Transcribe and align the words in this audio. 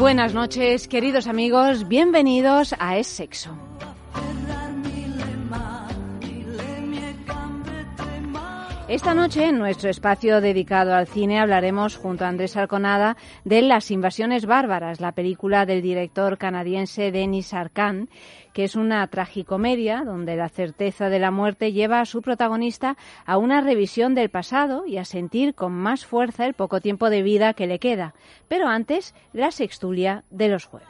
Buenas 0.00 0.32
noches, 0.32 0.88
queridos 0.88 1.26
amigos, 1.26 1.86
bienvenidos 1.86 2.74
a 2.78 2.96
Es 2.96 3.06
Sexo. 3.06 3.69
Esta 8.90 9.14
noche, 9.14 9.46
en 9.46 9.56
nuestro 9.56 9.88
espacio 9.88 10.40
dedicado 10.40 10.96
al 10.96 11.06
cine, 11.06 11.38
hablaremos 11.38 11.96
junto 11.96 12.24
a 12.24 12.28
Andrés 12.28 12.56
Arconada 12.56 13.16
de 13.44 13.62
Las 13.62 13.92
invasiones 13.92 14.46
bárbaras, 14.46 14.98
la 15.00 15.12
película 15.12 15.64
del 15.64 15.80
director 15.80 16.38
canadiense 16.38 17.12
Denis 17.12 17.54
Arcand, 17.54 18.08
que 18.52 18.64
es 18.64 18.74
una 18.74 19.06
tragicomedia 19.06 20.02
donde 20.04 20.34
la 20.34 20.48
certeza 20.48 21.08
de 21.08 21.20
la 21.20 21.30
muerte 21.30 21.70
lleva 21.70 22.00
a 22.00 22.04
su 22.04 22.20
protagonista 22.20 22.96
a 23.26 23.38
una 23.38 23.60
revisión 23.60 24.16
del 24.16 24.28
pasado 24.28 24.84
y 24.84 24.96
a 24.96 25.04
sentir 25.04 25.54
con 25.54 25.70
más 25.70 26.04
fuerza 26.04 26.44
el 26.44 26.54
poco 26.54 26.80
tiempo 26.80 27.10
de 27.10 27.22
vida 27.22 27.54
que 27.54 27.68
le 27.68 27.78
queda. 27.78 28.14
Pero 28.48 28.66
antes, 28.66 29.14
la 29.32 29.52
sextulia 29.52 30.24
de 30.30 30.48
los 30.48 30.64
jueves. 30.64 30.88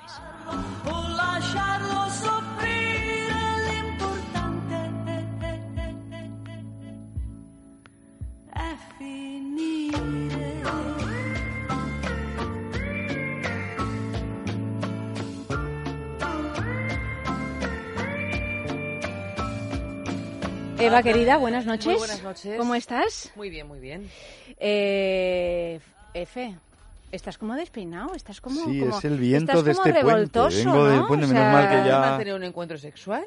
Eva, 20.81 21.03
querida, 21.03 21.37
buenas 21.37 21.67
noches. 21.67 21.87
Muy 21.87 21.97
buenas 21.97 22.23
noches. 22.23 22.57
¿Cómo 22.59 22.75
estás? 22.75 23.31
Muy 23.37 23.51
bien, 23.51 23.67
muy 23.69 23.79
bien. 23.81 24.09
Eh, 24.59 25.81
Efe, 26.15 26.57
estás 27.13 27.39
como 27.39 27.55
despeinado, 27.55 28.15
estás 28.15 28.41
como... 28.41 28.65
Sí, 28.65 28.81
como- 28.81 28.99
es 28.99 29.05
el 29.05 29.19
viento 29.19 29.53
estás 29.53 29.65
de 29.65 29.73
como 29.75 29.87
este 29.87 30.01
puente. 30.01 30.13
revoltoso, 30.17 30.57
Vengo 30.73 30.85
del 30.89 30.97
¿no? 31.01 31.07
puente, 31.07 31.25
O 31.27 31.29
menos 31.29 31.43
sea, 31.43 31.53
mal 31.53 31.69
que 31.69 31.89
ya- 31.89 31.99
¿Vas 31.99 32.13
a 32.13 32.19
tener 32.19 32.35
un 32.35 32.45
encuentro 32.45 32.79
sexual? 32.79 33.25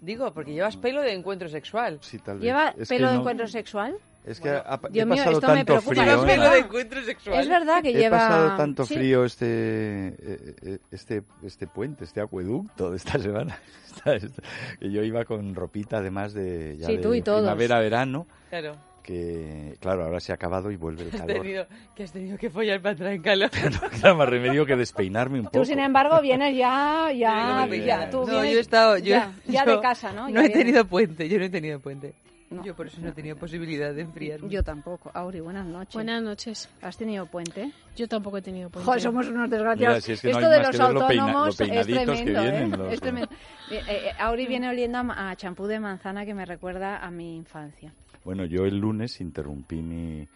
Digo, 0.00 0.32
porque 0.32 0.52
llevas 0.52 0.76
pelo 0.76 1.02
de 1.02 1.12
encuentro 1.12 1.48
sexual. 1.48 1.98
Sí, 2.00 2.18
tal 2.18 2.36
vez. 2.36 2.44
¿Lleva 2.44 2.74
Es 2.78 2.88
pelo 2.88 3.08
de 3.08 3.14
no- 3.14 3.20
encuentro 3.20 3.46
sexual? 3.46 3.94
Es 4.24 4.38
que 4.38 4.50
Bueno, 4.50 4.64
ha, 4.66 4.76
Dios 4.90 5.02
he 5.02 5.06
mío, 5.06 5.16
pasado 5.16 5.40
tanto 5.40 5.64
preocupa. 5.64 5.94
frío. 5.94 6.02
¿eh? 6.02 6.06
pelo 6.26 6.26
verdad. 6.26 6.52
de 6.52 6.58
encuentro 6.58 7.02
sexual. 7.04 7.40
Es 7.40 7.48
verdad 7.48 7.82
que 7.82 7.88
He 7.90 7.94
lleva... 7.94 8.18
pasado 8.18 8.56
tanto 8.56 8.84
Sí. 8.84 8.94
frío 8.94 9.24
este, 9.24 9.46
eh, 9.46 10.54
eh, 10.62 10.78
este 10.90 11.22
este 11.42 11.66
puente, 11.66 12.04
este 12.04 12.20
acueducto 12.20 12.90
de 12.90 12.96
esta 12.98 13.18
semana. 13.18 13.58
Esta- 13.90 14.14
esta- 14.14 14.42
que 14.78 14.90
yo 14.90 15.02
iba 15.02 15.24
con 15.24 15.54
ropita 15.54 15.98
además 15.98 16.32
de, 16.34 16.76
ya 16.78 16.86
Sí, 16.86 16.96
de 16.96 17.02
tú 17.02 17.12
y 17.14 17.22
todos. 17.22 17.40
primavera-verano, 17.40 18.26
Claro. 18.50 18.76
que 19.02 19.76
claro, 19.80 20.04
ahora 20.04 20.20
se 20.20 20.30
ha 20.32 20.36
acabado 20.36 20.70
y 20.70 20.76
vuelve 20.76 21.02
el 21.02 21.08
Has 21.08 21.20
calor. 21.22 21.36
tenido, 21.42 21.66
que 21.96 22.02
has 22.04 22.12
tenido 22.12 22.38
que 22.38 22.50
follar 22.50 22.80
para 22.80 22.92
entrar 22.92 23.12
en 23.12 23.22
calor. 23.22 23.50
no 23.82 23.90
queda 23.90 24.14
más 24.14 24.28
remedio 24.28 24.64
que 24.66 24.76
despeinarme 24.76 25.38
un 25.40 25.46
poco. 25.46 25.58
Tú, 25.58 25.64
sin 25.64 25.80
embargo, 25.80 26.20
vienes 26.20 26.56
ya, 26.56 27.10
ya, 27.12 27.66
No, 27.66 27.74
ya, 27.74 28.10
tú 28.10 28.18
no, 28.18 28.26
vienes 28.26 28.52
yo 28.52 28.58
he 28.58 28.60
estado... 28.60 28.98
Yo, 28.98 29.04
ya, 29.06 29.32
ya 29.46 29.64
yo 29.64 29.76
de 29.76 29.80
casa, 29.82 30.12
¿no? 30.12 30.28
No 30.28 30.34
Ya 30.34 30.40
he 30.40 30.42
vienes. 30.48 30.58
tenido 30.58 30.84
puente, 30.84 31.28
yo 31.28 31.38
no 31.38 31.44
he 31.46 31.50
tenido 31.50 31.80
puente. 31.80 32.14
No. 32.50 32.64
Yo 32.64 32.74
por 32.74 32.88
eso 32.88 33.00
no 33.00 33.08
he 33.10 33.12
tenido 33.12 33.36
posibilidad 33.36 33.94
de 33.94 34.02
enfriarme. 34.02 34.48
Yo 34.48 34.64
tampoco. 34.64 35.08
Auri, 35.14 35.38
buenas 35.38 35.64
noches. 35.66 35.94
Buenas 35.94 36.20
noches. 36.20 36.68
¿Has 36.82 36.96
tenido 36.96 37.26
puente? 37.26 37.70
Yo 37.96 38.08
tampoco 38.08 38.38
he 38.38 38.42
tenido 38.42 38.68
puente. 38.70 38.86
Joder, 38.86 39.00
somos 39.00 39.28
unos 39.28 39.48
desgraciados. 39.48 39.94
Mira, 39.96 40.00
si 40.00 40.12
es 40.12 40.20
que 40.20 40.32
no 40.32 40.38
Esto 40.38 40.50
hay 40.50 40.52
de 40.58 40.58
los 40.66 40.70
que 40.70 40.78
ver 40.82 40.92
lo 40.92 41.06
peina- 41.06 41.22
autónomos 41.22 41.46
lo 41.46 41.50
es 41.50 41.56
peinaditos 41.70 42.00
que 42.00 42.04
tremendo, 42.24 42.42
vienen 42.42 42.74
¿eh? 42.74 42.76
los- 42.76 42.92
Es 42.92 43.00
tremendo. 43.00 43.28
Eh, 43.70 43.82
eh, 43.88 44.10
Auri 44.18 44.46
viene 44.48 44.68
oliendo 44.68 44.98
a 44.98 45.30
a 45.30 45.36
champú 45.36 45.66
de 45.66 45.78
manzana 45.78 46.26
que 46.26 46.34
me 46.34 46.44
recuerda 46.44 46.98
a 46.98 47.10
mi 47.12 47.36
infancia. 47.36 47.92
Bueno, 48.24 48.44
yo 48.44 48.64
el 48.66 48.78
lunes 48.78 49.20
interrumpí 49.20 49.80
mi, 49.80 50.26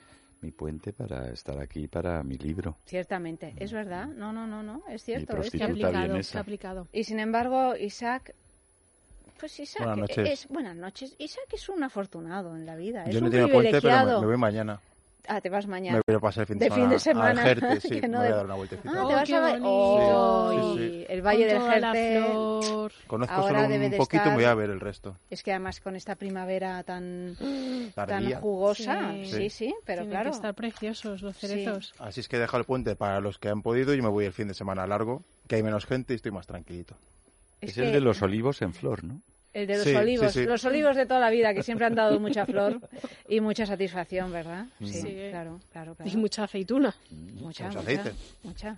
mi 0.40 0.50
puente 0.52 0.92
para 0.92 1.30
estar 1.32 1.58
aquí 1.58 1.88
para 1.88 2.22
mi 2.22 2.38
libro. 2.38 2.76
Ciertamente, 2.84 3.54
es 3.56 3.72
verdad. 3.72 4.06
No, 4.06 4.32
no, 4.32 4.46
no, 4.46 4.62
no, 4.62 4.82
es 4.88 5.02
cierto. 5.02 5.36
Es 5.38 5.50
que- 5.50 5.64
aplicado, 5.64 6.16
aplicado. 6.38 6.88
Y 6.92 7.02
sin 7.02 7.18
embargo, 7.18 7.74
Isaac... 7.76 8.34
Pues 9.38 9.58
Isaac 9.60 9.82
Buenas 9.84 9.98
noches. 9.98 10.30
es 10.30 10.48
buenas 10.48 10.76
noches. 10.76 11.14
Isaac 11.18 11.46
es 11.52 11.68
un 11.68 11.82
afortunado 11.82 12.54
en 12.56 12.64
la 12.66 12.76
vida, 12.76 13.04
es 13.04 13.14
Yo 13.14 13.20
no 13.20 13.26
un 13.26 13.32
tengo 13.32 13.48
puente, 13.48 13.80
pero 13.82 14.04
me, 14.06 14.20
me 14.20 14.26
voy 14.26 14.36
mañana. 14.36 14.80
Ah, 15.26 15.40
te 15.40 15.48
vas 15.48 15.66
mañana. 15.66 15.96
Me 15.96 16.02
voy 16.06 16.16
a 16.18 16.20
pasar 16.20 16.42
el 16.42 16.46
fin 16.48 16.58
de, 16.58 16.66
De 16.68 16.70
fin 16.70 16.88
de 16.90 16.98
semana. 16.98 17.40
A 17.40 17.44
Jerte, 17.44 17.80
sí, 17.88 17.98
Que 18.00 18.06
no 18.08 18.18
me 18.18 18.24
voy 18.24 18.32
a 18.32 18.36
dar 18.36 18.44
una 18.44 18.54
vueltecita. 18.56 18.90
Ah, 18.94 19.04
Oh, 19.04 19.08
te 19.08 19.14
vas 19.14 19.30
a 19.32 19.40
ver. 19.40 19.52
bonito. 19.60 19.68
Oh, 19.70 20.50
Sí, 20.52 20.78
sí, 20.78 21.06
y 21.08 21.12
el 21.12 21.22
Valle 21.22 21.46
del 21.46 21.62
Jerte. 21.62 22.20
Conozco 23.06 23.34
ahora 23.34 23.62
solo 23.64 23.74
un 23.74 23.90
de 23.90 23.96
poquito 23.96 24.28
y 24.28 24.34
voy 24.34 24.44
a 24.44 24.54
ver 24.54 24.68
el 24.70 24.80
resto. 24.80 25.16
Es 25.30 25.42
que 25.42 25.50
además 25.52 25.80
con 25.80 25.96
esta 25.96 26.14
primavera 26.16 26.82
tan, 26.82 27.36
tan 27.94 28.34
jugosa, 28.34 29.12
sí, 29.24 29.48
sí, 29.48 29.50
Sí. 29.50 29.74
pero 29.86 30.02
Tienen 30.02 30.10
claro. 30.10 30.30
que 30.30 30.36
estar 30.36 30.54
preciosos 30.54 31.22
los 31.22 31.36
Sí. 31.38 31.46
cerezos. 31.46 31.94
Así 31.98 32.20
es 32.20 32.28
que 32.28 32.36
he 32.36 32.40
dejado 32.40 32.58
el 32.58 32.66
puente 32.66 32.94
para 32.94 33.20
los 33.20 33.38
que 33.38 33.48
han 33.48 33.62
podido 33.62 33.94
y 33.94 34.02
me 34.02 34.08
voy 34.08 34.26
el 34.26 34.32
fin 34.34 34.48
de 34.48 34.54
semana 34.54 34.86
largo, 34.86 35.22
que 35.48 35.56
hay 35.56 35.62
menos 35.62 35.86
gente 35.86 36.12
y 36.12 36.16
estoy 36.16 36.32
más 36.32 36.46
tranquilito. 36.46 36.96
Es, 37.64 37.70
Es 37.70 37.78
el 37.78 37.92
de 37.92 38.00
los 38.00 38.22
olivos 38.22 38.62
en 38.62 38.72
flor, 38.72 39.04
¿no? 39.04 39.20
El 39.52 39.66
de 39.68 39.74
los 39.76 39.84
Sí, 39.84 39.94
olivos, 39.94 40.32
sí, 40.32 40.40
sí. 40.40 40.46
los 40.46 40.64
olivos 40.64 40.96
de 40.96 41.06
toda 41.06 41.20
la 41.20 41.30
vida 41.30 41.54
que 41.54 41.62
siempre 41.62 41.86
han 41.86 41.94
dado 41.94 42.18
mucha 42.18 42.44
flor 42.44 42.80
y 43.28 43.40
mucha 43.40 43.66
satisfacción, 43.66 44.32
¿verdad? 44.32 44.66
Sí, 44.80 44.86
Sí. 44.92 45.16
claro, 45.30 45.60
claro, 45.72 45.94
claro. 45.94 46.10
Y 46.10 46.16
mucha 46.16 46.44
aceituna. 46.44 46.94
Mucha, 47.10 47.68
mucha, 47.68 47.78
aceite. 47.80 48.12
mucha. 48.42 48.76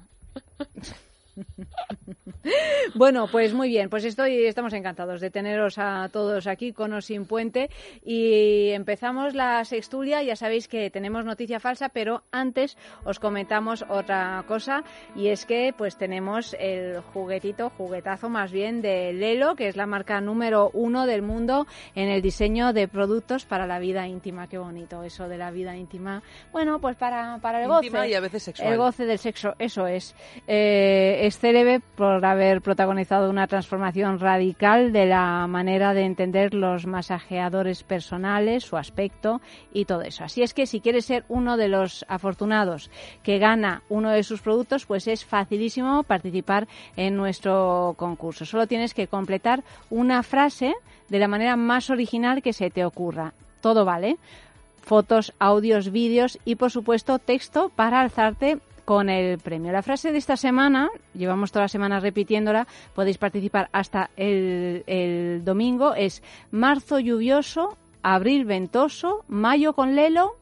Bueno, 2.94 3.28
pues 3.30 3.52
muy 3.52 3.68
bien, 3.68 3.90
pues 3.90 4.04
estoy, 4.04 4.44
estamos 4.44 4.72
encantados 4.72 5.20
de 5.20 5.30
teneros 5.30 5.78
a 5.78 6.08
todos 6.12 6.46
aquí 6.46 6.72
con 6.72 6.92
o 6.92 7.00
sin 7.00 7.26
puente 7.26 7.68
y 8.04 8.70
empezamos 8.70 9.34
la 9.34 9.64
sextulia, 9.64 10.22
ya 10.22 10.36
sabéis 10.36 10.68
que 10.68 10.90
tenemos 10.90 11.24
noticia 11.24 11.60
falsa, 11.60 11.88
pero 11.88 12.22
antes 12.30 12.76
os 13.04 13.18
comentamos 13.18 13.84
otra 13.88 14.44
cosa 14.46 14.84
y 15.16 15.28
es 15.28 15.44
que 15.44 15.74
pues 15.76 15.96
tenemos 15.96 16.56
el 16.58 17.00
juguetito, 17.00 17.70
juguetazo 17.70 18.28
más 18.28 18.52
bien 18.52 18.82
de 18.82 19.12
Lelo, 19.12 19.56
que 19.56 19.68
es 19.68 19.76
la 19.76 19.86
marca 19.86 20.20
número 20.20 20.70
uno 20.72 21.06
del 21.06 21.22
mundo 21.22 21.66
en 21.94 22.08
el 22.08 22.22
diseño 22.22 22.72
de 22.72 22.88
productos 22.88 23.44
para 23.44 23.66
la 23.66 23.78
vida 23.80 24.06
íntima, 24.06 24.48
qué 24.48 24.58
bonito 24.58 25.02
eso 25.02 25.28
de 25.28 25.38
la 25.38 25.50
vida 25.50 25.76
íntima, 25.76 26.22
bueno 26.52 26.78
pues 26.78 26.96
para, 26.96 27.38
para 27.38 27.58
el 27.62 27.70
Íntima 27.70 28.00
goce. 28.00 28.10
y 28.10 28.14
a 28.14 28.20
veces 28.20 28.44
sexual. 28.44 28.72
El 28.72 28.78
goce 28.78 29.06
del 29.06 29.18
sexo, 29.18 29.54
eso 29.58 29.86
es. 29.86 30.14
Eh, 30.46 31.25
es 31.26 31.38
célebre 31.38 31.80
por 31.80 32.24
haber 32.24 32.62
protagonizado 32.62 33.28
una 33.28 33.48
transformación 33.48 34.20
radical 34.20 34.92
de 34.92 35.06
la 35.06 35.46
manera 35.48 35.92
de 35.92 36.02
entender 36.02 36.54
los 36.54 36.86
masajeadores 36.86 37.82
personales, 37.82 38.64
su 38.64 38.76
aspecto 38.76 39.40
y 39.72 39.86
todo 39.86 40.02
eso. 40.02 40.24
Así 40.24 40.42
es 40.42 40.54
que 40.54 40.66
si 40.66 40.80
quieres 40.80 41.06
ser 41.06 41.24
uno 41.28 41.56
de 41.56 41.68
los 41.68 42.04
afortunados 42.08 42.90
que 43.24 43.38
gana 43.38 43.82
uno 43.88 44.10
de 44.10 44.22
sus 44.22 44.40
productos, 44.40 44.86
pues 44.86 45.08
es 45.08 45.24
facilísimo 45.24 46.04
participar 46.04 46.68
en 46.96 47.16
nuestro 47.16 47.94
concurso. 47.96 48.44
Solo 48.44 48.66
tienes 48.66 48.94
que 48.94 49.08
completar 49.08 49.64
una 49.90 50.22
frase 50.22 50.74
de 51.08 51.18
la 51.18 51.28
manera 51.28 51.56
más 51.56 51.90
original 51.90 52.40
que 52.42 52.52
se 52.52 52.70
te 52.70 52.84
ocurra. 52.84 53.32
Todo 53.60 53.84
vale 53.84 54.16
fotos, 54.86 55.32
audios, 55.40 55.90
vídeos 55.90 56.38
y 56.44 56.54
por 56.54 56.70
supuesto 56.70 57.18
texto 57.18 57.70
para 57.74 58.00
alzarte 58.00 58.60
con 58.86 59.10
el 59.10 59.36
premio. 59.38 59.70
La 59.72 59.82
frase 59.82 60.12
de 60.12 60.16
esta 60.18 60.36
semana, 60.38 60.88
llevamos 61.12 61.52
toda 61.52 61.64
la 61.64 61.68
semana 61.68 62.00
repitiéndola, 62.00 62.66
podéis 62.94 63.18
participar 63.18 63.68
hasta 63.72 64.08
el, 64.16 64.82
el 64.86 65.44
domingo, 65.44 65.92
es 65.94 66.22
marzo 66.52 66.98
lluvioso, 67.00 67.76
abril 68.02 68.44
ventoso, 68.46 69.24
mayo 69.28 69.74
con 69.74 69.94
lelo, 69.96 70.36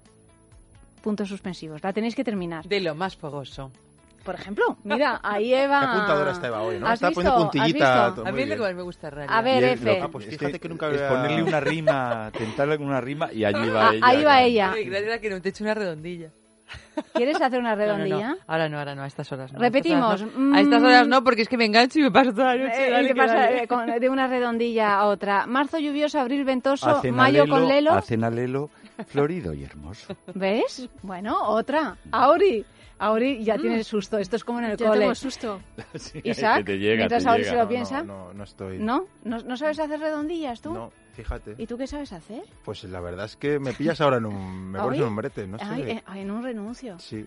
puntos 1.02 1.28
suspensivos. 1.28 1.82
La 1.82 1.92
tenéis 1.92 2.14
que 2.14 2.22
terminar. 2.22 2.66
De 2.66 2.80
lo 2.80 2.94
más 2.94 3.16
fogoso. 3.16 3.72
Por 4.24 4.34
ejemplo, 4.36 4.76
mira, 4.84 5.20
ahí 5.22 5.52
Eva... 5.52 5.80
Qué 5.80 5.86
apuntadora 5.86 6.30
está 6.32 6.46
Eva 6.48 6.62
hoy, 6.62 6.78
¿no? 6.80 6.86
¿Has 6.86 6.94
Está 6.94 7.08
visto? 7.08 7.20
poniendo 7.22 7.36
¿Has 7.38 7.50
puntillita. 7.50 8.06
A 8.06 8.32
mí 8.32 8.44
lo 8.46 8.54
que 8.56 8.60
más 8.62 8.74
me 8.74 8.82
gusta 8.82 9.08
es 9.08 9.14
radio. 9.14 9.30
A 9.30 9.42
ver, 9.42 9.64
Efe. 9.64 10.00
Ah, 10.02 10.08
pues 10.08 10.24
es 10.26 10.30
fíjate 10.30 10.52
que 10.52 10.58
que 10.60 10.68
nunca 10.70 10.88
es 10.90 10.94
había- 11.00 11.08
ponerle 11.08 11.42
una 11.42 11.60
rima, 11.60 12.30
tentarle 12.38 12.78
con 12.78 12.86
una 12.86 13.00
rima 13.02 13.30
y 13.32 13.44
allí 13.44 13.68
va 13.68 13.88
Ah, 13.90 13.94
ella. 13.94 14.06
ahí 14.06 14.24
va 14.24 14.42
ella. 14.42 14.72
Ay, 14.72 14.84
gracias 14.84 15.14
a 15.14 15.18
que 15.20 15.28
no 15.30 15.40
te 15.42 15.48
he 15.48 15.50
hecho 15.50 15.64
una 15.64 15.74
redondilla. 15.74 16.30
¿Quieres 17.14 17.40
hacer 17.40 17.58
una 17.60 17.74
No, 17.74 17.76
no, 17.76 17.86
no. 17.86 17.94
redondilla? 17.94 18.36
Ahora 18.46 18.68
no, 18.68 18.78
ahora 18.78 18.94
no, 18.94 19.02
a 19.02 19.06
estas 19.06 19.30
horas 19.32 19.52
no. 19.52 19.58
Repetimos. 19.58 20.10
A 20.10 20.14
estas 20.14 20.28
horas 20.28 20.38
no, 20.38 20.54
A 20.56 20.60
estas 20.60 20.82
Mm. 20.82 20.84
horas 20.86 21.08
no, 21.08 21.24
porque 21.24 21.42
es 21.42 21.48
que 21.48 21.56
me 21.56 21.64
engancho 21.66 21.98
y 21.98 22.02
me 22.02 22.10
paso 22.10 22.32
toda 22.32 22.54
la 22.56 22.64
noche. 22.64 22.88
Eh, 22.88 22.90
dale, 22.90 23.08
¿qué 23.08 23.14
que 23.14 23.20
pasa? 23.20 23.34
dale. 23.34 23.62
Eh, 23.62 23.68
con- 23.68 23.86
de 23.86 24.08
una 24.08 24.26
redondilla 24.26 24.94
a 24.94 25.06
otra. 25.06 25.46
Marzo 25.46 25.78
lluvioso, 25.78 26.18
abril 26.20 26.44
ventoso, 26.44 26.88
Hacen 26.88 27.14
mayo 27.14 27.42
alelo, 27.42 27.54
con 27.56 27.68
lelo. 27.68 27.92
Hacen 27.92 28.24
alelo 28.24 28.70
Florido 29.08 29.52
y 29.54 29.64
hermoso. 29.64 30.16
¿Ves? 30.34 30.88
Bueno, 31.02 31.36
otra. 31.42 31.96
Auri. 32.12 32.64
Auri 32.98 33.42
ya 33.44 33.58
tiene 33.58 33.82
susto. 33.82 34.18
Esto 34.18 34.36
es 34.36 34.44
como 34.44 34.60
en 34.60 34.66
el 34.66 34.76
Ya 34.76 34.86
cole. 34.86 35.00
tengo 35.00 35.14
susto. 35.16 35.60
Sí, 35.96 36.20
Isaac, 36.22 36.58
que 36.58 36.64
te 36.64 36.78
llega, 36.78 36.96
mientras 36.98 37.24
te 37.24 37.28
Auri 37.28 37.42
llega. 37.42 37.50
se 37.50 37.56
lo 37.56 37.62
No, 37.64 37.68
piensa. 37.68 38.02
No, 38.04 38.26
no, 38.28 38.34
no 38.34 38.44
estoy. 38.44 38.78
¿No? 38.78 39.06
¿No? 39.24 39.38
¿No 39.40 39.56
sabes 39.56 39.80
hacer 39.80 39.98
redondillas 39.98 40.60
tú? 40.60 40.72
No, 40.74 40.92
fíjate. 41.14 41.54
¿Y 41.58 41.66
tú 41.66 41.76
qué 41.78 41.86
sabes 41.86 42.12
hacer? 42.12 42.42
Pues 42.64 42.84
la 42.84 43.00
verdad 43.00 43.26
es 43.26 43.36
que 43.36 43.58
me 43.58 43.72
pillas 43.72 44.00
ahora 44.00 44.18
en 44.18 44.26
un... 44.26 44.70
Me 44.72 44.78
pones 44.80 45.00
un 45.00 45.16
brete, 45.16 45.46
no 45.46 45.58
sé. 45.58 45.64
Ay, 45.68 45.82
eh, 45.82 46.02
ay, 46.06 46.20
en 46.22 46.30
un 46.30 46.42
renuncio. 46.42 46.98
Sí. 46.98 47.24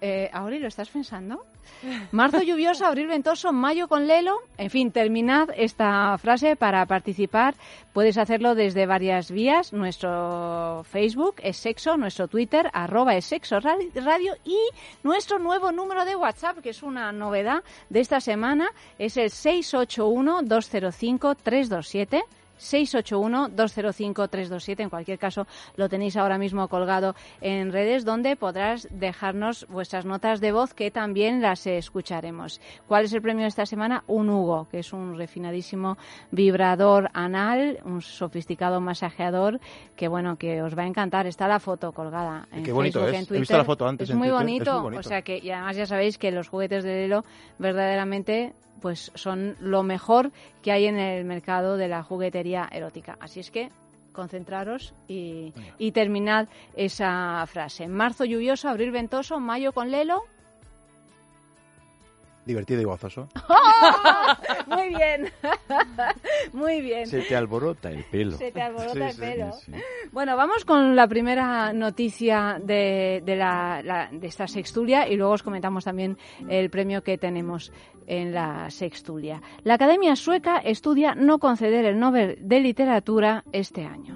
Eh, 0.00 0.28
Auri, 0.34 0.58
¿lo 0.58 0.66
estás 0.68 0.90
pensando? 0.90 1.46
Marzo 2.12 2.42
lluvioso, 2.42 2.84
abril 2.84 3.06
ventoso, 3.06 3.52
mayo 3.52 3.88
con 3.88 4.06
lelo. 4.06 4.36
En 4.58 4.68
fin, 4.68 4.90
terminad 4.90 5.48
esta 5.56 6.18
frase 6.18 6.56
para 6.56 6.84
participar. 6.84 7.54
Puedes 7.94 8.18
hacerlo 8.18 8.54
desde 8.54 8.84
varias 8.84 9.30
vías. 9.30 9.72
Nuestro 9.72 10.82
Facebook 10.84 11.36
es 11.42 11.56
sexo, 11.56 11.96
nuestro 11.96 12.28
Twitter, 12.28 12.68
arroba 12.74 13.14
es 13.16 13.24
sexo 13.24 13.60
radi- 13.60 13.94
radio 13.94 14.34
y 14.44 14.58
nuestro 15.04 15.38
nuevo 15.38 15.72
número 15.72 16.04
de 16.04 16.16
WhatsApp, 16.16 16.58
que 16.58 16.70
es 16.70 16.82
una 16.82 17.10
novedad 17.12 17.62
de 17.88 18.00
esta 18.00 18.20
semana, 18.20 18.68
es 18.98 19.16
el 19.16 19.30
681-205-327. 19.30 22.22
681-205-327. 22.58 24.80
En 24.80 24.90
cualquier 24.90 25.18
caso, 25.18 25.46
lo 25.76 25.88
tenéis 25.88 26.16
ahora 26.16 26.38
mismo 26.38 26.68
colgado 26.68 27.14
en 27.40 27.72
redes 27.72 28.04
donde 28.04 28.36
podrás 28.36 28.88
dejarnos 28.90 29.66
vuestras 29.68 30.04
notas 30.04 30.40
de 30.40 30.52
voz 30.52 30.74
que 30.74 30.90
también 30.90 31.40
las 31.42 31.66
escucharemos. 31.66 32.60
¿Cuál 32.86 33.04
es 33.04 33.12
el 33.12 33.22
premio 33.22 33.42
de 33.42 33.48
esta 33.48 33.66
semana? 33.66 34.04
Un 34.06 34.28
Hugo, 34.30 34.68
que 34.70 34.78
es 34.80 34.92
un 34.92 35.16
refinadísimo 35.16 35.96
vibrador 36.30 37.10
anal, 37.14 37.78
un 37.84 38.00
sofisticado 38.02 38.80
masajeador 38.80 39.60
que, 39.96 40.08
bueno, 40.08 40.36
que 40.36 40.62
os 40.62 40.76
va 40.76 40.82
a 40.82 40.86
encantar. 40.86 41.26
Está 41.26 41.48
la 41.48 41.60
foto 41.60 41.92
colgada 41.92 42.46
en 42.52 42.62
Qué 42.64 42.72
bonito 42.72 43.00
Facebook, 43.00 43.14
es. 43.14 43.18
en 43.18 43.22
He 43.22 43.26
Twitter. 43.26 43.40
visto 43.40 43.56
la 43.58 43.64
foto 43.64 43.86
antes 43.86 44.08
Es 44.08 44.12
en 44.12 44.18
muy, 44.18 44.28
Twitter. 44.28 44.40
Es 44.40 44.44
bonito, 44.46 44.72
muy 44.74 44.82
bonito. 44.82 45.00
O 45.00 45.02
sea 45.02 45.22
que, 45.22 45.38
y 45.38 45.50
además 45.50 45.76
ya 45.76 45.86
sabéis 45.86 46.18
que 46.18 46.30
los 46.30 46.48
juguetes 46.48 46.84
de 46.84 46.94
Lelo 46.94 47.24
verdaderamente 47.58 48.52
pues 48.84 49.10
son 49.14 49.56
lo 49.60 49.82
mejor 49.82 50.30
que 50.60 50.70
hay 50.70 50.84
en 50.84 50.98
el 50.98 51.24
mercado 51.24 51.78
de 51.78 51.88
la 51.88 52.02
juguetería 52.02 52.68
erótica. 52.70 53.16
Así 53.18 53.40
es 53.40 53.50
que 53.50 53.70
concentraros 54.12 54.92
y, 55.08 55.54
y 55.78 55.92
terminad 55.92 56.48
esa 56.76 57.42
frase. 57.46 57.88
Marzo 57.88 58.26
lluvioso, 58.26 58.68
abril 58.68 58.90
ventoso, 58.90 59.40
mayo 59.40 59.72
con 59.72 59.90
lelo. 59.90 60.24
Divertido 62.46 62.80
y 62.80 62.84
gozoso. 62.84 63.28
Muy 64.66 64.88
bien, 64.88 65.30
muy 66.52 66.80
bien. 66.80 67.06
Se 67.06 67.20
te 67.22 67.36
alborota 67.36 67.90
el 67.90 68.04
pelo. 68.04 68.36
Se 68.36 68.50
te 68.50 68.60
alborota 68.62 68.92
Sí, 68.92 69.00
el 69.00 69.12
sí, 69.12 69.20
pelo. 69.20 69.52
Sí, 69.52 69.72
sí. 69.72 69.80
Bueno, 70.12 70.36
vamos 70.36 70.64
con 70.64 70.96
la 70.96 71.06
primera 71.06 71.72
noticia 71.72 72.58
de, 72.62 73.22
de, 73.24 73.36
la, 73.36 73.82
la- 73.82 74.08
de 74.10 74.26
esta 74.26 74.46
sextulia 74.46 75.08
y 75.08 75.16
luego 75.16 75.32
os 75.32 75.42
comentamos 75.42 75.84
también 75.84 76.16
el 76.48 76.70
premio 76.70 77.02
que 77.02 77.18
tenemos 77.18 77.72
en 78.06 78.32
la 78.32 78.70
sextulia. 78.70 79.40
La 79.62 79.74
Academia 79.74 80.16
Sueca 80.16 80.58
estudia 80.58 81.14
no 81.14 81.38
conceder 81.38 81.84
el 81.84 81.98
Nobel 81.98 82.38
de 82.40 82.60
Literatura 82.60 83.44
este 83.52 83.84
año. 83.84 84.14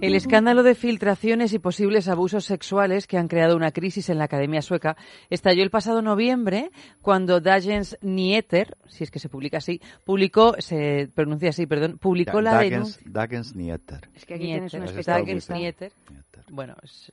El 0.00 0.14
escándalo 0.14 0.62
de 0.62 0.74
filtraciones 0.74 1.52
y 1.52 1.58
posibles 1.58 2.08
abusos 2.08 2.44
sexuales 2.44 3.06
que 3.06 3.18
han 3.18 3.28
creado 3.28 3.54
una 3.56 3.70
crisis 3.70 4.08
en 4.08 4.18
la 4.18 4.24
Academia 4.24 4.62
Sueca 4.62 4.96
estalló 5.30 5.62
el 5.62 5.70
pasado 5.70 6.02
noviembre 6.02 6.70
cuando 7.02 7.40
Dagens 7.40 7.96
Nieter, 8.00 8.76
si 8.88 9.04
es 9.04 9.10
que 9.10 9.18
se 9.18 9.28
publica 9.28 9.58
así, 9.58 9.80
publicó, 10.04 10.54
se 10.58 11.08
pronuncia 11.14 11.50
así, 11.50 11.66
perdón, 11.66 11.98
publicó 11.98 12.40
la 12.40 12.52
Dagens, 12.52 12.70
denuncia. 12.72 13.02
Dagens 13.06 13.54
Nieter. 13.54 14.08
Es 14.14 14.24
que 14.26 14.34
aquí 14.34 14.44
tienes 14.44 14.72
un 14.74 14.80
Nieter, 14.80 14.94
Has 14.94 15.00
estado 15.00 15.24
muy 15.24 15.32
especialista. 15.32 15.54
Dagens. 15.54 15.80
Nieter. 15.80 15.92
Nieter. 16.10 16.44
Bueno, 16.50 16.76
es- 16.82 17.12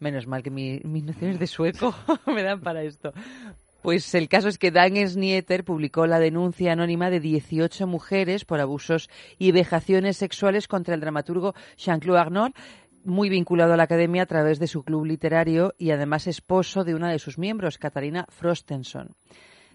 menos 0.00 0.26
mal 0.26 0.42
que 0.42 0.50
mi- 0.50 0.80
mis 0.84 1.04
nociones 1.04 1.38
de 1.38 1.46
sueco 1.46 1.94
me 2.26 2.42
dan 2.42 2.60
para 2.60 2.82
esto. 2.82 3.12
Pues 3.82 4.12
el 4.14 4.28
caso 4.28 4.48
es 4.48 4.58
que 4.58 4.72
Dagens 4.72 5.16
Nieter 5.16 5.64
publicó 5.64 6.06
la 6.06 6.18
denuncia 6.18 6.72
anónima 6.72 7.10
de 7.10 7.20
18 7.20 7.86
mujeres 7.86 8.44
por 8.44 8.60
abusos 8.60 9.08
y 9.38 9.52
vejaciones 9.52 10.16
sexuales 10.16 10.66
contra 10.66 10.94
el 10.94 11.00
dramaturgo 11.00 11.54
Jean-Claude 11.76 12.20
Arnaud, 12.20 12.52
muy 13.04 13.28
vinculado 13.28 13.74
a 13.74 13.76
la 13.76 13.84
academia 13.84 14.22
a 14.22 14.26
través 14.26 14.58
de 14.58 14.66
su 14.66 14.82
club 14.82 15.04
literario 15.06 15.74
y 15.78 15.92
además 15.92 16.26
esposo 16.26 16.82
de 16.82 16.96
una 16.96 17.10
de 17.10 17.20
sus 17.20 17.38
miembros, 17.38 17.78
Katarina 17.78 18.26
Frostenson. 18.28 19.14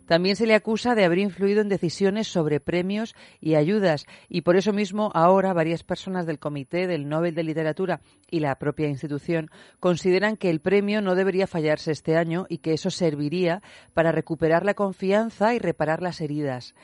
También 0.05 0.35
se 0.35 0.45
le 0.45 0.55
acusa 0.55 0.95
de 0.95 1.05
haber 1.05 1.19
influido 1.19 1.61
en 1.61 1.69
decisiones 1.69 2.27
sobre 2.27 2.59
premios 2.59 3.15
y 3.39 3.55
ayudas 3.55 4.05
y 4.27 4.41
por 4.41 4.57
eso 4.57 4.73
mismo 4.73 5.11
ahora 5.13 5.53
varias 5.53 5.83
personas 5.83 6.25
del 6.25 6.39
Comité 6.39 6.87
del 6.87 7.07
Nobel 7.07 7.35
de 7.35 7.43
Literatura 7.43 8.01
y 8.29 8.41
la 8.41 8.55
propia 8.55 8.89
institución 8.89 9.49
consideran 9.79 10.35
que 10.35 10.49
el 10.49 10.59
premio 10.59 11.01
no 11.01 11.15
debería 11.15 11.47
fallarse 11.47 11.91
este 11.91 12.17
año 12.17 12.45
y 12.49 12.57
que 12.57 12.73
eso 12.73 12.89
serviría 12.89 13.61
para 13.93 14.11
recuperar 14.11 14.65
la 14.65 14.73
confianza 14.73 15.53
y 15.53 15.59
reparar 15.59 16.01
las 16.01 16.19
heridas. 16.19 16.75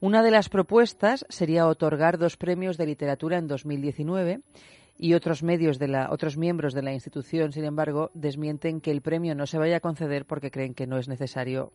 Una 0.00 0.22
de 0.22 0.30
las 0.30 0.48
propuestas 0.48 1.24
sería 1.28 1.66
otorgar 1.66 2.18
dos 2.18 2.36
premios 2.36 2.76
de 2.76 2.86
literatura 2.86 3.38
en 3.38 3.48
2019 3.48 4.42
y 4.98 5.14
otros 5.14 5.42
medios 5.42 5.78
de 5.78 5.88
la, 5.88 6.10
otros 6.10 6.36
miembros 6.36 6.74
de 6.74 6.82
la 6.82 6.92
institución, 6.92 7.52
sin 7.52 7.64
embargo, 7.64 8.10
desmienten 8.14 8.80
que 8.80 8.90
el 8.90 9.00
premio 9.00 9.34
no 9.34 9.46
se 9.46 9.58
vaya 9.58 9.78
a 9.78 9.80
conceder 9.80 10.26
porque 10.26 10.50
creen 10.50 10.74
que 10.74 10.86
no 10.86 10.98
es 10.98 11.08
necesario 11.08 11.72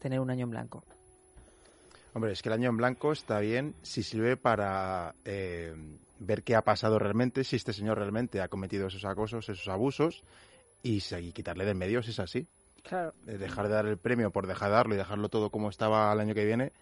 tener 0.00 0.18
un 0.20 0.30
año 0.30 0.44
en 0.44 0.50
blanco. 0.50 0.82
Hombre, 2.12 2.32
es 2.32 2.42
que 2.42 2.48
el 2.48 2.54
año 2.54 2.70
en 2.70 2.76
blanco 2.76 3.12
está 3.12 3.38
bien 3.38 3.74
si 3.82 4.02
sirve 4.02 4.36
para 4.36 5.14
eh, 5.24 5.72
ver 6.18 6.42
qué 6.42 6.56
ha 6.56 6.62
pasado 6.62 6.98
realmente, 6.98 7.44
si 7.44 7.54
este 7.56 7.72
señor 7.72 7.98
realmente 7.98 8.40
ha 8.40 8.48
cometido 8.48 8.88
esos 8.88 9.04
acosos, 9.04 9.48
esos 9.48 9.68
abusos, 9.68 10.24
y, 10.82 11.00
y 11.18 11.32
quitarle 11.32 11.64
de 11.64 11.70
en 11.70 11.78
medio 11.78 12.02
si 12.02 12.10
es 12.10 12.18
así. 12.18 12.46
Claro. 12.82 13.12
Eh, 13.26 13.38
Dejar 13.38 13.68
de 13.68 13.74
dar 13.74 13.86
el 13.86 13.98
premio 13.98 14.30
por 14.30 14.46
dejar 14.48 14.70
de 14.70 14.74
darlo 14.74 14.94
y 14.94 14.98
dejarlo 14.98 15.28
todo 15.28 15.50
como 15.50 15.68
estaba 15.68 16.12
el 16.12 16.18
año 16.18 16.34
que 16.34 16.44
viene, 16.44 16.72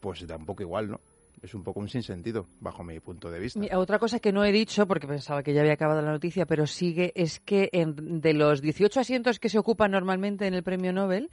pues 0.00 0.26
da 0.26 0.36
un 0.36 0.46
poco 0.46 0.62
igual, 0.62 0.90
¿no? 0.90 1.00
Es 1.42 1.54
un 1.54 1.64
poco 1.64 1.80
un 1.80 1.88
sinsentido, 1.88 2.46
bajo 2.60 2.84
mi 2.84 3.00
punto 3.00 3.28
de 3.28 3.40
vista. 3.40 3.58
Mira, 3.58 3.78
Otra 3.80 3.98
cosa 3.98 4.20
que 4.20 4.32
no 4.32 4.44
he 4.44 4.52
dicho, 4.52 4.86
porque 4.86 5.08
pensaba 5.08 5.42
que 5.42 5.52
ya 5.52 5.60
había 5.60 5.72
acabado 5.72 6.00
la 6.00 6.12
noticia, 6.12 6.46
pero 6.46 6.68
sigue, 6.68 7.12
es 7.16 7.40
que 7.40 7.68
en- 7.72 8.20
de 8.20 8.32
los 8.32 8.62
18 8.62 9.00
asientos 9.00 9.40
que 9.40 9.48
se 9.48 9.58
ocupan 9.58 9.90
normalmente 9.90 10.46
en 10.46 10.54
el 10.54 10.62
premio 10.62 10.92
Nobel, 10.92 11.30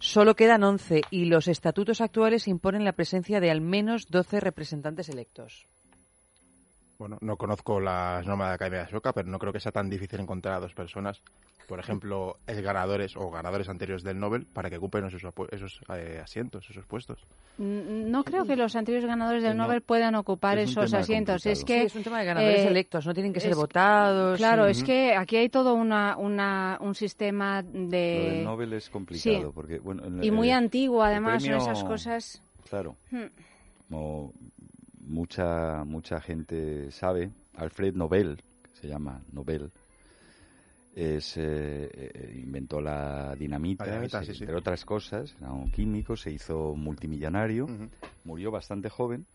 solo 0.00 0.34
quedan 0.34 0.64
11 0.64 1.02
y 1.10 1.26
los 1.26 1.46
estatutos 1.46 2.00
actuales 2.00 2.48
imponen 2.48 2.84
la 2.84 2.92
presencia 2.92 3.38
de 3.38 3.50
al 3.50 3.60
menos 3.60 4.08
12 4.08 4.40
representantes 4.40 5.08
electos. 5.08 5.68
Bueno, 7.00 7.16
no 7.22 7.38
conozco 7.38 7.80
las 7.80 8.26
normas 8.26 8.48
de 8.48 8.50
la 8.50 8.54
Academia 8.56 8.86
Sueca, 8.90 9.14
pero 9.14 9.26
no 9.26 9.38
creo 9.38 9.54
que 9.54 9.58
sea 9.60 9.72
tan 9.72 9.88
difícil 9.88 10.20
encontrar 10.20 10.56
a 10.56 10.60
dos 10.60 10.74
personas, 10.74 11.22
por 11.66 11.80
ejemplo, 11.80 12.36
ex 12.46 12.60
ganadores 12.60 13.16
o 13.16 13.30
ganadores 13.30 13.70
anteriores 13.70 14.02
del 14.04 14.20
Nobel, 14.20 14.44
para 14.44 14.68
que 14.68 14.76
ocupen 14.76 15.06
esos, 15.06 15.22
eh, 15.96 16.20
asientos, 16.22 16.68
esos 16.68 16.84
puestos. 16.84 17.24
Mm, 17.56 18.10
No 18.10 18.22
creo 18.22 18.44
que 18.44 18.54
los 18.54 18.76
anteriores 18.76 19.08
ganadores 19.08 19.42
del 19.42 19.56
no. 19.56 19.62
Nobel 19.64 19.80
puedan 19.80 20.14
ocupar 20.14 20.58
Es 20.58 20.72
esos 20.72 20.92
asientos. 20.92 21.46
Es 21.46 21.64
que 21.64 21.80
Sí, 21.80 21.86
es 21.86 21.94
un 21.94 22.02
tema 22.02 22.18
de 22.20 22.26
ganadores 22.26 22.60
eh, 22.60 22.68
electos, 22.68 23.06
no 23.06 23.14
tienen 23.14 23.32
que 23.32 23.40
ser 23.40 23.52
es- 23.52 23.56
votados. 23.56 24.36
Claro, 24.36 24.66
sí. 24.66 24.72
es 24.72 24.84
que 24.84 25.14
aquí 25.16 25.36
hay 25.38 25.48
todo 25.48 25.72
una, 25.72 26.18
una, 26.18 26.76
un 26.82 26.94
sistema 26.94 27.62
Lo 27.62 27.68
del 27.72 27.88
de... 27.88 28.42
Nobel 28.44 28.74
es 28.74 28.90
complicado 28.90 29.46
sí. 29.46 29.52
porque 29.54 29.78
bueno, 29.78 30.04
en- 30.04 30.22
Y 30.22 30.30
muy 30.30 30.50
antiguo, 30.50 31.02
el 31.02 31.12
además, 31.12 31.42
son 31.42 31.52
premio- 31.52 31.62
esas 31.62 31.82
cosas... 31.82 32.42
Claro. 32.68 32.94
Hmm. 33.10 33.24
Como 33.88 34.32
mucha 35.10 35.84
mucha 35.84 36.20
gente 36.20 36.90
sabe, 36.90 37.30
Alfred 37.56 37.94
Nobel, 37.94 38.36
que 38.62 38.80
se 38.80 38.88
llama 38.88 39.20
Nobel, 39.32 39.70
es, 40.94 41.36
eh, 41.36 41.88
eh, 41.92 42.40
inventó 42.42 42.80
la 42.80 43.34
dinamita, 43.36 43.84
La 43.84 43.90
dinamita, 43.92 44.20
se- 44.20 44.26
sí, 44.32 44.34
sí. 44.38 44.42
entre 44.44 44.56
otras 44.56 44.84
cosas, 44.84 45.34
era 45.40 45.52
un 45.52 45.70
químico, 45.70 46.16
se 46.16 46.30
hizo 46.32 46.74
multimillonario, 46.74 47.68
murió 48.24 48.50
bastante 48.50 48.88
joven. 48.88 49.26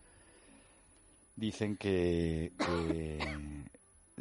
Dicen 1.36 1.76
que, 1.76 2.50
que 2.58 3.18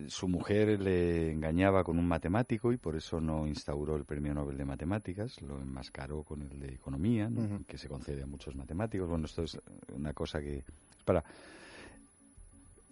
su 0.07 0.27
mujer 0.27 0.81
le 0.81 1.31
engañaba 1.31 1.83
con 1.85 1.97
un 1.97 2.05
matemático 2.07 2.73
y 2.73 2.77
por 2.77 2.95
eso 2.97 3.21
no 3.21 3.47
instauró 3.47 3.95
el 3.95 4.03
premio 4.03 4.33
Nobel 4.33 4.57
de 4.57 4.65
Matemáticas, 4.65 5.41
lo 5.41 5.61
enmascaró 5.61 6.23
con 6.23 6.41
el 6.41 6.59
de 6.59 6.73
Economía, 6.73 7.29
que 7.67 7.77
se 7.77 7.87
concede 7.87 8.23
a 8.23 8.27
muchos 8.27 8.55
matemáticos. 8.55 9.07
Bueno, 9.09 9.25
esto 9.25 9.43
es 9.43 9.57
una 9.93 10.13
cosa 10.13 10.41
que... 10.41 10.63
Para, 11.05 11.23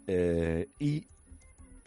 eh, 0.08 0.68
y, 0.80 1.06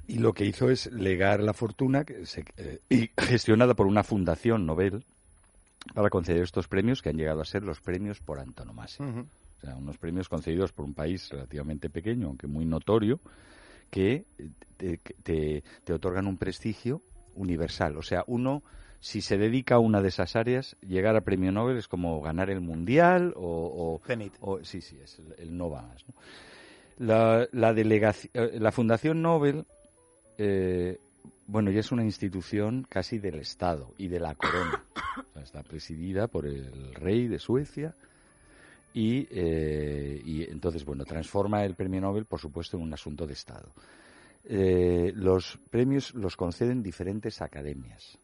y 0.07 0.19
lo 0.19 0.33
que 0.33 0.45
hizo 0.45 0.71
es 0.71 0.91
legar 0.93 1.41
la 1.43 1.53
fortuna 1.53 2.05
que 2.05 2.27
se- 2.27 2.45
eh, 2.57 2.81
y 2.89 3.11
gestionada 3.19 3.75
por 3.75 3.87
una 3.87 4.03
fundación 4.03 4.67
Nobel 4.67 5.05
para 5.95 6.11
conceder 6.11 6.43
estos 6.43 6.67
premios 6.69 7.01
que 7.03 7.11
han 7.11 7.17
llegado 7.17 7.41
a 7.41 7.45
ser 7.45 7.63
los 7.63 7.81
premios 7.81 8.21
por 8.21 8.41
antonomasia. 8.41 9.07
O 9.07 9.61
sea, 9.61 9.77
unos 9.77 9.97
premios 9.99 10.29
concedidos 10.29 10.73
por 10.73 10.85
un 10.85 10.95
país 10.95 11.29
relativamente 11.31 11.89
pequeño, 11.89 12.27
aunque 12.29 12.47
muy 12.47 12.65
notorio, 12.67 13.21
que 13.91 14.25
te, 14.77 14.99
te- 14.99 15.63
te 15.85 15.93
otorgan 15.93 16.27
un 16.27 16.37
prestigio 16.37 17.03
universal. 17.35 17.97
O 17.97 18.03
sea, 18.03 18.25
uno, 18.27 18.63
si 19.07 19.21
se 19.21 19.39
dedica 19.39 19.77
a 19.77 19.79
una 19.79 20.03
de 20.03 20.09
esas 20.09 20.35
áreas, 20.35 20.77
llegar 20.81 21.15
a 21.15 21.21
premio 21.21 21.53
Nobel 21.53 21.77
es 21.77 21.87
como 21.87 22.21
ganar 22.21 22.51
el 22.51 22.61
mundial 22.61 23.33
o, 23.37 24.01
o- 24.03 24.07
Zenit. 24.07 24.35
o- 24.41 24.65
sí, 24.65 24.81
sí, 24.81 24.99
es 25.01 25.21
el, 25.21 25.35
el 25.39 25.57
no 25.57 25.71
va 25.71 25.83
más. 25.83 26.05
¿no? 26.09 26.15
La, 26.99 27.47
la, 27.53 27.71
eh, 27.73 28.59
la 28.59 28.73
Fundación 28.73 29.23
Nobel 29.23 29.65
eh, 30.39 30.99
bueno, 31.47 31.71
ya 31.71 31.79
es 31.79 31.93
una 31.93 32.03
institución 32.03 32.85
casi 32.89 33.19
del 33.21 33.37
Estado 33.37 33.95
y 33.97 34.09
de 34.09 34.19
la 34.19 34.35
corona. 34.35 34.83
O 35.31 35.33
sea, 35.35 35.43
está 35.43 35.63
presidida 35.63 36.27
por 36.27 36.45
el 36.45 36.93
rey 36.95 37.29
de 37.29 37.39
Suecia 37.39 37.95
y, 38.93 39.29
eh, 39.31 40.21
y 40.25 40.43
entonces, 40.51 40.85
bueno, 40.85 41.05
transforma 41.05 41.65
el 41.65 41.75
premio 41.75 42.01
Nobel, 42.01 42.25
por 42.25 42.41
supuesto, 42.41 42.77
en 42.77 42.83
un 42.83 42.93
asunto 42.93 43.25
de 43.25 43.35
Estado. 43.35 43.69
Eh, 44.45 45.13
los 45.15 45.59
premios 45.71 46.13
los 46.15 46.37
conceden 46.37 46.83
diferentes 46.83 47.41
academias. 47.41 48.19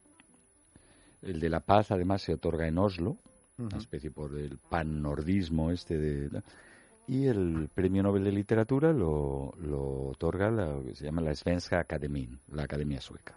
El 1.23 1.41
de 1.41 1.49
la 1.49 1.61
paz, 1.61 1.91
además, 1.91 2.23
se 2.23 2.35
otorga 2.35 2.67
en 2.67 2.79
Oslo, 2.79 3.17
una 3.59 3.79
especie 3.79 4.11
por 4.11 4.37
el 4.37 4.59
pan-nordismo 4.59 5.71
este 5.71 5.97
de... 5.97 6.43
Y 7.07 7.27
el 7.27 7.69
premio 7.75 8.03
Nobel 8.03 8.25
de 8.25 8.33
Literatura 8.33 8.93
lo, 8.93 9.53
lo 9.61 10.09
otorga 10.09 10.51
lo 10.51 10.85
que 10.85 10.95
se 10.95 11.05
llama 11.05 11.21
la 11.21 11.35
Svenska 11.35 11.81
Akademin, 11.81 12.39
la 12.53 12.63
Academia 12.63 13.01
Sueca. 13.01 13.37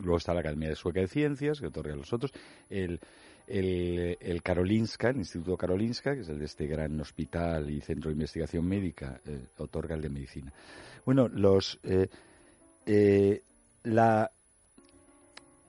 Luego 0.00 0.18
está 0.18 0.34
la 0.34 0.40
Academia 0.40 0.74
Sueca 0.74 1.00
de 1.00 1.08
Ciencias, 1.08 1.58
que 1.58 1.68
otorga 1.68 1.94
a 1.94 1.96
los 1.96 2.12
otros. 2.12 2.32
El, 2.68 3.00
el, 3.46 4.18
el 4.20 4.42
Karolinska, 4.42 5.08
el 5.08 5.16
Instituto 5.16 5.56
Karolinska, 5.56 6.14
que 6.14 6.20
es 6.20 6.28
el 6.28 6.38
de 6.38 6.44
este 6.44 6.66
gran 6.66 7.00
hospital 7.00 7.70
y 7.70 7.80
centro 7.80 8.10
de 8.10 8.14
investigación 8.14 8.66
médica, 8.66 9.20
eh, 9.24 9.46
otorga 9.56 9.94
el 9.94 10.02
de 10.02 10.10
medicina. 10.10 10.52
Bueno, 11.06 11.28
los 11.28 11.78
eh, 11.82 12.08
eh, 12.84 13.42
la 13.84 14.30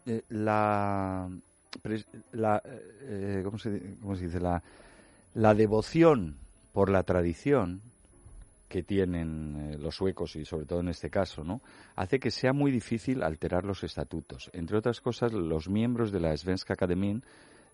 eh, 0.08 0.24
la, 0.30 1.30
la 2.32 2.62
eh, 2.66 3.42
¿cómo, 3.44 3.58
se, 3.58 3.96
cómo 4.02 4.16
se 4.16 4.26
dice? 4.26 4.40
La, 4.40 4.62
la 5.36 5.54
devoción 5.54 6.38
por 6.74 6.90
la 6.90 7.04
tradición 7.04 7.82
que 8.68 8.84
tienen 8.84 9.56
eh, 9.74 9.78
los 9.78 9.96
suecos 9.96 10.36
y 10.36 10.46
sobre 10.46 10.66
todo 10.66 10.80
en 10.82 10.90
este 10.90 11.10
caso, 11.10 11.44
¿no? 11.44 11.62
hace 11.96 12.20
que 12.20 12.32
sea 12.32 12.54
muy 12.54 12.72
difícil 12.72 13.24
alterar 13.24 13.64
los 13.66 13.84
estatutos. 13.84 14.50
Entre 14.54 14.78
otras 14.78 15.02
cosas, 15.02 15.34
los 15.34 15.70
miembros 15.70 16.12
de 16.12 16.20
la 16.20 16.36
Svenska 16.36 16.74
Akademien 16.74 17.24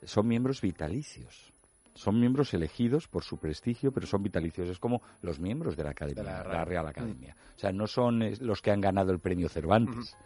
son 0.03 0.27
miembros 0.27 0.61
vitalicios. 0.61 1.51
Son 1.95 2.19
miembros 2.19 2.53
elegidos 2.55 3.07
por 3.07 3.23
su 3.23 3.37
prestigio, 3.37 3.91
pero 3.91 4.07
son 4.07 4.23
vitalicios. 4.23 4.67
Es 4.67 4.79
como 4.79 5.01
los 5.21 5.39
miembros 5.39 5.77
de 5.77 5.83
la 5.83 5.91
Academia, 5.91 6.23
De 6.23 6.29
la 6.49 6.65
Real. 6.65 6.87
Academia. 6.87 7.35
O 7.55 7.59
sea, 7.59 7.71
no 7.71 7.85
son 7.85 8.19
los 8.41 8.61
que 8.63 8.71
han 8.71 8.81
ganado 8.81 9.11
el 9.11 9.19
premio 9.19 9.47
Cervantes. 9.47 10.17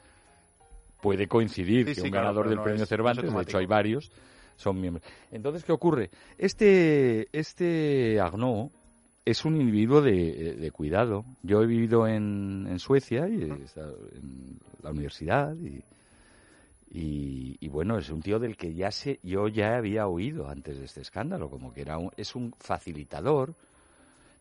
Puede 1.01 1.27
coincidir 1.27 1.85
Sí, 1.85 1.93
que 1.95 2.01
sí, 2.01 2.01
un 2.01 2.11
claro, 2.11 2.25
ganador 2.27 2.47
del 2.49 2.57
no 2.57 2.63
premio 2.63 2.83
es- 2.83 2.89
Cervantes, 2.89 3.33
de 3.33 3.41
hecho 3.41 3.57
hay 3.59 3.65
varios, 3.65 4.11
son 4.55 4.81
miembros. 4.81 5.05
Entonces, 5.31 5.63
¿qué 5.63 5.71
ocurre? 5.71 6.09
Este, 6.37 7.27
este 7.31 8.19
Arnaud 8.19 8.69
es 9.25 9.45
un 9.45 9.59
individuo 9.61 10.01
de, 10.01 10.55
de 10.55 10.71
cuidado. 10.71 11.23
Yo 11.43 11.61
he 11.61 11.67
vivido 11.67 12.07
en, 12.07 12.65
en 12.69 12.79
Suecia 12.79 13.27
y 13.27 13.43
he 13.43 13.63
estado 13.65 13.95
en 14.15 14.57
la 14.81 14.89
universidad 14.91 15.53
y, 15.55 15.83
y, 16.89 17.57
y 17.59 17.67
bueno, 17.67 17.97
es 17.97 18.09
un 18.09 18.21
tío 18.21 18.39
del 18.39 18.55
que 18.55 18.73
ya 18.73 18.91
sé, 18.91 19.19
yo 19.23 19.47
ya 19.49 19.75
había 19.75 20.07
oído 20.07 20.49
antes 20.49 20.79
de 20.79 20.85
este 20.85 21.01
escándalo, 21.01 21.49
como 21.49 21.73
que 21.73 21.81
era 21.81 21.97
un, 21.97 22.11
es 22.17 22.33
un 22.35 22.53
facilitador, 22.59 23.53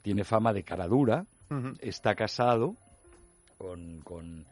tiene 0.03 0.25
fama 0.25 0.53
de 0.53 0.63
cara 0.63 0.87
dura, 0.87 1.27
está 1.81 2.15
casado 2.15 2.77
con, 3.59 4.01
con, 4.03 4.45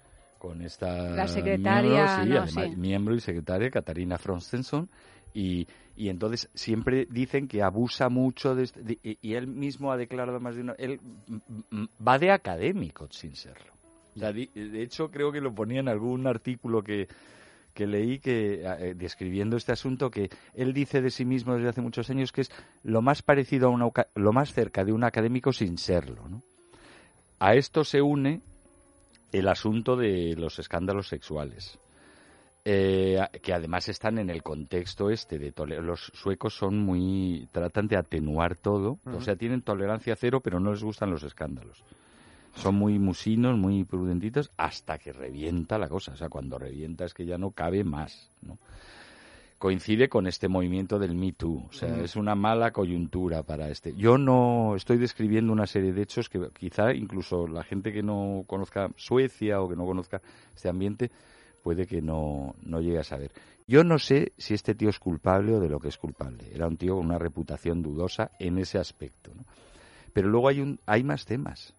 con 0.45 0.61
esta 0.61 1.17
La 1.17 1.27
secretaria, 1.27 2.05
miembro, 2.05 2.09
sí, 2.09 2.29
¿no? 2.29 2.37
además, 2.43 2.69
Sí. 2.71 2.77
miembro 2.77 3.15
y 3.15 3.21
secretaria 3.21 3.71
Katarina 3.71 4.19
Fronstenson 4.19 4.91
y, 5.33 5.67
y 5.97 6.11
entonces 6.11 6.51
siempre 6.55 7.07
dicen 7.09 7.49
que 7.49 7.63
abusa 7.63 8.11
mucho 8.11 8.55
de, 8.55 8.65
este- 8.65 8.83
de- 8.83 8.99
y, 9.23 9.35
él 9.35 9.47
mismo 9.47 9.91
ha 9.91 9.97
declarado 9.97 10.39
más 10.41 10.55
de 10.55 10.61
una 10.61 10.75
él 10.75 11.01
va 12.07 12.19
de 12.19 12.31
académico 12.31 13.09
sin 13.11 13.35
serlo 13.37 13.73
O 14.15 14.19
sea, 14.19 14.33
di- 14.35 14.51
de 14.55 14.83
hecho 14.83 15.11
creo 15.11 15.33
que 15.33 15.41
lo 15.41 15.55
ponía 15.55 15.81
en 15.81 15.89
algún 15.89 16.27
artículo 16.27 16.83
que 16.83 17.09
que 17.73 17.87
leí 17.87 18.19
que 18.19 18.63
eh, 18.65 18.95
describiendo 18.95 19.57
este 19.57 19.73
asunto 19.73 20.11
que 20.11 20.29
él 20.53 20.75
dice 20.75 21.01
de 21.01 21.11
sí 21.11 21.25
mismo 21.25 21.55
desde 21.55 21.71
hace 21.71 21.81
muchos 21.81 22.11
años 22.11 22.33
que 22.33 22.43
es 22.43 22.51
lo 22.83 23.01
más 23.01 23.23
parecido 23.23 23.69
a 23.69 23.71
una 23.71 23.87
lo 24.15 24.33
más 24.35 24.53
cerca 24.53 24.85
de 24.85 24.93
un 24.93 25.05
académico 25.05 25.53
sin 25.55 25.79
serlo 25.79 26.29
¿no? 26.29 26.43
a 27.41 27.55
esto 27.55 27.83
se 27.83 28.03
une 28.03 28.43
el 29.39 29.49
asunto 29.49 29.97
de 29.97 30.35
los 30.37 30.59
escándalos 30.59 31.09
sexuales 31.09 31.79
eh, 32.65 33.21
que 33.43 33.53
además 33.53 33.89
están 33.89 34.19
en 34.19 34.31
el 34.31 34.43
contexto 34.43 35.11
este 35.11 35.39
de 35.39 35.53
los 35.83 36.11
suecos 36.15 36.57
son 36.57 36.79
muy 36.79 37.47
tratan 37.53 37.89
de 37.89 37.97
atenuar 37.97 38.57
todo 38.57 38.99
o 39.05 39.21
sea 39.21 39.37
tienen 39.37 39.63
tolerancia 39.63 40.17
cero 40.17 40.41
pero 40.41 40.61
no 40.61 40.73
les 40.73 40.83
gustan 40.83 41.11
los 41.11 41.23
escándalos 41.23 41.85
son 42.57 42.77
muy 42.77 42.99
musinos, 42.99 43.59
muy 43.59 43.85
prudentitos, 43.85 44.51
hasta 44.57 44.99
que 44.99 45.13
revienta 45.13 45.79
la 45.79 45.89
cosa. 45.89 46.13
O 46.13 46.17
sea, 46.17 46.29
cuando 46.29 46.59
revienta 46.59 47.05
es 47.05 47.15
que 47.15 47.27
ya 47.27 47.37
no 47.37 47.51
cabe 47.51 47.85
más, 47.85 48.31
¿no? 48.43 48.59
Coincide 49.65 50.11
con 50.11 50.27
este 50.27 50.47
movimiento 50.47 50.99
del 50.99 51.15
Me 51.15 51.33
Too. 51.33 51.69
O 51.71 51.73
sea, 51.73 52.03
es 52.03 52.17
una 52.17 52.35
mala 52.35 52.71
coyuntura 52.71 53.45
para 53.45 53.71
este. 53.71 53.95
Yo 53.95 54.19
no 54.19 54.77
estoy 54.77 54.99
describiendo 54.99 55.55
una 55.55 55.67
serie 55.67 55.95
de 55.95 56.03
hechos 56.03 56.29
que 56.29 56.51
quizá 56.51 56.93
incluso 56.93 57.47
la 57.49 57.65
gente 57.65 57.91
que 57.91 58.03
no 58.03 58.45
conozca 58.47 58.91
Suecia 58.97 59.63
o 59.63 59.69
que 59.71 59.75
no 59.75 59.87
conozca 59.87 60.21
este 60.55 60.69
ambiente 60.69 61.11
puede 61.63 61.87
que 61.87 62.03
no, 62.03 62.55
no 62.63 62.83
llegue 62.83 62.99
a 62.99 63.05
saber. 63.05 63.33
Yo 63.67 63.85
no 63.85 63.99
sé 63.99 64.35
si 64.37 64.53
este 64.53 64.75
tío 64.75 64.91
es 64.91 64.99
culpable 64.99 65.55
o 65.55 65.61
de 65.61 65.71
lo 65.71 65.81
que 65.81 65.89
es 65.89 65.97
culpable. 65.97 66.45
Era 66.53 66.67
un 66.67 66.77
tío 66.77 66.97
con 66.97 67.07
una 67.07 67.19
reputación 67.19 67.81
dudosa 67.83 68.33
en 68.39 68.59
ese 68.59 68.77
aspecto. 68.77 69.31
¿no? 69.35 69.47
Pero 70.13 70.29
luego 70.29 70.49
hay, 70.49 70.61
un, 70.61 70.79
hay 70.85 71.03
más 71.05 71.25
temas 71.25 71.75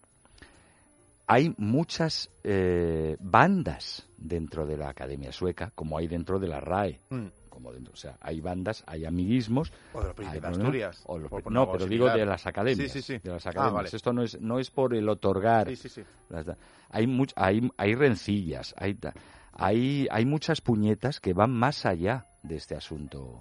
hay 1.27 1.53
muchas 1.57 2.29
eh, 2.43 3.17
bandas 3.19 4.07
dentro 4.17 4.65
de 4.65 4.77
la 4.77 4.89
Academia 4.89 5.31
Sueca, 5.31 5.71
como 5.73 5.97
hay 5.97 6.07
dentro 6.07 6.39
de 6.39 6.47
la 6.47 6.59
RAE. 6.59 6.99
Mm. 7.09 7.25
Como 7.55 7.71
dentro, 7.71 7.93
o 7.93 7.95
sea, 7.95 8.17
hay 8.19 8.41
bandas, 8.41 8.83
hay 8.85 9.05
amiguismos. 9.05 9.71
O 9.93 10.01
de 10.01 10.07
los 10.07 10.13
príncipes 10.13 10.41
de 10.41 10.47
Asturias, 10.49 11.01
o 11.05 11.17
los 11.17 11.29
por 11.31 11.49
no, 11.49 11.71
pero 11.71 11.85
digo 11.85 12.09
de 12.09 12.25
las 12.25 12.45
academias. 12.45 12.91
Sí, 12.91 13.01
sí, 13.01 13.13
sí. 13.13 13.19
De 13.23 13.31
las 13.31 13.47
Ah, 13.47 13.51
academias. 13.51 13.73
vale. 13.73 13.89
Esto 13.93 14.11
no 14.11 14.23
es, 14.23 14.41
no 14.41 14.59
es 14.59 14.69
por 14.69 14.93
el 14.93 15.07
otorgar. 15.07 15.69
Sí, 15.69 15.77
sí, 15.77 15.87
sí. 15.87 16.03
las 16.27 16.45
hay, 16.89 17.07
much- 17.07 17.31
hay, 17.37 17.61
hay 17.77 17.95
rencillas, 17.95 18.75
hay, 18.77 18.97
hay, 19.53 20.05
hay 20.11 20.25
muchas 20.25 20.59
puñetas 20.59 21.21
que 21.21 21.31
van 21.33 21.51
más 21.51 21.85
allá 21.85 22.27
de 22.43 22.57
este 22.57 22.75
asunto 22.75 23.39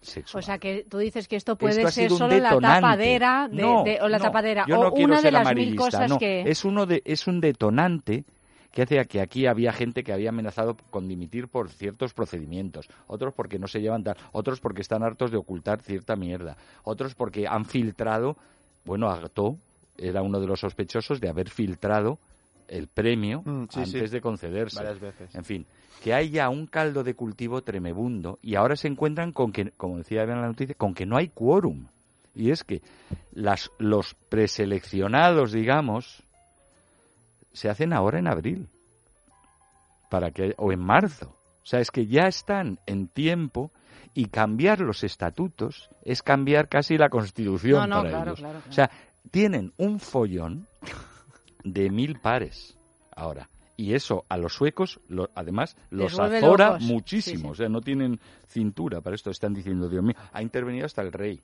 sexual. 0.00 0.38
O 0.42 0.42
sea 0.42 0.56
que 0.58 0.86
tú 0.88 0.96
dices 0.96 1.28
que 1.28 1.36
esto 1.36 1.56
puede 1.58 1.80
Esto 1.82 1.90
ser 1.90 2.10
solo 2.12 2.28
la 2.38 2.48
detonante. 2.48 2.80
tapadera 2.80 3.48
de, 3.50 3.56
No, 3.62 3.84
de- 3.84 4.00
o 4.00 4.08
la 4.08 4.16
no, 4.18 4.24
tapadera 4.24 4.64
yo 4.66 4.80
o 4.80 4.84
no 4.84 4.92
quiero 4.92 5.08
una 5.08 5.16
de 5.16 5.22
ser 5.22 5.32
las 5.34 5.54
mil 5.54 5.76
cosas 5.76 6.08
no, 6.08 6.18
que 6.18 6.42
es 6.48 6.64
uno 6.64 6.86
de 6.86 7.02
es 7.04 7.26
un 7.26 7.40
detonante 7.42 8.24
que 8.74 8.82
hace 8.82 9.04
que 9.06 9.20
aquí 9.20 9.46
había 9.46 9.72
gente 9.72 10.02
que 10.02 10.12
había 10.12 10.30
amenazado 10.30 10.76
con 10.90 11.06
dimitir 11.06 11.46
por 11.46 11.70
ciertos 11.70 12.12
procedimientos, 12.12 12.88
otros 13.06 13.32
porque 13.32 13.56
no 13.56 13.68
se 13.68 13.80
llevan 13.80 14.02
tal, 14.02 14.16
otros 14.32 14.60
porque 14.60 14.82
están 14.82 15.04
hartos 15.04 15.30
de 15.30 15.36
ocultar 15.36 15.80
cierta 15.80 16.16
mierda, 16.16 16.56
otros 16.82 17.14
porque 17.14 17.46
han 17.46 17.66
filtrado, 17.66 18.36
bueno, 18.84 19.08
Agto 19.08 19.56
era 19.96 20.22
uno 20.22 20.40
de 20.40 20.48
los 20.48 20.58
sospechosos 20.58 21.20
de 21.20 21.28
haber 21.28 21.48
filtrado 21.50 22.18
el 22.66 22.88
premio 22.88 23.42
Mm, 23.44 23.66
sí, 23.70 23.78
antes 23.80 24.10
sí. 24.10 24.14
de 24.16 24.20
concederse. 24.20 24.78
Varias 24.78 24.98
veces. 25.00 25.32
En 25.36 25.44
fin, 25.44 25.66
que 26.02 26.12
hay 26.12 26.30
ya 26.30 26.48
un 26.48 26.66
caldo 26.66 27.04
de 27.04 27.14
cultivo 27.14 27.62
tremebundo 27.62 28.40
y 28.42 28.56
ahora 28.56 28.74
se 28.74 28.88
encuentran 28.88 29.30
con 29.30 29.52
que, 29.52 29.70
como 29.76 29.98
decía 29.98 30.22
en 30.22 30.30
la 30.30 30.48
noticia, 30.48 30.74
con 30.74 30.94
que 30.94 31.06
no 31.06 31.16
hay 31.16 31.28
quórum. 31.28 31.86
Y 32.34 32.50
es 32.50 32.64
que 32.64 32.82
las, 33.32 33.70
los 33.78 34.16
preseleccionados, 34.28 35.52
digamos, 35.52 36.23
se 37.54 37.70
hacen 37.70 37.94
ahora 37.94 38.18
en 38.18 38.26
abril. 38.26 38.68
Para 40.10 40.30
que, 40.30 40.54
o 40.58 40.70
en 40.72 40.80
marzo. 40.80 41.34
O 41.62 41.66
sea, 41.66 41.80
es 41.80 41.90
que 41.90 42.06
ya 42.06 42.26
están 42.28 42.78
en 42.86 43.08
tiempo 43.08 43.70
y 44.12 44.26
cambiar 44.26 44.80
los 44.80 45.02
estatutos 45.02 45.88
es 46.04 46.22
cambiar 46.22 46.68
casi 46.68 46.98
la 46.98 47.08
constitución 47.08 47.88
No, 47.88 47.96
no, 47.96 48.02
para 48.02 48.08
claro, 48.10 48.24
ellos. 48.32 48.38
claro, 48.40 48.58
claro. 48.60 48.70
O 48.70 48.72
sea, 48.72 48.90
tienen 49.30 49.72
un 49.78 49.98
follón 49.98 50.66
de 51.64 51.90
mil 51.90 52.20
pares 52.20 52.76
ahora. 53.16 53.48
Y 53.76 53.94
eso 53.94 54.24
a 54.28 54.36
los 54.36 54.52
suecos, 54.54 55.00
lo- 55.08 55.30
además, 55.34 55.76
los 55.90 56.12
azora 56.20 56.68
locos. 56.74 56.82
muchísimo. 56.82 57.38
Sí, 57.38 57.42
sí. 57.42 57.48
O 57.50 57.54
sea, 57.56 57.68
no 57.68 57.80
tienen 57.80 58.20
cintura 58.46 59.00
para 59.00 59.16
esto. 59.16 59.30
Están 59.30 59.52
diciendo, 59.54 59.88
Dios 59.88 60.04
mío, 60.04 60.14
ha 60.32 60.42
intervenido 60.42 60.86
hasta 60.86 61.02
el 61.02 61.10
rey. 61.10 61.40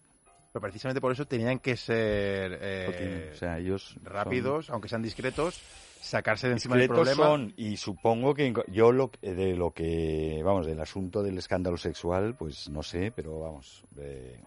Pero 0.52 0.60
precisamente 0.60 1.00
por 1.00 1.10
eso 1.10 1.24
tenían 1.24 1.58
que 1.58 1.76
ser 1.76 2.56
eh, 2.60 3.30
o 3.34 3.36
sea, 3.36 3.58
ellos 3.58 3.94
son- 3.94 4.04
rápidos, 4.04 4.70
aunque 4.70 4.88
sean 4.88 5.02
discretos, 5.02 5.60
sacarse 6.00 6.46
de 6.48 6.54
encima 6.54 6.76
del 6.76 6.88
problema. 6.88 7.14
son 7.24 7.52
y 7.56 7.76
supongo 7.76 8.34
que 8.34 8.52
yo 8.68 8.90
lo 8.92 9.10
de 9.20 9.54
lo 9.56 9.70
que 9.72 10.40
vamos 10.44 10.66
del 10.66 10.80
asunto 10.80 11.22
del 11.22 11.38
escándalo 11.38 11.76
sexual 11.76 12.34
pues 12.34 12.68
no 12.70 12.82
sé 12.82 13.12
pero 13.14 13.38
vamos 13.40 13.82
eh, 13.98 14.38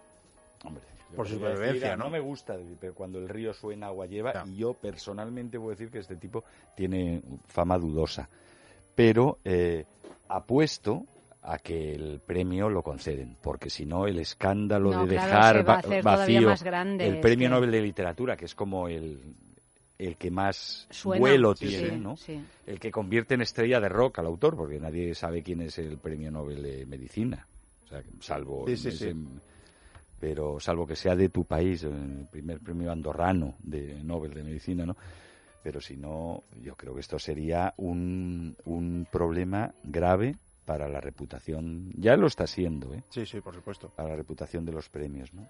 hombre 0.64 0.82
Por 1.14 1.28
supervivencia, 1.28 1.72
decir, 1.90 1.98
¿no? 1.98 2.04
no 2.04 2.10
me 2.10 2.20
gusta 2.20 2.56
pero 2.80 2.92
cuando 2.94 3.18
el 3.18 3.28
río 3.28 3.54
suena 3.54 3.86
agua 3.86 4.06
lleva 4.06 4.32
Ya. 4.34 4.44
y 4.46 4.56
yo 4.56 4.74
personalmente 4.74 5.58
puedo 5.58 5.70
decir 5.70 5.90
que 5.90 5.98
este 6.00 6.16
tipo 6.16 6.42
tiene 6.76 7.22
fama 7.46 7.78
dudosa 7.78 8.28
pero 8.96 9.38
eh, 9.44 9.84
apuesto 10.28 11.04
a 11.46 11.58
que 11.58 11.94
el 11.94 12.20
premio 12.24 12.70
lo 12.70 12.82
conceden, 12.82 13.36
porque 13.42 13.68
si 13.68 13.84
no 13.84 14.06
el 14.06 14.18
escándalo 14.18 14.92
No, 14.92 15.06
de 15.06 15.16
claro, 15.16 15.58
dejar 15.58 15.68
va 15.68 15.82
vacío 16.02 16.48
más 16.48 16.62
grande, 16.62 17.06
el 17.06 17.20
premio 17.20 17.48
que- 17.48 17.54
Nobel 17.54 17.70
de 17.70 17.82
literatura, 17.82 18.34
que 18.34 18.46
es 18.46 18.54
como 18.54 18.88
el 18.88 19.20
el 19.98 20.16
que 20.16 20.30
más 20.30 20.86
Suena. 20.90 21.20
vuelo 21.20 21.54
Sí, 21.54 21.68
tiene, 21.68 21.90
sí, 21.92 21.98
¿no? 21.98 22.16
sí. 22.16 22.40
El 22.66 22.80
que 22.80 22.90
convierte 22.90 23.34
en 23.34 23.42
estrella 23.42 23.80
de 23.80 23.88
rock 23.88 24.18
al 24.18 24.26
autor, 24.26 24.56
porque 24.56 24.80
nadie 24.80 25.14
sabe 25.14 25.42
quién 25.42 25.60
es 25.60 25.78
el 25.78 25.98
premio 25.98 26.30
Nobel 26.30 26.62
de 26.62 26.86
Medicina. 26.86 27.46
O 27.84 27.88
sea, 27.88 28.02
salvo... 28.20 28.64
Sí, 28.66 28.76
sí, 28.76 28.88
ese- 28.88 29.12
sí. 29.12 29.18
Pero 30.20 30.58
salvo 30.58 30.86
que 30.86 30.96
sea 30.96 31.14
de 31.14 31.28
tu 31.28 31.44
país, 31.44 31.82
el 31.82 32.26
primer 32.30 32.58
premio 32.60 32.90
andorrano 32.90 33.54
de 33.62 34.02
Nobel 34.02 34.32
de 34.32 34.42
Medicina, 34.42 34.86
¿no? 34.86 34.96
Pero 35.62 35.80
si 35.80 35.96
no, 35.96 36.44
yo 36.62 36.74
creo 36.76 36.94
que 36.94 37.00
esto 37.00 37.18
sería 37.18 37.74
un, 37.76 38.56
un 38.64 39.06
problema 39.10 39.72
grave 39.82 40.36
para 40.64 40.88
la 40.88 41.00
reputación. 41.00 41.90
Ya 41.96 42.16
lo 42.16 42.26
está 42.26 42.46
siendo, 42.46 42.94
¿eh? 42.94 43.02
Sí, 43.10 43.26
sí, 43.26 43.40
por 43.40 43.54
supuesto. 43.54 43.90
Para 43.90 44.10
la 44.10 44.16
reputación 44.16 44.64
de 44.64 44.72
los 44.72 44.88
premios, 44.88 45.32
¿no? 45.34 45.46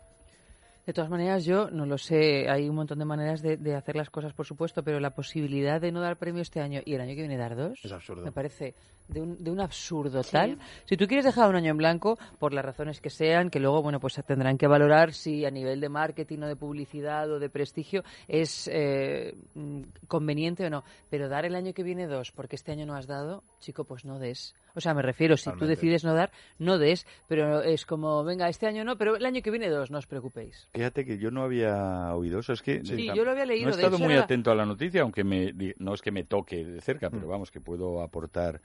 De 0.86 0.92
todas 0.92 1.08
maneras, 1.10 1.44
yo 1.44 1.70
no 1.70 1.86
lo 1.86 1.96
sé. 1.96 2.48
Hay 2.50 2.68
un 2.68 2.76
montón 2.76 2.98
de 2.98 3.04
maneras 3.06 3.40
de, 3.40 3.56
de 3.56 3.74
hacer 3.74 3.96
las 3.96 4.10
cosas, 4.10 4.34
por 4.34 4.44
supuesto, 4.46 4.82
pero 4.82 5.00
la 5.00 5.10
posibilidad 5.10 5.80
de 5.80 5.90
no 5.90 6.00
dar 6.00 6.18
premio 6.18 6.42
este 6.42 6.60
año 6.60 6.80
y 6.84 6.94
el 6.94 7.00
año 7.00 7.14
que 7.14 7.20
viene 7.22 7.38
dar 7.38 7.56
dos 7.56 7.78
Es 7.82 7.92
absurdo. 7.92 8.22
me 8.22 8.32
parece 8.32 8.74
de 9.08 9.20
un, 9.20 9.42
de 9.42 9.50
un 9.50 9.60
absurdo 9.60 10.22
tal. 10.22 10.58
Si 10.84 10.96
tú 10.96 11.06
quieres 11.06 11.24
dejar 11.24 11.48
un 11.48 11.56
año 11.56 11.70
en 11.70 11.76
blanco, 11.76 12.18
por 12.38 12.52
las 12.52 12.64
razones 12.64 13.00
que 13.00 13.10
sean, 13.10 13.50
que 13.50 13.60
luego, 13.60 13.82
bueno, 13.82 14.00
pues 14.00 14.14
tendrán 14.26 14.58
que 14.58 14.66
valorar 14.66 15.12
si 15.12 15.44
a 15.44 15.50
nivel 15.50 15.80
de 15.80 15.88
marketing 15.88 16.40
o 16.40 16.46
de 16.46 16.56
publicidad 16.56 17.30
o 17.30 17.38
de 17.38 17.48
prestigio 17.48 18.02
es 18.28 18.68
eh, 18.72 19.34
mm, 19.54 19.82
conveniente 20.06 20.66
o 20.66 20.70
no. 20.70 20.84
Pero 21.10 21.28
dar 21.28 21.44
el 21.44 21.54
año 21.54 21.72
que 21.72 21.82
viene 21.82 22.06
dos, 22.06 22.32
porque 22.32 22.56
este 22.56 22.72
año 22.72 22.86
no 22.86 22.94
has 22.94 23.06
dado, 23.06 23.42
chico, 23.60 23.84
pues 23.84 24.04
no 24.04 24.18
des. 24.18 24.54
O 24.76 24.80
sea, 24.80 24.92
me 24.94 25.02
refiero, 25.02 25.36
si 25.36 25.44
tú 25.44 25.50
Totalmente. 25.52 25.76
decides 25.76 26.04
no 26.04 26.14
dar, 26.14 26.32
no 26.58 26.78
des, 26.78 27.06
pero 27.28 27.62
es 27.62 27.86
como, 27.86 28.24
venga, 28.24 28.48
este 28.48 28.66
año 28.66 28.84
no, 28.84 28.98
pero 28.98 29.14
el 29.16 29.24
año 29.24 29.40
que 29.40 29.50
viene 29.50 29.68
dos, 29.68 29.90
no 29.90 29.98
os 29.98 30.06
preocupéis. 30.06 30.68
Fíjate 30.72 31.04
que 31.04 31.16
yo 31.18 31.30
no 31.30 31.42
había 31.42 32.12
oído 32.14 32.40
eso. 32.40 32.52
Es 32.52 32.62
que 32.62 32.84
Sí, 32.84 33.06
tam- 33.08 33.14
yo 33.14 33.24
lo 33.24 33.30
había 33.30 33.46
leído. 33.46 33.66
No 33.68 33.74
he 33.74 33.76
de 33.76 33.82
estado 33.82 33.96
hecho, 33.96 34.04
muy 34.04 34.14
era- 34.14 34.24
atento 34.24 34.50
a 34.50 34.54
la 34.56 34.66
noticia, 34.66 35.02
aunque 35.02 35.22
me, 35.22 35.52
no 35.78 35.94
es 35.94 36.02
que 36.02 36.10
me 36.10 36.24
toque 36.24 36.64
de 36.64 36.80
cerca, 36.80 37.08
Mm. 37.08 37.12
pero 37.12 37.28
vamos, 37.28 37.50
que 37.50 37.60
puedo 37.60 38.02
aportar 38.02 38.60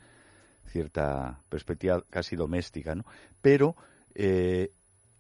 cierta 0.66 1.42
perspectiva 1.50 2.04
casi 2.10 2.36
doméstica, 2.36 2.96
¿no? 2.96 3.04
Pero, 3.42 3.76
eh, 4.16 4.72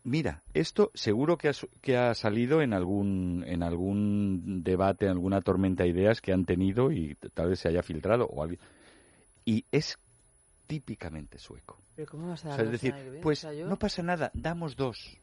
mira, 0.03 0.43
esto 0.53 0.91
seguro 0.93 1.37
que 1.37 1.49
ha, 1.49 1.51
que 1.81 1.97
ha 1.97 2.13
salido 2.13 2.61
en 2.61 2.73
algún, 2.73 3.43
en 3.47 3.63
algún 3.63 4.63
debate, 4.63 5.05
en 5.05 5.11
alguna 5.11 5.41
tormenta 5.41 5.83
de 5.83 5.89
ideas 5.89 6.21
que 6.21 6.33
han 6.33 6.45
tenido 6.45 6.91
y 6.91 7.15
tal 7.33 7.49
vez 7.49 7.59
se 7.59 7.67
haya 7.67 7.83
filtrado 7.83 8.25
o 8.25 8.43
alguien. 8.43 8.59
Y 9.45 9.65
es 9.71 9.97
típicamente 10.69 11.39
sueco. 11.39 11.81
Pero 11.95 12.11
¿cómo 12.11 12.27
vas 12.29 12.45
a 12.45 12.49
O 12.49 12.51
dar 12.51 12.57
sea, 12.59 12.65
es 12.65 12.71
decir, 12.71 12.93
que 12.93 13.19
pues 13.21 13.39
O 13.39 13.41
sea, 13.41 13.53
yo- 13.53 13.65
no 13.67 13.77
pasa 13.79 14.03
nada, 14.03 14.29
damos 14.35 14.75
dos. 14.75 15.17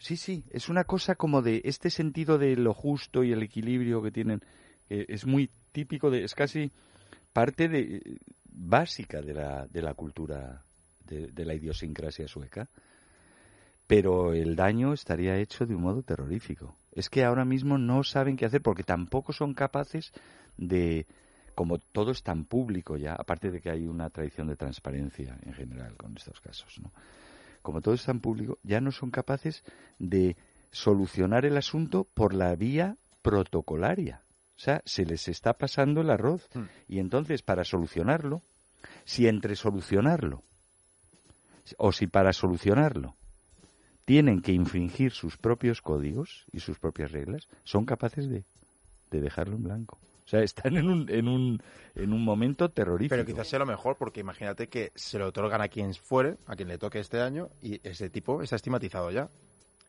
Sí, 0.00 0.16
sí, 0.16 0.42
es 0.50 0.68
una 0.68 0.82
cosa 0.82 1.14
como 1.14 1.40
de 1.40 1.62
este 1.64 1.88
sentido 1.88 2.36
de 2.36 2.56
lo 2.56 2.74
justo 2.74 3.22
y 3.22 3.30
el 3.32 3.44
equilibrio 3.44 4.02
que 4.02 4.10
tienen, 4.10 4.40
que 4.88 5.06
es 5.08 5.24
muy 5.24 5.48
típico 5.70 6.10
de, 6.10 6.24
es 6.24 6.34
casi 6.34 6.72
parte 7.32 7.68
de 7.68 8.18
básica 8.44 9.22
de 9.22 9.34
la, 9.34 9.66
de 9.68 9.82
la 9.82 9.94
cultura, 9.94 10.64
de, 11.06 11.28
de 11.28 11.44
la 11.44 11.54
idiosincrasia 11.54 12.26
sueca. 12.26 12.68
Pero 13.86 14.32
el 14.32 14.56
daño 14.56 14.92
estaría 14.92 15.36
hecho 15.38 15.64
de 15.64 15.76
un 15.76 15.82
modo 15.82 16.02
terrorífico. 16.02 16.76
Es 16.90 17.08
que 17.08 17.24
ahora 17.24 17.44
mismo 17.44 17.78
no 17.78 18.02
saben 18.02 18.36
qué 18.36 18.46
hacer 18.46 18.62
porque 18.62 18.82
tampoco 18.82 19.32
son 19.32 19.54
capaces 19.54 20.12
de, 20.56 21.06
como 21.54 21.78
todo 21.78 22.10
es 22.10 22.22
tan 22.22 22.44
público 22.44 22.96
ya, 22.96 23.14
aparte 23.14 23.50
de 23.50 23.60
que 23.60 23.70
hay 23.70 23.86
una 23.86 24.10
tradición 24.10 24.48
de 24.48 24.56
transparencia 24.56 25.38
en 25.42 25.54
general 25.54 25.96
con 25.96 26.16
estos 26.16 26.40
casos, 26.40 26.80
¿no? 26.80 26.90
Como 27.62 27.80
todo 27.80 27.94
es 27.94 28.04
tan 28.04 28.20
público, 28.20 28.58
ya 28.62 28.80
no 28.80 28.90
son 28.90 29.10
capaces 29.10 29.62
de 29.98 30.36
solucionar 30.72 31.44
el 31.44 31.56
asunto 31.56 32.08
por 32.12 32.34
la 32.34 32.54
vía 32.56 32.96
protocolaria. 33.22 34.22
O 34.56 34.60
sea, 34.60 34.82
se 34.84 35.04
les 35.04 35.28
está 35.28 35.54
pasando 35.54 36.00
el 36.00 36.10
arroz. 36.10 36.48
Hmm. 36.54 36.64
Y 36.88 36.98
entonces, 36.98 37.42
para 37.42 37.64
solucionarlo, 37.64 38.42
si 39.04 39.28
entre 39.28 39.54
solucionarlo 39.56 40.42
o 41.78 41.92
si 41.92 42.08
para 42.08 42.32
solucionarlo 42.32 43.14
tienen 44.04 44.42
que 44.42 44.52
infringir 44.52 45.12
sus 45.12 45.36
propios 45.36 45.80
códigos 45.80 46.44
y 46.52 46.58
sus 46.58 46.78
propias 46.78 47.12
reglas, 47.12 47.46
son 47.62 47.84
capaces 47.84 48.28
de, 48.28 48.44
de 49.10 49.20
dejarlo 49.20 49.56
en 49.56 49.62
blanco. 49.62 49.98
Sea, 50.32 50.40
están 50.42 50.78
en 50.78 50.88
un, 50.88 51.10
en 51.10 51.28
un, 51.28 51.62
en 51.94 52.10
un 52.14 52.24
momento 52.24 52.70
terrorífico. 52.70 53.14
Pero 53.16 53.26
quizás 53.26 53.46
sea 53.48 53.58
lo 53.58 53.66
mejor, 53.66 53.96
porque 53.98 54.20
imagínate 54.20 54.66
que 54.68 54.90
se 54.94 55.18
lo 55.18 55.26
otorgan 55.26 55.60
a 55.60 55.68
quien 55.68 55.92
fuere, 55.92 56.38
a 56.46 56.56
quien 56.56 56.68
le 56.68 56.78
toque 56.78 57.00
este 57.00 57.20
año, 57.20 57.50
y 57.60 57.86
ese 57.86 58.08
tipo 58.08 58.40
está 58.42 58.56
estigmatizado 58.56 59.10
ya. 59.10 59.28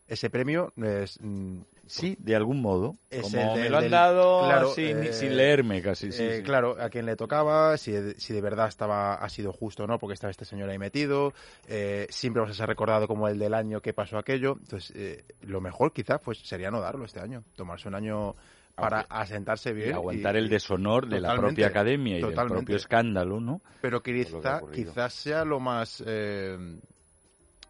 Ese 0.05 0.29
premio 0.29 0.73
es. 0.75 1.17
mm, 1.21 1.61
Sí, 1.85 2.17
de 2.19 2.35
algún 2.35 2.61
modo. 2.61 2.97
Es 3.09 3.21
Como 3.21 3.55
me 3.55 3.69
lo 3.69 3.77
han 3.77 3.83
del- 3.83 3.91
dado 3.91 4.39
claro, 4.39 4.73
sin, 4.73 5.03
eh, 5.03 5.13
sin 5.13 5.37
leerme 5.37 5.81
casi. 5.81 6.11
sí, 6.11 6.23
eh, 6.23 6.37
sí. 6.39 6.43
Claro, 6.43 6.75
a 6.77 6.89
quien 6.89 7.05
le 7.05 7.15
tocaba, 7.15 7.77
si 7.77 7.91
de, 7.93 8.19
si 8.19 8.33
de 8.33 8.41
verdad 8.41 8.67
estaba 8.67 9.15
ha 9.15 9.29
sido 9.29 9.53
justo 9.53 9.85
o 9.85 9.87
no, 9.87 9.97
porque 9.99 10.13
estaba 10.15 10.31
este 10.31 10.43
señor 10.43 10.69
ahí 10.69 10.77
metido. 10.77 11.33
eh, 11.67 12.05
siempre 12.09 12.41
vas 12.41 12.51
a 12.51 12.53
ser 12.53 12.67
recordado 12.67 13.07
como 13.07 13.29
el 13.29 13.39
del 13.39 13.53
año 13.53 13.79
que 13.79 13.93
pasó 13.93 14.17
aquello. 14.17 14.57
Entonces, 14.59 14.91
eh, 14.95 15.23
lo 15.43 15.61
mejor 15.61 15.93
quizás 15.93 16.19
pues, 16.19 16.39
sería 16.39 16.69
no 16.69 16.81
darlo 16.81 17.05
este 17.05 17.21
año. 17.21 17.43
Tomarse 17.55 17.87
un 17.87 17.95
año 17.95 18.35
para 18.75 19.01
asentarse 19.01 19.69
Y 19.71 19.73
bien. 19.73 19.93
aguantar 19.93 20.35
y- 20.35 20.39
el 20.39 20.49
deshonor 20.49 21.07
de 21.07 21.21
la 21.21 21.35
propia 21.35 21.67
academia 21.67 22.17
y 22.17 22.21
del 22.21 22.31
totalmente. 22.31 22.55
propio 22.61 22.75
escándalo, 22.77 23.39
¿no? 23.39 23.61
Pero 23.81 24.01
quizá, 24.01 24.61
quizás 24.71 25.13
sea 25.13 25.45
lo 25.45 25.59
más 25.59 26.03
eh, 26.05 26.57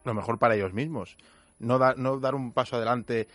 lo 0.05 0.13
mejor 0.13 0.39
para 0.39 0.55
ellos 0.55 0.73
mismos. 0.73 1.17
No, 1.59 1.77
da- 1.77 1.95
no 1.97 2.19
dar 2.19 2.35
un 2.35 2.51
paso 2.51 2.75
adelante 2.77 3.27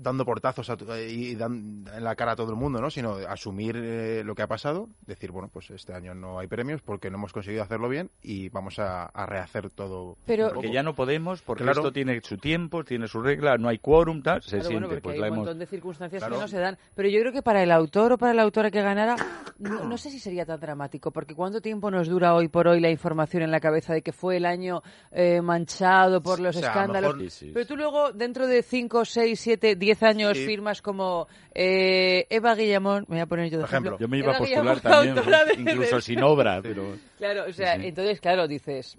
dando 0.00 0.24
portazos 0.24 0.70
a 0.70 0.76
tu- 0.76 0.86
y 0.94 1.34
dan 1.34 1.84
en 1.92 2.04
la 2.04 2.14
cara 2.14 2.32
a 2.32 2.36
todo 2.36 2.50
el 2.50 2.56
mundo, 2.56 2.80
¿no? 2.80 2.88
Sino 2.90 3.16
asumir 3.28 3.76
eh, 3.76 4.22
lo 4.24 4.34
que 4.34 4.42
ha 4.42 4.46
pasado, 4.46 4.88
decir, 5.06 5.32
bueno, 5.32 5.48
pues 5.52 5.70
este 5.70 5.92
año 5.92 6.14
no 6.14 6.38
hay 6.38 6.46
premios 6.46 6.80
porque 6.82 7.10
no 7.10 7.16
hemos 7.18 7.32
conseguido 7.32 7.62
hacerlo 7.62 7.88
bien 7.88 8.10
y 8.22 8.48
vamos 8.48 8.78
a, 8.78 9.06
a 9.06 9.26
rehacer 9.26 9.70
todo. 9.70 10.16
Pero-. 10.26 10.52
Porque 10.52 10.70
ya 10.72 10.82
no 10.82 10.94
podemos, 10.94 11.42
porque 11.42 11.64
Claro. 11.64 11.80
esto 11.80 11.92
tiene 11.92 12.20
su 12.22 12.38
tiempo, 12.38 12.84
tiene 12.84 13.08
su 13.08 13.20
regla, 13.20 13.58
no 13.58 13.68
hay 13.68 13.78
quórum, 13.78 14.22
tal, 14.22 14.40
se 14.42 14.58
Claro, 14.58 14.64
bueno, 14.64 14.86
siente, 14.88 14.88
porque 14.88 15.02
pues 15.02 15.14
hay 15.14 15.20
la 15.20 15.26
un 15.26 15.32
hemos... 15.32 15.38
montón 15.38 15.58
de 15.58 15.66
circunstancias 15.66 16.20
Claro. 16.20 16.34
que 16.36 16.40
no 16.42 16.48
se 16.48 16.58
dan. 16.58 16.78
Pero 16.94 17.08
yo 17.08 17.20
creo 17.20 17.32
que 17.32 17.42
para 17.42 17.62
el 17.62 17.70
autor 17.72 18.12
o 18.12 18.18
para 18.18 18.34
la 18.34 18.42
autora 18.42 18.70
que 18.70 18.80
ganara, 18.82 19.16
no, 19.58 19.84
no 19.84 19.98
sé 19.98 20.10
si 20.10 20.18
sería 20.20 20.46
tan 20.46 20.60
dramático, 20.60 21.10
porque 21.10 21.34
¿cuánto 21.34 21.60
tiempo 21.60 21.90
nos 21.90 22.08
dura 22.08 22.34
hoy 22.34 22.48
por 22.48 22.68
hoy 22.68 22.80
la 22.80 22.90
información 22.90 23.42
en 23.42 23.50
la 23.50 23.60
cabeza 23.60 23.92
de 23.92 24.02
que 24.02 24.12
fue 24.12 24.36
el 24.36 24.46
año 24.46 24.82
eh, 25.10 25.40
manchado 25.42 26.22
por 26.22 26.38
los 26.40 26.56
O 26.56 26.60
sea, 26.60 26.68
escándalos? 26.70 27.16
mejor- 27.16 27.52
Pero 27.52 27.66
tú 27.66 27.76
luego, 27.76 28.12
dentro 28.12 28.46
de 28.46 28.62
5, 28.62 29.04
6, 29.04 29.38
7, 29.40 29.74
10 29.76 29.87
años, 30.02 30.36
Sí. 30.36 30.44
firmas 30.46 30.82
como 30.82 31.26
eh, 31.54 32.26
Eva 32.30 32.54
Guillamón, 32.54 33.04
me 33.08 33.16
voy 33.16 33.20
a 33.20 33.26
poner 33.26 33.50
yo 33.50 33.58
de 33.58 33.64
Por 33.64 33.70
ejemplo. 33.70 33.96
ejemplo. 33.96 34.06
Yo 34.06 34.08
me 34.10 34.18
iba 34.18 34.28
a 34.32 34.36
Eva 34.36 34.38
postular 34.38 34.80
Guillamón, 34.80 35.24
también, 35.24 35.60
incluso 35.74 36.00
sin 36.00 36.22
obra, 36.22 36.60
pero... 36.62 36.96
Claro, 37.16 37.44
o 37.48 37.52
sea, 37.52 37.74
entonces, 37.74 38.20
claro, 38.20 38.46
dices... 38.46 38.96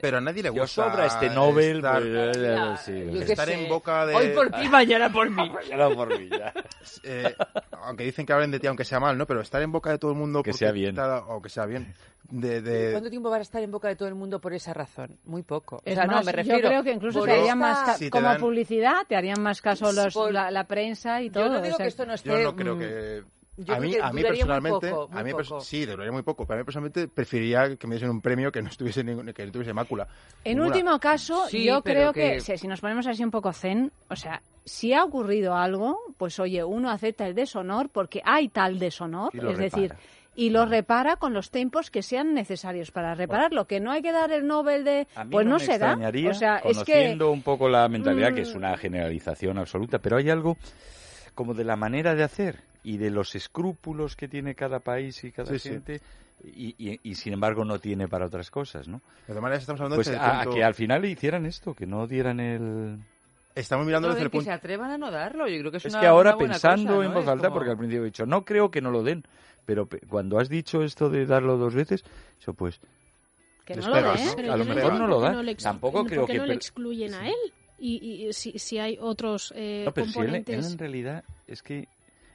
Pero 0.00 0.18
a 0.18 0.20
nadie 0.20 0.42
le 0.42 0.50
gusta 0.50 0.66
sobra 0.90 1.06
este 1.06 1.30
Nobel, 1.30 1.76
estar, 1.76 2.02
pues, 2.02 2.36
eh, 2.36 2.54
ya, 2.56 2.76
sí, 2.76 2.92
yo 3.06 3.12
sí. 3.12 3.18
qué 3.26 3.32
estar 3.32 3.48
sé, 3.48 3.62
en 3.62 3.68
boca 3.68 4.06
de- 4.06 4.14
Hoy 4.14 4.28
por 4.28 4.50
ti, 4.50 4.68
mañana 4.68 5.12
por 5.12 5.30
mí. 5.30 5.50
No 5.76 5.94
por 5.94 6.18
mí, 6.18 6.28
ya. 6.30 6.52
eh, 7.04 7.34
aunque 7.82 8.04
dicen 8.04 8.24
que 8.26 8.32
hablen 8.32 8.50
de 8.50 8.60
ti 8.60 8.66
aunque 8.66 8.84
sea 8.84 9.00
mal, 9.00 9.16
¿no? 9.18 9.26
Pero 9.26 9.40
estar 9.40 9.60
en 9.62 9.72
boca 9.72 9.90
de 9.90 9.98
todo 9.98 10.10
el 10.12 10.16
mundo 10.18 10.42
Que 10.42 10.52
sea 10.52 10.72
bien. 10.72 10.90
está- 10.90 11.24
o 11.26 11.40
que 11.42 11.48
sea 11.48 11.66
bien. 11.66 11.94
De, 12.30 12.60
de- 12.60 12.92
¿Cuánto 12.92 13.08
tiempo 13.08 13.30
van 13.30 13.38
a 13.38 13.42
estar 13.42 13.62
en 13.62 13.70
boca 13.70 13.88
de 13.88 13.96
todo 13.96 14.08
el 14.08 14.14
mundo 14.14 14.38
por 14.40 14.52
esa 14.52 14.74
razón? 14.74 15.18
Muy 15.24 15.42
poco. 15.42 15.80
Es 15.84 15.92
o 15.92 15.96
sea, 15.96 16.06
no, 16.06 16.22
me 16.22 16.32
refiero. 16.32 16.58
yo 16.60 16.68
creo 16.68 16.82
que 16.84 16.92
incluso 16.92 17.22
te 17.24 17.30
harían 17.32 17.44
esta- 17.46 17.56
más 17.56 17.78
ca- 17.84 17.94
Si 17.94 18.04
te 18.04 18.10
como 18.10 18.28
dan- 18.28 18.38
publicidad, 18.40 18.96
te 19.08 19.16
harían 19.16 19.40
más 19.40 19.62
caso 19.62 19.90
los, 19.92 20.12
Por- 20.12 20.32
la, 20.32 20.50
la 20.50 20.64
prensa 20.64 21.22
y 21.22 21.30
todo. 21.30 21.44
Yo 21.46 21.50
no 21.52 21.62
digo 21.62 21.74
o 21.74 21.76
sea, 21.78 21.84
que 21.84 21.88
esto 21.88 22.04
no 22.04 22.12
esté. 22.14 22.28
Yo 22.28 22.38
no 22.42 22.54
creo 22.56 22.76
mm, 22.76 22.78
que... 22.78 23.22
yo 23.58 23.74
a 23.74 23.80
mí, 23.80 23.90
que 23.92 24.00
a 24.00 24.12
mí 24.12 24.22
duraría 24.22 24.44
muy 24.44 24.52
personalmente, 24.54 24.90
poco, 24.90 25.08
muy 25.08 25.20
a 25.20 25.24
mí 25.24 25.30
pers- 25.32 25.48
poco. 25.48 25.60
sí, 25.60 25.84
duraría 25.86 26.12
muy 26.12 26.22
poco, 26.22 26.46
pero 26.46 26.56
a 26.56 26.58
mí 26.60 26.64
personalmente 26.64 27.08
preferiría 27.08 27.76
que 27.76 27.86
me 27.86 27.96
diesen 27.96 28.10
un 28.10 28.20
premio 28.20 28.50
que 28.50 28.62
no 28.62 28.68
estuviese 28.68 29.04
ningún- 29.04 29.32
que 29.32 29.44
no 29.44 29.52
tuviese 29.52 29.74
mácula. 29.74 30.06
En 30.44 30.58
Ninguna. 30.58 30.76
último 30.76 30.98
caso, 31.00 31.46
Sí, 31.48 31.64
yo 31.64 31.82
creo 31.82 32.12
que, 32.12 32.34
que- 32.34 32.40
si, 32.40 32.56
si 32.56 32.66
nos 32.68 32.80
ponemos 32.80 33.06
así 33.06 33.22
un 33.24 33.30
poco 33.30 33.52
zen, 33.52 33.92
o 34.08 34.16
sea, 34.16 34.40
si 34.64 34.92
ha 34.94 35.02
ocurrido 35.04 35.54
algo, 35.54 35.98
pues 36.16 36.38
oye, 36.38 36.62
uno 36.64 36.90
acepta 36.90 37.26
el 37.26 37.34
deshonor 37.34 37.88
porque 37.90 38.22
hay 38.24 38.48
tal 38.48 38.78
deshonor, 38.78 39.30
es 39.34 39.58
decir, 39.58 39.92
y 40.36 40.50
lo 40.50 40.66
repara 40.66 41.16
con 41.16 41.34
los 41.34 41.50
tiempos 41.50 41.90
que 41.90 42.00
sean 42.00 42.32
necesarios 42.32 42.92
para 42.92 43.16
repararlo, 43.16 43.66
que 43.66 43.80
no 43.80 43.90
hay 43.90 44.02
que 44.02 44.12
dar 44.12 44.30
el 44.30 44.46
Nobel 44.46 44.84
de, 44.84 45.08
A 45.16 45.24
mí 45.24 45.32
pues 45.32 45.44
no, 45.46 45.54
no, 45.54 45.58
me 45.58 45.64
se 45.64 45.78
da. 45.78 45.94
O 46.30 46.34
sea, 46.34 46.58
es 46.58 46.62
que 46.84 46.92
conociendo 46.92 47.32
un 47.32 47.42
poco 47.42 47.68
la 47.68 47.88
mentalidad, 47.88 48.32
que 48.32 48.42
es 48.42 48.54
Mm. 48.54 48.58
una 48.58 48.76
generalización 48.76 49.58
absoluta, 49.58 49.98
pero 49.98 50.16
hay 50.18 50.30
algo 50.30 50.56
como 51.34 51.54
de 51.54 51.64
la 51.64 51.74
manera 51.74 52.14
de 52.14 52.22
hacer 52.22 52.67
y 52.84 52.96
de 52.98 53.10
los 53.10 53.34
escrúpulos 53.34 54.16
que 54.16 54.28
tiene 54.28 54.54
cada 54.54 54.80
país 54.80 55.22
y 55.24 55.32
cada 55.32 55.52
Sí, 55.52 55.58
sí. 55.58 55.68
gente, 55.70 56.00
Y, 56.44 56.74
y- 56.78 57.00
y, 57.02 57.14
sin 57.16 57.32
embargo 57.32 57.64
no 57.64 57.80
tiene 57.80 58.06
para 58.06 58.26
otras 58.26 58.48
cosas, 58.48 58.86
¿no? 58.86 58.98
De 58.98 59.26
todas 59.26 59.42
maneras, 59.42 59.62
estamos 59.64 59.80
hablando 59.80 59.96
Pues 59.96 60.06
desde 60.06 60.20
el 60.24 60.24
a, 60.24 60.34
punto- 60.44 60.50
que 60.54 60.62
al 60.62 60.74
final 60.74 61.02
le 61.02 61.10
hicieran 61.10 61.46
esto, 61.46 61.74
que 61.74 61.84
no 61.84 62.06
dieran 62.06 62.38
el... 62.38 62.98
Estamos 63.56 63.84
mirando 63.84 64.06
desde 64.06 64.20
de 64.20 64.24
el 64.26 64.30
que 64.30 64.36
punto... 64.38 64.44
se 64.44 64.52
atrevan 64.52 64.92
a 64.92 64.98
no 64.98 65.10
darlo, 65.10 65.48
yo 65.48 65.58
creo 65.58 65.72
que 65.72 65.78
es, 65.78 65.86
Es 65.86 65.92
una, 65.92 66.00
que 66.00 66.06
ahora 66.06 66.30
una 66.30 66.36
buena 66.36 66.54
pensando 66.54 66.92
cosa, 66.94 67.04
en 67.04 67.08
¿no? 67.10 67.14
voz 67.14 67.24
Es 67.24 67.28
alta, 67.30 67.42
como- 67.48 67.54
porque 67.54 67.70
al 67.70 67.76
principio 67.76 68.02
he 68.02 68.06
dicho, 68.06 68.24
no 68.24 68.44
creo 68.44 68.70
que 68.70 68.80
no 68.80 68.92
lo 68.92 69.02
den, 69.02 69.24
pero 69.66 69.86
pe- 69.86 69.98
cuando 70.08 70.38
has 70.38 70.48
dicho 70.48 70.84
esto 70.84 71.10
de 71.10 71.26
darlo 71.26 71.56
dos 71.56 71.74
veces, 71.74 72.04
eso 72.40 72.54
pues 72.54 72.80
Que 73.64 73.74
no 73.74 73.88
lo 73.88 73.96
den. 73.96 74.50
A 74.50 74.56
lo 74.56 74.64
mejor 74.64 74.94
no 74.94 75.06
lo 75.08 75.20
dan. 75.20 75.56
Tampoco 75.56 76.02
¿por 76.02 76.06
creo 76.06 76.26
qué 76.26 76.32
que 76.34 76.38
no 76.38 76.46
le 76.46 76.54
excluyen 76.54 77.14
a 77.14 77.26
él? 77.26 77.34
Y, 77.80 78.26
y 78.28 78.32
si, 78.32 78.56
si 78.60 78.78
hay 78.78 78.96
otros 79.00 79.52
eh, 79.56 79.82
No, 79.86 79.92
pero 79.92 80.06
si 80.06 80.20
él, 80.20 80.26
él 80.26 80.34
componentes... 80.34 80.72
en 80.72 80.78
realidad 80.78 81.24
es 81.48 81.62
que 81.62 81.88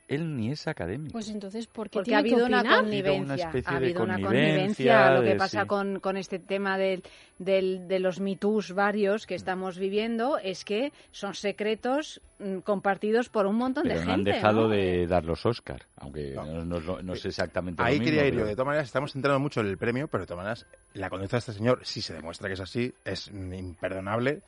él 0.07 0.35
ni 0.35 0.51
es 0.51 0.67
académico. 0.67 1.13
Pues 1.13 1.29
entonces, 1.29 1.65
¿por 1.67 1.89
qué 1.89 1.99
Porque 1.99 2.05
tiene 2.11 2.17
ha 2.17 2.19
habido 2.19 2.37
que 2.37 2.43
una 2.43 2.63
connivencia. 2.63 2.73
Ha 2.75 2.87
habido 2.97 3.13
una 3.13 3.33
connivencia. 3.55 3.67
Ha 3.67 3.79
de 3.79 3.85
habido 3.85 4.03
una 4.03 4.13
connivencia 4.21 4.25
connivencia. 4.25 5.11
Lo 5.11 5.23
que 5.23 5.35
pasa 5.35 5.61
sí. 5.61 5.67
con, 5.67 5.99
con 5.99 6.17
este 6.17 6.39
tema 6.39 6.77
del, 6.77 7.03
del- 7.39 7.87
de 7.87 7.99
los 7.99 8.19
mitus 8.19 8.73
varios 8.73 9.25
que 9.25 9.35
estamos 9.35 9.77
viviendo 9.79 10.37
es 10.37 10.65
que 10.65 10.91
son 11.11 11.33
secretos 11.35 12.21
mm, 12.39 12.57
compartidos 12.59 13.29
por 13.29 13.45
un 13.45 13.55
montón 13.55 13.83
Pero 13.83 13.99
de 13.99 14.05
no 14.05 14.11
gente. 14.13 14.31
han 14.31 14.35
dejado 14.35 14.61
¿no? 14.63 14.67
de 14.69 15.07
dar 15.07 15.23
los 15.25 15.45
Oscar, 15.45 15.83
aunque 15.95 16.33
No. 16.35 16.65
no, 16.65 17.01
no 17.01 17.13
es 17.13 17.25
exactamente 17.25 17.81
Ahí 17.81 17.95
lo 17.95 17.99
mismo. 18.01 18.05
quería 18.15 18.27
ir 18.27 18.33
yo. 18.33 18.39
pero- 18.39 18.47
De 18.49 18.55
todas 18.55 18.67
maneras, 18.67 18.85
estamos 18.87 19.13
centrando 19.13 19.39
mucho 19.39 19.61
en 19.61 19.67
el 19.67 19.77
premio, 19.77 20.07
pero 20.09 20.23
de 20.23 20.27
todas 20.27 20.43
maneras, 20.43 20.65
la 20.93 21.09
conducta 21.09 21.37
de 21.37 21.39
este 21.39 21.53
señor, 21.53 21.79
si 21.83 22.01
se 22.01 22.13
demuestra 22.13 22.47
que 22.49 22.55
es 22.55 22.59
así, 22.59 22.93
es 23.05 23.31
mm, 23.31 23.53
imperdonable. 23.53 24.41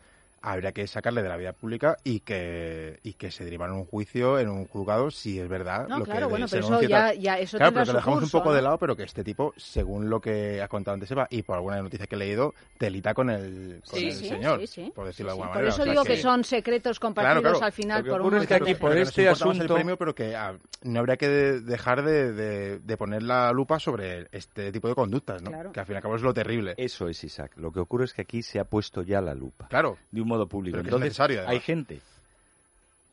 Habría 0.47 0.71
que 0.73 0.85
sacarle 0.87 1.23
de 1.23 1.29
la 1.29 1.37
vida 1.37 1.53
pública 1.53 1.97
y 2.03 2.19
que, 2.19 2.99
y 3.03 3.13
que 3.13 3.31
se 3.31 3.43
deriva 3.43 3.65
en 3.65 3.71
un 3.73 3.85
juicio, 3.85 4.37
en 4.39 4.49
un 4.49 4.65
juzgado, 4.67 5.09
si 5.11 5.39
es 5.39 5.47
verdad. 5.49 5.87
No, 5.87 5.99
lo 5.99 6.05
claro, 6.05 6.27
que 6.27 6.31
bueno, 6.31 6.47
se 6.47 6.57
pero 6.57 6.67
eso 6.79 6.81
ya, 6.87 7.13
ya 7.13 7.39
eso 7.39 7.57
Claro, 7.57 7.73
pero 7.73 7.85
que 7.85 7.91
lo 7.93 7.97
dejamos 7.97 8.19
curso, 8.19 8.37
un 8.37 8.41
poco 8.43 8.49
¿no? 8.51 8.55
de 8.55 8.61
lado, 8.61 8.77
pero 8.77 8.95
que 8.95 9.03
este 9.03 9.23
tipo, 9.23 9.53
según 9.57 10.09
lo 10.09 10.21
que 10.21 10.61
ha 10.61 10.67
contado 10.67 10.93
antes 10.93 11.09
Eva, 11.11 11.27
y 11.31 11.41
por 11.41 11.55
alguna 11.55 11.81
noticia 11.81 12.05
que 12.07 12.15
he 12.15 12.17
leído, 12.19 12.53
telita 12.77 13.13
con 13.13 13.29
el, 13.29 13.81
con 13.89 13.99
Sí, 13.99 14.05
el 14.07 14.13
sí, 14.13 14.29
señor, 14.29 14.59
sí, 14.61 14.67
sí. 14.67 14.91
por 14.93 15.05
decirlo 15.07 15.31
Sí, 15.31 15.37
de 15.37 15.43
alguna 15.43 15.47
sí. 15.47 15.53
manera. 15.55 15.61
Por 15.61 15.67
eso 15.67 15.81
O 15.81 15.85
sea 15.85 15.91
digo 15.93 16.03
que... 16.03 16.17
son 16.21 16.43
secretos 16.43 16.99
compartidos 16.99 17.41
Claro, 17.41 17.53
claro. 17.57 17.65
al 17.65 17.71
final 17.71 17.97
Lo 17.99 18.03
que 18.03 18.09
por 18.11 18.21
un 18.21 18.27
ocurre 18.27 18.41
es 18.43 18.47
que 18.47 18.53
aquí 18.53 18.75
por 18.75 18.93
que 18.93 19.01
este 19.01 19.27
asunto- 19.29 19.61
el 19.63 19.67
premio, 19.73 19.97
pero 19.97 20.13
que 20.13 20.35
ah, 20.35 20.55
no 20.83 20.99
habría 20.99 21.17
que 21.17 21.27
de- 21.27 21.61
dejar 21.61 22.03
de, 22.03 22.33
de- 22.33 22.79
de 22.79 22.97
poner 22.97 23.23
la 23.23 23.51
lupa 23.51 23.79
sobre 23.79 24.27
este 24.31 24.71
tipo 24.71 24.87
de 24.87 24.95
conductas, 24.95 25.41
¿no? 25.41 25.49
Claro. 25.49 25.71
Que 25.71 25.79
al 25.79 25.85
fin 25.87 25.93
y 25.93 25.97
al 25.97 26.01
cabo 26.03 26.15
es 26.15 26.21
lo 26.21 26.33
terrible. 26.33 26.75
Eso 26.77 27.07
es, 27.07 27.23
Isaac. 27.23 27.53
Lo 27.55 27.71
que 27.71 27.79
ocurre 27.79 28.05
es 28.05 28.13
que 28.13 28.21
aquí 28.21 28.43
se 28.43 28.59
ha 28.59 28.65
puesto 28.65 29.01
ya 29.01 29.21
la 29.21 29.33
lupa. 29.33 29.67
Claro. 29.69 29.97
De 30.11 30.21
un 30.21 30.27
modo 30.35 30.47
público. 30.47 30.77
Pero 30.77 30.85
Entonces, 30.97 31.19
hay 31.47 31.59
gente, 31.59 32.01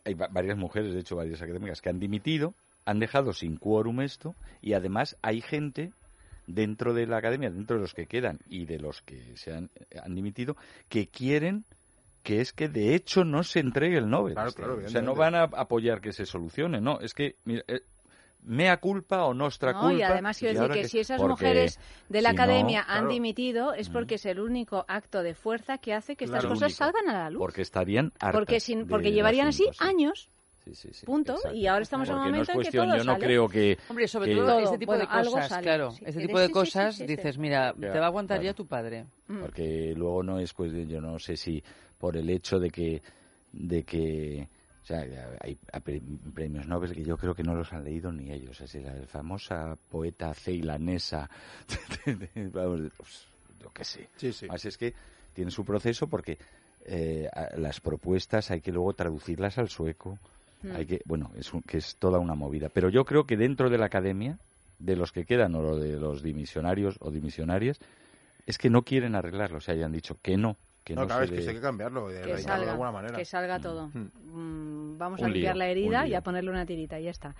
hay 0.05 0.15
va- 0.15 0.29
varias 0.29 0.57
mujeres, 0.57 0.93
de 0.93 1.01
hecho, 1.01 1.17
varias 1.17 1.41
académicas, 1.43 1.81
que 1.81 1.89
han 1.91 1.99
dimitido, 2.01 2.55
han 2.85 2.99
dejado 2.99 3.33
sin 3.33 3.57
quórum 3.57 4.01
esto, 4.01 4.35
y 4.61 4.73
además 4.75 5.17
hay 5.23 5.41
gente 5.41 5.93
dentro 6.47 6.93
de 6.95 7.07
la 7.07 7.19
academia, 7.19 7.51
dentro 7.51 7.77
de 7.77 7.83
los 7.83 7.95
que 7.95 8.07
quedan 8.07 8.41
y 8.49 8.67
de 8.67 8.79
los 8.79 9.03
que 9.03 9.37
se 9.37 9.53
han, 9.55 9.71
han 10.03 10.15
dimitido, 10.15 10.57
que 10.89 11.07
quieren 11.09 11.65
que 12.25 12.41
es 12.41 12.53
que 12.53 12.69
de 12.69 12.95
hecho 12.95 13.25
no 13.25 13.43
se 13.43 13.59
entregue 13.59 13.99
el 13.99 14.09
Nobel. 14.09 14.35
Claro, 14.35 14.53
claro, 14.53 14.73
año. 14.75 14.87
o 14.87 14.89
sea, 14.91 15.03
no 15.03 15.15
van 15.17 15.35
a 15.35 15.43
apoyar 15.43 16.01
que 16.01 16.13
se 16.13 16.25
solucione, 16.25 16.81
no, 16.81 17.01
es 17.01 17.15
que 17.15 17.35
mira, 17.45 17.63
eh, 17.67 17.81
mea 18.45 18.77
culpa 18.79 19.25
o 19.27 19.35
nostra 19.35 19.73
No, 19.73 19.81
culpa. 19.83 19.95
y 19.99 20.03
además 20.03 20.39
quiero 20.39 20.61
decir 20.61 20.83
que, 20.83 20.89
si 20.89 20.99
esas 20.99 21.19
porque 21.21 21.31
mujeres 21.31 21.79
de 22.09 22.23
la 22.23 22.31
si 22.31 22.37
no, 22.37 22.43
academia 22.43 22.81
han 22.81 22.87
claro. 23.01 23.09
dimitido 23.09 23.73
es 23.75 23.89
Mm. 23.89 23.93
porque 23.93 24.15
es 24.17 24.27
el 24.27 24.41
único 24.41 24.85
acto 24.89 25.23
de 25.23 25.35
fuerza 25.35 25.79
que 25.79 25.95
hace 25.95 26.17
que 26.17 26.25
estas 26.25 26.41
Claro. 26.41 26.55
cosas 26.55 26.73
único. 26.73 26.79
salgan 26.79 27.09
a 27.09 27.13
la 27.25 27.31
luz. 27.31 27.39
porque 27.39 27.63
estarían 27.63 28.07
hartas 28.19 28.33
porque 28.33 28.59
sin, 28.61 28.87
porque 28.89 29.13
llevarían 29.13 29.49
así 29.49 29.65
años. 29.79 30.29
Sí, 30.65 30.75
sí, 30.77 30.89
sí, 30.93 31.05
punto, 31.07 31.33
exacto. 31.35 31.57
y 31.57 31.67
ahora 31.67 31.83
estamos 31.83 32.09
en 32.09 32.15
un 32.15 32.21
Porque 32.21 32.31
no 32.31 32.37
momento 32.39 32.53
en 32.53 32.61
que 32.71 32.71
todo 32.79 32.97
yo 32.97 33.05
no 33.05 33.13
sale. 33.15 33.25
creo 33.27 33.49
que 33.49 33.79
Hombre, 33.89 34.07
sobre 34.07 34.31
que- 34.31 34.37
todo 34.41 34.59
este 34.61 34.79
tipo 34.79 34.93
bueno, 34.93 35.09
de 35.11 35.25
cosas, 35.25 35.49
sale. 35.49 35.63
claro. 35.65 35.91
Sí, 35.91 36.05
este 36.07 36.21
tipo 36.21 36.39
de 36.39 36.51
cosas, 36.51 36.95
sí, 36.95 37.01
sí, 37.03 37.09
sí. 37.09 37.17
dices, 37.17 37.39
mira, 37.39 37.75
Ya, 37.77 37.93
te 37.93 37.99
va 37.99 38.05
a 38.05 38.09
aguantar 38.09 38.37
claro. 38.39 38.45
ya 38.51 38.55
tu 38.55 38.67
padre. 38.69 39.07
Mm. 39.27 39.41
porque 39.41 39.93
luego 39.97 40.23
no 40.23 40.39
es 40.39 40.53
cuestión, 40.53 40.89
yo 40.89 41.01
no 41.01 41.19
sé 41.19 41.37
si 41.37 41.61
por 41.99 42.17
el 42.17 42.31
hecho 42.31 42.61
de 42.61 42.71
que 42.71 43.03
de 43.53 43.83
que 43.83 44.49
o 44.83 44.87
sea, 44.87 45.01
hay 45.40 45.57
hay 45.73 45.81
pre- 45.81 46.03
premios 46.35 46.66
Nobel 46.66 46.92
que 46.92 47.05
yo 47.05 47.16
creo 47.16 47.35
que 47.35 47.42
no 47.45 47.55
los 47.55 47.73
han 47.73 47.85
leído 47.85 48.11
ni 48.12 48.33
ellos. 48.33 48.61
Es 48.61 48.73
decir, 48.73 48.83
la 48.83 49.07
famosa 49.07 49.77
poeta 49.90 50.35
ceilanesa, 50.35 51.31
vamos, 52.53 52.90
pues, 52.97 53.27
yo 53.61 53.71
qué 53.73 53.85
sé. 53.85 54.09
Sí, 54.16 54.33
sí. 54.33 54.47
Así 54.51 54.68
es 54.68 54.77
que 54.79 54.92
tiene 55.35 55.51
su 55.51 55.64
proceso 55.64 56.07
porque 56.09 56.38
eh, 56.85 57.29
las 57.57 57.81
propuestas 57.81 58.51
hay 58.51 58.61
que 58.61 58.73
luego 58.73 58.92
traducirlas 58.92 59.59
al 59.59 59.68
sueco. 59.68 60.18
Mm. 60.62 60.77
Hay 60.77 60.87
que, 60.87 61.01
bueno, 61.05 61.31
es 61.37 61.53
un- 61.55 61.62
que 61.62 61.79
es 61.79 61.97
toda 61.97 62.18
una 62.18 62.35
movida. 62.35 62.68
Pero 62.68 62.88
yo 62.88 63.05
creo 63.05 63.25
que 63.25 63.37
dentro 63.37 63.71
de 63.71 63.79
la 63.79 63.87
academia, 63.87 64.38
de 64.79 64.97
los 64.97 65.12
que 65.12 65.25
quedan 65.25 65.55
o 65.55 65.77
de 65.77 65.92
los 65.99 66.23
dimisionarios 66.23 66.97
o 67.01 67.11
dimisionarias, 67.11 67.79
es 68.47 68.59
que 68.59 68.68
no 68.71 68.83
quieren 68.83 69.14
arreglarlo. 69.14 69.59
O 69.59 69.61
sea, 69.61 69.75
hayan 69.75 69.92
dicho 69.92 70.18
que 70.21 70.37
no, 70.37 70.57
que 70.85 70.95
no, 70.95 71.03
no, 71.03 71.07
claro, 71.07 71.21
se 71.21 71.25
es 71.27 71.31
que 71.31 71.38
esto 71.38 71.51
hay 71.51 71.57
que 71.57 71.62
cambiarlo, 71.62 72.09
de 72.09 72.23
que 72.23 72.38
salga, 72.38 72.64
de 72.64 72.71
alguna 72.71 72.90
manera. 72.92 73.16
que 73.16 73.25
salga 73.25 73.61
todo. 73.61 73.88
Mm. 73.95 74.11
Mm, 74.33 74.99
vamos 74.99 75.23
a 75.23 75.29
limpiar 75.29 75.55
lío, 75.55 75.59
la 75.64 75.68
herida 75.71 76.07
y 76.09 76.14
a 76.14 76.21
ponerle 76.23 76.51
una 76.51 76.64
tirita, 76.66 76.99
y 76.99 77.05
ya 77.05 77.11
está. 77.11 77.35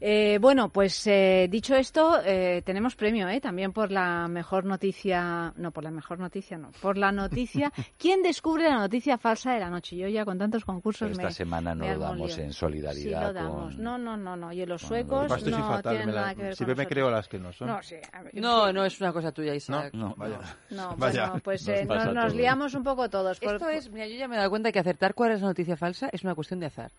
Eh, 0.00 0.38
bueno, 0.40 0.68
pues 0.70 1.06
eh, 1.06 1.48
dicho 1.50 1.74
esto, 1.74 2.20
eh, 2.24 2.62
tenemos 2.64 2.94
premio 2.96 3.28
¿eh? 3.28 3.40
también 3.40 3.72
por 3.72 3.90
la 3.90 4.26
mejor 4.28 4.64
noticia, 4.64 5.52
no, 5.56 5.70
por 5.70 5.84
la 5.84 5.90
mejor 5.90 6.18
noticia, 6.18 6.56
no, 6.58 6.70
por 6.80 6.96
la 6.96 7.12
noticia. 7.12 7.72
¿Quién 7.98 8.22
descubre 8.22 8.64
la 8.68 8.76
noticia 8.78 9.18
falsa 9.18 9.52
de 9.52 9.60
la 9.60 9.68
noche? 9.70 9.96
Yo 9.96 10.08
ya 10.08 10.24
con 10.24 10.38
tantos 10.38 10.64
concursos 10.64 11.08
Pero 11.08 11.12
esta 11.12 11.24
me, 11.24 11.32
semana 11.32 11.74
no 11.74 11.84
me 11.84 11.94
lo 11.94 12.00
damos 12.00 12.36
lío. 12.36 12.44
en 12.44 12.52
Sí, 12.52 12.58
solidaridad 12.58 13.22
lo 13.22 13.32
damos. 13.32 13.74
con... 13.74 13.82
No, 13.84 13.98
no, 13.98 14.16
no, 14.16 14.36
no. 14.36 14.52
Y 14.52 14.64
los 14.64 14.80
suecos 14.82 15.28
los- 15.28 15.38
Estoy 15.38 15.52
no 15.52 15.68
fatal, 15.68 15.92
tienen 15.92 16.06
me 16.06 16.12
la- 16.14 16.20
nada 16.20 16.34
que 16.34 16.42
ver 16.42 16.56
siempre 16.56 16.74
con 16.74 16.78
me 16.78 16.84
nosotros. 16.84 16.94
creo 16.94 17.10
las 17.10 17.28
que 17.28 17.38
no 17.38 17.52
son. 17.52 17.68
No, 17.68 17.82
sí, 17.82 17.96
a 18.12 18.22
ver, 18.22 18.34
No, 18.34 18.72
no 18.72 18.84
es 18.84 19.00
una 19.00 19.12
cosa 19.12 19.32
tuya, 19.32 19.50
no, 19.50 19.56
Isaac. 19.56 19.90
no, 19.94 20.14
vaya. 20.16 20.38
No, 20.70 20.96
Vaya, 20.96 21.26
bueno, 21.26 21.40
pues 21.42 21.66
nos 21.68 22.32
eh, 22.32 22.36
liamos 22.36 22.74
un 22.78 22.84
poco 22.84 23.08
todos. 23.10 23.38
Por- 23.40 23.54
Esto 23.54 23.68
es, 23.68 23.90
mira, 23.90 24.06
yo 24.06 24.16
ya 24.16 24.26
me 24.28 24.34
he 24.36 24.38
dado 24.38 24.50
cuenta 24.50 24.72
que 24.72 24.78
acertar 24.78 25.14
cuál 25.14 25.32
es 25.32 25.40
la 25.42 25.48
noticia 25.48 25.76
falsa 25.76 26.08
es 26.12 26.24
una 26.24 26.34
cuestión 26.34 26.60
de 26.60 26.66
azar. 26.66 26.90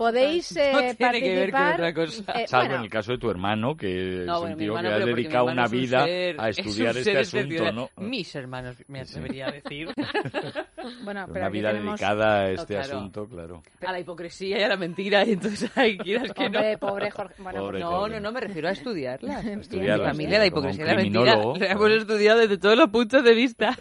Podéis 0.00 0.50
No 0.56 0.62
eh, 0.80 0.94
tiene 0.96 1.20
que 1.20 1.34
ver 1.34 1.50
con 1.50 1.60
participar. 1.60 1.74
otra 1.74 1.94
cosa. 1.94 2.32
eh, 2.40 2.46
Salvo 2.48 2.64
bueno, 2.68 2.76
en 2.76 2.84
el 2.84 2.90
caso 2.90 3.12
de 3.12 3.18
tu 3.18 3.30
hermano, 3.30 3.76
que 3.76 3.86
No, 4.24 4.34
es 4.34 4.40
bueno, 4.40 4.54
un 4.54 4.58
tío 4.58 4.66
hermano, 4.78 4.88
que 4.88 4.94
ha 5.02 5.06
dedicado 5.06 5.44
una 5.44 5.64
es 5.66 5.72
un 5.72 5.78
vida 5.78 6.04
ser- 6.06 6.40
a 6.40 6.48
es 6.48 6.58
estudiar 6.58 6.94
ser 6.94 7.16
este 7.18 7.38
asunto, 7.38 7.72
¿no? 7.72 7.90
Mis 7.98 8.34
hermanos, 8.34 8.76
me 8.88 9.00
atrevería 9.02 9.48
a 9.48 9.50
decir. 9.50 9.88
bueno, 11.04 11.26
pero 11.28 11.40
una 11.40 11.48
vida 11.50 11.68
tenemos... 11.72 12.00
dedicada 12.00 12.40
a 12.40 12.50
este 12.50 12.74
claro. 12.76 12.96
asunto, 12.96 13.26
claro. 13.26 13.62
a 13.86 13.92
la 13.92 14.00
hipocresía 14.00 14.58
y 14.58 14.62
a 14.62 14.68
la 14.68 14.76
mentira, 14.78 15.22
y 15.26 15.32
entonces 15.34 15.70
hay 15.76 15.98
quieras 15.98 16.32
que 16.32 16.48
no. 16.48 16.58
Hombre, 16.58 16.78
pobre 16.78 17.10
Jorge. 17.10 17.42
Bueno, 17.42 17.60
Pobre 17.60 17.80
No, 17.80 17.90
Jorge. 17.90 18.14
no, 18.14 18.20
no, 18.20 18.32
me 18.32 18.40
refiero 18.40 18.68
a 18.68 18.72
estudiarla. 18.72 19.40
En 19.40 19.56
mi 19.56 19.60
Estudiarla, 19.60 20.08
familia 20.08 20.38
la 20.38 20.46
hipocresía 20.46 20.84
y 20.84 20.88
la 20.88 20.94
mentira 20.94 21.36
la 21.36 21.66
hemos 21.72 21.90
estudiado 21.90 22.38
desde 22.40 22.56
todos 22.56 22.76
los 22.78 22.88
puntos 22.88 23.22
de 23.22 23.34
vista 23.34 23.76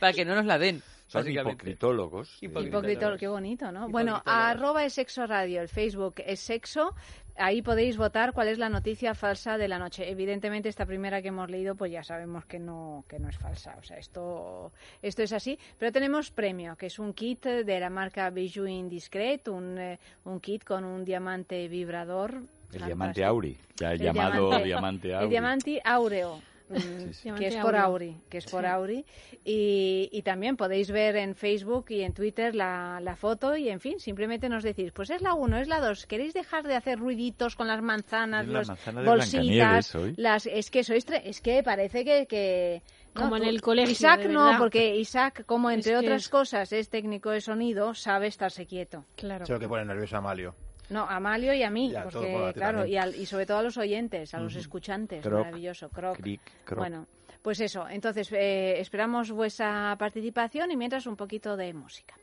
para 0.00 0.12
que 0.12 0.24
no 0.26 0.34
nos 0.34 0.44
la 0.44 0.58
den. 0.58 0.82
Son 1.06 1.28
hipocritólogos. 1.30 2.38
Hipócritas. 2.42 2.68
Hipócrita, 2.80 3.16
qué 3.16 3.28
bonito, 3.28 3.70
¿no? 3.72 3.88
Bueno, 3.88 4.20
arroba 4.24 4.84
es 4.84 4.94
sexo 4.94 5.26
radio, 5.26 5.60
el 5.62 5.68
Facebook 5.68 6.14
es 6.24 6.40
sexo. 6.40 6.94
Ahí 7.38 7.60
podéis 7.60 7.96
votar 7.98 8.32
cuál 8.32 8.48
es 8.48 8.58
la 8.58 8.68
noticia 8.70 9.14
falsa 9.14 9.58
de 9.58 9.68
la 9.68 9.78
noche. 9.78 10.10
Evidentemente 10.10 10.68
esta 10.70 10.86
primera 10.86 11.20
que 11.20 11.28
hemos 11.28 11.50
leído, 11.50 11.74
pues 11.74 11.92
ya 11.92 12.02
sabemos 12.02 12.46
que 12.46 12.58
no 12.58 13.04
que 13.08 13.18
no 13.18 13.28
es 13.28 13.36
falsa. 13.36 13.76
O 13.78 13.82
sea, 13.82 13.98
esto 13.98 14.72
esto 15.02 15.22
es 15.22 15.32
así. 15.32 15.58
Pero 15.78 15.92
tenemos 15.92 16.30
premio, 16.30 16.76
que 16.76 16.86
es 16.86 16.98
un 16.98 17.12
kit 17.12 17.44
de 17.44 17.78
la 17.80 17.90
marca 17.90 18.30
Bijou 18.30 18.66
Indiscret, 18.66 19.48
un, 19.48 19.78
eh, 19.78 19.98
un 20.24 20.40
kit 20.40 20.64
con 20.64 20.84
un 20.84 21.04
diamante 21.04 21.68
vibrador. 21.68 22.42
El 22.72 22.84
diamante 22.84 23.22
Auri, 23.24 23.56
ya 23.76 23.92
El 23.92 24.00
llamado 24.00 24.48
diamante- 24.48 24.64
diamante 24.64 25.14
Auri. 25.14 25.24
El 25.24 25.30
diamante 25.30 25.80
áureo. 25.84 26.40
Mm, 26.68 26.76
Sí, 27.12 27.12
sí. 27.12 27.30
que 27.32 27.46
es 27.48 27.56
por. 27.56 27.76
Auri, 27.76 28.16
que 28.28 28.38
es 28.38 28.46
por 28.46 28.66
Auri. 28.66 29.04
Y, 29.44 30.08
y 30.12 30.22
también 30.22 30.56
podéis 30.56 30.90
ver 30.90 31.16
en 31.16 31.34
Facebook 31.34 31.86
y 31.90 32.02
en 32.02 32.12
Twitter 32.12 32.54
la, 32.54 32.98
la 33.00 33.14
foto 33.16 33.56
y, 33.56 33.68
en 33.68 33.80
fin, 33.80 34.00
simplemente 34.00 34.48
nos 34.48 34.64
decís, 34.64 34.90
pues 34.92 35.10
es 35.10 35.22
la 35.22 35.34
1, 35.34 35.58
es 35.58 35.68
la 35.68 35.80
2, 35.80 36.06
¿queréis 36.06 36.34
dejar 36.34 36.64
de 36.66 36.74
hacer 36.74 36.98
ruiditos 36.98 37.54
con 37.56 37.68
las 37.68 37.80
manzanas, 37.82 38.42
Es 38.46 38.48
la 38.52 38.58
los 38.60 38.68
manzana 38.68 39.00
de 39.02 39.08
bolsitas? 39.08 39.96
Las, 40.16 40.46
es 40.46 40.70
que 40.70 40.82
sois, 40.84 41.06
tre- 41.06 41.22
es 41.24 41.40
que 41.40 41.62
parece 41.62 42.04
que... 42.04 42.26
que 42.26 42.82
no, 43.14 43.22
Como 43.22 43.36
en 43.38 43.44
el 43.44 43.62
colegio, 43.62 43.92
Isaac 43.92 44.20
de 44.22 44.28
no, 44.28 44.56
porque 44.58 44.96
Isaac, 44.96 45.44
como 45.46 45.70
Es 45.70 45.76
entre 45.78 45.92
que 45.92 45.98
otras 45.98 46.22
es- 46.22 46.28
cosas 46.28 46.72
es 46.72 46.90
técnico 46.90 47.30
de 47.30 47.40
sonido, 47.40 47.94
sabe 47.94 48.26
estarse 48.26 48.66
quieto. 48.66 49.04
Claro. 49.16 49.44
Lo 49.48 49.58
que 49.58 49.68
pone 49.68 49.84
nervioso 49.86 50.16
a 50.16 50.18
Amalio. 50.18 50.54
No, 50.90 51.02
a 51.02 51.16
Amalio 51.16 51.52
y 51.52 51.62
a 51.62 51.70
mí, 51.70 51.90
Y 51.90 51.96
a 51.96 52.04
porque, 52.04 52.52
claro, 52.54 52.86
y, 52.86 52.96
al- 52.96 53.14
y 53.14 53.26
sobre 53.26 53.44
todo 53.46 53.58
a 53.58 53.62
los 53.62 53.76
oyentes, 53.76 54.32
a 54.34 54.40
los 54.40 54.54
escuchantes, 54.54 55.22
Croc, 55.22 55.44
maravilloso, 55.44 55.88
croc. 55.88 56.16
Cric, 56.16 56.40
croc. 56.64 56.78
Bueno, 56.78 57.06
pues 57.42 57.60
eso, 57.60 57.88
entonces 57.88 58.30
eh, 58.32 58.78
esperamos 58.80 59.30
vuestra 59.32 59.96
participación 59.98 60.70
y 60.70 60.76
mientras 60.76 61.06
un 61.06 61.16
poquito 61.16 61.56
de 61.56 61.72
música. 61.74 62.14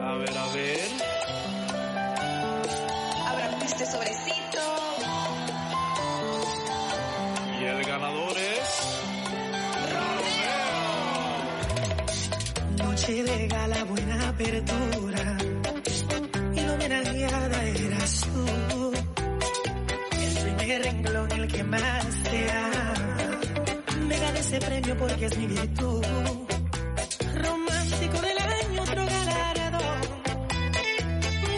A 0.00 0.14
ver, 0.18 0.38
a 0.38 0.46
ver. 0.54 0.80
Este 3.64 3.84
Noche 13.06 13.22
de 13.22 13.46
gala, 13.46 13.84
buena 13.84 14.28
apertura. 14.28 15.38
Y 16.54 16.60
la 16.60 16.72
homenajeada 16.74 17.64
eras 17.64 18.20
tú. 18.22 18.92
El 20.18 20.34
primer 20.42 20.82
renglón, 20.82 21.30
el 21.30 21.46
que 21.46 21.62
más 21.62 22.22
te 22.24 22.50
ama. 22.50 22.94
Me 24.08 24.18
gané 24.18 24.40
ese 24.40 24.58
premio 24.58 24.96
porque 24.96 25.26
es 25.26 25.38
mi 25.38 25.46
virtud. 25.46 26.04
Romántico 27.44 28.20
del 28.22 28.38
año, 28.38 28.82
otro 28.82 29.06
galardón. 29.06 30.00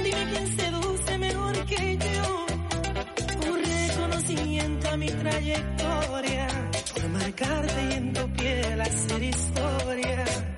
Dime 0.05 0.27
quién 0.31 0.57
seduce 0.59 1.19
mejor 1.19 1.65
que 1.65 1.97
yo. 1.97 2.47
Un 3.51 3.61
reconocimiento 3.65 4.91
a 4.91 4.97
mi 4.99 5.09
trayectoria. 5.09 6.49
Por 6.93 7.09
marcarte 7.09 7.89
y 7.89 7.93
en 7.95 8.13
tu 8.13 8.33
piel 8.35 8.81
hacer 8.83 9.23
historia. 9.23 10.58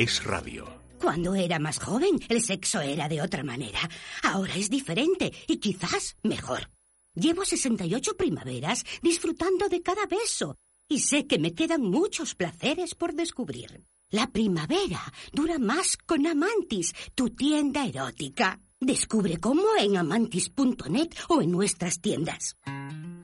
Es 0.00 0.24
radio. 0.24 0.66
Cuando 0.98 1.34
era 1.34 1.58
más 1.58 1.78
joven, 1.78 2.18
el 2.30 2.40
sexo 2.40 2.80
era 2.80 3.06
de 3.06 3.20
otra 3.20 3.42
manera. 3.42 3.80
Ahora 4.22 4.54
es 4.54 4.70
diferente 4.70 5.30
y 5.46 5.58
quizás 5.58 6.16
mejor. 6.22 6.70
Llevo 7.14 7.44
68 7.44 8.16
primaveras 8.16 8.82
disfrutando 9.02 9.68
de 9.68 9.82
cada 9.82 10.06
beso 10.06 10.56
y 10.88 11.00
sé 11.00 11.26
que 11.26 11.38
me 11.38 11.52
quedan 11.52 11.82
muchos 11.82 12.34
placeres 12.34 12.94
por 12.94 13.12
descubrir. 13.12 13.84
La 14.08 14.28
primavera 14.28 15.02
dura 15.34 15.58
más 15.58 15.98
con 15.98 16.26
Amantis, 16.26 16.94
tu 17.14 17.28
tienda 17.28 17.84
erótica. 17.84 18.58
Descubre 18.80 19.36
cómo 19.36 19.64
en 19.78 19.98
amantis.net 19.98 21.10
o 21.28 21.42
en 21.42 21.50
nuestras 21.50 22.00
tiendas. 22.00 22.56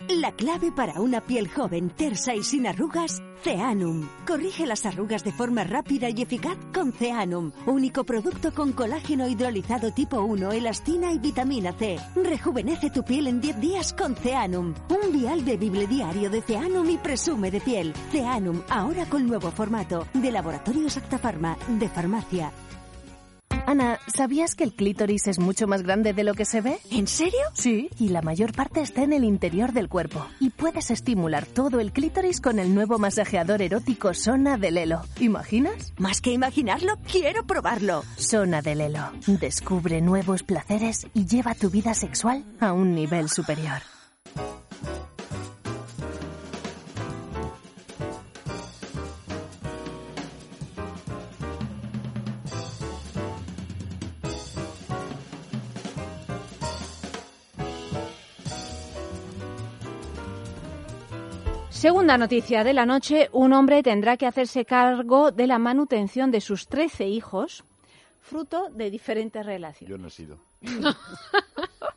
La 0.09 0.31
clave 0.31 0.71
para 0.71 1.01
una 1.01 1.21
piel 1.21 1.49
joven, 1.49 1.91
tersa 1.91 2.33
y 2.33 2.45
sin 2.45 2.69
arrugas, 2.69 3.21
Ceanum. 3.43 4.09
Corrige 4.25 4.65
las 4.65 4.87
arrugas 4.87 5.25
de 5.25 5.33
forma 5.33 5.65
rápida 5.65 6.09
y 6.09 6.23
eficaz 6.23 6.57
con 6.73 6.93
Ceanum, 6.93 7.51
único 7.67 8.05
producto 8.05 8.53
con 8.55 8.73
colágeno 8.73 9.27
hidrolizado 9.27 9.91
tipo 9.91 10.21
1, 10.21 10.53
elastina 10.53 11.13
y 11.13 11.19
vitamina 11.19 11.73
C. 11.73 11.99
Rejuvenece 12.15 12.91
tu 12.91 13.03
piel 13.03 13.27
en 13.27 13.41
10 13.41 13.61
días 13.61 13.93
con 13.95 14.15
Ceanum. 14.15 14.75
Un 14.89 15.13
vial 15.13 15.43
bebible 15.43 15.89
diario 15.89 16.31
de 16.31 16.41
Ceanum 16.41 16.89
y 16.89 16.99
presume 16.99 17.51
de 17.51 17.61
piel. 17.61 17.93
Ceanum, 18.13 18.63
ahora 18.69 19.07
con 19.07 19.27
nuevo 19.27 19.51
formato, 19.51 20.07
de 20.15 20.31
Laboratorios 20.31 20.97
Actafarma, 20.97 21.59
de 21.69 21.89
farmacia. 21.89 22.53
Ana, 23.67 23.99
¿sabías 24.07 24.55
que 24.55 24.63
el 24.63 24.75
clítoris 24.75 25.27
es 25.27 25.41
mucho 25.41 25.67
más 25.67 25.83
grande 25.83 26.13
de 26.13 26.23
lo 26.23 26.35
que 26.35 26.45
se 26.45 26.61
ve? 26.61 26.79
¿En 26.93 27.09
serio? 27.09 27.41
Sí, 27.55 27.91
y 27.99 28.11
la 28.11 28.23
mayor 28.23 28.53
parte 28.53 28.81
está 28.81 29.03
en 29.03 29.13
el 29.13 29.25
interior 29.25 29.73
del 29.73 29.89
cuerpo. 29.89 30.25
Y 30.39 30.51
puedes 30.51 30.93
estimular 30.93 31.47
todo 31.47 31.81
el 31.81 31.93
clítoris 31.93 32.41
con 32.41 32.61
el 32.61 32.73
nuevo 32.73 32.99
masajeador 32.99 33.63
erótico 33.63 34.15
Sona 34.15 34.57
de 34.57 34.71
Lelo. 34.71 35.03
¿Imaginas? 35.19 35.93
Más 35.99 36.21
que 36.21 36.33
imaginarlo, 36.33 36.97
quiero 37.11 37.45
probarlo. 37.45 38.05
Sona 38.17 38.63
de 38.63 38.77
Lelo. 38.77 39.11
Descubre 39.27 40.01
nuevos 40.01 40.45
placeres 40.45 41.09
y 41.13 41.27
lleva 41.27 41.55
tu 41.55 41.69
vida 41.69 41.93
sexual 41.95 42.45
a 42.61 42.73
un 42.73 42.95
nivel 42.95 43.29
superior. 43.29 43.96
Segunda 61.87 62.19
noticia 62.19 62.65
de 62.65 62.73
la 62.73 62.85
noche, 62.85 63.29
un 63.31 63.53
hombre 63.53 63.81
tendrá 63.81 64.17
que 64.17 64.27
hacerse 64.27 64.65
cargo 64.65 65.31
de 65.31 65.47
la 65.47 65.61
manutención 65.61 66.33
de 66.33 66.41
sus 66.41 66.67
13 66.67 67.07
hijos, 67.07 67.63
fruto 68.23 68.71
de 68.71 68.91
diferentes 68.91 69.47
relaciones. 69.47 69.89
Yo 69.89 69.97
no 69.97 70.09
he 70.09 70.11
sido. 70.11 70.37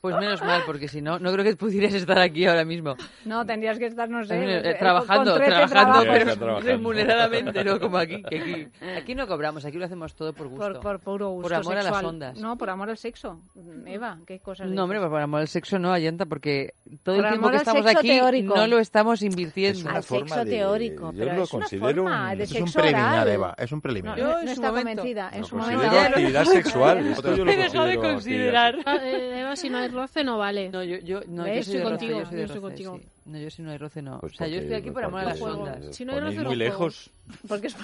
Pues 0.01 0.15
menos 0.17 0.41
mal, 0.41 0.61
porque 0.65 0.87
si 0.87 1.01
no, 1.01 1.19
no 1.19 1.31
creo 1.33 1.43
que 1.43 1.55
pudieras 1.55 1.93
estar 1.93 2.19
aquí 2.19 2.45
ahora 2.45 2.63
mismo. 2.65 2.95
No, 3.25 3.45
tendrías 3.45 3.77
que 3.77 3.85
estar, 3.87 4.09
no 4.09 4.23
sé, 4.25 4.35
Eh, 4.35 4.61
eh, 4.71 4.75
trabajando, 4.79 5.31
con 5.33 5.41
13 5.41 5.51
trabajando, 5.67 5.99
pero 6.11 6.35
trabajando. 6.37 6.59
remuneradamente, 6.61 7.63
no 7.63 7.79
como 7.79 7.97
aquí, 7.97 8.23
que 8.23 8.37
aquí. 8.39 8.67
Aquí 8.97 9.15
no 9.15 9.27
cobramos, 9.27 9.65
aquí 9.65 9.77
lo 9.77 9.85
hacemos 9.85 10.13
todo 10.15 10.33
por 10.33 10.47
gusto. 10.47 10.65
Por, 10.73 10.79
por 10.81 10.99
puro 10.99 11.29
gusto 11.29 11.49
Por 11.49 11.53
amor 11.57 11.73
a 11.73 11.75
las 11.77 11.85
sexual. 11.85 12.05
ondas. 12.05 12.37
No, 12.39 12.57
por 12.57 12.69
amor 12.69 12.89
al 12.89 12.97
sexo. 12.97 13.39
Eva, 13.85 14.17
¿qué 14.25 14.39
cosas 14.39 14.69
No, 14.69 14.83
hombre, 14.83 14.97
dices? 14.99 15.07
pues 15.09 15.15
por 15.15 15.21
amor 15.21 15.41
al 15.41 15.47
sexo 15.47 15.79
no, 15.79 15.91
Ayanta, 15.91 16.25
porque 16.25 16.73
todo 17.03 17.15
Por 17.15 17.25
el 17.25 17.31
tiempo 17.31 17.47
amor 17.47 17.51
que 17.51 17.55
al 17.57 17.61
estamos 17.61 17.83
sexo 17.85 17.99
aquí 17.99 18.07
teórico. 18.09 18.55
no 18.55 18.67
lo 18.67 18.79
estamos 18.79 19.21
invirtiendo. 19.21 19.89
Al 19.89 20.03
sexo 20.03 20.45
teórico, 20.45 21.11
yo 21.11 21.19
pero 21.25 21.35
lo 21.35 21.43
es 21.43 21.53
una 21.53 21.61
considero 21.63 22.03
forma 22.03 22.31
un- 22.31 22.37
de 22.37 22.43
Eso 22.43 22.53
es 22.55 22.61
un 22.61 22.67
sexo 22.67 22.79
preliminar, 22.79 23.13
oral. 23.13 23.27
Eva, 23.29 23.55
es 23.57 23.71
un 23.71 23.81
preliminar. 23.81 24.17
No, 24.17 24.23
Yo 24.23 24.31
no 24.33 24.41
su 24.41 24.47
está 24.53 24.69
momento- 24.71 24.89
convencida. 25.01 25.29
En 25.33 25.43
su 25.45 25.55
momento 25.57 25.85
actividad 25.99 26.45
sexual. 26.45 26.97
Esto 27.07 27.31
yo 27.31 27.37
lo 27.37 27.45
Me 27.45 27.53
he 27.53 27.57
dejado 27.57 27.85
de 27.85 27.95
considero 27.95 28.13
considerar. 28.13 28.75
eh, 29.03 29.39
Eva, 29.41 29.55
si 29.55 29.69
no 29.69 29.78
hay 29.81 29.87
roce, 29.89 30.23
no 30.23 30.37
vale. 30.37 30.69
No, 30.69 30.83
yo, 30.83 30.97
yo, 30.99 31.21
no, 31.27 31.43
¿Ves? 31.43 31.65
yo 31.67 31.71
soy 31.71 31.75
Estoy 31.75 31.79
roce, 31.79 31.83
contigo, 31.83 32.19
yo 32.19 32.25
soy 32.25 32.37
yo 32.37 32.43
estoy 32.43 32.47
roce, 32.47 32.61
contigo. 32.61 32.99
sí. 33.01 33.09
No, 33.25 33.37
yo 33.37 33.49
si 33.49 33.61
no 33.61 33.71
hay 33.71 33.77
roce 33.77 34.01
no. 34.01 34.19
Pues 34.19 34.33
o 34.33 34.35
sea, 34.37 34.47
yo 34.47 34.57
estoy 34.59 34.75
aquí 34.75 34.91
por 34.91 35.03
amor 35.03 35.21
a 35.21 35.25
las 35.25 35.41
ondas. 35.41 35.95
Si 35.95 36.05
no 36.05 36.13
hay 36.13 36.19
roce, 36.19 36.35
muy 36.37 36.43
no 36.45 36.55
lejos, 36.55 37.09
Porque 37.47 37.67
es... 37.67 37.75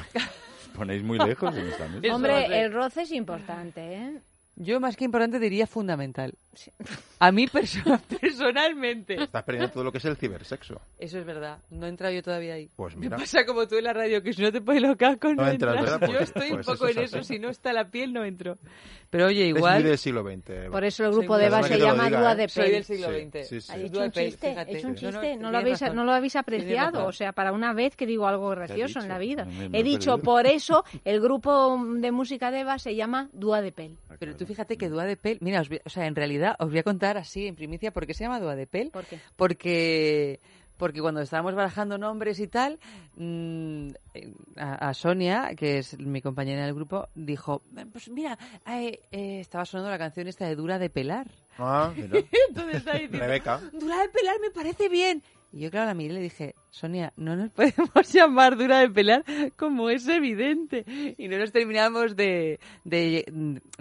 ponéis 0.76 1.04
muy 1.04 1.18
lejos 1.20 1.56
en 1.56 1.68
esta 1.68 1.88
mesa. 1.88 2.16
Hombre, 2.16 2.62
el 2.62 2.74
roce 2.74 3.04
es 3.04 3.12
importante, 3.12 3.82
¿eh? 3.96 4.20
Yo 4.58 4.80
más 4.80 4.96
que 4.96 5.04
importante 5.06 5.38
diría 5.40 5.68
fundamental. 5.68 6.34
A 7.20 7.32
mí 7.32 7.46
perso- 7.48 8.00
personalmente. 8.22 9.16
Estás 9.22 9.44
perdiendo 9.44 9.72
todo 9.74 9.84
lo 9.84 9.92
que 9.92 9.98
es 9.98 10.06
el 10.06 10.16
cibersexo. 10.16 10.80
Eso 10.98 11.20
es 11.20 11.26
verdad. 11.26 11.60
No 11.70 11.86
he 11.86 11.90
entrado 11.90 12.14
yo 12.14 12.24
todavía 12.24 12.54
ahí. 12.54 12.70
Pues 12.76 12.96
Me 12.96 13.02
mira. 13.08 13.18
pasa 13.18 13.46
como 13.46 13.68
tú 13.68 13.76
en 13.78 13.84
la 13.84 13.94
radio, 13.94 14.22
que 14.24 14.32
si 14.34 14.42
no 14.42 14.52
te 14.52 14.62
pones 14.62 14.82
los 14.82 14.96
cascos 14.96 15.36
no, 15.36 15.44
No 15.44 15.50
entras. 15.50 16.00
Yo 16.00 16.00
Pues- 16.00 16.22
estoy 16.22 16.50
pues 16.52 16.68
un 16.68 16.74
poco 16.74 16.88
eso 16.88 17.00
en 17.00 17.06
es 17.06 17.14
eso. 17.14 17.24
Si 17.24 17.40
no 17.40 17.50
está 17.50 17.74
la 17.74 17.86
piel, 17.90 18.14
no 18.14 18.24
entro. 18.24 18.58
Pero 19.10 19.28
oye, 19.28 19.44
Es 19.50 19.56
igual... 19.56 19.82
muy 19.82 19.90
del 19.90 19.98
siglo 19.98 20.24
XX. 20.24 20.50
Eva. 20.50 20.72
Por 20.72 20.84
eso 20.84 21.04
el 21.06 21.12
Soy 21.12 21.20
grupo 21.20 21.34
muy 21.34 21.42
de 21.42 21.48
Eva 21.48 21.64
se 21.64 21.78
llama 21.78 22.06
diga, 22.06 22.20
Dúa 22.20 22.36
de 22.36 22.50
Soy 22.50 22.64
Pel. 22.64 22.72
del 22.74 22.84
siglo 22.84 23.08
Sí, 23.10 23.22
XX. 23.30 23.48
sí, 23.48 23.62
sí. 23.62 23.72
Ha 23.72 23.78
Dúa 23.78 23.86
hecho 23.88 24.02
un 24.04 24.12
chiste, 24.12 24.48
he 24.48 24.78
hecho 24.78 24.88
un 24.88 24.94
No, 24.96 25.02
no, 25.02 25.12
chiste, 25.12 25.38
no, 25.38 25.52
lo 25.52 25.58
habéis, 25.58 25.82
no 25.94 26.04
lo 26.04 26.12
habéis 26.14 26.36
apreciado, 26.36 27.06
o 27.06 27.12
sea, 27.12 27.32
para 27.34 27.52
una 27.54 27.74
vez 27.74 27.96
que 27.96 28.06
digo 28.06 28.28
algo 28.28 28.50
gracioso 28.50 29.00
en 29.00 29.08
la 29.08 29.18
vida. 29.18 29.46
Me- 29.46 29.70
me 29.70 29.78
He 29.78 29.82
he 29.82 29.84
dicho, 29.84 30.12
perdido. 30.18 30.24
por 30.24 30.48
eso 30.48 30.84
el 31.06 31.22
grupo 31.22 31.78
de 31.98 32.12
música 32.12 32.52
de 32.52 32.62
Eva 32.62 32.80
se 32.80 32.96
llama 32.96 33.30
Dúa 33.34 33.62
de 33.62 33.72
Pel. 33.72 33.98
Pero 34.20 34.36
tú 34.36 34.45
fíjate 34.46 34.78
que 34.78 34.90
Dúa 34.90 35.04
de 35.06 35.18
Pel... 35.18 35.38
Mira, 35.42 35.62
os 35.62 35.70
voy- 35.70 35.82
o 35.86 35.90
sea, 35.90 36.06
en 36.08 36.16
realidad 36.16 36.56
os 36.60 36.70
voy 36.70 36.80
a 36.80 36.84
contar 36.84 37.18
así 37.18 37.48
en 37.48 37.56
primicia 37.56 37.92
por 37.92 38.06
qué 38.06 38.14
se 38.14 38.24
llama 38.24 38.40
Dúa 38.40 38.56
de 38.56 38.68
Pel. 38.68 38.90
¿Por 38.92 39.06
qué? 39.06 39.20
Porque 39.36 40.40
porque 40.78 41.00
cuando 41.00 41.22
estábamos 41.22 41.56
barajando 41.56 41.98
nombres 41.98 42.38
y 42.42 42.48
tal, 42.48 42.80
mm, 43.16 43.92
a, 44.58 44.90
a 44.90 44.94
Sonia, 44.94 45.52
que 45.56 45.78
es 45.78 45.98
mi 45.98 46.22
compañera 46.22 46.66
del 46.66 46.76
grupo, 46.76 47.08
dijo, 47.16 47.62
pues 47.94 48.10
mira, 48.10 48.38
eh, 48.68 49.00
eh, 49.10 49.40
estaba 49.40 49.64
sonando 49.66 49.90
la 49.90 49.98
canción 49.98 50.28
esta 50.28 50.46
de 50.46 50.56
Dura 50.58 50.78
de 50.78 50.90
Pelar. 50.90 51.28
Ah, 51.58 51.94
mira. 51.96 52.20
Entonces 52.50 52.76
está 52.76 52.92
diciendo, 52.94 53.20
Rebeca. 53.20 53.62
Dura 53.72 54.02
de 54.02 54.10
Pelar 54.10 54.36
me 54.42 54.50
parece 54.52 54.90
bien. 54.90 55.24
Y 55.56 55.62
yo, 55.62 55.72
claro, 55.72 55.86
la 55.86 55.94
miré 55.94 56.14
le 56.14 56.20
dije, 56.20 56.54
Sonia, 56.70 57.14
no 57.16 57.38
nos 57.38 57.50
podemos 57.54 58.12
llamar 58.12 58.58
Dura 58.58 58.80
de 58.80 58.90
Pelar 58.90 59.24
como 59.56 59.90
es 59.90 60.06
evidente. 60.06 60.84
Y 61.18 61.30
no 61.30 61.38
nos 61.38 61.54
terminamos 61.54 62.18
de, 62.18 62.60
de, 62.84 63.24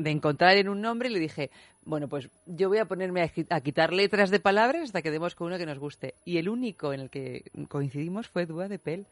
encontrar 0.04 0.56
en 0.56 0.68
un 0.68 0.80
nombre 0.80 1.08
y 1.08 1.12
le 1.12 1.18
dije, 1.18 1.50
bueno, 1.84 2.06
pues 2.06 2.30
yo 2.46 2.68
voy 2.68 2.78
a 2.78 2.84
ponerme 2.84 3.22
a, 3.22 3.56
a 3.56 3.60
quitar 3.60 3.92
letras 3.92 4.30
de 4.30 4.38
palabras 4.38 4.84
hasta 4.84 5.02
que 5.02 5.10
demos 5.10 5.34
con 5.34 5.48
uno 5.48 5.58
que 5.58 5.66
nos 5.66 5.80
guste. 5.80 6.14
Y 6.24 6.38
el 6.38 6.48
único 6.48 6.92
en 6.92 7.00
el 7.00 7.10
que 7.10 7.42
coincidimos 7.68 8.28
fue 8.28 8.46
Dúa 8.46 8.68
de 8.68 8.78
Pel, 8.78 9.04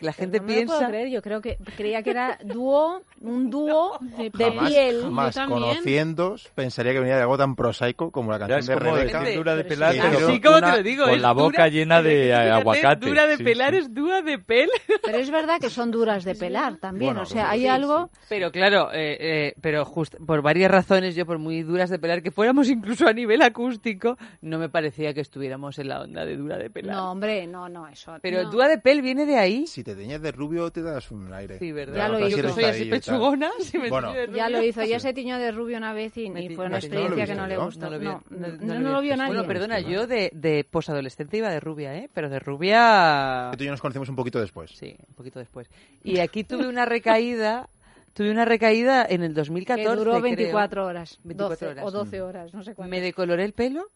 La 0.00 0.12
gente 0.12 0.38
no 0.40 0.46
me 0.46 0.52
lo 0.60 0.66
puedo 0.66 0.78
piensa... 0.78 0.88
creer, 0.88 1.08
yo 1.10 1.22
creo 1.22 1.40
que 1.40 1.58
creía 1.76 2.02
que 2.02 2.10
era 2.10 2.38
dúo, 2.42 3.02
un 3.20 3.50
dúo 3.50 3.98
de, 4.00 4.30
Jamás, 4.32 4.70
piel. 4.70 5.02
jamás 5.02 5.36
conociéndos 5.46 6.48
pensaría 6.54 6.92
que 6.92 7.00
venía 7.00 7.16
de 7.16 7.22
algo 7.22 7.38
tan 7.38 7.54
prosaico 7.56 8.10
como 8.10 8.32
la 8.32 8.38
Ya 8.38 8.46
canción 8.48 8.60
es 8.60 8.66
de 8.66 8.74
como 8.86 8.96
Rebeca. 8.96 9.20
decir 9.20 9.36
dura 9.38 9.56
de 9.56 9.64
pelar, 9.64 9.92
sí, 9.94 10.00
pero 10.02 10.28
así 10.28 10.40
como 10.40 10.54
te 10.56 10.64
una- 10.64 10.76
lo 10.76 10.82
digo, 10.82 11.04
con 11.04 11.14
es 11.14 11.20
la 11.20 11.32
boca 11.32 11.44
dura- 11.64 11.68
llena 11.68 12.02
de 12.02 12.34
aguacate. 12.34 13.06
Dura 13.06 13.26
de 13.26 13.36
Sí, 13.36 13.44
pelar 13.44 13.72
sí. 13.72 13.78
es 13.78 13.94
dura 13.94 14.22
de 14.22 14.38
pel. 14.38 14.70
Pero 15.04 15.18
es 15.18 15.30
verdad 15.30 15.60
que 15.60 15.70
son 15.70 15.90
duras 15.90 16.24
de 16.24 16.34
pelar 16.34 16.76
también, 16.76 17.10
Bueno, 17.10 17.22
o 17.22 17.26
sea, 17.26 17.50
hay 17.50 17.60
sí, 17.62 17.68
algo... 17.68 18.10
Pero 18.28 18.50
claro, 18.52 18.90
eh, 18.92 19.16
eh, 19.20 19.54
pero 19.60 19.84
just- 19.84 20.16
por 20.26 20.42
varias 20.42 20.70
razones, 20.70 21.14
yo 21.14 21.26
por 21.26 21.38
muy 21.38 21.62
duras 21.62 21.90
de 21.90 21.98
pelar 21.98 22.22
que 22.22 22.30
fuéramos 22.30 22.68
incluso 22.70 23.06
a 23.06 23.12
nivel 23.12 23.42
acústico, 23.42 24.16
no 24.40 24.58
me 24.58 24.68
parecía 24.68 25.14
que 25.14 25.20
estuviéramos 25.20 25.78
en 25.78 25.88
la 25.88 26.00
onda 26.02 26.24
de 26.24 26.36
dura 26.36 26.56
de 26.58 26.70
pelar. 26.70 26.96
No, 26.96 27.10
hombre, 27.12 27.46
no, 27.46 27.68
no, 27.68 27.86
eso... 27.88 28.16
pero 28.22 28.42
no. 28.44 28.50
dura 28.50 28.68
de 28.68 28.78
pel 28.78 29.02
viene 29.02 29.26
de 29.26 29.36
ahí. 29.38 29.66
Si 29.66 29.82
te 29.94 30.02
teñes 30.02 30.22
de 30.22 30.32
rubio 30.32 30.70
te 30.70 30.82
das 30.82 31.10
un 31.10 31.32
aire. 31.32 31.58
Sí, 31.58 31.72
¿verdad? 31.72 31.96
Ya 31.96 32.08
lo 32.08 32.18
hizo. 32.26 32.36
Yo 32.38 32.42
que 32.44 32.52
soy 32.52 32.64
así 32.64 32.84
pechugona, 32.86 33.50
si 33.60 33.78
me 33.78 33.88
Bueno. 33.90 34.12
de 34.12 34.28
Ya 34.34 34.48
lo 34.48 34.62
hizo, 34.62 34.82
ya 34.84 34.98
se 35.00 35.12
tiñó 35.12 35.38
de 35.38 35.50
rubio 35.52 35.76
una 35.78 35.92
vez 35.92 36.16
y, 36.16 36.26
y 36.26 36.54
fue 36.54 36.66
una 36.66 36.78
experiencia 36.78 37.26
que 37.26 37.34
no 37.34 37.46
le 37.46 37.56
gustó. 37.56 37.90
No 37.90 37.98
No, 37.98 38.22
no- 38.30 38.48
no, 38.48 38.56
no 38.74 38.80
no 38.80 38.92
lo 38.92 39.00
vio 39.00 39.16
nadie. 39.16 39.34
Bueno, 39.34 39.46
perdona, 39.46 39.80
yo 39.80 40.06
de, 40.06 40.30
de 40.34 40.64
posadolescente 40.70 41.36
iba 41.36 41.50
de 41.50 41.60
rubia, 41.60 41.94
¿eh? 41.96 42.08
Pero 42.14 42.28
de 42.28 42.38
rubia... 42.38 43.50
Tú 43.56 43.62
y 43.62 43.66
yo 43.66 43.72
nos 43.72 43.80
conocimos 43.80 44.08
un 44.08 44.16
poquito 44.16 44.40
después. 44.40 44.70
Sí, 44.72 44.96
un 45.08 45.14
poquito 45.14 45.38
después. 45.38 45.68
Y 46.02 46.18
aquí 46.20 46.44
tuve 46.44 46.66
una 46.68 46.84
recaída, 46.86 47.68
tuve 48.14 48.30
una 48.30 48.44
recaída 48.44 49.04
en 49.08 49.22
el 49.22 49.34
2014, 49.34 49.88
que 49.90 49.96
duró 49.96 50.10
creo. 50.12 50.22
24 50.22 50.86
horas, 50.86 51.18
24 51.24 51.48
12 51.48 51.66
horas. 51.66 51.84
o 51.84 51.90
12 51.90 52.22
horas, 52.22 52.54
no 52.54 52.62
sé 52.62 52.74
cuánto. 52.74 52.90
Me 52.90 53.00
decoloré 53.00 53.44
el 53.44 53.52
pelo, 53.52 53.86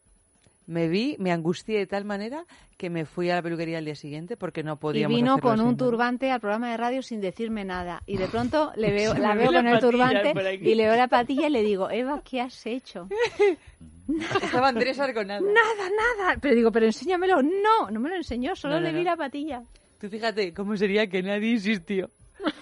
me 0.67 0.89
vi, 0.89 1.17
me 1.19 1.33
angustié 1.33 1.79
de 1.79 1.87
tal 1.87 2.05
manera 2.05 2.45
que 2.77 2.91
me 2.91 3.05
fui 3.05 3.31
a 3.31 3.37
la 3.37 3.43
peluquería 3.43 3.79
al 3.79 3.85
día 3.85 3.95
siguiente 3.95 4.37
porque 4.37 4.63
no 4.63 4.75
Y 4.75 4.77
podíamos 4.77 5.17
vino 5.17 5.33
hacerlo 5.35 5.51
con 5.51 5.61
un 5.61 5.77
turbante 5.77 6.31
al 6.31 6.41
programa 6.41 6.71
de 6.71 6.77
radio 6.77 7.03
sin 7.03 7.21
decirme 7.21 7.65
nada. 7.65 8.03
Y 8.07 8.17
de 8.17 8.27
pronto 8.29 8.73
le 8.77 8.91
veo, 8.93 9.15
la 9.15 9.35
veo 9.35 9.51
la 9.51 9.59
con 9.61 9.69
el 9.69 9.81
turbante 9.81 10.33
y 10.61 10.75
le 10.75 10.87
veo 10.87 10.97
la 10.97 11.09
patilla 11.09 11.47
y 11.49 11.51
le 11.51 11.63
digo, 11.63 11.91
Eva, 11.91 12.23
¿qué 12.25 12.41
has 12.41 12.67
hecho? 12.67 13.09
Estaba 14.43 14.69
Andrés 14.69 14.99
Arconada. 15.01 15.41
Nada, 15.41 15.91
nada. 16.19 16.37
Pero 16.41 16.55
digo, 16.55 16.71
pero 16.73 16.87
enséñamelo. 16.87 17.43
No, 17.43 17.91
no 17.91 18.01
me 18.01 18.11
lo 18.11 18.17
enseñó, 18.17 18.55
solo 18.55 18.75
No, 18.75 18.81
no, 18.81 18.87
le 18.87 18.93
vi 18.93 19.05
no. 19.05 19.11
la 19.11 19.17
patilla. 19.17 19.63
Tú 19.99 20.09
fíjate 20.09 20.53
cómo 20.53 20.77
sería 20.77 21.07
que 21.07 21.23
nadie 21.23 21.53
insistió. 21.53 22.11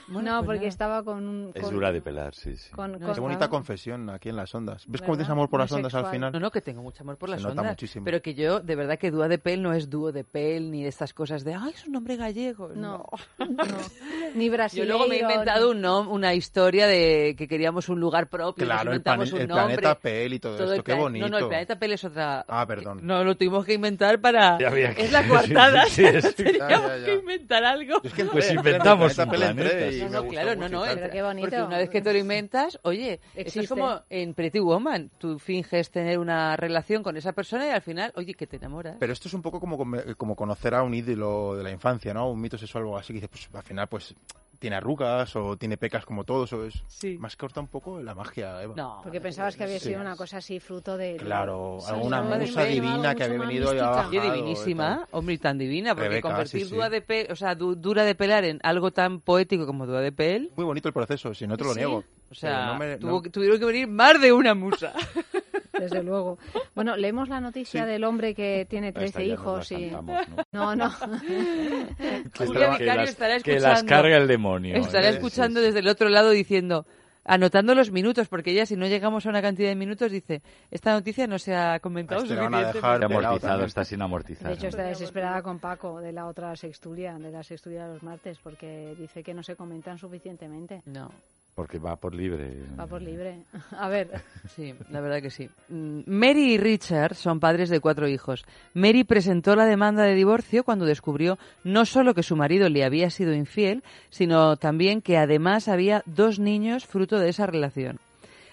Bueno, 0.08 0.30
no, 0.32 0.38
pues 0.40 0.46
porque 0.46 0.58
nada. 0.60 0.68
estaba 0.68 1.02
con 1.04 1.26
un... 1.26 1.50
Es 1.54 1.70
dura 1.70 1.90
de 1.92 2.00
pelar, 2.02 2.34
sí, 2.34 2.56
sí. 2.56 2.70
con- 2.72 2.92
No, 2.92 2.98
con- 2.98 3.14
Qué 3.14 3.20
bonita 3.20 3.48
confesión 3.48 4.10
aquí 4.10 4.28
en 4.28 4.36
las 4.36 4.54
ondas. 4.54 4.84
¿Ves 4.86 5.00
cómo 5.00 5.14
tienes 5.14 5.30
amor 5.30 5.48
por 5.48 5.60
Muy 5.60 5.64
las 5.64 5.72
ondas 5.72 5.94
al 5.94 6.00
sexual. 6.00 6.14
final? 6.14 6.32
No, 6.32 6.40
no, 6.40 6.50
que 6.50 6.60
tengo 6.60 6.82
mucho 6.82 7.02
amor 7.02 7.16
por 7.16 7.28
Se 7.30 7.36
las 7.36 7.42
nota 7.42 7.60
ondas. 7.60 7.72
muchísimo. 7.72 8.04
Pero 8.04 8.20
que 8.20 8.34
yo, 8.34 8.60
de 8.60 8.76
verdad, 8.76 8.98
que 8.98 9.10
dúo 9.10 9.26
de 9.28 9.38
pel 9.38 9.62
no 9.62 9.72
es 9.72 9.88
dúo 9.88 10.12
de 10.12 10.24
pel 10.24 10.70
ni 10.70 10.82
de 10.82 10.88
estas 10.88 11.14
cosas 11.14 11.44
de, 11.44 11.54
ay, 11.54 11.72
es 11.74 11.86
un 11.86 11.92
nombre 11.92 12.16
gallego. 12.16 12.68
No, 12.74 13.06
no. 13.38 13.46
Ni 14.34 14.46
Yo 14.46 14.52
brasileño. 14.52 14.88
luego 14.88 15.06
me 15.08 15.16
he 15.16 15.20
inventado 15.20 15.70
un 15.70 15.82
nom- 15.82 16.08
una 16.08 16.34
historia 16.34 16.86
de 16.86 17.34
que 17.36 17.46
queríamos 17.48 17.88
un 17.88 18.00
lugar 18.00 18.28
propio. 18.28 18.64
nos 18.66 18.74
Claro, 18.74 18.92
el, 18.92 18.98
un 18.98 19.40
el 19.40 19.48
nombre. 19.48 19.76
planeta 19.78 19.94
Pel 19.98 20.32
y 20.34 20.38
todo, 20.38 20.56
Todo 20.56 20.72
esto. 20.72 20.84
Qué 20.84 20.94
bonito. 20.94 21.26
No, 21.26 21.30
no, 21.32 21.38
el 21.38 21.48
planeta 21.48 21.78
Pel 21.78 21.92
es 21.92 22.04
otra. 22.04 22.44
Ah, 22.48 22.66
perdón. 22.66 23.00
No, 23.02 23.22
lo 23.24 23.36
tuvimos 23.36 23.64
que 23.64 23.74
inventar 23.74 24.20
para. 24.20 24.58
Ya 24.58 24.68
había 24.68 24.94
que- 24.94 25.02
Es 25.04 25.12
la 25.12 25.26
coartada. 25.28 25.84
Sí, 25.92 26.04
sí, 26.20 26.20
sí. 26.22 26.44
Teníamos 26.44 26.90
que 27.04 27.14
inventar 27.14 27.64
algo. 27.64 27.94
Yo 28.02 28.08
es 28.08 28.14
que 28.14 28.24
Pues 28.24 28.50
inventamos 28.52 29.16
un 29.18 29.28
planeta 29.28 29.71
No, 29.74 30.08
no, 30.08 30.28
claro, 30.28 30.56
no, 30.56 30.68
no. 30.68 30.82
Pero 30.84 31.10
qué 31.10 31.22
bonito. 31.22 31.48
Porque 31.48 31.62
una 31.62 31.78
vez 31.78 31.90
que 31.90 32.00
te 32.00 32.12
lo 32.12 32.18
inventas, 32.18 32.78
oye, 32.82 33.20
esto 33.34 33.60
es 33.60 33.68
como 33.68 34.00
en 34.10 34.34
Pretty 34.34 34.60
Woman. 34.60 35.10
Tú 35.18 35.38
finges 35.38 35.90
tener 35.90 36.18
una 36.18 36.56
relación 36.56 37.02
con 37.02 37.16
esa 37.16 37.32
persona 37.32 37.66
y 37.66 37.70
al 37.70 37.82
final, 37.82 38.12
oye, 38.16 38.34
que 38.34 38.46
te 38.46 38.56
enamoras. 38.56 38.96
Pero 38.98 39.12
esto 39.12 39.28
es 39.28 39.34
un 39.34 39.42
poco 39.42 39.60
como, 39.60 39.78
como 40.16 40.36
conocer 40.36 40.74
a 40.74 40.82
un 40.82 40.94
ídolo 40.94 41.56
de 41.56 41.62
la 41.62 41.70
infancia, 41.70 42.12
¿no? 42.14 42.30
Un 42.30 42.40
mito 42.40 42.58
sexual 42.58 42.84
o 42.84 42.86
algo 42.88 42.98
así 42.98 43.12
que 43.12 43.20
dices, 43.20 43.30
pues 43.30 43.54
al 43.54 43.62
final, 43.62 43.88
pues 43.88 44.14
tiene 44.62 44.76
arrugas 44.76 45.34
o 45.34 45.56
tiene 45.56 45.76
pecas 45.76 46.06
como 46.06 46.22
todos, 46.22 46.52
o 46.52 46.64
es 46.64 46.82
Sí. 46.86 47.18
más 47.18 47.34
corta 47.36 47.60
un 47.60 47.66
poco 47.66 48.00
la 48.00 48.14
magia, 48.14 48.62
Eva. 48.62 48.74
No. 48.76 49.00
Porque 49.02 49.20
pensabas 49.20 49.56
que 49.56 49.64
había 49.64 49.80
Sí. 49.80 49.88
sido 49.88 50.00
una 50.00 50.14
cosa 50.14 50.36
así 50.38 50.60
fruto 50.60 50.96
de... 50.96 51.16
Claro, 51.16 51.78
alguna 51.86 52.22
musa 52.22 52.62
divina 52.64 53.14
que 53.16 53.24
había 53.24 53.38
venido 53.40 53.74
y 53.74 54.16
y 54.16 54.20
divinísima, 54.20 55.06
hombre, 55.10 55.34
y 55.34 55.38
tan 55.38 55.58
divina, 55.58 55.94
porque 55.96 56.08
Rebeca, 56.10 56.28
convertir 56.28 56.60
sí, 56.62 56.68
sí. 56.68 56.74
dúa 56.76 56.88
de 56.88 57.00
pel, 57.02 57.26
o 57.32 57.34
sea, 57.36 57.56
du- 57.56 57.74
dura 57.74 58.04
de 58.04 58.14
pelar 58.14 58.44
en 58.44 58.60
algo 58.62 58.92
tan 58.92 59.18
poético 59.20 59.66
como 59.66 59.84
dúa 59.84 60.00
de 60.00 60.12
pel, 60.12 60.50
Muy 60.56 60.64
bonito 60.64 60.86
el 60.88 60.94
proceso, 60.94 61.34
si 61.34 61.46
no 61.46 61.56
te 61.56 61.64
lo 61.64 61.72
Sí. 61.72 61.78
niego. 61.80 62.04
o 62.30 62.34
sea, 62.34 62.50
Pero 62.50 62.66
no 62.72 62.78
me- 62.78 62.96
tuvo- 62.98 63.22
no- 63.24 63.30
tuvieron 63.30 63.58
que 63.58 63.64
venir 63.66 63.88
más 63.88 64.18
de 64.20 64.32
una 64.32 64.54
musa. 64.54 64.92
Desde 65.82 66.02
luego. 66.02 66.38
Bueno, 66.74 66.96
leemos 66.96 67.28
la 67.28 67.40
noticia 67.40 67.84
Sí. 67.84 67.90
del 67.90 68.04
hombre 68.04 68.34
que 68.34 68.66
tiene 68.68 68.88
Esta 68.88 69.00
13 69.00 69.26
ya 69.26 69.34
nos 69.34 69.40
hijos 69.40 69.72
y... 69.72 69.90
cantamos, 69.90 70.28
¿no? 70.52 70.74
No, 70.74 70.76
no. 70.76 70.92
Que 72.32 72.46
Julia 72.46 72.68
las- 72.68 72.78
Vicario 72.78 73.00
las- 73.02 73.10
estará 73.10 73.40
Que 73.40 73.52
las 73.60 73.62
escuchando. 73.80 73.88
carga 73.88 74.16
el 74.16 74.28
demonio. 74.28 74.76
Estará 74.76 75.08
¿eh? 75.08 75.10
escuchando 75.12 75.60
Sí, 75.60 75.64
sí. 75.64 75.66
desde 75.68 75.80
el 75.80 75.88
otro 75.88 76.08
lado 76.08 76.30
diciendo, 76.30 76.86
anotando 77.24 77.74
los 77.74 77.90
minutos, 77.90 78.28
porque 78.28 78.50
ella 78.50 78.66
si 78.66 78.76
no 78.76 78.86
llegamos 78.86 79.26
a 79.26 79.28
una 79.28 79.40
cantidad 79.42 79.68
de 79.68 79.76
minutos 79.76 80.10
dice, 80.10 80.42
esta 80.70 80.92
noticia 80.92 81.26
no 81.26 81.38
se 81.38 81.54
ha 81.54 81.78
comentado 81.80 82.22
este 82.22 82.34
van 82.34 82.54
a 82.54 82.72
dejar 82.72 82.94
Está 83.02 83.06
amortizado, 83.06 83.64
está 83.64 83.84
sin 83.84 84.02
amortizar. 84.02 84.48
De 84.48 84.54
hecho, 84.54 84.66
está 84.68 84.82
desesperada 84.84 85.42
con 85.42 85.58
Paco 85.58 86.00
de 86.00 86.12
la 86.12 86.26
otra 86.26 86.56
sextulia, 86.56 87.14
de 87.18 87.30
la 87.30 87.42
sextulia 87.42 87.86
de 87.86 87.94
los 87.94 88.02
martes, 88.02 88.38
porque 88.42 88.94
dice 88.98 89.22
que 89.22 89.34
no 89.34 89.42
se 89.42 89.54
comentan 89.56 89.98
suficientemente. 89.98 90.82
No, 90.86 91.10
Porque 91.54 91.78
va 91.78 91.96
por 91.96 92.14
libre. 92.14 92.62
Va 92.78 92.86
por 92.86 93.02
libre. 93.02 93.44
A 93.78 93.88
ver, 93.88 94.10
sí, 94.56 94.74
la 94.90 95.00
verdad 95.00 95.20
que 95.20 95.30
sí. 95.30 95.50
Mm, 95.68 96.00
Mary 96.06 96.54
y 96.54 96.58
Richard 96.58 97.14
son 97.14 97.40
padres 97.40 97.68
de 97.68 97.80
cuatro 97.80 98.08
hijos. 98.08 98.44
Mary 98.72 99.04
presentó 99.04 99.54
la 99.54 99.66
demanda 99.66 100.02
de 100.04 100.14
divorcio 100.14 100.64
cuando 100.64 100.86
descubrió 100.86 101.38
no 101.62 101.84
solo 101.84 102.14
que 102.14 102.22
su 102.22 102.36
marido 102.36 102.70
le 102.70 102.84
había 102.84 103.10
sido 103.10 103.34
infiel, 103.34 103.82
sino 104.08 104.56
también 104.56 105.02
que 105.02 105.18
además 105.18 105.68
había 105.68 106.02
dos 106.06 106.38
niños 106.38 106.86
fruto 106.86 107.18
de 107.18 107.28
esa 107.28 107.46
relación. 107.46 107.98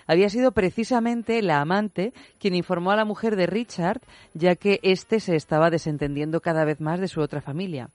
Había 0.05 0.29
sido 0.29 0.51
precisamente 0.51 1.41
la 1.43 1.61
amante 1.61 2.13
quien 2.39 2.55
informó 2.55 2.91
a 2.91 2.95
la 2.95 3.05
mujer 3.05 3.35
de 3.35 3.45
Richard, 3.45 4.01
ya 4.33 4.55
que 4.55 4.79
éste 4.81 5.19
se 5.19 5.35
estaba 5.35 5.69
desentendiendo 5.69 6.41
cada 6.41 6.65
vez 6.65 6.81
más 6.81 6.99
de 6.99 7.07
su 7.07 7.21
otra 7.21 7.41
familia. 7.41 7.91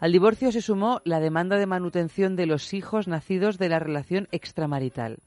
Al 0.00 0.12
divorcio 0.12 0.50
se 0.50 0.62
sumó 0.62 1.02
la 1.04 1.20
demanda 1.20 1.58
de 1.58 1.66
manutención 1.66 2.34
de 2.34 2.46
los 2.46 2.72
hijos 2.72 3.06
nacidos 3.06 3.58
de 3.58 3.68
la 3.68 3.78
relación 3.78 4.28
extramarital. 4.32 5.18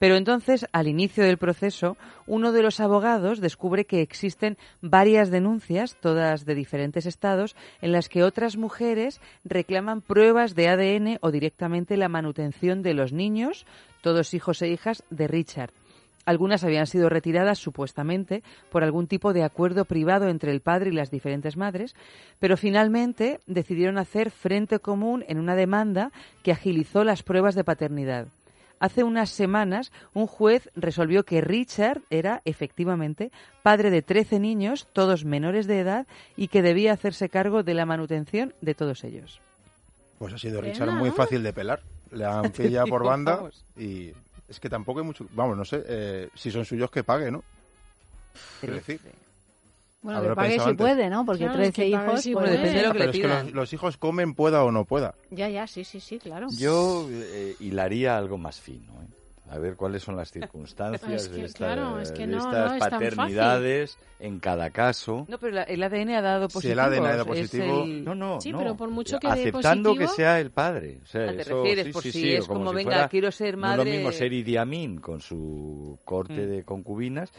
Pero 0.00 0.16
entonces, 0.16 0.66
al 0.72 0.88
inicio 0.88 1.22
del 1.22 1.38
proceso, 1.38 1.96
uno 2.26 2.50
de 2.50 2.64
los 2.64 2.80
abogados 2.80 3.40
descubre 3.40 3.84
que 3.84 4.02
existen 4.02 4.58
varias 4.80 5.30
denuncias, 5.30 5.96
todas 6.00 6.44
de 6.44 6.56
diferentes 6.56 7.06
estados, 7.06 7.54
en 7.80 7.92
las 7.92 8.08
que 8.08 8.24
otras 8.24 8.56
mujeres 8.56 9.20
reclaman 9.44 10.00
pruebas 10.00 10.56
de 10.56 10.68
ADN 10.68 11.18
o 11.20 11.30
directamente 11.30 11.96
la 11.96 12.08
manutención 12.08 12.82
de 12.82 12.94
los 12.94 13.12
niños, 13.12 13.64
todos 14.00 14.34
hijos 14.34 14.60
e 14.62 14.68
hijas 14.70 15.04
de 15.10 15.28
Richard. 15.28 15.70
Algunas 16.24 16.62
habían 16.64 16.86
sido 16.86 17.08
retiradas 17.08 17.58
supuestamente 17.58 18.42
por 18.70 18.84
algún 18.84 19.06
tipo 19.06 19.32
de 19.32 19.42
acuerdo 19.42 19.84
privado 19.84 20.28
entre 20.28 20.52
el 20.52 20.60
padre 20.60 20.90
y 20.90 20.94
las 20.94 21.10
diferentes 21.10 21.56
madres, 21.56 21.94
pero 22.38 22.56
finalmente 22.56 23.40
decidieron 23.46 23.98
hacer 23.98 24.30
frente 24.30 24.78
común 24.78 25.24
en 25.28 25.38
una 25.38 25.56
demanda 25.56 26.12
que 26.42 26.52
agilizó 26.52 27.04
las 27.04 27.22
pruebas 27.22 27.54
de 27.54 27.64
paternidad. 27.64 28.28
Hace 28.82 29.04
unas 29.04 29.30
semanas, 29.30 29.92
un 30.12 30.26
juez 30.26 30.68
resolvió 30.74 31.22
que 31.22 31.40
Richard 31.40 32.00
era, 32.10 32.42
efectivamente, 32.44 33.30
padre 33.62 33.90
de 33.90 34.02
13 34.02 34.40
niños, 34.40 34.88
todos 34.92 35.24
menores 35.24 35.68
de 35.68 35.78
edad, 35.78 36.06
y 36.36 36.48
que 36.48 36.62
debía 36.62 36.92
hacerse 36.92 37.28
cargo 37.28 37.62
de 37.62 37.74
la 37.74 37.86
manutención 37.86 38.54
de 38.60 38.74
todos 38.74 39.04
ellos. 39.04 39.40
Pues 40.18 40.34
ha 40.34 40.38
sido 40.38 40.60
Richard 40.60 40.90
muy 40.90 41.12
fácil 41.12 41.44
de 41.44 41.52
pelar. 41.52 41.80
Le 42.10 42.24
han 42.24 42.50
pillado 42.50 42.88
por 42.88 43.04
banda 43.04 43.50
y 43.76 44.10
es 44.52 44.60
que 44.60 44.68
tampoco 44.68 45.00
hay 45.00 45.06
mucho... 45.06 45.26
Vamos, 45.32 45.56
no 45.56 45.64
sé, 45.64 45.82
eh, 45.86 46.28
si 46.34 46.50
son 46.50 46.64
suyos 46.64 46.90
que 46.90 47.02
pague, 47.04 47.30
¿no? 47.30 47.42
Quiero 48.60 48.76
decir. 48.76 49.00
bueno, 50.02 50.18
Habrá 50.18 50.30
que 50.30 50.36
pague 50.36 50.54
si 50.54 50.60
antes. 50.60 50.76
puede, 50.76 51.10
¿no? 51.10 51.24
Porque 51.26 51.44
Claro, 51.44 51.54
13 51.54 51.72
que 51.72 51.90
pague 51.92 52.06
hijos, 52.06 52.20
si 52.22 52.32
pues... 52.32 52.44
Bueno, 52.46 52.56
depende 52.56 52.80
de 52.80 52.86
lo 52.86 52.92
que 52.92 52.98
Pero 52.98 53.04
le 53.04 53.10
es 53.10 53.16
que 53.22 53.28
pidan. 53.28 53.44
los, 53.46 53.54
los 53.54 53.72
hijos 53.72 53.96
comen 53.96 54.34
pueda 54.34 54.64
o 54.64 54.70
no 54.70 54.84
pueda. 54.84 55.14
Ya, 55.30 55.48
ya, 55.48 55.66
sí, 55.66 55.84
sí, 55.84 56.00
sí, 56.00 56.18
claro. 56.18 56.46
Yo 56.56 57.08
eh, 57.10 57.56
hilaría 57.60 58.16
algo 58.16 58.38
más 58.38 58.60
fino. 58.60 58.92
¿eh? 59.02 59.06
A 59.52 59.58
ver 59.58 59.76
cuáles 59.76 60.02
son 60.02 60.16
las 60.16 60.30
circunstancias 60.30 61.24
Es 61.24 61.28
que, 61.28 61.34
de, 61.40 61.44
esta- 61.44 61.58
claro, 61.58 62.00
es 62.00 62.10
que 62.10 62.26
de 62.26 62.28
no- 62.28 62.38
estas 62.38 62.72
no 62.72 62.78
paternidades 62.78 63.98
en 64.18 64.38
cada 64.40 64.70
caso. 64.70 65.26
No, 65.28 65.36
pero 65.38 65.52
la- 65.56 65.62
el 65.64 65.82
ADN 65.82 66.14
ha 66.16 66.22
dado 66.22 66.48
Si 66.48 66.54
positivo. 66.54 66.72
el 66.72 66.78
ADN 66.80 67.06
ha 67.06 67.10
dado 67.12 67.26
positivo, 67.26 67.84
el- 67.84 68.04
No, 68.04 68.14
no, 68.14 68.40
Sí, 68.40 68.50
no. 68.50 68.58
pero 68.58 68.76
por 68.76 68.90
mucho 68.90 69.18
que 69.18 69.26
Aceptando 69.28 69.90
positivo- 69.90 70.10
que 70.10 70.16
sea 70.16 70.40
el 70.40 70.50
padre. 70.50 71.00
O 71.02 71.06
sea, 71.06 71.24
Ah, 71.28 71.32
te 71.34 71.42
eso, 71.42 71.56
refieres 71.62 71.86
sí, 71.86 71.92
por 71.92 72.02
sí, 72.02 72.12
si 72.12 72.20
sí, 72.22 72.32
es 72.32 72.46
como, 72.46 72.70
si 72.70 72.76
venga, 72.76 72.90
fuera- 72.92 73.08
quiero 73.08 73.30
ser 73.30 73.58
No 73.58 73.66
es 73.66 73.70
madre. 73.76 73.90
lo 73.90 73.96
mismo 73.96 74.12
ser 74.12 74.32
Idi 74.32 74.56
Amin 74.56 74.96
con 75.00 75.20
su 75.20 75.98
corte 76.04 76.46
Mm. 76.46 76.50
de 76.50 76.62
concubinas 76.64 77.30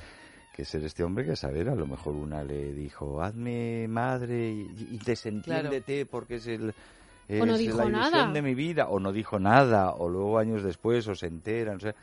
que 0.55 0.65
ser 0.65 0.83
este 0.83 1.03
hombre 1.03 1.25
que, 1.25 1.31
a 1.31 1.35
saber, 1.35 1.67
a 1.67 1.73
lo 1.73 1.87
mejor 1.87 2.13
una 2.13 2.43
le 2.43 2.73
dijo, 2.73 3.23
hazme 3.23 3.87
madre 3.87 4.51
y, 4.51 4.67
y 4.91 4.99
desentiéndete 5.03 6.05
porque 6.05 6.35
es 6.35 6.45
el... 6.45 6.75
Es 7.27 7.41
O 7.41 7.45
no 7.45 7.57
dijo 7.57 7.77
la 7.77 7.85
ilusión 7.85 8.11
nada. 8.11 8.31
de 8.31 8.41
mi 8.41 8.53
vida, 8.53 8.87
o 8.89 8.99
no 8.99 9.11
dijo 9.11 9.39
nada, 9.39 9.91
o 9.91 10.09
luego 10.09 10.37
años 10.39 10.61
después, 10.63 11.07
o 11.07 11.15
se 11.15 11.27
enteran. 11.27 11.77
O 11.77 11.79
sea, 11.79 11.95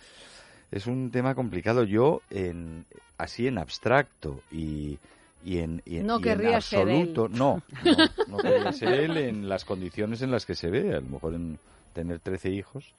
es 0.70 0.86
un 0.86 1.10
tema 1.10 1.34
complicado. 1.34 1.84
Yo, 1.84 2.22
en, 2.30 2.86
así 3.18 3.46
en 3.46 3.58
abstracto 3.58 4.40
y, 4.50 4.98
y 5.44 5.58
en, 5.58 5.82
y 5.84 5.98
en- 5.98 6.06
No 6.06 6.14
y 6.14 6.16
en 6.18 6.22
querría 6.22 6.60
ser 6.60 6.88
él. 6.88 6.96
absoluto, 7.12 7.28
no, 7.28 7.62
no, 7.84 7.96
no 8.28 8.38
querría 8.42 8.72
ser 8.72 8.88
él 8.94 9.16
en 9.18 9.48
las 9.48 9.64
condiciones 9.64 10.22
en 10.22 10.30
las 10.30 10.46
que 10.46 10.54
se 10.54 10.70
ve, 10.70 10.94
a 10.94 11.00
lo 11.00 11.08
mejor 11.08 11.34
en 11.34 11.58
tener 11.92 12.18
13 12.20 12.50
hijos. 12.50 12.94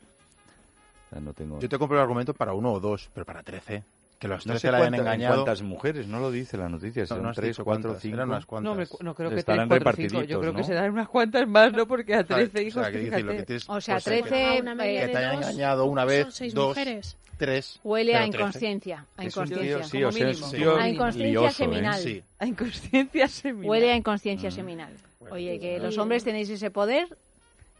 O 1.07 1.09
sea, 1.09 1.19
no 1.21 1.33
tengo 1.33 1.59
Yo 1.59 1.67
te 1.69 1.77
compro 1.79 1.97
el 1.97 2.03
argumento 2.03 2.33
para 2.33 2.53
uno 2.53 2.71
o 2.73 2.79
dos, 2.79 3.09
pero 3.13 3.25
para 3.25 3.41
13. 3.43 3.83
Que 4.21 4.27
los 4.27 4.45
no 4.45 4.53
13 4.53 4.67
sé 4.67 4.71
la 4.71 4.77
hayan 4.77 4.93
engañado. 4.93 5.33
cuántas 5.35 5.61
mujeres, 5.63 6.07
no 6.07 6.19
lo 6.19 6.29
dice 6.31 6.55
la 6.55 6.69
noticia, 6.69 7.01
No, 7.01 7.07
son 7.07 7.23
no 7.23 7.29
has 7.29 7.35
tres, 7.35 7.57
cuatro, 7.57 7.65
cuántas, 7.65 8.01
cinco. 8.03 8.15
eran 8.17 8.29
unas 8.29 8.45
cuantas. 8.45 8.69
No, 8.71 8.75
me- 8.79 8.87
no 9.03 9.15
creo 9.15 9.29
que 9.31 9.43
tres, 9.43 9.57
cuatro, 9.67 9.93
cinco. 9.95 10.21
Yo 10.21 10.39
creo 10.39 10.53
que 10.53 10.61
¿no? 10.61 10.67
serán 10.67 10.91
unas 10.91 11.09
cuantas 11.09 11.47
más, 11.47 11.73
¿no? 11.73 11.87
Porque 11.87 12.13
a 12.13 12.23
sea, 12.23 12.35
13 12.37 12.59
o 12.59 12.61
hijos, 12.61 12.83
sea, 12.83 12.91
que 12.91 12.97
decir, 12.99 13.11
lo 13.11 13.17
que 13.17 13.23
fíjate. 13.23 13.45
tienes- 13.45 13.69
O 13.69 13.81
sea, 13.81 13.95
pues, 13.95 14.03
13 14.05 14.61
Una 14.61 14.75
media 14.75 15.03
eh, 15.03 15.05
que 15.07 15.11
te 15.11 15.17
hayan 15.17 15.35
engañado 15.37 15.85
una 15.85 16.05
vez, 16.05 16.21
son 16.23 16.31
seis 16.33 16.53
dos, 16.53 16.67
mujeres. 16.77 17.17
tres. 17.39 17.79
huele 17.83 18.15
a 18.15 18.19
pero 18.19 18.29
13. 18.31 18.37
inconsciencia. 18.43 19.05
A 19.17 19.25
inconsciencia. 19.25 19.83
sí, 19.85 19.97
como 19.97 20.07
o 20.07 20.11
sea, 20.11 20.83
A 20.83 20.87
inconsciencia 20.89 21.47
¿eh? 21.49 21.51
seminal. 21.51 22.23
A 22.37 22.45
inconsciencia 22.45 23.27
seminal. 23.27 23.69
Huele 23.69 23.91
a 23.91 23.95
inconsciencia 23.95 24.51
seminal. 24.51 24.93
Oye, 25.31 25.59
que 25.59 25.79
los 25.79 25.97
hombres 25.97 26.23
tenéis 26.23 26.47
ese 26.51 26.69
poder 26.69 27.07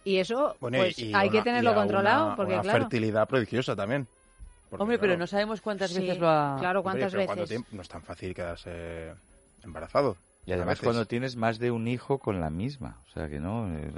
y 0.03 0.17
eso 0.17 0.55
Bueno, 0.59 0.79
pues 0.79 0.97
y 0.97 1.13
hay 1.13 1.29
una- 1.29 1.31
que 1.37 1.41
tenerlo 1.43 1.69
y 1.69 1.73
a 1.73 1.75
controlado 1.75 2.25
una- 2.27 2.35
porque 2.35 2.53
una 2.53 2.61
claro. 2.63 2.79
fertilidad 2.79 3.27
prodigiosa 3.27 3.75
también. 3.75 4.07
Porque, 4.72 4.84
Hombre, 4.84 4.99
pero 4.99 5.17
no 5.17 5.28
sabemos 5.28 5.59
cuántas 5.59 5.91
Sí, 5.91 5.99
veces 5.99 6.17
lo 6.17 6.30
ha... 6.30 6.55
Claro, 6.57 6.82
¿cuántas 6.82 7.11
pero 7.11 7.26
¿cuánto 7.26 7.41
veces? 7.41 7.49
tiempo? 7.49 7.69
No 7.74 7.82
es 7.82 7.89
tan 7.89 8.01
fácil 8.03 8.34
quedarse 8.34 9.13
embarazado. 9.63 10.15
Y 10.45 10.53
además 10.53 10.80
cuando 10.80 11.05
tienes 11.05 11.36
más 11.36 11.59
de 11.59 11.72
un 11.72 11.89
hijo 11.89 12.19
con 12.19 12.39
la 12.39 12.49
misma, 12.49 12.97
o 13.05 13.09
sea 13.11 13.28
que 13.28 13.39
no, 13.39 13.67
eh, 13.78 13.91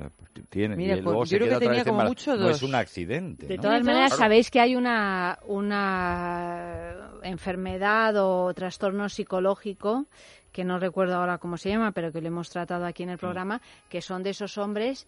tiene, 0.49 0.75
Mira, 0.75 0.93
y 0.93 0.95
pues, 0.97 1.05
luego 1.05 1.23
yo 1.23 1.29
se 1.29 1.35
creo 1.37 1.45
que 1.45 1.49
queda 1.49 1.57
otra 1.57 1.67
tenía 1.69 1.83
vez 1.83 1.91
como 1.93 2.03
mucho 2.03 2.35
No 2.35 2.49
es 2.49 2.63
un 2.63 2.73
accidente, 2.75 3.45
De 3.45 3.55
¿no? 3.55 3.61
todas 3.61 3.81
Claro. 3.81 3.85
maneras, 3.97 4.17
sabéis 4.17 4.49
que 4.49 4.59
hay 4.59 4.75
una, 4.75 5.37
una 5.45 7.11
enfermedad 7.21 8.15
o 8.17 8.51
trastorno 8.55 9.07
psicológico 9.09 10.07
que 10.51 10.63
no 10.65 10.79
recuerdo 10.79 11.15
ahora 11.15 11.37
cómo 11.37 11.57
se 11.57 11.69
llama, 11.69 11.91
pero 11.91 12.11
que 12.11 12.19
lo 12.19 12.27
hemos 12.27 12.49
tratado 12.49 12.85
aquí 12.85 13.03
en 13.03 13.09
el 13.11 13.19
programa, 13.19 13.61
que 13.89 14.01
son 14.01 14.21
de 14.23 14.31
esos 14.31 14.57
hombres 14.57 15.07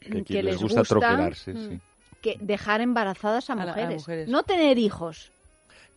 que, 0.00 0.24
que 0.24 0.42
les 0.42 0.44
les 0.44 0.62
gusta, 0.62 0.80
gusta, 0.80 1.30
mm, 1.30 1.34
sí. 1.34 1.80
Que 2.20 2.36
dejar 2.40 2.80
embarazadas 2.80 3.50
a 3.50 3.54
A 3.54 3.56
la- 3.56 3.62
a 3.62 3.66
mujeres. 3.68 4.02
mujeres. 4.02 4.28
No 4.28 4.42
tener 4.42 4.78
hijos, 4.78 5.32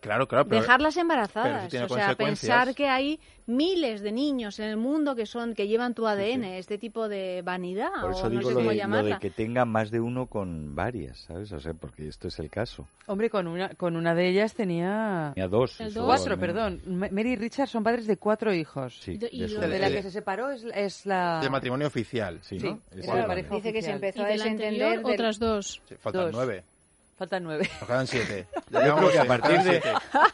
Claro, 0.03 0.27
claro, 0.27 0.45
pero 0.45 0.59
dejarlas 0.61 0.93
pero 0.95 1.01
embarazadas. 1.01 1.69
tiene 1.69 1.85
O 1.85 1.89
sea, 1.89 2.13
pensar 2.15 2.75
que 2.75 2.89
hay 2.89 3.19
miles 3.47 4.01
de 4.01 4.11
niños 4.11 4.59
en 4.59 4.65
el 4.69 4.75
mundo 4.77 5.15
que 5.15 5.25
son 5.25 5.53
que 5.55 5.65
llevan 5.67 5.93
tu 5.93 6.05
ADN, 6.05 6.43
este 6.43 6.77
tipo 6.77 7.07
de 7.07 7.41
vanidad 7.41 7.89
Por 8.01 8.11
o 8.11 8.13
eso 8.13 8.23
no 8.25 8.29
digo 8.31 8.41
sé 8.41 8.49
lo 8.49 8.55
cómo 8.59 8.69
de, 8.71 8.75
lo 8.75 9.03
de 9.15 9.19
que 9.19 9.29
tenga 9.29 9.63
más 9.65 9.91
de 9.91 10.01
uno 10.01 10.27
con 10.27 10.75
varias, 10.75 11.19
¿sabes? 11.19 11.51
O 11.53 11.59
sea, 11.61 11.73
porque 11.73 12.07
esto 12.09 12.27
es 12.27 12.37
el 12.39 12.49
caso. 12.49 12.85
Hombre, 13.07 13.29
con 13.29 13.47
una, 13.47 13.69
con 13.69 13.95
una 13.95 14.13
de 14.13 14.27
ellas 14.27 14.53
tenía... 14.53 15.31
Tenía 15.35 15.47
dos. 15.47 15.79
El 15.79 15.87
eso, 15.87 16.01
dos. 16.01 16.07
Cuatro, 16.07 16.35
¿no? 16.35 16.39
perdón. 16.41 16.81
Ma- 16.85 17.07
Mary 17.09 17.31
y 17.31 17.35
Richard 17.37 17.69
son 17.69 17.83
padres 17.83 18.05
de 18.05 18.17
cuatro 18.17 18.53
hijos. 18.53 18.97
Sí, 19.01 19.13
Y 19.31 19.39
de 19.39 19.47
lo 19.47 19.55
su- 19.55 19.61
de 19.61 19.67
De 19.69 19.79
la 19.79 19.89
que 19.89 20.01
se 20.03 20.11
separó 20.11 20.51
es, 20.51 20.65
es 20.75 21.05
la... 21.05 21.39
de 21.41 21.49
matrimonio 21.49 21.87
oficial. 21.87 22.39
Sí, 22.41 22.59
Sí, 22.59 22.67
¿no? 22.69 22.79
Es 22.91 23.07
la 23.07 23.25
pareja 23.25 23.55
Dice 23.55 23.71
que 23.71 23.81
se 23.81 23.93
oficial. 23.93 23.95
empezó 23.95 24.19
Y 24.19 24.21
a 24.21 24.25
anterior, 24.25 24.43
desentender 24.43 24.97
del- 25.03 25.13
otras 25.13 25.39
dos. 25.39 25.81
Sí, 25.87 25.95
faltan 25.95 26.23
Dos. 26.25 26.31
nueve. 26.33 26.63
Faltan 27.15 27.43
nueve. 27.43 27.69
Nos 27.79 27.87
quedan 27.87 28.07
siete. 28.07 28.47
Yo 28.71 28.79
creo 28.97 29.11
que 29.11 29.19
a 29.19 29.25
partir 29.25 29.59
de 29.61 29.81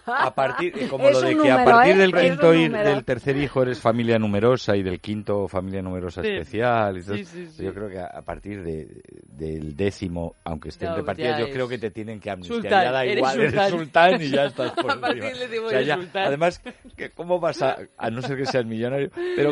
a 0.06 0.34
partir 0.34 0.88
como 0.90 1.10
Es 1.10 1.14
lo 1.14 1.22
de 1.22 1.38
que 1.38 1.52
a 1.52 1.66
partir 1.66 1.94
¿eh? 1.94 1.98
del 1.98 2.14
quinto 2.14 2.54
y 2.54 2.70
del 2.70 3.04
tercer 3.04 3.36
hijo 3.36 3.62
eres 3.64 3.80
familia 3.82 4.18
numerosa 4.18 4.78
y 4.78 4.82
del 4.84 5.02
quinto 5.02 5.48
familia 5.50 5.82
numerosa 5.82 6.22
Sí. 6.22 6.30
especial 6.30 6.98
y 6.98 7.04
todo 7.04 7.16
Sí, 7.16 7.22
eso, 7.22 7.32
sí, 7.34 7.48
sí. 7.48 7.64
yo 7.66 7.74
creo 7.74 7.90
que 7.90 8.00
a, 8.00 8.22
partir 8.22 8.64
de, 8.64 9.02
del 9.26 9.76
décimo 9.76 10.36
aunque 10.46 10.70
estén 10.70 10.90
No, 10.92 10.96
yo 11.06 11.46
es 11.48 11.54
creo 11.54 11.68
que 11.68 11.78
te 11.78 11.92
tienen 11.92 12.20
que 12.22 12.32
amnistiar 12.32 12.62
sultán, 12.62 12.84
ya 12.86 12.92
da 12.92 13.06
igual 13.06 13.40
eres 13.40 13.52
sultán. 13.52 13.70
sultán 13.72 14.22
y 14.22 14.30
ya 14.30 14.46
estás 14.46 14.72
por 14.72 14.92
A 14.92 15.00
partir 15.02 15.24
encima. 15.24 15.40
del 15.40 15.50
décimo 15.50 15.66
O 15.68 15.70
sea, 15.70 15.78
eres 15.80 15.88
ya- 15.90 15.96
sultán. 15.96 16.28
además 16.28 16.62
que 16.96 17.10
cómo 17.10 17.40
vas 17.42 17.62
a 17.62 17.78
a 17.98 18.10
no 18.10 18.22
ser 18.22 18.38
que 18.38 18.46
seas 18.46 18.66
millonario 18.66 19.10
pero 19.36 19.52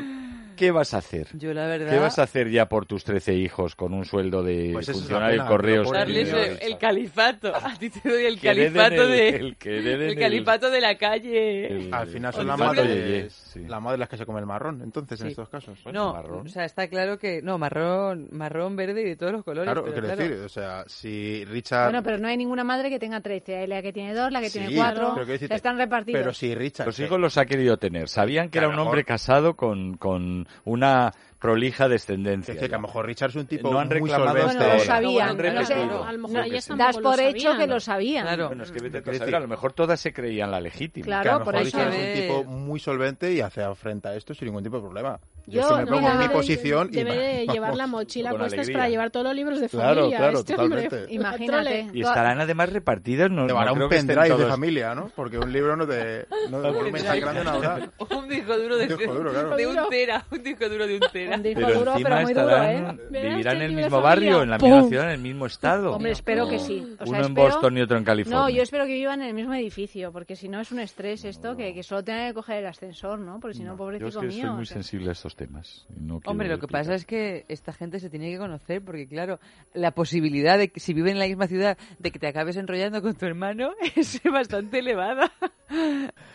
qué 0.58 0.72
vas 0.72 0.94
a 0.94 0.98
hacer 0.98 1.28
Yo 1.34 1.54
la 1.54 1.68
verdad... 1.68 1.90
¿Qué 1.92 1.98
vas 2.00 2.20
a 2.20 2.24
hacer 2.24 2.50
ya 2.50 2.68
por 2.68 2.86
tus 2.86 3.06
13 3.06 3.36
hijos 3.36 3.76
con 3.76 3.94
un 3.94 4.04
sueldo 4.04 4.44
de 4.44 4.72
Pues 4.74 4.92
funcionario 4.92 5.44
de 5.44 5.48
correos? 5.48 5.90
Darles 5.90 6.34
el, 6.34 6.58
el 6.62 6.78
califato. 6.78 7.56
A 7.56 7.74
ti 7.80 7.90
te 7.90 8.10
doy 8.10 8.26
el 8.26 8.40
califato 8.42 9.08
de... 9.08 9.30
el 9.30 10.16
califato 10.20 10.70
de 10.70 10.82
la 10.82 10.98
calle. 10.98 11.68
el- 11.68 11.94
Al 11.94 12.08
final 12.08 12.34
son 12.34 12.48
las 12.48 12.58
madres, 12.60 13.47
sí. 13.58 13.68
la 13.68 13.80
madre 13.80 13.98
las 13.98 14.10
que 14.10 14.18
se 14.18 14.26
come 14.26 14.40
el 14.40 14.46
marrón, 14.46 14.82
entonces, 14.82 15.20
en 15.22 15.28
estos 15.28 15.50
casos. 15.50 15.80
No, 15.92 16.14
marrón. 16.14 16.48
o 16.48 16.50
sea, 16.50 16.66
está 16.66 16.88
claro 16.88 17.18
que... 17.18 17.42
No, 17.42 17.58
marrón, 17.58 18.28
marrón, 18.32 18.76
verde 18.76 19.02
y 19.02 19.06
de 19.06 19.16
todos 19.16 19.32
los 19.32 19.44
colores. 19.44 19.66
Claro, 19.66 19.84
pero 19.84 19.94
quiero 19.94 20.08
claro. 20.08 20.30
decir, 20.30 20.46
o 20.46 20.50
sea, 20.50 20.84
si 20.88 21.46
Richard... 21.46 21.86
Bueno, 21.86 22.04
pero 22.04 22.18
no 22.18 22.28
hay 22.28 22.38
ninguna 22.38 22.64
madre 22.64 22.90
que 22.90 23.00
tenga 23.00 23.22
13. 23.22 23.58
Hay 23.58 23.68
la 23.68 23.82
que 23.82 23.94
tiene 23.94 24.14
dos, 24.14 24.32
la 24.32 24.42
que 24.42 24.50
tiene 24.50 24.76
cuatro. 24.76 25.02
pero 25.14 25.14
quiero 25.26 25.32
decirte, 25.34 25.56
están 25.56 25.78
repartidos. 25.78 26.20
Pero 26.22 26.34
si 26.34 26.56
Richard... 26.56 26.86
Los 26.88 27.00
hijos 27.00 27.20
los 27.20 27.38
ha 27.38 27.46
querido 27.46 27.78
tener. 27.78 28.10
Sabían 28.10 28.50
que 28.50 28.58
era 28.60 28.70
un 28.70 28.80
hombre 28.80 28.98
mejor- 29.00 29.06
casado 29.06 29.56
con, 29.56 29.98
con 29.98 30.48
una 30.66 31.12
prolija 31.40 31.88
descendencia. 31.88 32.54
Es 32.54 32.60
que, 32.60 32.68
que 32.70 32.76
a 32.76 32.78
lo 32.78 32.88
mejor 32.88 33.06
Richard 33.06 33.30
es 33.30 33.36
un 33.36 33.48
tipo 33.48 33.72
No 33.72 33.80
han 33.80 33.88
muy 33.88 34.00
reclamado 34.10 34.38
solvente. 34.38 34.58
Bueno, 34.58 34.74
lo 34.74 34.80
sabían. 34.86 35.30
Han 35.30 35.88
no. 35.88 36.04
A 36.04 36.12
lo 36.12 36.18
mejor 36.20 36.48
no, 36.70 36.76
das 36.78 36.98
por 36.98 37.20
hecho 37.20 37.58
que 37.58 37.68
lo 37.68 37.80
sabían. 37.80 38.26
Claro. 38.26 38.48
Bueno, 38.48 38.64
es 38.64 38.72
que 38.72 38.80
vete 38.80 38.98
tú 38.98 38.98
a 38.98 39.04
Quiero 39.04 39.18
saber, 39.20 39.28
decir- 39.28 39.36
a 39.36 39.40
lo 39.40 39.48
mejor 39.48 39.74
todas 39.74 40.00
se 40.00 40.14
creían 40.14 40.52
la 40.52 40.60
legítima. 40.60 41.06
Claro, 41.06 41.24
que 41.24 41.30
a 41.30 41.38
lo 41.40 41.46
por 41.46 41.54
mejor 41.54 41.68
eso- 41.68 41.78
Richard 41.78 41.94
es 41.94 42.08
un 42.08 42.22
tipo 42.22 42.44
muy 42.52 42.80
solvente 42.80 43.34
y 43.34 43.42
hace 43.42 43.64
frente 43.76 44.08
a 44.08 44.16
esto 44.16 44.34
sin 44.34 44.48
ningún 44.48 44.64
tipo 44.64 44.78
de 44.78 44.82
problema. 44.84 45.20
Yo, 45.48 45.62
Yo, 45.62 45.68
que 45.70 45.76
me 45.76 45.82
mira, 45.84 45.96
pongo 45.96 46.10
en 46.12 46.20
mi 46.20 46.28
posición 46.28 46.90
y... 46.92 46.96
Debe 46.98 47.38
vamos, 47.46 47.54
llevar 47.54 47.76
la 47.76 47.88
mochila 47.88 48.30
alegría. 48.32 48.74
para 48.74 48.90
llevar 48.90 49.12
todos 49.12 49.26
los 49.28 49.36
libros 49.36 49.62
de 49.62 49.70
Claro, 49.70 49.96
familia. 50.02 50.18
claro, 50.18 50.40
este 50.40 50.56
hombre. 50.56 50.84
totalmente. 50.84 51.14
Imagínate. 51.16 51.88
Y 51.94 52.02
estarán 52.02 52.42
además 52.42 52.74
repartidas, 52.74 53.32
no, 53.32 53.48
Llevará 53.48 53.72
no 53.74 53.84
un 53.86 53.90
pendrive 53.90 54.38
de 54.38 54.46
familia, 54.46 54.94
¿no? 54.94 55.10
Porque 55.16 55.38
un 55.38 55.52
libro 55.54 55.78
no 55.78 55.88
te... 55.88 56.28
No, 56.50 56.62
de 56.62 56.72
volumen 56.72 57.02
tan 57.04 57.20
grande 57.22 57.44
no 57.46 57.50
habrá. 57.52 57.90
Un 57.98 58.28
disco 58.28 58.58
duro 58.58 58.78
de, 58.78 58.84
Un 58.94 58.98
disco 58.98 59.14
duro, 59.14 59.32
claro. 59.32 59.56
de 59.56 59.68
un 59.68 59.78
tera. 59.90 60.26
Un 60.32 60.44
disco 60.44 60.70
duro 60.70 60.86
de 60.88 60.94
un 60.96 61.00
tera. 61.14 61.36
Un 61.38 61.44
disco 61.44 61.62
Pero 61.66 61.80
duro, 61.80 61.92
encima 61.94 62.10
pero 62.10 62.22
muy 62.24 62.34
duro, 62.34 62.50
estarán, 62.50 63.00
¿eh? 63.00 63.02
vivirán 63.10 63.56
en 63.56 63.62
el 63.62 63.70
este 63.72 63.82
mismo 63.84 64.02
barrio, 64.02 64.44
en 64.44 64.50
la 64.50 64.58
misma 64.58 64.84
ciudad, 64.84 65.06
en 65.06 65.12
el 65.12 65.22
mismo 65.22 65.46
estado. 65.46 65.94
Hombre, 65.94 66.12
espero 66.12 66.50
que 66.50 66.60
sí. 66.60 66.86
O 67.00 67.06
sea, 67.06 67.18
Uno 67.20 67.26
en 67.28 67.34
Boston 67.34 67.78
y 67.78 67.82
otro 67.82 67.98
en 67.98 68.04
California. 68.04 68.38
No, 68.42 68.50
yo 68.50 68.62
espero 68.64 68.86
que 68.86 68.94
vivan 68.94 69.22
en 69.22 69.30
el 69.30 69.34
mismo 69.34 69.54
edificio, 69.54 70.12
porque 70.12 70.36
si 70.36 70.50
no 70.50 70.60
es 70.60 70.74
un 70.74 70.80
estrés 70.80 71.24
esto, 71.24 71.56
que, 71.56 71.74
que 71.74 71.84
solo 71.84 72.04
tenga 72.04 72.28
que 72.28 72.34
coger 72.34 72.58
el 72.58 72.66
ascensor, 72.68 73.20
¿no? 73.20 73.40
Porque 73.40 73.56
si 73.58 73.64
no, 73.64 73.72
Yo 73.74 73.78
pobrecito 73.78 74.22
mío. 74.24 74.48
soy 74.48 74.50
muy 74.52 74.66
sensible 74.66 75.10
a 75.10 75.12
estos 75.14 75.37
temas. 75.38 75.86
y 75.96 76.02
no 76.02 76.20
quiero 76.20 76.32
Hombre, 76.32 76.50
lo 76.50 76.60
que 76.60 76.68
pasa 76.68 76.94
es 76.94 77.06
que 77.06 77.46
esta 77.48 77.72
gente 77.72 78.02
se 78.02 78.10
tiene 78.10 78.30
que 78.30 78.38
conocer 78.38 78.82
porque, 78.84 79.08
claro, 79.08 79.40
la 79.74 79.92
posibilidad 79.92 80.58
de 80.58 80.68
que 80.68 80.82
si 80.82 80.94
viven 80.94 81.14
en 81.14 81.20
la 81.20 81.28
misma 81.28 81.48
ciudad 81.48 81.78
de 82.00 82.12
que 82.12 82.20
te 82.20 82.28
acabes 82.28 82.58
enrollando 82.58 83.02
con 83.02 83.16
tu 83.16 83.26
hermano 83.26 83.70
es 83.96 84.22
bastante 84.24 84.80
elevada. 84.80 85.32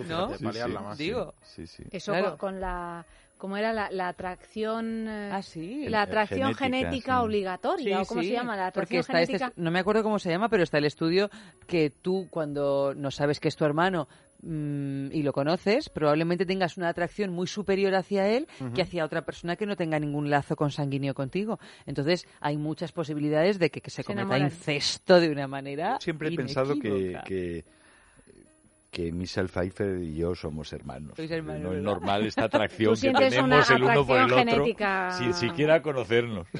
¿No? 0.08 0.34
Sí. 0.38 0.46
Digo. 0.96 1.34
Sí, 1.42 1.66
sí. 1.66 1.82
Eso 1.90 2.12
Claro. 2.12 2.38
con, 2.38 2.60
la... 2.60 3.04
¿Cómo 3.38 3.56
era 3.56 3.72
la, 3.72 3.90
la 3.90 4.06
atracción? 4.08 5.08
eh, 5.08 5.30
Ah, 5.32 5.42
sí. 5.42 5.88
La 5.88 6.02
atracción 6.02 6.54
Genética, 6.54 6.64
genética, 6.86 7.16
sí. 7.18 7.24
obligatoria, 7.24 7.96
Sí, 7.96 8.02
¿o 8.02 8.06
cómo 8.06 8.20
sí, 8.22 8.28
se 8.28 8.32
llama? 8.34 8.56
La 8.56 8.70
Porque 8.70 8.98
atracción 9.00 9.18
este, 9.18 9.32
genética... 9.38 9.52
no 9.60 9.70
me 9.72 9.80
acuerdo 9.80 10.04
cómo 10.04 10.20
se 10.20 10.30
llama, 10.30 10.48
pero 10.48 10.62
está 10.62 10.78
el 10.78 10.84
estudio 10.84 11.28
que 11.66 11.90
tú 11.90 12.28
cuando 12.30 12.94
no 12.94 13.10
sabes 13.10 13.40
que 13.40 13.48
es 13.48 13.56
tu 13.56 13.64
hermano 13.64 14.06
mm, 14.42 15.06
y 15.12 15.22
lo 15.22 15.32
conoces, 15.32 15.88
probablemente 15.88 16.44
tengas 16.46 16.76
una 16.76 16.88
atracción 16.88 17.30
muy 17.32 17.46
superior 17.46 17.94
hacia 17.94 18.28
él 18.28 18.46
que 18.74 18.82
hacia 18.82 19.04
otra 19.04 19.22
persona 19.22 19.56
que 19.56 19.66
no 19.66 19.76
tenga 19.76 19.98
ningún 19.98 20.28
lazo 20.30 20.54
consanguíneo 20.56 21.14
contigo. 21.14 21.58
Entonces 21.86 22.26
hay 22.40 22.56
muchas 22.58 22.92
posibilidades 22.92 23.58
de 23.58 23.70
que, 23.70 23.80
que 23.80 23.90
se 23.90 24.02
Se 24.02 24.04
cometa 24.04 24.22
enamoran. 24.36 24.44
incesto 24.46 25.20
de 25.20 25.30
una 25.30 25.46
manera 25.48 25.98
Siempre 26.00 26.28
he 26.28 26.36
pensado 26.36 26.74
que, 26.78 27.18
que, 27.24 27.64
que 28.90 29.10
Michelle 29.12 29.48
Pfeiffer 29.48 30.02
y 30.02 30.16
yo 30.16 30.34
somos 30.34 30.72
hermanos. 30.72 31.12
Sois 31.16 31.30
hermanos, 31.30 31.62
no 31.62 31.68
es 31.70 31.76
¿verdad? 31.78 31.92
normal 31.92 32.26
esta 32.26 32.44
atracción 32.46 32.94
que 32.94 33.10
tenemos 33.12 33.70
una 33.70 33.76
el 33.76 33.82
uno 33.84 34.06
por 34.06 34.16
el 34.18 34.24
otro 34.24 34.36
genética. 34.38 35.10
sin 35.12 35.32
siquiera 35.34 35.80
conocernos. 35.80 36.46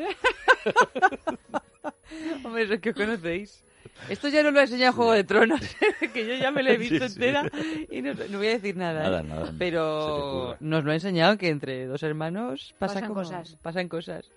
Hombre, 2.45 2.63
eso 2.65 2.75
es 2.75 2.81
que 2.81 2.91
os 2.91 2.97
conocéis. 2.97 3.65
Esto 4.09 4.29
ya 4.29 4.43
no 4.43 4.51
lo 4.51 4.59
ha 4.61 4.63
enseñado 4.63 4.93
Juego 4.95 5.13
de 5.13 5.25
Tronos, 5.25 5.61
que 6.13 6.27
yo 6.27 6.35
ya 6.35 6.51
me 6.51 6.63
lo 6.63 6.71
he 6.71 6.77
visto 6.79 7.09
Sí, 7.09 7.15
sí. 7.15 7.25
entera 7.25 7.51
y 7.91 8.03
no, 8.03 8.15
no 8.15 8.39
voy 8.39 8.47
a 8.49 8.51
decir 8.51 8.77
nada. 8.77 9.01
¿eh? 9.01 9.03
Nada, 9.05 9.23
nada, 9.23 9.53
Pero 9.59 10.57
nos 10.61 10.85
lo 10.85 10.91
ha 10.91 10.95
enseñado 10.95 11.39
que 11.39 11.49
entre 11.49 11.87
dos 11.87 12.03
hermanos 12.03 12.75
pasan, 12.79 12.95
Pasan 13.03 13.09
como- 13.09 13.21
cosas. 13.23 13.57
Pasan 13.63 13.89
cosas. 13.89 14.31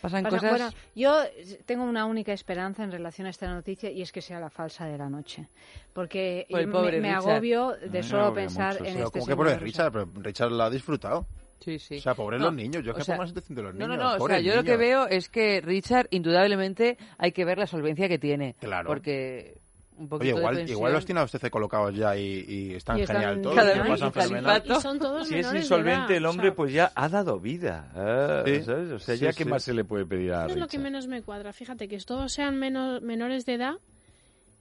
Pasan 0.00 0.22
Pasa- 0.24 0.36
cosas. 0.38 0.50
Bueno, 0.50 0.70
yo 0.94 1.22
tengo 1.64 1.82
una 1.84 2.04
única 2.06 2.32
esperanza 2.32 2.84
en 2.84 2.92
relación 2.92 3.26
a 3.26 3.30
esta 3.30 3.48
noticia 3.52 3.90
y 3.90 4.02
es 4.02 4.12
que 4.12 4.20
sea 4.22 4.38
la 4.38 4.50
falsa 4.50 4.84
de 4.86 4.98
la 4.98 5.08
noche. 5.08 5.48
Porque 5.92 6.46
Por 6.50 6.66
me- 7.00 7.10
agobio 7.10 7.72
de 7.82 8.02
solo 8.02 8.32
pensar 8.34 8.74
mucho, 8.74 8.84
en 8.84 8.94
Pero 8.94 9.06
este 9.06 9.18
como 9.20 9.26
que 9.26 9.36
por. 9.36 9.60
Richard, 9.62 9.92
pero 9.92 10.08
Richard 10.16 10.52
lo 10.52 10.62
ha 10.64 10.70
disfrutado. 10.70 11.26
Sí, 11.60 11.78
sí. 11.78 11.96
O 11.96 12.00
sea, 12.00 12.14
pobres 12.14 12.38
No, 12.40 12.46
los 12.46 12.54
niños. 12.54 12.84
Yo 12.84 12.90
es 12.92 12.96
o 12.96 12.98
que 12.98 13.04
sea, 13.04 13.14
pongo 13.16 13.22
la 13.24 13.28
situación 13.28 13.56
de 13.56 13.62
los 13.62 13.74
No, 13.74 13.86
niños. 13.88 13.98
no, 14.02 14.16
no. 14.18 14.24
O 14.24 14.28
sea, 14.28 14.40
yo 14.40 14.54
lo 14.54 14.62
que 14.62 14.76
niños. 14.76 14.78
veo 14.80 15.06
es 15.08 15.28
que 15.28 15.60
Richard, 15.60 16.06
indudablemente, 16.10 16.96
hay 17.18 17.32
que 17.32 17.44
ver 17.44 17.58
la 17.58 17.66
solvencia 17.66 18.08
que 18.08 18.18
tiene. 18.18 18.54
Claro. 18.60 18.86
Porque 18.88 19.58
un 19.98 20.08
Oye, 20.10 20.28
igual, 20.28 20.68
igual 20.68 20.92
los 20.92 21.06
tiene 21.06 21.22
a 21.22 21.24
usted 21.24 21.50
colocados 21.50 21.94
ya 21.94 22.14
y, 22.18 22.44
y 22.46 22.74
están 22.74 22.98
Y 22.98 23.02
están 23.02 23.16
genial 23.16 23.40
todos. 23.40 23.56
cada 23.56 23.70
pasan 23.70 23.86
y 23.86 23.86
califato. 23.88 24.20
fenomenal. 24.20 24.62
Y 24.66 24.80
son 24.82 24.98
todos 24.98 25.26
Si 25.26 25.34
es 25.36 25.54
insolvente 25.54 26.16
el 26.18 26.26
o 26.26 26.30
hombre, 26.30 26.48
sea, 26.48 26.54
pues 26.54 26.72
ya 26.74 26.92
ha 26.94 27.08
dado 27.08 27.40
vida. 27.40 27.90
Ah, 27.94 28.42
Sí. 28.46 28.62
¿sabes? 28.62 28.92
O 28.92 28.98
sea, 28.98 29.16
Sí, 29.16 29.24
ya 29.24 29.32
qué 29.32 29.44
sí. 29.44 29.48
más 29.50 29.62
se 29.64 29.72
le 29.72 29.84
puede 29.84 30.04
pedir 30.04 30.32
a 30.34 30.44
Eso 30.44 30.54
es 30.54 30.60
lo 30.60 30.68
que 30.68 30.78
menos 30.78 31.06
me 31.08 31.22
cuadra. 31.22 31.54
Fíjate 31.54 31.88
que 31.88 31.96
todos 32.00 32.30
sean 32.30 32.58
menos, 32.58 33.00
menores 33.00 33.46
de 33.46 33.54
edad 33.54 33.74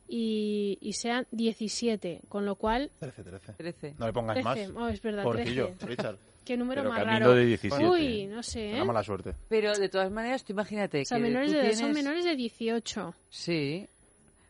y, 0.07 0.77
y 0.81 0.93
sean 0.93 1.27
17, 1.31 2.21
con 2.29 2.45
lo 2.45 2.55
cual... 2.55 2.91
13, 2.99 3.23
13. 3.23 3.53
13. 3.53 3.95
No 3.99 4.05
le 4.07 4.13
pongas 4.13 4.35
13. 4.41 4.67
más. 4.69 4.81
Oh, 4.83 4.87
es 4.87 5.01
verdad, 5.01 5.23
Pobrecillo, 5.23 5.67
13. 5.79 5.85
Richard. 5.87 6.17
Qué 6.45 6.55
número 6.57 6.81
Pero 6.83 6.93
más 6.93 7.03
Camilo 7.03 7.19
raro. 7.19 7.33
de 7.35 7.45
17. 7.45 7.85
Uy, 7.87 8.25
no 8.27 8.43
sé, 8.43 8.67
¿eh? 8.69 8.71
Tenga 8.73 8.85
mala 8.85 9.03
suerte. 9.03 9.33
Pero 9.49 9.73
de 9.73 9.89
todas 9.89 10.11
maneras, 10.11 10.43
tú 10.43 10.53
imagínate 10.53 11.01
O 11.01 11.05
sea, 11.05 11.17
que 11.17 11.23
menores 11.23 11.49
tú 11.49 11.55
de, 11.55 11.61
tienes... 11.61 11.79
son 11.79 11.91
menores 11.93 12.23
de 12.23 12.35
18. 12.35 13.13
Sí, 13.29 13.87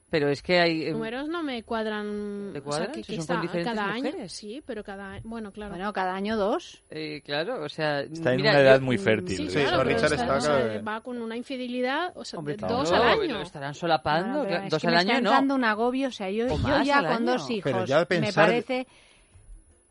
pero 0.10 0.30
es 0.30 0.42
que 0.42 0.60
hay... 0.60 0.84
eh, 0.84 0.92
Números 0.92 1.28
no 1.28 1.42
me 1.44 1.64
cuadran. 1.64 2.52
¿Te 2.54 2.60
o 2.60 2.62
sea, 2.62 2.64
cuadran? 2.64 2.92
que, 2.92 3.02
que 3.02 3.14
son 3.14 3.20
está 3.22 3.42
diferentes 3.42 3.74
cada 3.74 3.92
año. 3.92 4.04
mujeres. 4.06 4.32
Sí, 4.32 4.64
pero 4.66 4.84
cada 4.84 5.12
año. 5.14 5.22
Bueno, 5.26 5.52
claro. 5.52 5.74
Bueno, 5.74 5.92
cada 5.94 6.14
año 6.16 6.38
dos. 6.38 6.84
eh, 6.90 7.22
claro, 7.26 7.64
o 7.64 7.70
sea... 7.70 8.02
Está 8.02 8.32
en 8.32 8.38
mira, 8.38 8.52
una 8.52 8.60
edad 8.62 8.80
yo- 8.80 8.86
muy 8.86 8.98
fértil. 8.98 9.36
Sí, 9.38 9.50
Sí, 9.50 9.54
claro, 9.56 9.72
no, 9.72 9.78
pero 9.84 9.90
Richard 9.96 10.10
sea, 10.10 10.18
está 10.18 10.38
o 10.38 10.42
sea, 10.42 10.82
va 10.82 11.02
con 11.02 11.22
una 11.22 11.36
infidelidad, 11.36 12.12
o 12.16 12.24
sea, 12.24 12.40
Hombre, 12.40 12.56
dos 12.58 12.92
al 12.92 13.02
año. 13.04 13.42
estarán 13.42 13.74
solapando, 13.74 14.40
pero 14.44 14.48
claro, 14.50 14.64
es 14.66 14.70
dos 14.72 14.82
que 14.82 14.88
al 14.88 14.94
me 14.94 15.00
año 15.00 15.10
está 15.12 15.22
no. 15.22 15.30
entrando 15.32 15.56
un 15.56 15.64
agobio, 15.66 16.08
o 16.08 16.12
sea, 16.12 16.30
yo, 16.30 16.46
O 16.54 16.58
yo 16.60 16.84
ya 16.84 16.98
con 17.00 17.06
año. 17.08 17.32
dos 17.34 17.50
hijos 17.50 17.72
Pero 17.72 17.86
ya 17.86 18.00
me 18.00 18.06
pensar- 18.06 18.46
parece... 18.48 18.88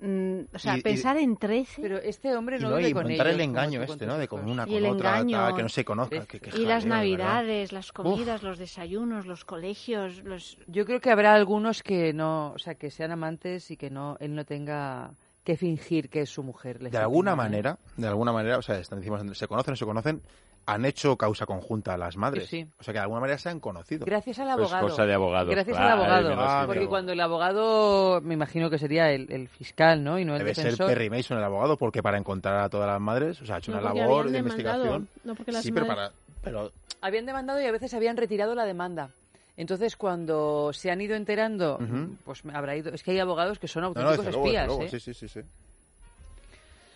mm, 0.07 0.41
o 0.55 0.59
sea, 0.59 0.77
Y- 0.77 0.81
y- 0.81 0.83
pensar 0.83 1.17
en 1.17 1.37
13 1.37 1.81
Pero 1.83 1.99
este 1.99 2.37
hombre 2.37 2.57
Y, 2.59 2.61
no, 2.61 2.71
no, 2.71 2.77
vive 2.77 2.89
y 2.91 2.93
con 2.93 3.11
ellos, 3.11 3.27
el 3.27 3.33
como 3.33 3.43
engaño 3.43 3.83
este, 3.83 4.07
¿no? 4.07 4.19
De 4.19 4.29
con 4.29 4.49
una 4.49 4.65
Y 4.69 4.73
con 4.81 4.85
otra, 4.87 5.19
engaño. 5.19 5.39
tal, 5.39 5.55
que 5.57 5.63
no 5.63 5.69
se 5.69 5.85
conozca. 5.85 6.27
Que- 6.27 6.41
que 6.41 6.51
y 6.51 6.65
las 6.67 6.85
jaleo, 6.85 6.89
verdad. 6.89 6.97
navidades, 6.97 7.73
las 7.73 7.93
comidas, 7.93 8.43
los 8.43 8.59
desayunos, 8.59 9.27
los 9.27 9.45
colegios, 9.45 10.23
los... 10.25 10.59
Yo 10.67 10.85
creo 10.85 11.01
que 11.01 11.11
habrá 11.11 11.35
algunos 11.35 11.83
que 11.83 12.13
no, 12.13 12.53
o 12.53 12.59
sea, 12.59 12.75
que 12.75 12.91
sean 12.91 13.13
amantes 13.13 13.71
y 13.71 13.77
que 13.77 13.91
no, 13.91 14.17
él 14.21 14.35
no 14.35 14.45
tenga 14.45 15.13
que 15.45 15.57
fingir 15.59 16.09
que 16.09 16.23
es 16.23 16.31
su 16.31 16.43
mujer. 16.43 16.79
De 16.79 16.97
alguna 16.97 17.37
manera, 17.37 17.79
de 17.99 18.07
alguna 18.09 18.33
manera, 18.33 18.57
o 18.59 18.63
sea, 18.63 18.79
están, 18.79 19.01
decimos, 19.01 19.21
se 19.37 19.47
conocen 19.47 19.75
o 19.75 19.77
se 19.77 19.85
conocen, 19.85 20.23
han 20.67 20.85
hecho 20.85 21.17
causa 21.17 21.47
conjunta 21.47 21.95
a 21.95 21.99
las 21.99 22.17
madres. 22.17 22.49
Sí, 22.49 22.63
sí. 22.65 22.69
O 22.79 22.83
sea, 22.83 22.93
que 22.93 22.99
de 22.99 23.03
alguna 23.03 23.21
manera 23.21 23.39
se 23.39 23.49
han 23.51 23.61
conocido. 23.61 24.07
Gracias 24.07 24.39
al 24.39 24.47
Pues 24.57 24.73
abogado. 24.73 24.89
cosa 24.89 25.05
de 25.07 25.15
abogados, 25.15 25.51
Gracias 25.51 25.77
claro, 25.77 25.93
al 26.05 26.11
abogado. 26.11 26.29
verdad, 26.29 26.67
porque 26.67 26.87
cuando 26.87 27.13
el 27.13 27.21
abogado, 27.21 28.21
me 28.23 28.35
imagino 28.35 28.71
que 28.71 28.79
sería 28.79 29.11
el, 29.11 29.31
el 29.33 29.49
fiscal, 29.49 30.03
¿no? 30.03 30.19
Y 30.19 30.25
no 30.25 30.33
el 30.35 30.39
Debe 30.39 30.55
ser. 30.55 30.77
Perry 30.77 31.11
Mason 31.11 31.39
el 31.39 31.45
abogado, 31.45 31.77
porque 31.77 32.03
para 32.03 32.17
encontrar 32.19 32.59
a 32.61 32.69
todas 32.69 32.87
las 32.89 33.01
madres, 33.01 33.41
o 33.43 33.47
sea, 33.47 33.57
ha 33.57 33.59
hecho 33.59 33.73
No, 33.73 33.79
una 33.79 33.93
labor 33.95 34.31
de 34.31 34.39
investigación. 34.39 35.09
no 35.25 35.35
porque 35.35 35.53
las 35.53 35.63
sí, 35.63 35.71
pero 35.73 35.87
para. 35.87 36.11
Pero 36.43 36.73
Habían 37.01 37.27
demandado 37.27 37.61
y 37.61 37.67
a 37.67 37.73
veces 37.73 37.93
habían 37.95 38.17
retirado 38.17 38.55
la 38.55 38.65
demanda. 38.65 39.11
Entonces, 39.57 39.97
cuando 39.97 40.73
se 40.73 40.91
han 40.91 41.01
ido 41.01 41.15
enterando, 41.15 41.77
Ujú. 41.81 42.17
pues 42.25 42.43
habrá 42.53 42.75
ido. 42.77 42.93
Es 42.93 43.03
que 43.03 43.13
hay 43.13 43.21
abogados 43.21 43.59
que 43.59 43.69
son 43.69 43.83
No, 43.83 43.93
no, 43.95 44.01
auténticos 44.01 44.25
luego, 44.35 44.45
desde 44.47 44.49
espías, 44.49 44.67
luego, 44.67 44.83
¿eh? 44.85 44.89
sí, 44.89 45.01
sí, 45.01 45.15
sí, 45.15 45.29
sí. 45.29 45.41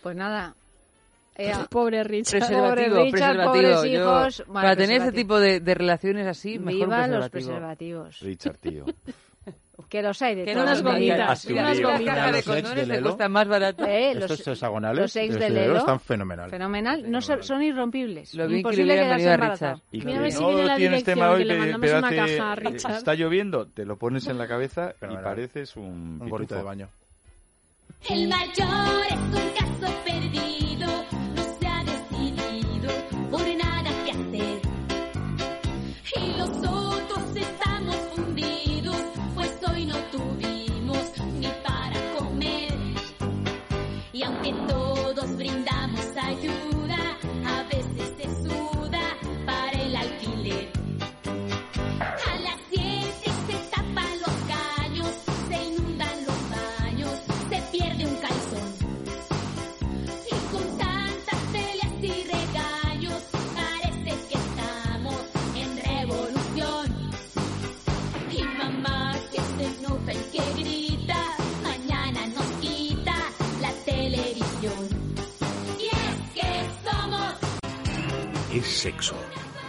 Pues 0.03 0.15
nada. 0.15 0.55
Eh, 1.39 1.53
Pobre 1.69 2.03
Richard. 2.03 2.39
Preservativo, 2.39 2.69
Pobre 2.69 3.03
Richard, 3.05 3.11
preservativo. 3.35 3.53
pobres 3.53 3.75
Yo, 3.75 3.85
hijos. 3.85 4.37
Bueno, 4.47 4.53
para 4.53 4.75
tener 4.75 4.97
este 4.97 5.11
preservativo. 5.11 5.21
tipo 5.21 5.39
de, 5.39 5.59
de 5.61 5.73
relaciones 5.73 6.27
así, 6.27 6.59
mejor 6.59 6.73
un 6.73 6.79
Viva 6.95 7.07
los 7.07 7.29
preservativo. 7.29 8.03
preservativos. 8.03 8.19
Richard, 8.21 8.57
tío. 8.57 8.85
Que 9.87 10.03
los 10.03 10.21
hay 10.21 10.35
de 10.35 10.43
Que 10.45 10.53
todas 10.53 10.83
Así 10.83 11.51
unas 11.53 11.77
de 11.77 11.81
Los 11.81 12.43
condones 12.43 12.75
de 12.75 12.85
le 12.85 12.85
Lelo. 12.95 13.03
cuesta 13.09 13.29
más 13.29 13.47
barato. 13.47 13.85
Eh, 13.87 14.13
los, 14.13 14.29
Estos 14.29 14.47
hexagonales 14.49 14.99
los 15.01 15.15
ex 15.15 15.33
de 15.33 15.39
de 15.39 15.49
Lelo. 15.49 15.77
están 15.77 15.99
fenomenal. 15.99 16.49
Fenomenal. 16.51 17.09
No 17.09 17.21
son, 17.21 17.41
son 17.41 17.63
irrompibles. 17.63 18.35
Lo 18.35 18.47
que 18.47 18.57
Imposible 18.57 18.83
hubiera 18.83 19.03
quedarse 19.03 19.15
venido 19.25 19.31
a 19.31 19.33
embarazado. 19.35 19.73
Richard. 19.75 19.87
Y 19.91 20.05
Mira, 20.05 20.23
que 20.23 20.31
si 20.31 20.41
no 20.43 20.51
la 20.63 20.75
tienes 20.75 21.03
tema 21.05 21.31
hoy, 21.31 21.39
que 21.39 21.45
le 21.45 21.75
una 21.97 22.09
caja 22.11 22.51
a 22.51 22.55
Richard. 22.55 22.95
está 22.97 23.15
lloviendo, 23.15 23.65
te 23.67 23.85
lo 23.85 23.97
pones 23.97 24.27
en 24.27 24.37
la 24.37 24.47
cabeza 24.47 24.93
y 25.01 25.15
pareces 25.15 25.75
un, 25.75 26.19
Un 26.21 26.29
gorrito 26.29 26.53
de 26.55 26.61
baño. 26.61 26.89
El 28.09 28.27
mayor 28.27 29.05
es 29.07 29.13
un 29.13 29.49
caso 29.57 29.93
perdido, 30.05 30.68
sexo. 78.79 79.15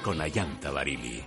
Con 0.04 0.20
Ayanta 0.20 0.70
Barili. 0.70 1.24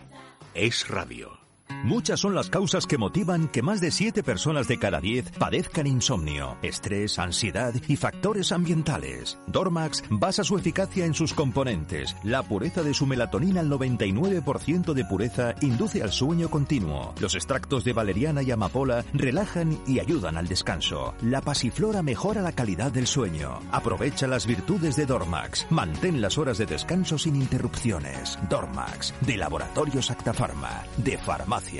Es 0.53 0.87
radio. 0.87 1.42
Muchas 1.83 2.21
son 2.21 2.33
las 2.33 2.49
causas 2.49 2.87
que 2.87 2.97
motivan 2.97 3.49
que 3.49 3.61
más 3.61 3.81
de 3.81 3.91
7 3.91 4.23
personas 4.23 4.69
de 4.69 4.79
cada 4.79 5.01
10 5.01 5.31
padezcan 5.31 5.85
insomnio, 5.85 6.55
estrés, 6.61 7.19
ansiedad 7.19 7.73
y 7.89 7.97
factores 7.97 8.53
ambientales. 8.53 9.37
Dormax 9.47 10.01
basa 10.09 10.45
su 10.45 10.57
eficacia 10.57 11.05
en 11.05 11.13
sus 11.13 11.33
componentes. 11.33 12.15
La 12.23 12.41
pureza 12.41 12.83
de 12.83 12.93
su 12.93 13.05
melatonina 13.05 13.59
al 13.59 13.69
99% 13.69 14.93
de 14.93 15.03
pureza 15.03 15.55
induce 15.59 16.01
al 16.01 16.13
sueño 16.13 16.49
continuo. 16.49 17.13
Los 17.19 17.35
extractos 17.35 17.83
de 17.83 17.91
valeriana 17.91 18.43
y 18.43 18.51
amapola 18.51 19.03
relajan 19.13 19.77
y 19.85 19.99
ayudan 19.99 20.37
al 20.37 20.47
descanso. 20.47 21.15
La 21.21 21.41
pasiflora 21.41 22.01
mejora 22.01 22.41
la 22.41 22.53
calidad 22.53 22.93
del 22.93 23.07
sueño. 23.07 23.59
Aprovecha 23.73 24.25
las 24.25 24.47
virtudes 24.47 24.95
de 24.95 25.05
Dormax. 25.05 25.67
Mantén 25.69 26.21
las 26.21 26.37
horas 26.37 26.57
de 26.57 26.65
descanso 26.65 27.17
sin 27.17 27.35
interrupciones. 27.35 28.39
Dormax, 28.49 29.13
de 29.19 29.35
Laboratorios 29.35 30.09
Actafarma, 30.11 30.83
de 30.95 31.17
Farmacia. 31.17 31.72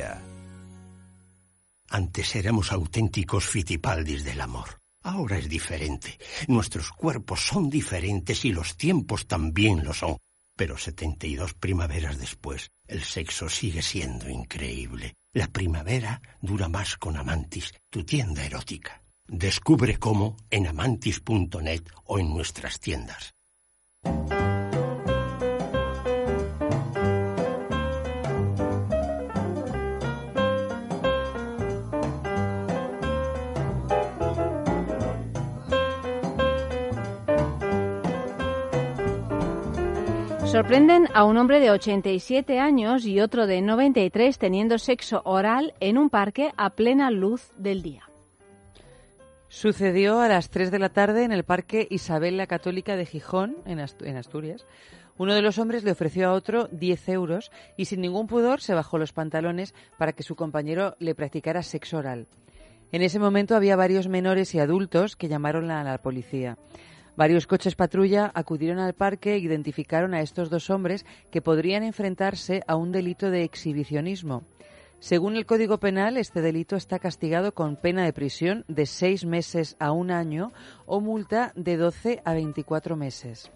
Antes 1.89 2.35
éramos 2.35 2.71
auténticos 2.71 3.45
fitipaldis 3.45 4.23
del 4.23 4.41
amor. 4.41 4.79
Ahora 5.03 5.37
es 5.37 5.49
diferente. 5.49 6.17
Nuestros 6.47 6.91
cuerpos 6.91 7.45
son 7.45 7.69
diferentes 7.69 8.45
y 8.45 8.51
los 8.51 8.77
tiempos 8.77 9.27
también 9.27 9.83
lo 9.83 9.93
son. 9.93 10.17
Pero 10.55 10.77
72 10.77 11.53
primaveras 11.55 12.17
después, 12.17 12.71
el 12.87 13.03
sexo 13.03 13.49
sigue 13.49 13.81
siendo 13.81 14.29
increíble. 14.29 15.15
La 15.33 15.47
primavera 15.47 16.21
dura 16.41 16.69
más 16.69 16.95
con 16.97 17.17
Amantis, 17.17 17.73
tu 17.89 18.03
tienda 18.03 18.45
erótica. 18.45 19.01
Descubre 19.27 19.97
cómo 19.97 20.37
en 20.49 20.67
amantis.net 20.67 21.83
o 22.05 22.19
en 22.19 22.29
nuestras 22.29 22.79
tiendas. 22.79 23.33
Sorprenden 40.53 41.07
a 41.15 41.23
un 41.23 41.37
hombre 41.37 41.59
de 41.59 41.71
87 41.71 42.59
años 42.59 43.07
y 43.07 43.19
otro 43.19 43.47
de 43.47 43.63
93 43.63 44.37
teniendo 44.37 44.77
sexo 44.77 45.23
oral 45.25 45.73
en 45.79 45.97
un 45.97 46.11
parque 46.11 46.51
a 46.57 46.69
plena 46.69 47.09
luz 47.09 47.51
del 47.57 47.81
día. 47.81 48.07
Sucedió 49.47 50.19
a 50.19 50.27
las 50.27 50.51
3 50.51 50.69
de 50.69 50.77
la 50.77 50.89
tarde 50.89 51.23
en 51.23 51.31
el 51.31 51.43
Parque 51.43 51.87
Isabel 51.89 52.37
la 52.37 52.45
Católica 52.45 52.95
de 52.95 53.07
Gijón, 53.07 53.57
en, 53.65 53.79
en 53.79 54.15
Asturias. 54.15 54.67
Uno 55.17 55.33
de 55.33 55.41
los 55.41 55.57
hombres 55.57 55.83
le 55.83 55.89
ofreció 55.89 56.29
a 56.29 56.33
otro 56.33 56.67
10 56.71 57.09
euros 57.09 57.51
y 57.75 57.85
sin 57.85 58.01
ningún 58.01 58.27
pudor 58.27 58.61
se 58.61 58.75
bajó 58.75 58.99
los 58.99 59.11
pantalones 59.11 59.73
para 59.97 60.13
que 60.13 60.21
su 60.21 60.35
compañero 60.35 60.95
le 60.99 61.15
practicara 61.15 61.63
sexo 61.63 61.97
oral. 61.97 62.27
En 62.91 63.01
ese 63.01 63.17
momento 63.17 63.55
había 63.55 63.75
varios 63.75 64.07
menores 64.07 64.53
y 64.53 64.59
adultos 64.59 65.15
que 65.15 65.29
llamaron 65.29 65.71
a 65.71 65.83
la 65.83 65.97
policía. 65.97 66.59
Varios 67.15 67.45
coches 67.45 67.75
patrulla 67.75 68.31
acudieron 68.33 68.79
al 68.79 68.93
parque 68.93 69.35
e 69.35 69.37
identificaron 69.37 70.15
a 70.15 70.21
estos 70.21 70.49
dos 70.49 70.69
hombres 70.69 71.05
que 71.29 71.43
podrían 71.43 71.83
enfrentarse 71.83 72.63
a 72.67 72.75
un 72.75 72.91
delito 72.91 73.29
de 73.29 73.43
exhibicionismo. 73.43 74.43
Según 74.99 75.35
el 75.35 75.45
Código 75.45 75.79
Penal, 75.79 76.17
este 76.17 76.41
delito 76.41 76.75
está 76.75 76.97
castigado 76.97 77.53
con 77.53 77.75
pena 77.75 78.05
de 78.05 78.13
prisión 78.13 78.63
de 78.67 78.85
seis 78.85 79.25
meses 79.25 79.75
a 79.77 79.91
un 79.91 80.09
año 80.09 80.53
o 80.85 81.01
multa 81.01 81.51
de 81.55 81.77
12 81.77 82.21
a 82.25 82.33
24 82.33 82.95
meses. 82.95 83.51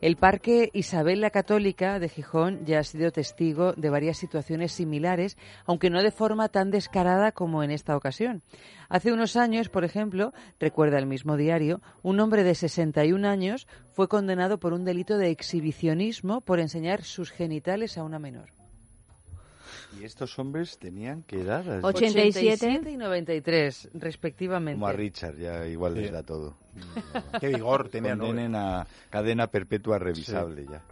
El 0.00 0.16
Parque 0.16 0.70
Isabel 0.72 1.20
la 1.20 1.28
Católica 1.28 1.98
de 1.98 2.08
Gijón 2.08 2.64
ya 2.64 2.78
ha 2.78 2.84
sido 2.84 3.10
testigo 3.10 3.74
de 3.74 3.90
varias 3.90 4.16
situaciones 4.16 4.72
similares, 4.72 5.36
aunque 5.66 5.90
no 5.90 6.02
de 6.02 6.10
forma 6.10 6.48
tan 6.48 6.70
descarada 6.70 7.32
como 7.32 7.62
en 7.62 7.70
esta 7.70 7.94
ocasión. 7.94 8.42
Hace 8.88 9.12
unos 9.12 9.36
años, 9.36 9.68
por 9.68 9.84
ejemplo, 9.84 10.32
recuerda 10.58 10.98
el 10.98 11.04
mismo 11.04 11.36
diario, 11.36 11.82
un 12.02 12.18
hombre 12.18 12.44
de 12.44 12.54
61 12.54 13.28
años 13.28 13.68
fue 13.92 14.08
condenado 14.08 14.58
por 14.58 14.72
un 14.72 14.86
delito 14.86 15.18
de 15.18 15.28
exhibicionismo 15.28 16.40
por 16.40 16.60
enseñar 16.60 17.02
sus 17.02 17.30
genitales 17.30 17.98
a 17.98 18.02
una 18.02 18.18
menor. 18.18 18.59
Y 20.00 20.04
estos 20.04 20.38
hombres 20.38 20.78
tenían 20.78 21.22
que 21.24 21.42
edad? 21.42 21.84
87, 21.84 22.38
87 22.38 22.90
y 22.90 22.96
93, 22.96 23.90
respectivamente. 23.92 24.76
Como 24.76 24.86
a 24.86 24.92
Richard, 24.92 25.36
ya 25.36 25.66
igual 25.66 25.94
les 25.94 26.10
da 26.10 26.22
todo. 26.22 26.56
Qué 27.38 27.48
vigor 27.48 27.90
tenían. 27.90 28.18
Condenen 28.18 28.54
a 28.54 28.86
cadena 29.10 29.48
perpetua 29.48 29.98
revisable 29.98 30.62
sí. 30.62 30.68
ya. 30.70 30.82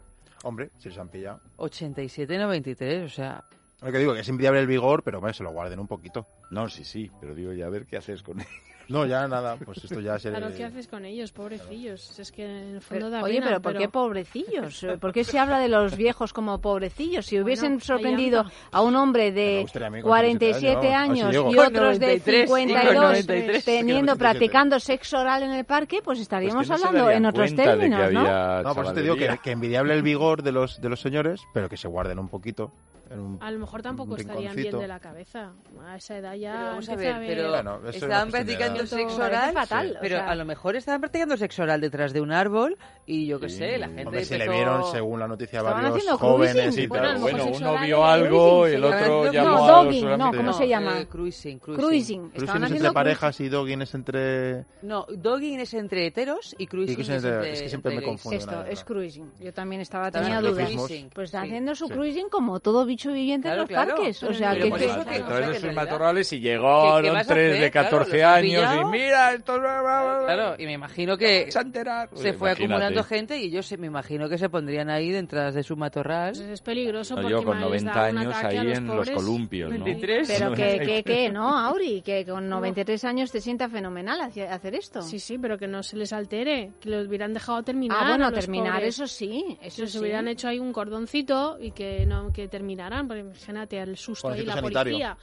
Hombre, 0.43 0.71
si 0.79 0.91
les 0.91 0.99
han 0.99 1.09
pillado. 1.09 1.41
87 1.57 2.35
y 2.35 2.39
93, 2.39 3.05
o 3.05 3.09
sea... 3.09 3.45
Lo 3.81 3.93
que 3.93 3.99
digo, 3.99 4.13
que 4.13 4.21
es 4.21 4.29
envidiable 4.29 4.61
el 4.61 4.67
vigor, 4.67 5.03
pero 5.03 5.19
hombre, 5.19 5.33
se 5.33 5.43
lo 5.43 5.53
guarden 5.53 5.79
un 5.79 5.87
poquito. 5.87 6.27
No, 6.51 6.69
sí, 6.69 6.85
sí, 6.85 7.11
pero 7.21 7.35
digo, 7.35 7.53
ya 7.53 7.67
a 7.67 7.71
ver 7.71 7.87
qué 7.87 7.97
haces 7.97 8.23
con 8.23 8.41
él. 8.41 8.47
No, 8.89 9.05
ya 9.05 9.29
nada, 9.29 9.57
pues 9.63 9.85
esto 9.85 10.01
ya 10.01 10.19
se... 10.19 10.31
Claro, 10.31 10.49
¿qué 10.57 10.65
haces 10.65 10.89
con 10.89 11.05
ellos, 11.05 11.31
pobrecillos? 11.31 12.19
Es 12.19 12.33
que 12.33 12.45
en 12.45 12.77
el 12.77 12.81
fondo 12.81 13.09
eh, 13.09 13.11
da 13.11 13.23
Oye, 13.23 13.41
pero 13.43 13.61
¿por 13.61 13.73
pero... 13.73 13.81
qué 13.81 13.89
pobrecillos? 13.89 14.83
Eh, 14.83 14.97
¿Por 14.99 15.13
qué 15.13 15.25
se 15.25 15.39
habla 15.39 15.59
de 15.59 15.69
los 15.69 15.95
viejos 15.95 16.33
como 16.33 16.59
pobrecillos? 16.61 17.27
Si 17.27 17.39
hubiesen 17.39 17.75
pues, 17.75 17.87
bueno, 17.87 18.01
sorprendido 18.01 18.45
a 18.73 18.81
un 18.81 18.97
hombre 18.97 19.31
de 19.31 19.67
47 20.03 20.95
años, 20.95 21.35
y 21.35 21.59
otros 21.59 21.99
de 21.99 22.19
52 22.21 23.65
teniendo, 23.65 24.17
practicando 24.17 24.81
sexo 24.81 25.19
oral 25.19 25.43
en 25.43 25.53
el 25.53 25.67
parque, 25.67 26.01
pues 26.03 26.19
estaríamos 26.19 26.67
pues 26.67 26.81
no 26.81 26.87
hablando 26.89 27.11
en 27.11 27.27
otros 27.27 27.55
términos, 27.55 28.11
¿no? 28.11 28.63
No, 28.63 28.75
por 28.75 28.85
eso 28.85 28.95
te 28.95 29.03
digo 29.03 29.17
que, 29.17 29.39
que 29.43 29.51
envidiable 29.51 29.93
el 29.93 30.03
vigor 30.03 30.43
de 30.43 30.53
los, 30.53 30.81
de 30.81 30.89
los 30.89 31.01
señores, 31.01 31.43
pero 31.53 31.69
que 31.69 31.77
se 31.77 31.89
guarden 31.89 32.19
un 32.19 32.29
poquito 32.29 32.73
a 33.41 33.51
lo 33.51 33.59
mejor 33.59 33.83
tampoco 33.83 34.17
estarían 34.17 34.55
bien 34.55 34.79
de 34.79 34.89
la 34.89 35.01
cabeza. 35.01 35.53
A 35.87 35.97
esa 35.97 36.19
edad 36.19 36.35
ya. 36.35 36.53
Pero 36.53 36.65
vamos 36.67 36.89
a 36.89 36.97
pero 36.97 37.91
estaban 37.91 38.31
practicando 38.31 38.87
sexo 38.87 39.23
oral. 39.23 39.55
Pero 40.01 40.23
a 40.23 40.35
lo 40.35 40.45
mejor 40.45 40.77
estaban 40.77 41.01
practicando 41.01 41.37
sexo 41.37 41.63
oral 41.63 41.81
detrás 41.81 42.13
de 42.13 42.21
un 42.21 42.33
árbol 42.33 42.77
y 43.11 43.25
yo 43.25 43.41
qué 43.41 43.49
sé, 43.49 43.79
la 43.79 43.87
gente. 43.87 44.05
Hombre, 44.05 44.21
empezó... 44.21 44.35
se 44.35 44.39
le 44.39 44.49
vieron, 44.51 44.85
según 44.93 45.19
la 45.19 45.27
noticia, 45.27 45.63
varios 45.63 46.05
jóvenes 46.19 46.77
y 46.77 46.87
bueno, 46.87 47.09
tal. 47.09 47.19
Bueno, 47.19 47.47
uno 47.57 47.81
vio 47.81 48.05
algo 48.05 48.69
y 48.69 48.73
el 48.73 48.85
otro 48.85 49.25
no, 49.25 49.33
llamó 49.33 49.49
no, 49.49 49.65
a 49.65 49.83
dogging, 49.85 50.09
los 50.11 50.19
No, 50.19 50.33
¿cómo 50.35 50.53
se 50.53 50.69
llama? 50.69 51.01
Eh, 51.01 51.07
cruising, 51.07 51.59
cruising. 51.59 51.83
Cruising, 51.83 52.31
cruising 52.31 52.65
es 52.65 52.71
entre 52.71 52.93
parejas 52.93 53.41
y 53.41 53.49
dogging 53.49 53.81
es 53.81 53.95
entre. 53.95 54.67
No, 54.83 55.07
dogging 55.09 55.59
es 55.59 55.73
entre 55.73 56.07
heteros 56.07 56.55
y 56.59 56.67
cruising. 56.67 56.93
Y 56.93 56.95
cruising 56.97 57.15
es, 57.15 57.25
entre, 57.25 57.53
es, 57.53 57.63
que 57.63 57.69
siempre 57.71 57.95
entre 57.95 58.07
me 58.07 58.13
confundo. 58.13 58.37
Esto, 58.37 58.65
es 58.65 58.85
cruising. 58.85 59.33
Yo 59.41 59.55
también 59.55 59.81
estaba, 59.81 60.11
tenía 60.11 60.43
dudas. 60.43 60.71
Pues 61.15 61.29
está 61.29 61.41
haciendo 61.41 61.75
su 61.75 61.89
cruising 61.89 62.29
como 62.29 62.61
todo 62.61 62.85
bicho 62.85 63.11
viviente 63.11 63.49
claro, 63.49 63.63
en 63.63 63.75
los 63.75 63.87
parques. 63.87 64.23
O 64.23 64.35
sea, 64.35 64.55
que. 64.55 64.71
Detrás 64.71 65.49
de 65.49 65.61
sus 65.61 65.73
matorrales 65.73 66.31
y 66.35 66.41
llegaron 66.41 67.17
tres 67.27 67.59
de 67.59 67.71
14 67.71 68.23
años 68.23 68.65
y 68.83 68.85
mira, 68.85 69.33
esto. 69.33 69.59
Claro, 69.59 70.57
y 70.59 70.67
me 70.67 70.73
imagino 70.73 71.17
que 71.17 71.49
se 72.13 72.33
fue 72.35 72.51
acumulando 72.51 72.98
conociendo 73.03 73.19
gente 73.19 73.39
y 73.39 73.47
ellos 73.47 73.79
me 73.79 73.87
imagino 73.87 74.29
que 74.29 74.39
se 74.39 74.49
pondrían 74.49 74.91
ahí 74.91 75.11
detrás 75.11 75.55
de 75.55 75.63
su 75.63 75.77
matorral. 75.77 76.33
Pues 76.35 76.41
es 76.49 76.61
peligroso 76.61 77.15
no, 77.15 77.23
porque 77.23 77.33
yo 77.33 77.45
con 77.45 77.61
90 77.61 78.05
años 78.05 78.35
ahí 78.37 78.59
los 78.65 78.79
en 78.79 78.87
pobres. 78.87 79.07
los 79.09 79.17
columpios, 79.17 79.73
¿no? 79.73 79.85
23. 79.85 80.29
Pero 80.29 80.55
que, 80.55 80.79
que, 80.79 81.03
que, 81.03 81.31
no, 81.31 81.59
Auri, 81.59 82.03
que 82.03 82.25
con 82.25 82.49
93 82.49 83.05
años 83.05 83.31
te 83.33 83.41
sienta 83.41 83.69
fenomenal 83.69 84.21
hacer 84.21 84.75
esto. 84.75 85.03
Sí, 85.03 85.19
sí, 85.19 85.39
pero 85.39 85.59
que 85.59 85.67
no 85.67 85.83
se 85.83 85.97
les 85.97 86.13
altere, 86.13 86.73
que 86.81 86.91
los 86.91 87.07
hubieran 87.07 87.33
dejado 87.33 87.63
terminar. 87.63 87.99
Ah, 88.01 88.09
bueno, 88.11 88.33
terminar, 88.33 88.75
pobres. 88.75 88.95
eso 88.95 89.07
sí, 89.07 89.59
eso 89.63 89.83
que 89.83 89.89
sí. 89.89 89.99
hubieran 89.99 90.29
hecho 90.29 90.49
ahí 90.49 90.59
un 90.59 90.73
cordoncito 90.73 91.59
y 91.61 91.71
que 91.73 92.07
no 92.07 92.33
que 92.33 92.49
terminaran, 92.49 93.07
porque 93.07 93.21
imagínate 93.21 93.79
el 93.79 93.97
susto 93.97 94.35
y 94.37 94.45
la 94.45 94.55
sanitario. 94.55 94.93
policía 94.93 95.17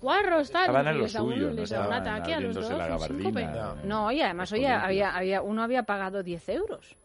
guarros, 0.00 0.50
tal. 0.50 0.62
Estaban 0.66 0.86
en 0.88 1.08
suyo, 1.08 1.50
no 1.52 1.92
ataque 1.92 2.34
a 2.34 2.40
los 2.40 2.54
dos, 2.54 2.70
la. 2.70 2.96
Eh, 2.96 3.84
no, 3.84 4.12
y 4.12 4.20
además, 4.20 4.52
oye, 4.52 4.68
había, 4.68 5.16
había, 5.16 5.42
uno 5.42 5.62
había 5.62 5.82
pagado 5.84 6.22
10 6.22 6.48
euros. 6.50 6.96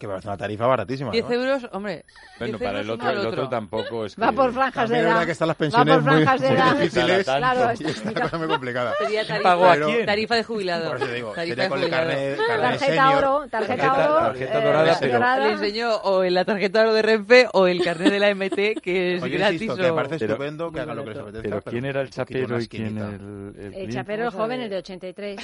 Que 0.00 0.08
parece 0.08 0.28
una 0.28 0.38
tarifa 0.38 0.66
baratísima. 0.66 1.10
10 1.10 1.24
¿no? 1.26 1.32
euros, 1.34 1.68
hombre. 1.72 2.06
Bueno, 2.38 2.58
para 2.58 2.80
el 2.80 2.88
otro, 2.88 3.10
el 3.10 3.18
otro, 3.18 3.48
tampoco 3.50 4.06
es. 4.06 4.14
Que... 4.14 4.22
Va 4.22 4.32
por 4.32 4.50
franjas 4.50 4.88
de 4.88 4.96
edad. 4.96 5.08
Es 5.08 5.12
verdad 5.12 5.26
que 5.26 5.32
están 5.32 5.48
las 5.48 5.56
pensiones 5.58 5.92
Va 5.92 5.98
por 5.98 6.04
franjas 6.04 6.40
muy, 6.40 6.48
de 6.48 6.54
edad. 6.54 6.72
Muy 6.72 6.82
difíciles. 6.84 7.24
Claro, 7.24 7.72
y 7.78 7.84
está 7.84 8.10
la 8.12 8.20
cosa 8.22 8.38
muy 8.38 8.48
complicada. 8.48 8.94
Sería 8.96 9.26
tarifa, 9.26 9.42
¿Pago 9.42 9.66
a 9.66 9.76
quién? 9.76 10.06
tarifa 10.06 10.34
de 10.36 10.44
jubilado. 10.44 10.88
Por 10.88 11.02
eso 11.02 11.12
digo, 11.12 11.32
tarifa 11.32 11.62
de 11.62 11.68
con 11.68 11.78
jubilado. 11.80 12.08
Carne, 12.08 12.36
carne 12.48 12.62
tarjeta 12.62 12.86
de 12.86 13.12
eh, 13.12 13.16
oro, 13.16 13.48
tarjeta, 13.50 13.76
tarjeta 13.76 14.10
oro. 14.10 14.26
Tarjeta 14.26 14.58
eh, 14.58 14.64
dorada, 14.64 14.96
pero. 14.98 15.12
Dorada. 15.12 15.46
Le 15.46 15.52
enseño 15.52 15.94
o 15.96 16.24
en 16.24 16.34
la 16.34 16.44
tarjeta 16.46 16.80
oro 16.80 16.94
de 16.94 17.02
Renfe 17.02 17.48
o 17.52 17.66
el 17.66 17.84
carnet 17.84 18.10
de 18.10 18.18
la 18.20 18.34
MT, 18.34 18.80
que 18.82 19.16
es 19.16 19.22
Oye, 19.22 19.36
gratis. 19.36 19.60
Insisto, 19.60 19.74
o... 19.74 19.76
que 19.76 19.82
me 19.82 19.92
parece 19.92 20.18
pero, 20.18 20.32
estupendo 20.32 20.72
que 20.72 20.80
haga 20.80 20.94
lo 20.94 21.04
que 21.04 21.10
les 21.10 21.18
apetezca. 21.18 21.42
Pero, 21.42 21.62
¿quién 21.62 21.84
era 21.84 22.00
el 22.00 22.08
chapero 22.08 22.58
y 22.58 22.68
quién 22.68 22.96
el. 22.96 23.74
El 23.74 23.92
chapero, 23.92 24.30
joven, 24.30 24.62
el 24.62 24.70
de 24.70 24.78
83. 24.78 25.40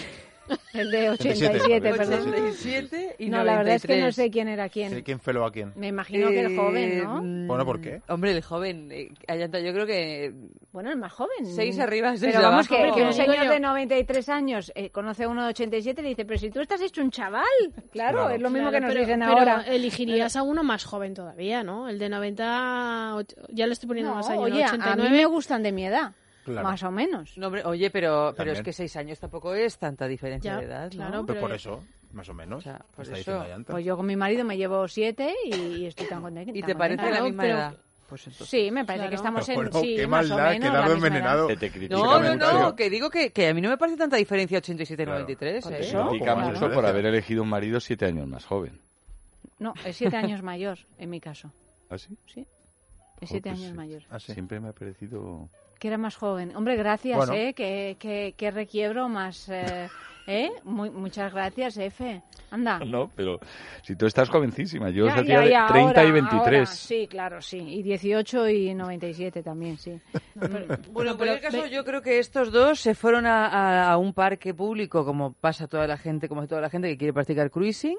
El 0.72 0.90
de 0.90 1.10
87, 1.10 1.60
87 1.60 1.94
perdón. 1.96 2.28
87 2.28 3.16
y 3.18 3.28
no, 3.28 3.38
93. 3.38 3.44
la 3.46 3.56
verdad 3.56 3.74
es 3.74 3.82
que 3.82 4.00
no 4.00 4.12
sé 4.12 4.30
quién 4.30 4.48
era 4.48 4.68
quién. 4.68 5.02
¿Quién 5.02 5.20
feló 5.20 5.44
a 5.44 5.52
quién? 5.52 5.72
Me 5.76 5.88
imagino 5.88 6.28
eh, 6.28 6.32
que 6.32 6.40
el 6.40 6.52
eh, 6.52 6.56
joven, 6.56 7.02
¿no? 7.02 7.22
Mm, 7.22 7.46
bueno, 7.46 7.64
¿por 7.64 7.80
qué? 7.80 8.02
Hombre, 8.08 8.32
el 8.32 8.42
joven. 8.42 8.90
Eh, 8.92 9.10
yo 9.28 9.72
creo 9.72 9.86
que... 9.86 10.34
Bueno, 10.72 10.90
el 10.90 10.96
más 10.96 11.12
joven. 11.12 11.46
Seis 11.46 11.78
arriba, 11.78 12.16
seis 12.16 12.34
Pero 12.34 12.48
vamos, 12.48 12.70
abajo. 12.70 12.94
que, 12.94 13.00
que 13.00 13.06
un 13.06 13.14
señor 13.14 13.48
de 13.48 13.60
93 13.60 14.28
años 14.28 14.72
eh, 14.74 14.90
conoce 14.90 15.24
a 15.24 15.28
uno 15.28 15.44
de 15.44 15.50
87 15.50 16.00
y 16.00 16.02
le 16.02 16.08
dice, 16.10 16.24
pero 16.24 16.38
si 16.38 16.50
tú 16.50 16.60
estás 16.60 16.80
hecho 16.80 17.00
un 17.02 17.10
chaval. 17.10 17.44
Claro, 17.90 18.18
claro. 18.18 18.30
es 18.30 18.40
lo 18.40 18.50
mismo 18.50 18.68
claro, 18.68 18.72
que 18.72 18.80
nos 18.80 18.90
pero, 18.90 19.00
dicen 19.00 19.20
pero 19.20 19.38
ahora. 19.38 19.64
elegirías 19.66 20.36
a 20.36 20.42
uno 20.42 20.62
más 20.62 20.84
joven 20.84 21.14
todavía, 21.14 21.62
¿no? 21.62 21.88
El 21.88 21.98
de 21.98 22.08
90... 22.08 23.16
Ya 23.48 23.66
le 23.66 23.72
estoy 23.72 23.88
poniendo 23.88 24.10
no, 24.10 24.16
más 24.16 24.28
años, 24.28 24.44
oye, 24.44 24.64
89. 24.64 25.02
a 25.02 25.10
mí 25.10 25.16
me 25.16 25.26
gustan 25.26 25.62
de 25.62 25.72
mi 25.72 25.86
edad. 25.86 26.12
Claro. 26.46 26.68
Más 26.68 26.80
o 26.84 26.92
menos. 26.92 27.36
No, 27.36 27.48
hombre, 27.48 27.64
oye, 27.64 27.90
pero, 27.90 28.32
pero 28.36 28.52
es 28.52 28.62
que 28.62 28.72
seis 28.72 28.94
años 28.96 29.18
tampoco 29.18 29.52
es 29.52 29.78
tanta 29.78 30.06
diferencia 30.06 30.52
ya, 30.52 30.58
de 30.60 30.66
edad. 30.66 30.84
¿no? 30.92 30.96
Claro, 30.96 31.26
pero 31.26 31.40
por 31.40 31.52
eso, 31.52 31.82
más 32.12 32.28
o 32.28 32.34
menos. 32.34 32.58
O 32.58 32.60
sea, 32.60 32.80
por 32.94 33.04
eso. 33.04 33.44
Pues 33.66 33.84
yo 33.84 33.96
con 33.96 34.06
mi 34.06 34.14
marido 34.14 34.44
me 34.44 34.56
llevo 34.56 34.86
siete 34.86 35.34
y 35.44 35.86
estoy 35.86 36.06
tan 36.06 36.22
contenta. 36.22 36.56
¿Y 36.56 36.62
te 36.62 36.76
parece 36.76 37.02
contenta? 37.02 37.20
la 37.20 37.24
misma 37.26 37.42
pero, 37.42 37.54
edad? 37.56 37.74
Pues 38.08 38.26
entonces, 38.28 38.48
sí, 38.48 38.70
me 38.70 38.84
parece 38.84 39.06
claro. 39.06 39.10
que 39.10 39.16
estamos 39.16 39.48
en. 39.48 39.54
Bueno, 39.56 39.80
sí, 39.80 39.96
qué 39.96 40.06
más 40.06 40.28
maldad, 40.28 40.50
menos, 40.50 40.70
quedado 40.70 40.92
envenenado. 40.92 41.46
Te 41.48 41.88
no, 41.88 42.20
no, 42.20 42.36
no, 42.36 42.76
que 42.76 42.88
digo 42.88 43.10
que, 43.10 43.32
que, 43.32 43.48
a 43.48 43.54
mí 43.54 43.60
no 43.60 43.68
me 43.68 43.76
parece 43.76 43.98
tanta 43.98 44.16
diferencia 44.16 44.58
87 44.58 45.02
y 45.02 45.06
93. 45.06 45.64
Claro. 45.64 45.76
¿eh? 45.76 45.80
Te 45.80 46.08
criticamos 46.10 46.54
eso 46.54 46.70
por 46.70 46.86
haber 46.86 47.06
elegido 47.06 47.42
un 47.42 47.48
marido 47.48 47.80
siete 47.80 48.06
años 48.06 48.28
más 48.28 48.44
joven. 48.44 48.80
No, 49.58 49.74
es 49.84 49.96
siete 49.96 50.16
años 50.16 50.42
mayor, 50.42 50.78
en 50.96 51.10
mi 51.10 51.18
caso. 51.18 51.50
¿Ah, 51.90 51.98
sí? 51.98 52.16
Sí. 52.26 52.46
Es 53.20 53.30
siete 53.30 53.50
pues 53.50 53.60
años 53.60 53.74
mayor. 53.74 54.02
Ah, 54.10 54.20
Siempre 54.20 54.60
me 54.60 54.68
ha 54.68 54.72
parecido. 54.72 55.48
Que 55.78 55.88
era 55.88 55.98
más 55.98 56.16
joven. 56.16 56.54
Hombre, 56.56 56.76
gracias, 56.76 57.16
bueno. 57.16 57.32
¿eh? 57.34 57.54
Que, 57.54 58.50
requiebro 58.50 59.08
más... 59.08 59.48
Eh, 59.48 59.88
eh. 60.26 60.50
muchas 60.64 61.32
gracias, 61.32 61.76
Efe. 61.76 62.22
Anda. 62.50 62.80
No, 62.80 63.10
pero 63.14 63.38
si 63.82 63.94
tú 63.94 64.06
estás 64.06 64.28
jovencísima, 64.28 64.90
yo 64.90 65.06
ya, 65.06 65.14
hacía 65.14 65.46
ya, 65.46 65.66
30 65.66 66.04
y 66.04 66.10
23. 66.10 66.68
Sí, 66.68 67.06
claro, 67.08 67.40
sí. 67.40 67.58
Y 67.58 67.82
18 67.82 68.48
y 68.48 68.74
97 68.74 69.42
también, 69.42 69.78
sí. 69.78 70.00
pero, 70.40 70.66
bueno, 70.90 71.12
en 71.12 71.16
cualquier 71.16 71.40
caso, 71.40 71.66
yo 71.66 71.84
creo 71.84 72.02
que 72.02 72.18
estos 72.18 72.50
dos 72.50 72.80
se 72.80 72.94
fueron 72.94 73.24
a, 73.26 73.96
un 73.98 74.12
parque 74.12 74.52
público, 74.52 75.04
como 75.04 75.32
pasa 75.32 75.68
toda 75.68 75.86
la 75.86 75.96
gente, 75.96 76.28
como 76.28 76.46
toda 76.46 76.60
la 76.60 76.70
gente 76.70 76.88
que 76.88 76.96
quiere 76.96 77.12
practicar 77.12 77.50
cruising 77.50 77.98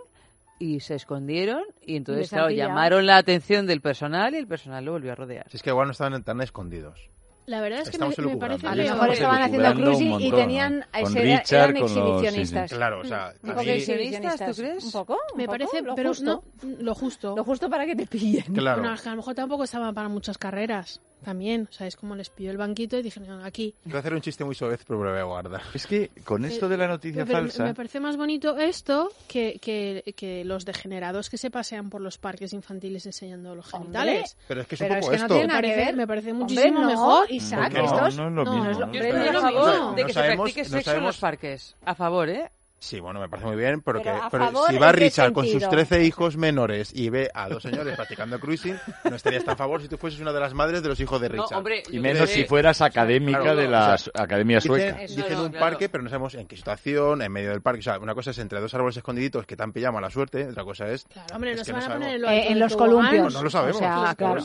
y 0.60 0.80
se 0.80 0.96
escondieron 0.96 1.62
y 1.82 1.98
entonces 1.98 2.30
claro, 2.30 2.50
llamaron 2.50 3.06
la 3.06 3.18
atención 3.18 3.68
del 3.68 3.80
personal 3.80 4.34
y 4.34 4.38
el 4.38 4.48
personal 4.48 4.84
lo 4.84 4.94
volvió 4.94 5.12
a 5.12 5.16
rodear. 5.16 5.50
Si 5.50 5.58
es 5.58 5.64
que 5.64 5.70
igual 5.70 5.88
no 5.88 5.92
estaban 5.92 6.24
tan 6.24 6.42
escondidos. 6.42 7.10
La 7.48 7.62
verdad 7.62 7.80
es 7.80 7.90
que 7.90 7.98
me, 7.98 8.10
me, 8.10 8.38
parece 8.38 8.68
que 8.68 8.76
lo 8.76 8.84
mejor 8.84 9.10
estaban 9.10 9.42
haciendo 9.42 9.74
cruising 9.74 10.20
y 10.20 10.32
tenían 10.32 10.86
con 10.92 11.04
ese, 11.04 11.22
Richard, 11.22 11.70
eran 11.70 11.78
exhibicionistas. 11.78 12.36
Los, 12.36 12.52
sí, 12.52 12.68
sí. 12.68 12.76
Claro, 12.76 13.00
o 13.00 13.06
sea, 13.06 13.34
¿Un 13.42 13.50
poco 13.50 13.62
exhibicionistas, 13.62 14.46
tú 14.46 14.62
crees? 14.62 14.84
Un 14.84 14.92
poco, 14.92 15.14
¿Un 15.14 15.38
me 15.38 15.46
poco? 15.46 15.58
parece, 15.58 15.82
¿Lo 15.82 15.96
pero 15.96 16.10
justo? 16.10 16.44
No, 16.62 16.70
lo 16.80 16.94
justo. 16.94 17.36
Lo 17.38 17.46
justo 17.46 17.70
para 17.70 17.86
que 17.86 17.96
te 17.96 18.06
pillen. 18.06 18.54
Claro. 18.54 18.94
Es 18.94 19.02
que 19.02 19.08
a 19.08 19.12
lo 19.14 19.18
mejor 19.18 19.34
tampoco 19.34 19.64
estaban 19.64 19.96
para 19.96 20.10
muchas 20.10 20.38
carreras. 20.38 21.00
También, 21.24 21.68
o 21.70 21.74
sea, 21.74 21.88
es 21.88 21.96
como 21.96 22.16
les 22.16 22.30
pidió 22.30 22.52
el 22.52 22.58
banquito 22.58 22.98
y 22.98 23.02
dijeron 23.02 23.44
aquí. 23.44 23.74
Quiero 23.84 24.00
hacer 24.00 24.14
un 24.14 24.22
chiste 24.22 24.44
muy 24.44 24.56
soez, 24.56 24.84
pero 24.88 25.00
me 25.00 25.10
voy 25.10 25.20
a 25.20 25.24
guardar. 25.24 25.62
Es 25.74 25.88
que 25.88 26.12
con 26.24 26.46
eh, 26.46 26.50
esto 26.50 26.70
de 26.70 26.78
la 26.78 26.88
noticia 26.88 27.24
eh, 27.24 27.26
falsa. 27.26 27.64
Me, 27.64 27.70
me 27.70 27.76
parece 27.76 28.00
más 28.00 28.18
bonito 28.18 28.58
esto 28.58 29.12
que, 29.28 29.60
que, 29.62 30.14
que, 30.16 30.46
los 30.46 30.66
degenerados 30.66 31.30
que 31.30 31.38
se 31.38 31.50
pasean 31.50 31.90
por 31.90 32.02
los 32.02 32.18
parques 32.18 32.54
infantiles 32.54 33.06
enseñando 33.06 33.56
los 33.56 33.68
genitales. 33.70 34.34
Hombre, 34.34 34.46
pero 34.48 34.62
es 34.62 34.68
que 34.68 34.76
es 34.76 34.82
un 34.82 34.88
poco 34.88 35.00
es 35.00 35.08
que 35.10 35.16
esto. 35.16 35.28
No 35.28 35.34
tiene 35.34 35.48
nada 35.48 35.62
que 35.62 35.76
ver. 35.76 35.96
Me 35.96 36.08
parece 36.08 36.34
muchísimo 36.34 36.80
Hombre, 36.80 36.82
no. 36.82 36.88
mejor. 36.90 37.32
Isaac, 37.32 37.74
no, 37.74 38.30
no, 38.30 38.44
no 38.44 38.72
es 38.72 38.78
lo 38.78 38.88
mismo. 38.88 39.08
No, 39.08 39.18
no 39.18 39.24
es 39.24 39.34
lo 39.34 39.48
mismo. 39.48 39.94
De 39.94 40.06
que 40.06 40.14
se 40.14 40.22
practique 40.22 40.66
sexo 40.66 40.94
en 40.94 41.04
los 41.04 41.18
parques. 41.18 41.76
A 41.84 41.96
favor, 41.96 42.30
¿eh? 42.30 42.50
Sí, 42.80 43.00
bueno, 43.00 43.20
me 43.20 43.28
parece 43.28 43.48
muy 43.48 43.58
bien, 43.58 43.82
pero, 43.82 44.02
pero, 44.32 44.52
si 44.68 44.78
va 44.78 44.92
Richard 44.92 45.34
con 45.34 45.48
sus 45.48 45.68
13 45.68 46.04
hijos 46.04 46.38
menores 46.38 46.92
y 46.94 47.10
ve 47.10 47.30
a 47.34 47.50
dos 47.50 47.64
señores 47.64 47.96
practicando 47.96 48.40
cruising, 48.40 48.76
no 49.10 49.16
estarías 49.16 49.44
tan 49.44 49.54
a 49.54 49.58
favor 49.58 49.82
si 49.82 49.88
tú 49.88 49.98
fueses 49.98 50.20
una 50.20 50.32
de 50.32 50.40
las 50.40 50.54
madres 50.54 50.84
de 50.84 50.90
los 50.90 51.00
hijos 51.00 51.20
de 51.20 51.30
Richard. 51.30 51.64
Y 51.90 52.00
menos 52.00 52.30
si 52.30 52.46
fueras 52.46 52.82
académica 52.82 53.56
de 53.56 53.68
la 53.68 53.98
Academia 54.14 54.62
Sueca. 54.62 55.00
Dicen, 55.00 55.40
un 55.40 55.52
parque, 55.54 55.90
pero 55.90 56.04
no 56.04 56.10
sabemos 56.10 56.36
en 56.36 56.48
qué 56.48 56.56
situación, 56.56 57.24
en 57.24 57.32
medio 57.32 57.50
del 57.50 57.62
parque. 57.62 57.80
O 57.80 57.84
sea, 57.84 57.98
una 57.98 58.14
cosa 58.14 58.32
es 58.32 58.38
entre 58.38 58.60
dos 58.62 58.74
árboles 58.76 58.98
escondiditos 58.98 59.46
que 59.48 59.56
tan 59.56 59.74
pillamos 59.74 59.98
a 59.98 60.02
la 60.02 60.10
suerte, 60.12 60.48
otra 60.48 60.64
cosa 60.64 60.88
es... 60.92 61.08
En, 61.34 62.22
lo 62.22 62.30
eh, 62.30 62.56
los 62.56 62.76
columpios. 62.76 63.34
No, 63.34 63.44
lo 63.44 63.50
sabemos. 63.50 63.78
O 63.78 63.80
sea, 63.80 64.16
no 64.20 64.36
lo 64.36 64.42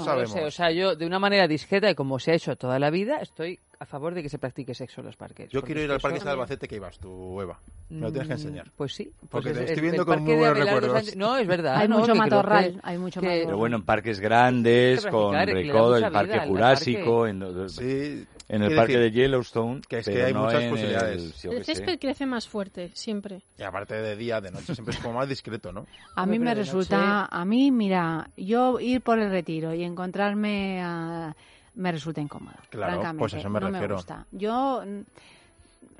sabemos. 0.00 0.34
O 0.36 0.50
sea, 0.50 0.70
yo 0.70 0.94
de 0.94 1.06
una 1.06 1.18
manera 1.18 1.48
discreta 1.48 1.90
y 1.90 1.94
como 1.94 2.18
se 2.18 2.32
ha 2.32 2.34
hecho 2.34 2.56
toda 2.56 2.78
la 2.78 2.90
vida, 2.90 3.18
estoy 3.20 3.58
a 3.78 3.86
favor 3.86 4.14
de 4.14 4.22
que 4.22 4.28
se 4.28 4.38
practique 4.38 4.74
sexo 4.74 5.00
en 5.00 5.06
los 5.06 5.16
parques. 5.16 5.50
Yo 5.50 5.62
quiero 5.62 5.80
ir 5.82 5.90
al 5.90 6.00
Parque 6.00 6.20
de 6.20 6.30
Albacete 6.30 6.68
que 6.68 6.76
ibas 6.76 6.98
tú, 6.98 7.40
Eva. 7.40 7.58
Me 7.90 8.00
lo 8.00 8.10
tienes 8.12 8.28
que 8.28 8.34
Mm, 8.34 8.38
enseñar. 8.38 8.70
Pues 8.76 8.94
sí. 8.94 9.04
pues 9.20 9.28
Porque 9.30 9.50
es- 9.50 9.56
te 9.58 9.64
estoy 9.64 9.82
viendo 9.82 10.02
el 10.02 10.06
con 10.06 10.22
muy 10.22 10.34
buenos 10.34 10.58
recuerdos. 10.58 10.92
Sánchez- 11.04 11.16
No, 11.16 11.36
es 11.36 11.46
verdad. 11.46 11.76
Hay 11.76 11.88
¿no? 11.88 11.98
mucho 11.98 12.14
matorral, 12.14 12.72
que- 12.74 12.80
hay 12.82 12.98
mucho 12.98 13.20
que- 13.20 13.26
matorral. 13.26 13.46
Pero 13.46 13.56
bueno, 13.58 13.76
en 13.76 13.82
parques 13.84 14.20
grandes, 14.20 15.06
con 15.06 15.34
recodo, 15.34 15.96
el 15.96 16.10
Parque 16.12 16.32
vida 16.34 16.46
Jurásico, 16.46 17.18
parque. 17.20 17.30
en, 17.30 17.42
en 17.42 17.68
Sí, 17.68 18.26
el 18.48 18.76
Parque 18.76 18.98
decir 18.98 18.98
de 19.00 19.10
Yellowstone. 19.10 19.80
que 19.88 19.98
es 19.98 20.04
que 20.08 20.22
hay 20.22 20.32
no 20.34 20.44
muchas 20.44 20.64
posibilidades. 20.64 21.44
el- 21.44 21.52
El 21.54 21.64
césped 21.64 21.98
crece 21.98 22.26
más 22.26 22.48
fuerte, 22.48 22.90
siempre. 22.94 23.42
Y 23.58 23.62
aparte 23.62 23.94
de 23.94 24.16
día, 24.16 24.40
de 24.40 24.50
noche, 24.50 24.74
siempre 24.74 24.94
es 24.94 25.00
como 25.00 25.14
más 25.14 25.28
discreto, 25.28 25.72
¿no? 25.72 25.86
A 26.16 26.26
mí 26.26 26.38
me 26.38 26.54
resulta, 26.54 27.26
a 27.26 27.44
mí, 27.44 27.70
mira, 27.70 28.30
yo 28.36 28.80
ir 28.80 29.00
por 29.02 29.18
el 29.18 29.30
retiro 29.30 29.72
y 29.74 29.82
encontrarme 29.84 30.82
a- 30.82 31.34
me 31.74 31.92
resulta 31.92 32.20
incómodo. 32.20 32.54
Claro, 32.70 32.92
francamente, 32.94 33.18
pues 33.20 33.34
eso 33.34 33.50
me 33.50 33.60
no 33.60 33.66
refiero. 33.68 33.88
Me 33.88 33.94
gusta. 33.96 34.26
Yo 34.32 34.82
mm, 34.86 35.00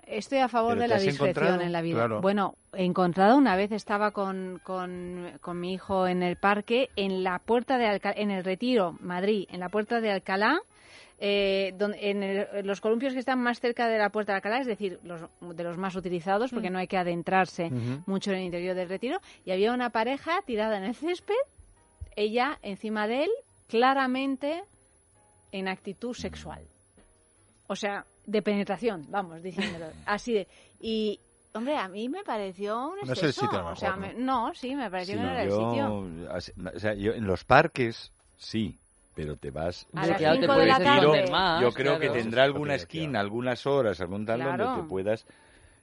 estoy 0.07 0.39
a 0.39 0.49
favor 0.49 0.72
¿Pero 0.72 0.83
de 0.83 0.89
la 0.89 0.99
discreción 0.99 1.61
en 1.62 1.72
la 1.72 1.83
vida. 1.83 1.97
Claro. 1.97 2.20
Bueno, 2.20 2.55
he 2.72 2.85
encontrado 2.85 3.37
una 3.37 3.57
vez 3.57 3.72
estaba 3.72 4.11
con, 4.11 4.61
con, 4.62 5.33
con 5.41 5.59
mi 5.61 5.72
hijo 5.75 6.07
en 6.07 6.22
el 6.22 6.37
parque 6.37 6.91
en 6.97 7.25
la 7.25 7.39
puerta 7.39 7.79
de 7.79 7.87
Alcalá, 7.87 8.14
en 8.18 8.31
el 8.31 8.45
Retiro, 8.45 8.97
Madrid, 9.01 9.47
en 9.51 9.61
la 9.61 9.68
puerta 9.68 10.01
de 10.01 10.11
Alcalá. 10.12 10.61
eh, 11.20 11.72
donde, 11.79 12.11
en, 12.11 12.22
el- 12.25 12.49
en 12.53 12.66
los 12.66 12.81
columpios 12.81 13.12
que 13.12 13.20
están 13.20 13.41
más 13.41 13.61
cerca 13.61 13.87
de 13.89 13.99
la 13.99 14.11
puerta 14.11 14.33
de 14.33 14.37
Alcalá, 14.37 14.59
es 14.59 14.66
decir, 14.66 14.99
los, 15.05 15.22
de 15.41 15.62
los 15.62 15.79
más 15.79 15.95
utilizados, 15.95 16.51
porque 16.51 16.70
no 16.70 16.79
hay 16.81 16.89
que 16.89 16.99
adentrarse 16.99 17.70
mucho 18.05 18.33
en 18.33 18.39
el 18.39 18.43
interior 18.45 18.75
del 18.75 18.89
retiro, 18.89 19.20
y 19.45 19.53
había 19.53 19.72
una 19.72 19.91
pareja 19.91 20.43
tirada 20.45 20.77
en 20.77 20.83
el 20.85 20.95
césped, 20.95 21.35
ella 22.16 22.59
encima 22.62 23.07
de 23.07 23.25
él, 23.25 23.31
claramente 23.68 24.64
en 25.59 25.69
actitud 25.69 26.15
sexual. 26.15 26.63
O 27.69 27.77
sea, 27.77 28.05
de 28.27 28.43
penetración, 28.43 29.07
vamos, 29.09 29.43
diciéndolo. 29.43 29.87
Así 30.07 30.33
de. 30.35 30.49
Y, 30.81 31.19
hombre, 31.55 31.77
a 31.77 31.89
mí 31.89 32.09
me 32.09 32.25
pareció 32.25 32.89
un 32.89 32.97
No 32.97 33.03
es 33.13 33.19
el 33.23 33.29
exceso. 33.29 33.41
sitio, 33.43 33.59
a 33.61 33.63
lo 33.63 33.69
o 33.71 33.77
sea, 33.77 33.97
mejor, 33.97 34.17
me- 34.17 34.23
no, 34.25 34.53
sí, 34.55 34.75
me 34.75 34.91
pareció 34.91 35.15
Sí, 35.15 35.21
que 35.21 35.25
no 35.27 35.31
era 35.33 35.43
el 35.45 35.51
sitio. 35.51 36.31
así- 36.33 36.53
o 36.75 36.79
sea, 36.81 36.95
yo 36.95 37.13
en 37.13 37.25
los 37.27 37.45
parques, 37.45 38.13
sí, 38.37 38.79
pero 39.15 39.37
te 39.37 39.51
vas... 39.53 39.87
A 39.95 40.07
las 40.09 40.19
de 40.19 40.67
la 40.67 40.79
tarde. 40.81 41.31
yo 41.63 41.73
creo 41.73 41.99
que 42.01 42.11
tendrá 42.11 42.43
alguna 42.43 42.75
esquina, 42.75 43.21
algunas 43.21 43.65
horas, 43.67 44.01
algún 44.01 44.27
tal 44.27 44.43
donde 44.43 44.65
te 44.83 44.89
puedas 44.89 45.25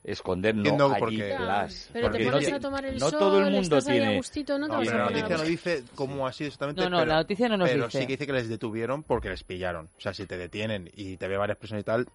esconder, 0.04 0.56
no 0.56 0.62
Entiendo 0.62 0.92
allí 0.92 1.00
por 1.00 1.10
qué. 1.10 1.30
tras. 1.36 1.90
Pero 1.94 2.06
Porque 2.08 2.18
te 2.20 2.26
no 2.26 2.32
pones 2.32 2.50
te- 2.50 2.56
a 2.56 2.60
tomar 2.60 2.86
el 2.86 2.98
no 3.00 3.10
sol, 3.10 3.20
todo 3.20 3.38
el 3.40 3.44
mundo 3.52 3.60
estás 3.78 3.88
ahí 3.88 3.98
a 3.98 4.02
tiene... 4.02 4.18
gustito, 4.18 4.58
no 4.60 4.66
te 4.68 4.72
No, 4.74 4.78
vas 4.80 4.88
pero 4.88 4.96
a 4.96 5.06
la 5.06 5.12
noticia 5.12 5.38
no 5.38 5.44
dice 5.44 5.84
cómo 5.96 6.28
ha 6.28 6.34
sido 6.34 6.48
exactamente. 6.48 6.82
No, 6.82 6.90
no, 6.90 6.98
pero, 6.98 7.10
la 7.10 7.16
noticia 7.18 7.50
no 7.50 7.58
nos 7.58 7.70
pero 7.70 7.86
dice. 7.86 8.00
sí 8.00 8.06
que 8.08 8.14
dice 8.14 8.26
que 8.26 8.34
les 8.34 8.50
detuvieron 8.50 9.04
porque 9.04 9.30
les 9.30 9.44
pillaron. 9.44 9.90
O 9.98 10.02
sea, 10.02 10.14
si 10.14 10.26
te 10.26 10.38
detienen 10.38 10.90
y 10.96 11.18
te 11.18 11.28
ve 11.28 11.38
varias 11.38 11.58
personas 11.58 11.82
y 11.82 11.86
tal, 11.86 12.08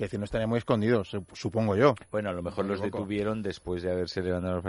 que 0.00 0.04
decir, 0.06 0.18
no 0.18 0.24
estarían 0.24 0.48
muy 0.48 0.58
escondidos, 0.58 1.12
sup- 1.12 1.28
supongo 1.34 1.76
yo. 1.76 1.94
Bueno, 2.10 2.30
a 2.30 2.32
lo 2.32 2.42
mejor 2.42 2.64
Me 2.64 2.70
los 2.70 2.80
detuvieron 2.80 3.42
después 3.42 3.82
de 3.82 3.92
haberse 3.92 4.22
levantado. 4.22 4.62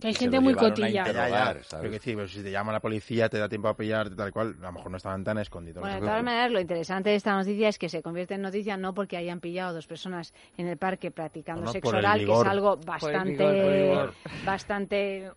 Que 0.00 0.08
hay 0.08 0.14
gente 0.14 0.40
muy 0.40 0.54
cotilla. 0.54 1.04
Que 1.04 1.98
sí, 2.00 2.14
pero 2.16 2.26
si 2.26 2.42
te 2.42 2.50
llama 2.50 2.72
la 2.72 2.80
policía, 2.80 3.28
te 3.28 3.38
da 3.38 3.48
tiempo 3.48 3.68
a 3.68 3.76
pillarte, 3.76 4.16
tal 4.16 4.32
cual, 4.32 4.56
a 4.60 4.66
lo 4.66 4.72
mejor 4.72 4.90
no 4.90 4.96
estaban 4.96 5.22
tan 5.24 5.38
escondidos. 5.38 5.80
Bueno, 5.82 5.96
de 5.96 6.00
todas 6.00 6.24
maneras, 6.24 6.50
lo 6.50 6.60
interesante 6.60 7.10
de 7.10 7.16
esta 7.16 7.36
noticia 7.36 7.68
es 7.68 7.78
que 7.78 7.88
se 7.88 8.02
convierte 8.02 8.34
en 8.34 8.42
noticia 8.42 8.76
no 8.76 8.94
porque 8.94 9.16
hayan 9.18 9.40
pillado 9.40 9.74
dos 9.74 9.86
personas 9.86 10.32
en 10.56 10.68
el 10.68 10.78
parque 10.78 11.10
practicando 11.10 11.60
No, 11.60 11.66
no, 11.66 11.72
sexo 11.72 11.96
oral, 11.96 12.24
que 12.24 12.32
es 12.32 12.44
algo 12.44 12.76
Por 12.76 12.80
el 12.80 12.86
bastante, 12.86 13.30
vigor, 13.32 13.62
por 13.62 13.72
el 13.72 13.82
vigor. 13.82 14.14
bastante, 14.44 15.30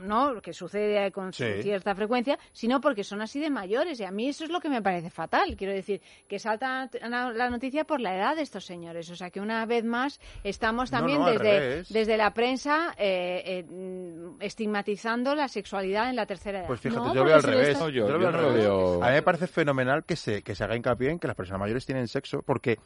¿no? 0.00 0.40
Que 0.40 0.52
sucede 0.52 1.10
con 1.12 1.32
Sí. 1.32 1.62
cierta 1.62 1.94
frecuencia, 1.94 2.38
sino 2.52 2.80
porque 2.80 3.04
son 3.04 3.20
así 3.22 3.40
de 3.40 3.50
mayores 3.50 4.00
y 4.00 4.04
a 4.04 4.10
mí 4.10 4.28
eso 4.28 4.44
es 4.44 4.50
lo 4.50 4.60
que 4.60 4.68
me 4.68 4.82
parece 4.82 5.10
fatal. 5.10 5.56
Quiero 5.56 5.72
decir 5.72 6.00
que 6.28 6.38
salta 6.38 6.88
la 7.02 7.50
noticia 7.50 7.84
por 7.84 8.00
la 8.00 8.16
edad 8.16 8.36
de 8.36 8.42
estos 8.42 8.64
señores, 8.64 9.10
o 9.10 9.16
sea 9.16 9.30
que 9.30 9.40
una 9.40 9.64
vez 9.66 9.84
más 9.84 10.20
estamos 10.44 10.90
también 10.90 11.20
no, 11.20 11.26
desde 11.30 11.84
desde 11.90 12.16
la 12.16 12.32
prensa 12.34 12.94
eh, 12.98 13.42
eh, 13.44 13.62
mm, 13.64 14.40
estigmatizando 14.40 15.34
la 15.34 15.48
sexualidad 15.48 16.10
en 16.10 16.16
la 16.16 16.26
tercera 16.26 16.58
edad. 16.60 16.66
Pues 16.66 16.80
fíjate, 16.80 17.06
No, 17.08 17.14
yo 17.14 17.24
veo 17.24 17.34
al 17.34 17.42
revés. 17.42 17.68
está- 17.68 17.84
No, 17.84 17.88
yo- 17.90 18.06
lo 18.06 18.12
yo 18.12 18.18
veo 18.18 18.28
al 18.28 18.34
revés. 18.34 18.54
veo- 18.54 19.02
A 19.02 19.08
mí 19.08 19.12
me 19.14 19.22
parece 19.22 19.46
fenomenal 19.46 20.04
que 20.04 20.16
se, 20.16 20.42
que 20.42 20.54
se 20.54 20.64
haga 20.64 20.76
hincapié 20.76 21.10
en 21.10 21.18
que 21.18 21.26
las 21.26 21.36
personas 21.36 21.60
mayores 21.60 21.86
tienen 21.86 22.08
sexo, 22.08 22.42
porque 22.42 22.78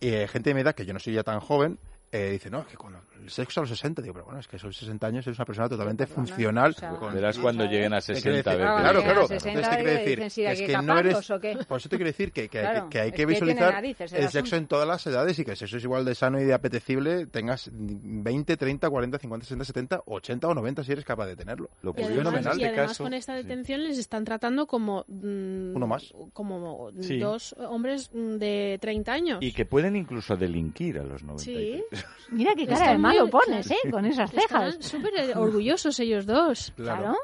eh, 0.00 0.26
gente 0.28 0.50
de 0.50 0.54
mi 0.54 0.62
edad, 0.62 0.74
que 0.74 0.86
yo 0.86 0.94
no 0.94 0.98
soy 0.98 1.12
ya 1.14 1.22
tan 1.22 1.40
joven, 1.40 1.78
eh, 2.12 2.30
dice, 2.30 2.50
no, 2.50 2.60
es 2.60 2.66
que 2.66 2.76
cuando 2.76 3.00
el 3.22 3.30
sexo 3.30 3.60
a 3.60 3.62
los 3.62 3.70
60, 3.70 4.02
digo, 4.02 4.14
pero 4.14 4.24
bueno, 4.24 4.40
es 4.40 4.48
que 4.48 4.56
esos 4.56 4.76
60 4.76 5.06
años 5.06 5.26
eres 5.26 5.38
una 5.38 5.44
persona 5.44 5.68
totalmente 5.68 6.06
Perdona, 6.06 6.26
funcional. 6.26 6.70
o 6.72 6.74
sea, 6.74 6.90
con- 6.96 7.14
Verás 7.14 7.38
cuando 7.38 7.64
lleguen 7.66 7.92
a 7.94 8.00
¿Qué 8.00 8.14
quiere 8.14 8.42
60. 8.42 8.50
a 8.50 8.54
decir? 8.56 8.66
qué 8.66 8.80
Claro, 8.82 9.02
claro. 9.02 9.22
A 9.22 9.26
60 9.28 9.48
Entonces, 9.50 9.70
¿qué 9.76 9.82
quiere 9.84 9.98
decir? 9.98 10.16
dicen, 10.18 10.30
sí, 10.30 10.40
Que 10.42 10.48
hay 10.48 10.54
es 10.54 10.60
que 10.60 10.66
que 10.66 10.82
no 10.82 10.98
eres... 10.98 11.30
¿o 11.30 11.40
qué? 11.40 11.58
Por 11.68 11.78
eso 11.78 11.88
te 11.88 11.96
quiero 11.96 12.08
decir 12.08 12.32
que, 12.32 12.48
que, 12.48 12.58
hay 12.58 12.64
Claro, 12.64 12.84
que, 12.88 12.90
que 12.90 13.00
hay 13.00 13.08
es 13.08 13.12
que 13.12 13.16
que 13.18 13.26
visualizar 13.26 13.72
narices 13.74 14.12
el 14.12 14.18
el 14.18 14.24
sexo 14.24 14.38
asunto. 14.38 14.56
en 14.56 14.66
todas 14.66 14.88
las 14.88 15.06
edades 15.06 15.38
y 15.38 15.44
que 15.44 15.50
el 15.52 15.56
sexo 15.56 15.76
es 15.76 15.84
igual 15.84 16.04
de 16.04 16.14
sano 16.14 16.40
y 16.40 16.44
de 16.44 16.54
apetecible, 16.54 17.26
tengas 17.26 17.70
20, 17.72 18.56
30, 18.56 18.90
40, 18.90 19.18
50, 19.18 19.44
60, 19.44 19.64
70, 19.64 20.02
80 20.06 20.48
o 20.48 20.54
90 20.54 20.82
si 20.84 20.92
eres 20.92 21.04
capaz 21.04 21.26
de 21.26 21.36
tenerlo. 21.36 21.70
Lo 21.82 21.90
en 21.96 22.04
además, 22.04 22.16
fenomenal. 22.18 22.58
y 22.58 22.62
este 22.64 22.68
además 22.74 22.88
caso... 22.92 23.04
con 23.04 23.14
esta 23.14 23.36
sí. 23.36 23.42
detención 23.44 23.84
les 23.84 23.98
están 23.98 24.24
tratando 24.24 24.66
como 24.66 25.04
mm, 25.06 25.76
Uno 25.76 25.86
más. 25.86 26.12
como 26.32 26.90
Sí. 27.00 27.18
dos 27.18 27.54
hombres 27.58 28.10
de 28.12 28.78
30 28.80 29.12
años. 29.12 29.38
Y 29.42 29.52
que 29.52 29.64
pueden 29.64 29.94
incluso 29.94 30.36
delinquir 30.36 30.98
a 30.98 31.04
los 31.04 31.22
90. 31.22 31.44
Sí. 31.44 31.84
Mira 32.30 32.54
qué 32.54 32.64
cara 32.66 32.78
Están 32.80 32.92
de 32.96 32.98
malo 33.02 33.20
muy- 33.22 33.30
pones, 33.30 33.70
¿eh? 33.70 33.76
Con 33.90 34.04
esas 34.06 34.30
cejas. 34.30 34.74
Están 34.74 34.82
súper 34.82 35.36
orgullosos 35.36 35.98
ellos 36.00 36.26
dos. 36.26 36.72
Claro. 36.76 37.16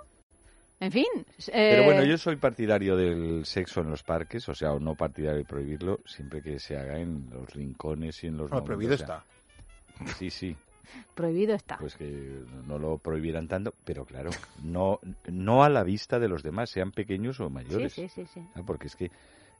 En 0.78 0.92
fin. 0.92 1.06
Pero 1.46 1.82
eh, 1.82 1.84
bueno, 1.86 2.04
yo 2.04 2.18
soy 2.18 2.36
partidario 2.36 2.96
del 2.96 3.46
sexo 3.46 3.80
en 3.80 3.90
los 3.90 4.02
parques, 4.02 4.46
o 4.48 4.54
sea, 4.54 4.72
o 4.72 4.78
no 4.80 4.94
partidario 4.94 5.38
de 5.38 5.44
prohibirlo, 5.44 6.00
siempre 6.04 6.42
que 6.42 6.58
se 6.58 6.76
haga 6.76 6.98
en 6.98 7.30
los 7.30 7.48
rincones 7.54 8.22
y 8.24 8.26
en 8.26 8.36
los... 8.36 8.50
No, 8.50 8.56
momentos, 8.60 8.66
prohibido 8.66 8.94
o 8.94 8.98
sea, 8.98 9.24
Sí, 10.18 10.28
sí, 10.28 10.54
Prohibido 11.14 11.54
está. 11.54 11.78
pues 11.78 11.96
que 11.96 12.42
no 12.66 12.78
lo 12.78 12.98
prohibieran 12.98 13.48
tanto, 13.48 13.72
pero 13.84 14.04
claro, 14.04 14.30
no, 14.62 15.00
no 15.28 15.64
a 15.64 15.70
la 15.70 15.82
vista 15.82 16.18
de 16.18 16.28
los 16.28 16.42
demás, 16.42 16.68
sean 16.68 16.92
pequeños 16.92 17.40
o 17.40 17.48
sí, 17.48 17.54
mayores. 17.54 17.92
sí, 17.94 18.08
sí, 18.08 18.26
sí. 18.26 18.40
Ah, 18.54 18.60
Porque 18.66 18.88
es 18.88 18.96
que 18.96 19.10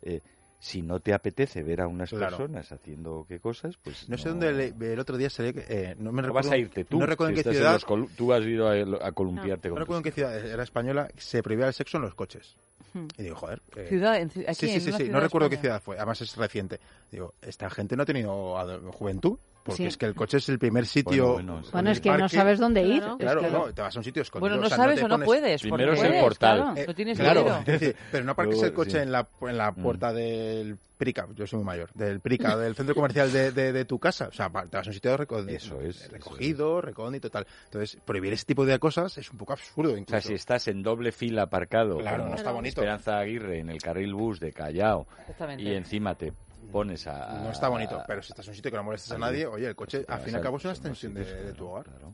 eh, 0.02 0.20
si 0.58 0.82
no 0.82 1.00
te 1.00 1.12
apetece 1.14 1.62
ver 1.62 1.80
a 1.80 1.86
unas 1.86 2.10
Claro. 2.10 2.36
personas 2.38 2.72
haciendo 2.72 3.26
qué 3.28 3.38
cosas, 3.40 3.76
pues 3.82 4.08
No 4.08 4.16
sé 4.18 4.30
dónde 4.30 4.52
le- 4.52 4.92
el 4.92 4.98
otro 4.98 5.16
día 5.16 5.30
se 5.30 5.42
ve, 5.52 5.64
eh, 5.68 5.94
no 5.98 6.12
me 6.12 6.22
No 6.22 6.28
recuerdo, 6.28 6.48
vas 6.48 6.54
a 6.54 6.58
irte 6.58 6.84
tú. 6.84 6.98
No 6.98 7.06
recuerdo 7.06 7.30
en 7.36 7.42
qué 7.42 7.48
en 7.48 7.54
ciudad, 7.54 7.80
los 7.88 8.16
tú 8.16 8.32
has 8.32 8.42
ido 8.44 8.68
a, 8.68 9.06
a 9.06 9.12
columpiarte 9.12 9.68
no 9.68 9.74
con 9.74 9.80
recuerdo 9.80 9.98
en 9.98 10.04
qué 10.04 10.12
ciudad 10.12 10.36
era 10.46 10.62
española, 10.62 11.08
se 11.16 11.42
prohibía 11.42 11.66
el 11.68 11.74
sexo 11.74 11.98
en 11.98 12.04
los 12.04 12.14
coches. 12.14 12.56
Hmm. 12.94 13.06
Y 13.18 13.22
digo, 13.24 13.36
joder. 13.36 13.60
eh, 13.76 13.86
Ciudad, 13.88 14.16
en 14.20 14.28
aquí 14.28 14.54
sí, 14.54 14.80
sí, 14.80 14.90
en 14.90 14.96
sí, 14.96 15.08
no 15.10 15.20
recuerdo 15.20 15.50
qué 15.50 15.56
ciudad 15.58 15.80
fue, 15.82 15.96
además 15.96 16.20
es 16.22 16.36
reciente. 16.36 16.80
Digo, 17.10 17.34
esta 17.42 17.68
gente 17.70 17.96
no 17.96 18.02
ha 18.04 18.06
tenido 18.06 18.56
juventud, 18.92 19.38
porque 19.66 19.82
Sí. 19.82 19.86
es 19.86 19.96
que 19.96 20.06
el 20.06 20.14
coche 20.14 20.38
es 20.38 20.48
el 20.48 20.58
primer 20.58 20.86
sitio. 20.86 21.34
Bueno, 21.34 21.52
bueno, 21.54 21.68
Bueno, 21.72 21.90
es 21.90 22.00
que 22.00 22.10
no 22.10 22.28
sabes 22.28 22.58
dónde 22.58 22.82
ir. 22.82 23.00
Claro. 23.00 23.12
Es 23.14 23.18
Claro, 23.18 23.40
que- 23.42 23.50
no, 23.50 23.74
te 23.74 23.82
vas 23.82 23.94
a 23.96 23.98
un 24.00 24.04
sitio 24.04 24.22
escondido. 24.22 24.48
Bueno, 24.48 24.60
no 24.60 24.66
o 24.66 24.68
sea, 24.68 24.76
sabes 24.78 25.02
o 25.02 25.08
no 25.08 25.14
pones- 25.16 25.26
puedes. 25.26 25.60
Primero 25.62 25.92
es 25.92 26.02
el 26.02 26.20
portal. 26.20 26.56
claro, 26.58 26.76
Eh, 26.80 26.84
no 26.86 26.94
tienes 26.94 27.18
claro, 27.18 27.58
es 27.58 27.66
decir, 27.66 27.96
pero 28.10 28.24
no 28.24 28.32
aparques 28.32 28.62
el 28.62 28.72
coche 28.72 28.90
sí. 28.92 28.96
en 28.98 29.12
la, 29.12 29.26
en 29.42 29.56
la 29.58 29.72
Mm. 29.72 29.82
puerta 29.82 30.12
del 30.12 30.78
Prica, 30.96 31.28
yo 31.34 31.46
soy 31.46 31.58
muy 31.58 31.66
mayor, 31.66 31.90
del 31.92 32.20
Prica, 32.20 32.56
del 32.56 32.74
centro 32.74 32.94
comercial 32.94 33.30
de, 33.30 33.52
de, 33.52 33.70
de 33.70 33.84
tu 33.84 33.98
casa. 33.98 34.28
O 34.28 34.32
sea, 34.32 34.48
te 34.48 34.78
vas 34.78 34.86
a 34.86 34.88
un 34.90 34.94
sitio 34.94 35.14
reco- 35.18 35.46
Eso 35.46 35.78
es, 35.82 36.10
recogido, 36.10 36.80
recóndito, 36.80 37.28
tal. 37.28 37.46
Entonces, 37.66 37.98
prohibir 38.02 38.32
ese 38.32 38.46
tipo 38.46 38.64
de 38.64 38.78
cosas 38.78 39.18
es 39.18 39.30
un 39.30 39.36
poco 39.36 39.52
absurdo 39.52 39.92
O 39.92 39.96
incluso. 39.98 40.22
sea, 40.22 40.28
si 40.28 40.32
estás 40.32 40.68
en 40.68 40.82
doble 40.82 41.12
fila 41.12 41.42
aparcado, 41.42 41.98
Claro, 41.98 42.26
no 42.26 42.34
está 42.34 42.50
bonito. 42.50 42.80
Esperanza 42.80 43.18
Aguirre 43.18 43.58
en 43.60 43.68
el 43.68 43.78
carril 43.82 44.14
bus 44.14 44.40
de 44.40 44.52
Callao, 44.54 45.06
Exactamente. 45.20 45.64
y 45.64 45.74
encima 45.74 46.14
te 46.14 46.32
pones 46.76 47.06
a... 47.06 47.40
No 47.42 47.50
está 47.50 47.68
bonito, 47.68 48.02
pero 48.06 48.22
si 48.22 48.32
estás 48.32 48.46
en 48.46 48.50
un 48.50 48.56
sitio 48.56 48.70
que 48.70 48.76
no 48.76 48.82
molestes 48.84 49.12
a 49.12 49.18
nadie, 49.18 49.46
oye, 49.46 49.66
el 49.66 49.74
coche 49.74 50.04
al 50.06 50.20
fin 50.20 50.34
y 50.34 50.36
al 50.36 50.42
cabo 50.42 50.58
es 50.58 50.64
una 50.64 50.74
extensión 50.74 51.14
de, 51.14 51.24
de 51.24 51.52
tu 51.54 51.66
hogar. 51.66 51.84
Claro. 51.86 52.12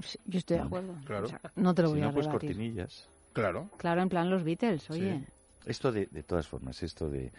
Sí, 0.00 0.18
Yo 0.26 0.38
estoy 0.38 0.58
de 0.58 0.62
acuerdo. 0.62 0.94
Claro. 1.04 1.26
O 1.26 1.28
sea, 1.28 1.40
no 1.56 1.74
te 1.74 1.82
lo 1.82 1.88
Si 1.88 1.94
voy 1.94 2.02
no, 2.02 2.08
a 2.08 2.12
pues 2.12 2.26
rebatir. 2.26 2.50
cortinillas. 2.50 3.08
Claro. 3.32 3.68
Claro, 3.76 4.02
en 4.02 4.08
plan 4.08 4.30
los 4.30 4.44
Beatles, 4.44 4.88
oye. 4.90 5.24
Esto 5.66 5.90
de, 5.90 6.06
de 6.06 6.22
todas 6.22 6.46
formas, 6.46 6.80
esto 6.84 7.10
de, 7.10 7.32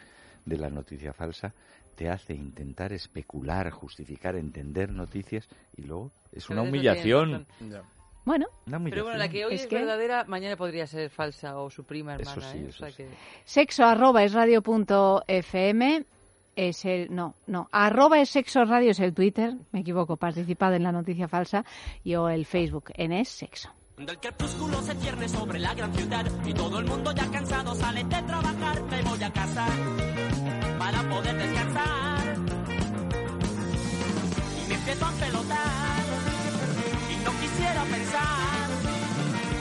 de 0.46 0.58
la 0.58 0.70
noticia 0.70 1.14
falsa 1.14 1.54
te 1.96 2.10
hace 2.10 2.34
intentar 2.34 2.92
especular, 2.94 3.70
justificar, 3.72 4.36
entender 4.36 4.92
noticias 4.92 5.48
y 5.78 5.84
luego 5.84 6.12
es 6.32 6.50
una 6.50 6.62
humillación. 6.64 7.48
Bueno, 8.26 8.48
Una 8.68 8.78
humillación. 8.78 8.90
Pero 8.92 9.04
bueno, 9.06 9.18
la 9.18 9.30
que 9.30 9.46
hoy 9.46 9.56
Es 9.56 9.62
es, 9.62 9.68
que- 9.68 9.76
verdadera, 9.76 10.26
mañana 10.26 10.56
podría 10.56 10.86
ser 10.86 11.10
falsa 11.10 11.58
o 11.58 11.70
su 11.70 11.84
prima 11.86 12.16
Eso 12.16 12.32
hermana. 12.32 12.52
sí, 12.52 12.58
¿eh? 12.60 12.66
O 12.66 12.70
eso 12.70 12.78
sea 12.80 12.92
sí. 12.92 12.98
que- 12.98 13.10
sexo 13.46 13.86
arroba 13.86 14.24
es 14.24 14.34
radio 14.34 14.62
punto 14.62 15.24
fm 15.28 16.06
es 16.56 16.86
el 16.86 17.14
no 17.14 17.36
no 17.48 17.68
arroba 17.72 18.20
es 18.20 18.30
sexo 18.30 18.66
radio 18.66 18.92
es 18.92 19.00
el 19.00 19.14
Twitter 19.14 19.56
me 19.72 19.82
equivoco 19.82 20.18
participad 20.18 20.74
en 20.76 20.84
la 20.84 20.92
noticia 20.92 21.28
falsa 21.28 21.66
y 22.04 22.16
o 22.16 22.30
el 22.30 22.46
Facebook 22.46 22.92
en 22.96 23.12
es 23.12 23.30
sexo 23.30 23.70
Cuando 23.96 24.14
el 24.14 24.20
crepúsculo 24.20 24.82
se 24.82 24.96
cierne 24.96 25.28
sobre 25.28 25.60
la 25.60 25.74
gran 25.74 25.94
ciudad 25.94 26.26
y 26.46 26.54
todo 26.54 26.80
el 26.80 26.86
mundo 26.86 27.12
ya 27.12 27.30
cansado 27.30 27.76
sale 27.76 28.04
de 28.04 28.22
trabajar, 28.24 28.82
me 28.84 29.02
voy 29.02 29.24
a 29.24 29.32
casa 29.34 29.68
para 30.80 31.04
poder 31.10 31.38
descansar. 31.38 32.36
Y 34.58 34.70
me 34.70 34.76
empiezo 34.76 35.06
a 35.06 35.12
pelotar 35.12 36.04
y 37.12 37.26
no 37.26 37.32
quisiera 37.42 37.84
pensar 37.84 38.70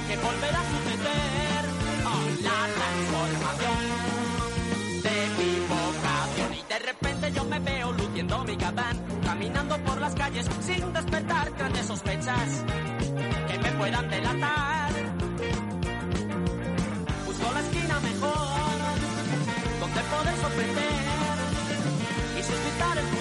que 0.09 0.17
volverá 0.17 0.61
a 0.61 0.71
suceder 0.71 1.48
repente 7.01 7.29
repente 7.29 7.33
yo 7.33 7.45
me 7.45 7.59
veo 7.61 7.93
luciendo 7.93 8.45
mi 8.45 8.57
gabán, 8.57 8.97
caminando 9.25 9.77
por 9.85 10.01
las 10.01 10.15
calles 10.15 10.47
sin 10.61 10.93
despertar 10.93 11.51
grandes 11.53 11.87
sospechas 11.87 12.65
que 13.49 13.59
me 13.59 13.73
puedan 13.73 14.09
delatar. 14.09 14.93
Busco 17.27 17.53
la 17.53 17.61
esquina 17.61 18.01
mejor, 18.01 18.99
donde 19.81 20.01
poder 20.01 20.37
sorprender 20.37 20.89
y 22.39 22.43
suscitar 22.43 22.99
el 22.99 23.18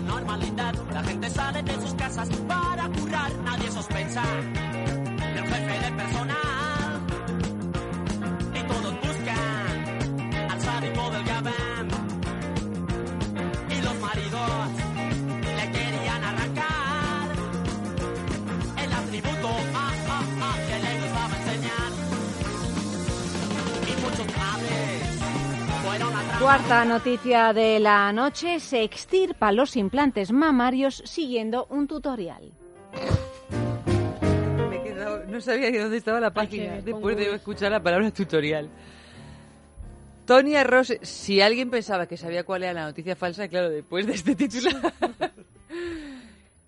normalidad. 0.00 0.74
La 0.92 1.02
gente 1.02 1.30
sale 1.30 1.62
de 1.62 1.74
sus 1.74 1.94
casas 1.94 2.28
para 2.48 2.88
currar. 2.88 3.30
Nadie 3.44 3.70
sospecha 3.70 4.22
Cuarta 26.50 26.84
noticia 26.84 27.52
de 27.52 27.78
la 27.78 28.12
noche, 28.12 28.58
se 28.58 28.82
extirpa 28.82 29.52
los 29.52 29.76
implantes 29.76 30.32
mamarios 30.32 31.00
siguiendo 31.06 31.68
un 31.70 31.86
tutorial. 31.86 32.50
Me 34.68 34.76
he 34.78 34.82
quedado- 34.82 35.26
no 35.26 35.40
sabía 35.40 35.70
de 35.70 35.78
dónde 35.78 35.98
estaba 35.98 36.18
la 36.18 36.32
página 36.32 36.80
después 36.80 37.16
de 37.16 37.36
escuchar 37.36 37.70
la 37.70 37.80
palabra 37.80 38.10
tutorial. 38.10 38.68
Tonia 40.26 40.64
Ross, 40.64 40.92
si 41.02 41.40
alguien 41.40 41.70
pensaba 41.70 42.06
que 42.06 42.16
sabía 42.16 42.42
cuál 42.42 42.64
era 42.64 42.72
la 42.72 42.86
noticia 42.86 43.14
falsa, 43.14 43.46
claro, 43.46 43.70
después 43.70 44.08
de 44.08 44.14
este 44.14 44.34
titular. 44.34 44.74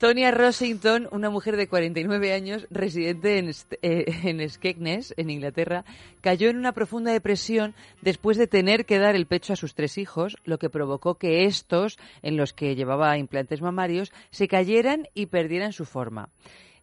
Tonia 0.02 0.32
Rossington, 0.32 1.06
una 1.12 1.30
mujer 1.30 1.56
de 1.56 1.68
49 1.68 2.32
años, 2.32 2.66
residente 2.70 3.38
en, 3.38 3.50
eh, 3.82 4.04
en 4.24 4.50
Skegness, 4.50 5.14
en 5.16 5.30
Inglaterra, 5.30 5.84
cayó 6.20 6.50
en 6.50 6.56
una 6.56 6.72
profunda 6.72 7.12
depresión 7.12 7.76
después 8.00 8.36
de 8.36 8.48
tener 8.48 8.84
que 8.84 8.98
dar 8.98 9.14
el 9.14 9.26
pecho 9.26 9.52
a 9.52 9.56
sus 9.56 9.76
tres 9.76 9.98
hijos, 9.98 10.36
lo 10.42 10.58
que 10.58 10.70
provocó 10.70 11.18
que 11.18 11.44
estos, 11.44 12.00
en 12.22 12.36
los 12.36 12.52
que 12.52 12.74
llevaba 12.74 13.16
implantes 13.16 13.62
mamarios, 13.62 14.12
se 14.32 14.48
cayeran 14.48 15.06
y 15.14 15.26
perdieran 15.26 15.72
su 15.72 15.84
forma. 15.84 16.30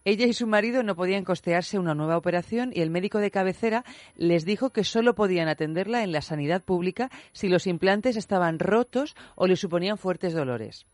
Ella 0.06 0.24
y 0.24 0.32
su 0.32 0.46
marido 0.46 0.82
no 0.82 0.96
podían 0.96 1.24
costearse 1.24 1.78
una 1.78 1.94
nueva 1.94 2.16
operación 2.16 2.70
y 2.72 2.80
el 2.80 2.88
médico 2.88 3.18
de 3.18 3.30
cabecera 3.30 3.84
les 4.16 4.46
dijo 4.46 4.70
que 4.70 4.82
solo 4.82 5.14
podían 5.14 5.48
atenderla 5.48 6.04
en 6.04 6.12
la 6.12 6.22
sanidad 6.22 6.62
pública 6.62 7.10
si 7.32 7.50
los 7.50 7.66
implantes 7.66 8.16
estaban 8.16 8.58
rotos 8.58 9.14
o 9.34 9.46
le 9.46 9.56
suponían 9.56 9.98
fuertes 9.98 10.32
dolores. 10.32 10.86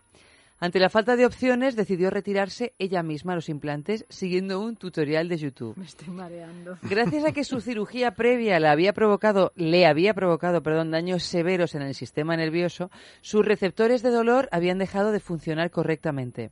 Ante 0.58 0.78
la 0.78 0.88
falta 0.88 1.16
de 1.16 1.26
opciones, 1.26 1.76
decidió 1.76 2.08
retirarse 2.08 2.74
ella 2.78 3.02
misma 3.02 3.34
los 3.34 3.50
implantes 3.50 4.06
siguiendo 4.08 4.58
un 4.58 4.76
tutorial 4.76 5.28
de 5.28 5.36
YouTube. 5.36 5.76
Me 5.76 5.84
estoy 5.84 6.08
mareando. 6.08 6.78
Gracias 6.82 7.26
a 7.26 7.32
que 7.32 7.44
su 7.44 7.60
cirugía 7.60 8.12
previa 8.12 8.58
le 8.58 8.68
había 8.68 8.94
provocado, 8.94 9.52
le 9.54 9.86
había 9.86 10.14
provocado, 10.14 10.62
perdón, 10.62 10.90
daños 10.90 11.24
severos 11.24 11.74
en 11.74 11.82
el 11.82 11.94
sistema 11.94 12.38
nervioso, 12.38 12.90
sus 13.20 13.44
receptores 13.44 14.02
de 14.02 14.10
dolor 14.10 14.48
habían 14.50 14.78
dejado 14.78 15.12
de 15.12 15.20
funcionar 15.20 15.70
correctamente. 15.70 16.50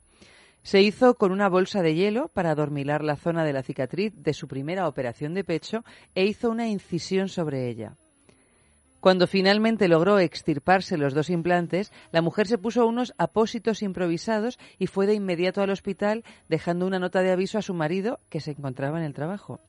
Se 0.63 0.83
hizo 0.83 1.15
con 1.15 1.33
una 1.33 1.49
bolsa 1.49 1.81
de 1.81 1.95
hielo 1.95 2.29
para 2.29 2.51
adormilar 2.51 3.03
la 3.03 3.17
zona 3.17 3.43
de 3.45 3.55
la 3.55 3.63
cicatriz 3.63 4.13
de 4.17 4.35
su 4.35 4.49
primera 4.49 4.87
operación 4.87 5.33
de 5.33 5.45
pecho 5.45 5.83
e 6.15 6.27
hizo 6.27 6.51
una 6.51 6.69
incisión 6.69 7.31
sobre 7.31 7.69
ella. 7.69 7.97
Cuando 9.05 9.27
finalmente 9.27 9.87
logró 9.87 10.19
extirparse 10.19 10.97
los 10.97 11.13
dos 11.13 11.29
implantes, 11.29 11.93
la 12.11 12.23
mujer 12.23 12.47
se 12.47 12.57
puso 12.57 12.87
unos 12.87 13.13
apósitos 13.19 13.83
improvisados 13.83 14.59
y 14.79 14.87
fue 14.87 15.07
de 15.07 15.13
inmediato 15.13 15.61
al 15.61 15.69
hospital, 15.69 16.25
dejando 16.49 16.87
una 16.87 16.99
nota 16.99 17.21
de 17.21 17.31
aviso 17.31 17.59
a 17.59 17.61
su 17.61 17.75
marido 17.75 18.19
que 18.31 18.41
se 18.41 18.53
encontraba 18.53 18.99
en 18.99 19.05
el 19.05 19.13
trabajo. 19.13 19.61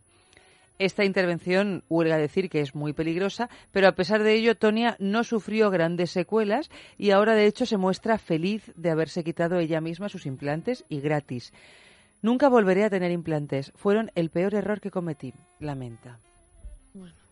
Esta 0.79 1.03
intervención 1.03 1.83
huelga 1.89 2.17
decir 2.17 2.49
que 2.49 2.61
es 2.61 2.75
muy 2.75 2.93
peligrosa, 2.93 3.49
pero 3.73 3.89
a 3.89 3.95
pesar 3.95 4.23
de 4.23 4.35
ello, 4.35 4.55
Tonia 4.55 4.95
no 4.99 5.25
sufrió 5.25 5.69
grandes 5.69 6.11
secuelas 6.11 6.71
y 6.97 7.11
ahora, 7.11 7.35
de 7.35 7.45
hecho, 7.45 7.65
se 7.65 7.75
muestra 7.75 8.17
feliz 8.17 8.71
de 8.77 8.89
haberse 8.89 9.25
quitado 9.25 9.59
ella 9.59 9.81
misma 9.81 10.07
sus 10.07 10.25
implantes 10.25 10.85
y 10.87 11.01
gratis. 11.01 11.51
Nunca 12.21 12.47
volveré 12.47 12.85
a 12.85 12.89
tener 12.89 13.11
implantes. 13.11 13.73
Fueron 13.75 14.11
el 14.15 14.29
peor 14.29 14.55
error 14.55 14.79
que 14.79 14.91
cometí. 14.91 15.33
Lamenta. 15.59 16.21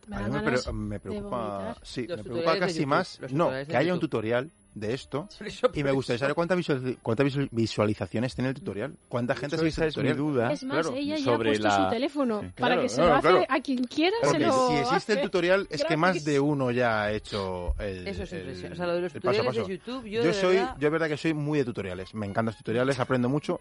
Me 0.08 0.16
A 0.16 0.20
mí 0.20 0.26
me, 0.26 0.42
ganas 0.42 0.64
pre- 0.64 0.74
me 0.74 1.00
preocupa, 1.00 1.76
sí, 1.82 2.06
me 2.10 2.18
preocupa 2.24 2.60
casi 2.60 2.74
YouTube, 2.80 2.88
más, 2.88 3.20
no, 3.32 3.50
que 3.68 3.78
haya 3.78 3.94
un 3.94 4.00
tutorial 4.00 4.52
de 4.76 4.94
esto 4.94 5.28
y 5.74 5.84
me 5.84 5.92
gustaría 5.92 6.18
saber 6.20 6.36
cuántas 6.36 6.58
visual- 6.58 6.98
cuántas 7.02 7.26
visual- 7.26 7.50
visualizaciones 7.52 8.34
tiene 8.36 8.50
el 8.50 8.56
tutorial, 8.56 8.96
cuánta 9.08 9.36
gente 9.36 9.56
se 9.58 9.62
ha 9.62 9.66
visto 9.66 9.84
esa 9.84 10.00
el 10.02 10.08
es 10.08 10.14
mi 10.16 10.18
duda. 10.18 10.52
Es 10.52 10.64
más, 10.64 10.88
claro, 10.88 10.98
ella 10.98 11.16
ya 11.18 11.22
ha 11.22 11.26
sobre 11.26 11.50
puesto 11.50 11.68
la- 11.68 11.84
su 11.86 11.90
teléfono 11.90 12.42
Sí. 12.42 12.48
para 12.60 12.68
Claro, 12.76 12.82
que 12.82 12.90
se 12.90 12.96
claro, 12.96 13.10
lo 13.12 13.16
hace 13.18 13.28
claro. 13.30 13.46
a 13.50 13.60
quien 13.62 13.84
quiera, 13.84 14.18
Porque 14.22 14.40
se 14.40 14.46
lo 14.46 14.68
si 14.70 14.74
existe 14.76 15.12
el 15.14 15.18
hace 15.20 15.28
tutorial 15.28 15.68
es 15.70 15.84
que 15.86 15.98
más 15.98 16.24
de 16.26 16.40
uno 16.40 16.72
ya 16.72 17.04
ha 17.04 17.12
hecho 17.12 17.76
el, 17.80 18.08
Eso 18.08 18.24
es 18.24 18.34
el- 18.34 18.40
impresionante. 18.40 18.74
O 18.74 18.78
sea, 18.78 18.88
lo 18.88 18.96
de 18.96 19.02
los 19.02 19.16
el 19.16 19.22
paso 19.22 19.42
tutoriales 19.44 19.56
de 19.56 19.62
paso. 19.62 19.92
YouTube, 19.94 20.10
yo 20.10 20.24
de 20.24 20.34
soy, 20.34 20.56
verdad- 20.56 20.76
yo 20.80 20.88
es 20.88 20.92
verdad 20.92 21.08
que 21.10 21.18
soy 21.18 21.34
muy 21.34 21.60
de 21.60 21.66
tutoriales, 21.66 22.14
me 22.14 22.26
encantan 22.26 22.46
los 22.48 22.58
tutoriales, 22.58 23.00
aprendo 23.00 23.30
mucho, 23.30 23.60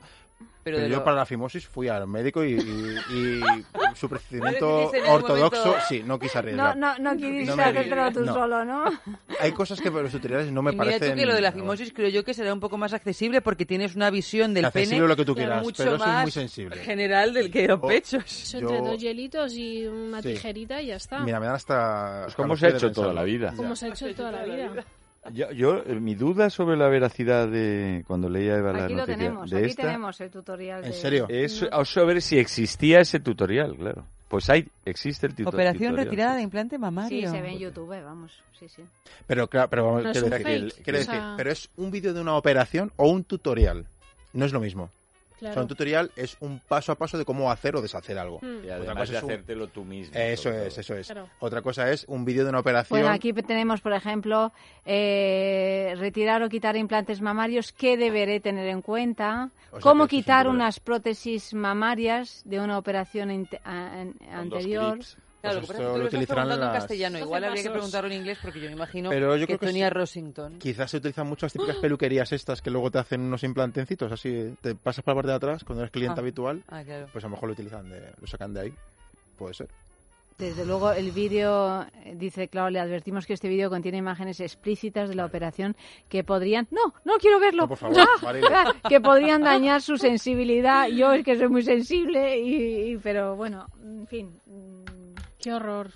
Pero 0.65 0.79
yo 0.79 0.89
lo- 0.89 1.05
para 1.05 1.17
la 1.17 1.27
fimosis 1.27 1.67
fui 1.67 1.89
al 1.89 2.07
médico 2.07 2.45
y, 2.45 2.53
y- 2.55 2.97
y 3.15 3.41
su 3.97 4.09
procedimiento 4.09 4.91
ortodoxo, 5.09 5.65
momento- 5.67 5.85
sí, 5.89 6.03
no 6.05 6.19
quise 6.19 6.35
No, 6.35 6.39
arriesgar. 6.39 6.77
no, 6.77 6.99
no 6.99 7.17
quieres 7.17 7.49
No 7.49 7.63
hacértelo 7.63 8.13
tú 8.13 8.21
no. 8.21 8.33
solo, 8.35 8.65
¿no? 8.65 8.85
Hay 9.41 9.53
cosas 9.53 9.81
que 9.81 9.91
para 9.91 10.05
los 10.05 10.13
tutoriales 10.13 10.51
no 10.53 10.63
me 10.63 10.73
parecen... 10.73 11.01
tú 11.11 11.16
que 11.16 11.26
lo 11.26 11.34
de 11.34 11.40
la 11.40 11.53
fimosis 11.53 11.92
creo 11.92 12.09
yo 12.09 12.24
que 12.24 12.34
será 12.34 12.53
un 12.53 12.61
poco 12.61 12.78
más 12.78 12.92
accesible 12.92 13.40
porque 13.42 13.66
tienes 13.66 13.94
una 13.96 14.11
visión 14.11 14.55
del 14.55 14.64
Accesible 14.66 14.96
pene 14.96 15.09
lo 15.09 15.16
que 15.16 15.24
tú 15.24 15.34
quieras, 15.34 15.62
mucho 15.62 15.82
pero 15.82 15.96
eso 15.96 16.05
es 16.05 16.11
más 16.11 16.22
muy 16.22 16.30
sensible. 16.30 16.76
general 16.76 17.32
del 17.34 17.50
que 17.50 17.66
los 17.68 17.80
Oh, 17.82 17.86
pechos. 17.88 18.24
Eso 18.24 18.59
entre 18.59 18.76
Yo- 18.78 18.84
dos 18.84 18.98
hielitos 19.00 19.55
y 19.55 19.86
una 19.86 20.22
Sí. 20.22 20.28
tijerita 20.34 20.80
y 20.82 20.86
ya 20.86 20.96
está. 20.96 21.20
Mira, 21.20 21.40
me 21.40 21.46
dan 21.46 21.55
hasta... 21.57 22.22
Pues 22.24 22.34
como 22.36 22.57
se 22.57 22.66
ha 22.66 22.70
hecho 22.70 22.90
toda 22.92 23.12
la 23.12 23.22
vida. 23.24 23.53
Como 23.57 23.74
se 23.76 23.86
ha 23.86 23.88
hecho 23.88 24.14
toda 24.14 24.30
la 24.32 24.44
vida. 24.44 24.70
Yo, 25.31 25.53
yo, 25.53 25.79
eh, 25.87 25.95
mi 26.01 26.14
duda 26.16 26.51
sobre 26.51 26.77
la 26.77 26.89
veracidad 26.89 27.47
de 27.49 28.03
cuando 28.09 28.29
leía 28.29 28.57
Eva 28.57 28.73
la 28.73 28.85
Aquí 28.85 28.93
lo 28.95 29.01
noticia 29.01 29.16
tenemos, 29.18 29.51
de 29.51 29.59
aquí 29.59 29.66
esta 29.70 29.83
tenemos 29.83 30.20
el 30.20 30.31
tutorial. 30.31 30.85
¿En 30.85 30.91
de- 30.91 30.97
serio? 30.97 31.27
es 31.29 31.62
a 31.70 31.85
saber 31.85 32.20
si 32.20 32.39
existía 32.39 33.01
ese 33.01 33.20
tutorial, 33.20 33.77
claro. 33.77 34.05
Pues 34.29 34.51
hay, 34.51 34.66
existe 34.85 35.27
el 35.29 35.35
tuto- 35.37 35.51
Operación 35.51 35.91
tutorial. 35.91 36.05
retirada 36.07 36.37
de 36.37 36.43
implante 36.43 36.77
Sí, 36.77 36.81
mamario. 36.81 37.31
se 37.31 37.41
ve 37.41 37.51
en 37.53 37.59
YouTube, 37.59 38.03
vamos. 38.03 38.33
Sí, 38.59 38.66
sí. 38.68 38.83
Pero 39.27 39.47
claro, 39.47 39.68
pero 39.70 39.93
No 39.93 39.99
es 40.01 40.12
quiero 40.12 40.27
un 40.27 40.31
decir, 40.31 40.47
fake, 40.47 40.75
que- 40.77 40.83
quiero 40.83 40.99
o 40.99 41.03
sea- 41.03 41.14
decir, 41.14 41.29
pero 41.37 41.51
es 41.53 41.68
un 41.77 41.91
vídeo 41.91 42.14
de 42.14 42.20
una 42.20 42.35
operación 42.37 42.91
o 42.97 43.09
un 43.09 43.23
tutorial. 43.25 43.87
No 44.33 44.45
es 44.45 44.53
lo 44.53 44.59
mismo. 44.61 44.91
O 45.43 45.45
sea, 45.45 45.51
Claro. 45.55 45.62
un 45.62 45.68
tutorial 45.68 46.11
es 46.14 46.36
un 46.38 46.61
paso 46.61 46.93
a 46.93 46.95
paso 46.95 47.18
de 47.18 47.24
cómo 47.24 47.51
hacer 47.51 47.74
o 47.74 47.82
deshacer 47.82 48.16
algo. 48.16 48.38
Hmm. 48.40 48.59
Y 48.64 48.66
Otra 48.70 48.76
además 48.76 48.95
cosa 48.97 49.12
de 49.12 49.18
es 49.18 49.22
un- 49.24 49.30
hacértelo 49.30 49.66
tú 49.66 49.84
mismo. 49.84 50.14
Eso 50.16 50.51
es, 50.51 50.78
eso 50.78 50.95
es. 50.95 51.07
Claro. 51.09 51.28
Otra 51.40 51.62
cosa 51.62 51.90
es 51.90 52.05
un 52.07 52.24
vídeo 52.24 52.45
de 52.45 52.51
una 52.51 52.61
operación. 52.61 53.01
Bueno, 53.01 53.12
aquí 53.12 53.32
tenemos, 53.32 53.80
por 53.80 53.93
ejemplo, 53.93 54.53
eh, 54.84 55.95
retirar 55.99 56.43
o 56.43 56.49
quitar 56.49 56.76
implantes 56.76 57.20
mamarios. 57.20 57.72
¿Qué 57.72 57.97
deberé 57.97 58.38
tener 58.40 58.68
en 58.68 58.82
cuenta? 58.82 59.51
O 59.70 59.76
sea, 59.76 59.80
¿Cómo 59.80 60.07
quitar 60.07 60.47
unas 60.49 60.78
prótesis 60.80 61.55
mamarias 61.55 62.43
de 62.45 62.61
una 62.61 62.78
operación 62.78 63.30
inte- 63.30 63.61
a- 63.64 64.01
an- 64.01 64.12
Con 64.12 64.49
dos 64.49 64.59
anterior? 64.59 64.99
Claro, 65.43 65.59
Pues 65.59 65.70
esto 65.70 65.82
lo 65.82 65.88
lo 65.90 65.97
estás 66.05 66.09
utilizarán 66.14 66.53
en 66.53 66.61
las- 66.61 66.72
castellano. 66.72 67.18
Doce 67.18 67.24
Igual 67.26 67.45
habría 67.45 67.62
que 67.64 67.70
preguntarlo 67.70 68.11
en 68.11 68.16
inglés 68.16 68.38
porque 68.40 68.61
yo 68.61 68.66
me 68.68 68.72
imagino 68.76 69.11
Pero 69.11 69.36
yo 69.36 69.40
que 69.40 69.47
creo 69.47 69.59
que 69.59 69.66
Tonya 69.66 69.88
sí. 69.88 69.95
Rossington. 69.95 70.59
Quizás 70.59 70.90
se 70.90 70.97
utilizan 70.99 71.26
mucho 71.26 71.47
las 71.47 71.53
típicas 71.53 71.76
peluquerías 71.76 72.32
estas 72.32 72.62
que 72.62 72.70
luego 72.70 72.90
te 72.90 72.99
hacen 72.99 73.20
unos 73.22 73.43
implantencitos, 73.43 74.11
así 74.12 74.55
te 74.62 74.74
pasas 74.76 75.05
por 75.05 75.12
la 75.12 75.16
parte 75.16 75.30
de 75.32 75.36
atrás 75.36 75.64
cuando 75.64 75.82
eres 75.82 75.90
cliente 75.93 76.20
Ah. 76.20 76.22
habitual, 76.22 76.62
Ah, 76.68 76.82
claro. 76.84 77.09
pues 77.12 77.24
a 77.24 77.26
lo 77.26 77.32
mejor 77.32 77.49
lo 77.49 77.53
utilizan, 77.55 77.90
de, 77.90 78.01
lo 78.20 78.26
sacan 78.26 78.55
de 78.55 78.61
ahí. 78.61 78.72
Puede 79.36 79.55
ser. 79.55 79.68
Desde 80.38 80.64
luego, 80.64 80.90
el 80.93 81.11
vídeo 81.12 81.86
dice, 82.14 82.49
claro, 82.49 82.70
le 82.70 82.80
advertimos 82.80 83.26
que 83.26 83.34
este 83.34 83.49
vídeo 83.49 83.68
contiene 83.68 83.99
imágenes 83.99 84.40
explícitas 84.40 85.09
de 85.09 85.14
la 85.14 85.26
operación 85.26 85.76
que 86.09 86.24
podrían. 86.24 86.66
No, 86.70 86.95
no 87.05 87.14
quiero 87.20 87.38
verlo. 87.38 87.62
No, 87.64 87.68
por 87.68 87.78
favor, 87.78 87.99
¡Ah! 88.01 88.07
Ah, 88.82 88.88
que 88.88 89.01
podrían 89.01 89.43
dañar 89.43 89.82
su 89.82 89.97
sensibilidad. 89.99 90.88
Yo 90.88 91.12
es 91.12 91.24
que 91.24 91.36
soy 91.36 91.49
muy 91.49 91.62
sensible, 91.62 92.38
y, 92.40 92.93
y- 92.93 92.97
pero 92.97 93.36
bueno, 93.36 93.66
en 93.84 94.07
fin. 94.07 94.30
Qué 95.43 95.53
horror. 95.53 95.90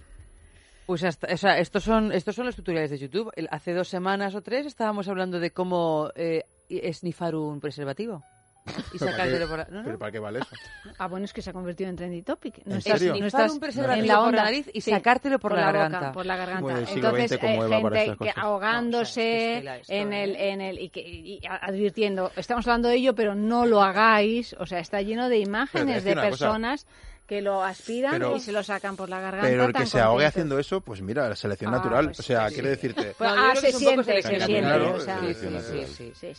Pues 0.86 1.02
hasta, 1.04 1.32
o 1.32 1.36
sea, 1.36 1.58
estos 1.58 1.82
son, 1.82 2.12
estos 2.12 2.34
son 2.36 2.46
los 2.46 2.54
tutoriales 2.56 2.90
de 2.90 2.98
YouTube. 2.98 3.30
El- 3.34 3.48
hace 3.50 3.72
dos 3.72 3.88
semanas 3.88 4.34
o 4.34 4.42
tres 4.42 4.66
estábamos 4.66 5.08
hablando 5.08 5.40
de 5.40 5.50
cómo 5.50 6.10
eh, 6.14 6.44
esnifar 6.68 7.34
un 7.34 7.60
preservativo. 7.60 8.22
Y 8.92 8.98
¿Pero 8.98 9.12
para 9.12 9.24
qué- 9.24 9.38
sacártelo 9.38 9.48
por 9.48 9.58
la... 9.58 9.64
¿no, 9.70 9.78
no? 9.78 9.84
¿Pero 9.84 9.98
para 9.98 10.12
qué 10.12 10.18
vale 10.18 10.38
eso? 10.40 10.48
Ah, 10.98 11.08
bueno, 11.08 11.24
es 11.24 11.32
que 11.32 11.42
se 11.42 11.50
ha 11.50 11.52
convertido 11.52 11.90
en 11.90 11.96
trendy 11.96 12.22
topic. 12.22 12.62
No 12.64 12.72
¿En 12.74 12.78
estás, 12.78 12.98
serio? 12.98 13.12
no 13.12 13.18
Esnifar 13.18 13.40
estás 13.42 13.52
un 13.52 13.60
preservativo 13.60 14.02
en 14.02 14.08
la 14.08 14.14
por 14.14 14.22
la 14.22 14.28
onda 14.28 14.42
nariz 14.44 14.70
y 14.72 14.80
Sí, 14.80 14.90
sacártelo 14.90 15.38
por 15.38 15.52
la 15.52 15.66
boca, 15.66 15.72
garganta. 15.72 16.12
por 16.12 16.26
la 16.26 16.36
garganta. 16.36 16.62
Bueno, 16.62 16.78
Entonces, 16.88 17.32
eh, 17.32 17.38
gente 17.38 18.16
que 18.18 18.32
ahogándose 18.34 19.52
No, 19.54 19.58
o 19.58 19.62
sea, 19.62 19.76
es 19.78 19.86
que 19.88 19.98
en 20.00 20.12
el, 20.12 20.30
¿eh? 20.36 20.50
en 20.52 20.60
el 20.60 20.78
y, 20.80 20.88
que, 20.90 21.00
y 21.00 21.40
advirtiendo, 21.48 22.30
estamos 22.36 22.66
hablando 22.66 22.88
de 22.88 22.94
ello, 22.96 23.14
pero 23.14 23.34
no 23.34 23.66
lo 23.66 23.82
hagáis. 23.82 24.54
O 24.58 24.66
sea, 24.66 24.78
está 24.80 25.02
lleno 25.02 25.28
de 25.28 25.38
imágenes 25.38 26.02
de 26.04 26.12
una 26.12 26.30
cosa. 26.30 26.76
Que 27.26 27.42
lo 27.42 27.62
aspiran 27.62 28.12
Pero- 28.12 28.36
y 28.36 28.40
se 28.40 28.52
lo 28.52 28.62
sacan 28.62 28.96
por 28.96 29.08
la 29.08 29.20
garganta. 29.20 29.48
Pero 29.48 29.62
el 29.62 29.66
que 29.68 29.72
tan 29.80 29.86
se 29.86 30.00
ahogue 30.00 30.24
haciendo 30.26 30.58
eso, 30.58 30.80
pues 30.80 31.02
mira, 31.02 31.28
la 31.28 31.34
selección 31.36 31.74
Ah, 31.74 31.78
natural. 31.78 32.06
pues 32.06 32.20
o 32.20 32.22
sea, 32.22 32.48
sí. 32.48 32.54
quiere 32.54 32.68
decirte... 32.70 33.14
Pues, 33.18 33.30
ah, 33.34 33.52
se 33.56 33.72
siente, 33.72 34.22
se 34.22 34.38
siente. 34.40 34.62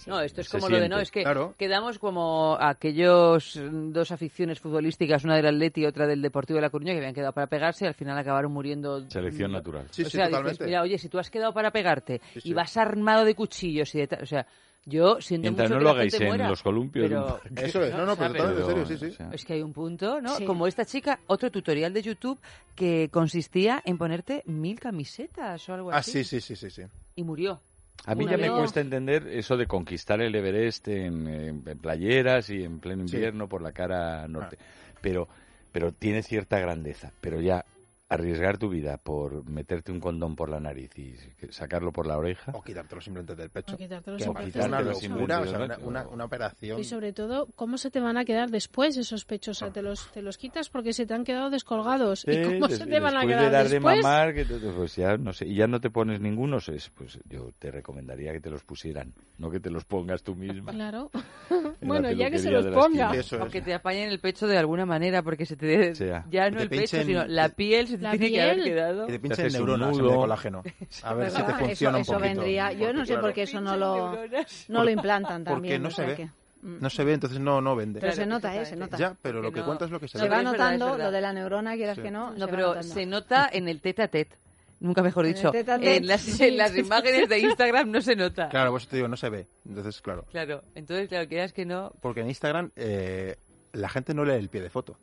No, 0.08 0.22
esto 0.22 0.42
es 0.42 0.48
Se 0.48 0.58
como 0.58 0.70
lo 0.70 0.80
de, 0.80 0.90
no, 0.90 1.00
es 1.00 1.12
que 1.12 1.24
claro. 1.24 1.54
quedamos 1.58 2.00
como 2.00 2.58
aquellos 2.60 3.60
dos 3.62 4.12
aficiones 4.12 4.60
futbolísticas, 4.60 5.24
una 5.24 5.36
del 5.36 5.48
Atleti 5.48 5.82
y 5.82 5.86
otra 5.86 6.08
del 6.08 6.22
Deportivo 6.22 6.58
de 6.58 6.62
La 6.62 6.70
Coruña, 6.70 6.94
que 6.94 7.00
habían 7.00 7.14
quedado 7.14 7.34
para 7.34 7.48
pegarse 7.48 7.86
y 7.86 7.88
al 7.88 7.94
final 7.94 8.18
acabaron 8.18 8.52
muriendo. 8.52 9.10
Selección 9.10 9.52
natural. 9.52 9.88
Sí, 9.92 10.04
o 10.04 10.06
sí, 10.06 10.12
sea, 10.12 10.28
dices, 10.28 10.32
totalmente. 10.40 10.66
mira, 10.66 10.82
oye, 10.82 10.98
si 10.98 11.10
tú 11.10 11.20
has 11.20 11.30
quedado 11.30 11.54
para 11.54 11.72
pegarte 11.72 12.22
Sí, 12.34 12.42
sí. 12.42 12.50
y 12.50 12.54
vas 12.54 12.78
armado 12.78 13.26
de 13.26 13.36
cuchillos 13.36 13.94
y 13.96 14.00
de 14.00 14.08
tal, 14.08 14.24
o 14.24 14.26
sea, 14.26 14.46
yo 14.90 15.20
siento 15.22 15.44
Mientras 15.44 15.70
mucho 15.70 15.76
no 15.76 15.80
que 15.80 15.84
lo 15.84 15.90
la 15.90 15.96
hagáis 15.96 16.14
gente 16.14 16.24
en 16.26 16.30
muera, 16.32 16.50
los 16.50 16.64
columpios. 16.64 17.10
pero- 17.10 17.42
Eso 17.56 17.84
es, 17.84 17.94
no, 17.94 18.06
no, 18.06 18.16
pero 18.16 18.50
en 18.58 18.66
serio, 18.66 18.86
sí, 18.86 18.98
sí. 18.98 19.18
Es 19.34 19.44
que 19.46 19.54
hay 19.54 19.62
un 19.62 19.74
punto, 19.74 20.22
¿no? 20.22 20.36
Sí. 20.38 20.46
Como 20.46 20.66
esta 20.66 20.86
chica, 20.86 21.20
otro 21.28 21.52
tutorial 21.52 21.94
de 21.94 22.02
YouTube 22.02 22.40
que 22.76 23.10
consistía 23.12 23.82
en 23.86 23.98
ponerte 23.98 24.44
mil 24.46 24.80
camisetas 24.80 25.68
o 25.70 25.74
algo 25.74 25.92
Ah, 25.92 25.98
así. 25.98 26.24
sí, 26.24 26.40
sí, 26.40 26.42
sí, 26.42 26.56
sí, 26.56 26.70
sí. 26.70 26.82
Y 27.16 27.24
murió. 27.24 27.60
A 28.06 28.16
mí 28.16 28.24
Una 28.24 28.38
ya 28.38 28.38
me 28.38 28.50
cuesta 28.58 28.80
entender 28.80 29.28
eso 29.28 29.58
de 29.58 29.66
conquistar 29.68 30.22
el 30.22 30.34
Everest 30.34 30.88
en, 30.88 31.28
en- 31.28 31.64
en 31.68 31.78
playeras 31.80 32.50
y 32.50 32.64
en 32.64 32.80
pleno 32.80 33.06
Sí. 33.08 33.16
invierno 33.16 33.50
por 33.50 33.62
la 33.62 33.74
cara 33.74 34.26
norte. 34.28 34.58
Pero, 35.02 35.28
pero 35.74 35.92
tiene 35.92 36.24
cierta 36.24 36.60
grandeza. 36.60 37.12
Pero 37.20 37.42
ya 37.42 37.66
arriesgar 38.10 38.58
tu 38.58 38.70
vida 38.70 38.98
por 38.98 39.44
meterte 39.50 39.92
un 39.92 40.00
condón 40.00 40.36
por 40.36 40.50
la 40.50 40.60
nariz 40.62 40.98
y 40.98 41.16
sacarlo 41.50 41.92
por 41.92 42.08
la 42.08 42.18
oreja. 42.18 42.52
O 42.56 42.62
quitarte 42.64 42.96
los 42.96 43.06
implantes 43.08 43.36
del 43.38 43.50
pecho. 43.50 43.76
O 43.76 43.78
quitarte 43.78 44.12
los 44.12 44.18
Que 44.18 44.24
es 44.24 44.30
una 44.66 44.78
del 44.78 44.88
locura, 44.88 45.40
pecho. 45.40 45.42
o 45.42 45.52
sea, 45.52 45.58
una, 45.66 45.76
Simplemente, 45.76 45.86
una, 45.86 46.08
una 46.08 46.26
operación. 46.26 46.80
Y 46.80 46.84
sobre 46.86 47.12
todo, 47.12 47.48
¿cómo 47.56 47.78
se 47.78 47.92
te 47.92 48.00
van 48.00 48.18
a 48.18 48.24
quedar 48.24 48.50
después 48.50 48.96
esos 48.98 49.26
pechos? 49.26 49.58
O 49.58 49.60
sea, 49.66 49.74
te 49.74 49.82
los, 49.82 50.10
te 50.14 50.22
los 50.22 50.38
quitas 50.38 50.70
porque 50.70 50.94
se 50.94 51.06
te 51.06 51.14
han 51.14 51.26
quedado 51.26 51.50
descolgados. 51.50 52.24
¿Y 52.28 52.34
Sí, 52.34 52.44
cómo 52.44 52.68
des- 52.68 52.78
se 52.78 52.86
te 52.86 53.00
van 53.00 53.16
a 53.18 53.20
después 53.20 53.28
quedar 53.36 53.46
de 53.46 53.52
dar 53.52 53.68
después? 53.70 53.96
de 53.98 54.02
mamar, 54.04 54.34
que 54.34 54.46
te- 54.46 54.58
pues 54.60 54.96
ya 54.96 55.18
no 55.18 55.34
sé, 55.34 55.46
y 55.48 55.56
ya 55.56 55.68
no 55.68 55.82
te 55.82 55.90
pones 55.90 56.22
ninguno, 56.22 56.60
pues 56.96 57.20
yo 57.30 57.52
te 57.60 57.72
recomendaría 57.72 58.32
que 58.32 58.40
te 58.40 58.50
los 58.50 58.64
pusieran, 58.64 59.14
no 59.38 59.50
que 59.52 59.60
te 59.60 59.70
los 59.70 59.84
pongas 59.84 60.24
tú 60.24 60.34
misma. 60.36 60.72
Claro. 60.72 61.12
en 61.50 61.64
la 61.64 61.72
bueno, 61.82 62.12
ya 62.12 62.30
que 62.32 62.40
se 62.40 62.52
los 62.52 62.66
ponga. 62.68 63.12
O 63.42 63.48
que 63.50 63.62
te 63.62 63.74
apañen 63.74 64.10
el 64.10 64.20
pecho 64.20 64.48
de 64.48 64.58
alguna 64.58 64.86
manera, 64.86 65.22
porque 65.24 65.46
se 65.46 65.58
te 65.58 65.94
Sea. 65.96 66.26
ya 66.30 66.50
no 66.50 66.58
Que 66.58 66.64
el 66.64 66.70
te 66.70 66.78
pecho, 66.78 67.04
sino 67.04 67.26
la 67.26 67.50
piel 67.50 67.97
se 67.98 68.02
te 68.02 68.04
La 68.04 68.12
tiene 68.12 68.30
que 68.32 68.42
haber 68.42 68.56
piel. 68.56 68.66
quedado. 68.70 69.08
Que 69.08 69.20
te 69.20 69.50
neuronas 69.50 69.90
en 69.92 69.98
nudo. 69.98 70.10
el 70.12 70.16
colágeno. 70.18 70.64
A 71.04 71.14
ver 71.14 71.32
si 71.32 71.44
te 71.44 71.54
funciona 71.54 71.68
eso, 71.72 71.90
un 71.90 71.96
eso 72.02 72.14
poquito. 72.14 72.20
vendría. 72.20 72.72
Yo 72.74 72.88
no 72.94 73.00
Porque, 73.00 73.06
sé 73.14 73.18
por 73.20 73.34
qué 73.34 73.42
eso 73.44 73.62
no 73.62 73.78
lo, 73.78 74.12
neuronas. 74.14 74.66
no 74.70 74.84
lo 74.84 74.90
implantan 74.90 75.44
Porque 75.44 75.54
también. 75.56 75.82
no 75.82 75.88
o 75.90 75.92
se 75.92 76.06
ve. 76.06 76.16
que- 76.16 76.30
No 76.64 76.90
se 76.90 77.04
ve, 77.04 77.14
entonces 77.14 77.40
no, 77.40 77.62
no 77.62 77.76
vende. 77.76 78.00
Pero 78.00 78.14
Claro, 78.14 78.24
se 78.24 78.30
nota, 78.30 78.56
¿eh? 78.62 78.66
Se 78.66 78.76
nota. 78.76 78.98
Ya, 78.98 79.16
pero 79.22 79.42
lo 79.42 79.52
Que 79.52 79.60
no- 79.60 79.66
cuenta 79.68 79.86
es 79.86 79.92
lo 79.92 80.00
que 80.00 80.08
se 80.08 80.18
No, 80.18 80.28
va 80.28 80.42
notando 80.42 80.98
lo 80.98 81.12
de 81.12 81.22
la 81.22 81.32
neurona, 81.34 81.76
quieras 81.76 81.96
Sí. 81.98 82.02
que 82.02 82.12
no. 82.12 82.32
No, 82.32 82.46
se 82.46 82.52
pero 82.52 82.68
notando. 82.70 82.94
se 82.94 83.06
nota 83.06 83.50
en 83.52 83.68
el 83.70 83.80
tete 83.82 84.02
a 84.04 84.08
tete. 84.08 84.36
Nunca 84.80 85.02
mejor 85.02 85.26
dicho. 85.26 85.52
En 85.56 86.06
las, 86.08 86.22
sí. 86.22 86.44
en 86.46 86.58
las 86.58 86.76
imágenes 86.78 87.28
de 87.30 87.40
Instagram 87.40 87.90
no 87.90 88.00
se 88.02 88.16
nota. 88.16 88.50
Claro, 88.50 88.72
pues 88.72 88.88
te 88.88 88.96
digo, 88.98 89.08
no 89.08 89.18
se 89.18 89.30
ve. 89.30 89.48
Entonces, 89.68 90.02
claro. 90.02 90.24
Claro, 90.32 90.62
entonces, 90.76 91.08
claro, 91.10 91.28
quieras 91.28 91.52
que 91.54 91.66
no. 91.66 91.92
Porque 92.02 92.22
en 92.22 92.28
Instagram 92.28 92.72
eh, 92.76 93.38
la 93.74 93.90
gente 93.90 94.14
no 94.14 94.24
lee 94.24 94.34
el 94.36 94.50
pie 94.50 94.62
de 94.62 94.70
foto. 94.70 94.98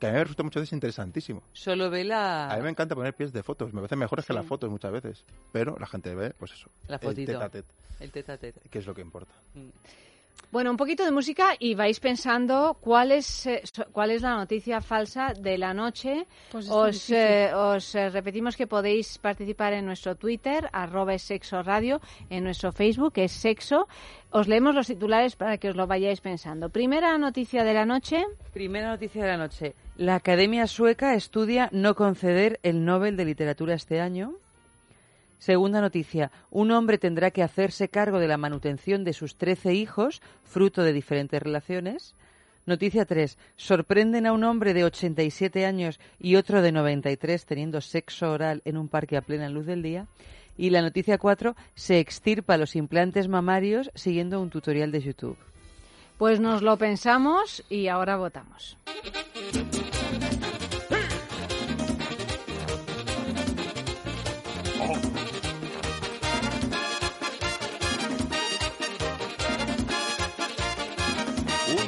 Que 0.00 0.06
a 0.06 0.10
mí 0.10 0.16
me 0.16 0.24
resulta 0.24 0.42
muchas 0.42 0.62
veces 0.62 0.72
interesantísimo. 0.72 1.42
Solo 1.52 1.90
ve 1.90 2.02
la. 2.04 2.50
A 2.50 2.56
mí 2.56 2.62
me 2.62 2.70
encanta 2.70 2.94
poner 2.96 3.14
pies 3.14 3.32
de 3.32 3.42
fotos. 3.42 3.72
Me 3.72 3.80
parecen 3.80 3.98
mejores 3.98 4.24
que 4.26 4.32
las 4.32 4.46
fotos 4.46 4.70
muchas 4.70 4.90
veces. 4.90 5.24
Pero 5.52 5.76
la 5.78 5.86
gente 5.86 6.14
ve, 6.14 6.30
pues 6.38 6.52
eso. 6.52 6.68
La 6.88 6.96
el 6.96 7.02
fotito. 7.02 7.32
tete 7.32 7.44
a 7.44 7.48
tete, 7.50 7.68
El 8.00 8.10
tete 8.10 8.32
a 8.32 8.38
tete. 8.38 8.60
que 8.70 8.78
es 8.78 8.86
lo 8.86 8.94
que 8.94 9.02
importa. 9.02 9.32
Bueno, 10.52 10.70
un 10.72 10.76
poquito 10.76 11.04
de 11.04 11.12
música 11.12 11.50
y 11.60 11.74
vais 11.76 12.00
pensando 12.00 12.76
cuál 12.80 13.12
es, 13.12 13.46
eh, 13.46 13.60
so- 13.72 13.86
cuál 13.92 14.10
es 14.10 14.22
la 14.22 14.34
noticia 14.36 14.80
falsa 14.80 15.32
de 15.38 15.56
la 15.58 15.72
noche. 15.74 16.26
Pues 16.50 16.64
es 16.64 16.70
os, 16.72 17.10
eh, 17.10 17.52
os 17.54 17.94
eh, 17.94 18.10
repetimos 18.10 18.56
que 18.56 18.66
podéis 18.66 19.18
participar 19.18 19.74
en 19.74 19.84
nuestro 19.86 20.16
Twitter, 20.16 20.68
arroba 20.72 21.14
es 21.14 21.22
sexo 21.22 21.62
radio, 21.62 22.00
en 22.30 22.42
nuestro 22.42 22.72
Facebook, 22.72 23.12
que 23.12 23.24
es 23.24 23.32
sexo. 23.32 23.86
Os 24.30 24.48
leemos 24.48 24.74
los 24.74 24.88
titulares 24.88 25.36
para 25.36 25.56
que 25.58 25.68
os 25.68 25.76
lo 25.76 25.86
vayáis 25.86 26.20
pensando. 26.20 26.68
Primera 26.68 27.16
noticia 27.16 27.62
de 27.62 27.74
la 27.74 27.84
noche. 27.84 28.24
Primera 28.52 28.88
noticia 28.88 29.22
de 29.22 29.28
la 29.28 29.36
noche. 29.36 29.74
La 30.00 30.14
Academia 30.14 30.66
Sueca 30.66 31.12
estudia 31.12 31.68
no 31.72 31.94
conceder 31.94 32.58
el 32.62 32.86
Nobel 32.86 33.18
de 33.18 33.26
Literatura 33.26 33.74
este 33.74 34.00
año. 34.00 34.32
Segunda 35.38 35.82
noticia. 35.82 36.32
Un 36.50 36.70
hombre 36.70 36.96
tendrá 36.96 37.32
que 37.32 37.42
hacerse 37.42 37.90
cargo 37.90 38.18
de 38.18 38.26
la 38.26 38.38
manutención 38.38 39.04
de 39.04 39.12
sus 39.12 39.36
13 39.36 39.74
hijos, 39.74 40.22
fruto 40.42 40.84
de 40.84 40.94
diferentes 40.94 41.42
relaciones. 41.42 42.14
Noticia 42.64 43.04
3. 43.04 43.36
Sorprenden 43.56 44.26
a 44.26 44.32
un 44.32 44.42
hombre 44.44 44.72
de 44.72 44.84
87 44.84 45.66
años 45.66 46.00
y 46.18 46.36
otro 46.36 46.62
de 46.62 46.72
93 46.72 47.44
teniendo 47.44 47.82
sexo 47.82 48.32
oral 48.32 48.62
en 48.64 48.78
un 48.78 48.88
parque 48.88 49.18
a 49.18 49.20
plena 49.20 49.50
luz 49.50 49.66
del 49.66 49.82
día. 49.82 50.06
Y 50.56 50.70
la 50.70 50.80
noticia 50.80 51.18
4. 51.18 51.54
Se 51.74 51.98
extirpa 51.98 52.56
los 52.56 52.74
implantes 52.74 53.28
mamarios 53.28 53.90
siguiendo 53.94 54.40
un 54.40 54.48
tutorial 54.48 54.92
de 54.92 55.02
YouTube. 55.02 55.36
Pues 56.16 56.40
nos 56.40 56.62
lo 56.62 56.78
pensamos 56.78 57.62
y 57.68 57.88
ahora 57.88 58.16
votamos. 58.16 58.78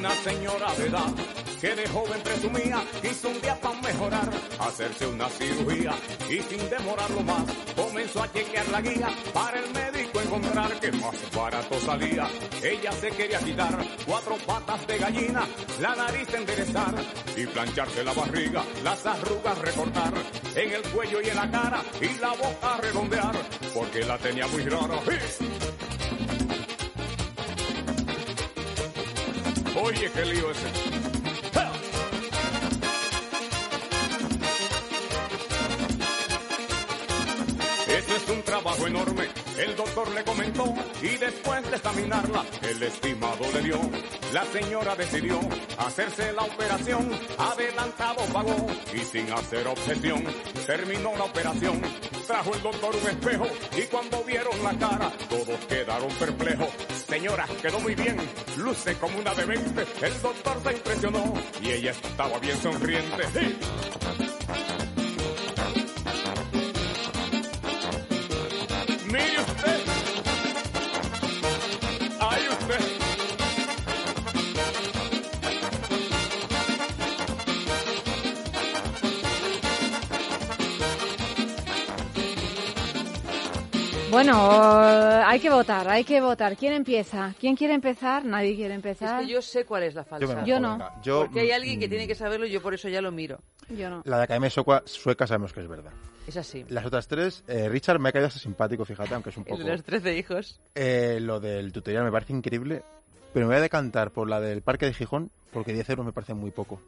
Una 0.03 0.17
señora 0.17 0.75
de 0.75 0.87
edad 0.89 1.15
que 1.61 1.77
de 1.77 1.89
joven 1.89 2.21
presumía 2.25 2.83
quiso 3.01 3.29
un 3.29 3.41
día 3.41 3.55
para 3.61 3.81
mejorar, 3.83 4.29
hacerse 4.59 5.07
una 5.07 5.29
cirugía 5.29 5.95
y 6.29 6.41
sin 6.41 6.69
demorarlo 6.69 7.21
más 7.21 7.45
comenzó 7.77 8.21
a 8.21 8.33
chequear 8.33 8.67
la 8.71 8.81
guía 8.81 9.09
para 9.33 9.61
el 9.61 9.73
médico 9.73 10.21
encontrar 10.21 10.81
que 10.81 10.91
más 10.91 11.15
barato 11.33 11.79
salía. 11.79 12.27
Ella 12.65 12.91
se 12.91 13.11
quería 13.13 13.39
quitar 13.39 13.79
cuatro 14.05 14.35
patas 14.45 14.85
de 14.89 14.99
gallina, 14.99 15.47
la 15.81 15.95
nariz 15.95 16.35
enderezar 16.35 16.95
y 17.37 17.47
plancharse 17.47 18.03
la 18.03 18.13
barriga, 18.13 18.65
las 18.83 19.07
arrugas 19.07 19.57
recortar 19.59 20.15
en 20.57 20.73
el 20.73 20.83
cuello 20.83 21.21
y 21.21 21.29
en 21.29 21.37
la 21.37 21.49
cara 21.49 21.81
y 22.01 22.19
la 22.19 22.31
boca 22.31 22.77
redondear 22.79 23.37
porque 23.73 24.05
la 24.05 24.19
tenía 24.19 24.49
muy 24.49 24.65
rara. 24.65 24.99
Oye, 29.75 30.11
qué 30.11 30.25
lío 30.25 30.51
ese. 30.51 31.02
Un 38.33 38.43
trabajo 38.43 38.87
enorme, 38.87 39.29
el 39.59 39.77
doctor 39.77 40.11
le 40.13 40.25
comentó 40.25 40.65
y 41.03 41.17
después 41.17 41.63
de 41.71 41.77
examinarla, 41.77 42.45
el 42.63 42.83
estimado 42.83 43.45
le 43.53 43.61
dio. 43.63 43.81
La 44.33 44.45
señora 44.47 44.97
decidió 44.97 45.39
hacerse 45.79 46.33
la 46.33 46.43
operación, 46.43 47.11
adelantado 47.39 48.25
pagó 48.33 48.67
y 48.95 48.99
sin 49.01 49.31
hacer 49.33 49.67
objeción, 49.67 50.25
terminó 50.67 51.15
la 51.17 51.25
operación. 51.25 51.81
Trajo 52.27 52.55
el 52.55 52.63
doctor 52.63 52.97
un 52.97 53.09
espejo 53.09 53.47
y 53.77 53.83
cuando 53.83 54.23
vieron 54.25 54.63
la 54.63 54.79
cara, 54.79 55.13
todos 55.29 55.59
quedaron 55.69 56.09
perplejos. 56.15 56.69
Señora, 57.09 57.47
quedó 57.61 57.81
muy 57.81 57.95
bien, 57.95 58.17
luce 58.57 58.97
como 58.97 59.19
una 59.19 59.35
de 59.35 59.45
20. 59.45 59.87
El 60.03 60.23
doctor 60.23 60.63
se 60.63 60.73
impresionó 60.73 61.35
y 61.61 61.71
ella 61.71 61.91
estaba 61.91 62.39
bien 62.39 62.57
sonriente. 62.63 63.25
Bueno, 84.25 85.27
hay 85.27 85.41
que 85.41 85.51
votar, 85.51 85.89
hay 85.89 86.05
que 86.05 86.21
votar. 86.21 86.57
¿Quién 86.57 86.75
empieza? 86.75 87.35
¿Quién 87.41 87.57
quiere 87.57 87.75
empezar? 87.75 88.25
Nadie 88.25 88.55
quiere 88.55 88.75
Es 88.75 88.77
empezar. 88.77 89.21
que 89.21 89.27
yo 89.29 89.43
sé 89.43 89.65
cuál 89.65 89.83
es 89.83 89.95
la 89.95 90.05
falsa. 90.05 90.27
Yo 90.27 90.35
me 90.35 90.47
Yo 90.47 90.61
mojo, 90.61 90.61
no. 90.61 90.73
venga. 90.79 91.03
Yo, 91.03 91.21
Porque 91.25 91.41
hay 91.41 91.51
alguien 91.51 91.81
que 91.81 91.89
tiene 91.89 92.07
que 92.07 92.15
saberlo 92.15 92.47
y 92.47 92.51
yo 92.51 92.63
por 92.63 92.73
eso 92.73 92.89
ya 92.89 93.01
lo 93.03 93.11
miro. 93.11 93.41
Yo 93.69 93.91
no. 93.91 94.03
La 94.05 94.19
de 94.19 94.23
Academia 94.25 94.49
Sueca, 94.51 94.83
Sueca 94.85 95.27
sabemos 95.27 95.53
que 95.53 95.61
es 95.61 95.69
verdad. 95.69 95.91
Es 96.29 96.37
así. 96.37 96.65
Las 96.69 96.87
otras 96.87 97.09
tres, 97.09 97.43
eh, 97.49 97.69
Richard 97.69 97.99
me 97.99 98.11
ha 98.11 98.13
caído 98.13 98.29
hasta 98.29 98.39
simpático, 98.39 98.85
fíjate, 98.85 99.13
aunque 99.15 99.31
es 99.31 99.37
un 99.37 99.43
El 99.47 99.51
poco... 99.51 99.65
de 99.65 99.71
los 99.73 99.83
13 99.83 100.17
hijos. 100.17 100.61
Eh, 100.77 101.19
lo 101.21 101.41
del 101.41 101.73
tutorial 101.73 102.05
me 102.05 102.13
parece 102.13 102.33
increíble, 102.33 102.83
pero 103.33 103.47
me 103.47 103.55
voy 103.55 103.59
a 103.59 103.63
decantar 103.63 104.13
por 104.13 104.29
la 104.29 104.41
del 104.41 104.63
Parque 104.63 104.87
de 104.87 104.95
Gijón, 104.95 105.33
porque 105.53 105.73
10 105.73 105.91
euros 105.91 106.07
me 106.07 106.13
parece 106.13 106.35
muy 106.35 106.53
poco. 106.53 106.81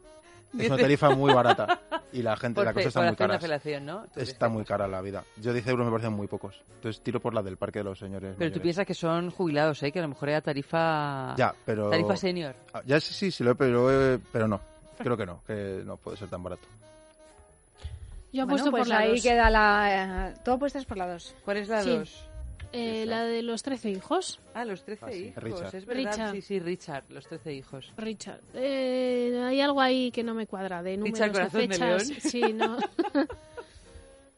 Es 0.59 0.67
una 0.67 0.77
tarifa 0.77 1.09
muy 1.09 1.33
barata 1.33 1.79
y 2.13 2.21
la 2.21 2.37
gente, 2.37 2.55
Por 2.55 2.65
la 2.65 2.71
fe- 2.73 2.83
cosa 2.85 2.87
está 2.89 3.01
muy 3.01 3.15
cara. 3.15 3.79
¿no? 3.81 4.05
Tú 4.13 4.19
Está 4.21 4.47
muy 4.49 4.63
cara 4.63 4.87
la 4.87 5.01
vida. 5.01 5.23
Yo 5.41 5.51
10 5.51 5.67
euros 5.67 5.85
me 5.85 5.91
parecen 5.91 6.13
muy 6.13 6.27
pocos. 6.27 6.61
Entonces 6.75 7.01
tiro 7.03 7.19
por 7.19 7.33
la 7.33 7.43
del 7.43 7.57
Parque 7.57 7.79
de 7.79 7.83
los 7.85 7.99
Señores. 7.99 8.35
Pero 8.37 8.51
tú 8.51 8.55
mayores. 8.55 8.61
piensas 8.61 8.85
que 8.85 8.93
son 8.93 9.31
jubilados, 9.31 9.83
¿eh? 9.83 9.91
Que 9.91 9.99
a 9.99 10.03
lo 10.03 10.07
mejor 10.09 10.29
era 10.29 10.41
tarifa... 10.41 11.35
Ya, 11.37 11.53
pero... 11.65 11.89
Tarifa 11.89 12.15
senior. 12.15 12.55
Ah, 12.73 12.81
Ya 12.85 12.99
sí, 13.01 13.13
sí, 13.13 13.31
sí 13.31 13.43
lo 13.43 13.51
he, 13.51 13.55
pero, 13.55 14.13
eh, 14.15 14.19
pero 14.31 14.47
no. 14.47 14.61
Creo 14.97 15.17
que 15.17 15.25
no, 15.25 15.41
que 15.45 15.81
no 15.85 15.97
puede 15.97 16.15
ser 16.17 16.29
tan 16.29 16.41
barato. 16.41 16.63
Yo 18.31 18.45
Bueno, 18.45 18.53
apuesto 18.63 18.71
pues 18.71 18.81
por 18.81 18.87
la 18.87 18.97
ahí 18.99 19.11
dos. 19.11 19.21
queda 19.23 19.49
la... 19.49 20.29
eh, 20.29 20.33
Tú 20.43 20.51
apuestas 20.51 20.85
por 20.85 20.97
la 20.97 21.07
2. 21.07 21.35
¿Cuál 21.43 21.57
es 21.57 21.67
la 21.69 21.83
Sí. 21.83 22.01
2? 22.75 22.81
Eh, 22.81 23.05
la 23.05 23.23
de 23.25 23.41
los 23.43 23.63
13 23.63 23.89
hijos. 23.91 24.39
Ah, 24.53 24.65
los 24.65 24.83
13 24.83 25.05
Ah, 25.05 25.09
sí, 25.11 25.17
hijos. 25.25 25.43
Richard. 25.43 25.75
Es 25.75 25.85
verdad, 25.85 26.11
Richard. 26.11 26.31
sí, 26.33 26.41
sí, 26.41 26.59
Richard, 26.59 27.03
los 27.09 27.27
13 27.27 27.53
hijos. 27.53 27.93
Richard. 27.97 28.41
Eh, 28.53 29.41
hay 29.45 29.61
algo 29.61 29.81
ahí 29.81 30.11
que 30.11 30.23
no 30.23 30.33
me 30.33 30.47
cuadra 30.47 30.81
de 30.83 30.97
números, 30.97 31.19
Richard 31.19 31.31
de 31.31 31.33
Corazón 31.39 31.61
de 31.61 31.67
fechas. 31.67 32.07
León. 32.09 32.19
Sí, 32.21 32.53
no. 32.53 32.77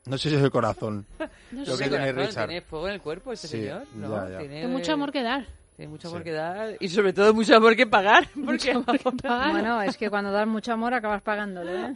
No 0.06 0.18
sé 0.18 0.30
si 0.30 0.36
es 0.38 0.42
el 0.42 0.52
corazón. 0.52 1.06
No 1.52 1.66
Lo 1.66 1.66
sé. 1.66 1.84
que 1.84 1.90
Ese 1.90 1.90
tiene 1.90 2.06
corazón, 2.14 2.28
Richard. 2.30 2.48
Tiene 2.48 2.62
fuego 2.62 2.88
en 2.88 2.94
el 2.94 3.02
cuerpo 3.02 3.34
este 3.34 3.48
Sí, 3.48 3.58
señor, 3.62 3.84
¿no? 3.96 4.10
ya, 4.10 4.30
ya. 4.32 4.40
Tiene, 4.40 4.68
mucho 4.68 4.94
amor 4.94 5.12
que 5.12 5.22
dar. 5.24 5.46
Tiene 5.76 5.90
mucho 5.92 6.08
Sí. 6.08 6.14
amor 6.14 6.24
que 6.24 6.32
dar 6.32 6.76
y 6.80 6.90
sobre 6.90 7.14
todo 7.14 7.34
mucho 7.34 7.56
amor 7.56 7.76
que 7.76 7.86
pagar. 7.88 8.28
Porque 8.46 8.72
amor 8.72 8.98
que 9.00 9.12
pagar. 9.12 9.52
Bueno, 9.52 9.82
es 9.82 9.96
que 9.98 10.10
cuando 10.10 10.32
das 10.32 10.48
mucho 10.48 10.72
amor 10.74 10.94
acabas 10.94 11.22
pagándolo, 11.22 11.72
¿eh? 11.72 11.94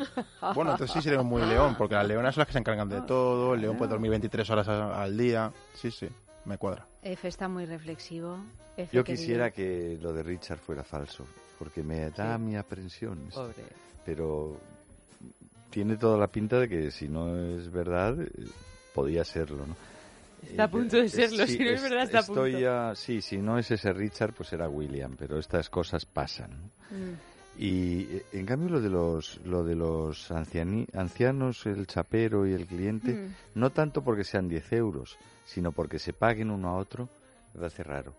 Bueno, 0.53 0.71
entonces 0.71 0.91
sí 0.91 1.01
seremos 1.01 1.25
muy 1.25 1.41
león, 1.43 1.75
porque 1.77 1.95
las 1.95 2.05
leonas 2.07 2.35
son 2.35 2.41
las 2.41 2.47
que 2.47 2.53
se 2.53 2.59
encargan 2.59 2.89
de 2.89 3.01
todo. 3.01 3.53
El 3.55 3.61
león 3.61 3.77
puede 3.77 3.91
dormir 3.91 4.11
23 4.11 4.49
horas 4.49 4.67
al 4.67 5.17
día. 5.17 5.51
Sí, 5.73 5.89
sí, 5.89 6.07
me 6.45 6.57
cuadra. 6.57 6.87
F 7.01 7.27
está 7.27 7.47
muy 7.47 7.65
reflexivo. 7.65 8.37
F, 8.77 8.95
Yo 8.95 9.03
querido. 9.03 9.21
quisiera 9.21 9.51
que 9.51 9.97
lo 10.01 10.13
de 10.13 10.23
Richard 10.23 10.59
fuera 10.59 10.83
falso, 10.83 11.25
porque 11.59 11.83
me 11.83 12.09
da 12.11 12.37
Sí. 12.37 12.41
mi 12.43 12.55
aprensión. 12.55 13.29
Pobre. 13.33 13.63
Pero 14.05 14.57
tiene 15.69 15.97
toda 15.97 16.17
la 16.17 16.27
pinta 16.27 16.59
de 16.59 16.67
que 16.69 16.91
si 16.91 17.07
no 17.07 17.35
es 17.57 17.71
verdad, 17.71 18.19
eh, 18.21 18.29
podía 18.93 19.23
serlo, 19.23 19.65
¿no? 19.67 19.75
Está 20.43 20.63
a 20.63 20.65
Eh, 20.65 20.69
punto 20.69 20.97
de 20.97 21.07
serlo, 21.07 21.45
sí, 21.45 21.53
si 21.57 21.59
no 21.63 21.69
es 21.69 21.81
verdad, 21.83 22.03
está 22.03 22.19
a 22.19 22.23
punto. 22.23 22.47
Ya, 22.47 22.93
sí, 22.95 23.21
si 23.21 23.37
no 23.37 23.59
es 23.59 23.69
ese 23.69 23.93
Richard, 23.93 24.33
pues 24.33 24.51
era 24.53 24.67
William, 24.67 25.15
pero 25.17 25.37
estas 25.37 25.69
cosas 25.69 26.05
pasan. 26.05 26.71
Mm. 26.89 27.13
Y 27.63 28.07
eh, 28.09 28.25
en 28.33 28.45
cambio 28.47 28.69
lo 28.69 28.81
de 28.81 28.89
los 28.89 29.39
lo 29.45 29.63
de 29.63 29.75
los 29.75 30.31
anciani- 30.31 30.87
ancianos, 30.95 31.65
el 31.67 31.85
chapero 31.85 32.47
y 32.47 32.53
el 32.53 32.65
cliente, 32.65 33.13
Mm. 33.13 33.33
no 33.59 33.69
tanto 33.69 34.01
porque 34.01 34.23
sean 34.23 34.49
10 34.49 34.73
euros, 34.73 35.17
sino 35.45 35.71
porque 35.71 35.99
se 35.99 36.11
paguen 36.11 36.49
uno 36.49 36.69
a 36.69 36.77
otro, 36.77 37.07
me 37.53 37.59
parece 37.59 37.83
raro. 37.83 38.13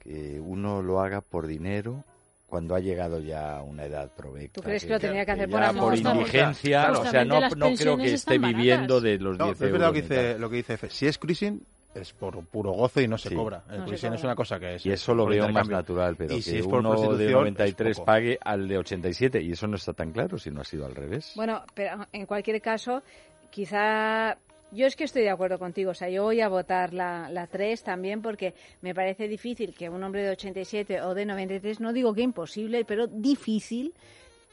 Que 0.00 0.40
uno 0.40 0.82
lo 0.82 1.00
haga 1.00 1.20
por 1.20 1.46
dinero 1.46 2.02
cuando 2.48 2.74
ha 2.74 2.80
llegado 2.80 3.20
ya 3.20 3.58
a 3.58 3.62
una 3.62 3.84
edad 3.84 4.10
provecta. 4.14 4.54
¿Tú 4.60 4.62
crees 4.62 4.84
que 4.84 4.90
lo 4.90 5.00
tenía 5.00 5.24
que 5.24 5.30
hacer 5.32 5.48
por 5.48 5.62
amor? 5.62 5.84
por 5.84 5.96
indigencia, 5.96 6.90
o 6.92 7.04
sea, 7.06 7.24
no, 7.24 7.40
no 7.40 7.74
creo 7.76 7.96
que 7.96 8.12
esté 8.14 8.38
baratas. 8.38 8.56
viviendo 8.58 9.00
de 9.00 9.18
los 9.18 9.38
No, 9.38 9.46
10 9.46 9.56
pero 9.58 9.66
es 9.68 9.72
verdad 9.72 9.86
lo 9.88 9.92
que 9.92 9.98
euros. 10.00 10.10
dice, 10.10 10.38
lo 10.40 10.50
que 10.50 10.56
dice 10.56 10.74
F. 10.74 10.90
Si 10.90 11.06
es 11.06 11.18
cruising, 11.18 11.62
es 11.94 12.12
por 12.12 12.44
puro 12.46 12.72
gozo 12.72 13.00
y 13.00 13.08
no 13.08 13.16
se 13.18 13.28
Sí. 13.30 13.34
cobra. 13.34 13.62
El 13.70 13.76
No 13.78 13.82
se 13.82 13.88
cruising 13.88 14.12
es 14.14 14.24
una 14.24 14.34
cosa 14.34 14.58
que 14.58 14.74
es. 14.76 14.86
Y 14.86 14.90
eso 14.92 15.14
lo 15.14 15.26
veo 15.26 15.48
más 15.48 15.68
natural, 15.68 16.16
pero 16.16 16.34
Y 16.34 16.36
que 16.36 16.42
si 16.42 16.58
es 16.58 16.66
por 16.66 16.80
uno 16.80 16.90
de 16.92 16.96
prostitución, 17.06 17.32
93 17.40 17.90
es 17.90 17.96
poco. 17.98 18.06
pague 18.06 18.38
al 18.42 18.68
de 18.68 18.78
87, 18.78 19.40
y 19.42 19.52
eso 19.52 19.66
no 19.66 19.76
está 19.76 19.92
tan 19.92 20.10
claro 20.12 20.38
si 20.38 20.50
no 20.50 20.60
ha 20.60 20.64
sido 20.64 20.86
al 20.86 20.94
revés. 20.94 21.32
Bueno, 21.36 21.62
pero 21.74 22.06
en 22.12 22.26
cualquier 22.26 22.60
caso, 22.60 23.02
quizá 23.50 24.36
yo 24.72 24.86
es 24.86 24.96
que 24.96 25.04
estoy 25.04 25.22
de 25.22 25.30
acuerdo 25.30 25.58
contigo. 25.58 25.92
O 25.92 25.94
sea, 25.94 26.08
yo 26.08 26.24
voy 26.24 26.40
a 26.40 26.48
votar 26.48 26.92
la, 26.92 27.28
la 27.30 27.46
3 27.46 27.82
también 27.84 28.20
porque 28.22 28.54
me 28.82 28.92
parece 28.94 29.28
difícil 29.28 29.72
que 29.74 29.88
un 29.88 30.02
hombre 30.02 30.22
de 30.24 30.30
87 30.30 31.00
o 31.02 31.14
de 31.14 31.24
93, 31.26 31.80
no 31.80 31.92
digo 31.92 32.12
que 32.12 32.22
imposible, 32.22 32.84
pero 32.84 33.06
difícil, 33.06 33.94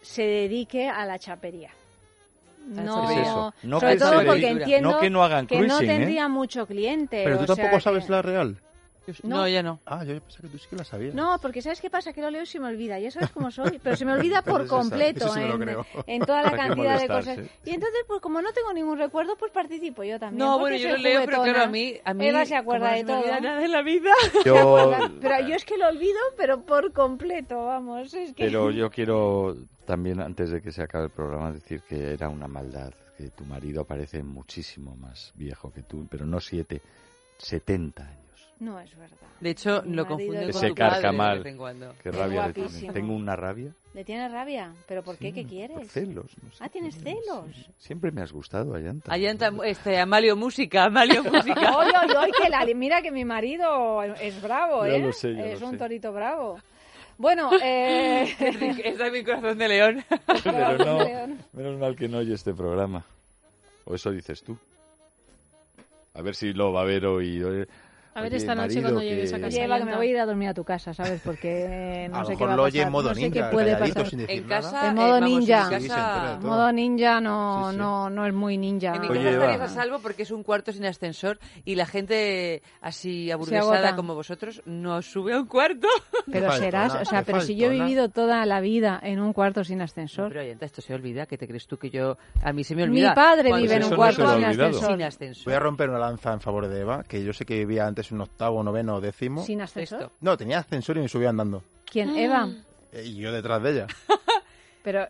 se 0.01 0.23
dedique 0.23 0.87
a 0.87 1.05
la 1.05 1.17
chapería. 1.17 1.71
No, 2.67 3.09
Es 3.09 3.17
eso. 3.17 3.53
No 3.63 3.79
sobre 3.79 3.93
que 3.93 3.99
todo 3.99 4.11
porque 4.25 4.49
entiendo 4.49 4.91
no 4.91 4.99
que 4.99 5.09
no 5.09 5.23
hagan 5.23 5.45
no 5.45 5.47
cruising, 5.57 5.83
¿eh? 5.83 5.87
tendría 5.97 6.27
mucho 6.29 6.65
cliente. 6.65 7.21
Pero 7.23 7.37
tú 7.37 7.43
o 7.43 7.47
sea 7.47 7.55
tampoco 7.55 7.77
que- 7.77 7.81
sabes 7.81 8.09
la 8.09 8.21
real. 8.21 8.57
No, 9.23 9.37
No. 9.37 9.47
ya 9.47 9.63
no. 9.63 9.79
Ah, 9.85 10.03
yo 10.03 10.19
pensaba 10.21 10.43
que 10.43 10.47
tú 10.49 10.57
sí 10.57 10.67
que 10.69 10.75
la 10.75 10.83
sabías. 10.83 11.13
No, 11.15 11.37
porque 11.41 11.61
¿sabes 11.61 11.81
qué 11.81 11.89
pasa? 11.89 12.13
Que 12.13 12.21
lo 12.21 12.29
leo 12.29 12.43
y 12.43 12.45
se 12.45 12.59
me 12.59 12.67
olvida. 12.67 12.99
Ya 12.99 13.11
sabes 13.11 13.31
cómo 13.31 13.49
soy. 13.51 13.79
Pero 13.81 13.95
se 13.95 14.05
me 14.05 14.13
olvida 14.13 14.41
por 14.43 14.61
eso 14.61 14.75
completo 14.75 15.25
eso 15.25 15.33
sí 15.33 15.41
en, 15.41 15.75
en 16.07 16.21
toda 16.21 16.43
la 16.43 16.49
¿Para 16.51 16.63
qué 16.63 16.67
cantidad 16.69 16.99
de 16.99 17.07
cosas. 17.07 17.39
Y 17.65 17.71
entonces, 17.71 18.01
pues 18.07 18.21
como 18.21 18.41
no 18.41 18.53
tengo 18.53 18.73
ningún 18.73 18.97
recuerdo, 18.97 19.35
pues 19.37 19.51
participo 19.51 20.03
yo 20.03 20.19
también. 20.19 20.39
No, 20.39 20.59
bueno, 20.59 20.77
yo 20.77 20.89
lo 20.89 20.97
leo, 20.97 21.25
pero 21.25 21.43
claro, 21.43 21.63
a 21.63 21.67
mí... 21.67 21.95
A 22.03 22.13
mí 22.13 22.27
Eva 22.27 22.45
se 22.45 22.55
acuerda 22.55 22.91
de 22.93 23.03
todo. 23.03 23.21
nada 23.41 23.59
de 23.59 23.67
la 23.67 23.81
vida. 23.81 24.11
Yo, 24.45 24.91
Pero 25.21 25.47
yo 25.47 25.55
es 25.55 25.65
que 25.65 25.77
lo 25.77 25.87
olvido, 25.87 26.19
pero 26.37 26.61
por 26.61 26.93
completo, 26.93 27.65
vamos. 27.65 28.13
Es 28.13 28.33
que... 28.33 28.45
pero 28.45 28.71
yo 28.71 28.89
quiero 28.89 29.55
también, 29.85 30.19
antes 30.19 30.49
de 30.51 30.61
que 30.61 30.71
se 30.71 30.81
acabe 30.81 31.05
el 31.05 31.09
programa, 31.11 31.51
decir 31.51 31.81
que 31.81 32.13
era 32.13 32.29
una 32.29 32.47
maldad, 32.47 32.93
que 33.17 33.29
tu 33.29 33.43
marido 33.45 33.85
parece 33.85 34.23
muchísimo 34.23 34.95
más 34.95 35.31
viejo 35.35 35.71
que 35.71 35.81
tú, 35.83 36.07
pero 36.09 36.25
no 36.25 36.39
siete, 36.39 36.81
70 37.37 38.03
años. 38.03 38.17
No 38.61 38.79
es 38.79 38.95
verdad. 38.95 39.17
De 39.39 39.49
hecho, 39.49 39.81
Mi 39.83 39.95
lo 39.95 40.03
es 40.03 40.07
con 40.07 40.19
Ese 40.21 40.69
tu 40.69 40.75
padre 40.75 40.75
carca 40.75 41.11
de 41.11 41.17
mal. 41.17 41.37
vez 41.39 41.47
en 41.51 41.57
cuando. 41.57 41.93
Qué 42.03 42.11
rabia 42.11 42.47
le 42.47 42.53
tiene. 42.53 42.93
Tengo 42.93 43.15
una 43.15 43.35
rabia. 43.35 43.73
¿Le 43.95 44.05
tienes 44.05 44.31
rabia? 44.31 44.71
¿Pero 44.87 45.01
por 45.03 45.17
qué? 45.17 45.33
¿Qué 45.33 45.41
Por 45.41 45.49
quieres? 45.49 45.91
celos. 45.91 46.27
no 46.43 46.51
sé. 46.51 46.57
Ah, 46.59 46.69
¿tienes 46.69 46.95
celos? 46.95 47.47
Siempre 47.79 48.11
me 48.11 48.21
has 48.21 48.31
gustado, 48.31 48.75
Ayanta. 48.75 49.15
Entra 49.17 49.51
este, 49.65 49.99
Amalio 49.99 50.35
Música, 50.35 50.85
Amalio 50.85 51.23
Música. 51.31 51.75
Oye, 51.75 51.91
oye, 52.05 52.17
oye, 52.17 52.31
que 52.39 52.49
la... 52.49 52.63
mira 52.75 53.01
que 53.01 53.09
mi 53.11 53.25
marido 53.25 54.03
es 54.03 54.39
bravo, 54.43 54.85
Ya 54.85 54.93
¿eh? 54.93 54.99
lo 54.99 55.11
sé, 55.11 55.33
ya 55.33 55.45
es 55.47 55.59
lo 55.59 55.65
un 55.65 55.71
sé. 55.73 55.77
torito 55.79 56.13
bravo. 56.13 56.59
Bueno, 57.17 57.49
eh... 57.63 58.31
Está 58.85 59.07
en 59.07 59.13
mi 59.13 59.23
corazón 59.23 59.57
de 59.57 59.67
león. 59.67 60.03
Pero 60.43 60.77
no, 60.77 61.37
menos 61.53 61.79
mal 61.79 61.95
que 61.95 62.07
no 62.07 62.19
oye 62.19 62.35
este 62.35 62.53
programa. 62.53 63.03
O 63.85 63.95
eso 63.95 64.11
dices 64.11 64.43
tú. 64.43 64.55
A 66.13 66.21
ver 66.21 66.35
si 66.35 66.53
lo 66.53 66.71
va 66.71 66.81
a 66.81 66.85
ver 66.85 67.07
hoy. 67.07 67.41
A 68.13 68.21
ver 68.21 68.29
oye, 68.31 68.37
esta 68.37 68.55
noche 68.55 68.81
cuando 68.81 69.01
llegues 69.01 69.31
a 69.31 69.37
que- 69.37 69.41
casa. 69.43 69.55
Oye, 69.57 69.63
Eva, 69.65 69.77
que 69.79 69.85
me 69.85 69.95
voy 69.95 70.07
a 70.07 70.09
ir 70.11 70.17
a 70.19 70.25
dormir 70.25 70.49
a 70.49 70.53
tu 70.53 70.63
casa, 70.65 70.93
¿sabes? 70.93 71.21
Porque 71.23 72.07
no 72.11 72.17
a 72.19 72.25
sé 72.25 72.35
qué 72.35 72.45
va 72.45 72.53
a 72.53 72.55
lo 72.57 72.63
oye 72.63 72.81
en 72.81 72.91
modo 72.91 73.09
no 73.09 73.15
sé 73.15 73.21
ninja, 73.21 73.47
qué 73.49 73.53
puede 73.53 73.75
pasar. 73.77 74.07
sin 74.09 74.19
decir 74.19 74.37
En 74.41 74.47
nada. 74.47 74.61
casa, 74.61 74.87
En 74.89 74.95
modo 74.95 75.07
eh, 75.07 75.19
vamos, 75.21 75.29
ninja. 75.39 75.61
En 75.61 75.67
Sí, 75.77 75.83
mi 75.83 75.87
casa, 75.89 76.37
todo. 76.41 76.49
Modo 76.49 76.71
ninja 76.73 77.21
no, 77.21 77.63
Sí, 77.67 77.71
sí. 77.71 77.77
no, 77.77 78.09
no 78.09 78.25
es 78.27 78.33
muy 78.33 78.57
ninja. 78.57 78.95
en 78.95 79.01
mi 79.01 79.07
casa 79.07 79.29
estaréis 79.29 79.61
a 79.61 79.67
salvo 79.69 79.99
porque 79.99 80.23
es 80.23 80.31
un 80.31 80.43
cuarto 80.43 80.73
sin 80.73 80.85
ascensor 80.85 81.39
y 81.63 81.75
la 81.75 81.85
gente 81.85 82.61
así 82.81 83.31
aburguesada 83.31 83.95
como 83.95 84.13
vosotros 84.15 84.61
no 84.65 85.01
sube 85.01 85.33
a 85.33 85.39
un 85.39 85.47
cuarto. 85.47 85.87
Pero 86.31 86.51
serás, 86.53 86.95
o 86.95 87.05
sea, 87.05 87.23
pero 87.23 87.41
si 87.41 87.55
yo 87.55 87.67
he 87.67 87.69
vivido 87.69 88.09
toda 88.09 88.45
la 88.45 88.61
vida 88.61 88.99
en 89.03 89.19
un 89.19 89.33
cuarto 89.33 89.63
sin 89.63 89.81
ascensor. 89.81 90.29
Pero 90.29 90.41
oyenta, 90.41 90.65
esto 90.65 90.81
se 90.81 90.93
olvida. 90.93 91.25
¿Qué 91.25 91.37
te 91.37 91.47
crees 91.47 91.65
tú 91.67 91.77
que 91.77 91.89
yo...? 91.89 92.17
A 92.43 92.53
mí 92.53 92.63
se 92.63 92.75
me 92.75 92.83
Mi 92.83 92.89
olvida. 92.99 93.13
padre 93.15 93.49
Cuando 93.49 93.63
vive 93.63 93.75
en 93.77 93.83
un 93.85 93.95
cuarto. 93.95 94.35
Sin 94.35 95.01
ascensor. 95.01 95.45
Voy 95.45 95.53
a 95.53 95.59
romper 95.59 95.89
una 95.89 95.99
lanza 95.99 96.31
en 96.33 96.39
favor 96.41 96.67
de 96.67 96.81
Eva, 96.81 97.03
que 97.03 97.23
yo 97.23 97.33
sé 97.33 97.45
que 97.45 97.57
vivía 97.57 97.87
antes 97.87 98.00
en 98.09 98.15
un 98.15 98.21
octavo, 98.21 98.63
noveno 98.63 98.95
o 98.95 99.01
décimo. 99.01 99.43
¿Sin 99.43 99.61
ascensor? 99.61 100.09
No, 100.21 100.35
tenía 100.37 100.57
ascensor 100.59 100.97
y 100.97 101.01
me 101.01 101.07
subía 101.07 101.29
andando. 101.29 101.61
¿Quién? 101.85 102.15
Eva. 102.17 102.49
Eh, 102.91 103.03
Y 103.05 103.17
yo 103.17 103.31
detrás 103.31 103.61
de 103.61 103.71
ella. 103.71 103.87
Pero, 104.83 105.05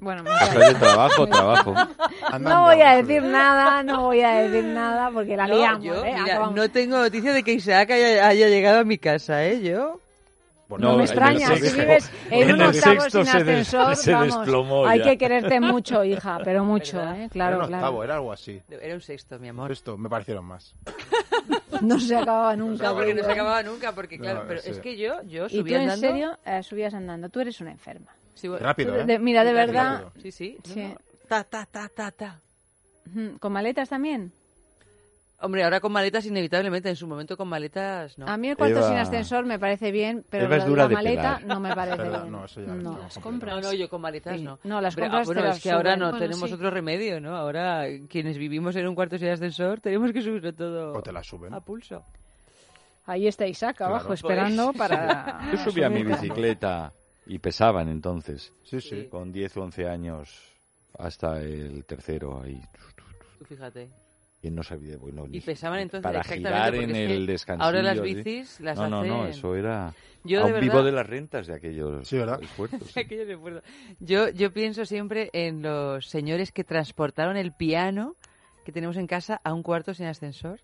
bueno, 0.00 0.22
me 0.22 0.30
Pues, 0.30 0.56
oye, 0.56 0.74
trabajo, 0.78 1.26
trabajo. 1.26 1.74
Andando. 2.22 2.48
no 2.50 2.62
voy 2.62 2.80
a 2.80 2.96
decir 3.02 3.22
nada, 3.22 3.82
no 3.82 4.02
voy 4.04 4.20
a 4.22 4.30
decir 4.38 4.64
nada 4.64 5.10
porque 5.10 5.36
la 5.36 5.46
No, 5.46 5.56
liamos, 5.56 5.84
yo, 5.84 5.94
¿eh? 6.04 6.12
mira, 6.12 6.22
Acabamos. 6.24 6.54
no 6.54 6.70
tengo 6.70 6.96
noticia 6.98 7.32
de 7.34 7.42
que 7.42 7.52
Isaac 7.52 7.90
haya, 7.90 8.26
haya 8.28 8.48
llegado 8.48 8.78
a 8.80 8.84
mi 8.84 8.96
casa, 8.98 9.44
¿eh? 9.44 9.60
Yo... 9.62 10.00
Bueno, 10.66 10.88
No, 10.92 10.96
me 10.96 11.04
en 11.04 11.10
el 11.10 11.10
extraña, 11.10 11.48
si 11.48 11.60
sexto. 11.60 11.78
vives 11.82 12.10
en, 12.30 12.42
En 12.48 12.54
un 12.54 12.60
el 12.62 12.66
octavo 12.68 13.00
sexto 13.02 13.22
sin 13.22 13.26
se 13.32 13.44
des- 13.44 13.58
ascensor, 13.68 13.96
se 13.96 14.12
vamos, 14.14 14.34
desplomó 14.38 14.86
hay 14.86 14.98
ya. 15.00 15.04
que 15.04 15.18
quererte 15.18 15.60
mucho, 15.60 16.02
hija, 16.04 16.38
pero 16.42 16.64
mucho, 16.64 16.96
¿Verdad? 16.96 17.16
¿eh? 17.16 17.20
era 17.24 17.28
Claro, 17.28 17.58
un 17.60 17.66
claro. 17.66 17.82
octavo, 17.84 18.04
era 18.04 18.14
algo 18.14 18.32
así. 18.32 18.62
Era 18.70 18.94
un 18.94 19.00
sexto, 19.02 19.38
mi 19.38 19.48
amor. 19.48 19.70
Esto 19.72 19.98
me 19.98 20.08
parecieron 20.08 20.46
más. 20.46 20.74
No 21.82 21.98
se 22.00 22.16
acababa 22.16 22.56
nunca. 22.56 22.84
No, 22.88 22.94
porque 22.94 23.14
no 23.14 23.22
se 23.24 23.32
acababa 23.32 23.62
nunca, 23.62 23.94
porque 23.94 24.18
claro, 24.18 24.42
No, 24.42 24.48
pero 24.48 24.60
sí. 24.60 24.70
es 24.70 24.78
que 24.80 24.96
yo, 24.96 25.22
yo 25.22 25.46
Y 25.46 25.48
tú, 25.50 25.56
subí 25.58 25.74
en 25.74 25.80
andando... 25.82 26.06
serio, 26.06 26.38
eh, 26.44 26.62
subías 26.62 26.94
andando. 26.94 27.28
Tú 27.28 27.40
eres 27.40 27.60
una 27.60 27.72
enferma. 27.72 28.10
Sí, 28.34 28.48
bueno, 28.48 28.64
Rápido, 28.64 28.96
¿eh? 28.96 29.04
De- 29.04 29.18
mira, 29.18 29.44
de 29.44 29.52
verdad. 29.52 30.02
rápido. 30.04 30.22
Sí, 30.22 30.32
sí. 30.32 30.58
no, 30.66 30.74
Sí. 30.74 30.82
no. 30.82 30.96
Ta, 31.28 31.44
ta, 31.44 31.66
ta, 31.66 31.88
ta, 31.88 32.10
ta. 32.10 32.40
¿Con 33.38 33.52
maletas 33.52 33.88
también? 33.88 34.32
Hombre, 35.44 35.62
ahora 35.62 35.78
con 35.80 35.92
maletas 35.92 36.24
inevitablemente, 36.26 36.88
en 36.88 36.96
su 36.96 37.06
momento 37.06 37.36
con 37.36 37.48
maletas 37.48 38.16
no. 38.18 38.26
A 38.26 38.36
mí 38.36 38.48
el 38.48 38.56
cuarto 38.56 38.78
Eva- 38.78 38.88
sin 38.88 38.96
ascensor 38.96 39.44
me 39.44 39.58
parece 39.58 39.90
bien, 39.92 40.24
pero 40.30 40.48
la 40.48 40.88
de 40.88 40.94
maleta 40.94 41.36
pelar. 41.38 41.44
no 41.44 41.60
me 41.60 41.74
parece 41.74 41.96
Verdad, 41.98 42.20
bien. 42.22 42.32
no, 42.32 42.44
eso 42.46 42.60
ya 42.62 42.74
No. 42.74 42.98
Las 42.98 43.18
compras. 43.18 43.54
No, 43.56 43.60
no, 43.60 43.72
yo 43.74 43.88
con 43.90 44.00
maletas 44.00 44.36
Sí. 44.38 44.42
no. 44.42 44.58
No, 44.64 44.80
las 44.80 44.94
Hombre, 44.94 45.06
ah, 45.06 45.08
compras 45.10 45.26
te 45.28 45.34
bueno, 45.34 45.42
las 45.48 45.56
es 45.58 45.62
que 45.62 45.70
ahora 45.70 45.96
no 45.96 46.06
Bueno, 46.10 46.18
tenemos 46.18 46.48
sí. 46.48 46.54
otro 46.54 46.70
remedio, 46.70 47.20
¿no? 47.20 47.36
Ahora 47.36 47.84
quienes 48.08 48.38
vivimos 48.38 48.74
en 48.76 48.88
un 48.88 48.94
cuarto 48.94 49.18
sin 49.18 49.28
ascensor 49.28 49.80
tenemos 49.80 50.12
que 50.12 50.22
subirlo 50.22 50.52
todo 50.54 50.92
O 50.94 51.02
te 51.02 51.12
la 51.12 51.22
suben. 51.22 51.52
a 51.52 51.60
pulso. 51.60 52.02
Ahí 53.06 53.26
está 53.26 53.46
Isaac 53.46 53.82
abajo 53.82 54.00
Claro. 54.06 54.14
esperando 54.14 54.72
para... 54.78 55.50
Yo 55.52 55.58
subía 55.58 55.90
mi 55.90 55.98
subirla. 56.00 56.16
bicicleta 56.22 56.92
y 57.26 57.38
pesaban 57.38 57.88
entonces, 57.90 58.50
Sí, 58.64 58.80
sí. 58.80 59.08
con 59.10 59.30
10 59.30 59.56
o 59.58 59.62
11 59.62 59.86
años, 59.88 60.40
hasta 60.98 61.38
el 61.42 61.84
tercero 61.84 62.40
ahí. 62.42 62.62
Tú 63.38 63.44
fíjate. 63.44 63.90
Y 64.44 64.50
no 64.50 64.62
sabía, 64.62 64.98
bueno, 64.98 65.26
ni- 65.26 65.38
Y 65.38 65.40
pesaban 65.40 65.78
entonces 65.80 66.02
para 66.02 66.20
exactamente, 66.20 66.48
girar 66.50 66.74
en 66.74 66.90
es 66.94 67.10
el 67.12 67.26
descansillo. 67.26 67.64
ahora 67.64 67.82
las 67.82 67.96
¿sí? 67.96 68.02
bicis 68.14 68.60
las 68.60 68.76
No, 68.76 68.88
no, 68.90 69.02
no, 69.04 69.22
hacen- 69.22 69.30
eso 69.30 69.56
era... 69.56 69.94
Yo 70.22 70.38
de 70.44 70.50
Aún 70.52 70.60
vivo 70.60 70.74
verdad- 70.74 70.84
de 70.86 70.92
las 70.92 71.06
rentas 71.06 71.46
de 71.46 71.54
aquellos 71.54 72.06
Sí, 72.08 72.18
esfuerzos. 72.42 72.94
Aquello 72.96 73.24
recuerdo. 73.24 73.62
Yo, 74.00 74.28
yo 74.28 74.52
pienso 74.52 74.84
siempre 74.84 75.30
en 75.32 75.62
los 75.62 76.06
señores 76.08 76.52
que 76.52 76.62
transportaron 76.64 77.36
el 77.38 77.52
piano 77.52 78.16
que 78.66 78.72
tenemos 78.72 78.96
en 78.98 79.06
casa 79.06 79.40
a 79.44 79.52
un 79.54 79.62
cuarto 79.62 79.94
sin 79.94 80.06
ascensor. 80.06 80.60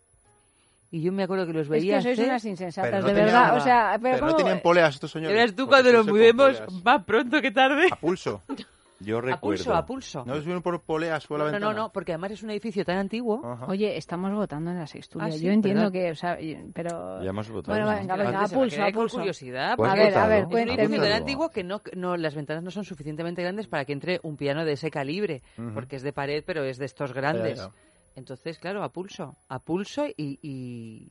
Y 0.90 1.02
yo 1.02 1.12
me 1.12 1.22
acuerdo 1.22 1.46
que 1.46 1.52
los 1.52 1.62
Es 1.64 1.68
veía 1.68 1.96
que 1.98 2.02
sois 2.02 2.18
hacer- 2.18 2.28
unas 2.30 2.44
insensatas, 2.44 2.90
Pero 2.90 3.02
no 3.02 3.08
de 3.08 3.14
verdad. 3.14 3.56
O 3.56 3.60
sea, 3.60 3.98
pero, 4.02 4.14
Pero 4.16 4.26
no 4.26 4.32
¿cómo- 4.32 4.36
tenían 4.38 4.60
poleas 4.60 4.94
estos 4.94 5.10
señores. 5.10 5.34
Verás 5.36 5.54
tú 5.54 5.66
cuando 5.66 5.90
con 5.92 6.06
mudemos, 6.06 6.62
más 6.84 7.04
pronto 7.04 7.40
que 7.40 7.50
tarde. 7.50 7.86
A 7.90 7.96
pulso. 7.96 8.42
Yo 9.02 9.16
A 9.18 9.20
recuerdo... 9.22 9.40
pulso, 9.40 9.74
a 9.74 9.86
pulso. 9.86 10.24
¿No 10.26 10.36
subieron 10.36 10.62
por 10.62 10.80
poleas 10.82 11.26
por 11.26 11.38
la 11.38 11.46
No, 11.46 11.50
no, 11.52 11.52
ventana? 11.58 11.74
no, 11.74 11.92
porque 11.92 12.12
además 12.12 12.32
es 12.32 12.42
un 12.42 12.50
edificio 12.50 12.84
tan 12.84 12.98
antiguo. 12.98 13.40
Ajá. 13.44 13.64
Oye, 13.66 13.96
estamos 13.96 14.30
votando 14.32 14.70
en 14.70 14.78
la 14.78 14.86
sextulia. 14.86 15.28
Ah, 15.28 15.32
sí, 15.32 15.40
Yo 15.42 15.50
entiendo 15.52 15.90
que, 15.90 16.10
o 16.10 16.14
sea, 16.14 16.36
pero... 16.74 17.22
Ya 17.22 17.30
hemos 17.30 17.48
votado. 17.50 17.74
Bueno, 17.78 17.90
¿no? 17.90 17.98
venga, 17.98 18.16
venga, 18.16 18.44
a 18.44 18.48
pulso, 18.48 18.82
a 18.82 18.84
con 18.86 18.92
pulso. 18.92 19.16
curiosidad. 19.16 19.72
A 19.80 19.94
ver, 19.94 20.14
a 20.16 20.26
ver, 20.26 20.40
Es 20.40 20.46
un 20.46 20.52
edificio 20.58 20.76
cuénteme. 20.76 20.98
tan 20.98 21.12
antiguo 21.12 21.50
que 21.50 21.64
no, 21.64 21.80
no, 21.96 22.16
las 22.18 22.34
ventanas 22.34 22.62
no 22.62 22.70
son 22.70 22.84
suficientemente 22.84 23.42
grandes 23.42 23.68
para 23.68 23.86
que 23.86 23.94
entre 23.94 24.20
un 24.22 24.36
piano 24.36 24.64
de 24.66 24.72
ese 24.72 24.90
calibre, 24.90 25.42
porque 25.74 25.96
es 25.96 26.02
de 26.02 26.12
pared, 26.12 26.44
pero 26.46 26.62
es 26.64 26.76
de 26.76 26.84
estos 26.84 27.14
grandes. 27.14 27.56
Ya, 27.58 27.64
ya. 27.68 27.70
Entonces, 28.16 28.58
claro, 28.58 28.82
a 28.82 28.90
pulso, 28.92 29.36
a 29.48 29.60
pulso 29.60 30.04
y, 30.06 30.38
y 30.42 31.08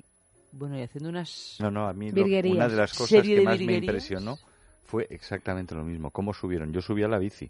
bueno, 0.52 0.78
y 0.78 0.84
haciendo 0.84 1.10
unas 1.10 1.58
No, 1.60 1.72
no, 1.72 1.88
a 1.88 1.94
mí 1.94 2.12
lo- 2.12 2.24
una 2.24 2.68
de 2.68 2.76
las 2.76 2.94
cosas 2.94 3.24
que 3.24 3.42
más 3.42 3.60
me 3.60 3.78
impresionó 3.78 4.38
fue 4.84 5.08
exactamente 5.10 5.76
lo 5.76 5.84
mismo. 5.84 6.12
Cómo 6.12 6.34
subieron. 6.34 6.72
Yo 6.74 6.82
subía 6.82 7.08
la 7.08 7.18
bici, 7.20 7.50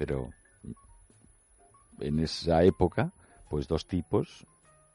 pero 0.00 0.32
en 1.98 2.20
esa 2.20 2.64
época, 2.64 3.12
pues 3.50 3.68
dos 3.68 3.86
tipos 3.86 4.46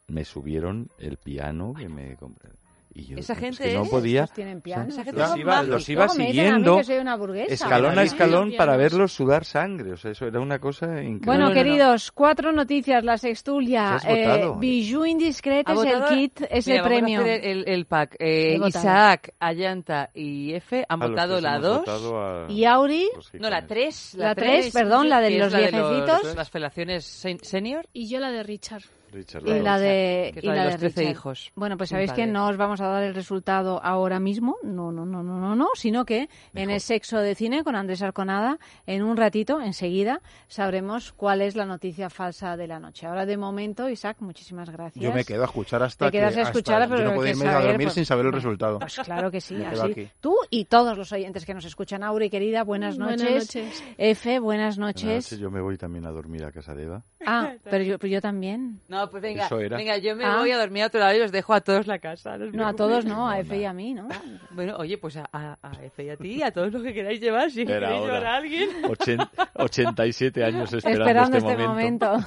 me 0.07 0.26
subieron 0.26 0.90
el 0.98 1.18
piano 1.18 1.76
que 1.76 1.88
me 1.88 2.18
compraron. 2.18 2.65
Y 2.97 3.07
yo 3.07 3.17
Esa 3.17 3.34
es 3.34 3.39
gente 3.39 3.63
que 3.65 3.73
no 3.73 3.84
es- 3.84 3.89
podía. 3.89 4.26
Tienen. 4.27 4.61
Esa 4.65 5.03
gente 5.03 5.19
Los 5.19 5.38
iba, 5.38 5.61
los 5.63 5.89
iba 5.89 6.05
a 6.05 6.07
siguiendo 6.09 6.80
burguesa. 7.17 7.53
escalón 7.53 7.99
a 7.99 8.03
escalón 8.03 8.53
para 8.57 8.77
verlos 8.77 9.11
sudar 9.11 9.43
sangre. 9.43 9.91
O 9.91 9.97
sea, 9.97 10.11
eso 10.11 10.26
era 10.27 10.39
una 10.39 10.59
cosa 10.59 10.85
increíble. 11.03 11.26
Bueno, 11.26 11.43
No, 11.43 11.49
no, 11.49 11.55
no. 11.55 11.61
queridos, 11.61 12.11
cuatro 12.13 12.53
noticias. 12.53 13.03
La 13.03 13.17
sextulia. 13.17 13.97
¿Qué 14.01 14.07
has 14.11 14.17
Eh, 14.17 14.23
votado? 14.27 14.55
Bijou 14.55 15.05
Indiscret 15.05 15.67
¿Ha 15.67 15.73
es 15.73 15.84
el 15.84 16.03
kit, 16.05 16.41
es 16.49 16.67
Mira, 16.67 16.77
el 16.77 16.81
vamos 16.84 16.85
a 16.85 17.01
premio. 17.01 17.19
hacer 17.19 17.45
el, 17.45 17.67
el 17.67 17.85
pack. 17.85 18.15
Eh. 18.17 18.59
Isaac, 18.65 19.34
Ayanta 19.41 20.09
y 20.13 20.53
F 20.53 20.85
han 20.88 21.03
A 21.03 21.07
votado 21.07 21.41
la 21.41 21.49
hemos 21.57 21.63
2. 21.67 21.77
votado 21.80 22.45
a 22.45 22.51
Y 22.51 22.63
Auri, 22.63 23.09
No, 23.34 23.49
la 23.49 23.57
gijones. 23.61 23.67
3. 23.67 24.13
La 24.15 24.35
tres, 24.35 24.72
perdón, 24.73 25.09
la 25.09 25.19
de 25.19 25.31
los 25.31 25.53
viejecitos. 25.53 26.34
las 26.34 26.49
felaciones 26.49 27.26
sen- 27.26 27.43
senior. 27.43 27.85
Y 27.91 28.07
yo 28.07 28.19
la 28.22 28.31
de 28.31 28.41
Richard. 28.43 28.84
Richard 29.16 29.48
y 29.48 29.60
la 29.62 29.80
de, 29.80 30.34
y 30.42 30.46
la 30.46 30.54
de 30.54 30.64
los 30.66 30.74
de 30.74 30.78
13 30.80 31.00
Richard. 31.02 31.12
hijos. 31.16 31.52
Bueno, 31.56 31.78
pues 31.78 31.90
sabéis 31.90 32.12
que 32.12 32.28
no 32.28 32.48
os 32.48 32.58
vamos 32.58 32.82
a 32.82 32.88
dar 32.88 33.04
el 33.04 33.16
resultado 33.16 33.82
ahora 33.84 34.20
mismo, 34.20 34.58
no, 34.64 34.92
no, 34.92 35.06
no, 35.06 35.24
no, 35.24 35.40
no, 35.40 35.56
no, 35.56 35.70
sino 35.76 36.06
que 36.06 36.30
en 36.54 36.70
el 36.70 36.82
sexo 36.82 37.18
de 37.20 37.34
cine 37.36 37.64
con 37.64 37.76
Andrés 37.76 38.02
Arconada, 38.02 38.60
en 38.86 39.02
un 39.04 39.18
ratito, 39.18 39.62
enseguida, 39.62 40.22
sabremos 40.48 41.14
cuál 41.14 41.42
es 41.42 41.56
la 41.56 41.66
noticia 41.66 42.10
falsa 42.10 42.58
de 42.58 42.68
la 42.68 42.80
noche. 42.80 43.08
Ahora, 43.08 43.26
de 43.26 43.38
momento, 43.38 43.90
Isaac, 43.90 44.18
muchísimas 44.20 44.70
gracias. 44.70 45.04
Yo 45.04 45.12
me 45.14 45.24
quedo 45.24 45.44
a 45.44 45.46
escuchar 45.46 45.82
hasta 45.84 46.06
Te 46.08 46.12
quedas 46.12 46.34
que... 46.34 46.40
a 46.40 46.44
hasta- 46.44 46.52
escuchar, 46.60 46.88
pero 46.90 47.02
yo 47.02 47.10
no 47.10 47.16
puedo 47.16 47.30
irme 47.30 47.48
a 47.48 47.60
dormir 47.62 47.88
pues- 47.88 47.94
sin 47.94 48.06
saber 48.06 48.26
el 48.26 48.34
resultado. 48.34 48.80
Pues 48.80 48.96
claro 49.00 49.32
que 49.32 49.42
sí, 49.42 49.56
así. 49.64 49.92
aquí. 49.92 50.10
Tú 50.20 50.36
y 50.50 50.66
todos 50.66 50.98
los 50.98 51.12
oyentes 51.12 51.46
que 51.46 51.54
nos 51.54 51.66
escuchan. 51.66 52.04
Auri, 52.04 52.30
querida, 52.30 52.64
buenas 52.64 52.98
Buenas 52.98 53.22
noches. 53.22 53.56
noches. 53.56 53.84
F, 53.98 54.40
buenas 54.40 54.66
Buenas 54.66 54.78
noches. 54.78 55.26
noches, 55.32 55.40
Yo 55.40 55.52
me 55.52 55.62
voy 55.62 55.78
también 55.78 56.06
a 56.06 56.12
dormir 56.12 56.44
a 56.44 56.52
casa 56.52 56.74
de 56.74 56.84
Eva. 56.84 57.04
Ah, 57.26 57.53
pero 57.69 57.84
yo, 57.84 57.97
pero 57.99 58.11
yo 58.11 58.22
también. 58.22 58.80
No, 58.88 59.10
pues 59.10 59.22
venga, 59.23 59.45
Eso 59.45 59.60
era. 59.60 59.77
venga, 59.77 59.97
yo 59.97 60.15
me 60.15 60.26
Ah. 60.26 60.38
voy 60.39 60.52
a 60.52 60.57
dormir 60.57 60.84
a 60.84 60.88
otro 60.88 60.99
lado 60.99 61.15
y 61.18 61.22
os 61.22 61.31
dejo 61.31 61.53
a 61.53 61.61
todos 61.61 61.88
la 61.88 61.99
casa. 61.99 62.34
os 62.35 62.39
No, 62.39 62.45
a 62.45 62.49
preocupéis. 62.73 62.76
todos 62.77 63.06
no, 63.06 63.30
a 63.30 63.39
F 63.39 63.57
y 63.57 63.65
a 63.65 63.73
mí, 63.73 63.93
¿no? 63.93 64.07
Bueno, 64.52 64.76
oye, 64.77 64.97
pues 64.97 65.18
a, 65.18 65.27
a, 65.31 65.57
a 65.61 65.72
F 65.84 66.03
y 66.03 66.10
a 66.10 66.18
ti, 66.18 66.43
a 66.43 66.52
todos 66.52 66.72
los 66.72 66.84
que 66.84 66.93
queráis 66.93 67.19
llevar, 67.19 67.49
si 67.52 67.61
Era 67.61 67.80
queréis 67.88 68.02
llevar 68.03 68.26
a 68.26 68.35
alguien. 68.38 68.69
Ochen- 68.84 69.30
87 69.56 70.43
años 70.43 70.72
esperando, 70.73 71.03
Esperando 71.06 71.38
este, 71.38 71.52
este 71.52 71.68
momento. 71.68 72.18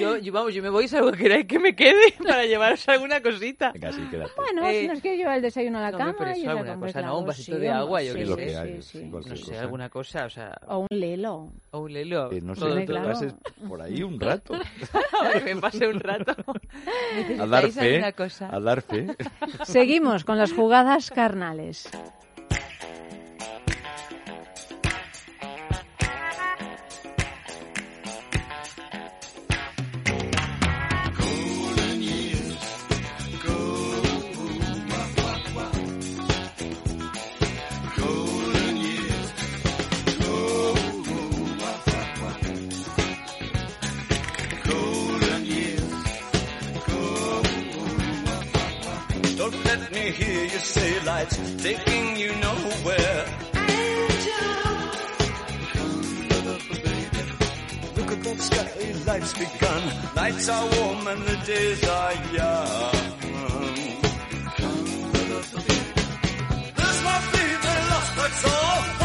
Yo, 0.00 0.16
yo, 0.18 0.32
vamos, 0.32 0.54
yo 0.54 0.62
me 0.62 0.70
voy, 0.70 0.88
salvo 0.88 1.12
que 1.12 1.18
queráis 1.18 1.46
que 1.46 1.58
me 1.58 1.74
quede 1.74 2.12
para 2.26 2.44
llevaros 2.44 2.88
alguna 2.88 3.20
cosita. 3.22 3.72
Venga, 3.72 3.92
sí, 3.92 4.02
quédate. 4.10 4.32
Bueno, 4.36 4.66
Eh, 4.68 4.82
si 4.82 4.88
nos 4.88 5.00
quiere 5.00 5.16
llevar 5.16 5.36
el 5.36 5.42
desayuno 5.42 5.78
a 5.78 5.82
la 5.82 5.90
no, 5.90 5.98
cama 5.98 6.14
pero 6.18 6.30
y 6.30 6.40
os 6.42 6.46
alguna 6.48 6.70
acompañáis 6.72 6.92
cosa, 6.94 7.00
la 7.00 7.06
no, 7.08 7.18
un 7.18 7.26
vasito 7.26 7.54
sí, 7.56 7.60
de 7.60 7.68
agua, 7.70 8.02
yo 8.02 8.12
sí, 8.12 8.18
qué 8.18 8.24
lo 8.26 8.34
sí, 8.36 8.40
que 8.42 8.48
sí, 8.50 8.54
hay, 8.56 8.82
sí. 8.82 8.98
sí, 8.98 9.10
cualquier 9.10 9.34
No 9.38 9.44
sé, 9.44 9.50
cosa. 9.50 9.60
alguna 9.62 9.88
cosa, 9.88 10.24
o 10.26 10.30
sea, 10.30 10.58
O 10.66 10.78
un 10.80 10.86
lelo. 10.90 11.52
O 11.70 11.80
un 11.80 11.92
lelo. 11.92 12.30
Eh, 12.32 12.40
no 12.40 12.54
sé, 12.54 12.84
claro. 12.86 13.08
pases 13.08 13.34
por 13.66 13.80
ahí 13.82 14.02
un 14.02 14.18
rato. 14.18 14.54
Que 15.44 15.54
me 15.54 15.60
pase 15.60 15.86
un 15.88 16.00
rato. 16.00 16.34
A 17.40 17.46
dar 17.46 17.64
¿Necesitáis 17.64 18.04
fe. 18.04 18.12
cosa? 18.14 18.48
A 18.54 18.60
dar 18.60 18.82
fe. 18.82 19.16
Seguimos 19.64 20.24
con 20.24 20.38
las 20.38 20.52
jugadas 20.52 21.10
carnales. 21.10 21.88
Hear 50.10 50.44
you 50.44 50.58
say 50.58 51.00
lights 51.04 51.36
taking 51.62 52.16
you 52.16 52.34
nowhere. 52.36 53.24
Look 57.96 58.12
at 58.12 58.22
that 58.24 58.38
sky, 58.40 58.68
life's 59.06 59.32
begun. 59.34 59.82
Nights 60.16 60.48
are 60.48 60.66
warm 60.76 61.06
and 61.08 61.22
the 61.22 61.36
days 61.46 61.88
are 61.88 62.14
young. 62.32 62.92
This 66.76 67.02
might 67.04 67.26
be 67.32 67.44
the 67.64 67.74
lost, 67.90 68.16
that's 68.16 68.44
all. 68.44 68.97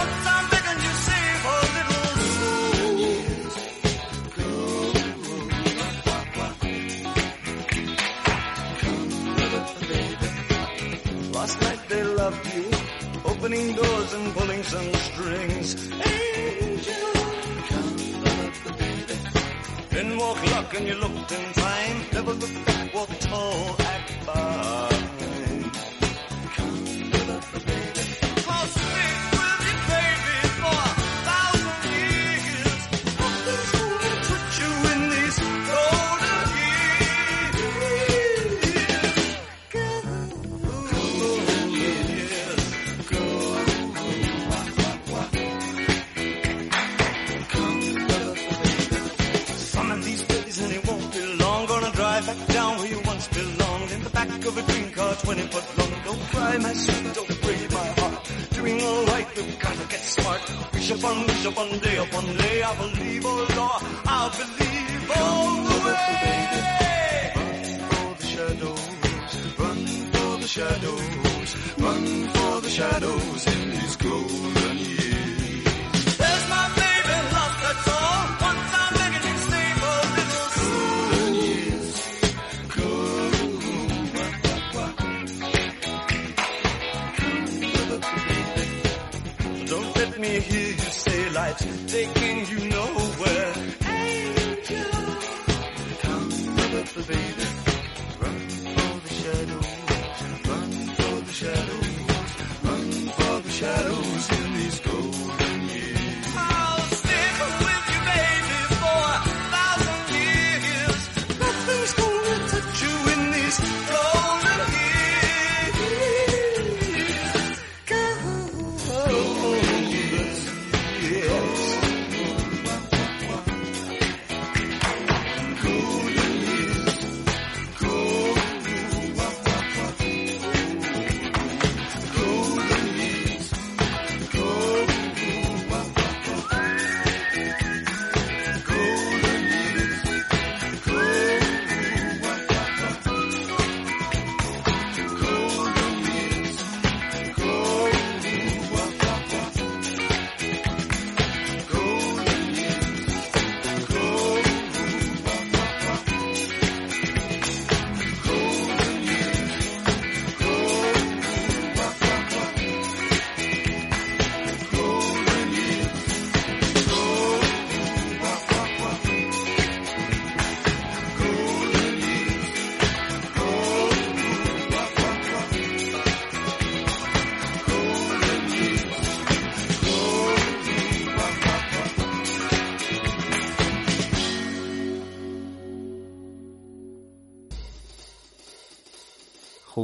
And 20.76 20.88
you 20.88 20.96
looked 20.96 21.32
in 21.32 21.54
time. 21.54 21.98
Never 22.14 22.34
look 22.34 22.66
back, 22.66 22.94
walk 22.94 23.10
tall, 23.20 23.76
act 23.80 24.26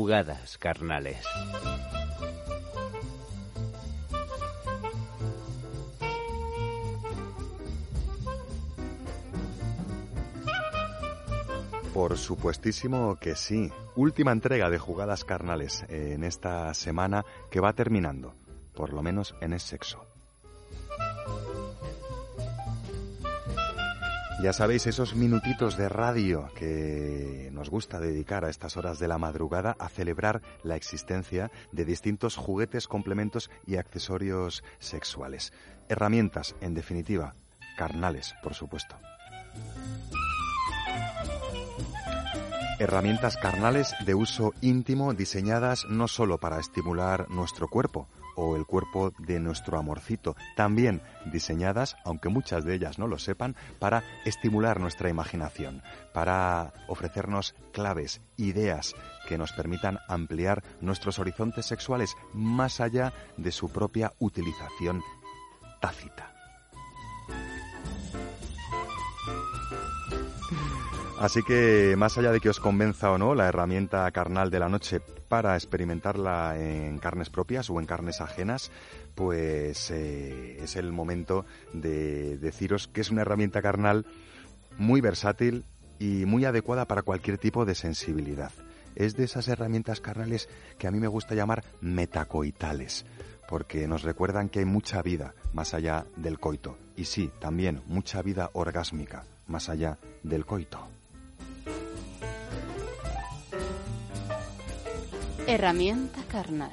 Jugadas 0.10 0.58
carnales. 0.58 1.24
Por 11.94 12.18
supuestísimo 12.18 13.18
que 13.18 13.36
sí. 13.36 13.72
Última 13.96 14.32
entrega 14.32 14.72
de 14.72 14.80
jugadas 14.80 15.24
carnales 15.24 15.86
en 15.90 16.24
esta 16.24 16.74
semana 16.74 17.24
que 17.52 17.60
va 17.60 17.74
terminando, 17.74 18.34
por 18.74 18.94
lo 18.94 19.04
menos 19.04 19.36
en 19.42 19.54
el 19.54 19.60
sexo. 19.60 20.04
Ya 24.42 24.54
sabéis, 24.54 24.88
esos 24.88 25.14
minutitos 25.14 25.78
de 25.78 25.88
radio 25.88 26.50
que 26.56 27.29
nos 27.60 27.70
gusta 27.70 28.00
dedicar 28.00 28.46
a 28.46 28.50
estas 28.50 28.78
horas 28.78 29.00
de 29.00 29.10
la 29.10 29.18
madrugada 29.18 29.76
a 29.80 29.90
celebrar 29.90 30.42
la 30.64 30.78
existencia 30.78 31.52
de 31.74 31.84
distintos 31.84 32.38
juguetes, 32.38 32.88
complementos 32.88 33.52
y 33.68 33.76
accesorios 33.76 34.64
sexuales. 34.80 35.52
Herramientas, 35.90 36.56
en 36.62 36.74
definitiva, 36.74 37.36
carnales, 37.78 38.34
por 38.42 38.54
supuesto. 38.54 38.96
Herramientas 42.80 43.36
carnales 43.36 43.94
de 44.06 44.16
uso 44.16 44.54
íntimo 44.62 45.14
diseñadas 45.14 45.84
no 45.90 46.08
solo 46.08 46.38
para 46.38 46.62
estimular 46.62 47.30
nuestro 47.30 47.68
cuerpo 47.68 48.08
o 48.40 48.56
el 48.56 48.66
cuerpo 48.66 49.12
de 49.20 49.40
nuestro 49.40 49.78
amorcito, 49.78 50.36
también 50.56 51.02
diseñadas, 51.26 51.98
aunque 52.06 52.30
muchas 52.30 52.64
de 52.64 52.74
ellas 52.74 52.98
no 52.98 53.08
lo 53.08 53.20
sepan, 53.20 53.56
para 53.80 54.04
estimular 54.24 54.80
nuestra 54.80 55.10
imaginación, 55.10 55.84
para 56.14 56.74
ofrecernos 56.88 57.54
claves, 57.74 58.22
ideas 58.38 58.96
que 59.28 59.38
nos 59.38 59.52
permitan 59.52 60.00
ampliar 60.08 60.64
nuestros 60.80 61.20
horizontes 61.20 61.66
sexuales 61.66 62.16
más 62.34 62.80
allá 62.80 63.14
de 63.36 63.52
su 63.52 63.70
propia 63.70 64.14
utilización 64.20 65.04
tácita. 65.82 66.34
Así 71.20 71.44
que, 71.44 71.96
más 71.98 72.18
allá 72.18 72.32
de 72.32 72.40
que 72.40 72.50
os 72.50 72.62
convenza 72.62 73.12
o 73.12 73.18
no 73.18 73.36
la 73.36 73.50
herramienta 73.50 74.10
carnal 74.12 74.50
de 74.50 74.60
la 74.60 74.70
noche 74.70 75.02
para 75.30 75.56
experimentarla 75.56 76.60
en 76.60 76.98
carnes 76.98 77.30
propias 77.30 77.70
o 77.70 77.80
en 77.80 77.86
carnes 77.86 78.20
ajenas, 78.20 78.72
pues 79.16 79.92
eh, 79.92 80.58
es 80.62 80.76
el 80.76 80.92
momento 80.92 81.46
de 81.72 82.38
deciros 82.38 82.88
que 82.88 83.02
es 83.02 83.12
una 83.12 83.22
herramienta 83.22 83.62
carnal 83.62 84.06
muy 84.78 85.02
versátil 85.02 85.64
y 86.00 86.26
muy 86.26 86.46
adecuada 86.46 86.86
para 86.86 87.04
cualquier 87.04 87.38
tipo 87.38 87.66
de 87.66 87.76
sensibilidad. 87.76 88.52
Es 88.96 89.16
de 89.16 89.26
esas 89.26 89.48
herramientas 89.48 90.02
carnales 90.02 90.50
que 90.78 90.88
a 90.88 90.92
mí 90.92 91.00
me 91.00 91.08
gusta 91.08 91.36
llamar 91.36 91.64
metacoitales, 91.80 93.06
porque 93.48 93.88
nos 93.88 94.02
recuerdan 94.04 94.50
que 94.50 94.60
hay 94.60 94.66
mucha 94.66 95.02
vida 95.02 95.36
más 95.54 95.74
allá 95.74 96.06
del 96.16 96.40
coito. 96.40 96.78
Y 96.98 97.06
sí, 97.06 97.32
también 97.40 97.82
mucha 97.86 98.22
vida 98.22 98.50
orgásmica 98.54 99.26
más 99.48 99.70
allá 99.70 99.98
del 100.24 100.46
coito. 100.46 100.99
Herramienta 105.50 106.22
carnal. 106.32 106.70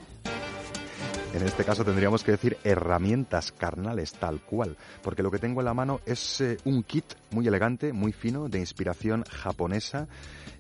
En 1.35 1.43
este 1.43 1.65
caso 1.65 1.83
tendríamos 1.83 2.23
que 2.23 2.33
decir 2.33 2.59
herramientas 2.63 3.53
carnales 3.53 4.13
tal 4.13 4.41
cual, 4.41 4.77
porque 5.03 5.23
lo 5.23 5.31
que 5.31 5.39
tengo 5.39 5.61
en 5.63 5.65
la 5.65 5.73
mano 5.73 6.01
es 6.05 6.41
eh, 6.43 6.59
un 6.67 6.83
kit 6.83 7.05
muy 7.31 7.47
elegante, 7.49 7.95
muy 7.95 8.13
fino, 8.13 8.49
de 8.51 8.59
inspiración 8.59 9.25
japonesa, 9.25 10.09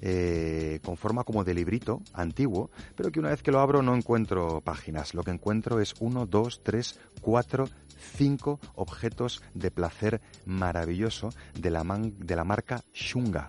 eh, 0.00 0.80
con 0.82 0.96
forma 0.96 1.24
como 1.24 1.44
de 1.44 1.52
librito 1.52 2.00
antiguo, 2.14 2.70
pero 2.94 3.10
que 3.10 3.20
una 3.20 3.30
vez 3.30 3.42
que 3.42 3.52
lo 3.52 3.60
abro 3.60 3.82
no 3.82 3.94
encuentro 3.94 4.62
páginas. 4.62 5.12
Lo 5.14 5.22
que 5.22 5.30
encuentro 5.30 5.78
es 5.80 5.94
uno, 6.00 6.24
dos, 6.26 6.60
tres, 6.62 6.98
cuatro, 7.20 7.68
cinco 8.16 8.60
objetos 8.76 9.42
de 9.52 9.70
placer 9.70 10.20
maravilloso 10.46 11.30
de 11.58 11.70
la, 11.70 11.84
man- 11.84 12.14
de 12.18 12.34
la 12.36 12.44
marca 12.44 12.82
Shunga. 12.94 13.46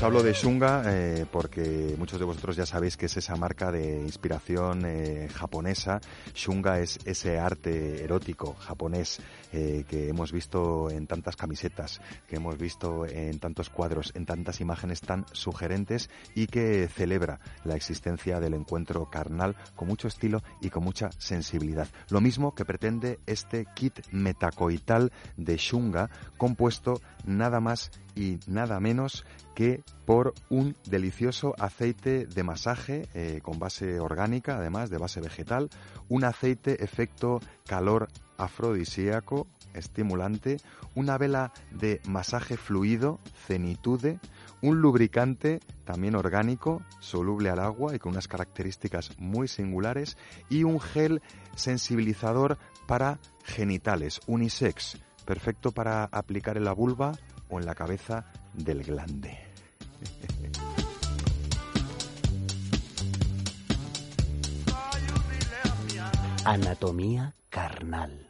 Os 0.00 0.04
hablo 0.04 0.22
de 0.22 0.32
Shunga 0.32 0.82
eh, 0.86 1.26
porque 1.30 1.94
muchos 1.98 2.18
de 2.18 2.24
vosotros 2.24 2.56
ya 2.56 2.64
sabéis 2.64 2.96
que 2.96 3.04
es 3.04 3.18
esa 3.18 3.36
marca 3.36 3.70
de 3.70 4.00
inspiración 4.00 4.86
eh, 4.86 5.28
japonesa. 5.30 6.00
Shunga 6.34 6.80
es 6.80 6.98
ese 7.04 7.38
arte 7.38 8.02
erótico 8.02 8.54
japonés 8.54 9.20
eh, 9.52 9.84
que 9.86 10.08
hemos 10.08 10.32
visto 10.32 10.88
en 10.88 11.06
tantas 11.06 11.36
camisetas, 11.36 12.00
que 12.26 12.36
hemos 12.36 12.56
visto 12.56 13.04
en 13.04 13.38
tantos 13.40 13.68
cuadros, 13.68 14.12
en 14.14 14.24
tantas 14.24 14.62
imágenes 14.62 15.02
tan 15.02 15.26
sugerentes 15.32 16.08
y 16.34 16.46
que 16.46 16.88
celebra 16.88 17.38
la 17.64 17.76
existencia 17.76 18.40
del 18.40 18.54
encuentro 18.54 19.10
carnal 19.10 19.54
con 19.76 19.86
mucho 19.86 20.08
estilo 20.08 20.42
y 20.62 20.70
con 20.70 20.82
mucha 20.82 21.10
sensibilidad. 21.18 21.88
Lo 22.08 22.22
mismo 22.22 22.54
que 22.54 22.64
pretende 22.64 23.18
este 23.26 23.66
kit 23.74 24.00
metacoital 24.12 25.12
de 25.36 25.58
Shunga 25.58 26.08
compuesto 26.38 27.02
nada 27.26 27.60
más 27.60 27.90
y 28.14 28.38
nada 28.46 28.80
menos 28.80 29.24
que 29.54 29.82
por 30.06 30.34
un 30.48 30.76
delicioso 30.86 31.54
aceite 31.58 32.26
de 32.26 32.42
masaje 32.42 33.08
eh, 33.14 33.40
con 33.42 33.58
base 33.58 34.00
orgánica, 34.00 34.56
además 34.56 34.90
de 34.90 34.98
base 34.98 35.20
vegetal, 35.20 35.70
un 36.08 36.24
aceite 36.24 36.82
efecto 36.82 37.40
calor 37.66 38.08
afrodisíaco, 38.38 39.46
estimulante, 39.74 40.58
una 40.94 41.18
vela 41.18 41.52
de 41.70 42.00
masaje 42.08 42.56
fluido, 42.56 43.20
cenitude, 43.46 44.18
un 44.62 44.80
lubricante 44.80 45.60
también 45.84 46.14
orgánico, 46.14 46.82
soluble 47.00 47.50
al 47.50 47.60
agua 47.60 47.94
y 47.94 47.98
con 47.98 48.12
unas 48.12 48.28
características 48.28 49.18
muy 49.18 49.48
singulares, 49.48 50.16
y 50.48 50.64
un 50.64 50.80
gel 50.80 51.22
sensibilizador 51.54 52.58
para 52.86 53.18
genitales, 53.44 54.20
unisex, 54.26 54.98
perfecto 55.24 55.70
para 55.72 56.04
aplicar 56.04 56.56
en 56.56 56.64
la 56.64 56.72
vulva 56.72 57.12
o 57.50 57.58
en 57.58 57.66
la 57.66 57.74
cabeza 57.74 58.24
del 58.54 58.82
glande. 58.82 59.38
Anatomía 66.44 67.34
carnal. 67.50 68.26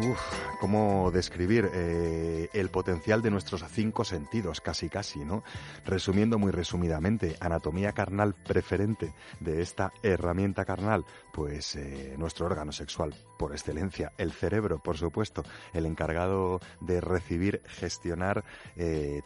Uf, 0.00 0.20
¿cómo 0.60 1.10
describir 1.10 1.68
eh, 1.74 2.48
el 2.52 2.68
potencial 2.68 3.20
de 3.20 3.32
nuestros 3.32 3.64
cinco 3.68 4.04
sentidos? 4.04 4.60
Casi, 4.60 4.88
casi, 4.88 5.24
¿no? 5.24 5.42
Resumiendo 5.84 6.38
muy 6.38 6.52
resumidamente, 6.52 7.36
anatomía 7.40 7.90
carnal 7.92 8.34
preferente 8.34 9.12
de 9.40 9.60
esta 9.60 9.92
herramienta 10.04 10.64
carnal, 10.64 11.04
pues 11.32 11.74
eh, 11.74 12.14
nuestro 12.16 12.46
órgano 12.46 12.70
sexual 12.70 13.12
por 13.38 13.50
excelencia, 13.50 14.12
el 14.18 14.30
cerebro, 14.30 14.78
por 14.78 14.96
supuesto, 14.96 15.42
el 15.72 15.84
encargado 15.84 16.60
de 16.80 17.00
recibir, 17.00 17.60
gestionar 17.66 18.44
eh, 18.76 19.22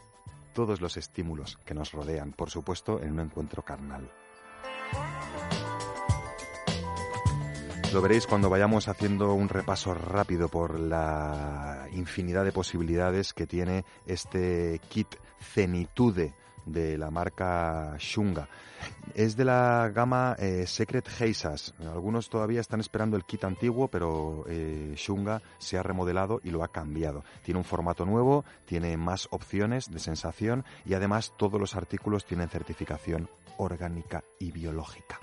todos 0.55 0.81
los 0.81 0.97
estímulos 0.97 1.59
que 1.67 1.75
nos 1.75 1.93
rodean, 1.93 2.33
por 2.33 2.49
supuesto, 2.49 3.03
en 3.03 3.13
un 3.13 3.21
encuentro 3.21 3.63
carnal. 3.63 4.11
Lo 7.93 8.01
veréis 8.01 8.27
cuando 8.27 8.49
vayamos 8.49 8.89
haciendo 8.89 9.35
un 9.35 9.51
repaso 9.51 9.93
rápido 9.93 10.49
por 10.49 10.81
la 10.81 11.89
infinidad 11.93 12.43
de 12.43 12.51
posibilidades 12.51 13.35
que 13.35 13.47
tiene 13.47 13.85
este 14.07 14.81
kit 14.89 15.09
Cenitude 15.39 16.33
de 16.65 16.97
la 16.97 17.11
marca 17.11 17.95
Shunga. 17.99 18.49
Es 19.15 19.37
de 19.37 19.45
la 19.45 19.91
gama 19.95 20.37
eh, 20.39 20.67
Secret 20.67 21.07
Geisas. 21.07 21.75
Algunos 21.81 22.31
todavía 22.31 22.63
están 22.63 22.81
esperando 22.81 23.19
el 23.19 23.25
kit 23.25 23.45
antiguo, 23.45 23.89
pero 23.89 24.47
eh, 24.49 24.95
Shunga 24.97 25.43
se 25.59 25.77
ha 25.77 25.83
remodelado 25.83 26.41
y 26.43 26.51
lo 26.51 26.65
ha 26.65 26.69
cambiado. 26.69 27.25
Tiene 27.43 27.59
un 27.59 27.65
formato 27.65 28.07
nuevo, 28.07 28.47
tiene 28.65 28.97
más 28.97 29.29
opciones 29.33 29.91
de 29.91 29.99
sensación 29.99 30.65
y 30.87 30.95
además 30.95 31.35
todos 31.37 31.61
los 31.61 31.77
artículos 31.77 32.25
tienen 32.25 32.49
certificación 32.49 33.29
orgánica 33.59 34.25
y 34.39 34.51
biológica. 34.51 35.19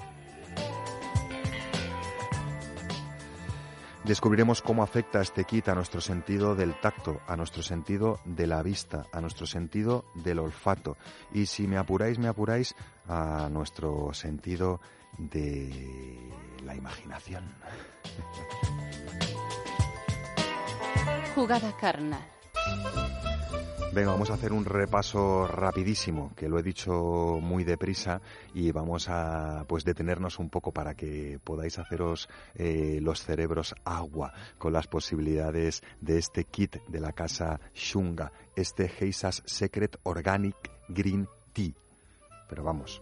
Descubriremos 4.05 4.61
cómo 4.61 4.81
afecta 4.81 5.21
este 5.21 5.43
kit 5.43 5.67
a 5.67 5.75
nuestro 5.75 5.99
sentido 5.99 6.55
del 6.55 6.79
tacto, 6.79 7.19
a 7.27 7.35
nuestro 7.35 7.61
sentido 7.61 8.19
de 8.25 8.47
la 8.47 8.63
vista, 8.63 9.05
a 9.11 9.19
nuestro 9.19 9.45
sentido 9.45 10.05
del 10.15 10.39
olfato 10.39 10.97
y 11.33 11.45
si 11.45 11.67
me 11.67 11.77
apuráis, 11.77 12.17
me 12.17 12.27
apuráis, 12.27 12.75
a 13.07 13.49
nuestro 13.51 14.13
sentido 14.13 14.79
de 15.17 16.31
la 16.63 16.75
imaginación. 16.75 17.53
Jugada 21.35 21.75
carnal. 21.77 22.25
Venga, 23.91 24.11
vamos 24.11 24.29
a 24.29 24.35
hacer 24.35 24.53
un 24.53 24.65
repaso 24.65 25.47
rapidísimo, 25.47 26.31
que 26.35 26.47
lo 26.47 26.59
he 26.59 26.63
dicho 26.63 27.39
muy 27.41 27.63
deprisa, 27.63 28.21
y 28.53 28.71
vamos 28.71 29.09
a 29.09 29.65
pues 29.67 29.83
detenernos 29.83 30.37
un 30.37 30.51
poco 30.51 30.71
para 30.71 30.93
que 30.93 31.39
podáis 31.43 31.79
haceros 31.79 32.29
eh, 32.53 32.99
los 33.01 33.23
cerebros 33.23 33.73
agua 33.83 34.31
con 34.59 34.73
las 34.73 34.85
posibilidades 34.85 35.81
de 36.01 36.19
este 36.19 36.43
kit 36.43 36.77
de 36.87 36.99
la 36.99 37.13
casa 37.13 37.59
Shunga, 37.73 38.31
este 38.55 38.89
Geisas 38.89 39.41
Secret 39.47 39.97
Organic 40.03 40.55
Green 40.87 41.27
Tea. 41.53 41.73
Pero 42.47 42.63
vamos, 42.63 43.01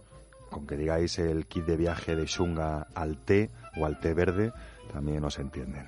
con 0.50 0.66
que 0.66 0.78
digáis 0.78 1.18
el 1.18 1.46
kit 1.46 1.66
de 1.66 1.76
viaje 1.76 2.16
de 2.16 2.24
Shunga 2.24 2.86
al 2.94 3.18
té 3.18 3.50
o 3.76 3.84
al 3.84 4.00
té 4.00 4.14
verde, 4.14 4.52
también 4.90 5.22
os 5.22 5.38
entienden. 5.38 5.84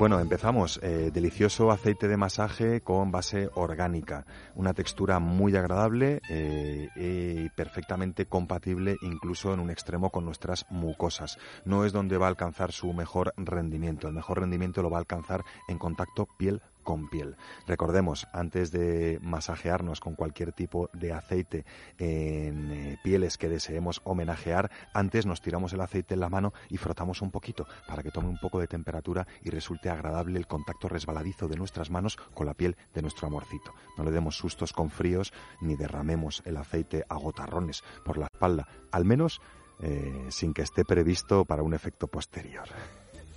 Bueno, 0.00 0.18
empezamos. 0.18 0.80
Eh, 0.82 1.10
delicioso 1.12 1.70
aceite 1.70 2.08
de 2.08 2.16
masaje 2.16 2.80
con 2.80 3.12
base 3.12 3.50
orgánica. 3.52 4.24
Una 4.54 4.72
textura 4.72 5.18
muy 5.18 5.54
agradable 5.56 6.22
eh, 6.30 6.88
y 6.96 7.50
perfectamente 7.50 8.24
compatible 8.24 8.96
incluso 9.02 9.52
en 9.52 9.60
un 9.60 9.68
extremo 9.68 10.08
con 10.08 10.24
nuestras 10.24 10.64
mucosas. 10.70 11.36
No 11.66 11.84
es 11.84 11.92
donde 11.92 12.16
va 12.16 12.24
a 12.24 12.30
alcanzar 12.30 12.72
su 12.72 12.94
mejor 12.94 13.34
rendimiento. 13.36 14.08
El 14.08 14.14
mejor 14.14 14.40
rendimiento 14.40 14.80
lo 14.80 14.88
va 14.88 14.96
a 14.96 15.00
alcanzar 15.00 15.44
en 15.68 15.76
contacto 15.76 16.26
piel 16.38 16.62
con 16.82 17.08
piel. 17.08 17.36
Recordemos, 17.66 18.26
antes 18.32 18.70
de 18.70 19.18
masajearnos 19.22 20.00
con 20.00 20.14
cualquier 20.14 20.52
tipo 20.52 20.90
de 20.92 21.12
aceite 21.12 21.64
en 21.98 22.72
eh, 22.72 22.98
pieles 23.02 23.38
que 23.38 23.48
deseemos 23.48 24.00
homenajear, 24.04 24.70
antes 24.94 25.26
nos 25.26 25.40
tiramos 25.40 25.72
el 25.72 25.80
aceite 25.80 26.14
en 26.14 26.20
la 26.20 26.28
mano 26.28 26.52
y 26.68 26.76
frotamos 26.76 27.22
un 27.22 27.30
poquito 27.30 27.66
para 27.86 28.02
que 28.02 28.10
tome 28.10 28.28
un 28.28 28.38
poco 28.38 28.58
de 28.58 28.66
temperatura 28.66 29.26
y 29.42 29.50
resulte 29.50 29.90
agradable 29.90 30.38
el 30.38 30.46
contacto 30.46 30.88
resbaladizo 30.88 31.48
de 31.48 31.56
nuestras 31.56 31.90
manos 31.90 32.16
con 32.34 32.46
la 32.46 32.54
piel 32.54 32.76
de 32.94 33.02
nuestro 33.02 33.26
amorcito. 33.26 33.72
No 33.96 34.04
le 34.04 34.10
demos 34.10 34.36
sustos 34.36 34.72
con 34.72 34.90
fríos 34.90 35.32
ni 35.60 35.76
derramemos 35.76 36.42
el 36.44 36.56
aceite 36.56 37.04
a 37.08 37.16
gotarrones 37.16 37.82
por 38.04 38.18
la 38.18 38.26
espalda, 38.26 38.68
al 38.90 39.04
menos 39.04 39.40
eh, 39.82 40.26
sin 40.30 40.52
que 40.52 40.62
esté 40.62 40.84
previsto 40.84 41.44
para 41.44 41.62
un 41.62 41.74
efecto 41.74 42.06
posterior. 42.06 42.68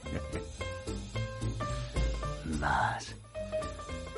Más. 2.59 3.15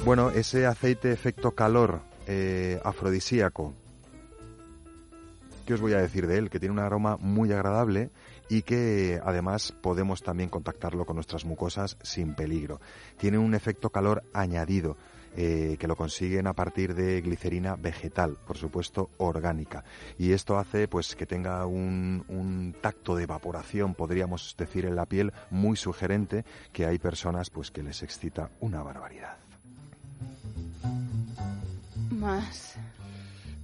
Bueno, 0.05 0.29
ese 0.29 0.67
aceite 0.67 1.11
efecto 1.11 1.55
calor 1.55 1.99
eh, 2.27 2.79
afrodisíaco, 2.83 3.73
¿qué 5.65 5.73
os 5.73 5.81
voy 5.81 5.93
a 5.93 5.97
decir 5.97 6.27
de 6.27 6.37
él? 6.37 6.51
Que 6.51 6.59
tiene 6.59 6.73
un 6.73 6.79
aroma 6.79 7.17
muy 7.19 7.51
agradable 7.51 8.11
y 8.47 8.61
que 8.61 9.19
además 9.25 9.73
podemos 9.81 10.21
también 10.21 10.49
contactarlo 10.49 11.05
con 11.05 11.15
nuestras 11.15 11.43
mucosas 11.43 11.97
sin 12.03 12.35
peligro. 12.35 12.79
Tiene 13.17 13.39
un 13.39 13.55
efecto 13.55 13.89
calor 13.89 14.21
añadido. 14.31 14.95
eh, 15.37 15.75
que 15.77 15.87
lo 15.87 15.97
consiguen 15.97 16.47
a 16.47 16.53
partir 16.53 16.95
de 16.95 17.19
glicerina 17.19 17.75
vegetal, 17.75 18.37
por 18.47 18.57
supuesto 18.57 19.09
orgánica. 19.17 19.83
Y 20.17 20.31
esto 20.31 20.57
hace 20.57 20.87
pues 20.87 21.13
que 21.13 21.25
tenga 21.25 21.65
un, 21.65 22.23
un 22.29 22.73
tacto 22.79 23.17
de 23.17 23.23
evaporación, 23.23 23.95
podríamos 23.95 24.55
decir, 24.57 24.85
en 24.85 24.95
la 24.95 25.05
piel 25.05 25.33
muy 25.49 25.75
sugerente, 25.75 26.45
que 26.71 26.85
hay 26.85 26.99
personas 26.99 27.49
pues 27.49 27.69
que 27.69 27.83
les 27.83 28.01
excita 28.01 28.49
una 28.61 28.81
barbaridad. 28.81 29.44
Más. 32.25 32.75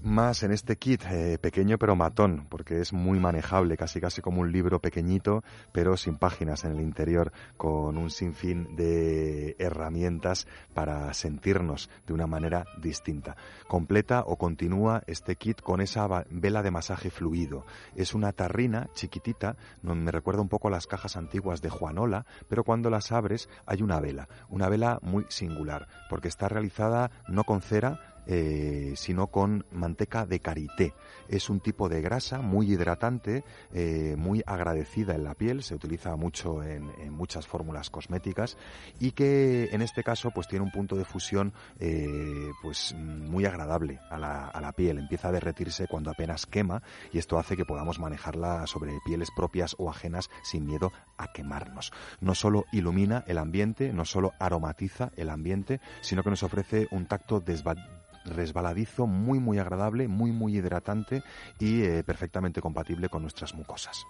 Más 0.03 0.41
en 0.41 0.51
este 0.51 0.77
kit, 0.77 1.03
eh, 1.11 1.37
pequeño 1.39 1.77
pero 1.77 1.95
matón, 1.95 2.47
porque 2.49 2.79
es 2.79 2.91
muy 2.91 3.19
manejable, 3.19 3.77
casi 3.77 4.01
casi 4.01 4.19
como 4.19 4.41
un 4.41 4.51
libro 4.51 4.79
pequeñito, 4.79 5.43
pero 5.71 5.95
sin 5.95 6.17
páginas 6.17 6.63
en 6.63 6.71
el 6.71 6.81
interior, 6.81 7.31
con 7.55 7.97
un 7.97 8.09
sinfín 8.09 8.75
de 8.75 9.55
herramientas 9.59 10.47
para 10.73 11.13
sentirnos 11.13 11.91
de 12.07 12.13
una 12.13 12.25
manera 12.25 12.65
distinta. 12.81 13.35
Completa 13.67 14.23
o 14.25 14.37
continúa 14.37 15.03
este 15.05 15.35
kit 15.35 15.61
con 15.61 15.81
esa 15.81 16.07
vela 16.31 16.63
de 16.63 16.71
masaje 16.71 17.11
fluido. 17.11 17.65
Es 17.95 18.15
una 18.15 18.31
tarrina 18.31 18.89
chiquitita, 18.95 19.55
me 19.83 20.11
recuerda 20.11 20.41
un 20.41 20.49
poco 20.49 20.67
a 20.67 20.71
las 20.71 20.87
cajas 20.87 21.15
antiguas 21.15 21.61
de 21.61 21.69
Juanola, 21.69 22.25
pero 22.49 22.63
cuando 22.63 22.89
las 22.89 23.11
abres 23.11 23.49
hay 23.67 23.83
una 23.83 23.99
vela, 23.99 24.27
una 24.49 24.67
vela 24.67 24.97
muy 25.03 25.25
singular, 25.29 25.87
porque 26.09 26.27
está 26.27 26.49
realizada 26.49 27.11
no 27.27 27.43
con 27.43 27.61
cera, 27.61 28.10
eh, 28.33 28.93
sino 28.95 29.27
con 29.27 29.65
manteca 29.73 30.25
de 30.25 30.39
karité. 30.39 30.93
Es 31.27 31.49
un 31.49 31.59
tipo 31.59 31.89
de 31.89 32.01
grasa 32.01 32.39
muy 32.39 32.71
hidratante, 32.71 33.43
eh, 33.73 34.15
muy 34.17 34.41
agradecida 34.45 35.15
en 35.15 35.25
la 35.25 35.35
piel, 35.35 35.63
se 35.63 35.75
utiliza 35.75 36.15
mucho 36.15 36.63
en, 36.63 36.89
en 36.99 37.11
muchas 37.11 37.45
fórmulas 37.45 37.89
cosméticas 37.89 38.57
y 39.01 39.11
que 39.11 39.69
en 39.73 39.81
este 39.81 40.01
caso 40.03 40.31
pues 40.31 40.47
tiene 40.47 40.63
un 40.63 40.71
punto 40.71 40.95
de 40.95 41.03
fusión 41.03 41.51
eh, 41.79 42.49
pues 42.61 42.95
muy 42.95 43.43
agradable 43.45 43.99
a 44.09 44.17
la, 44.17 44.47
a 44.47 44.61
la 44.61 44.71
piel. 44.71 44.97
Empieza 44.97 45.27
a 45.27 45.31
derretirse 45.33 45.87
cuando 45.87 46.09
apenas 46.09 46.45
quema 46.45 46.81
y 47.11 47.17
esto 47.17 47.37
hace 47.37 47.57
que 47.57 47.65
podamos 47.65 47.99
manejarla 47.99 48.65
sobre 48.65 48.93
pieles 49.05 49.29
propias 49.35 49.75
o 49.77 49.89
ajenas 49.89 50.29
sin 50.43 50.65
miedo 50.65 50.93
a 51.17 51.33
quemarnos. 51.33 51.91
No 52.21 52.33
solo 52.33 52.63
ilumina 52.71 53.25
el 53.27 53.37
ambiente, 53.37 53.91
no 53.91 54.05
solo 54.05 54.31
aromatiza 54.39 55.11
el 55.17 55.29
ambiente, 55.29 55.81
sino 56.01 56.23
que 56.23 56.29
nos 56.29 56.43
ofrece 56.43 56.87
un 56.91 57.05
tacto 57.07 57.41
desva- 57.43 58.00
resbaladizo, 58.25 59.07
muy 59.07 59.39
muy 59.39 59.59
agradable, 59.59 60.07
muy 60.07 60.31
muy 60.31 60.57
hidratante 60.57 61.23
y 61.59 61.83
eh, 61.83 62.03
perfectamente 62.03 62.61
compatible 62.61 63.09
con 63.09 63.21
nuestras 63.21 63.53
mucosas. 63.53 64.05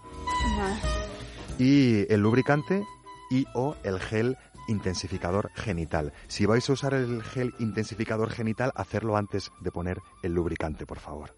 Y 1.57 2.11
el 2.11 2.21
lubricante 2.21 2.83
y 3.29 3.45
o 3.53 3.75
el 3.83 3.99
gel 3.99 4.37
intensificador 4.67 5.51
genital. 5.55 6.13
Si 6.27 6.45
vais 6.45 6.69
a 6.69 6.73
usar 6.73 6.93
el 6.93 7.23
gel 7.23 7.53
intensificador 7.59 8.29
genital, 8.29 8.71
hacerlo 8.75 9.17
antes 9.17 9.51
de 9.61 9.71
poner 9.71 9.99
el 10.23 10.33
lubricante, 10.33 10.85
por 10.85 10.99
favor. 10.99 11.35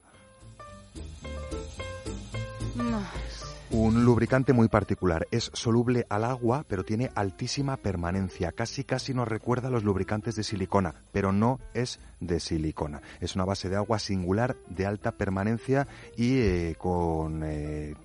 Un 3.74 4.06
lubricante 4.06 4.54
muy 4.54 4.68
particular. 4.68 5.28
Es 5.32 5.50
soluble 5.52 6.06
al 6.08 6.26
agua, 6.26 6.64
pero 6.68 6.86
tiene 6.86 7.10
altísima 7.16 7.76
permanencia. 7.76 8.52
Casi 8.52 8.84
casi 8.84 9.16
nos 9.16 9.28
recuerda 9.28 9.70
a 9.70 9.72
los 9.72 9.84
lubricantes 9.84 10.36
de 10.36 10.44
silicona, 10.44 10.94
pero 11.12 11.32
no 11.34 11.60
es 11.74 12.00
de 12.20 12.40
silicona. 12.40 13.02
Es 13.20 13.34
una 13.34 13.46
base 13.46 13.70
de 13.70 13.76
agua 13.76 13.98
singular 13.98 14.56
de 14.70 14.86
alta 14.86 15.14
permanencia 15.14 15.88
y 16.16 16.38
eh, 16.38 16.76
con 16.78 17.42
eh, 17.44 17.96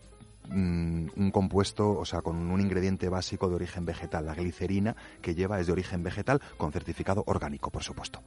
mm, 0.48 1.08
un 1.16 1.30
compuesto, 1.30 1.98
o 1.98 2.06
sea, 2.06 2.22
con 2.22 2.50
un 2.50 2.60
ingrediente 2.62 3.10
básico 3.10 3.50
de 3.50 3.56
origen 3.56 3.84
vegetal. 3.84 4.24
La 4.24 4.34
glicerina 4.34 4.96
que 5.20 5.34
lleva 5.34 5.60
es 5.60 5.66
de 5.66 5.74
origen 5.74 6.02
vegetal 6.02 6.40
con 6.56 6.72
certificado 6.72 7.24
orgánico, 7.26 7.70
por 7.70 7.82
supuesto. 7.82 8.22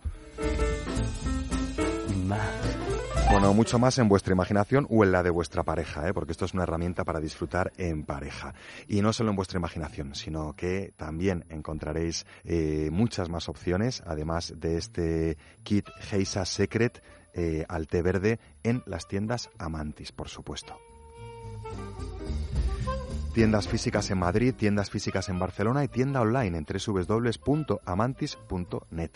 Bueno, 3.31 3.53
mucho 3.53 3.79
más 3.79 3.97
en 3.97 4.09
vuestra 4.09 4.33
imaginación 4.33 4.85
o 4.89 5.05
en 5.05 5.13
la 5.13 5.23
de 5.23 5.29
vuestra 5.29 5.63
pareja, 5.63 6.05
¿eh? 6.05 6.13
porque 6.13 6.33
esto 6.33 6.43
es 6.43 6.53
una 6.53 6.63
herramienta 6.63 7.05
para 7.05 7.21
disfrutar 7.21 7.71
en 7.77 8.03
pareja. 8.03 8.53
Y 8.89 9.01
no 9.01 9.13
solo 9.13 9.29
en 9.29 9.37
vuestra 9.37 9.57
imaginación, 9.57 10.15
sino 10.15 10.53
que 10.53 10.91
también 10.97 11.45
encontraréis 11.47 12.25
eh, 12.43 12.89
muchas 12.91 13.29
más 13.29 13.47
opciones, 13.47 14.03
además 14.05 14.55
de 14.57 14.77
este 14.77 15.37
kit 15.63 15.87
Geisa 16.01 16.43
Secret 16.45 17.01
eh, 17.33 17.63
al 17.69 17.87
té 17.87 18.01
verde 18.01 18.41
en 18.63 18.83
las 18.85 19.07
tiendas 19.07 19.49
Amantis, 19.57 20.11
por 20.11 20.27
supuesto. 20.27 20.77
Tiendas 23.33 23.69
físicas 23.69 24.11
en 24.11 24.19
Madrid, 24.19 24.53
tiendas 24.53 24.89
físicas 24.89 25.29
en 25.29 25.39
Barcelona 25.39 25.85
y 25.85 25.87
tienda 25.87 26.19
online 26.19 26.57
en 26.57 26.65
www.amantis.net. 26.65 29.11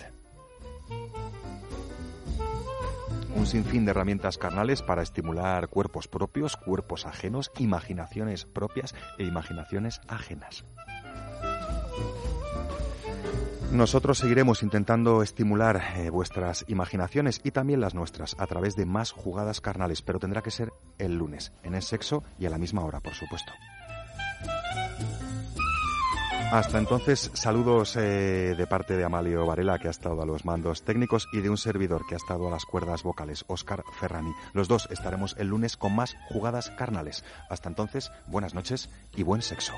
Un 3.35 3.45
sinfín 3.45 3.85
de 3.85 3.91
herramientas 3.91 4.37
carnales 4.37 4.81
para 4.81 5.03
estimular 5.03 5.67
cuerpos 5.67 6.07
propios, 6.07 6.57
cuerpos 6.57 7.05
ajenos, 7.05 7.51
imaginaciones 7.57 8.45
propias 8.45 8.95
e 9.17 9.23
imaginaciones 9.23 10.01
ajenas. 10.07 10.65
Nosotros 13.71 14.19
seguiremos 14.19 14.63
intentando 14.63 15.21
estimular 15.21 15.81
eh, 15.97 16.09
vuestras 16.09 16.63
imaginaciones 16.69 17.41
y 17.43 17.51
también 17.51 17.81
las 17.81 17.93
nuestras 17.93 18.35
a 18.39 18.47
través 18.47 18.77
de 18.77 18.85
más 18.85 19.11
jugadas 19.11 19.59
carnales, 19.59 20.01
pero 20.01 20.17
tendrá 20.17 20.41
que 20.41 20.51
ser 20.51 20.71
el 20.97 21.17
lunes, 21.17 21.51
en 21.63 21.75
el 21.75 21.81
sexo 21.81 22.23
y 22.39 22.45
a 22.45 22.49
la 22.49 22.57
misma 22.57 22.85
hora, 22.85 23.01
por 23.01 23.13
supuesto. 23.13 23.51
Hasta 26.51 26.77
entonces, 26.77 27.31
saludos 27.33 27.95
eh, 27.97 28.55
de 28.55 28.67
parte 28.67 28.95
de 28.95 29.03
Amalio 29.03 29.45
Varela, 29.45 29.77
que 29.79 29.87
ha 29.87 29.91
estado 29.91 30.21
a 30.21 30.25
los 30.25 30.45
mandos 30.45 30.83
técnicos, 30.83 31.27
y 31.33 31.41
de 31.41 31.49
un 31.49 31.57
servidor 31.57 32.05
que 32.07 32.15
ha 32.15 32.17
estado 32.17 32.47
a 32.47 32.51
las 32.51 32.65
cuerdas 32.65 33.03
vocales, 33.03 33.43
Óscar 33.47 33.83
Ferrani. 33.99 34.31
Los 34.53 34.67
dos 34.67 34.87
estaremos 34.91 35.35
el 35.37 35.47
lunes 35.47 35.75
con 35.75 35.95
más 35.95 36.15
jugadas 36.29 36.69
carnales. 36.71 37.25
Hasta 37.49 37.69
entonces, 37.69 38.11
buenas 38.27 38.53
noches 38.53 38.89
y 39.15 39.23
buen 39.23 39.41
sexo. 39.41 39.73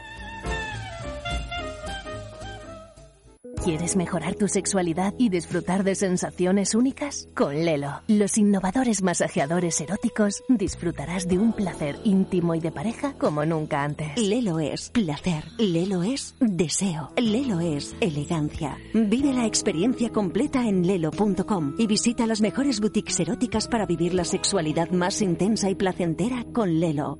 ¿Quieres 3.67 3.97
mejorar 3.97 4.35
tu 4.35 4.47
sexualidad 4.47 5.13
y 5.17 5.27
disfrutar 5.27 5.83
de 5.83 5.93
sensaciones 5.93 6.73
únicas? 6.73 7.27
Con 7.35 7.65
Lelo, 7.65 8.01
los 8.07 8.37
innovadores 8.37 9.03
masajeadores 9.03 9.81
eróticos, 9.81 10.41
disfrutarás 10.47 11.27
de 11.27 11.37
un 11.37 11.51
placer 11.51 11.99
íntimo 12.05 12.55
y 12.55 12.61
de 12.61 12.71
pareja 12.71 13.11
como 13.17 13.43
nunca 13.43 13.83
antes. 13.83 14.17
Lelo 14.17 14.61
es 14.61 14.89
placer, 14.91 15.43
Lelo 15.57 16.01
es 16.01 16.33
deseo, 16.39 17.11
Lelo 17.17 17.59
es 17.59 17.93
elegancia. 17.99 18.77
Vive 18.93 19.33
la 19.33 19.45
experiencia 19.45 20.13
completa 20.13 20.65
en 20.65 20.87
lelo.com 20.87 21.75
y 21.77 21.87
visita 21.87 22.25
las 22.25 22.39
mejores 22.39 22.79
boutiques 22.79 23.19
eróticas 23.19 23.67
para 23.67 23.85
vivir 23.85 24.13
la 24.13 24.23
sexualidad 24.23 24.91
más 24.91 25.21
intensa 25.21 25.69
y 25.69 25.75
placentera 25.75 26.45
con 26.53 26.79
Lelo. 26.79 27.19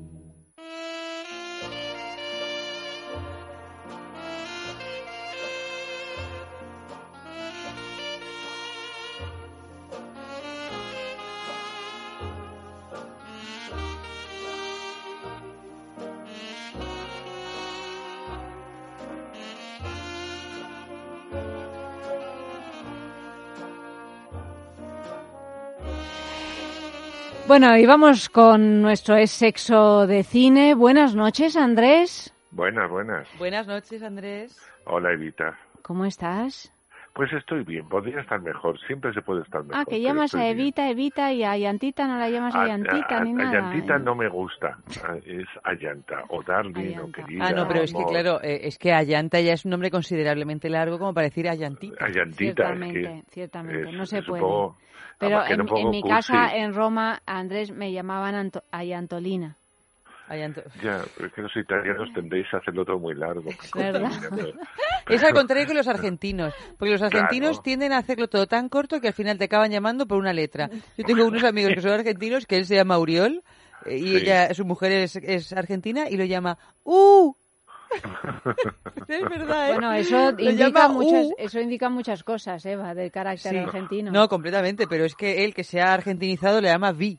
Bueno, 27.48 27.78
y 27.78 27.86
vamos 27.86 28.30
con 28.30 28.82
nuestro 28.82 29.15
ex 29.15 29.32
sexo 29.32 30.06
de 30.06 30.24
cine. 30.24 30.74
Buenas 30.76 31.15
noches, 31.15 31.56
Andrés. 31.56 32.34
Buenas, 32.52 32.90
buenas. 32.90 33.28
Buenas 33.38 33.68
noches, 33.68 34.03
Andrés. 34.03 34.57
Hola, 34.86 35.14
Evita. 35.14 35.57
¿Cómo 35.82 36.06
estás? 36.06 36.74
Pues 37.14 37.34
estoy 37.34 37.64
bien, 37.64 37.88
podría 37.90 38.22
estar 38.22 38.40
mejor, 38.41 38.78
siempre 38.86 39.11
se 39.11 39.24
puede 39.24 39.41
estar 39.41 39.64
mejor. 39.64 39.78
Ah, 39.82 39.86
que 39.90 39.99
llamas 40.02 40.36
a 40.36 40.38
bien. 40.44 40.52
Evita, 40.52 40.88
Evita 40.90 41.34
y 41.34 41.44
a 41.44 41.57
Yantita 41.57 42.06
no 42.07 42.18
la 42.19 42.30
llamas 42.30 42.53
a, 42.53 42.61
A- 42.61 42.68
Yantita 42.68 43.18
a- 43.18 43.24
ni 43.24 43.32
a 43.32 43.34
nada. 43.34 43.53
Llantita 43.53 43.98
no 43.98 44.14
me 44.14 44.30
gusta, 44.30 44.78
ah, 45.03 45.15
es 45.26 45.48
Ayanta, 45.64 46.26
o 46.30 46.44
Darling, 46.44 46.95
o 46.99 47.11
querida. 47.11 47.45
Ah, 47.48 47.52
no, 47.53 47.68
pero 47.68 47.82
es 47.82 47.91
que 47.91 48.06
claro, 48.06 48.40
eh, 48.44 48.60
es 48.68 48.78
que 48.78 48.94
Ayanta 48.94 49.40
ya 49.40 49.53
es 49.53 49.65
un 49.65 49.72
nombre 49.72 49.90
considerablemente 49.90 50.69
largo 50.69 50.99
como 50.99 51.11
para 51.15 51.26
decir 51.26 51.49
Ayantita. 51.49 52.06
Ayantita, 52.06 52.30
es 52.30 52.38
Ciertamente, 52.38 53.02
que 53.02 53.24
ciertamente, 53.32 53.90
es- 53.90 53.95
no 53.95 54.06
se 54.06 54.19
es 54.19 54.26
puede. 54.26 54.44
Pero 55.19 55.45
en, 55.48 55.89
mi 55.89 56.02
cursi. 56.02 56.31
casa 56.31 56.56
en 56.56 56.73
Roma, 56.73 57.22
Andrés, 57.26 57.72
me 57.72 57.91
llamaban 57.91 58.35
Anto- 58.35 58.64
Ayantolina. 58.72 59.56
Ya, 60.84 61.06
pero 61.15 61.27
es 61.30 61.34
que 61.34 61.41
los 61.41 61.56
italianos 61.56 62.10
tendréis 62.14 62.53
a 62.53 62.57
hacerlo 62.57 62.84
todo 62.84 62.99
muy 62.99 63.15
largo. 63.15 63.49
¿Verdad? 63.73 64.11
Es 65.10 65.23
al 65.23 65.34
contrario 65.34 65.65
que 65.65 65.73
los 65.73 65.88
argentinos, 65.88 66.53
porque 66.77 66.91
los 66.91 67.02
argentinos 67.02 67.52
Claro. 67.52 67.64
tienden 67.64 67.94
a 67.94 67.98
hacerlo 67.99 68.27
todo 68.27 68.45
tan 68.45 68.68
corto 68.68 68.99
que 68.99 69.07
al 69.07 69.14
final 69.14 69.38
te 69.38 69.45
acaban 69.45 69.72
llamando 69.72 70.06
por 70.06 70.18
una 70.18 70.34
letra. 70.34 70.69
Yo 70.98 71.06
tengo 71.06 71.26
unos 71.26 71.45
amigos 71.45 71.72
que 71.76 71.81
son 71.81 71.91
argentinos, 71.91 72.45
que 72.45 72.57
él 72.57 72.65
se 72.65 72.76
llama 72.76 72.99
Uriol, 72.99 73.41
eh, 73.85 73.95
y 73.95 73.99
Sí. 74.10 74.15
ella, 74.18 74.53
su 74.53 74.65
mujer 74.65 74.91
es, 74.91 75.15
es 75.15 75.53
argentina, 75.53 76.10
y 76.10 76.18
lo 76.18 76.26
llama 76.26 76.57
¡Uh! 76.84 77.34
es 79.08 79.22
verdad, 79.30 79.70
¿eh? 79.70 79.74
Bueno, 79.74 79.94
eso 79.94 80.30
indica, 80.38 80.88
muchas, 80.88 81.28
eso 81.38 81.60
indica 81.60 81.90
muchas 81.90 82.24
cosas, 82.24 82.66
Eva, 82.66 82.94
del 82.94 83.12
carácter 83.12 83.52
Sí. 83.52 83.58
argentino. 83.58 84.12
No, 84.12 84.28
completamente, 84.28 84.88
pero 84.88 85.06
es 85.06 85.16
que 85.16 85.46
él 85.46 85.54
que 85.54 85.64
se 85.64 85.82
ha 85.82 85.94
argentinizado 85.94 86.62
le 86.62 86.70
llama 86.70 86.92
Vi. 86.92 87.18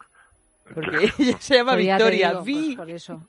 Porque 0.75 1.11
ella 1.19 1.37
se 1.41 1.57
llama 1.57 1.73
Pues 1.73 1.87
Victoria, 1.87 2.29
digo, 2.31 2.43
Vi. 2.43 2.65
pues 2.67 2.77
por 2.77 2.91
eso. 2.91 3.23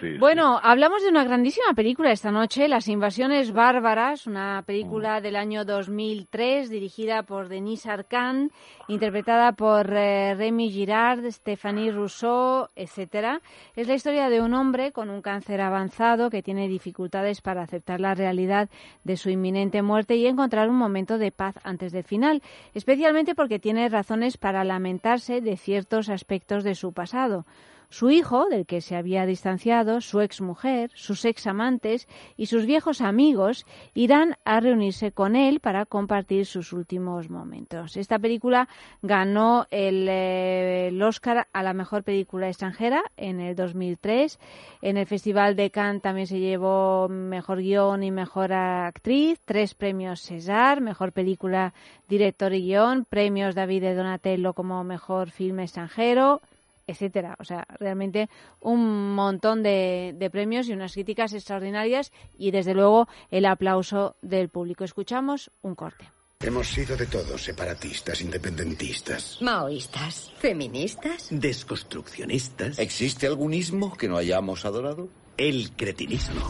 Sí, 0.00 0.18
Bueno, 0.18 0.60
hablamos 0.62 1.02
de 1.02 1.08
una 1.08 1.24
grandísima 1.24 1.72
película 1.74 2.12
esta 2.12 2.30
noche, 2.30 2.68
Las 2.68 2.86
Invasiones 2.88 3.52
Bárbaras, 3.52 4.26
una 4.26 4.60
Mm. 4.60 4.64
película 4.64 5.20
del 5.22 5.36
año 5.36 5.64
2003 5.64 6.68
dirigida 6.68 7.22
por 7.22 7.48
Denise 7.48 7.90
Arcand, 7.90 8.50
interpretada 8.88 9.52
por 9.52 9.90
eh, 9.94 10.34
Remy 10.34 10.70
Girard, 10.70 11.24
Stéphanie 11.30 11.92
Rousseau, 11.92 12.68
etcétera. 12.76 13.40
Es 13.74 13.88
la 13.88 13.94
historia 13.94 14.28
de 14.28 14.42
un 14.42 14.52
hombre 14.54 14.92
con 14.92 15.08
un 15.08 15.22
cáncer 15.22 15.60
avanzado 15.62 16.28
que 16.28 16.42
tiene 16.42 16.68
dificultades 16.68 17.40
para 17.40 17.62
aceptar 17.62 18.00
la 18.00 18.14
realidad 18.14 18.68
de 19.04 19.16
su 19.16 19.30
inminente 19.30 19.80
muerte 19.80 20.16
y 20.16 20.26
encontrar 20.26 20.68
un 20.68 20.76
momento 20.76 21.16
de 21.16 21.32
paz 21.32 21.54
antes 21.64 21.92
del 21.92 22.04
final, 22.04 22.42
especialmente 22.74 23.34
porque 23.34 23.58
tiene 23.58 23.88
razones 23.88 24.36
para 24.36 24.62
lamentarse 24.64 25.40
de 25.40 25.56
ciertos 25.56 26.10
aspectos 26.10 26.64
de 26.64 26.74
su 26.74 26.92
pasado. 26.92 27.44
Su 27.88 28.10
hijo, 28.10 28.46
del 28.48 28.66
que 28.66 28.80
se 28.80 28.96
había 28.96 29.26
distanciado, 29.26 30.00
su 30.00 30.20
exmujer, 30.20 30.90
sus 30.94 31.24
examantes 31.24 32.08
y 32.36 32.46
sus 32.46 32.66
viejos 32.66 33.00
amigos 33.00 33.64
irán 33.94 34.36
a 34.44 34.60
reunirse 34.60 35.12
con 35.12 35.36
él 35.36 35.60
para 35.60 35.86
compartir 35.86 36.46
sus 36.46 36.72
últimos 36.72 37.30
momentos. 37.30 37.96
Esta 37.96 38.18
película 38.18 38.68
ganó 39.02 39.66
el, 39.70 40.06
eh, 40.08 40.90
Oscar 41.06 41.46
a 41.52 41.62
la 41.62 41.72
mejor 41.72 42.02
película 42.02 42.48
extranjera 42.48 43.02
en 43.16 43.40
el 43.40 43.54
2003. 43.54 44.38
En 44.82 44.96
el 44.96 45.06
Festival 45.06 45.54
de 45.54 45.70
Cannes 45.70 46.02
también 46.02 46.26
se 46.26 46.40
llevó 46.40 47.08
mejor 47.08 47.58
guion 47.58 48.02
y 48.02 48.10
mejor 48.10 48.52
actriz, 48.52 49.40
tres 49.44 49.74
premios 49.74 50.20
César, 50.20 50.80
mejor 50.80 51.12
película, 51.12 51.72
director 52.08 52.52
y 52.52 52.62
guion, 52.62 53.04
premios 53.04 53.54
David 53.54 53.82
de 53.82 53.94
Donatello 53.94 54.52
como 54.52 54.82
mejor 54.82 55.30
filme 55.30 55.62
extranjero, 55.62 56.40
etcétera. 56.86 57.36
O 57.38 57.44
sea, 57.44 57.66
realmente 57.78 58.28
un 58.60 59.14
montón 59.14 59.62
de, 59.62 60.14
de 60.16 60.30
premios 60.30 60.68
y 60.68 60.72
unas 60.72 60.92
críticas 60.92 61.32
extraordinarias 61.32 62.12
y 62.38 62.50
desde 62.50 62.74
luego 62.74 63.08
el 63.30 63.46
aplauso 63.46 64.16
del 64.22 64.48
público. 64.48 64.84
Escuchamos 64.84 65.50
un 65.62 65.74
corte. 65.74 66.10
Hemos 66.40 66.68
sido 66.68 66.96
de 66.96 67.06
todos 67.06 67.42
separatistas, 67.42 68.20
independentistas. 68.20 69.38
Maoístas, 69.40 70.32
feministas. 70.38 71.28
Desconstruccionistas. 71.30 72.78
¿Existe 72.78 73.26
algún 73.26 73.54
ismo 73.54 73.96
que 73.96 74.06
no 74.06 74.18
hayamos 74.18 74.66
adorado? 74.66 75.08
El 75.38 75.72
cretinismo. 75.72 76.42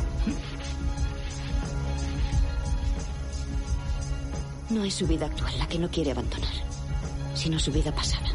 No 4.71 4.85
es 4.85 4.95
su 4.95 5.07
vida 5.07 5.27
actual 5.27 5.57
la 5.57 5.69
que 5.69 5.79
no 5.79 5.89
quiere 5.89 6.11
abandonar, 6.11 6.53
sino 7.35 7.59
su 7.61 7.71
vida 7.71 7.95
pasada. 7.95 8.27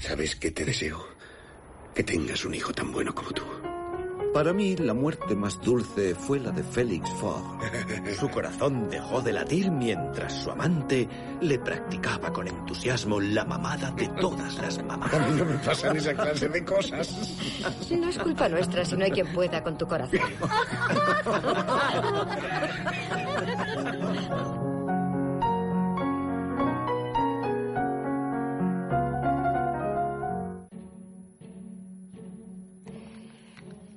¿Sabes 0.00 0.36
qué 0.36 0.50
te 0.50 0.64
deseo? 0.64 1.04
Que 1.94 2.04
tengas 2.04 2.44
un 2.44 2.54
hijo 2.54 2.72
tan 2.72 2.92
bueno 2.92 3.14
como 3.14 3.30
tú. 3.30 3.42
Para 4.32 4.52
mí, 4.52 4.76
la 4.76 4.94
muerte 4.94 5.34
más 5.34 5.60
dulce 5.60 6.14
fue 6.14 6.38
la 6.38 6.52
de 6.52 6.62
Félix 6.62 7.08
Fogg. 7.14 7.58
Su 8.20 8.28
corazón 8.28 8.88
dejó 8.88 9.20
de 9.20 9.32
latir 9.32 9.70
mientras 9.70 10.32
su 10.32 10.50
amante 10.50 11.08
le 11.40 11.58
practicaba 11.58 12.32
con 12.32 12.46
entusiasmo 12.46 13.20
la 13.20 13.44
mamada 13.44 13.90
de 13.92 14.06
todas 14.20 14.54
las 14.58 14.84
mamás. 14.84 15.12
A 15.12 15.18
mí 15.18 15.38
no 15.38 15.44
me 15.44 15.58
pasan 15.58 15.96
esa 15.96 16.14
clase 16.14 16.48
de 16.48 16.64
cosas. 16.64 17.36
No 17.90 18.08
es 18.08 18.18
culpa 18.18 18.48
nuestra 18.48 18.84
si 18.84 18.96
no 18.96 19.04
hay 19.04 19.10
quien 19.10 19.26
pueda 19.32 19.62
con 19.62 19.78
tu 19.78 19.88
corazón. 19.88 20.20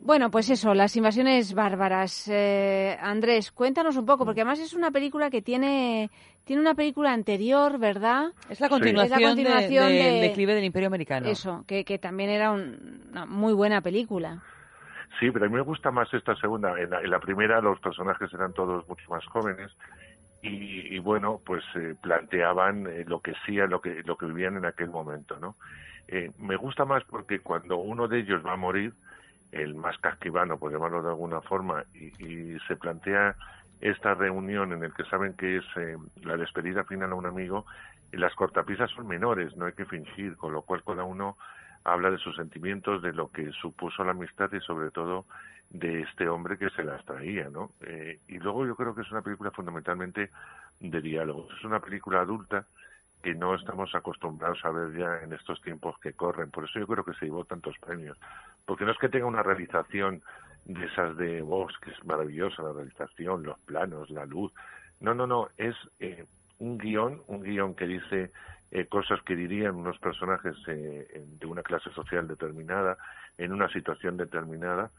Bueno, 0.04 0.32
pues 0.32 0.50
eso, 0.50 0.74
las 0.74 0.96
invasiones 0.96 1.54
bárbaras. 1.54 2.28
Eh, 2.28 2.98
Andrés, 3.02 3.52
cuéntanos 3.52 3.98
un 3.98 4.06
poco, 4.06 4.26
porque 4.26 4.42
además 4.42 4.60
es 4.60 4.74
una 4.74 4.90
película 4.90 5.30
que 5.30 5.44
tiene, 5.44 6.10
tiene 6.44 6.60
una 6.62 6.74
película 6.74 7.14
anterior, 7.14 7.78
¿verdad? 7.78 8.32
Es 8.50 8.60
la 8.60 8.68
continuación, 8.70 9.14
Es 9.20 9.22
la 9.22 9.28
continuación 9.30 9.90
de- 9.90 9.94
del 9.98 10.14
de- 10.16 10.22
declive 10.28 10.56
del 10.56 10.64
Imperio 10.64 10.88
Americano. 10.88 11.28
Eso, 11.30 11.64
que, 11.68 11.86
que 11.86 12.00
también 12.00 12.32
era 12.32 12.52
un- 12.52 13.04
una 13.12 13.28
muy 13.28 13.54
buena 13.54 13.82
película. 13.82 14.40
Sí, 15.20 15.30
pero 15.30 15.46
a 15.46 15.50
mí 15.50 15.54
me 15.56 15.62
gusta 15.62 15.92
más 15.92 16.12
esta 16.16 16.36
segunda. 16.38 16.80
En 16.80 16.90
la, 16.90 17.02
en 17.02 17.10
la 17.12 17.20
primera 17.20 17.62
los 17.62 17.80
personajes 17.80 18.34
eran 18.34 18.54
todos 18.54 18.88
mucho 18.90 19.04
más 19.12 19.24
jóvenes 19.28 19.72
y, 20.42 20.96
y 20.96 21.00
bueno, 21.00 21.40
pues 21.46 21.64
eh, 21.76 21.94
planteaban 22.02 22.88
eh, 22.88 23.04
lo 23.06 23.20
que 23.20 23.34
sí, 23.46 23.54
lo 23.58 23.80
que 23.82 24.02
lo 24.04 24.18
que 24.18 24.26
vivían 24.26 24.58
en 24.58 24.66
aquel 24.66 24.90
momento, 24.90 25.38
¿no? 25.40 25.58
Eh, 26.08 26.32
me 26.40 26.56
gusta 26.56 26.86
más 26.86 27.04
porque 27.04 27.40
cuando 27.42 27.78
uno 27.78 28.08
de 28.08 28.20
ellos 28.22 28.44
va 28.44 28.54
a 28.54 28.58
morir, 28.58 28.94
el 29.52 29.76
más 29.76 29.98
casquivano, 29.98 30.58
por 30.58 30.72
llamarlo 30.72 31.02
de 31.02 31.10
alguna 31.10 31.42
forma, 31.42 31.84
y, 31.94 32.58
se 32.68 32.76
plantea 32.76 33.36
esta 33.80 34.14
reunión 34.14 34.74
en 34.74 34.84
el 34.84 34.94
que 34.94 35.04
saben 35.06 35.34
que 35.34 35.58
es 35.58 35.66
eh, 35.76 35.98
la 36.24 36.38
despedida 36.38 36.84
final 36.84 37.12
a 37.12 37.16
un 37.16 37.26
amigo, 37.26 37.66
y 38.12 38.18
las 38.18 38.36
cortapisas 38.36 38.92
son 38.92 39.08
menores, 39.08 39.56
no 39.56 39.66
hay 39.66 39.74
que 39.74 39.86
fingir, 39.86 40.36
con 40.38 40.54
lo 40.54 40.62
cual 40.62 40.84
cada 40.86 41.04
uno 41.04 41.38
habla 41.84 42.12
de 42.12 42.18
sus 42.18 42.36
sentimientos, 42.36 43.02
de 43.02 43.14
lo 43.14 43.30
que 43.30 43.52
supuso 43.54 44.04
la 44.04 44.12
amistad 44.12 44.52
y 44.54 44.60
sobre 44.60 44.92
todo 44.92 45.26
de 45.70 46.02
este 46.02 46.28
hombre 46.28 46.58
que 46.58 46.70
se 46.72 46.84
las 46.84 47.04
traía, 47.06 47.50
¿no? 47.50 47.72
Eh, 47.82 48.20
y 48.28 48.40
luego 48.40 48.66
yo 48.66 48.76
creo 48.76 48.94
que 48.94 49.02
es 49.02 49.12
una 49.12 49.22
película 49.22 49.52
fundamentalmente 49.52 50.30
de 50.80 51.02
diálogos. 51.02 51.48
Es 51.58 51.64
una 51.64 51.80
película 51.80 52.22
adulta 52.22 52.66
que 53.22 53.36
no 53.36 53.56
estamos 53.56 53.94
acostumbrados 53.94 54.64
a 54.64 54.72
ver 54.72 54.98
ya 54.98 55.24
en 55.24 55.34
estos 55.34 55.62
tiempos 55.62 55.98
que 56.00 56.14
corren. 56.14 56.52
Por 56.52 56.66
eso 56.66 56.80
yo 56.80 56.88
creo 56.88 57.06
que 57.06 57.14
se 57.14 57.26
llevó 57.26 57.46
tantos 57.46 57.78
premios. 57.80 58.18
Porque 58.66 58.86
no 58.86 58.92
es 58.92 58.98
que 58.98 59.10
tenga 59.10 59.26
una 59.26 59.44
realización 59.44 60.22
de 60.66 60.86
esas 60.86 61.16
de 61.18 61.42
vos, 61.42 61.74
que 61.82 61.92
es 61.92 62.06
maravillosa 62.06 62.64
la 62.64 62.74
realización, 62.74 63.44
los 63.44 63.60
planos, 63.60 64.10
la 64.10 64.26
luz. 64.26 64.52
No, 65.00 65.14
no, 65.14 65.28
no, 65.28 65.50
es 65.58 65.76
eh, 66.00 66.26
un 66.60 66.78
guion, 66.78 67.22
un 67.28 67.42
guion 67.42 67.76
que 67.76 67.88
dice 67.88 68.32
eh, 68.72 68.86
cosas 68.86 69.22
que 69.24 69.36
dirían 69.36 69.76
unos 69.76 69.98
personajes 70.00 70.56
eh, 70.68 71.26
de 71.40 71.46
una 71.46 71.64
clase 71.64 71.90
social 71.92 72.28
determinada, 72.28 72.98
en 73.38 73.54
una 73.54 73.70
situación 73.70 74.18
determinada, 74.18 74.92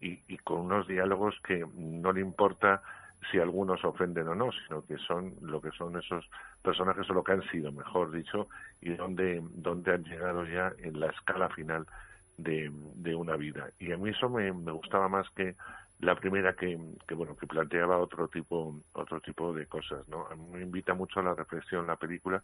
y 0.00 0.36
con 0.44 0.60
unos 0.60 0.86
diálogos 0.86 1.34
que 1.42 1.66
no 1.74 2.12
le 2.12 2.20
importa 2.20 2.82
si 3.30 3.38
algunos 3.38 3.84
ofenden 3.84 4.28
o 4.28 4.34
no, 4.34 4.50
sino 4.52 4.84
que 4.84 4.96
son 4.98 5.34
lo 5.42 5.60
que 5.60 5.70
son 5.72 5.96
esos 5.96 6.28
personajes 6.62 7.08
o 7.10 7.14
lo 7.14 7.24
que 7.24 7.32
han 7.32 7.42
sido, 7.50 7.72
mejor 7.72 8.10
dicho, 8.10 8.48
y 8.80 8.94
donde, 8.94 9.42
donde 9.54 9.92
han 9.92 10.04
llegado 10.04 10.44
ya 10.46 10.72
en 10.78 11.00
la 11.00 11.08
escala 11.08 11.48
final 11.50 11.86
de, 12.36 12.70
de 12.94 13.14
una 13.14 13.36
vida. 13.36 13.70
Y 13.78 13.92
a 13.92 13.96
mí 13.96 14.10
eso 14.10 14.28
me, 14.28 14.52
me 14.52 14.72
gustaba 14.72 15.08
más 15.08 15.28
que 15.30 15.56
la 16.00 16.14
primera 16.14 16.54
que, 16.54 16.78
que 17.06 17.14
bueno 17.14 17.36
que 17.36 17.46
planteaba 17.46 17.98
otro 17.98 18.28
tipo 18.28 18.80
otro 18.92 19.20
tipo 19.20 19.52
de 19.52 19.66
cosas 19.66 20.06
no 20.08 20.26
a 20.30 20.36
mí 20.36 20.46
me 20.52 20.62
invita 20.62 20.94
mucho 20.94 21.20
a 21.20 21.24
la 21.24 21.34
reflexión 21.34 21.86
la 21.86 21.96
película 21.96 22.42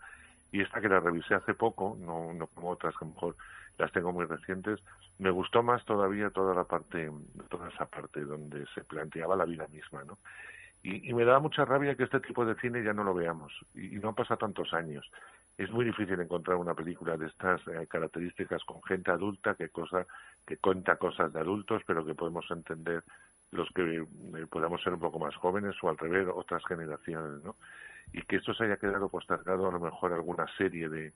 y 0.51 0.61
esta 0.61 0.81
que 0.81 0.89
la 0.89 1.01
revisé 1.01 1.35
hace 1.35 1.55
poco 1.55 1.97
no 2.01 2.33
no 2.33 2.49
como 2.49 2.71
otras 2.71 2.95
que 2.97 3.05
a 3.05 3.09
lo 3.09 3.15
mejor 3.15 3.37
las 3.79 3.93
tengo 3.93 4.13
muy 4.13 4.25
recientes 4.25 4.81
me 5.19 5.31
gustó 5.31 5.63
más 5.63 5.85
todavía 5.85 6.31
toda 6.31 6.53
la 6.53 6.65
parte 6.65 7.11
toda 7.49 7.69
esa 7.69 7.87
parte 7.87 8.23
donde 8.23 8.67
se 8.75 8.83
planteaba 8.83 9.37
la 9.37 9.45
vida 9.45 9.69
misma 9.69 10.03
no 10.03 10.19
y, 10.85 11.09
y 11.09 11.15
me 11.15 11.25
da 11.25 11.41
mucha 11.41 11.65
rabia 11.65 11.97
que 11.97 12.05
este 12.05 12.21
tipo 12.21 12.45
de 12.45 12.55
cine 12.57 12.85
ya 12.85 12.93
no 12.93 13.03
lo 13.05 13.15
veamos 13.15 13.53
y, 13.75 13.97
y 13.97 13.99
no 13.99 14.15
pasa 14.15 14.37
tantos 14.37 14.73
años. 14.75 15.11
Es 15.57 15.71
muy 15.71 15.85
difícil 15.85 16.21
encontrar 16.21 16.59
una 16.59 16.75
película 16.75 17.17
de 17.17 17.27
estas 17.27 17.67
eh, 17.69 17.87
características 17.89 18.63
con 18.65 18.83
gente 18.83 19.11
adulta 19.11 19.55
que 19.55 19.71
cosa 19.71 20.07
que 20.47 20.59
cuenta 20.59 20.97
cosas 20.97 21.33
de 21.33 21.41
adultos 21.41 21.83
pero 21.87 22.05
que 22.05 22.15
podemos 22.15 22.45
entender 22.51 23.03
los 23.51 23.69
que 23.71 23.97
eh, 23.97 24.47
podamos 24.51 24.83
ser 24.83 24.93
un 24.93 25.01
poco 25.01 25.19
más 25.19 25.35
jóvenes 25.37 25.75
o 25.83 25.89
al 25.89 25.97
revés 25.97 26.29
otras 26.33 26.63
generaciones 26.67 27.43
no 27.43 27.57
y 28.13 28.21
que 28.23 28.37
esto 28.37 28.53
se 28.53 28.65
haya 28.65 28.77
quedado 28.77 29.09
postergado 29.09 29.67
a 29.69 29.73
lo 29.73 29.81
mejor 29.81 30.13
alguna 30.13 30.47
serie 30.59 30.89
de 30.91 31.13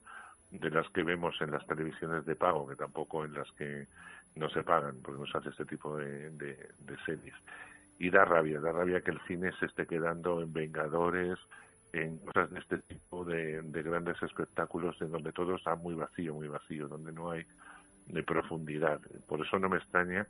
de 0.51 0.71
las 0.71 0.89
que 0.91 1.03
vemos 1.03 1.39
en 1.43 1.51
las 1.51 1.67
televisiones 1.67 2.25
de 2.25 2.37
pago 2.37 2.67
que 2.67 2.77
tampoco 2.77 3.27
en 3.27 3.35
las 3.35 3.53
que 3.53 3.87
no 4.35 4.49
se 4.49 4.63
pagan 4.63 4.97
porque 5.03 5.21
no 5.21 5.27
se 5.27 5.37
hace 5.37 5.51
este 5.51 5.67
tipo 5.67 5.95
de 5.99 6.57
series 7.05 7.35
y 7.99 8.11
da 8.11 8.25
rabia 8.25 8.61
da 8.61 8.73
rabia 8.73 9.01
que 9.01 9.11
el 9.11 9.21
cine 9.27 9.53
se 9.59 9.67
esté 9.67 9.87
quedando 9.87 10.41
en 10.41 10.53
Vengadores 10.53 11.39
en 11.93 12.19
cosas 12.19 12.51
de 12.51 12.59
este 12.61 12.79
tipo 12.79 13.25
de, 13.25 13.63
de 13.63 13.83
grandes 13.83 14.23
espectáculos 14.23 15.01
en 15.01 15.11
donde 15.11 15.33
todo 15.33 15.57
está 15.57 15.75
muy 15.75 15.95
vacío, 15.95 16.35
muy 16.35 16.49
vacío, 16.49 16.87
donde 16.87 17.13
no 17.13 17.31
hay 17.31 17.47
de 18.07 18.23
profundidad. 18.23 19.01
Por 19.27 19.45
eso 19.45 19.59
no 19.59 19.69
me 19.69 19.79
extraña 19.79 20.27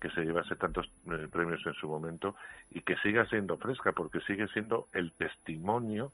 que 0.00 0.10
se 0.10 0.22
llevase 0.24 0.56
tantos 0.56 0.90
eh, 1.06 1.28
premios 1.30 1.64
en 1.66 1.74
su 1.74 1.88
momento 1.88 2.34
y 2.70 2.80
que 2.80 2.96
siga 2.96 3.26
siendo 3.26 3.58
fresca, 3.58 3.92
porque 3.92 4.20
sigue 4.20 4.48
siendo 4.48 4.88
el 4.92 5.12
testimonio 5.12 6.12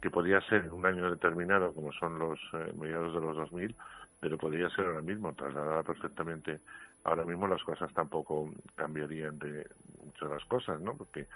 que 0.00 0.10
podía 0.10 0.40
ser 0.42 0.64
en 0.64 0.72
un 0.72 0.86
año 0.86 1.10
determinado, 1.10 1.72
como 1.72 1.92
son 1.92 2.18
los 2.18 2.40
eh, 2.54 2.72
mediados 2.78 3.14
de 3.14 3.20
los 3.20 3.36
2000, 3.36 3.76
pero 4.20 4.38
podría 4.38 4.70
ser 4.70 4.86
ahora 4.86 5.02
mismo, 5.02 5.34
trasladada 5.34 5.82
perfectamente. 5.82 6.60
Ahora 7.06 7.24
mismo 7.24 7.46
las 7.46 7.62
cosas 7.62 7.92
tampoco 7.94 8.50
cambiarían 8.74 9.38
de 9.38 9.64
muchas 10.04 10.28
las 10.28 10.44
cosas, 10.46 10.80
¿no? 10.80 10.94
Porque 10.96 11.26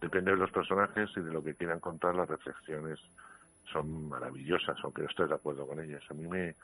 depende 0.00 0.32
de 0.32 0.36
los 0.36 0.50
personajes 0.50 1.08
y 1.16 1.20
de 1.20 1.30
lo 1.32 1.40
que 1.42 1.54
quieran 1.54 1.78
contar, 1.78 2.16
las 2.16 2.28
reflexiones 2.28 2.98
son 3.72 4.08
maravillosas, 4.08 4.76
aunque 4.82 5.02
no 5.02 5.08
estoy 5.08 5.28
de 5.28 5.34
acuerdo 5.34 5.68
con 5.68 5.78
ellas. 5.78 6.02
A 6.10 6.14
mí 6.14 6.26
me, 6.26 6.56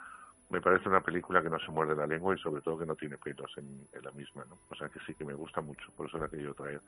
me 0.50 0.60
parece 0.60 0.88
una 0.88 1.00
película 1.00 1.42
que 1.42 1.48
no 1.50 1.60
se 1.60 1.70
muerde 1.70 1.94
la 1.94 2.08
lengua 2.08 2.34
y 2.34 2.38
sobre 2.40 2.60
todo 2.60 2.76
que 2.78 2.86
no 2.86 2.96
tiene 2.96 3.16
pelos 3.18 3.52
en, 3.56 3.86
en 3.92 4.02
la 4.02 4.10
misma, 4.10 4.44
¿no? 4.48 4.58
O 4.68 4.74
sea 4.74 4.88
que 4.88 4.98
sí 5.06 5.14
que 5.14 5.24
me 5.24 5.34
gusta 5.34 5.60
mucho, 5.60 5.92
por 5.96 6.08
eso 6.08 6.18
la 6.18 6.26
he 6.26 6.30
querido 6.30 6.52
traer 6.54 6.80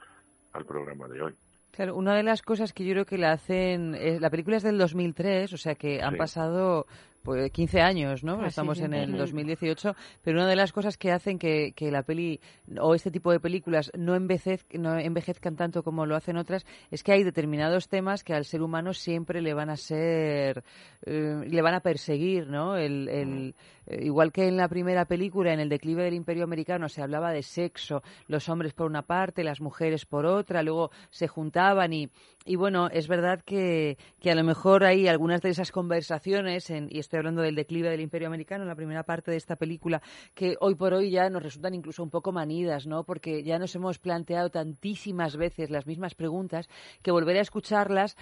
al 0.55 0.64
programa 0.64 1.06
de 1.06 1.22
hoy. 1.22 1.34
Claro, 1.70 1.94
una 1.94 2.16
de 2.16 2.24
las 2.24 2.42
cosas 2.42 2.72
que 2.72 2.84
yo 2.84 2.92
creo 2.94 3.05
que 3.06 3.18
la 3.18 3.30
hacen, 3.32 3.94
eh, 3.94 4.18
la 4.18 4.30
película 4.30 4.56
es 4.56 4.64
del 4.64 4.78
2003, 4.78 5.52
o 5.52 5.59
sea 5.59 5.76
que 5.76 6.02
han 6.02 6.14
Sí. 6.14 6.18
pasado 6.18 6.86
pues 7.22 7.50
15 7.52 7.80
años, 7.80 8.24
¿no? 8.24 8.40
Ah, 8.42 8.46
Estamos 8.46 8.80
en 8.80 8.94
el 8.94 9.10
Ujú. 9.10 9.18
2018, 9.18 9.94
pero 10.22 10.38
una 10.38 10.48
de 10.48 10.56
las 10.56 10.72
cosas 10.72 10.96
que 10.96 11.12
hacen 11.12 11.38
que, 11.38 11.72
que 11.76 11.90
la 11.90 12.02
peli 12.02 12.40
o 12.80 12.94
este 12.94 13.10
tipo 13.10 13.30
de 13.32 13.40
películas 13.40 13.90
no, 13.96 14.14
envejez, 14.14 14.64
no 14.72 14.98
envejezcan 14.98 15.56
tanto 15.56 15.82
como 15.82 16.06
lo 16.06 16.16
hacen 16.16 16.36
otras 16.36 16.64
es 16.90 17.02
que 17.02 17.12
hay 17.12 17.24
determinados 17.24 17.88
temas 17.88 18.24
que 18.24 18.34
al 18.34 18.44
ser 18.44 18.62
humano 18.62 18.94
siempre 18.94 19.42
le 19.42 19.54
van 19.54 19.70
a 19.70 19.76
ser, 19.76 20.64
eh, 21.06 21.44
le 21.46 21.62
van 21.62 21.74
a 21.74 21.80
perseguir, 21.80 22.46
¿no? 22.48 22.76
El, 22.76 23.08
el- 23.08 23.54
eh, 23.90 24.04
igual 24.04 24.32
que 24.32 24.46
en 24.46 24.56
la 24.58 24.68
primera 24.68 25.06
película, 25.06 25.52
en 25.52 25.60
el 25.60 25.68
declive 25.70 26.04
del 26.04 26.12
Imperio 26.14 26.44
Americano, 26.44 26.88
se 26.90 27.02
hablaba 27.02 27.32
de 27.32 27.42
sexo, 27.42 28.02
los 28.26 28.48
hombres 28.50 28.74
por 28.74 28.86
una 28.86 29.02
parte, 29.02 29.42
las 29.44 29.60
mujeres 29.62 30.04
por 30.04 30.26
otra, 30.26 30.62
luego 30.62 30.90
se 31.10 31.26
juntaban 31.26 31.92
y, 31.94 32.10
y 32.44 32.56
bueno, 32.56 32.88
es 32.92 33.08
verdad 33.08 33.40
que, 33.44 33.96
que 34.20 34.30
a 34.30 34.34
lo 34.34 34.44
mejor 34.44 34.84
hay 34.84 35.08
algunas 35.08 35.40
de 35.40 35.48
esas 35.50 35.72
conversaciones, 35.72 36.68
en, 36.68 36.88
y 36.90 36.98
estoy 37.09 37.20
hablando 37.20 37.40
del 37.40 37.55
declive 37.55 37.89
del 37.89 38.02
Imperio 38.02 38.28
Americano, 38.28 38.66
la 38.66 38.74
primera 38.74 39.02
parte 39.02 39.30
de 39.30 39.39
esta 39.39 39.56
película, 39.56 40.02
que 40.35 40.56
hoy 40.60 40.74
por 40.74 40.93
hoy 40.93 41.10
ya 41.10 41.30
nos 41.30 41.43
resultan 41.43 41.72
incluso 41.72 42.02
un 42.02 42.10
poco 42.10 42.32
manidas, 42.32 42.86
¿no? 42.86 43.02
Porque 43.05 43.43
ya 43.43 43.59
nos 43.59 43.74
hemos 43.74 43.98
planteado 43.98 44.51
tantísimas 44.51 45.39
veces 45.39 45.70
las 45.70 45.86
mismas 45.86 46.14
preguntas 46.14 46.68
que 47.02 47.10
volver 47.10 47.39
a 47.39 47.40
escucharlas, 47.40 48.14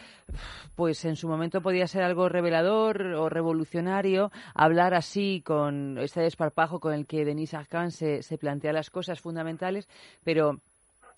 pues 0.77 1.05
en 1.05 1.17
su 1.17 1.27
momento 1.27 1.61
podía 1.63 1.89
ser 1.89 2.05
algo 2.05 2.29
revelador 2.29 3.03
o 3.03 3.29
revolucionario, 3.29 4.31
hablar 4.55 4.95
así 4.95 5.43
con 5.45 5.99
este 5.99 6.21
desparpajo 6.21 6.79
con 6.79 6.95
el 6.95 7.07
que 7.09 7.25
Denise 7.25 7.57
Arcand 7.57 7.91
se, 7.91 8.23
se 8.23 8.39
plantea 8.39 8.73
las 8.73 8.91
cosas 8.91 9.21
fundamentales, 9.21 9.89
pero 10.23 10.61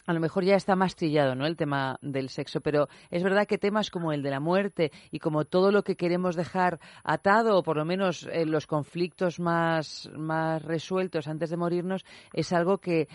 a 0.09 0.15
lo 0.15 0.21
mejor 0.21 0.43
ya 0.43 0.57
está 0.57 0.75
más 0.75 0.97
trillado, 0.97 1.35
¿no? 1.35 1.47
El 1.47 1.57
tema 1.57 1.99
del 2.01 2.31
sexo, 2.31 2.63
pero 2.63 2.89
es 3.11 3.23
verdad 3.23 3.47
que 3.47 3.59
temas 3.59 3.91
como 3.91 4.11
el 4.13 4.23
de 4.23 4.31
la 4.31 4.41
muerte 4.41 4.91
y 5.11 5.19
como 5.19 5.45
todo 5.45 5.71
lo 5.71 5.85
que 5.85 5.97
queremos 5.97 6.35
dejar 6.35 6.81
atado, 7.05 7.59
o 7.59 7.63
por 7.63 7.77
lo 7.77 7.85
menos 7.85 8.27
eh, 8.33 8.47
los 8.47 8.67
conflictos 8.67 9.39
más, 9.39 10.09
más 10.17 10.63
resueltos 10.63 11.29
antes 11.29 11.51
de 11.51 11.59
morirnos, 11.59 12.07
es 12.33 12.55
algo 12.55 12.79
que 12.79 13.07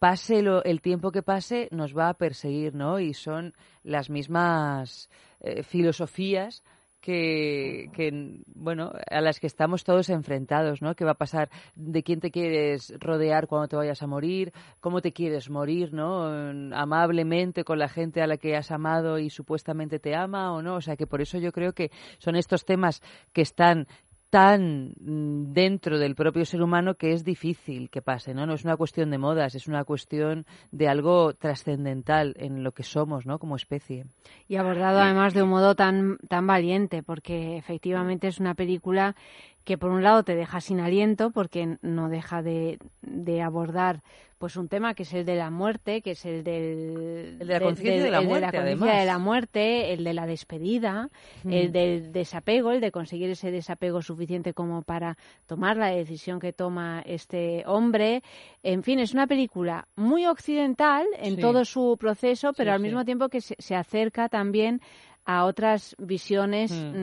pase 0.00 0.42
lo- 0.42 0.64
el 0.64 0.80
tiempo 0.80 1.12
que 1.12 1.22
pase 1.22 1.68
nos 1.70 1.96
va 1.96 2.08
a 2.08 2.14
perseguir, 2.14 2.74
¿no? 2.74 2.98
Y 2.98 3.14
son 3.14 3.54
las 3.84 4.10
mismas 4.10 5.08
eh, 5.40 5.62
filosofías 5.62 6.64
que, 7.00 7.90
que, 7.94 8.42
bueno, 8.54 8.92
a 9.10 9.20
las 9.20 9.40
que 9.40 9.46
estamos 9.46 9.84
todos 9.84 10.08
enfrentados, 10.10 10.82
¿no? 10.82 10.94
¿Qué 10.94 11.04
va 11.04 11.12
a 11.12 11.14
pasar? 11.14 11.50
¿De 11.74 12.02
quién 12.02 12.20
te 12.20 12.30
quieres 12.30 12.92
rodear 12.98 13.46
cuando 13.46 13.68
te 13.68 13.76
vayas 13.76 14.02
a 14.02 14.06
morir? 14.06 14.52
¿Cómo 14.80 15.00
te 15.00 15.12
quieres 15.12 15.50
morir, 15.50 15.92
no? 15.92 16.26
Amablemente 16.74 17.64
con 17.64 17.78
la 17.78 17.88
gente 17.88 18.22
a 18.22 18.26
la 18.26 18.36
que 18.36 18.56
has 18.56 18.70
amado 18.70 19.18
y 19.18 19.30
supuestamente 19.30 19.98
te 19.98 20.14
ama 20.14 20.52
o 20.52 20.62
no. 20.62 20.76
O 20.76 20.80
sea, 20.80 20.96
que 20.96 21.06
por 21.06 21.20
eso 21.20 21.38
yo 21.38 21.52
creo 21.52 21.72
que 21.72 21.90
son 22.18 22.36
estos 22.36 22.64
temas 22.64 23.02
que 23.32 23.42
están 23.42 23.86
tan 24.30 24.94
mm, 25.00 25.52
dentro 25.52 25.98
del 25.98 26.14
propio 26.14 26.44
ser 26.44 26.62
humano 26.62 26.94
que 26.94 27.12
es 27.12 27.24
difícil 27.24 27.90
que 27.90 28.00
pase, 28.00 28.32
¿no? 28.32 28.46
No 28.46 28.54
es 28.54 28.64
una 28.64 28.76
cuestión 28.76 29.10
de 29.10 29.18
modas, 29.18 29.54
es 29.54 29.66
una 29.66 29.84
cuestión 29.84 30.46
de 30.70 30.88
algo 30.88 31.34
trascendental 31.34 32.34
en 32.38 32.62
lo 32.62 32.72
que 32.72 32.84
somos, 32.84 33.26
¿no? 33.26 33.38
Como 33.38 33.56
especie. 33.56 34.06
Y 34.48 34.56
abordado 34.56 35.00
además 35.00 35.34
de 35.34 35.42
un 35.42 35.50
modo 35.50 35.74
tan, 35.74 36.18
tan 36.28 36.46
valiente, 36.46 37.02
porque 37.02 37.56
efectivamente 37.56 38.28
es 38.28 38.38
una 38.38 38.54
película 38.54 39.16
que 39.64 39.78
por 39.78 39.90
un 39.90 40.02
lado 40.02 40.22
te 40.22 40.34
deja 40.34 40.60
sin 40.60 40.80
aliento 40.80 41.30
porque 41.30 41.76
no 41.82 42.08
deja 42.08 42.42
de, 42.42 42.78
de 43.02 43.42
abordar 43.42 44.02
pues 44.38 44.56
un 44.56 44.68
tema 44.68 44.94
que 44.94 45.02
es 45.02 45.12
el 45.12 45.26
de 45.26 45.36
la 45.36 45.50
muerte, 45.50 46.00
que 46.00 46.12
es 46.12 46.24
el 46.24 46.42
del 46.44 47.36
El 47.40 47.46
de 47.46 47.52
la 47.52 47.60
conciencia 47.60 48.02
de 48.04 48.10
la 48.10 48.20
el 48.20 48.26
muerte, 48.26 48.56
la 48.56 48.62
además. 48.62 48.98
de 48.98 49.04
la 49.04 49.18
muerte, 49.18 49.92
el 49.92 50.02
de 50.02 50.14
la 50.14 50.24
despedida, 50.26 51.10
Mm. 51.44 51.52
el 51.52 51.72
del 51.72 52.10
desapego, 52.12 52.72
el 52.72 52.80
de 52.80 52.90
conseguir 52.90 53.28
ese 53.28 53.50
desapego 53.50 54.00
suficiente 54.00 54.54
como 54.54 54.80
para 54.80 55.18
tomar 55.46 55.76
la 55.76 55.88
decisión 55.88 56.40
que 56.40 56.54
toma 56.54 57.02
este 57.04 57.64
hombre. 57.66 58.22
En 58.62 58.82
fin, 58.82 58.98
es 58.98 59.12
una 59.12 59.26
película 59.26 59.86
muy 59.94 60.24
occidental 60.24 61.04
en 61.18 61.34
Sí. 61.36 61.40
todo 61.42 61.66
su 61.66 61.98
proceso, 62.00 62.54
pero 62.54 62.70
Sí, 62.70 62.74
al 62.76 62.80
sí. 62.80 62.84
mismo 62.86 63.04
tiempo 63.04 63.28
que 63.28 63.42
se, 63.42 63.56
se 63.58 63.74
acerca 63.76 64.30
también 64.30 64.80
a 65.24 65.44
otras 65.44 65.94
visiones 65.98 66.72
Mm. 66.72 66.96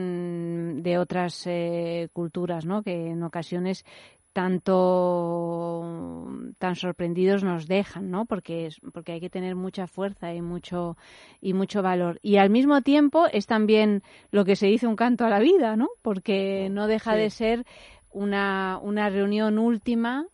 mm, 0.78 0.82
de 0.82 0.98
otras 0.98 1.46
eh, 1.46 2.08
culturas, 2.12 2.64
¿no? 2.66 2.82
Que 2.82 3.10
en 3.10 3.22
ocasiones 3.22 3.84
tanto 4.32 6.28
tan 6.58 6.76
sorprendidos 6.76 7.42
nos 7.44 7.66
dejan, 7.66 8.10
¿no? 8.10 8.26
Porque 8.26 8.66
es, 8.66 8.80
porque 8.92 9.12
hay 9.12 9.20
que 9.20 9.30
tener 9.30 9.54
mucha 9.56 9.86
fuerza 9.86 10.32
y 10.34 10.42
mucho 10.42 10.96
y 11.40 11.54
mucho 11.54 11.82
valor. 11.82 12.18
Y 12.22 12.36
al 12.36 12.50
mismo 12.50 12.82
tiempo 12.82 13.26
es 13.32 13.46
también 13.46 14.02
lo 14.30 14.44
que 14.44 14.56
se 14.56 14.66
dice 14.66 14.86
un 14.86 14.96
canto 14.96 15.24
a 15.24 15.30
la 15.30 15.38
vida, 15.40 15.76
¿no? 15.76 15.88
Porque 16.02 16.68
no 16.70 16.86
deja 16.86 17.12
Sí. 17.14 17.18
de 17.20 17.30
ser 17.30 17.64
una 18.10 18.78
una 18.82 19.08
reunión 19.10 19.58
última 19.58 20.26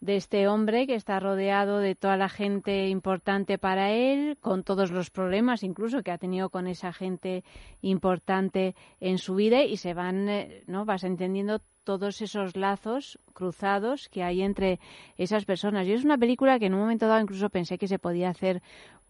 de 0.00 0.16
este 0.16 0.48
hombre 0.48 0.86
que 0.86 0.94
está 0.94 1.20
rodeado 1.20 1.78
de 1.78 1.94
toda 1.94 2.16
la 2.16 2.28
gente 2.28 2.88
importante 2.88 3.58
para 3.58 3.90
él, 3.90 4.38
con 4.40 4.64
todos 4.64 4.90
los 4.90 5.10
problemas 5.10 5.62
incluso 5.62 6.02
que 6.02 6.10
ha 6.10 6.18
tenido 6.18 6.48
con 6.48 6.66
esa 6.66 6.92
gente 6.92 7.44
importante 7.82 8.74
en 9.00 9.18
su 9.18 9.34
vida 9.34 9.62
y 9.62 9.76
se 9.76 9.94
van, 9.94 10.28
eh, 10.28 10.62
¿no? 10.66 10.84
Vas 10.84 11.04
entendiendo 11.04 11.60
todos 11.84 12.20
esos 12.22 12.56
lazos 12.56 13.18
cruzados 13.32 14.08
que 14.08 14.22
hay 14.22 14.42
entre 14.42 14.80
esas 15.16 15.44
personas. 15.44 15.86
Y 15.86 15.92
es 15.92 16.04
una 16.04 16.18
película 16.18 16.58
que 16.58 16.66
en 16.66 16.74
un 16.74 16.80
momento 16.80 17.06
dado 17.06 17.20
incluso 17.20 17.50
pensé 17.50 17.78
que 17.78 17.88
se 17.88 17.98
podía 17.98 18.28
hacer 18.30 18.62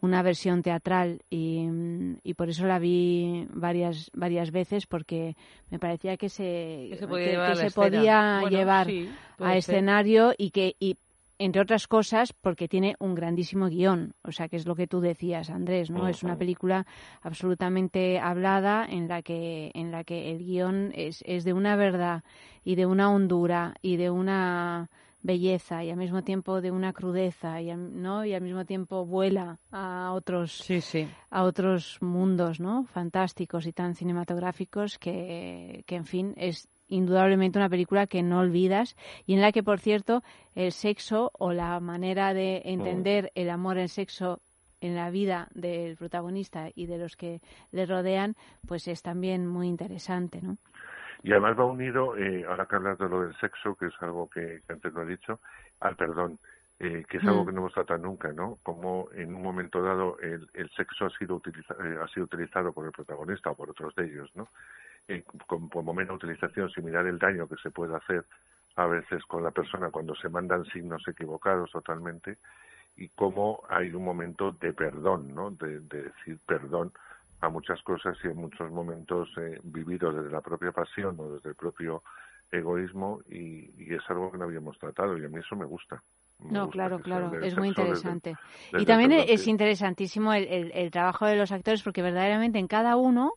una 0.02 0.22
versión 0.22 0.62
teatral 0.62 1.20
y, 1.31 1.66
y 2.22 2.35
por 2.35 2.48
eso 2.48 2.66
la 2.66 2.78
vi 2.78 3.47
varias 3.52 4.10
varias 4.14 4.51
veces 4.51 4.86
porque 4.86 5.36
me 5.70 5.78
parecía 5.78 6.16
que 6.16 6.28
se, 6.28 6.89
Que 6.90 6.97
se 6.98 7.06
podía 7.06 7.24
que- 7.24 7.31
llevar 7.32 7.47
que 7.47 7.52
a 7.52 7.55
la 7.55 7.60
se 7.60 7.66
escena. 7.66 7.86
podía 7.86 8.39
Bueno, 8.40 8.56
llevar 8.56 8.86
sí, 8.86 9.09
a 9.10 9.36
puede 9.36 9.62
ser. 9.62 9.74
escenario 9.77 10.32
y 10.39 10.51
que 10.51 10.74
y 10.81 10.97
entre 11.39 11.62
otras 11.62 11.86
cosas 11.86 12.35
porque 12.35 12.68
tiene 12.68 12.97
un 12.98 13.14
grandísimo 13.14 13.68
guion, 13.68 14.12
o 14.22 14.31
sea 14.31 14.48
que 14.48 14.56
es 14.56 14.66
lo 14.66 14.74
que 14.74 14.86
tú 14.86 15.01
decías, 15.01 15.48
Andrés, 15.48 15.90
¿no? 15.90 16.06
Es 16.06 16.22
una 16.22 16.36
película 16.36 16.85
absolutamente 17.22 18.18
hablada 18.18 18.85
en 18.86 19.09
la 19.09 19.22
que 19.22 19.70
en 19.74 19.90
la 19.90 20.05
que 20.05 20.31
el 20.32 20.39
guion 20.44 20.93
es, 20.94 21.22
es 21.27 21.44
de 21.44 21.55
una 21.55 21.77
verdad 21.77 22.22
y 22.62 22.74
de 22.74 22.85
una 22.85 23.10
hondura 23.10 23.74
y 23.81 23.97
de 23.97 24.10
una 24.10 24.90
belleza 25.22 25.84
y 25.84 25.90
al 25.90 25.97
mismo 25.97 26.22
tiempo 26.22 26.60
de 26.60 26.70
una 26.70 26.92
crudeza 26.92 27.60
y 27.60 27.70
al, 27.70 28.01
no 28.01 28.24
y 28.24 28.34
al 28.34 28.40
mismo 28.40 28.64
tiempo 28.64 29.05
vuela 29.05 29.59
a 29.70 30.12
otros 30.14 30.52
a 31.30 31.44
otros 31.44 31.98
mundos 32.01 32.60
no 32.60 32.84
fantásticos 32.84 33.66
y 33.66 33.72
tan 33.72 33.94
cinematográficos 33.94 34.98
que, 34.98 35.84
que 35.86 35.97
en 35.97 36.05
fin 36.05 36.34
es 36.36 36.68
indudablemente 36.88 37.59
una 37.59 37.68
película 37.68 38.06
que 38.06 38.22
no 38.22 38.40
olvidas 38.40 38.97
y 39.26 39.34
en 39.34 39.40
la 39.40 39.52
que 39.52 39.62
por 39.62 39.78
cierto 39.78 40.22
el 40.55 40.72
sexo 40.72 41.30
o 41.38 41.52
la 41.52 41.78
manera 41.80 42.34
de 42.34 42.62
entender 42.64 43.30
el 43.34 43.51
amor 43.51 43.78
el 43.78 43.88
sexo 43.88 44.40
en 44.80 44.94
la 44.94 45.10
vida 45.10 45.48
del 45.55 45.97
protagonista 45.97 46.70
y 46.74 46.86
de 46.86 46.98
los 46.98 47.16
que 47.16 47.40
le 47.70 47.86
rodean 47.86 48.34
pues 48.66 48.88
es 48.88 49.02
también 49.02 49.47
muy 49.47 49.68
interesante 49.68 50.40
no 50.42 50.56
Y 51.22 51.32
además 51.32 51.59
va 51.59 51.64
unido, 51.66 52.16
eh, 52.16 52.44
ahora 52.48 52.66
que 52.66 52.76
hablas 52.76 52.98
de 52.98 53.09
lo 53.09 53.22
del 53.22 53.34
sexo, 53.36 53.74
que 53.76 53.86
es 53.86 53.94
algo 54.01 54.28
que, 54.30 54.62
que 54.66 54.72
antes 54.72 54.92
lo 54.92 55.02
he 55.02 55.06
dicho, 55.06 55.40
al 55.80 55.97
perdón, 55.97 56.38
eh, 56.78 57.05
que 57.09 57.18
es 57.18 57.24
algo 57.28 57.44
Mm. 57.44 57.47
que 57.47 57.52
no 57.52 57.59
hemos 57.60 57.74
tratado 57.74 57.98
nunca, 57.98 58.32
¿no? 58.32 58.59
Como 58.62 59.09
en 59.12 59.34
un 59.34 59.42
momento 59.42 59.82
dado 59.82 60.18
el, 60.20 60.48
el 60.55 60.70
sexo 60.70 61.06
ha 61.06 61.10
sido, 61.10 61.36
utiliza- 61.36 61.76
eh, 61.84 61.98
ha 62.02 62.09
sido 62.09 62.24
utilizado 62.24 62.72
por 62.72 62.86
el 62.86 62.92
protagonista 62.92 63.51
o 63.51 63.55
por 63.55 63.68
otros 63.70 63.94
de 63.97 64.05
ellos, 64.06 64.30
¿no? 64.34 64.48
Eh, 65.09 65.24
con- 65.47 65.68
como 65.68 65.92
mera 65.92 66.14
utilización, 66.14 66.70
sin 66.70 66.84
mirar 66.86 67.06
el 67.06 67.18
daño 67.18 67.48
que 67.48 67.56
se 67.56 67.70
puede 67.70 67.94
hacer 67.97 68.24
a 68.76 68.86
veces 68.86 69.22
con 69.26 69.42
la 69.42 69.51
persona 69.51 69.90
cuando 69.90 70.14
se 70.14 70.28
mandan 70.30 70.64
signos 70.66 71.06
equivocados 71.09 71.70
totalmente 71.70 72.38
y 72.97 73.09
cómo 73.10 73.62
hay 73.68 73.92
un 73.94 74.05
momento 74.05 74.52
de 74.52 74.72
perdón, 74.72 75.34
¿no? 75.34 75.51
De, 75.51 75.80
de 75.80 76.05
decir 76.05 76.38
perdón 76.47 76.92
a 77.40 77.48
muchas 77.48 77.80
cosas 77.82 78.16
y 78.22 78.28
en 78.28 78.36
muchos 78.36 78.70
momentos 78.70 79.28
eh, 79.38 79.58
vividos 79.62 80.14
desde 80.14 80.30
la 80.30 80.40
propia 80.40 80.72
pasión 80.72 81.16
o 81.18 81.34
desde 81.34 81.50
el 81.50 81.54
propio 81.54 82.02
egoísmo 82.52 83.20
y, 83.28 83.70
y 83.82 83.94
es 83.94 84.02
algo 84.08 84.30
que 84.30 84.38
no 84.38 84.44
habíamos 84.44 84.78
tratado 84.78 85.16
y 85.16 85.24
a 85.24 85.28
mí 85.28 85.38
eso 85.38 85.56
me 85.56 85.64
gusta. 85.64 86.02
Me 86.40 86.50
No, 86.52 86.66
gusta 86.66 86.72
claro, 86.82 86.98
claro, 87.00 87.32
es 87.40 87.56
muy 87.56 87.68
desde- 87.68 87.82
interesante. 87.82 88.36
desde 88.72 88.82
y 88.82 88.86
también 88.86 89.12
es 89.12 89.46
interesantísimo 89.46 90.32
el, 90.32 90.46
el- 90.48 90.72
el 90.72 90.90
trabajo 90.90 91.26
de 91.26 91.36
los 91.36 91.52
actores 91.52 91.82
porque 91.82 92.02
verdaderamente 92.02 92.58
en 92.58 92.66
cada 92.66 92.96
uno 92.96 93.32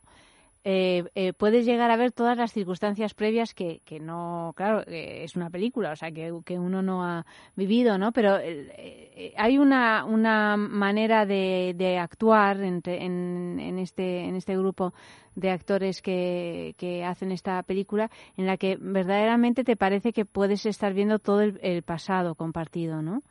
eh, 0.66 1.04
eh, 1.16 1.34
puedes 1.34 1.66
llegar 1.66 1.92
a 1.92 1.98
ver 1.98 2.12
todas 2.12 2.38
las 2.38 2.54
circunstancias 2.54 3.14
previas 3.14 3.54
que, 3.54 3.82
que 3.84 4.00
no, 4.00 4.54
claro, 4.56 4.82
eh, 4.88 5.24
es 5.24 5.36
una 5.36 5.50
película, 5.50 5.92
o 5.92 5.96
sea, 5.96 6.12
que, 6.12 6.32
que 6.46 6.58
uno 6.58 6.82
no 6.82 7.04
ha 7.04 7.26
vivido, 7.56 7.98
¿no? 7.98 8.12
Pero 8.14 8.38
eh, 8.38 8.72
eh, 8.78 9.34
hay 9.36 9.58
una, 9.58 10.06
una 10.06 10.56
manera 10.56 11.26
de, 11.26 11.74
de 11.78 11.98
actuar 11.98 12.62
entre- 12.64 13.04
en, 13.04 13.60
en, 13.60 13.78
este, 13.78 14.20
en 14.26 14.36
este 14.36 14.56
grupo 14.58 14.94
de 15.36 15.50
actores 15.52 16.02
que, 16.02 16.76
que 16.78 17.04
hacen 17.04 17.32
esta 17.32 17.62
película 17.64 18.10
en 18.38 18.46
la 18.46 18.56
que 18.58 18.78
verdaderamente 18.80 19.64
te 19.64 19.76
parece 19.76 20.14
que 20.14 20.26
puedes 20.26 20.66
estar 20.66 20.94
viendo 20.94 21.20
todo 21.20 21.42
el, 21.42 21.60
el 21.62 21.82
pasado 21.82 22.36
compartido, 22.36 23.02
¿no? 23.02 23.22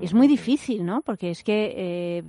Es 0.00 0.14
muy 0.14 0.28
difícil, 0.28 0.86
¿no? 0.86 1.00
Porque 1.02 1.30
es 1.30 1.42
que 1.42 2.22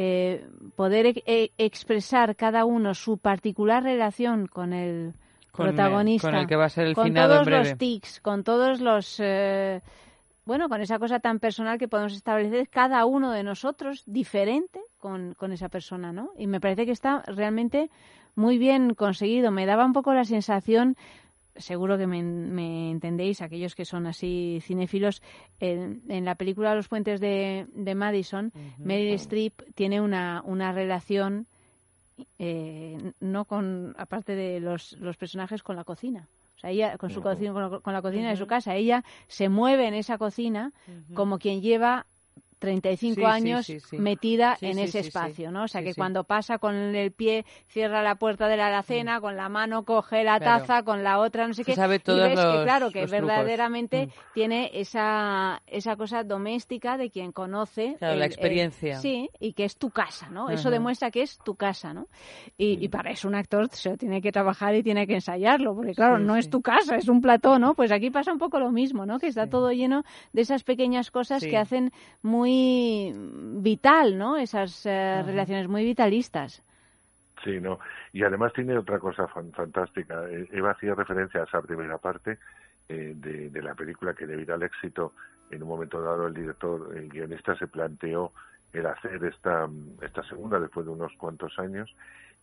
eh, 0.00 0.46
poder 0.76 1.06
e- 1.06 1.22
e- 1.26 1.50
expresar 1.58 2.36
cada 2.36 2.64
uno 2.64 2.94
su 2.94 3.18
particular 3.18 3.82
relación 3.82 4.46
con 4.46 4.72
el 4.72 5.14
Con 5.50 5.66
el- 5.66 5.74
protagonista, 5.74 6.28
con 6.30 6.38
el 6.38 6.46
que 6.46 6.54
va 6.56 6.66
a 6.66 6.68
ser 6.68 6.86
el 6.86 6.94
con 6.94 7.04
finado 7.06 7.32
en 7.32 7.36
todos 7.38 7.46
breve. 7.46 7.68
los 7.70 7.78
tics, 7.78 8.20
con 8.20 8.44
todos 8.44 8.80
los 8.80 9.16
eh, 9.18 9.80
bueno, 10.46 10.68
con 10.68 10.80
esa 10.80 10.98
cosa 11.00 11.18
tan 11.18 11.40
personal 11.40 11.78
que 11.78 11.88
podemos 11.88 12.14
establecer 12.14 12.68
cada 12.68 13.04
uno 13.06 13.32
de 13.32 13.42
nosotros 13.42 14.04
diferente 14.06 14.80
con, 14.98 15.34
con 15.34 15.52
esa 15.52 15.68
persona, 15.68 16.12
¿no? 16.12 16.30
Y 16.38 16.46
me 16.46 16.60
parece 16.60 16.86
que 16.86 16.92
está 16.92 17.22
realmente 17.26 17.90
muy 18.36 18.56
bien 18.56 18.94
conseguido. 18.94 19.50
Me 19.50 19.66
daba 19.66 19.84
un 19.84 19.92
poco 19.92 20.14
la 20.14 20.24
sensación 20.24 20.96
seguro 21.58 21.98
que 21.98 22.06
me, 22.06 22.22
me 22.22 22.90
entendéis, 22.90 23.42
aquellos 23.42 23.74
que 23.74 23.84
son 23.84 24.06
así 24.06 24.60
cinéfilos, 24.62 25.22
en, 25.60 26.02
en 26.08 26.24
la 26.24 26.34
película 26.34 26.74
Los 26.74 26.88
puentes 26.88 27.20
de, 27.20 27.66
de 27.74 27.94
Madison, 27.94 28.52
Meryl 28.78 29.14
Streep 29.14 29.62
tiene 29.74 30.00
una, 30.00 30.42
una 30.44 30.72
relación, 30.72 31.46
eh, 32.38 33.12
no 33.20 33.44
con, 33.44 33.94
aparte 33.98 34.34
de 34.34 34.60
los, 34.60 34.92
los 34.98 35.16
personajes, 35.16 35.62
con 35.62 35.76
la 35.76 35.84
cocina. 35.84 36.28
O 36.56 36.60
sea, 36.60 36.70
ella 36.70 36.98
con 36.98 37.10
su 37.10 37.20
cocina, 37.22 37.52
con, 37.52 37.62
la- 37.70 37.80
con 37.80 37.92
la 37.92 38.02
cocina 38.02 38.30
de 38.30 38.36
su 38.36 38.46
casa, 38.48 38.74
ella 38.74 39.04
se 39.28 39.48
mueve 39.48 39.86
en 39.86 39.94
esa 39.94 40.18
cocina 40.18 40.72
como 41.14 41.38
quien 41.38 41.60
lleva 41.60 42.06
35 42.58 43.14
Sí, 43.14 43.24
años 43.24 43.66
sí, 43.66 43.80
sí. 43.80 43.98
metida 43.98 44.56
en 44.60 44.78
ese 44.78 45.00
espacio, 45.00 45.50
¿no? 45.50 45.64
O 45.64 45.68
sea, 45.68 45.82
que 45.82 45.94
cuando 45.94 46.24
pasa 46.24 46.58
con 46.58 46.74
el 46.74 47.12
pie, 47.12 47.44
cierra 47.68 48.02
la 48.02 48.16
puerta 48.16 48.48
de 48.48 48.56
la 48.56 48.66
alacena, 48.68 49.20
con 49.20 49.36
la 49.36 49.48
mano 49.48 49.84
coge 49.84 50.24
la 50.24 50.38
Claro. 50.38 50.60
taza, 50.62 50.82
con 50.82 51.02
la 51.04 51.18
otra 51.20 51.46
no 51.46 51.54
sé 51.54 51.64
qué. 51.64 51.74
sabe 51.74 51.96
y 51.96 51.98
todos 52.00 52.28
que, 52.28 52.34
claro, 52.34 52.90
que 52.90 53.06
trucos. 53.06 53.10
verdaderamente 53.10 54.06
Mm. 54.06 54.10
tiene 54.34 54.70
esa, 54.74 55.62
esa 55.66 55.96
cosa 55.96 56.24
doméstica 56.24 56.96
de 56.96 57.10
quien 57.10 57.32
conoce. 57.32 57.96
Claro, 57.98 58.16
la 58.16 58.24
el- 58.26 58.30
experiencia. 58.32 58.98
sí, 59.00 59.30
y 59.38 59.52
que 59.52 59.64
es 59.64 59.76
tu 59.76 59.90
casa, 59.90 60.28
¿no? 60.30 60.50
Eso 60.50 60.70
demuestra 60.70 61.10
que 61.10 61.22
es 61.22 61.38
tu 61.38 61.54
casa, 61.54 61.94
¿no? 61.94 62.06
Y, 62.56 62.84
y 62.84 62.88
para 62.88 63.10
eso 63.10 63.28
un 63.28 63.34
actor 63.34 63.68
se 63.72 63.90
lo 63.90 63.96
tiene 63.96 64.20
que 64.20 64.32
trabajar 64.32 64.74
y 64.74 64.82
tiene 64.82 65.06
que 65.06 65.14
ensayarlo, 65.14 65.74
porque 65.74 65.94
claro, 65.94 66.18
no 66.18 66.36
es 66.36 66.50
tu 66.50 66.60
casa, 66.62 66.96
es 66.96 67.08
un 67.08 67.20
plató, 67.20 67.58
¿no? 67.58 67.74
Pues 67.74 67.92
aquí 67.92 68.10
pasa 68.10 68.32
un 68.32 68.38
poco 68.38 68.58
lo 68.58 68.70
mismo, 68.72 69.06
¿no? 69.06 69.18
Que 69.18 69.28
está 69.28 69.48
todo 69.48 69.70
lleno 69.72 70.04
de 70.32 70.42
esas 70.42 70.64
pequeñas 70.64 71.10
cosas 71.10 71.42
que 71.44 71.56
hacen 71.56 71.92
muy 72.22 72.47
vital, 73.62 74.18
¿no? 74.18 74.36
Esas 74.36 74.84
eh, 74.86 75.22
relaciones 75.24 75.68
muy 75.68 75.84
vitalistas. 75.84 76.62
Sí, 77.44 77.60
no. 77.60 77.78
Y 78.12 78.24
además 78.24 78.52
tiene 78.52 78.76
otra 78.76 78.98
cosa 78.98 79.28
fan- 79.28 79.52
fantástica. 79.52 80.28
Eh, 80.28 80.48
Eva 80.52 80.72
hacía 80.72 80.94
referencia 80.94 81.40
a 81.40 81.44
esa 81.44 81.62
primera 81.62 81.98
parte 81.98 82.38
eh, 82.88 83.12
de, 83.16 83.50
de 83.50 83.62
la 83.62 83.74
película 83.74 84.14
que 84.14 84.26
debido 84.26 84.54
al 84.54 84.62
éxito, 84.62 85.12
en 85.50 85.62
un 85.62 85.68
momento 85.68 86.00
dado 86.00 86.26
el 86.26 86.34
director, 86.34 86.96
el 86.96 87.08
guionista 87.08 87.56
se 87.56 87.66
planteó 87.68 88.32
el 88.72 88.86
hacer 88.86 89.24
esta, 89.24 89.68
esta 90.02 90.22
segunda 90.24 90.58
después 90.60 90.84
de 90.86 90.92
unos 90.92 91.12
cuantos 91.16 91.58
años. 91.58 91.94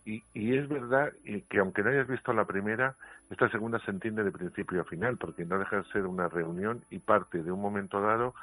Y, 0.04 0.22
y 0.34 0.56
es 0.56 0.68
verdad 0.68 1.12
que 1.48 1.58
aunque 1.58 1.82
no 1.82 1.90
hayas 1.90 2.06
visto 2.08 2.32
la 2.32 2.44
primera, 2.44 2.94
esta 3.28 3.48
segunda 3.50 3.80
se 3.80 3.90
entiende 3.90 4.22
de 4.22 4.30
principio 4.30 4.80
a 4.80 4.84
final, 4.84 5.16
porque 5.16 5.44
no 5.44 5.58
deja 5.58 5.78
de 5.78 5.84
ser 5.92 6.06
una 6.06 6.28
reunión 6.28 6.82
y 6.90 7.00
parte 7.00 7.42
de 7.42 7.50
un 7.50 7.60
momento 7.60 8.00
dado 8.00 8.34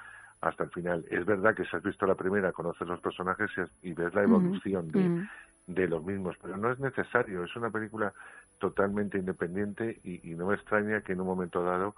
hasta 0.44 0.66
el 0.66 0.70
final. 0.70 1.06
Es 1.10 1.26
verdad 1.26 1.56
que 1.56 1.64
si 1.66 1.76
has 1.76 1.84
visto 1.84 2.06
la 2.06 2.16
primera, 2.16 2.52
conoces 2.52 2.88
los 2.88 3.00
personajes 3.00 3.50
y, 3.82 3.94
ves 3.94 4.14
la 4.14 4.24
evolución 4.24 4.92
de, 4.92 5.10
Mm. 5.10 5.28
de 5.68 5.88
los 5.88 6.04
mismos, 6.04 6.36
pero 6.42 6.58
no 6.58 6.72
es 6.72 6.80
necesario, 6.80 7.44
es 7.44 7.56
una 7.56 7.70
película 7.70 8.14
totalmente 8.60 9.18
independiente 9.18 10.00
y, 10.04 10.32
y 10.32 10.36
no 10.36 10.48
me 10.48 10.56
extraña 10.56 11.02
que 11.02 11.14
en 11.14 11.22
un 11.22 11.28
momento 11.28 11.64
dado 11.64 11.96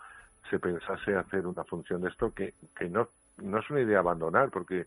se 0.50 0.60
pensase 0.60 1.16
hacer 1.16 1.48
una 1.48 1.64
función 1.64 2.02
de 2.02 2.10
esto 2.10 2.32
que, 2.34 2.54
que 2.78 2.88
no, 2.88 3.10
no 3.38 3.60
es 3.60 3.70
una 3.70 3.82
idea 3.82 4.00
abandonar, 4.00 4.50
porque 4.52 4.86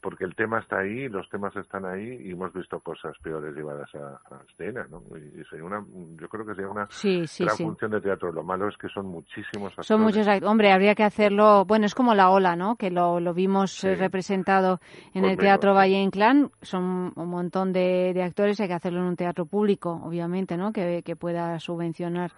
porque 0.00 0.24
el 0.24 0.34
tema 0.34 0.60
está 0.60 0.78
ahí, 0.78 1.08
los 1.08 1.28
temas 1.28 1.54
están 1.56 1.84
ahí 1.84 2.20
y 2.24 2.30
hemos 2.32 2.52
visto 2.52 2.78
cosas 2.80 3.16
peores 3.22 3.54
llevadas 3.54 3.88
a, 3.94 4.20
a 4.34 4.42
escena, 4.48 4.86
¿no? 4.90 5.02
Y, 5.16 5.40
y 5.40 5.44
sería 5.44 5.64
una, 5.64 5.84
yo 6.20 6.28
creo 6.28 6.46
que 6.46 6.54
sería 6.54 6.70
una 6.70 6.86
Sí, 6.90 7.26
sí, 7.26 7.44
gran 7.44 7.56
sí. 7.56 7.64
función 7.64 7.90
de 7.90 8.00
teatro. 8.00 8.30
Lo 8.32 8.42
malo 8.42 8.68
es 8.68 8.76
que 8.76 8.88
son 8.88 9.06
muchísimos 9.06 9.70
actores. 9.70 9.86
Son 9.86 10.00
muchos, 10.00 10.26
hombre, 10.44 10.72
habría 10.72 10.94
que 10.94 11.04
hacerlo, 11.04 11.64
bueno, 11.64 11.86
es 11.86 11.94
como 11.94 12.14
la 12.14 12.30
ola, 12.30 12.56
¿no? 12.56 12.76
Que 12.76 12.90
lo, 12.90 13.20
lo 13.20 13.34
vimos 13.34 13.82
eh, 13.84 13.94
representado 13.94 14.80
en 15.14 15.24
el 15.24 15.36
Teatro. 15.36 15.74
Valle 15.74 16.00
Inclán, 16.00 16.50
son 16.62 17.12
un 17.14 17.28
montón 17.28 17.72
de, 17.72 18.12
de 18.14 18.22
actores, 18.22 18.60
hay 18.60 18.68
que 18.68 18.74
hacerlo 18.74 19.00
en 19.00 19.06
un 19.06 19.16
teatro 19.16 19.46
público, 19.46 19.90
obviamente, 20.04 20.56
¿no? 20.56 20.72
Que, 20.72 21.02
que 21.04 21.16
pueda 21.16 21.58
subvencionar 21.58 22.32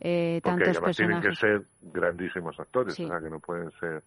eh, 0.00 0.40
Porque 0.42 0.64
tantos 0.64 0.76
además 0.78 0.96
tienen 0.96 1.20
que 1.20 1.28
personajes. 1.28 1.66
ser 1.68 1.90
grandísimos 1.92 2.58
actores, 2.58 2.98
o 2.98 3.06
sea, 3.06 3.20
que 3.20 3.30
no 3.30 3.38
pueden 3.40 3.70
ser, 3.78 4.02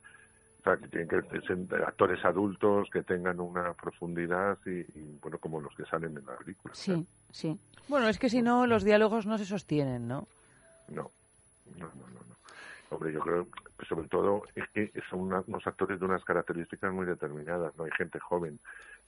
sea, 0.67 0.77
que 0.77 0.87
tienen 0.89 1.07
que 1.07 1.41
ser 1.41 1.83
actores 1.85 2.23
adultos 2.25 2.89
que 2.91 3.03
tengan 3.03 3.39
una 3.39 3.73
profundidad 3.73 4.57
y, 4.65 4.79
y, 4.79 5.17
bueno, 5.21 5.37
como 5.39 5.61
los 5.61 5.73
que 5.75 5.85
salen 5.85 6.17
en 6.17 6.25
la 6.25 6.35
película. 6.37 6.73
Sí, 6.75 7.05
sí. 7.31 7.59
Bueno, 7.87 8.07
es 8.09 8.19
que 8.19 8.29
si 8.29 8.41
no, 8.41 8.67
los 8.67 8.83
diálogos 8.83 9.25
no 9.25 9.37
se 9.37 9.45
sostienen, 9.45 10.07
¿no? 10.07 10.27
No, 10.89 11.11
no, 11.77 11.85
no, 11.87 12.07
no. 12.07 12.19
no. 12.27 12.35
Hombre, 12.89 13.11
yo 13.11 13.19
creo 13.19 13.47
que 13.77 13.85
sobre 13.85 14.07
todo 14.07 14.43
es 14.55 14.67
que 14.69 14.91
son 15.09 15.19
una- 15.21 15.43
unos 15.47 15.65
actores 15.67 15.99
de 15.99 16.05
unas 16.05 16.23
características 16.23 16.93
muy 16.93 17.05
determinadas. 17.05 17.75
No 17.77 17.83
hay 17.83 17.91
gente 17.91 18.19
joven, 18.19 18.59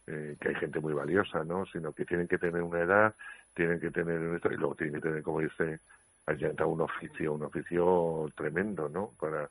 eh, 0.07 0.35
que 0.39 0.49
hay 0.49 0.55
gente 0.55 0.79
muy 0.79 0.93
valiosa, 0.93 1.43
¿no? 1.43 1.65
Sino 1.67 1.93
que 1.93 2.05
tienen 2.05 2.27
que 2.27 2.37
tener 2.37 2.61
una 2.61 2.81
edad, 2.81 3.15
tienen 3.53 3.79
que 3.79 3.91
tener 3.91 4.19
y 4.21 4.55
luego 4.57 4.75
tienen 4.75 4.95
que 4.95 5.01
tener, 5.01 5.23
como 5.23 5.39
dice 5.39 5.79
Allanta, 6.25 6.65
un 6.65 6.81
oficio, 6.81 7.33
un 7.33 7.43
oficio 7.43 8.29
tremendo, 8.35 8.89
¿no? 8.89 9.11
Para 9.19 9.49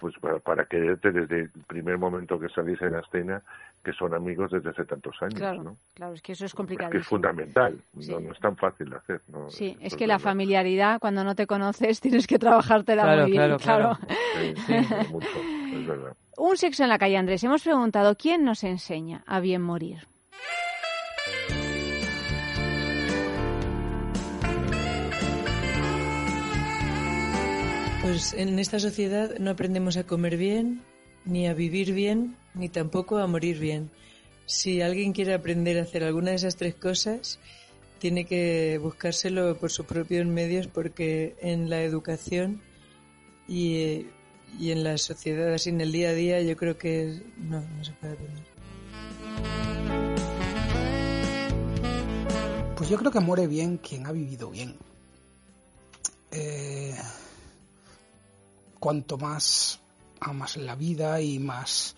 pues 0.00 0.14
para, 0.18 0.38
para 0.40 0.64
quererte 0.64 1.12
desde 1.12 1.40
el 1.42 1.50
primer 1.66 1.98
momento 1.98 2.40
que 2.40 2.48
salís 2.48 2.80
en 2.82 2.92
la 2.92 3.00
escena, 3.00 3.42
que 3.84 3.92
son 3.92 4.14
amigos 4.14 4.50
desde 4.50 4.70
hace 4.70 4.84
tantos 4.84 5.14
años, 5.20 5.34
Claro, 5.38 5.62
¿no? 5.62 5.76
claro, 5.94 6.14
es 6.14 6.22
que 6.22 6.32
eso 6.32 6.44
es 6.46 6.52
Que 6.52 6.56
complicadísimo. 6.56 7.00
es 7.00 7.06
fundamental, 7.06 7.78
Sí. 7.98 8.10
no, 8.10 8.20
no 8.20 8.32
es 8.32 8.40
tan 8.40 8.56
fácil 8.56 8.90
de 8.90 8.96
hacer, 8.96 9.20
¿no? 9.28 9.48
Sí, 9.50 9.76
es 9.80 9.94
que 9.96 10.06
la 10.06 10.18
familiaridad, 10.18 10.98
cuando 11.00 11.22
no 11.22 11.34
te 11.34 11.46
conoces, 11.46 12.00
tienes 12.00 12.26
que 12.26 12.38
trabajártela 12.38 13.02
Claro, 13.02 13.22
muy 13.22 13.30
bien, 13.32 13.56
claro, 13.58 13.96
claro. 13.98 13.98
Sí, 14.34 14.54
sí, 14.66 14.72
mucho, 15.12 15.28
es 15.74 15.86
verdad. 15.86 16.16
Un 16.38 16.56
sexo 16.56 16.82
en 16.82 16.88
la 16.88 16.98
calle, 16.98 17.16
Andrés. 17.18 17.44
Hemos 17.44 17.62
preguntado, 17.62 18.16
¿quién 18.16 18.44
nos 18.44 18.64
enseña 18.64 19.22
a 19.26 19.40
bien 19.40 19.60
morir? 19.62 20.06
Pues 28.10 28.32
en 28.32 28.58
esta 28.58 28.80
sociedad 28.80 29.38
no 29.38 29.52
aprendemos 29.52 29.96
a 29.96 30.02
comer 30.02 30.36
bien, 30.36 30.82
ni 31.24 31.46
a 31.46 31.54
vivir 31.54 31.92
bien, 31.92 32.36
ni 32.54 32.68
tampoco 32.68 33.18
a 33.18 33.28
morir 33.28 33.60
bien. 33.60 33.88
Si 34.46 34.82
alguien 34.82 35.12
quiere 35.12 35.32
aprender 35.32 35.78
a 35.78 35.82
hacer 35.82 36.02
alguna 36.02 36.30
de 36.30 36.36
esas 36.38 36.56
tres 36.56 36.74
cosas, 36.74 37.38
tiene 38.00 38.24
que 38.24 38.80
buscárselo 38.82 39.56
por 39.58 39.70
sus 39.70 39.86
propios 39.86 40.26
medios 40.26 40.66
porque 40.66 41.36
en 41.40 41.70
la 41.70 41.82
educación 41.82 42.60
y, 43.46 44.06
y 44.58 44.72
en 44.72 44.82
la 44.82 44.98
sociedad, 44.98 45.54
así 45.54 45.70
en 45.70 45.80
el 45.80 45.92
día 45.92 46.08
a 46.08 46.12
día, 46.12 46.42
yo 46.42 46.56
creo 46.56 46.76
que 46.76 47.22
no, 47.36 47.60
no 47.60 47.84
se 47.84 47.92
puede 47.92 48.14
aprender. 48.14 48.44
Pues 52.76 52.90
yo 52.90 52.98
creo 52.98 53.12
que 53.12 53.20
muere 53.20 53.46
bien 53.46 53.76
quien 53.76 54.04
ha 54.04 54.10
vivido 54.10 54.50
bien. 54.50 54.74
Eh, 56.32 56.96
cuanto 58.80 59.18
más 59.18 59.78
amas 60.18 60.56
la 60.56 60.74
vida 60.74 61.20
y 61.20 61.38
más 61.38 61.94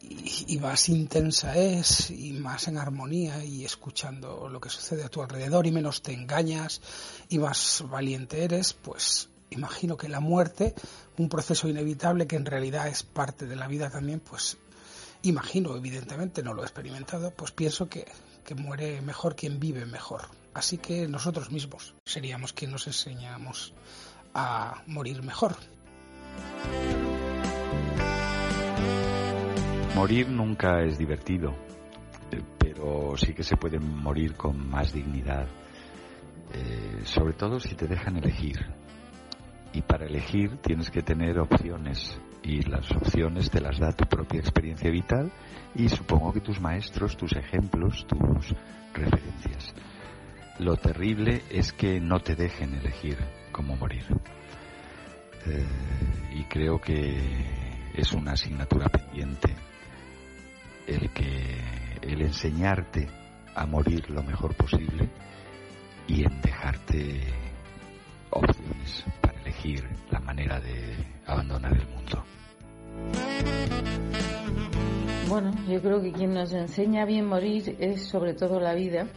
y, 0.00 0.58
más 0.58 0.88
intensa 0.88 1.56
es 1.56 2.10
y 2.10 2.32
más 2.32 2.68
en 2.68 2.78
armonía 2.78 3.44
y 3.44 3.64
escuchando 3.64 4.48
lo 4.48 4.60
que 4.60 4.70
sucede 4.70 5.04
a 5.04 5.08
tu 5.08 5.22
alrededor 5.22 5.66
y 5.66 5.72
menos 5.72 6.02
te 6.02 6.12
engañas 6.12 6.80
y 7.28 7.38
más 7.38 7.84
valiente 7.90 8.44
eres, 8.44 8.72
pues 8.72 9.28
imagino 9.50 9.96
que 9.96 10.08
la 10.08 10.20
muerte, 10.20 10.74
un 11.16 11.28
proceso 11.28 11.68
inevitable 11.68 12.26
que 12.26 12.36
en 12.36 12.46
realidad 12.46 12.88
es 12.88 13.02
parte 13.02 13.46
de 13.46 13.56
la 13.56 13.66
vida 13.66 13.90
también, 13.90 14.20
pues 14.20 14.56
imagino, 15.22 15.76
evidentemente 15.76 16.42
no 16.42 16.54
lo 16.54 16.62
he 16.62 16.66
experimentado, 16.66 17.32
pues 17.32 17.50
pienso 17.50 17.88
que, 17.88 18.06
que 18.44 18.54
muere 18.54 19.00
mejor 19.02 19.34
quien 19.34 19.58
vive 19.58 19.84
mejor. 19.84 20.28
Así 20.54 20.78
que 20.78 21.06
nosotros 21.08 21.50
mismos 21.50 21.94
seríamos 22.04 22.52
quien 22.52 22.72
nos 22.72 22.86
enseñamos 22.86 23.74
a 24.40 24.82
morir 24.86 25.20
mejor. 25.24 25.56
Morir 29.96 30.28
nunca 30.28 30.80
es 30.84 30.96
divertido, 30.96 31.56
eh, 32.30 32.40
pero 32.56 33.16
sí 33.16 33.34
que 33.34 33.42
se 33.42 33.56
puede 33.56 33.80
morir 33.80 34.36
con 34.36 34.70
más 34.70 34.92
dignidad, 34.92 35.48
eh, 36.54 37.00
sobre 37.02 37.32
todo 37.32 37.58
si 37.58 37.74
te 37.74 37.88
dejan 37.88 38.16
elegir. 38.16 38.64
Y 39.72 39.82
para 39.82 40.06
elegir 40.06 40.58
tienes 40.58 40.88
que 40.90 41.02
tener 41.02 41.40
opciones 41.40 42.20
y 42.44 42.62
las 42.62 42.88
opciones 42.92 43.50
te 43.50 43.60
las 43.60 43.80
da 43.80 43.90
tu 43.90 44.04
propia 44.04 44.38
experiencia 44.38 44.88
vital 44.88 45.32
y 45.74 45.88
supongo 45.88 46.32
que 46.32 46.40
tus 46.40 46.60
maestros, 46.60 47.16
tus 47.16 47.32
ejemplos, 47.32 48.06
tus 48.06 48.54
referencias. 48.94 49.74
Lo 50.60 50.76
terrible 50.76 51.42
es 51.50 51.72
que 51.72 52.00
no 52.00 52.20
te 52.20 52.36
dejen 52.36 52.74
elegir 52.74 53.18
cómo 53.58 53.74
morir. 53.74 54.04
Eh, 55.46 55.66
y 56.36 56.44
creo 56.44 56.80
que 56.80 57.18
es 57.92 58.12
una 58.12 58.32
asignatura 58.32 58.88
pendiente 58.88 59.52
el 60.86 61.10
que 61.10 61.98
el 62.02 62.22
enseñarte 62.22 63.08
a 63.56 63.66
morir 63.66 64.08
lo 64.10 64.22
mejor 64.22 64.54
posible 64.54 65.08
y 66.06 66.24
en 66.24 66.40
dejarte 66.40 67.20
opciones 68.30 69.04
para 69.20 69.40
elegir 69.40 69.88
la 70.12 70.20
manera 70.20 70.60
de 70.60 70.94
abandonar 71.26 71.72
el 71.72 71.86
mundo. 71.88 72.24
Bueno, 75.28 75.52
yo 75.68 75.82
creo 75.82 76.00
que 76.00 76.12
quien 76.12 76.32
nos 76.32 76.52
enseña 76.52 77.04
bien 77.04 77.26
morir 77.26 77.76
es 77.80 78.06
sobre 78.06 78.34
todo 78.34 78.60
la 78.60 78.74
vida, 78.74 79.08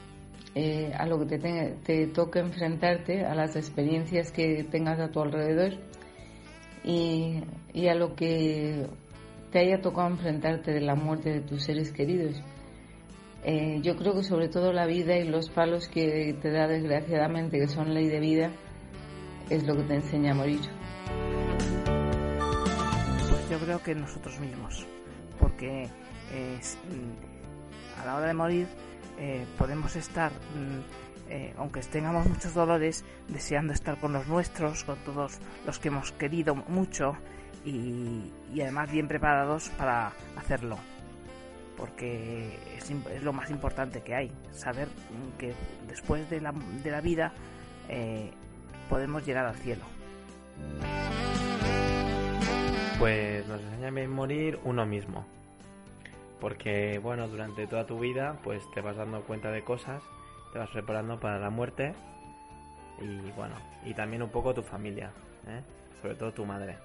eh, 0.56 0.92
a 0.98 1.06
lo 1.06 1.26
que 1.26 1.38
te, 1.38 2.08
toca 2.08 2.40
enfrentarte, 2.40 3.26
a 3.26 3.34
las 3.36 3.56
experiencias 3.56 4.32
que 4.32 4.66
tengas 4.70 5.00
a 5.00 5.10
tu 5.10 5.22
alrededor 5.22 5.74
y, 6.84 7.42
y 7.74 7.88
a 7.88 7.96
lo 7.96 8.16
que 8.16 8.86
te 9.52 9.60
haya 9.60 9.82
tocado 9.82 10.08
enfrentarte 10.08 10.72
de 10.72 10.82
la 10.82 10.96
muerte 10.96 11.32
de 11.32 11.42
tus 11.42 11.64
seres 11.64 11.92
queridos. 11.92 12.42
Eh, 13.44 13.80
yo 13.82 13.96
creo 13.96 14.14
que 14.14 14.24
sobre 14.24 14.50
todo 14.50 14.72
la 14.72 14.86
vida 14.86 15.18
y 15.18 15.28
los 15.28 15.50
palos 15.50 15.88
que 15.88 16.36
te 16.42 16.52
da 16.52 16.68
desgraciadamente, 16.68 17.60
que 17.60 17.68
son 17.68 17.94
ley 17.94 18.08
de 18.08 18.20
vida, 18.20 18.52
es 19.50 19.66
lo 19.66 19.76
que 19.76 19.84
te 19.84 19.96
enseña 19.96 20.32
a 20.32 20.36
morir. 20.36 20.62
Pues 23.30 23.50
yo 23.50 23.60
creo 23.60 23.82
que 23.82 23.96
nosotros 23.96 24.40
mismos, 24.40 24.86
porque 25.40 25.84
eh, 26.34 26.60
mm, 26.90 28.00
a 28.02 28.06
la 28.06 28.16
hora 28.16 28.28
de 28.28 28.34
morir 28.34 28.68
eh, 29.24 29.46
podemos 29.56 29.96
estar, 29.96 30.32
mm, 30.32 31.30
eh, 31.30 31.54
aunque 31.56 31.80
tengamos 31.82 32.26
muchos 32.26 32.56
dolores, 32.56 33.06
deseando 33.28 33.72
estar 33.72 34.00
con 34.00 34.14
los 34.14 34.28
nuestros, 34.28 34.84
con 34.84 34.98
todos 35.06 35.38
los 35.64 35.78
que 35.78 35.90
hemos 35.90 36.12
querido 36.12 36.56
mucho 36.56 37.16
y, 37.64 38.32
además 38.60 38.92
bien 38.92 39.08
preparados 39.08 39.70
para 39.78 40.12
hacerlo. 40.36 40.80
Porque 41.78 42.58
es, 42.76 42.90
es 42.90 43.22
lo 43.22 43.32
más 43.32 43.52
importante 43.52 44.02
que 44.02 44.16
hay, 44.16 44.32
saber 44.54 44.88
que 45.38 45.54
después 45.88 46.28
de 46.32 46.42
la, 46.42 46.52
de 46.84 46.90
la 46.90 47.02
vida 47.02 47.32
eh, 47.90 48.32
podemos 48.90 49.24
llegar 49.24 49.46
al 49.46 49.56
cielo. 49.56 49.84
Pues 52.98 53.48
nos 53.48 53.62
enseña 53.62 53.88
a 53.88 54.08
morir 54.08 54.60
uno 54.64 54.84
mismo. 54.88 55.28
Porque, 56.42 57.00
bueno, 57.00 57.30
durante 57.30 57.68
toda 57.68 57.86
tu 57.86 58.00
vida, 58.00 58.40
pues 58.44 58.70
te 58.72 58.82
vas 58.82 58.98
dando 58.98 59.22
cuenta 59.22 59.52
de 59.52 59.64
cosas 59.64 60.04
te 60.52 60.60
vas 60.60 60.70
preparando 60.70 61.20
para 61.20 61.40
la 61.40 61.50
muerte 61.50 61.94
y 63.00 63.32
bueno, 63.32 63.56
y 63.86 63.94
también 63.94 64.22
un 64.22 64.30
poco 64.30 64.54
tu 64.54 64.62
familia, 64.62 65.12
¿eh? 65.48 65.62
sobre 66.02 66.16
todo 66.16 66.32
tu 66.32 66.46
madre. 66.46 66.78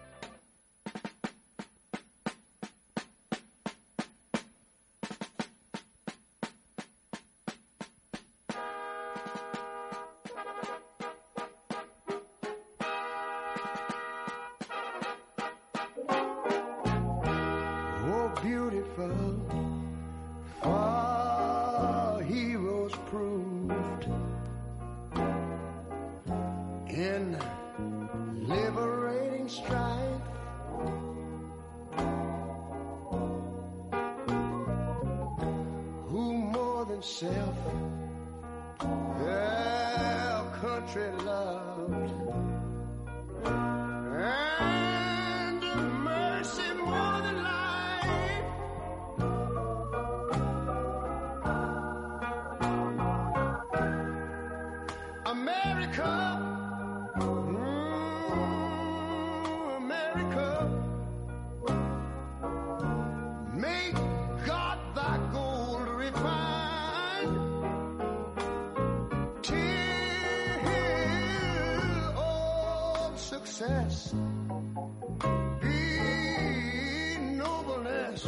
Success 73.56 74.12
be 75.62 77.16
nobleness 77.36 78.26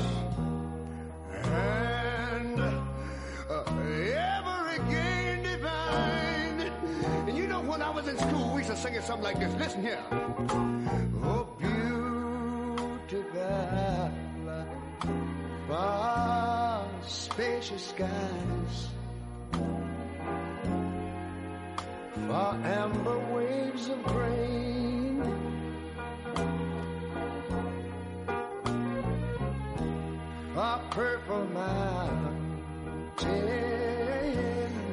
and 1.34 2.60
uh, 2.60 3.62
ever 4.16 4.68
again 4.70 5.42
divine. 5.42 6.72
And 7.28 7.36
you 7.36 7.46
know, 7.46 7.60
when 7.60 7.82
I 7.82 7.90
was 7.90 8.08
in 8.08 8.16
school, 8.16 8.54
we 8.54 8.60
used 8.60 8.70
to 8.70 8.76
sing 8.76 8.94
it 8.94 9.02
something 9.04 9.24
like 9.24 9.38
this. 9.38 9.54
Listen 9.56 9.82
here. 9.82 10.02
Oh, 11.22 11.46
beautiful, 11.58 12.98
far 15.68 16.86
spacious 17.06 17.88
skies, 17.88 18.88
far 22.28 22.54
amber 22.64 23.18
waves 23.34 23.88
of 23.90 24.02
grain. 24.04 24.57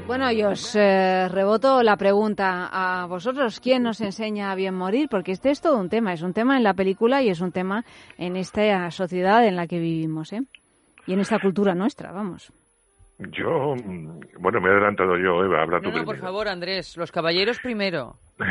Bueno, 0.08 0.32
y 0.32 0.44
os 0.44 0.76
eh, 0.76 1.28
reboto 1.30 1.82
la 1.82 1.98
pregunta 1.98 2.70
a 2.72 3.08
vosotros. 3.08 3.60
¿Quién 3.60 3.82
nos 3.84 4.02
enseña 4.02 4.52
a 4.52 4.56
bien 4.56 4.76
morir? 4.76 5.10
Porque 5.10 5.32
este 5.32 5.50
es 5.50 5.62
todo 5.62 5.80
un 5.80 5.90
tema. 5.90 6.14
Es 6.14 6.22
un 6.22 6.34
tema 6.34 6.58
en 6.58 6.64
la 6.64 6.76
película 6.76 7.24
y 7.24 7.30
es 7.30 7.42
un 7.42 7.52
tema 7.52 7.84
en 8.18 8.36
esta 8.36 8.92
sociedad 8.92 9.46
en 9.48 9.56
la 9.56 9.66
que 9.66 9.80
vivimos, 9.80 10.32
¿eh? 10.32 10.44
Y 11.08 11.14
en 11.14 11.22
esta 11.22 11.40
cultura 11.40 11.74
nuestra, 11.74 12.12
vamos. 12.12 12.52
Yo, 13.18 13.76
mm, 13.76 14.20
bueno, 14.40 14.60
me 14.60 14.70
he 14.70 14.72
adelantado 14.74 15.18
yo, 15.18 15.44
Eva, 15.46 15.62
habla 15.62 15.80
tú 15.80 15.90
No, 15.90 15.92
no, 16.00 16.06
por 16.06 16.16
primero. 16.16 16.28
favor, 16.28 16.48
Andrés, 16.48 16.98
los 16.98 17.12
caballeros 17.12 17.60
primero. 17.60 18.16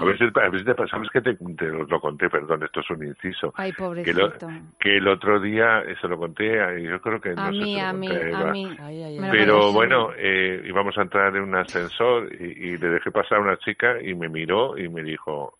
A 0.00 0.04
veces, 0.04 0.30
a 0.36 0.48
veces 0.48 0.66
te 0.66 0.74
pasa- 0.74 0.90
sabes 0.90 1.08
que 1.10 1.20
te, 1.20 1.34
te 1.34 1.64
lo, 1.66 1.84
lo 1.84 2.00
conté, 2.00 2.28
perdón, 2.28 2.62
esto 2.64 2.80
es 2.80 2.90
un 2.90 3.04
inciso. 3.06 3.52
Ay, 3.56 3.72
Que, 3.72 3.78
pobrecito. 3.78 4.18
lo- 4.18 4.32
que 4.80 4.96
el 4.96 5.06
otro 5.08 5.40
día 5.40 5.82
se 6.00 6.08
lo 6.08 6.18
conté, 6.18 6.60
a- 6.60 6.76
yo 6.78 7.00
creo 7.00 7.20
que 7.20 7.30
no 7.30 7.42
A 7.42 7.52
sé 7.52 7.52
si 7.52 7.60
mí, 7.60 7.74
lo 7.76 7.80
a 7.86 7.92
mí, 7.92 8.08
conté 8.08 8.34
a 8.34 8.44
mí. 8.52 8.76
Lo 9.20 9.30
Pero 9.30 9.72
bueno, 9.72 10.10
eh, 10.16 10.62
íbamos 10.66 10.98
a 10.98 11.02
entrar 11.02 11.34
en 11.36 11.42
un 11.44 11.54
ascensor 11.54 12.32
y, 12.34 12.44
y 12.44 12.78
le 12.78 12.88
dejé 12.88 13.10
pasar 13.12 13.38
a 13.38 13.42
una 13.42 13.56
chica 13.58 14.00
y 14.02 14.14
me 14.14 14.28
miró 14.28 14.76
y 14.76 14.88
me 14.88 15.02
dijo, 15.02 15.58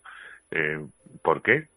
eh, 0.51 0.85
¿por 1.23 1.41
qué? 1.41 1.67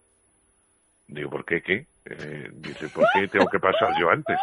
Digo, 1.07 1.31
¿por 1.31 1.45
qué 1.45 1.63
qué? 1.63 1.87
Eh, 2.07 2.51
dice, 2.53 2.89
¿por 2.89 3.05
qué 3.15 3.29
tengo 3.29 3.49
que 3.49 3.61
pasar 3.61 3.95
yo 3.99 4.11
antes? 4.11 4.39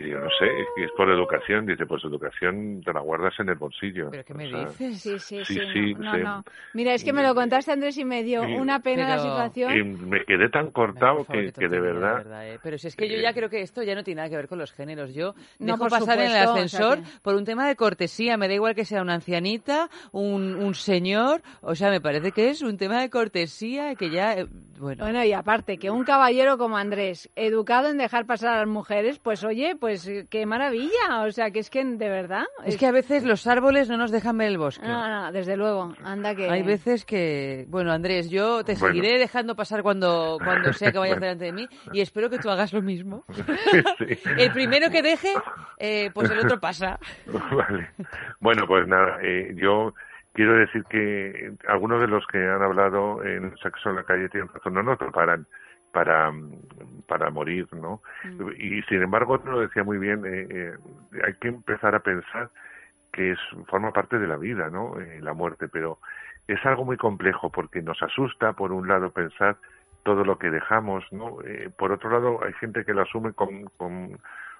Y 0.00 0.06
digo, 0.06 0.18
no 0.20 0.28
sé, 0.38 0.46
es 0.82 0.90
por 0.96 1.10
educación. 1.10 1.66
Dice, 1.66 1.84
pues 1.86 2.02
educación 2.04 2.80
te 2.84 2.92
la 2.92 3.00
guardas 3.00 3.34
en 3.38 3.48
el 3.50 3.56
bolsillo. 3.56 4.10
¿Pero 4.10 4.24
qué 4.24 4.34
me 4.34 4.46
O 4.46 4.50
sea, 4.50 4.60
dices? 4.68 5.00
Sí, 5.00 5.18
sí, 5.18 5.44
Sí, 5.44 5.44
sí. 5.44 5.60
sí, 5.72 5.94
no, 5.94 6.12
sí. 6.14 6.18
no, 6.20 6.36
no. 6.36 6.44
Mira, 6.74 6.94
es 6.94 7.04
que 7.04 7.12
me 7.12 7.22
lo 7.22 7.34
contaste, 7.34 7.72
Andrés, 7.72 7.98
y 7.98 8.04
me 8.04 8.22
dio 8.22 8.42
una 8.42 8.80
pena 8.80 9.08
la 9.08 9.16
Pero- 9.16 9.22
situación. 9.22 9.76
Y 9.76 9.82
me 10.06 10.24
quedé 10.24 10.48
tan 10.48 10.70
cortado 10.70 11.24
favor, 11.24 11.26
que, 11.26 11.52
que 11.52 11.68
de 11.68 11.76
tontería, 11.78 11.80
verdad... 11.80 12.48
eh. 12.54 12.58
Pero 12.62 12.78
si 12.78 12.88
es 12.88 12.96
que 12.96 13.08
yo 13.08 13.18
ya 13.20 13.32
creo 13.32 13.50
que 13.50 13.60
esto 13.62 13.82
ya 13.82 13.94
no 13.94 14.02
tiene 14.04 14.18
nada 14.20 14.30
que 14.30 14.36
ver 14.36 14.48
con 14.48 14.58
los 14.58 14.72
géneros. 14.72 15.12
Yo 15.14 15.34
No, 15.58 15.66
dejo 15.66 15.78
por 15.78 15.90
pasar 15.90 16.18
en 16.18 16.26
el 16.26 16.30
supuesto, 16.30 16.52
o 16.52 16.54
sea 16.56 16.64
ascensor 16.88 16.98
que- 17.04 17.18
por 17.22 17.34
un 17.34 17.44
tema 17.44 17.68
de 17.68 17.76
cortesía. 17.76 18.36
Me 18.36 18.48
da 18.48 18.54
igual 18.54 18.74
que 18.74 18.84
sea 18.84 19.02
una 19.02 19.14
ancianita, 19.14 19.88
un, 20.12 20.54
un 20.54 20.74
señor. 20.74 21.42
O 21.60 21.74
sea, 21.74 21.90
me 21.90 22.00
parece 22.00 22.32
que 22.32 22.50
es 22.50 22.62
un 22.62 22.76
tema 22.78 23.00
de 23.00 23.10
cortesía 23.10 23.94
que 23.96 24.10
ya... 24.10 24.34
eh, 24.38 24.46
Bueno, 24.78 25.04
Bueno, 25.04 25.24
y 25.24 25.32
aparte, 25.32 25.76
que 25.76 25.90
un 25.90 26.04
caballero 26.04 26.56
como 26.56 26.76
Andrés, 26.78 27.28
educado 27.36 27.88
en 27.88 27.98
dejar 27.98 28.24
pasar 28.26 28.54
a 28.54 28.58
las 28.60 28.68
mujeres, 28.68 29.18
pues 29.18 29.44
oye, 29.44 29.76
pues 29.78 29.89
eh, 30.06 30.26
qué 30.30 30.46
maravilla. 30.46 31.22
O 31.26 31.30
sea, 31.30 31.50
que 31.50 31.58
es 31.60 31.70
que 31.70 31.84
de 31.84 32.08
verdad. 32.08 32.44
es 32.64 32.76
que 32.76 32.86
a 32.86 32.92
veces 32.92 33.24
los 33.24 33.46
árboles 33.46 33.88
no 33.88 33.96
nos 33.96 34.10
dejan 34.10 34.36
ver 34.38 34.48
el 34.48 34.58
bosque. 34.58 34.86
No, 34.86 35.08
no, 35.08 35.32
desde 35.32 35.56
luego. 35.56 35.94
Anda 36.04 36.34
que. 36.34 36.48
Hay 36.50 36.62
veces 36.62 37.04
que, 37.04 37.64
bueno, 37.68 37.92
Andrés, 37.92 38.30
yo 38.30 38.64
te 38.64 38.74
Bueno. 38.74 38.86
seguiré 38.88 39.18
dejando 39.18 39.54
pasar 39.56 39.82
cuando, 39.82 40.38
cuando 40.42 40.72
sea 40.72 40.92
que 40.92 40.98
vayas 40.98 41.16
Bueno. 41.18 41.26
delante 41.26 41.44
de 41.46 41.52
mí 41.52 41.68
y 41.92 42.00
espero 42.00 42.30
que 42.30 42.38
tú 42.38 42.50
hagas 42.50 42.72
lo 42.72 42.82
mismo. 42.82 43.24
Sí. 43.98 44.18
El 44.38 44.52
primero 44.52 44.90
que 44.90 45.02
deje, 45.02 45.32
eh, 45.78 46.10
pues 46.14 46.30
el 46.30 46.38
otro 46.38 46.58
pasa. 46.60 46.98
Vale. 47.26 47.90
Bueno, 48.40 48.64
pues 48.66 48.86
nada, 48.88 49.18
eh, 49.22 49.52
yo 49.56 49.94
quiero 50.32 50.56
decir 50.56 50.84
que 50.88 51.52
algunos 51.68 52.00
de 52.00 52.06
los 52.08 52.26
que 52.26 52.38
han 52.38 52.62
hablado 52.62 53.22
en 53.24 53.54
Sexo 53.62 53.90
en 53.90 53.96
la 53.96 54.04
calle 54.04 54.28
tienen 54.28 54.48
razón, 54.48 54.74
no 54.74 54.82
nos 54.82 54.98
preparan 54.98 55.46
para, 55.92 56.32
para 57.06 57.30
morir, 57.30 57.68
¿no? 57.72 58.02
Y 58.58 58.82
sin 58.82 59.02
embargo, 59.02 59.34
otro 59.34 59.52
lo 59.52 59.60
decía 59.60 59.84
muy 59.84 59.98
bien, 59.98 60.24
eh, 60.26 60.46
eh, 60.50 60.72
hay 61.26 61.34
que 61.34 61.48
empezar 61.48 61.94
a 61.94 62.00
pensar 62.02 62.50
que 63.12 63.32
es 63.32 63.38
forma 63.68 63.92
parte 63.92 64.18
de 64.18 64.26
la 64.28 64.36
vida, 64.36 64.70
¿no? 64.70 65.00
Eh, 65.00 65.20
la 65.20 65.34
muerte, 65.34 65.68
pero 65.68 65.98
es 66.46 66.64
algo 66.66 66.84
muy 66.84 66.96
complejo 66.96 67.50
porque 67.50 67.82
nos 67.82 68.02
asusta, 68.02 68.52
por 68.54 68.72
un 68.72 68.88
lado, 68.88 69.12
pensar 69.12 69.58
todo 70.04 70.24
lo 70.24 70.38
que 70.38 70.50
dejamos, 70.50 71.04
¿no? 71.12 71.42
Eh, 71.44 71.70
por 71.76 71.92
otro 71.92 72.10
lado, 72.10 72.44
hay 72.44 72.52
gente 72.54 72.84
que 72.84 72.94
lo 72.94 73.02
asume 73.02 73.32
con, 73.34 73.64
con 73.76 74.18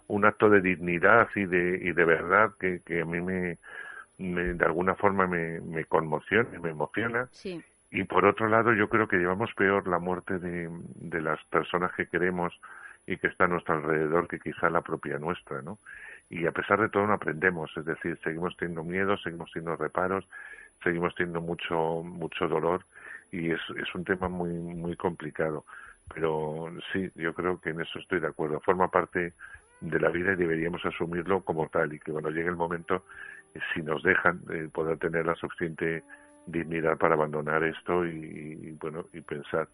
un 0.08 0.24
acto 0.24 0.50
de 0.50 0.60
dignidad 0.60 1.28
y 1.34 1.46
de, 1.46 1.78
y 1.82 1.92
de 1.92 2.04
verdad 2.04 2.52
que, 2.58 2.82
que 2.84 3.02
a 3.02 3.04
mí 3.04 3.20
me, 3.20 3.58
me- 4.18 4.54
de 4.54 4.64
alguna 4.64 4.94
forma 4.96 5.26
me, 5.26 5.60
me 5.60 5.84
conmociona, 5.86 6.58
me 6.60 6.70
emociona. 6.70 7.28
Sí. 7.32 7.62
Y 7.90 8.04
por 8.04 8.24
otro 8.24 8.48
lado, 8.48 8.72
yo 8.72 8.88
creo 8.88 9.08
que 9.08 9.16
llevamos 9.16 9.52
peor 9.54 9.88
la 9.88 9.98
muerte 9.98 10.38
de, 10.38 10.70
las 11.20 11.42
personas 11.44 11.92
que 11.92 12.06
queremos 12.06 12.52
y 13.06 13.16
que 13.16 13.26
están 13.26 13.50
a 13.50 13.54
nuestro 13.54 13.74
alrededor 13.74 14.28
que 14.28 14.38
quizá 14.38 14.70
la 14.70 14.82
propia 14.82 15.18
nuestra, 15.18 15.62
¿no? 15.62 15.78
Y 16.28 16.46
a 16.46 16.52
pesar 16.52 16.80
de 16.80 16.88
todo 16.88 17.06
no 17.06 17.14
aprendemos, 17.14 17.76
es 17.76 17.84
decir, 17.84 18.16
seguimos 18.22 18.56
teniendo 18.56 18.84
miedo, 18.84 19.16
seguimos 19.18 19.50
teniendo 19.52 19.76
reparos, 19.76 20.24
seguimos 20.84 21.12
teniendo 21.16 21.40
mucho 21.40 22.02
mucho 22.04 22.46
dolor 22.46 22.84
y 23.32 23.50
es, 23.50 23.60
es 23.76 23.92
un 23.94 24.04
tema 24.04 24.28
muy 24.28 24.52
muy 24.52 24.94
complicado. 24.94 25.64
Pero 26.14 26.72
sí, 26.92 27.10
yo 27.16 27.34
creo 27.34 27.60
que 27.60 27.70
en 27.70 27.80
eso 27.80 27.98
estoy 27.98 28.20
de 28.20 28.28
acuerdo. 28.28 28.60
Forma 28.60 28.88
parte 28.88 29.32
de 29.80 30.00
la 30.00 30.10
vida 30.10 30.32
y 30.32 30.36
deberíamos 30.36 30.84
asumirlo 30.84 31.42
como 31.42 31.68
tal 31.68 31.92
y 31.92 31.98
que 31.98 32.12
cuando 32.12 32.30
llegue 32.30 32.48
el 32.48 32.56
momento, 32.56 33.04
si 33.74 33.82
nos 33.82 34.02
dejan, 34.02 34.40
eh, 34.50 34.68
poder 34.72 34.98
tener 34.98 35.26
la 35.26 35.34
suficiente 35.34 36.02
dignidad 36.50 36.96
para 36.98 37.14
abandonar 37.14 37.62
esto 37.64 38.04
y, 38.04 38.58
y, 38.62 38.70
bueno 38.72 39.06
y 39.12 39.20
pensar 39.20 39.68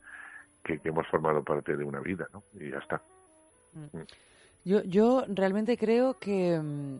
que, 0.64 0.78
que 0.78 0.88
hemos 0.88 1.06
formado 1.08 1.42
parte 1.42 1.76
de 1.76 1.84
una 1.84 2.00
vida, 2.00 2.26
¿no? 2.32 2.42
Y 2.54 2.70
ya 2.70 2.78
está. 2.78 3.00
Yo, 4.64 4.82
yo 4.82 5.24
realmente 5.28 5.76
creo 5.76 6.14
que, 6.18 6.58
mm, 6.58 6.96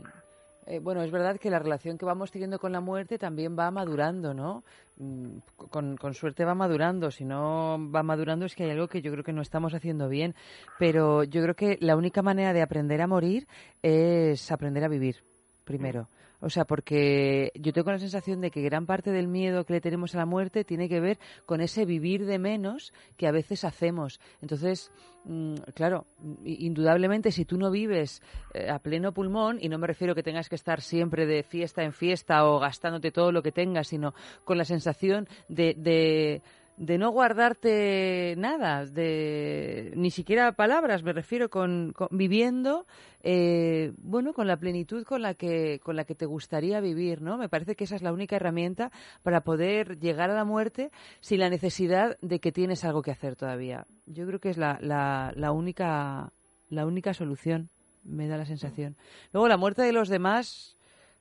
eh, 0.66 0.78
bueno, 0.78 1.02
es 1.02 1.10
verdad 1.10 1.38
que 1.38 1.50
la 1.50 1.58
relación 1.58 1.98
que 1.98 2.04
vamos 2.04 2.30
teniendo 2.30 2.58
con 2.58 2.70
la 2.72 2.80
muerte 2.80 3.18
también 3.18 3.56
va 3.58 3.70
madurando, 3.70 4.34
¿no? 4.34 4.62
Mm, 4.98 5.38
Con, 5.56 5.96
con 5.96 6.14
suerte 6.14 6.44
va 6.44 6.54
madurando, 6.54 7.10
si 7.10 7.24
no 7.24 7.78
va 7.92 8.02
madurando 8.02 8.46
es 8.46 8.54
que 8.54 8.64
hay 8.64 8.70
algo 8.70 8.88
que 8.88 9.02
yo 9.02 9.10
creo 9.10 9.24
que 9.24 9.32
no 9.32 9.42
estamos 9.42 9.74
haciendo 9.74 10.08
bien, 10.08 10.34
pero 10.78 11.24
yo 11.24 11.42
creo 11.42 11.54
que 11.54 11.76
la 11.80 11.96
única 11.96 12.22
manera 12.22 12.52
de 12.52 12.62
aprender 12.62 13.00
a 13.00 13.06
morir 13.06 13.46
es 13.82 14.52
aprender 14.52 14.84
a 14.84 14.88
vivir. 14.88 15.16
primero. 15.64 16.08
O 16.40 16.50
sea, 16.50 16.64
porque 16.64 17.52
yo 17.54 17.72
tengo 17.72 17.90
la 17.90 17.98
sensación 17.98 18.40
de 18.40 18.50
que 18.50 18.62
gran 18.62 18.86
parte 18.86 19.10
del 19.10 19.28
miedo 19.28 19.64
que 19.64 19.74
le 19.74 19.80
tenemos 19.80 20.14
a 20.14 20.18
la 20.18 20.26
muerte 20.26 20.64
tiene 20.64 20.88
que 20.88 21.00
ver 21.00 21.18
con 21.46 21.60
ese 21.60 21.84
vivir 21.84 22.26
de 22.26 22.38
menos 22.38 22.92
que 23.16 23.26
a 23.26 23.32
veces 23.32 23.64
hacemos. 23.64 24.20
Entonces, 24.42 24.90
mm, 25.24 25.54
claro, 25.74 26.06
indudablemente 26.44 27.32
si 27.32 27.44
tú 27.44 27.56
no 27.56 27.70
vives 27.70 28.22
eh, 28.54 28.68
a 28.68 28.78
pleno 28.78 29.12
pulmón, 29.12 29.58
y 29.60 29.68
no 29.68 29.78
me 29.78 29.86
refiero 29.86 30.14
que 30.14 30.22
tengas 30.22 30.48
que 30.48 30.56
estar 30.56 30.80
siempre 30.80 31.26
de 31.26 31.42
fiesta 31.42 31.82
en 31.82 31.92
fiesta 31.92 32.44
o 32.44 32.58
gastándote 32.58 33.12
todo 33.12 33.32
lo 33.32 33.42
que 33.42 33.52
tengas, 33.52 33.88
sino 33.88 34.14
con 34.44 34.58
la 34.58 34.64
sensación 34.64 35.28
de, 35.48 35.74
de 35.74 36.42
de 36.76 36.98
no 36.98 37.10
guardarte 37.10 38.34
nada, 38.36 38.84
de 38.84 39.92
ni 39.96 40.10
siquiera 40.10 40.52
palabras, 40.52 41.02
me 41.02 41.12
refiero 41.12 41.48
con, 41.48 41.92
con- 41.94 42.08
viviendo, 42.10 42.86
eh, 43.22 43.92
bueno, 43.98 44.32
con 44.34 44.46
la 44.46 44.58
plenitud 44.58 45.04
con 45.04 45.22
la 45.22 45.34
que 45.34 45.80
con 45.82 45.96
la 45.96 46.04
que 46.04 46.14
te 46.14 46.26
gustaría 46.26 46.80
vivir, 46.80 47.22
¿no? 47.22 47.38
Me 47.38 47.48
parece 47.48 47.76
que 47.76 47.84
esa 47.84 47.96
es 47.96 48.02
la 48.02 48.12
única 48.12 48.36
herramienta 48.36 48.90
para 49.22 49.40
poder 49.40 49.98
llegar 49.98 50.30
a 50.30 50.34
la 50.34 50.44
muerte 50.44 50.90
sin 51.20 51.40
la 51.40 51.48
necesidad 51.48 52.18
de 52.20 52.40
que 52.40 52.52
tienes 52.52 52.84
algo 52.84 53.02
que 53.02 53.10
hacer 53.10 53.36
todavía. 53.36 53.86
Yo 54.06 54.26
creo 54.26 54.38
que 54.38 54.50
es 54.50 54.58
la, 54.58 54.78
la, 54.80 55.32
la 55.34 55.52
única 55.52 56.32
la 56.68 56.84
única 56.84 57.14
solución, 57.14 57.70
me 58.04 58.28
da 58.28 58.36
la 58.36 58.44
sensación. 58.44 58.96
Luego 59.32 59.48
la 59.48 59.56
muerte 59.56 59.82
de 59.82 59.92
los 59.92 60.08
demás 60.08 60.75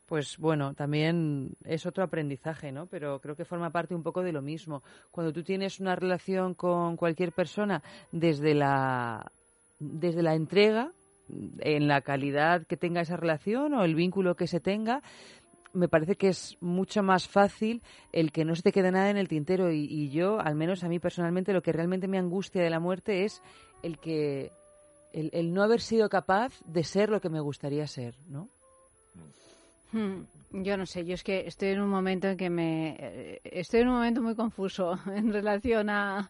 pues 0.05 0.37
bueno, 0.37 0.73
también 0.73 1.55
es 1.63 1.85
otro 1.85 2.03
aprendizaje, 2.03 2.71
¿no? 2.71 2.85
Pero 2.85 3.19
creo 3.19 3.35
que 3.35 3.45
forma 3.45 3.71
parte 3.71 3.95
un 3.95 4.03
poco 4.03 4.21
de 4.21 4.31
lo 4.31 4.41
mismo. 4.41 4.83
Cuando 5.11 5.33
tú 5.33 5.43
tienes 5.43 5.79
una 5.79 5.95
relación 5.95 6.53
con 6.53 6.95
cualquier 6.95 7.31
persona 7.31 7.81
desde 8.11 8.53
la, 8.53 9.31
desde 9.79 10.21
la 10.21 10.35
entrega, 10.35 10.91
en 11.59 11.87
la 11.87 12.01
calidad 12.01 12.67
que 12.67 12.77
tenga 12.77 13.01
esa 13.01 13.17
relación 13.17 13.73
o 13.73 13.83
el 13.83 13.95
vínculo 13.95 14.35
que 14.35 14.45
se 14.45 14.59
tenga, 14.59 15.01
me 15.73 15.87
parece 15.87 16.15
que 16.15 16.29
es 16.29 16.57
mucho 16.61 17.03
más 17.03 17.27
fácil 17.27 17.81
el 18.13 18.31
que 18.31 18.45
no 18.45 18.55
se 18.55 18.61
te 18.61 18.71
quede 18.71 18.91
nada 18.91 19.09
en 19.09 19.17
el 19.17 19.27
tintero 19.27 19.71
y, 19.71 19.85
y 19.89 20.09
yo, 20.09 20.39
al 20.39 20.55
menos 20.55 20.83
a 20.83 20.87
mí 20.87 20.99
personalmente, 20.99 21.51
lo 21.51 21.63
que 21.63 21.73
realmente 21.73 22.07
me 22.07 22.19
angustia 22.19 22.61
de 22.61 22.69
la 22.69 22.79
muerte 22.79 23.25
es 23.25 23.41
el 23.81 23.97
que 23.97 24.51
el, 25.13 25.31
el 25.33 25.53
no 25.53 25.63
haber 25.63 25.81
sido 25.81 26.09
capaz 26.09 26.53
de 26.65 26.83
ser 26.83 27.09
lo 27.09 27.19
que 27.19 27.29
me 27.29 27.39
gustaría 27.39 27.87
ser, 27.87 28.15
¿no? 28.27 28.49
Hmm, 29.95 30.23
Yo 30.51 30.75
no 30.77 30.85
sé, 30.85 31.05
yo 31.05 31.13
es 31.13 31.23
que 31.23 31.47
estoy 31.47 31.69
en 31.69 31.81
un 31.81 31.89
momento 31.89 32.27
en 32.27 32.37
que 32.37 32.49
me... 32.49 32.95
eh, 32.99 33.39
Estoy 33.43 33.81
en 33.81 33.87
un 33.89 33.95
momento 33.95 34.21
muy 34.21 34.35
confuso 34.35 34.97
en 35.15 35.31
relación 35.31 35.89
a, 35.89 36.29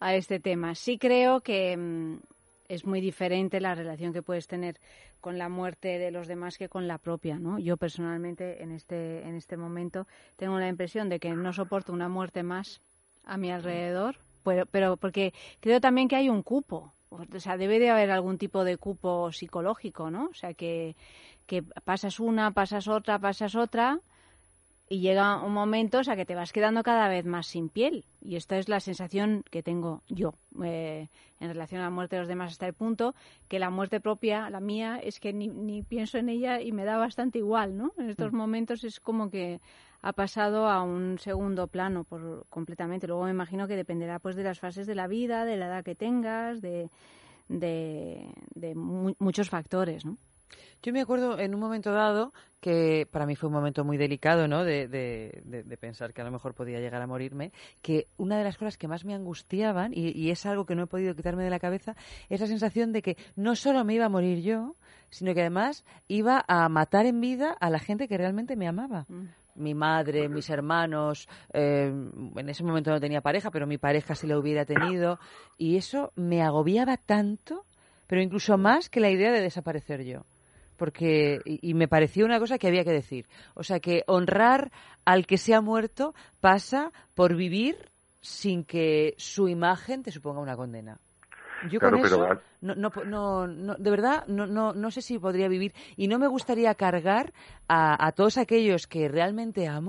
a 0.00 0.14
este 0.14 0.38
tema. 0.40 0.74
Sí 0.74 0.98
creo 0.98 1.40
que 1.40 1.76
mm, 1.76 2.18
es 2.68 2.84
muy 2.84 3.00
diferente 3.00 3.60
la 3.60 3.74
relación 3.74 4.12
que 4.12 4.22
puedes 4.22 4.46
tener 4.46 4.80
con 5.20 5.38
la 5.38 5.48
muerte 5.48 5.98
de 5.98 6.10
los 6.10 6.26
demás 6.28 6.58
que 6.58 6.68
con 6.68 6.86
la 6.88 6.98
propia, 6.98 7.38
¿no? 7.38 7.58
Yo 7.58 7.76
personalmente 7.76 8.62
en 8.62 8.70
este, 8.72 9.22
en 9.26 9.34
este 9.34 9.56
momento 9.56 10.06
tengo 10.36 10.58
la 10.58 10.68
impresión 10.68 11.08
de 11.08 11.18
que 11.18 11.30
no 11.30 11.52
soporto 11.52 11.92
una 11.92 12.08
muerte 12.08 12.42
más 12.42 12.80
a 13.24 13.36
mi 13.38 13.50
alrededor, 13.50 14.16
pero, 14.44 14.66
pero 14.66 14.96
porque 14.98 15.32
creo 15.60 15.80
también 15.80 16.08
que 16.08 16.16
hay 16.16 16.28
un 16.28 16.42
cupo. 16.42 16.92
O 17.08 17.40
sea, 17.40 17.56
debe 17.56 17.78
de 17.78 17.88
haber 17.88 18.10
algún 18.10 18.36
tipo 18.36 18.64
de 18.64 18.76
cupo 18.76 19.32
psicológico, 19.32 20.10
¿no? 20.10 20.26
O 20.30 20.34
sea, 20.34 20.54
que, 20.54 20.96
que 21.46 21.62
pasas 21.62 22.20
una, 22.20 22.50
pasas 22.52 22.88
otra, 22.88 23.18
pasas 23.18 23.54
otra 23.54 24.00
y 24.88 25.00
llega 25.00 25.42
un 25.42 25.52
momento, 25.52 25.98
o 25.98 26.04
sea, 26.04 26.14
que 26.14 26.24
te 26.24 26.36
vas 26.36 26.52
quedando 26.52 26.84
cada 26.84 27.08
vez 27.08 27.24
más 27.24 27.48
sin 27.48 27.68
piel. 27.68 28.04
Y 28.20 28.36
esta 28.36 28.56
es 28.56 28.68
la 28.68 28.78
sensación 28.78 29.42
que 29.50 29.62
tengo 29.62 30.02
yo 30.08 30.34
eh, 30.62 31.08
en 31.40 31.48
relación 31.48 31.80
a 31.80 31.84
la 31.84 31.90
muerte 31.90 32.14
de 32.16 32.20
los 32.20 32.28
demás 32.28 32.52
hasta 32.52 32.68
el 32.68 32.74
punto 32.74 33.14
que 33.48 33.58
la 33.58 33.70
muerte 33.70 33.98
propia, 34.00 34.48
la 34.48 34.60
mía, 34.60 35.00
es 35.02 35.18
que 35.18 35.32
ni, 35.32 35.48
ni 35.48 35.82
pienso 35.82 36.18
en 36.18 36.28
ella 36.28 36.60
y 36.60 36.70
me 36.70 36.84
da 36.84 36.98
bastante 36.98 37.38
igual, 37.38 37.76
¿no? 37.76 37.92
En 37.98 38.10
estos 38.10 38.32
momentos 38.32 38.84
es 38.84 39.00
como 39.00 39.28
que 39.28 39.60
ha 40.02 40.12
pasado 40.12 40.68
a 40.68 40.82
un 40.82 41.18
segundo 41.18 41.66
plano 41.66 42.04
por 42.04 42.46
completamente. 42.48 43.08
Luego 43.08 43.24
me 43.24 43.30
imagino 43.30 43.66
que 43.66 43.74
dependerá 43.74 44.20
pues 44.20 44.36
de 44.36 44.44
las 44.44 44.60
fases 44.60 44.86
de 44.86 44.94
la 44.94 45.08
vida, 45.08 45.44
de 45.44 45.56
la 45.56 45.66
edad 45.66 45.84
que 45.84 45.96
tengas, 45.96 46.60
de, 46.60 46.90
de, 47.48 48.28
de 48.54 48.74
mu- 48.76 49.14
muchos 49.18 49.50
factores, 49.50 50.04
¿no? 50.04 50.16
Yo 50.82 50.92
me 50.92 51.00
acuerdo 51.00 51.38
en 51.38 51.54
un 51.54 51.60
momento 51.60 51.90
dado 51.92 52.32
que 52.60 53.06
para 53.10 53.26
mí 53.26 53.34
fue 53.36 53.48
un 53.48 53.54
momento 53.54 53.84
muy 53.84 53.96
delicado, 53.96 54.46
¿no? 54.48 54.64
De, 54.64 54.88
de- 54.88 55.42
de- 55.44 55.62
de 55.62 55.76
pensar 55.76 56.12
que 56.12 56.20
a 56.20 56.24
lo 56.24 56.30
mejor 56.30 56.54
podía 56.54 56.80
llegar 56.80 57.02
a 57.02 57.06
morirme, 57.06 57.52
que 57.82 58.06
una 58.16 58.38
de 58.38 58.44
las 58.44 58.56
cosas 58.56 58.76
que 58.78 58.88
más 58.88 59.04
me 59.04 59.14
angustiaban, 59.14 59.92
y, 59.94 60.10
y 60.18 60.30
es 60.30 60.46
algo 60.46 60.64
que 60.66 60.74
no 60.74 60.84
he 60.84 60.86
podido 60.86 61.14
quitarme 61.14 61.44
de 61.44 61.50
la 61.50 61.58
cabeza, 61.58 61.96
es 62.28 62.40
la 62.40 62.46
sensación 62.46 62.92
de 62.92 63.02
que 63.02 63.16
no 63.36 63.56
solo 63.56 63.84
me 63.84 63.94
iba 63.94 64.06
a 64.06 64.08
morir 64.08 64.42
yo, 64.42 64.76
sino 65.10 65.34
que 65.34 65.40
además 65.40 65.84
iba 66.08 66.44
a 66.48 66.68
matar 66.68 67.06
en 67.06 67.20
vida 67.20 67.52
a 67.52 67.70
la 67.70 67.78
gente 67.78 68.08
que 68.08 68.18
realmente 68.18 68.56
me 68.56 68.68
amaba. 68.68 69.06
Mi 69.54 69.74
madre, 69.74 70.28
mis 70.28 70.50
hermanos, 70.50 71.28
eh, 71.52 71.86
en 72.36 72.48
ese 72.48 72.62
momento 72.62 72.90
no 72.90 73.00
tenía 73.00 73.22
pareja, 73.22 73.50
pero 73.50 73.66
mi 73.66 73.78
pareja 73.78 74.14
sí 74.14 74.26
la 74.26 74.38
hubiera 74.38 74.64
tenido, 74.66 75.18
y 75.56 75.76
eso 75.76 76.12
me 76.14 76.42
agobiaba 76.42 76.96
tanto, 76.96 77.64
pero 78.06 78.20
incluso 78.20 78.58
más 78.58 78.88
que 78.90 79.00
la 79.00 79.10
idea 79.10 79.32
de 79.32 79.40
desaparecer 79.40 80.04
yo 80.04 80.24
porque 80.76 81.40
y, 81.44 81.70
y 81.70 81.74
me 81.74 81.88
pareció 81.88 82.24
una 82.24 82.38
cosa 82.38 82.58
que 82.58 82.68
había 82.68 82.84
que 82.84 82.92
decir. 82.92 83.26
O 83.54 83.62
sea, 83.62 83.80
que 83.80 84.04
honrar 84.06 84.70
al 85.04 85.26
que 85.26 85.38
se 85.38 85.54
ha 85.54 85.60
muerto 85.60 86.14
pasa 86.40 86.92
por 87.14 87.34
vivir 87.36 87.90
sin 88.20 88.64
que 88.64 89.14
su 89.18 89.48
imagen 89.48 90.02
te 90.02 90.10
suponga 90.12 90.40
una 90.40 90.56
condena. 90.56 90.98
Yo 91.60 91.80
Claro, 91.80 91.96
con 91.96 92.02
pero 92.02 92.16
eso, 92.16 92.42
no, 92.60 92.74
no, 92.74 92.92
no, 93.04 93.46
no- 93.46 93.74
de 93.76 93.90
verdad, 93.90 94.26
no, 94.28 94.46
no, 94.46 94.72
no 94.74 94.90
sé 94.90 95.02
si 95.02 95.18
podría 95.18 95.48
vivir. 95.48 95.74
Y 95.96 96.08
no 96.08 96.18
me 96.18 96.28
gustaría 96.28 96.74
cargar 96.74 97.32
a, 97.68 98.06
a 98.06 98.12
todos 98.12 98.38
aquellos 98.38 98.86
que 98.86 99.08
realmente 99.08 99.66
amo 99.68 99.88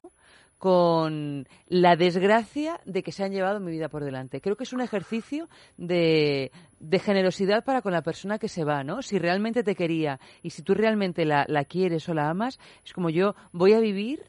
con 0.58 1.48
la 1.68 1.96
desgracia 1.96 2.80
de 2.86 3.04
que 3.04 3.12
se 3.12 3.24
han 3.24 3.32
llevado 3.32 3.60
mi 3.60 3.72
vida 3.72 3.90
por 3.90 4.04
delante. 4.04 4.42
Creo 4.42 4.56
que 4.56 4.64
es 4.64 4.74
un 4.74 4.82
ejercicio 4.82 5.50
de, 5.78 6.52
de 6.80 7.00
generosidad 7.00 7.64
para 7.64 7.82
con 7.82 7.92
la 7.92 8.02
persona 8.02 8.40
que 8.40 8.48
se 8.48 8.64
va, 8.64 8.84
¿no? 8.84 9.02
Si 9.02 9.20
realmente 9.20 9.64
te 9.64 9.76
quería 9.76 10.20
y 10.42 10.52
si 10.52 10.62
tú 10.64 10.74
realmente 10.74 11.26
la, 11.26 11.46
la 11.48 11.66
quieres 11.66 12.08
o 12.10 12.14
la 12.14 12.30
amas, 12.30 12.60
es 12.86 12.94
como 12.94 13.10
yo 13.10 13.36
voy 13.52 13.74
a 13.74 13.80
vivir 13.80 14.22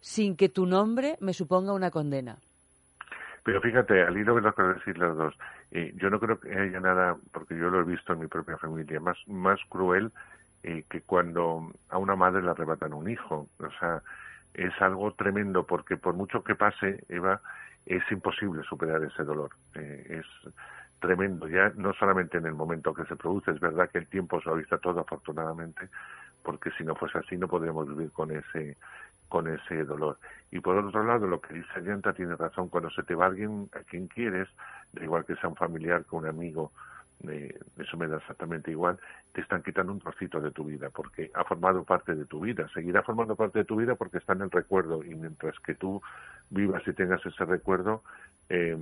sin 0.00 0.36
que 0.36 0.48
tu 0.48 0.66
nombre 0.66 1.16
me 1.20 1.32
suponga 1.32 1.72
una 1.72 1.90
condena. 1.90 2.36
Pero 3.44 3.60
fíjate, 3.60 4.02
al 4.02 4.16
hilo 4.16 4.34
de 4.34 4.40
lo 4.40 4.54
que 4.54 4.62
decir 4.62 4.96
los 4.98 5.16
dos, 5.16 5.34
eh, 5.70 5.92
yo 5.96 6.08
no 6.08 6.18
creo 6.18 6.40
que 6.40 6.50
haya 6.50 6.80
nada, 6.80 7.16
porque 7.30 7.56
yo 7.56 7.68
lo 7.68 7.80
he 7.80 7.84
visto 7.84 8.14
en 8.14 8.20
mi 8.20 8.26
propia 8.26 8.56
familia, 8.56 9.00
más, 9.00 9.18
más 9.26 9.60
cruel 9.68 10.12
eh, 10.62 10.84
que 10.88 11.02
cuando 11.02 11.70
a 11.90 11.98
una 11.98 12.16
madre 12.16 12.42
le 12.42 12.50
arrebatan 12.50 12.94
un 12.94 13.10
hijo. 13.10 13.48
O 13.58 13.70
sea, 13.78 14.02
es 14.54 14.72
algo 14.80 15.12
tremendo 15.12 15.66
porque 15.66 15.98
por 15.98 16.14
mucho 16.14 16.42
que 16.42 16.54
pase, 16.54 17.04
Eva, 17.10 17.42
es 17.84 18.02
imposible 18.10 18.62
superar 18.62 19.02
ese 19.04 19.24
dolor. 19.24 19.50
Eh, 19.74 20.20
es 20.22 20.52
tremendo, 21.04 21.46
ya 21.48 21.70
no 21.76 21.92
solamente 21.92 22.38
en 22.38 22.46
el 22.46 22.54
momento 22.54 22.94
que 22.94 23.04
se 23.04 23.14
produce, 23.14 23.50
es 23.50 23.60
verdad 23.60 23.90
que 23.90 23.98
el 23.98 24.06
tiempo 24.06 24.40
suaviza 24.40 24.78
todo, 24.78 25.00
afortunadamente, 25.00 25.90
porque 26.42 26.70
si 26.78 26.82
no 26.82 26.94
fuese 26.94 27.18
así 27.18 27.36
no 27.36 27.46
podríamos 27.46 27.86
vivir 27.88 28.10
con 28.10 28.30
ese 28.30 28.76
con 29.28 29.48
ese 29.48 29.84
dolor. 29.84 30.18
Y 30.50 30.60
por 30.60 30.76
otro 30.76 31.02
lado, 31.02 31.26
lo 31.26 31.40
que 31.40 31.54
dice 31.54 31.68
Ayanta 31.76 32.12
tiene 32.12 32.36
razón, 32.36 32.68
cuando 32.68 32.88
se 32.90 33.02
te 33.02 33.14
va 33.14 33.26
alguien 33.26 33.68
a 33.74 33.80
quien 33.80 34.06
quieres, 34.06 34.48
da 34.92 35.02
igual 35.02 35.24
que 35.24 35.34
sea 35.36 35.48
un 35.48 35.56
familiar, 35.56 36.04
que 36.08 36.14
un 36.14 36.26
amigo, 36.26 36.70
eh, 37.30 37.58
eso 37.78 37.96
me 37.96 38.08
da 38.08 38.18
exactamente 38.18 38.70
igual, 38.70 38.98
te 39.32 39.40
están 39.40 39.62
quitando 39.62 39.92
un 39.92 40.00
trocito 40.00 40.40
de 40.40 40.50
tu 40.50 40.64
vida, 40.64 40.90
porque 40.90 41.30
ha 41.34 41.44
formado 41.44 41.84
parte 41.84 42.14
de 42.14 42.24
tu 42.24 42.40
vida, 42.40 42.68
seguirá 42.72 43.02
formando 43.02 43.36
parte 43.36 43.60
de 43.60 43.64
tu 43.64 43.76
vida 43.76 43.94
porque 43.94 44.18
está 44.18 44.32
en 44.32 44.42
el 44.42 44.50
recuerdo, 44.50 45.02
y 45.04 45.14
mientras 45.14 45.58
que 45.60 45.74
tú 45.74 46.02
vivas 46.50 46.82
y 46.86 46.92
tengas 46.92 47.24
ese 47.24 47.44
recuerdo, 47.44 48.02
eh, 48.48 48.76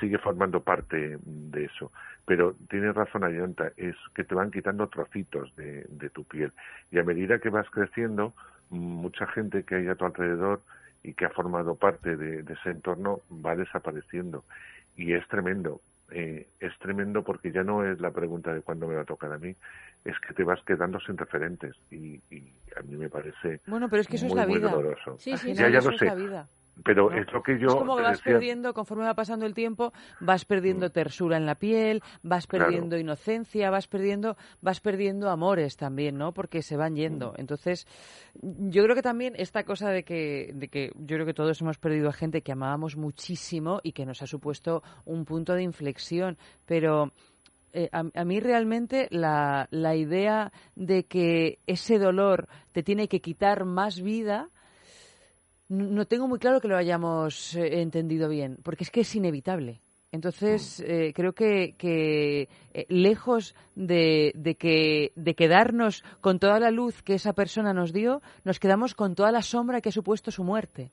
sigue 0.00 0.18
formando 0.18 0.62
parte 0.62 1.18
de 1.22 1.64
eso. 1.64 1.90
Pero 2.24 2.54
tienes 2.68 2.94
razón, 2.94 3.24
Ayanta, 3.24 3.72
es 3.76 3.96
que 4.14 4.24
te 4.24 4.34
van 4.34 4.50
quitando 4.50 4.88
trocitos 4.88 5.54
de, 5.56 6.10
tu 6.10 6.24
piel. 6.24 6.52
Y 6.90 6.98
a 6.98 7.04
medida 7.04 7.38
que 7.38 7.50
vas 7.50 7.68
creciendo, 7.70 8.34
mucha 8.70 9.26
gente 9.26 9.64
que 9.64 9.76
hay 9.76 9.88
a 9.88 9.96
tu 9.96 10.04
alrededor 10.04 10.62
y 11.02 11.14
que 11.14 11.24
ha 11.24 11.30
formado 11.30 11.74
parte 11.74 12.16
de 12.16 12.40
ese 12.40 12.70
entorno 12.70 13.20
va 13.30 13.56
desapareciendo. 13.56 14.44
Y 14.96 15.12
es 15.12 15.26
tremendo. 15.28 15.80
Eh, 16.10 16.48
es 16.60 16.72
tremendo 16.78 17.24
porque 17.24 17.50
ya 17.50 17.64
no 17.64 17.84
es 17.84 18.00
la 18.00 18.12
pregunta 18.12 18.54
de 18.54 18.62
cuándo 18.62 18.86
me 18.86 18.94
va 18.94 19.02
a 19.02 19.06
tocar 19.06 19.32
a 19.32 19.38
mí, 19.38 19.56
es 20.04 20.14
que 20.20 20.34
te 20.34 20.44
vas 20.44 20.62
quedando 20.64 21.00
sin 21.00 21.16
referentes. 21.16 21.74
Y, 21.90 22.20
y 22.30 22.52
a 22.76 22.82
mí 22.82 22.96
me 22.96 23.08
parece 23.08 23.60
Bueno, 23.66 23.88
pero 23.88 24.02
es 24.02 24.08
que 24.08 24.16
eso 24.16 24.26
muy, 24.26 24.32
es 24.32 24.36
la 24.36 24.46
vida. 24.46 24.70
doloroso. 24.70 25.16
Sí, 25.18 25.36
sí, 25.36 25.52
ya, 25.54 25.66
sí, 25.66 25.72
ya 25.72 25.78
eso 25.78 25.88
lo 25.90 25.94
es 25.94 25.98
sé. 25.98 26.04
la 26.06 26.14
vida. 26.14 26.48
Pero 26.84 27.10
¿no? 27.10 27.16
es 27.16 27.32
lo 27.32 27.42
que 27.42 27.58
yo 27.58 27.68
Es 27.68 27.74
como 27.74 27.96
que 27.96 28.02
vas 28.02 28.18
decía. 28.18 28.34
perdiendo, 28.34 28.74
conforme 28.74 29.04
va 29.04 29.14
pasando 29.14 29.46
el 29.46 29.54
tiempo, 29.54 29.92
vas 30.20 30.44
perdiendo 30.44 30.90
tersura 30.90 31.36
en 31.36 31.46
la 31.46 31.54
piel, 31.54 32.02
vas 32.22 32.46
Claro. 32.46 32.66
perdiendo 32.66 32.98
inocencia, 32.98 33.70
vas 33.70 33.88
perdiendo, 33.88 34.36
vas 34.60 34.80
perdiendo 34.80 35.30
amores 35.30 35.76
también, 35.76 36.18
¿no? 36.18 36.32
Porque 36.32 36.62
se 36.62 36.76
van 36.76 36.94
yendo. 36.94 37.32
Entonces, 37.38 37.86
yo 38.42 38.82
creo 38.84 38.94
que 38.94 39.02
también 39.02 39.34
esta 39.36 39.64
cosa 39.64 39.90
de 39.90 40.04
que, 40.04 40.50
de 40.54 40.68
que 40.68 40.90
yo 40.96 41.16
creo 41.16 41.26
que 41.26 41.34
todos 41.34 41.60
hemos 41.62 41.78
perdido 41.78 42.08
a 42.08 42.12
gente 42.12 42.42
que 42.42 42.52
amábamos 42.52 42.96
muchísimo 42.96 43.80
y 43.82 43.92
que 43.92 44.04
nos 44.04 44.20
ha 44.22 44.26
supuesto 44.26 44.82
un 45.04 45.24
punto 45.24 45.54
de 45.54 45.62
inflexión, 45.62 46.36
pero 46.66 47.10
eh, 47.72 47.88
a, 47.92 48.04
a 48.14 48.24
mí 48.24 48.38
realmente 48.40 49.08
la, 49.10 49.66
la 49.70 49.96
idea 49.96 50.52
de 50.74 51.04
que 51.04 51.58
ese 51.66 51.98
dolor 51.98 52.48
te 52.72 52.82
tiene 52.82 53.08
que 53.08 53.20
quitar 53.20 53.64
más 53.64 54.00
vida, 54.02 54.50
no 55.68 56.06
tengo 56.06 56.28
muy 56.28 56.38
claro 56.38 56.60
que 56.60 56.68
lo 56.68 56.76
hayamos 56.76 57.54
eh, 57.54 57.80
entendido 57.80 58.28
bien, 58.28 58.58
porque 58.62 58.84
es 58.84 58.90
que 58.90 59.00
es 59.00 59.14
inevitable. 59.14 59.80
Entonces, 60.12 60.80
eh, 60.80 61.12
creo 61.14 61.34
que, 61.34 61.74
que, 61.76 62.48
eh, 62.72 62.86
lejos 62.88 63.54
de, 63.74 64.32
de 64.34 64.54
que, 64.54 65.12
de 65.14 65.34
quedarnos 65.34 66.04
con 66.20 66.38
toda 66.38 66.60
la 66.60 66.70
luz 66.70 67.02
que 67.02 67.14
esa 67.14 67.32
persona 67.32 67.74
nos 67.74 67.92
dio, 67.92 68.22
nos 68.44 68.58
quedamos 68.60 68.94
con 68.94 69.14
toda 69.14 69.32
la 69.32 69.42
sombra 69.42 69.80
que 69.80 69.90
ha 69.90 69.92
supuesto 69.92 70.30
su 70.30 70.44
muerte. 70.44 70.92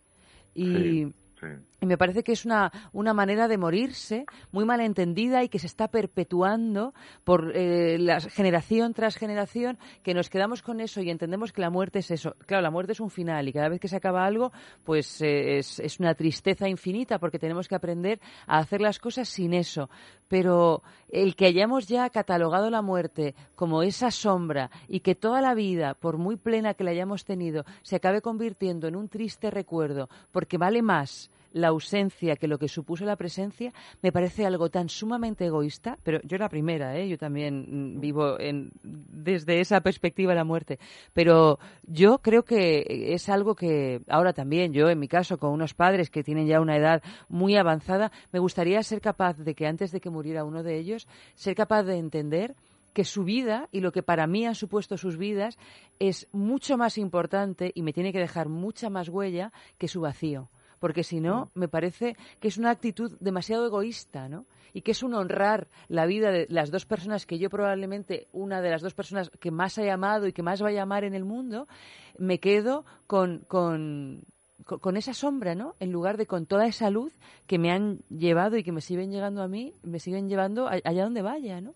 Y, 0.53 0.65
Sí, 0.65 1.13
sí. 1.39 1.47
Y 1.83 1.85
me 1.85 1.97
parece 1.97 2.23
que 2.23 2.31
es 2.31 2.45
una, 2.45 2.71
una 2.93 3.13
manera 3.13 3.49
de 3.49 3.57
morirse 3.57 4.25
muy 4.53 4.63
malentendida 4.63 5.43
y 5.43 5.49
que 5.49 5.59
se 5.59 5.67
está 5.67 5.89
perpetuando 5.89 6.93
por 7.25 7.51
eh, 7.53 7.99
generación 8.29 8.93
tras 8.93 9.17
generación, 9.17 9.77
que 10.01 10.13
nos 10.13 10.29
quedamos 10.29 10.61
con 10.61 10.79
eso 10.79 11.01
y 11.01 11.09
entendemos 11.09 11.51
que 11.51 11.59
la 11.59 11.69
muerte 11.69 11.99
es 11.99 12.09
eso. 12.09 12.37
Claro, 12.45 12.63
la 12.63 12.71
muerte 12.71 12.93
es 12.93 13.01
un 13.01 13.09
final 13.09 13.49
y 13.49 13.51
cada 13.51 13.67
vez 13.67 13.81
que 13.81 13.89
se 13.89 13.97
acaba 13.97 14.25
algo, 14.25 14.53
pues 14.85 15.21
eh, 15.21 15.57
es, 15.57 15.77
es 15.79 15.99
una 15.99 16.15
tristeza 16.15 16.69
infinita 16.69 17.19
porque 17.19 17.37
tenemos 17.37 17.67
que 17.67 17.75
aprender 17.75 18.21
a 18.47 18.59
hacer 18.59 18.79
las 18.79 18.97
cosas 18.97 19.27
sin 19.27 19.53
eso. 19.53 19.89
Pero 20.29 20.83
el 21.09 21.35
que 21.35 21.47
hayamos 21.47 21.89
ya 21.89 22.09
catalogado 22.09 22.69
la 22.69 22.81
muerte 22.81 23.35
como 23.55 23.83
esa 23.83 24.09
sombra 24.09 24.71
y 24.87 25.01
que 25.01 25.15
toda 25.15 25.41
la 25.41 25.53
vida, 25.53 25.95
por 25.95 26.17
muy 26.17 26.37
plena 26.37 26.75
que 26.75 26.85
la 26.85 26.91
hayamos 26.91 27.25
tenido, 27.25 27.65
se 27.81 27.97
acabe 27.97 28.21
convirtiendo 28.21 28.87
en 28.87 28.95
un 28.95 29.09
triste 29.09 29.51
recuerdo 29.51 30.07
porque 30.31 30.57
vale 30.57 30.81
más 30.81 31.29
la 31.53 31.69
ausencia 31.69 32.35
que 32.35 32.47
lo 32.47 32.57
que 32.57 32.67
supuso 32.67 33.05
la 33.05 33.15
presencia 33.15 33.71
me 34.01 34.11
parece 34.11 34.45
algo 34.45 34.69
tan 34.69 34.89
sumamente 34.89 35.45
egoísta, 35.45 35.97
pero 36.03 36.19
yo 36.23 36.37
la 36.37 36.49
primera, 36.49 36.97
¿eh? 36.97 37.07
yo 37.07 37.17
también 37.17 37.95
mm, 37.95 37.99
vivo 37.99 38.39
en, 38.39 38.71
desde 38.83 39.61
esa 39.61 39.81
perspectiva 39.81 40.33
la 40.33 40.43
muerte, 40.43 40.79
pero 41.13 41.59
yo 41.83 42.19
creo 42.19 42.43
que 42.43 43.13
es 43.13 43.29
algo 43.29 43.55
que 43.55 44.01
ahora 44.09 44.33
también, 44.33 44.73
yo 44.73 44.89
en 44.89 44.99
mi 44.99 45.07
caso, 45.07 45.37
con 45.37 45.51
unos 45.51 45.73
padres 45.73 46.09
que 46.09 46.23
tienen 46.23 46.47
ya 46.47 46.59
una 46.59 46.75
edad 46.75 47.01
muy 47.29 47.55
avanzada, 47.55 48.11
me 48.31 48.39
gustaría 48.39 48.81
ser 48.83 48.99
capaz 48.99 49.37
de 49.37 49.55
que 49.55 49.67
antes 49.67 49.91
de 49.91 50.01
que 50.01 50.09
muriera 50.09 50.43
uno 50.43 50.63
de 50.63 50.77
ellos, 50.77 51.07
ser 51.35 51.55
capaz 51.55 51.83
de 51.83 51.97
entender 51.97 52.55
que 52.93 53.03
su 53.03 53.23
vida 53.23 53.69
y 53.71 53.81
lo 53.81 53.91
que 53.91 54.03
para 54.03 54.27
mí 54.27 54.45
han 54.45 54.55
supuesto 54.55 54.97
sus 54.97 55.17
vidas 55.17 55.57
es 55.99 56.27
mucho 56.31 56.77
más 56.77 56.97
importante 56.97 57.71
y 57.73 57.81
me 57.81 57.93
tiene 57.93 58.13
que 58.13 58.19
dejar 58.19 58.49
mucha 58.49 58.89
más 58.89 59.09
huella 59.09 59.51
que 59.77 59.87
su 59.87 60.01
vacío 60.01 60.49
porque 60.83 61.05
si 61.05 61.21
no, 61.21 61.49
me 61.53 61.69
parece 61.69 62.17
que 62.41 62.49
es 62.49 62.57
una 62.57 62.69
actitud 62.69 63.15
demasiado 63.21 63.65
egoísta, 63.65 64.27
¿no? 64.27 64.45
Y 64.73 64.81
que 64.81 64.91
es 64.91 65.01
un 65.01 65.13
honrar 65.13 65.69
la 65.87 66.05
vida 66.05 66.29
de 66.29 66.45
las 66.49 66.71
dos 66.71 66.85
personas 66.85 67.25
que 67.25 67.39
yo 67.39 67.49
probablemente, 67.49 68.27
una 68.33 68.59
de 68.61 68.69
las 68.69 68.81
dos 68.81 68.93
personas 68.93 69.29
que 69.39 69.49
más 69.49 69.77
he 69.77 69.89
amado 69.89 70.27
y 70.27 70.33
que 70.33 70.43
más 70.43 70.61
va 70.61 70.71
a 70.71 70.81
amar 70.81 71.05
en 71.05 71.13
el 71.13 71.23
mundo, 71.23 71.69
me 72.17 72.41
quedo 72.41 72.83
con, 73.07 73.45
con, 73.47 74.25
con- 74.65 74.97
esa 74.97 75.13
sombra, 75.13 75.55
¿no? 75.55 75.75
En 75.79 75.93
lugar 75.93 76.17
de 76.17 76.25
con 76.25 76.45
toda 76.47 76.65
esa 76.67 76.89
luz 76.89 77.13
que 77.47 77.57
me 77.59 77.71
han 77.71 77.99
llevado 78.09 78.57
y 78.57 78.63
que 78.65 78.73
me 78.73 78.81
siguen 78.81 79.09
llegando 79.09 79.41
a 79.41 79.47
mí, 79.47 79.71
me 79.83 80.01
siguen 80.01 80.27
llevando 80.27 80.67
allá 80.67 81.05
donde 81.05 81.21
vaya, 81.21 81.61
¿no? 81.61 81.75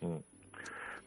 Mm. 0.00 0.16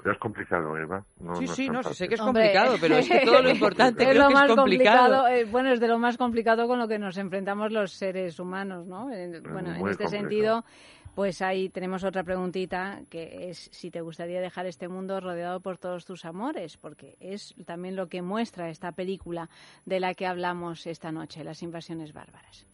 Pero 0.01 0.13
es 0.13 0.19
complicado, 0.19 0.75
Eva. 0.77 1.05
No, 1.19 1.35
Sí, 1.35 1.45
no 1.45 1.53
sí, 1.53 1.69
no, 1.69 1.83
sí 1.83 1.93
sé 1.93 2.07
que 2.07 2.15
es 2.15 2.21
Hombre, 2.21 2.43
complicado, 2.53 2.77
pero 2.81 2.97
es 2.97 3.07
que 3.07 3.19
todo 3.25 3.41
lo 3.41 3.49
importante 3.51 4.09
es 4.09 4.17
lo 4.17 4.27
que 4.29 4.33
más 4.33 4.49
es 4.49 4.55
complicado. 4.55 5.27
eh, 5.27 5.45
bueno, 5.45 5.71
es 5.71 5.79
de 5.79 5.87
lo 5.87 5.99
más 5.99 6.17
complicado 6.17 6.67
con 6.67 6.79
lo 6.79 6.87
que 6.87 6.97
nos 6.99 7.17
enfrentamos 7.17 7.71
los 7.71 7.91
seres 7.93 8.39
humanos, 8.39 8.87
¿no? 8.87 9.11
En- 9.13 9.43
bueno, 9.43 9.69
en 9.69 9.87
este 9.87 10.05
complicado. 10.05 10.09
sentido, 10.09 10.65
pues 11.13 11.41
ahí 11.41 11.69
tenemos 11.69 12.03
otra 12.03 12.23
preguntita 12.23 13.01
que 13.09 13.49
es 13.49 13.69
si 13.71 13.91
te 13.91 14.01
gustaría 14.01 14.41
dejar 14.41 14.65
este 14.65 14.87
mundo 14.87 15.19
rodeado 15.19 15.59
por 15.59 15.77
todos 15.77 16.05
tus 16.05 16.25
amores, 16.25 16.77
porque 16.77 17.15
es 17.19 17.53
también 17.65 17.95
lo 17.95 18.07
que 18.07 18.21
muestra 18.21 18.69
esta 18.69 18.93
película 18.93 19.49
de 19.85 19.99
la 19.99 20.13
que 20.15 20.25
hablamos 20.25 20.87
esta 20.87 21.11
noche, 21.11 21.43
Las 21.43 21.61
invasiones 21.61 22.11
bárbaras. 22.13 22.65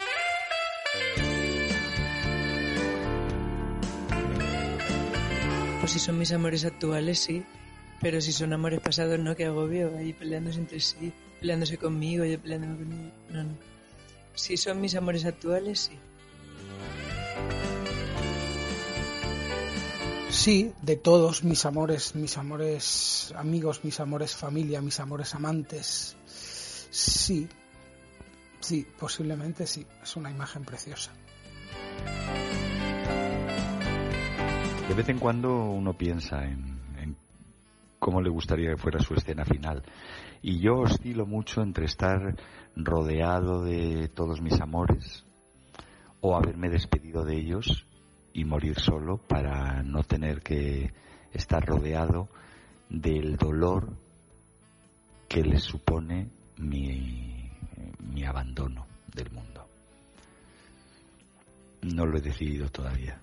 Pues 5.87 5.93
si 5.93 5.99
son 5.99 6.19
mis 6.19 6.33
amores 6.33 6.65
actuales, 6.65 7.17
sí. 7.17 7.45
Pero 8.01 8.19
si 8.19 8.33
son 8.33 8.51
amores 8.51 8.81
pasados, 8.81 9.17
no, 9.19 9.37
que 9.37 9.45
agobio. 9.45 9.95
Ahí 9.97 10.11
peleándose 10.11 10.59
entre 10.59 10.81
sí, 10.81 11.13
peleándose 11.39 11.77
conmigo, 11.77 12.25
yo 12.25 12.41
peleándome 12.41 12.77
con 12.77 12.91
ellos. 12.91 13.13
No, 13.29 13.43
no. 13.43 13.57
Si 14.35 14.57
son 14.57 14.81
mis 14.81 14.95
amores 14.95 15.23
actuales, 15.23 15.79
sí. 15.79 15.97
Sí, 20.29 20.73
de 20.81 20.97
todos 20.97 21.45
mis 21.45 21.65
amores, 21.65 22.15
mis 22.15 22.37
amores 22.37 23.33
amigos, 23.37 23.85
mis 23.85 23.97
amores 24.01 24.35
familia, 24.35 24.81
mis 24.81 24.99
amores 24.99 25.33
amantes. 25.35 26.17
Sí, 26.91 27.47
sí, 28.59 28.85
posiblemente 28.99 29.65
sí. 29.65 29.87
Es 30.03 30.17
una 30.17 30.29
imagen 30.31 30.65
preciosa. 30.65 31.13
De 34.87 34.93
vez 34.93 35.09
en 35.09 35.19
cuando 35.19 35.53
uno 35.53 35.93
piensa 35.93 36.45
en, 36.45 36.79
en 36.97 37.17
cómo 37.99 38.21
le 38.21 38.29
gustaría 38.29 38.69
que 38.71 38.77
fuera 38.77 38.99
su 38.99 39.13
escena 39.15 39.43
final. 39.43 39.83
Y 40.41 40.59
yo 40.59 40.77
oscilo 40.79 41.25
mucho 41.25 41.61
entre 41.61 41.85
estar 41.85 42.35
rodeado 42.75 43.63
de 43.63 44.07
todos 44.07 44.41
mis 44.41 44.59
amores 44.61 45.25
o 46.21 46.35
haberme 46.35 46.69
despedido 46.69 47.25
de 47.25 47.37
ellos 47.37 47.85
y 48.33 48.45
morir 48.45 48.79
solo 48.79 49.17
para 49.17 49.83
no 49.83 50.03
tener 50.03 50.41
que 50.41 50.93
estar 51.33 51.65
rodeado 51.65 52.29
del 52.89 53.35
dolor 53.35 53.89
que 55.27 55.41
les 55.41 55.63
supone 55.63 56.29
mi, 56.57 57.51
mi 57.99 58.23
abandono 58.23 58.85
del 59.13 59.31
mundo. 59.31 59.67
No 61.81 62.05
lo 62.05 62.17
he 62.17 62.21
decidido 62.21 62.69
todavía. 62.69 63.19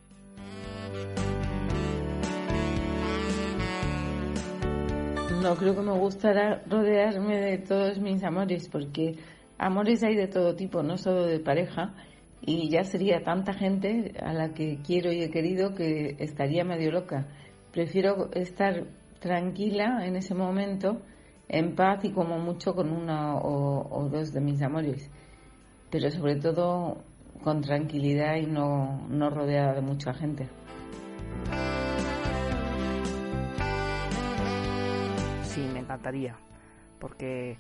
No, 5.45 5.57
creo 5.57 5.75
que 5.75 5.83
me 5.83 5.93
gustará 5.93 6.63
rodearme 6.67 7.39
de 7.39 7.59
todos 7.59 7.99
mis 7.99 8.25
amores, 8.25 8.67
porque 8.71 9.19
amores 9.59 10.03
hay 10.03 10.17
de 10.17 10.27
todo 10.27 10.57
tipo, 10.57 10.83
no 10.83 10.97
solo 10.97 11.27
de 11.27 11.39
pareja, 11.39 11.93
y 12.41 12.71
ya 12.71 12.83
sería 12.85 13.23
tanta 13.23 13.53
gente 13.53 14.15
a 14.23 14.33
la 14.33 14.55
que 14.55 14.79
quiero 14.83 15.13
y 15.13 15.23
he 15.23 15.31
querido 15.31 15.75
que 15.75 16.17
estaría 16.19 16.65
medio 16.65 16.93
loca. 16.93 17.27
Prefiero 17.73 18.31
estar 18.33 18.85
tranquila 19.21 20.07
en 20.07 20.17
ese 20.17 20.35
momento, 20.35 21.03
en 21.49 21.75
paz 21.75 22.05
y 22.05 22.11
como 22.13 22.39
mucho 22.39 22.75
con 22.75 22.91
uno 22.91 23.37
o, 23.37 23.99
o 23.99 24.09
dos 24.09 24.33
de 24.33 24.41
mis 24.41 24.63
amores, 24.63 25.11
pero 25.91 26.11
sobre 26.11 26.37
todo 26.37 27.03
con 27.43 27.61
tranquilidad 27.61 28.37
y 28.37 28.47
no, 28.47 29.07
no 29.11 29.29
rodeada 29.29 29.75
de 29.75 29.83
mucha 29.83 30.15
gente. 30.15 30.49
Sí, 35.45 35.61
me 35.73 35.81
encantaría, 35.81 36.37
porque 36.99 37.57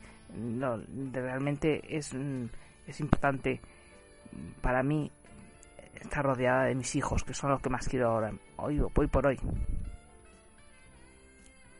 realmente 1.13 1.81
es, 1.97 2.13
mm, 2.13 2.47
es 2.87 3.01
importante 3.01 3.61
para 4.61 4.83
mí 4.83 5.11
estar 6.01 6.25
rodeada 6.25 6.65
de 6.65 6.75
mis 6.75 6.95
hijos, 6.97 7.25
que 7.25 7.35
son 7.35 7.51
los 7.51 7.61
que 7.61 7.71
más 7.71 7.89
quiero 7.89 8.09
ahora, 8.09 8.33
hoy, 8.57 8.81
hoy 8.81 9.07
por 9.07 9.27
hoy. 9.27 9.39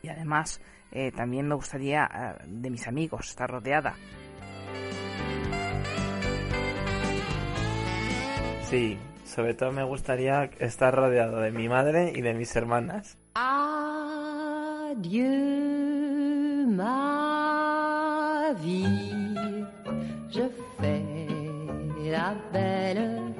Y 0.01 0.07
además, 0.07 0.61
eh, 0.91 1.11
también 1.11 1.47
me 1.47 1.55
gustaría 1.55 2.05
ah, 2.05 2.37
de 2.45 2.69
mis 2.69 2.87
amigos 2.87 3.29
estar 3.29 3.49
rodeada. 3.49 3.95
Sí, 8.69 8.97
sobre 9.35 9.53
todo 9.53 9.71
me 9.73 9.83
gustaría 9.83 10.49
estar 10.59 10.95
rodeado 10.95 11.41
de 11.41 11.51
mi 11.51 11.67
madre 11.67 12.13
y 12.15 12.21
de 12.21 12.33
mis 12.33 12.55
hermanas. 12.55 13.17
Adieu 13.35 15.05
ma 16.67 18.53
vie, 18.63 19.65
je 20.29 20.49
fais 20.79 21.27
la 22.09 22.33
belle. 22.53 23.33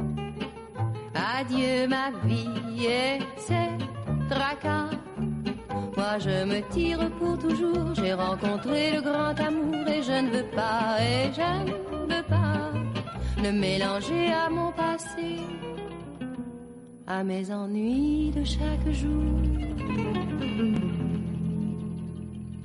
Adieu 1.14 1.88
ma 1.88 2.12
vie 2.26 2.88
et 2.88 3.20
ses 3.38 3.78
tracas. 4.30 4.90
Moi 5.96 6.20
je 6.20 6.44
me 6.44 6.60
tire 6.74 7.10
pour 7.18 7.38
toujours, 7.40 7.96
j'ai 7.96 8.14
rencontré 8.14 8.92
le 8.92 9.02
grand 9.02 9.40
amour 9.40 9.88
et 9.88 10.04
je 10.04 10.12
ne 10.12 10.30
veux 10.30 10.50
pas, 10.54 10.98
et 11.00 11.32
je 11.32 11.42
ne 11.64 11.72
veux 12.14 12.24
pas 12.24 12.72
le 13.42 13.52
mélanger 13.52 14.34
à 14.34 14.50
mon 14.50 14.72
passé, 14.72 15.38
à 17.08 17.24
mes 17.24 17.52
ennuis 17.52 18.32
de 18.32 18.44
chaque 18.44 18.90
jour. 18.92 19.42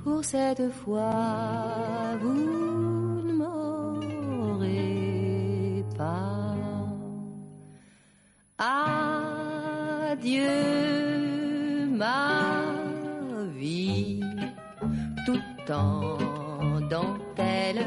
Pour 0.03 0.23
cette 0.23 0.71
fois, 0.71 2.17
vous 2.21 3.21
ne 3.23 3.33
m'aurez 3.33 4.75
pas. 5.97 6.55
Adieu 10.09 10.49
ma 11.91 12.63
vie, 13.57 14.21
tout 15.25 15.71
en 15.71 16.81
dentelle, 16.89 17.85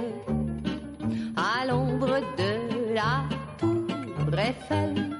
à 1.36 1.66
l'ombre 1.66 2.20
de 2.38 2.94
la 2.94 3.24
tour 3.58 4.38
Eiffel 4.38 5.14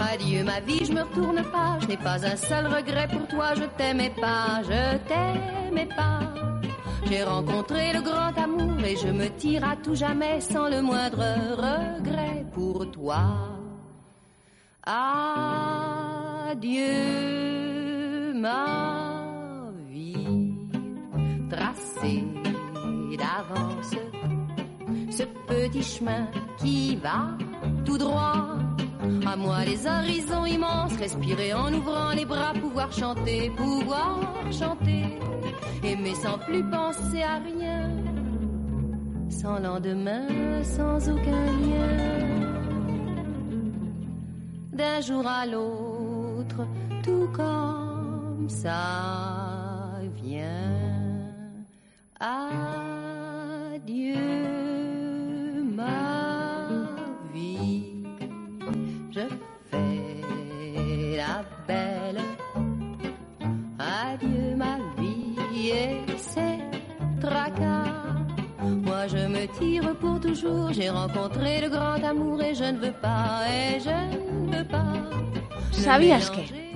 Adieu 0.00 0.42
ma 0.44 0.60
vie, 0.60 0.84
je 0.84 0.92
me 0.92 1.02
retourne 1.02 1.42
pas, 1.52 1.78
je 1.80 1.86
n'ai 1.86 1.96
pas 1.98 2.24
un 2.24 2.36
seul 2.36 2.66
regret 2.66 3.06
pour 3.08 3.28
toi, 3.28 3.54
je 3.54 3.64
t'aimais 3.76 4.12
pas, 4.18 4.62
je 4.62 4.96
t'aimais 5.08 5.88
pas. 5.94 6.20
J'ai 7.06 7.22
rencontré 7.22 7.92
le 7.92 8.00
grand 8.00 8.36
amour 8.42 8.82
et 8.84 8.96
je 8.96 9.08
me 9.08 9.28
tire 9.36 9.62
à 9.68 9.76
tout 9.76 9.94
jamais 9.94 10.40
sans 10.40 10.68
le 10.68 10.80
moindre 10.80 11.22
regret 11.56 12.46
pour 12.52 12.90
toi. 12.90 13.22
Adieu 14.84 16.72
ma 18.34 19.70
vie 19.90 20.54
tracée 21.50 22.24
d'avance, 23.18 23.94
ce 25.10 25.24
petit 25.46 25.82
chemin 25.82 26.26
qui 26.58 26.96
va 26.96 27.36
tout 27.84 27.98
droit. 27.98 28.69
À 29.26 29.36
moi 29.36 29.64
les 29.64 29.86
horizons 29.86 30.44
immenses, 30.44 30.96
respirer 30.98 31.54
en 31.54 31.72
ouvrant 31.72 32.10
les 32.10 32.24
bras, 32.24 32.52
pouvoir 32.52 32.92
chanter, 32.92 33.50
pouvoir 33.56 34.20
chanter, 34.52 35.04
aimer 35.82 36.14
sans 36.14 36.38
plus 36.38 36.62
penser 36.70 37.22
à 37.22 37.38
rien, 37.38 37.90
sans 39.28 39.58
lendemain, 39.58 40.28
sans 40.62 41.08
aucun 41.08 41.46
lien. 41.62 41.96
D'un 44.72 45.00
jour 45.00 45.26
à 45.26 45.46
l'autre, 45.46 46.66
tout 47.02 47.28
comme 47.32 48.48
ça 48.48 49.98
vient. 50.22 50.76
Adieu 52.20 54.29
la 61.20 61.36
belle. 61.68 62.20
Adieu 63.78 64.54
ma 64.56 64.74
vie 64.98 65.70
et 65.70 66.16
ses 66.16 66.58
tracas. 67.20 67.94
Moi 68.86 69.02
je 69.14 69.22
me 69.34 69.44
tire 69.58 69.94
pour 70.00 70.20
toujours, 70.20 70.72
j'ai 70.72 70.90
rencontré 70.90 71.60
le 71.64 71.68
grand 71.68 72.02
amour 72.12 72.42
et 72.42 72.54
je 72.54 72.64
ne 72.74 72.78
veux 72.84 72.96
pas, 73.08 73.42
et 73.58 73.80
je 73.86 73.96
ne 74.12 74.56
veux 74.56 74.64
pas. 74.76 74.92
me 75.70 75.82
¿Sabías 75.84 76.30
mélanger. 76.30 76.46
que? 76.48 76.69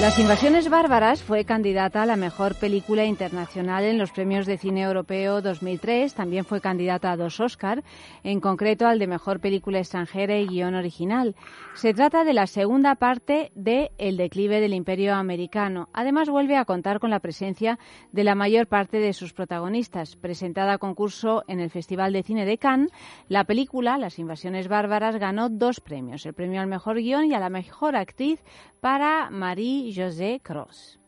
Las 0.00 0.18
Invasiones 0.18 0.70
Bárbaras 0.70 1.22
fue 1.22 1.44
candidata 1.44 2.02
a 2.02 2.06
la 2.06 2.16
mejor 2.16 2.54
película 2.54 3.04
internacional 3.04 3.84
en 3.84 3.98
los 3.98 4.12
premios 4.12 4.46
de 4.46 4.56
cine 4.56 4.80
europeo 4.80 5.42
2003. 5.42 6.14
También 6.14 6.46
fue 6.46 6.62
candidata 6.62 7.12
a 7.12 7.18
dos 7.18 7.38
Oscar, 7.38 7.84
en 8.24 8.40
concreto 8.40 8.86
al 8.86 8.98
de 8.98 9.06
mejor 9.06 9.40
película 9.40 9.78
extranjera 9.78 10.38
y 10.38 10.46
guion 10.46 10.74
original. 10.74 11.36
Se 11.74 11.92
trata 11.92 12.24
de 12.24 12.32
la 12.32 12.46
segunda 12.46 12.94
parte 12.94 13.52
de 13.54 13.90
El 13.98 14.16
declive 14.16 14.62
del 14.62 14.72
Imperio 14.72 15.14
Americano. 15.14 15.90
Además, 15.92 16.30
vuelve 16.30 16.56
a 16.56 16.64
contar 16.64 16.98
con 16.98 17.10
la 17.10 17.20
presencia 17.20 17.78
de 18.10 18.24
la 18.24 18.34
mayor 18.34 18.68
parte 18.68 19.00
de 19.00 19.12
sus 19.12 19.34
protagonistas. 19.34 20.16
Presentada 20.16 20.72
a 20.72 20.78
concurso 20.78 21.44
en 21.46 21.60
el 21.60 21.68
Festival 21.68 22.14
de 22.14 22.22
Cine 22.22 22.46
de 22.46 22.56
Cannes, 22.56 22.90
la 23.28 23.44
película 23.44 23.98
Las 23.98 24.18
Invasiones 24.18 24.66
Bárbaras 24.66 25.16
ganó 25.16 25.50
dos 25.50 25.78
premios, 25.78 26.24
el 26.24 26.32
premio 26.32 26.62
al 26.62 26.68
mejor 26.68 26.96
guion 26.96 27.26
y 27.26 27.34
a 27.34 27.38
la 27.38 27.50
mejor 27.50 27.96
actriz 27.96 28.42
para 28.80 29.30
Marie-José 29.30 30.40
Cross. 30.42 30.98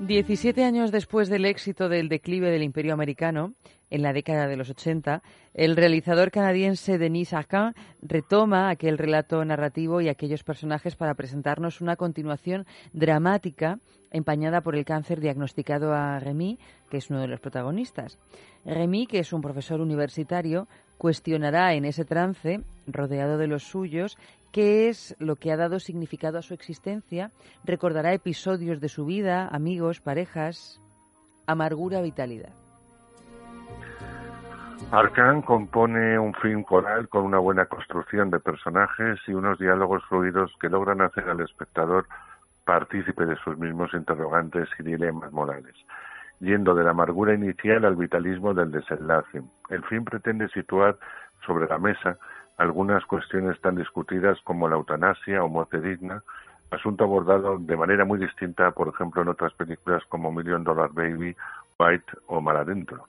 17 0.00 0.64
años 0.64 0.90
después 0.90 1.28
del 1.28 1.44
éxito 1.44 1.88
del 1.88 2.08
declive 2.08 2.50
del 2.50 2.62
Imperio 2.62 2.92
Americano, 2.92 3.54
en 3.88 4.02
la 4.02 4.12
década 4.12 4.46
de 4.46 4.56
los 4.56 4.70
80, 4.70 5.22
el 5.54 5.76
realizador 5.76 6.30
canadiense 6.30 6.98
Denis 6.98 7.32
Arcand 7.32 7.76
retoma 8.00 8.70
aquel 8.70 8.98
relato 8.98 9.44
narrativo 9.44 10.00
y 10.00 10.08
aquellos 10.08 10.44
personajes 10.44 10.96
para 10.96 11.14
presentarnos 11.14 11.80
una 11.80 11.96
continuación 11.96 12.66
dramática 12.92 13.78
empañada 14.10 14.60
por 14.62 14.76
el 14.76 14.84
cáncer 14.84 15.20
diagnosticado 15.20 15.94
a 15.94 16.18
Remy, 16.18 16.58
que 16.90 16.98
es 16.98 17.10
uno 17.10 17.20
de 17.20 17.28
los 17.28 17.40
protagonistas. 17.40 18.18
Remy, 18.64 19.06
que 19.06 19.18
es 19.18 19.32
un 19.32 19.40
profesor 19.40 19.80
universitario, 19.80 20.68
cuestionará 20.98 21.74
en 21.74 21.84
ese 21.84 22.04
trance, 22.04 22.60
rodeado 22.86 23.36
de 23.38 23.46
los 23.46 23.64
suyos, 23.64 24.16
qué 24.52 24.88
es 24.88 25.16
lo 25.18 25.36
que 25.36 25.50
ha 25.50 25.56
dado 25.56 25.80
significado 25.80 26.38
a 26.38 26.42
su 26.42 26.54
existencia, 26.54 27.30
recordará 27.64 28.12
episodios 28.12 28.80
de 28.80 28.88
su 28.88 29.06
vida, 29.06 29.48
amigos, 29.48 30.00
parejas, 30.00 30.80
amargura, 31.46 32.00
vitalidad. 32.02 32.52
Arcan 34.90 35.40
compone 35.40 36.18
un 36.18 36.34
film 36.34 36.64
coral 36.64 37.08
con 37.08 37.24
una 37.24 37.38
buena 37.38 37.64
construcción 37.66 38.30
de 38.30 38.40
personajes 38.40 39.18
y 39.26 39.32
unos 39.32 39.58
diálogos 39.58 40.04
fluidos 40.04 40.52
que 40.60 40.68
logran 40.68 41.00
hacer 41.00 41.30
al 41.30 41.40
espectador 41.40 42.06
partícipe 42.64 43.24
de 43.24 43.36
sus 43.36 43.56
mismos 43.58 43.94
interrogantes 43.94 44.68
y 44.78 44.82
dilemas 44.82 45.32
morales, 45.32 45.74
yendo 46.40 46.74
de 46.74 46.84
la 46.84 46.90
amargura 46.90 47.34
inicial 47.34 47.86
al 47.86 47.96
vitalismo 47.96 48.52
del 48.52 48.70
desenlace. 48.70 49.42
El 49.70 49.82
film 49.84 50.04
pretende 50.04 50.48
situar 50.48 50.98
sobre 51.46 51.66
la 51.66 51.78
mesa 51.78 52.18
algunas 52.62 53.04
cuestiones 53.06 53.60
tan 53.60 53.74
discutidas 53.74 54.38
como 54.44 54.68
la 54.68 54.76
eutanasia 54.76 55.42
o 55.42 55.48
muerte 55.48 55.80
digna, 55.80 56.22
asunto 56.70 57.04
abordado 57.04 57.58
de 57.58 57.76
manera 57.76 58.04
muy 58.04 58.18
distinta, 58.18 58.70
por 58.70 58.88
ejemplo, 58.88 59.20
en 59.20 59.28
otras 59.28 59.52
películas 59.54 60.02
como 60.08 60.30
Million 60.30 60.62
Dollar 60.62 60.90
Baby, 60.92 61.36
White 61.78 62.12
o 62.28 62.40
Mar 62.40 62.56
Adentro. 62.56 63.04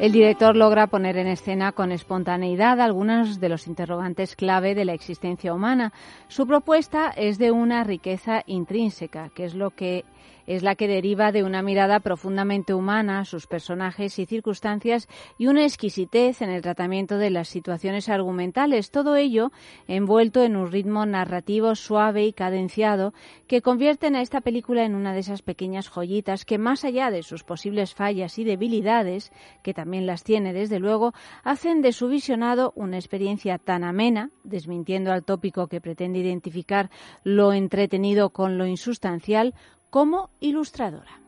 El 0.00 0.12
director 0.12 0.56
logra 0.56 0.88
poner 0.88 1.16
en 1.16 1.26
escena 1.28 1.72
con 1.72 1.90
espontaneidad 1.92 2.80
algunos 2.80 3.40
de 3.40 3.48
los 3.48 3.66
interrogantes 3.66 4.36
clave 4.36 4.74
de 4.74 4.84
la 4.84 4.92
existencia 4.92 5.52
humana. 5.52 5.92
Su 6.28 6.46
propuesta 6.46 7.10
es 7.10 7.38
de 7.38 7.50
una 7.50 7.82
riqueza 7.84 8.42
intrínseca, 8.46 9.28
que 9.30 9.44
es 9.44 9.54
lo 9.54 9.70
que 9.70 10.04
es 10.48 10.62
la 10.62 10.76
que 10.76 10.88
deriva 10.88 11.30
de 11.30 11.44
una 11.44 11.60
mirada 11.60 12.00
profundamente 12.00 12.72
humana, 12.72 13.26
sus 13.26 13.46
personajes 13.46 14.18
y 14.18 14.24
circunstancias 14.24 15.06
y 15.36 15.46
una 15.46 15.64
exquisitez 15.64 16.40
en 16.40 16.48
el 16.48 16.62
tratamiento 16.62 17.18
de 17.18 17.28
las 17.28 17.48
situaciones 17.48 18.08
argumentales. 18.08 18.90
Todo 18.90 19.14
ello 19.14 19.52
envuelto 19.88 20.42
en 20.42 20.56
un 20.56 20.72
ritmo 20.72 21.04
narrativo 21.04 21.74
suave 21.74 22.24
y 22.24 22.32
cadenciado 22.32 23.12
que 23.46 23.60
convierten 23.60 24.16
a 24.16 24.22
esta 24.22 24.40
película 24.40 24.86
en 24.86 24.94
una 24.94 25.12
de 25.12 25.20
esas 25.20 25.42
pequeñas 25.42 25.90
joyitas 25.90 26.46
que, 26.46 26.56
más 26.56 26.82
allá 26.82 27.10
de 27.10 27.22
sus 27.22 27.44
posibles 27.44 27.94
fallas 27.94 28.38
y 28.38 28.44
debilidades, 28.44 29.32
que 29.62 29.74
también 29.74 30.06
las 30.06 30.24
tiene 30.24 30.54
desde 30.54 30.78
luego, 30.78 31.12
hacen 31.44 31.82
de 31.82 31.92
su 31.92 32.08
visionado 32.08 32.72
una 32.74 32.96
experiencia 32.96 33.58
tan 33.58 33.84
amena, 33.84 34.30
desmintiendo 34.44 35.12
al 35.12 35.24
tópico 35.24 35.66
que 35.66 35.82
pretende 35.82 36.20
identificar 36.20 36.88
lo 37.22 37.52
entretenido 37.52 38.30
con 38.30 38.56
lo 38.56 38.66
insustancial, 38.66 39.54
como 39.90 40.30
ilustradora. 40.40 41.18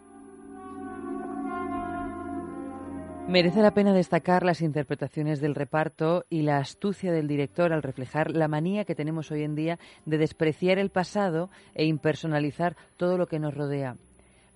Merece 3.31 3.63
la 3.63 3.71
pena 3.71 3.93
destacar 3.93 4.45
las 4.45 4.61
interpretaciones 4.61 5.41
del 5.41 5.55
reparto 5.55 6.25
y 6.29 6.43
la 6.43 6.59
astucia 6.59 7.13
del 7.13 7.29
director 7.29 7.73
al 7.73 7.83
reflejar 7.83 8.33
la 8.33 8.49
manía 8.49 8.85
que 8.85 8.97
tenemos 8.97 9.31
hoy 9.31 9.45
en 9.45 9.55
día 9.55 9.79
de 10.05 10.19
despreciar 10.19 10.79
el 10.79 10.91
pasado 10.91 11.49
e 11.75 11.85
impersonalizar 11.85 12.77
todo 12.97 13.17
lo 13.19 13.29
que 13.29 13.39
nos 13.39 13.55
rodea. 13.55 13.97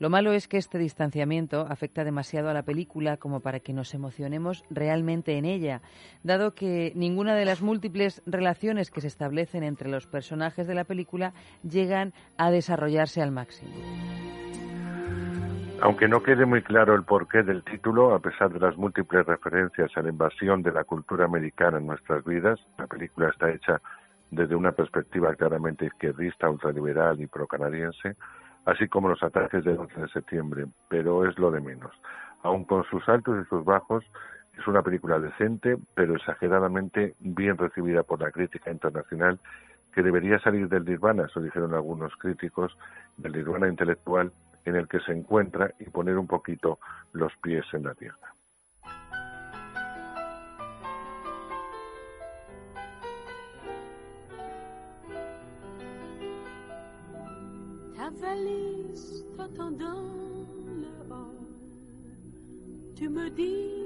Lo 0.00 0.10
malo 0.10 0.32
es 0.32 0.48
que 0.48 0.56
este 0.56 0.78
distanciamiento 0.78 1.66
afecta 1.68 2.04
demasiado 2.04 2.48
a 2.48 2.54
la 2.54 2.64
película 2.64 3.16
como 3.16 3.40
para 3.40 3.60
que 3.60 3.72
nos 3.72 3.94
emocionemos 3.94 4.64
realmente 4.68 5.38
en 5.38 5.44
ella, 5.44 5.82
dado 6.22 6.54
que 6.54 6.92
ninguna 6.96 7.34
de 7.34 7.44
las 7.44 7.62
múltiples 7.62 8.22
relaciones 8.26 8.90
que 8.90 9.00
se 9.00 9.06
establecen 9.06 9.62
entre 9.62 9.88
los 9.88 10.06
personajes 10.06 10.66
de 10.66 10.74
la 10.74 10.84
película 10.84 11.32
llegan 11.62 12.12
a 12.36 12.50
desarrollarse 12.50 13.22
al 13.22 13.30
máximo. 13.30 13.72
Aunque 15.80 16.08
no 16.08 16.22
quede 16.22 16.46
muy 16.46 16.62
claro 16.62 16.94
el 16.94 17.02
porqué 17.02 17.42
del 17.42 17.62
título, 17.62 18.14
a 18.14 18.18
pesar 18.18 18.52
de 18.52 18.58
las 18.58 18.76
múltiples 18.76 19.26
referencias 19.26 19.90
a 19.96 20.02
la 20.02 20.08
invasión 20.08 20.62
de 20.62 20.72
la 20.72 20.84
cultura 20.84 21.26
americana 21.26 21.78
en 21.78 21.86
nuestras 21.86 22.24
vidas, 22.24 22.58
la 22.78 22.86
película 22.86 23.28
está 23.28 23.50
hecha 23.50 23.80
desde 24.30 24.54
una 24.56 24.72
perspectiva 24.72 25.34
claramente 25.34 25.86
izquierdista, 25.86 26.48
ultraliberal 26.48 27.20
y 27.20 27.26
procanadiense, 27.26 28.16
así 28.64 28.88
como 28.88 29.08
los 29.08 29.22
ataques 29.22 29.64
del 29.64 29.78
11 29.78 30.00
de 30.00 30.08
septiembre, 30.08 30.66
pero 30.88 31.28
es 31.28 31.38
lo 31.38 31.50
de 31.50 31.60
menos. 31.60 31.92
Aun 32.42 32.64
con 32.64 32.84
sus 32.84 33.08
altos 33.08 33.44
y 33.44 33.48
sus 33.48 33.64
bajos, 33.64 34.04
es 34.58 34.66
una 34.66 34.82
película 34.82 35.18
decente, 35.18 35.76
pero 35.94 36.14
exageradamente 36.14 37.14
bien 37.20 37.56
recibida 37.56 38.02
por 38.02 38.20
la 38.20 38.30
crítica 38.30 38.70
internacional, 38.70 39.38
que 39.92 40.02
debería 40.02 40.38
salir 40.40 40.68
del 40.68 40.84
nirvana, 40.84 41.26
eso 41.26 41.40
dijeron 41.40 41.74
algunos 41.74 42.14
críticos, 42.16 42.76
del 43.16 43.32
nirvana 43.32 43.68
intelectual 43.68 44.32
en 44.64 44.76
el 44.76 44.88
que 44.88 45.00
se 45.00 45.12
encuentra 45.12 45.70
y 45.78 45.84
poner 45.84 46.18
un 46.18 46.26
poquito 46.26 46.78
los 47.12 47.32
pies 47.36 47.64
en 47.72 47.84
la 47.84 47.94
tierra. 47.94 48.33
Le 60.82 60.88
hall. 61.10 61.46
Tu 62.96 63.08
me 63.08 63.28
dis 63.30 63.84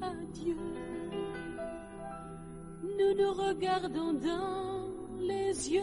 adieu. 0.00 0.56
Nous 2.82 3.14
nous 3.14 3.32
regardons 3.32 4.12
dans 4.14 4.88
les 5.20 5.70
yeux. 5.70 5.82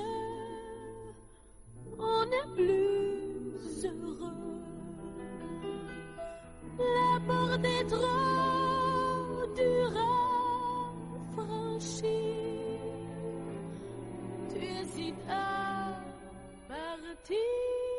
On 1.97 2.23
est 2.23 2.49
plus 2.55 3.85
heureux. 3.85 4.61
La 6.77 7.19
porte 7.27 7.65
est 7.65 7.85
trop 7.85 9.55
dure 9.55 9.97
à. 9.97 10.21
Tu 14.49 14.57
hésites 14.57 15.29
à 15.29 15.99
partir. 16.67 17.90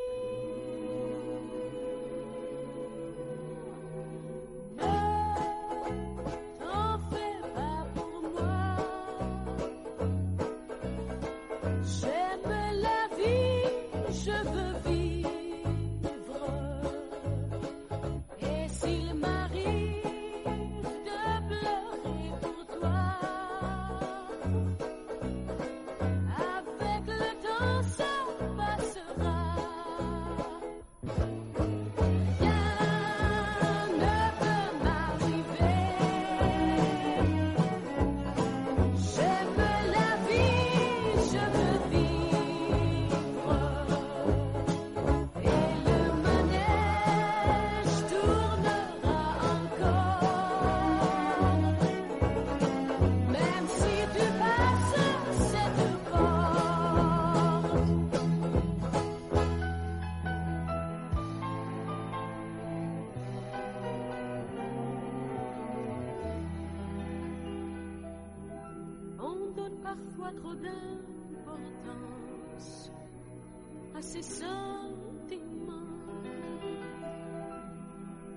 À 74.03 74.05
ces 74.05 74.23
sentiments. 74.23 75.93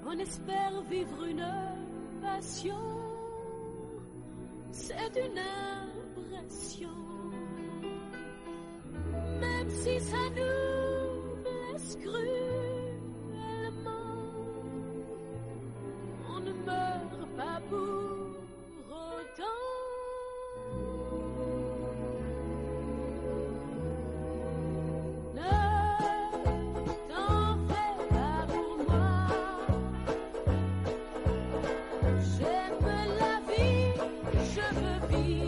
On 0.05 0.19
espère 0.19 0.81
vivre 0.89 1.25
une 1.25 1.47
passion, 2.21 2.77
c'est 4.71 5.13
une 5.25 5.39
impression. 5.39 6.89
Même 9.41 9.69
si 9.69 9.99
ça 9.99 10.29
nous 10.37 11.35
blesse 11.43 11.97
cruellement, 12.03 13.41
on 16.29 16.39
ne 16.41 16.53
meurt 16.53 17.27
pas 17.35 17.59
pour 17.69 18.37
autant. 18.91 19.84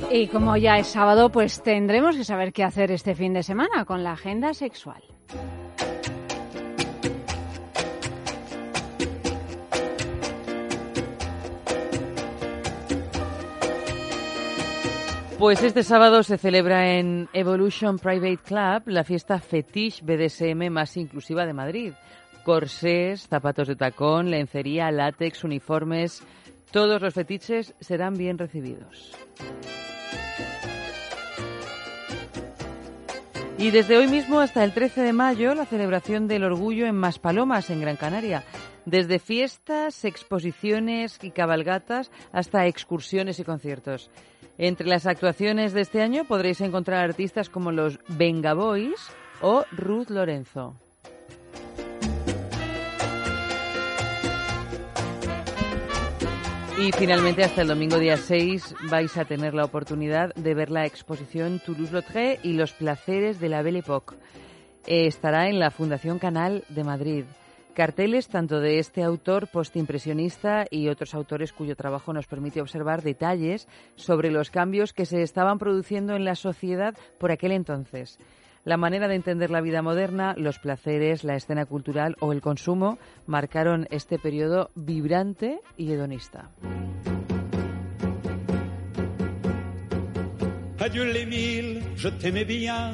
Y 0.10 0.28
como 0.28 0.56
ya 0.56 0.78
es 0.78 0.88
sábado, 0.88 1.30
pues 1.30 1.62
tendremos 1.62 2.16
que 2.16 2.24
saber 2.24 2.54
qué 2.54 2.64
hacer 2.64 2.92
este 2.92 3.14
fin 3.14 3.34
de 3.34 3.44
semana 3.44 3.84
con 3.86 4.04
la 4.04 4.14
agenda 4.14 4.54
sexual. 4.54 5.04
Pues 15.38 15.62
este 15.62 15.84
sábado 15.84 16.24
se 16.24 16.38
celebra 16.38 16.98
en 16.98 17.30
Evolution 17.32 18.00
Private 18.00 18.38
Club 18.38 18.84
la 18.86 19.04
fiesta 19.04 19.40
fetiche 19.40 20.04
BDSM 20.04 20.72
más 20.72 20.98
inclusiva 20.98 21.46
de 21.46 21.54
Madrid. 21.54 21.94
Corsés, 22.44 23.28
zapatos 23.28 23.68
de 23.68 23.76
tacón, 23.76 24.32
lencería, 24.32 24.90
látex, 24.90 25.44
uniformes, 25.44 26.24
todos 26.72 27.02
los 27.02 27.14
fetiches 27.14 27.76
serán 27.80 28.18
bien 28.18 28.38
recibidos. 28.38 29.12
Y 33.60 33.72
desde 33.72 33.98
hoy 33.98 34.08
mismo 34.08 34.40
hasta 34.40 34.64
el 34.64 34.72
13 34.72 35.02
de 35.02 35.14
mayo, 35.14 35.56
la 35.56 35.66
celebración 35.66 36.28
del 36.28 36.44
orgullo 36.44 36.86
en 36.86 36.96
Maspalomas, 36.96 37.72
en 37.72 37.82
Gran 37.82 37.96
Canaria. 37.96 38.44
Desde 38.86 39.18
fiestas, 39.18 40.06
exposiciones 40.06 41.18
y 41.24 41.32
cabalgatas 41.32 42.12
hasta 42.32 42.68
excursiones 42.68 43.40
y 43.40 43.44
conciertos. 43.44 44.12
Entre 44.60 44.86
las 44.86 45.08
actuaciones 45.08 45.74
de 45.74 45.82
este 45.82 46.04
año 46.04 46.26
podréis 46.26 46.62
encontrar 46.62 47.04
artistas 47.04 47.50
como 47.50 47.72
los 47.72 48.00
Venga 48.08 48.54
Boys 48.54 49.10
o 49.42 49.66
Ruth 49.72 50.12
Lorenzo. 50.12 50.76
Y 56.80 56.92
finalmente, 56.92 57.44
hasta 57.44 57.64
el 57.64 57.70
domingo 57.70 57.98
día 57.98 58.18
6, 58.18 58.76
vais 58.92 59.18
a 59.18 59.26
tener 59.26 59.56
la 59.56 59.66
oportunidad 59.66 60.32
de 60.36 60.54
ver 60.54 60.70
la 60.70 60.86
exposición 60.86 61.60
Toulouse-Lautrec 61.66 62.46
y 62.46 62.54
los 62.54 62.72
placeres 62.74 63.40
de 63.40 63.50
la 63.50 63.64
Belle 63.64 63.80
Époque. 63.80 64.16
Eh, 64.86 65.08
estará 65.08 65.50
en 65.50 65.58
la 65.58 65.72
Fundación 65.72 66.20
Canal 66.20 66.64
de 66.70 66.84
Madrid. 66.84 67.26
Carteles 67.74 68.28
tanto 68.28 68.60
de 68.60 68.78
este 68.78 69.02
autor 69.02 69.48
postimpresionista 69.48 70.68
y 70.70 70.88
otros 70.90 71.16
autores 71.16 71.52
cuyo 71.52 71.76
trabajo 71.76 72.14
nos 72.14 72.28
permite 72.28 72.62
observar 72.62 73.02
detalles 73.02 73.68
sobre 73.96 74.30
los 74.30 74.52
cambios 74.52 74.94
que 74.94 75.08
se 75.08 75.24
estaban 75.24 75.58
produciendo 75.58 76.16
en 76.16 76.26
la 76.26 76.36
sociedad 76.36 76.96
por 77.18 77.32
aquel 77.32 77.54
entonces. 77.54 78.20
La 78.68 78.76
manera 78.76 79.08
de 79.08 79.16
entender 79.16 79.50
la 79.50 79.62
vida 79.62 79.82
moderna, 79.82 80.36
los 80.38 80.60
placeres, 80.60 81.24
la 81.24 81.38
escena 81.38 81.66
cultural 81.66 82.18
o 82.20 82.34
el 82.34 82.42
consumo 82.42 82.98
marcaron 83.26 83.88
este 83.92 84.20
periodo 84.20 84.72
vibrante 84.76 85.62
y 85.78 85.94
hedonista. 85.94 86.52
Adieu 90.80 91.06
les 91.06 91.26
mille, 91.26 91.82
je 91.96 92.10
t'aimais 92.10 92.44
bien. 92.44 92.94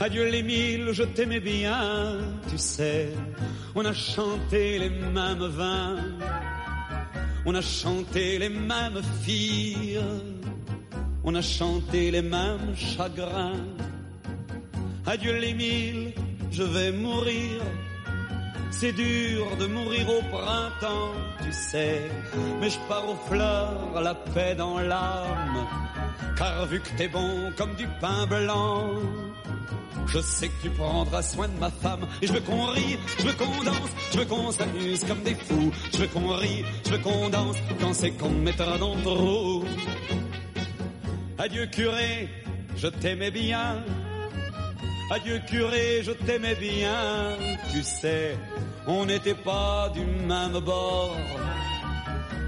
Adieu 0.00 0.28
les 0.28 0.42
mille, 0.42 0.92
je 0.92 1.04
t'aimais 1.04 1.38
bien. 1.38 2.18
Tu 2.50 2.58
sais, 2.58 3.10
on 3.76 3.84
a 3.84 3.92
chanté 3.92 4.80
les 4.80 4.90
mêmes 4.90 5.46
vins. 5.46 6.18
On 7.46 7.54
a 7.54 7.62
chanté 7.62 8.40
les 8.40 8.48
mêmes 8.48 9.02
filles. 9.22 10.00
On 11.22 11.32
a 11.36 11.42
chanté 11.42 12.10
les 12.10 12.22
mêmes 12.22 12.74
chagrins. 12.74 13.54
Adieu 15.06 15.38
les 15.38 15.54
mille, 15.54 16.12
je 16.50 16.62
vais 16.62 16.92
mourir. 16.92 17.62
C'est 18.70 18.92
dur 18.92 19.56
de 19.58 19.66
mourir 19.66 20.08
au 20.08 20.22
printemps, 20.22 21.12
tu 21.42 21.52
sais. 21.52 22.02
Mais 22.60 22.70
je 22.70 22.78
pars 22.88 23.08
aux 23.08 23.16
fleurs, 23.28 24.00
la 24.00 24.14
paix 24.14 24.54
dans 24.54 24.78
l'âme. 24.78 25.66
Car 26.36 26.66
vu 26.66 26.80
que 26.80 26.88
t'es 26.96 27.08
bon 27.08 27.52
comme 27.56 27.74
du 27.74 27.86
pain 28.00 28.26
blanc, 28.26 28.90
je 30.06 30.20
sais 30.20 30.48
que 30.48 30.62
tu 30.62 30.70
prendras 30.70 31.22
soin 31.22 31.48
de 31.48 31.58
ma 31.58 31.70
femme. 31.70 32.06
Et 32.22 32.26
je 32.26 32.32
veux 32.32 32.40
qu'on 32.40 32.66
rie, 32.66 32.98
je 33.18 33.26
veux 33.26 33.32
qu'on 33.32 33.64
danse, 33.64 33.90
je 34.12 34.18
veux 34.18 34.24
qu'on 34.24 34.50
s'amuse 34.52 35.04
comme 35.04 35.22
des 35.22 35.34
fous. 35.34 35.72
Je 35.92 35.98
veux 35.98 36.08
qu'on 36.08 36.36
rie, 36.36 36.64
je 36.84 36.90
veux 36.92 36.98
qu'on 36.98 37.28
danse 37.28 37.56
quand 37.80 37.92
c'est 37.92 38.12
qu'on 38.12 38.30
me 38.30 38.42
mettra 38.42 38.78
dans 38.78 38.94
le 38.94 39.02
trou. 39.02 39.64
Adieu 41.38 41.66
curé, 41.66 42.28
je 42.76 42.88
t'aimais 42.88 43.30
bien. 43.30 43.82
Adieu 45.12 45.40
curé, 45.40 46.02
je 46.04 46.12
t'aimais 46.12 46.54
bien. 46.54 47.34
Tu 47.72 47.82
sais, 47.82 48.36
on 48.86 49.04
n'était 49.06 49.34
pas 49.34 49.88
du 49.92 50.04
même 50.04 50.60
bord. 50.64 51.16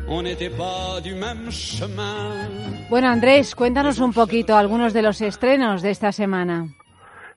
On 0.06 0.22
n'était 0.22 0.50
pas 0.50 1.00
du 1.02 1.12
même 1.14 1.50
chemin. 1.50 2.48
Bueno, 2.88 3.08
Andrés, 3.08 3.56
cuéntanos 3.56 3.98
un 3.98 4.12
poquito 4.12 4.54
algunos 4.56 4.92
de 4.92 5.02
los 5.02 5.20
estrenos 5.22 5.82
de 5.82 5.90
esta 5.90 6.12
semana. 6.12 6.66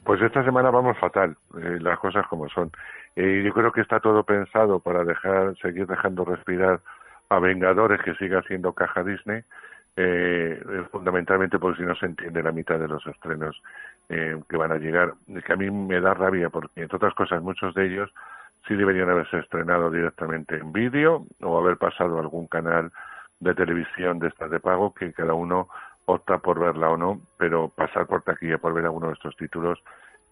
Pues 0.04 0.22
esta 0.22 0.44
semana 0.44 0.70
vamos 0.70 0.96
fatal, 1.00 1.36
eh, 1.58 1.80
las 1.82 1.98
cosas 1.98 2.28
como 2.28 2.48
son. 2.50 2.72
Eh, 3.16 3.42
yo 3.44 3.52
creo 3.52 3.72
que 3.72 3.82
está 3.82 4.00
todo 4.00 4.24
pensado 4.24 4.80
para 4.80 5.04
dejar, 5.04 5.58
seguir 5.60 5.88
dejando 5.88 6.24
respirar 6.24 6.82
a 7.30 7.40
Vengadores 7.40 8.00
que 8.04 8.14
siga 8.14 8.40
haciendo 8.40 8.74
caja 8.74 9.04
Disney, 9.04 9.42
eh, 9.98 10.62
fundamentalmente 10.92 11.58
porque 11.58 11.82
si 11.82 11.88
no 11.88 11.96
se 11.96 12.06
entiende 12.06 12.44
la 12.44 12.52
mitad 12.52 12.78
de 12.78 12.88
los 12.88 13.04
estrenos 13.08 13.60
eh, 14.10 14.40
que 14.50 14.58
van 14.58 14.72
a 14.72 14.78
llegar. 14.78 15.14
Es 15.28 15.44
que 15.44 15.54
a 15.54 15.56
mí 15.56 15.70
me 15.70 16.00
da 16.00 16.14
rabia 16.14 16.50
porque, 16.50 16.82
entre 16.82 16.98
otras 16.98 17.14
cosas, 17.14 17.42
muchos 17.42 17.74
de 17.74 17.86
ellos 17.86 18.12
sí 18.68 18.76
deberían 18.76 19.10
haberse 19.10 19.38
estrenado 19.40 19.92
directamente 19.92 20.58
en 20.58 20.72
vídeo 20.72 21.26
o 21.42 21.58
haber 21.58 21.78
pasado 21.78 22.18
a 22.18 22.22
algún 22.22 22.48
canal 22.48 22.92
de 23.40 23.54
televisión 23.54 24.20
de 24.20 24.30
estas 24.30 24.50
de 24.50 24.60
pago 24.60 24.94
que 24.94 25.14
cada 25.14 25.34
uno 25.34 25.70
opta 26.06 26.38
por 26.38 26.60
verla 26.60 26.90
o 26.90 26.98
no, 26.98 27.20
pero 27.38 27.70
pasar 27.70 28.06
por 28.08 28.22
taquilla 28.22 28.58
por 28.58 28.74
ver 28.74 28.86
alguno 28.86 29.08
de 29.08 29.14
estos 29.14 29.36
títulos 29.36 29.80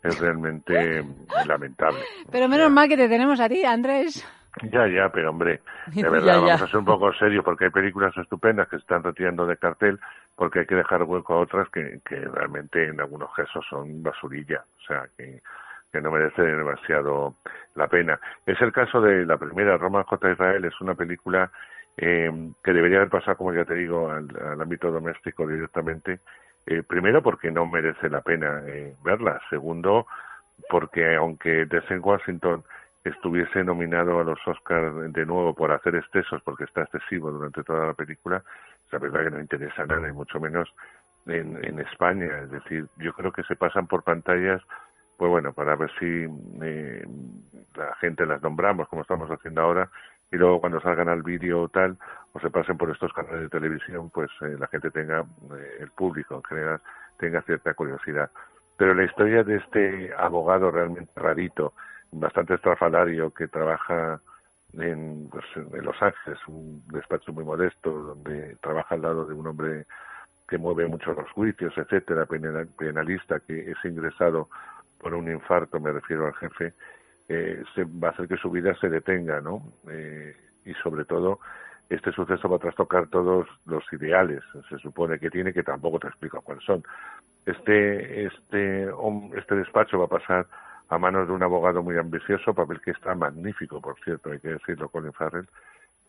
es 0.01 0.19
realmente 0.19 1.03
lamentable. 1.47 1.99
Pero 2.31 2.47
menos 2.47 2.71
mal 2.71 2.87
que 2.87 2.97
te 2.97 3.09
tenemos 3.09 3.39
a 3.39 3.49
ti, 3.49 3.63
Andrés. 3.63 4.25
Ya, 4.61 4.87
ya, 4.87 5.09
pero 5.09 5.31
hombre, 5.31 5.61
de 5.87 6.09
verdad, 6.09 6.35
ya. 6.35 6.39
vamos 6.39 6.61
a 6.61 6.67
ser 6.67 6.77
un 6.77 6.85
poco 6.85 7.11
serios 7.13 7.43
porque 7.43 7.65
hay 7.65 7.71
películas 7.71 8.15
estupendas 8.17 8.67
que 8.67 8.77
se 8.77 8.81
están 8.81 9.03
retirando 9.03 9.47
de 9.47 9.57
cartel 9.57 9.99
porque 10.35 10.59
hay 10.59 10.65
que 10.65 10.75
dejar 10.75 11.03
hueco 11.03 11.33
a 11.33 11.39
otras 11.39 11.69
que, 11.69 11.99
que 12.05 12.17
realmente 12.17 12.87
en 12.87 12.99
algunos 12.99 13.33
casos 13.33 13.65
son 13.69 14.03
basurilla, 14.03 14.63
o 14.77 14.85
sea, 14.87 15.07
que, 15.17 15.41
que 15.91 16.01
no 16.01 16.11
merece 16.11 16.41
demasiado 16.41 17.35
la 17.75 17.87
pena. 17.87 18.19
Es 18.45 18.61
el 18.61 18.71
caso 18.71 19.01
de 19.01 19.25
la 19.25 19.37
primera, 19.37 19.77
Roma 19.77 20.03
J. 20.03 20.31
Israel, 20.31 20.65
es 20.65 20.79
una 20.81 20.95
película 20.95 21.51
eh, 21.97 22.31
que 22.63 22.73
debería 22.73 22.97
haber 22.97 23.09
pasado, 23.09 23.37
como 23.37 23.53
ya 23.53 23.65
te 23.65 23.75
digo, 23.75 24.09
al, 24.09 24.27
al 24.39 24.61
ámbito 24.61 24.91
doméstico 24.91 25.47
directamente. 25.47 26.19
Eh, 26.65 26.81
primero, 26.81 27.21
porque 27.21 27.51
no 27.51 27.65
merece 27.65 28.09
la 28.09 28.21
pena 28.21 28.61
eh, 28.65 28.95
verla. 29.03 29.39
Segundo, 29.49 30.07
porque 30.69 31.15
aunque 31.15 31.65
Denzel 31.65 31.99
Washington 31.99 32.63
estuviese 33.03 33.63
nominado 33.63 34.19
a 34.19 34.23
los 34.23 34.39
Oscars 34.47 35.13
de 35.13 35.25
nuevo 35.25 35.53
por 35.53 35.71
hacer 35.71 35.95
excesos, 35.95 36.41
porque 36.43 36.63
está 36.63 36.83
excesivo 36.83 37.31
durante 37.31 37.63
toda 37.63 37.87
la 37.87 37.93
película, 37.93 38.43
la 38.91 38.99
verdad 38.99 39.23
que 39.23 39.31
no 39.31 39.39
interesa 39.39 39.85
nada, 39.85 40.07
y 40.07 40.11
mucho 40.13 40.39
menos 40.39 40.73
en, 41.25 41.63
en 41.63 41.79
España. 41.79 42.39
Es 42.43 42.51
decir, 42.51 42.87
yo 42.97 43.13
creo 43.13 43.31
que 43.31 43.43
se 43.43 43.55
pasan 43.55 43.87
por 43.87 44.03
pantallas, 44.03 44.61
pues 45.17 45.29
bueno, 45.29 45.53
para 45.53 45.75
ver 45.75 45.91
si 45.99 46.27
eh, 46.61 47.05
la 47.75 47.95
gente 47.95 48.25
las 48.25 48.41
nombramos, 48.41 48.87
como 48.87 49.01
estamos 49.01 49.29
haciendo 49.29 49.61
ahora, 49.61 49.89
y 50.31 50.37
luego 50.37 50.61
cuando 50.61 50.81
salgan 50.81 51.09
al 51.09 51.21
vídeo 51.21 51.61
o 51.61 51.69
tal, 51.69 51.97
o 52.33 52.39
se 52.39 52.49
pasen 52.49 52.77
por 52.77 52.89
estos 52.89 53.13
canales 53.13 53.41
de 53.41 53.49
televisión, 53.49 54.09
pues 54.09 54.31
eh, 54.41 54.55
la 54.59 54.67
gente 54.67 54.89
tenga, 54.89 55.21
eh, 55.21 55.77
el 55.79 55.91
público 55.91 56.35
en 56.35 56.43
general, 56.43 56.81
tenga 57.17 57.41
cierta 57.43 57.73
curiosidad. 57.73 58.31
Pero 58.77 58.95
la 58.95 59.03
historia 59.03 59.43
de 59.43 59.57
este 59.57 60.11
abogado 60.17 60.71
realmente 60.71 61.11
rarito, 61.15 61.73
bastante 62.19 62.55
estrafalario, 62.55 63.31
que 63.31 63.47
trabaja 63.47 64.21
en, 64.73 65.29
pues, 65.29 65.45
en 65.55 65.83
Los 65.85 66.01
Ángeles, 66.01 66.39
un 66.47 66.83
despacho 66.87 67.31
muy 67.33 67.43
modesto, 67.43 67.91
donde 67.91 68.55
trabaja 68.61 68.95
al 68.95 69.01
lado 69.01 69.25
de 69.25 69.33
un 69.33 69.47
hombre 69.47 69.85
que 70.47 70.57
mueve 70.57 70.87
mucho 70.87 71.13
los 71.13 71.29
juicios, 71.31 71.73
etcétera, 71.77 72.25
penal- 72.25 72.67
penalista 72.77 73.39
que 73.39 73.71
es 73.71 73.77
ingresado 73.85 74.49
por 74.99 75.13
un 75.13 75.31
infarto, 75.31 75.79
me 75.79 75.91
refiero 75.91 76.25
al 76.27 76.33
jefe, 76.35 76.73
eh, 77.29 77.63
se, 77.73 77.83
va 77.85 78.09
a 78.09 78.11
hacer 78.11 78.27
que 78.27 78.37
su 78.37 78.49
vida 78.51 78.75
se 78.75 78.89
detenga, 78.89 79.41
¿no? 79.41 79.61
Eh, 79.89 80.35
y 80.65 80.73
sobre 80.75 81.05
todo, 81.05 81.39
este 81.89 82.11
suceso 82.11 82.49
va 82.49 82.57
a 82.57 82.59
trastocar 82.59 83.07
todos 83.07 83.47
los 83.65 83.83
ideales, 83.93 84.41
se 84.69 84.77
supone 84.79 85.19
que 85.19 85.29
tiene, 85.29 85.53
que 85.53 85.63
tampoco 85.63 85.99
te 85.99 86.07
explico 86.07 86.41
cuáles 86.41 86.63
son. 86.63 86.83
Este, 87.45 88.25
este, 88.25 88.89
este 89.35 89.55
despacho 89.55 89.99
va 89.99 90.05
a 90.05 90.19
pasar 90.19 90.47
a 90.93 90.97
manos 90.99 91.27
de 91.27 91.33
un 91.33 91.41
abogado 91.41 91.81
muy 91.81 91.97
ambicioso, 91.97 92.53
papel 92.53 92.79
que 92.81 92.91
está 92.91 93.15
magnífico, 93.15 93.81
por 93.81 93.99
cierto, 94.03 94.31
hay 94.31 94.39
que 94.39 94.49
decirlo, 94.49 94.89
Colin 94.89 95.13
Farrell, 95.13 95.47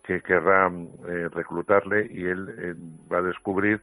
que 0.04 0.20
querrá 0.20 0.70
eh, 1.08 1.28
reclutarle 1.32 2.06
y 2.10 2.26
él 2.26 2.54
eh, 2.58 2.74
va 3.10 3.18
a 3.18 3.22
descubrir 3.22 3.80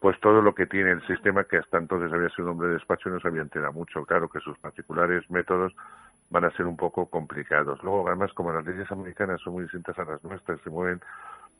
pues 0.00 0.18
todo 0.20 0.40
lo 0.42 0.54
que 0.54 0.66
tiene 0.66 0.92
el 0.92 1.06
sistema 1.06 1.44
que 1.44 1.58
hasta 1.58 1.78
entonces 1.78 2.12
había 2.12 2.30
sido 2.30 2.46
un 2.46 2.52
hombre 2.52 2.68
de 2.68 2.74
despacho 2.74 3.08
y 3.08 3.12
no 3.12 3.20
se 3.20 3.28
había 3.28 3.42
enterado 3.42 3.72
mucho. 3.72 4.04
Claro 4.06 4.28
que 4.28 4.40
sus 4.40 4.58
particulares 4.58 5.30
métodos 5.30 5.74
van 6.30 6.44
a 6.44 6.50
ser 6.52 6.66
un 6.66 6.76
poco 6.76 7.06
complicados. 7.06 7.82
Luego, 7.82 8.08
además, 8.08 8.32
como 8.32 8.52
las 8.52 8.64
leyes 8.64 8.90
americanas 8.90 9.40
son 9.42 9.52
muy 9.52 9.64
distintas 9.64 9.98
a 9.98 10.04
las 10.04 10.24
nuestras, 10.24 10.60
se 10.62 10.70
mueven 10.70 11.00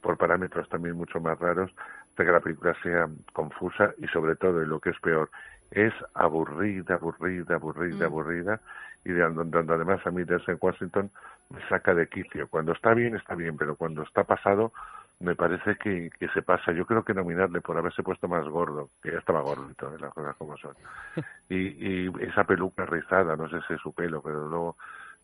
por 0.00 0.16
parámetros 0.16 0.68
también 0.70 0.96
mucho 0.96 1.20
más 1.20 1.38
raros, 1.38 1.70
de 2.16 2.24
que 2.24 2.32
la 2.32 2.40
película 2.40 2.74
sea 2.82 3.08
confusa 3.34 3.92
y 3.98 4.06
sobre 4.08 4.34
todo, 4.36 4.62
y 4.62 4.66
lo 4.66 4.80
que 4.80 4.90
es 4.90 5.00
peor, 5.00 5.30
es 5.70 5.94
aburrida, 6.14 6.94
aburrida, 6.94 7.55
aburrida, 7.55 8.06
aburrida, 8.06 8.60
y 9.05 9.12
de 9.12 9.22
donde, 9.28 9.59
además 9.59 10.06
a 10.06 10.10
mí 10.10 10.24
Denzel 10.24 10.59
Washington 10.60 11.10
me 11.51 11.66
saca 11.68 11.94
de 11.94 12.09
quicio. 12.09 12.48
Cuando 12.48 12.72
está 12.72 12.94
bien, 12.94 13.16
está 13.16 13.34
bien, 13.34 13.56
pero 13.56 13.76
cuando 13.76 14.02
está 14.02 14.24
pasado, 14.24 14.72
me 15.20 15.34
parece 15.34 15.76
que, 15.76 16.10
que 16.18 16.28
se 16.28 16.42
pasa. 16.42 16.72
Yo 16.72 16.86
creo 16.86 17.05
que 17.05 17.14
nominarle 17.14 17.60
por 17.60 17.76
haberse 17.76 18.02
puesto 18.02 18.28
más 18.28 18.47
gordo, 18.48 18.90
que 19.02 19.12
ya 19.12 19.18
estaba 19.18 19.40
gordito, 19.40 19.94
¿eh? 19.94 19.98
las 20.01 20.12
cosas 20.12 20.36
como 20.36 20.56
son. 20.56 20.74
Y, 21.48 22.06
y 22.06 22.12
esa 22.20 22.44
peluca 22.44 22.86
rizada, 22.86 23.34
no 23.36 23.48
sé 23.48 23.56
si 23.66 23.74
es 23.74 23.80
su 23.80 23.92
pelo, 23.92 24.22
pero 24.22 24.47
luego 24.47 24.76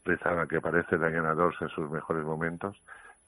rizada 0.05 0.47
que 0.47 0.56
aparece 0.56 0.98
Diana 0.98 1.35
Ross 1.35 1.55
en 1.60 1.68
sus 1.68 1.89
mejores 1.90 2.24
momentos. 2.24 2.77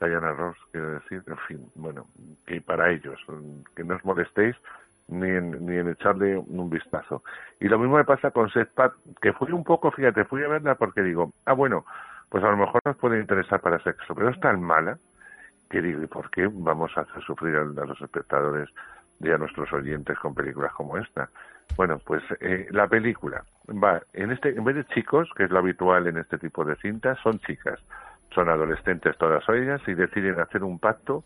Diana 0.01 0.33
Ross, 0.33 0.57
quiero 0.71 0.91
decir, 0.91 1.23
en 1.27 1.37
fin, 1.47 1.71
bueno, 1.75 2.07
que 2.45 2.61
para 2.61 2.91
ellos, 2.91 3.19
que 3.75 3.83
no 3.83 3.95
os 3.95 4.05
molestéis 4.05 4.55
ni 5.09 5.29
en, 5.29 5.65
ni 5.65 5.77
en 5.77 5.89
echarle 5.89 6.37
un 6.37 6.69
vistazo. 6.69 7.23
Y 7.59 7.67
lo 7.67 7.79
mismo 7.79 7.97
me 7.97 8.05
pasa 8.05 8.31
con 8.31 8.49
Seth 8.49 8.69
Pat, 8.73 8.93
que 9.21 9.33
fui 9.33 9.51
un 9.51 9.63
poco, 9.63 9.91
fíjate, 9.91 10.25
fui 10.25 10.43
a 10.43 10.47
verla 10.47 10.75
porque 10.75 11.01
digo, 11.01 11.31
ah, 11.45 11.53
bueno, 11.53 11.85
pues 12.29 12.43
a 12.43 12.51
lo 12.51 12.57
mejor 12.57 12.81
nos 12.85 12.97
puede 12.97 13.19
interesar 13.19 13.59
para 13.61 13.83
sexo, 13.83 14.15
pero 14.15 14.29
es 14.29 14.39
tan 14.39 14.61
mala 14.61 14.97
que 15.69 15.81
digo, 15.81 16.01
¿y 16.01 16.07
por 16.07 16.29
qué 16.31 16.49
vamos 16.51 16.97
a 16.97 17.01
hacer 17.01 17.21
sufrir 17.23 17.55
a, 17.55 17.61
a 17.61 17.85
los 17.85 18.01
espectadores 18.01 18.69
y 19.19 19.29
a 19.29 19.37
nuestros 19.37 19.71
oyentes 19.73 20.17
con 20.19 20.33
películas 20.33 20.71
como 20.73 20.97
esta? 20.97 21.29
Bueno, 21.75 21.99
pues 22.05 22.23
eh, 22.41 22.67
la 22.71 22.87
película 22.87 23.43
va, 23.69 24.01
en 24.13 24.31
este, 24.31 24.49
en 24.49 24.63
vez 24.63 24.75
de 24.75 24.85
chicos, 24.85 25.29
que 25.35 25.43
es 25.43 25.51
lo 25.51 25.59
habitual 25.59 26.07
en 26.07 26.17
este 26.17 26.37
tipo 26.37 26.65
de 26.65 26.75
cintas, 26.77 27.19
son 27.19 27.39
chicas. 27.39 27.79
Son 28.33 28.47
adolescentes 28.47 29.17
todas 29.17 29.47
ellas 29.49 29.81
y 29.87 29.93
deciden 29.95 30.39
hacer 30.39 30.63
un 30.63 30.77
pacto 30.77 31.23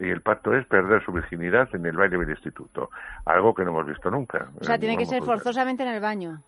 y 0.00 0.10
el 0.10 0.22
pacto 0.22 0.54
es 0.54 0.66
perder 0.66 1.04
su 1.04 1.12
virginidad 1.12 1.68
en 1.74 1.84
el 1.86 1.96
baile 1.96 2.18
del 2.18 2.30
instituto, 2.30 2.90
algo 3.26 3.54
que 3.54 3.64
no 3.64 3.70
hemos 3.70 3.86
visto 3.86 4.10
nunca. 4.10 4.48
O 4.60 4.64
sea, 4.64 4.78
tiene 4.78 4.96
que 4.96 5.06
ser 5.06 5.22
forzosamente 5.22 5.82
en 5.82 5.90
el 5.90 6.00
baño. 6.00 6.40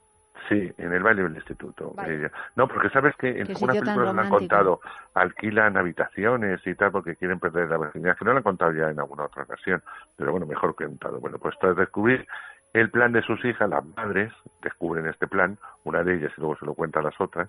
Sí, 0.48 0.72
en 0.78 0.92
el 0.92 1.02
baile 1.02 1.22
del 1.22 1.36
instituto. 1.36 1.92
Vale. 1.94 2.16
ella. 2.16 2.32
No, 2.56 2.66
porque 2.66 2.88
sabes 2.88 3.14
que 3.16 3.28
en 3.28 3.50
algunas 3.50 3.78
películas 3.78 4.14
me 4.14 4.22
han 4.22 4.30
contado, 4.30 4.80
alquilan 5.14 5.76
habitaciones 5.76 6.66
y 6.66 6.74
tal 6.74 6.90
porque 6.90 7.14
quieren 7.16 7.38
perder 7.38 7.68
la 7.68 7.78
virginidad, 7.78 8.16
que 8.16 8.24
no 8.24 8.32
lo 8.32 8.38
han 8.38 8.42
contado 8.42 8.72
ya 8.72 8.88
en 8.88 8.98
alguna 8.98 9.24
otra 9.24 9.44
ocasión, 9.44 9.82
pero 10.16 10.32
bueno, 10.32 10.46
mejor 10.46 10.74
que 10.74 10.86
contado. 10.86 11.20
Bueno, 11.20 11.38
pues 11.38 11.54
tras 11.60 11.76
descubrir 11.76 12.26
el 12.72 12.90
plan 12.90 13.12
de 13.12 13.22
sus 13.22 13.44
hijas, 13.44 13.68
las 13.68 13.84
madres 13.84 14.32
descubren 14.62 15.06
este 15.06 15.26
plan, 15.26 15.58
una 15.84 16.02
de 16.02 16.14
ellas 16.14 16.32
y 16.36 16.40
luego 16.40 16.56
se 16.56 16.66
lo 16.66 16.74
cuenta 16.74 17.00
a 17.00 17.02
las 17.02 17.20
otras, 17.20 17.48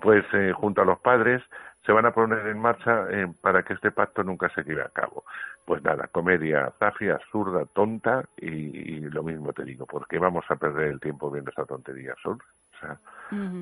pues 0.00 0.24
eh, 0.32 0.52
junto 0.54 0.80
a 0.80 0.84
los 0.84 1.00
padres 1.00 1.42
se 1.84 1.92
van 1.92 2.06
a 2.06 2.12
poner 2.12 2.46
en 2.46 2.58
marcha 2.58 3.06
eh, 3.10 3.32
para 3.40 3.62
que 3.62 3.74
este 3.74 3.90
pacto 3.90 4.22
nunca 4.22 4.48
se 4.50 4.62
lleve 4.62 4.82
a 4.82 4.88
cabo. 4.88 5.24
Pues 5.64 5.82
nada, 5.82 6.08
comedia 6.08 6.72
zafia, 6.78 7.14
absurda, 7.14 7.64
tonta 7.66 8.24
y, 8.36 8.48
y 8.48 9.00
lo 9.00 9.22
mismo 9.22 9.52
te 9.52 9.64
digo, 9.64 9.86
porque 9.86 10.18
vamos 10.18 10.44
a 10.48 10.56
perder 10.56 10.88
el 10.88 11.00
tiempo 11.00 11.30
viendo 11.30 11.50
esta 11.50 11.64
tontería 11.64 12.12
absurda. 12.12 12.44
O 12.74 12.80
sea, 12.80 12.98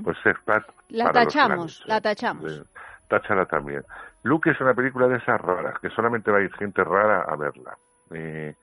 pues 0.03 0.17
es 0.25 0.39
pat 0.45 0.65
La 0.89 1.07
para 1.07 1.25
los 1.25 1.35
tachamos, 1.35 1.85
la 1.87 1.97
¿eh? 1.99 2.01
tachamos. 2.01 2.59
Eh, 2.59 2.65
Táchala 3.09 3.45
también. 3.45 3.85
Luke 4.23 4.51
es 4.51 4.61
una 4.61 4.73
película 4.73 5.07
de 5.07 5.19
esas 5.19 5.39
raras, 5.39 5.79
que 5.81 5.91
solamente 5.91 6.31
va 6.31 6.39
a 6.39 6.43
ir 6.43 6.53
gente 6.55 6.83
rara 6.83 7.23
a 7.23 7.37
verla. 7.37 7.77
Eh, 8.11 8.55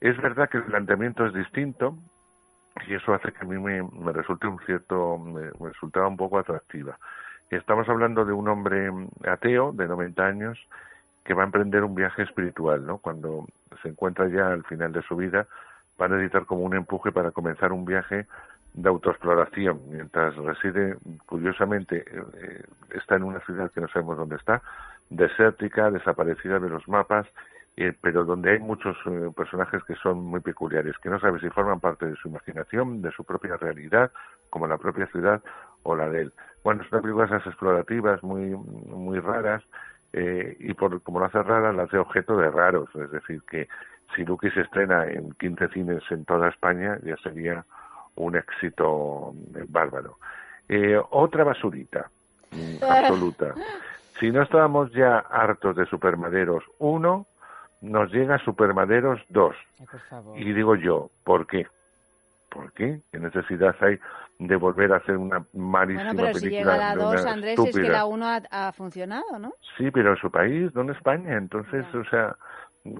es 0.00 0.16
verdad 0.20 0.48
que 0.50 0.58
el 0.58 0.64
planteamiento 0.64 1.24
es 1.24 1.32
distinto 1.32 1.96
y 2.86 2.94
eso 2.94 3.14
hace 3.14 3.32
que 3.32 3.40
a 3.40 3.48
mí 3.48 3.58
me, 3.58 3.82
me 3.82 4.12
resulte 4.12 4.46
un 4.46 4.58
cierto, 4.66 5.16
me, 5.16 5.50
me 5.58 5.68
resultaba 5.70 6.06
un 6.06 6.18
poco 6.18 6.38
atractiva. 6.38 6.98
Estamos 7.50 7.88
hablando 7.88 8.24
de 8.26 8.32
un 8.32 8.46
hombre 8.48 8.90
ateo 9.26 9.72
de 9.72 9.88
90 9.88 10.22
años 10.26 10.58
que 11.24 11.34
va 11.34 11.42
a 11.42 11.46
emprender 11.46 11.82
un 11.82 11.94
viaje 11.94 12.22
espiritual, 12.22 12.84
¿no? 12.86 12.98
Cuando 12.98 13.46
se 13.82 13.88
encuentra 13.88 14.28
ya 14.28 14.48
al 14.48 14.64
final 14.64 14.92
de 14.92 15.02
su 15.02 15.16
vida, 15.16 15.46
va 16.00 16.06
a 16.06 16.08
necesitar 16.08 16.44
como 16.44 16.62
un 16.62 16.74
empuje 16.74 17.10
para 17.10 17.30
comenzar 17.30 17.72
un 17.72 17.84
viaje 17.84 18.26
de 18.74 18.88
autoexploración, 18.88 19.80
mientras 19.90 20.36
reside, 20.36 20.96
curiosamente, 21.26 22.04
eh, 22.06 22.62
está 22.94 23.16
en 23.16 23.24
una 23.24 23.40
ciudad 23.40 23.70
que 23.72 23.80
no 23.80 23.88
sabemos 23.88 24.18
dónde 24.18 24.36
está, 24.36 24.62
desértica, 25.10 25.90
desaparecida 25.90 26.58
de 26.58 26.68
los 26.68 26.86
mapas, 26.86 27.26
eh, 27.76 27.92
pero 28.00 28.24
donde 28.24 28.52
hay 28.52 28.58
muchos 28.58 28.96
eh, 29.06 29.30
personajes 29.34 29.82
que 29.84 29.94
son 29.96 30.22
muy 30.22 30.40
peculiares, 30.40 30.96
que 30.98 31.08
no 31.08 31.18
sabe 31.18 31.40
si 31.40 31.48
forman 31.48 31.80
parte 31.80 32.06
de 32.06 32.16
su 32.16 32.28
imaginación, 32.28 33.00
de 33.00 33.10
su 33.12 33.24
propia 33.24 33.56
realidad, 33.56 34.10
como 34.50 34.66
la 34.66 34.78
propia 34.78 35.06
ciudad 35.06 35.42
o 35.88 35.96
la 35.96 36.08
de 36.08 36.22
él. 36.22 36.32
Bueno, 36.62 36.82
es 36.82 36.92
una 36.92 37.00
película 37.00 37.26
de 37.26 37.36
esas 37.36 37.46
explorativas 37.46 38.22
muy, 38.22 38.50
muy 38.50 39.18
raras, 39.20 39.62
eh, 40.12 40.56
y 40.60 40.74
por, 40.74 41.02
como 41.02 41.20
lo 41.20 41.26
hace 41.26 41.42
rara, 41.42 41.72
la 41.72 41.84
hace 41.84 41.98
objeto 41.98 42.36
de 42.36 42.50
raros, 42.50 42.88
es 42.94 43.10
decir, 43.10 43.42
que 43.50 43.68
si 44.14 44.24
Lucky 44.24 44.50
se 44.50 44.62
estrena 44.62 45.06
en 45.06 45.32
15 45.32 45.68
cines 45.68 46.02
en 46.10 46.24
toda 46.24 46.48
España, 46.48 46.98
ya 47.02 47.16
sería 47.18 47.64
un 48.16 48.36
éxito 48.36 49.32
bárbaro. 49.68 50.18
Eh, 50.68 51.00
otra 51.10 51.44
basurita, 51.44 52.10
mm, 52.50 52.84
absoluta. 52.84 53.54
Si 54.18 54.30
no 54.30 54.42
estábamos 54.42 54.90
ya 54.92 55.18
hartos 55.18 55.76
de 55.76 55.86
Supermaderos 55.86 56.64
1, 56.78 57.26
nos 57.82 58.12
llega 58.12 58.38
Supermaderos 58.38 59.20
2. 59.28 59.54
Y 60.36 60.52
digo 60.52 60.74
yo, 60.74 61.10
¿por 61.24 61.46
qué? 61.46 61.66
¿Por 62.50 62.72
qué? 62.72 63.00
¿Qué 63.12 63.18
necesidad 63.18 63.74
hay 63.80 63.98
de 64.38 64.56
volver 64.56 64.92
a 64.92 64.96
hacer 64.96 65.16
una 65.16 65.44
malísima 65.52 66.12
Bueno, 66.12 66.22
pero 66.28 66.38
si 66.38 66.48
llega 66.50 66.76
la 66.76 66.94
de 66.94 67.02
2, 67.02 67.22
una 67.22 67.32
Andrés, 67.32 67.58
es 67.58 67.62
que 67.62 67.68
estúpida? 67.70 67.92
la 67.92 68.04
1 68.06 68.26
ha, 68.26 68.42
ha 68.50 68.72
funcionado, 68.72 69.38
¿no? 69.38 69.52
Sí, 69.76 69.90
pero 69.90 70.10
en 70.10 70.16
su 70.16 70.30
país, 70.30 70.74
no 70.74 70.82
en 70.82 70.90
España. 70.90 71.36
Entonces, 71.36 71.84
o 71.94 72.04
sea, 72.04 72.36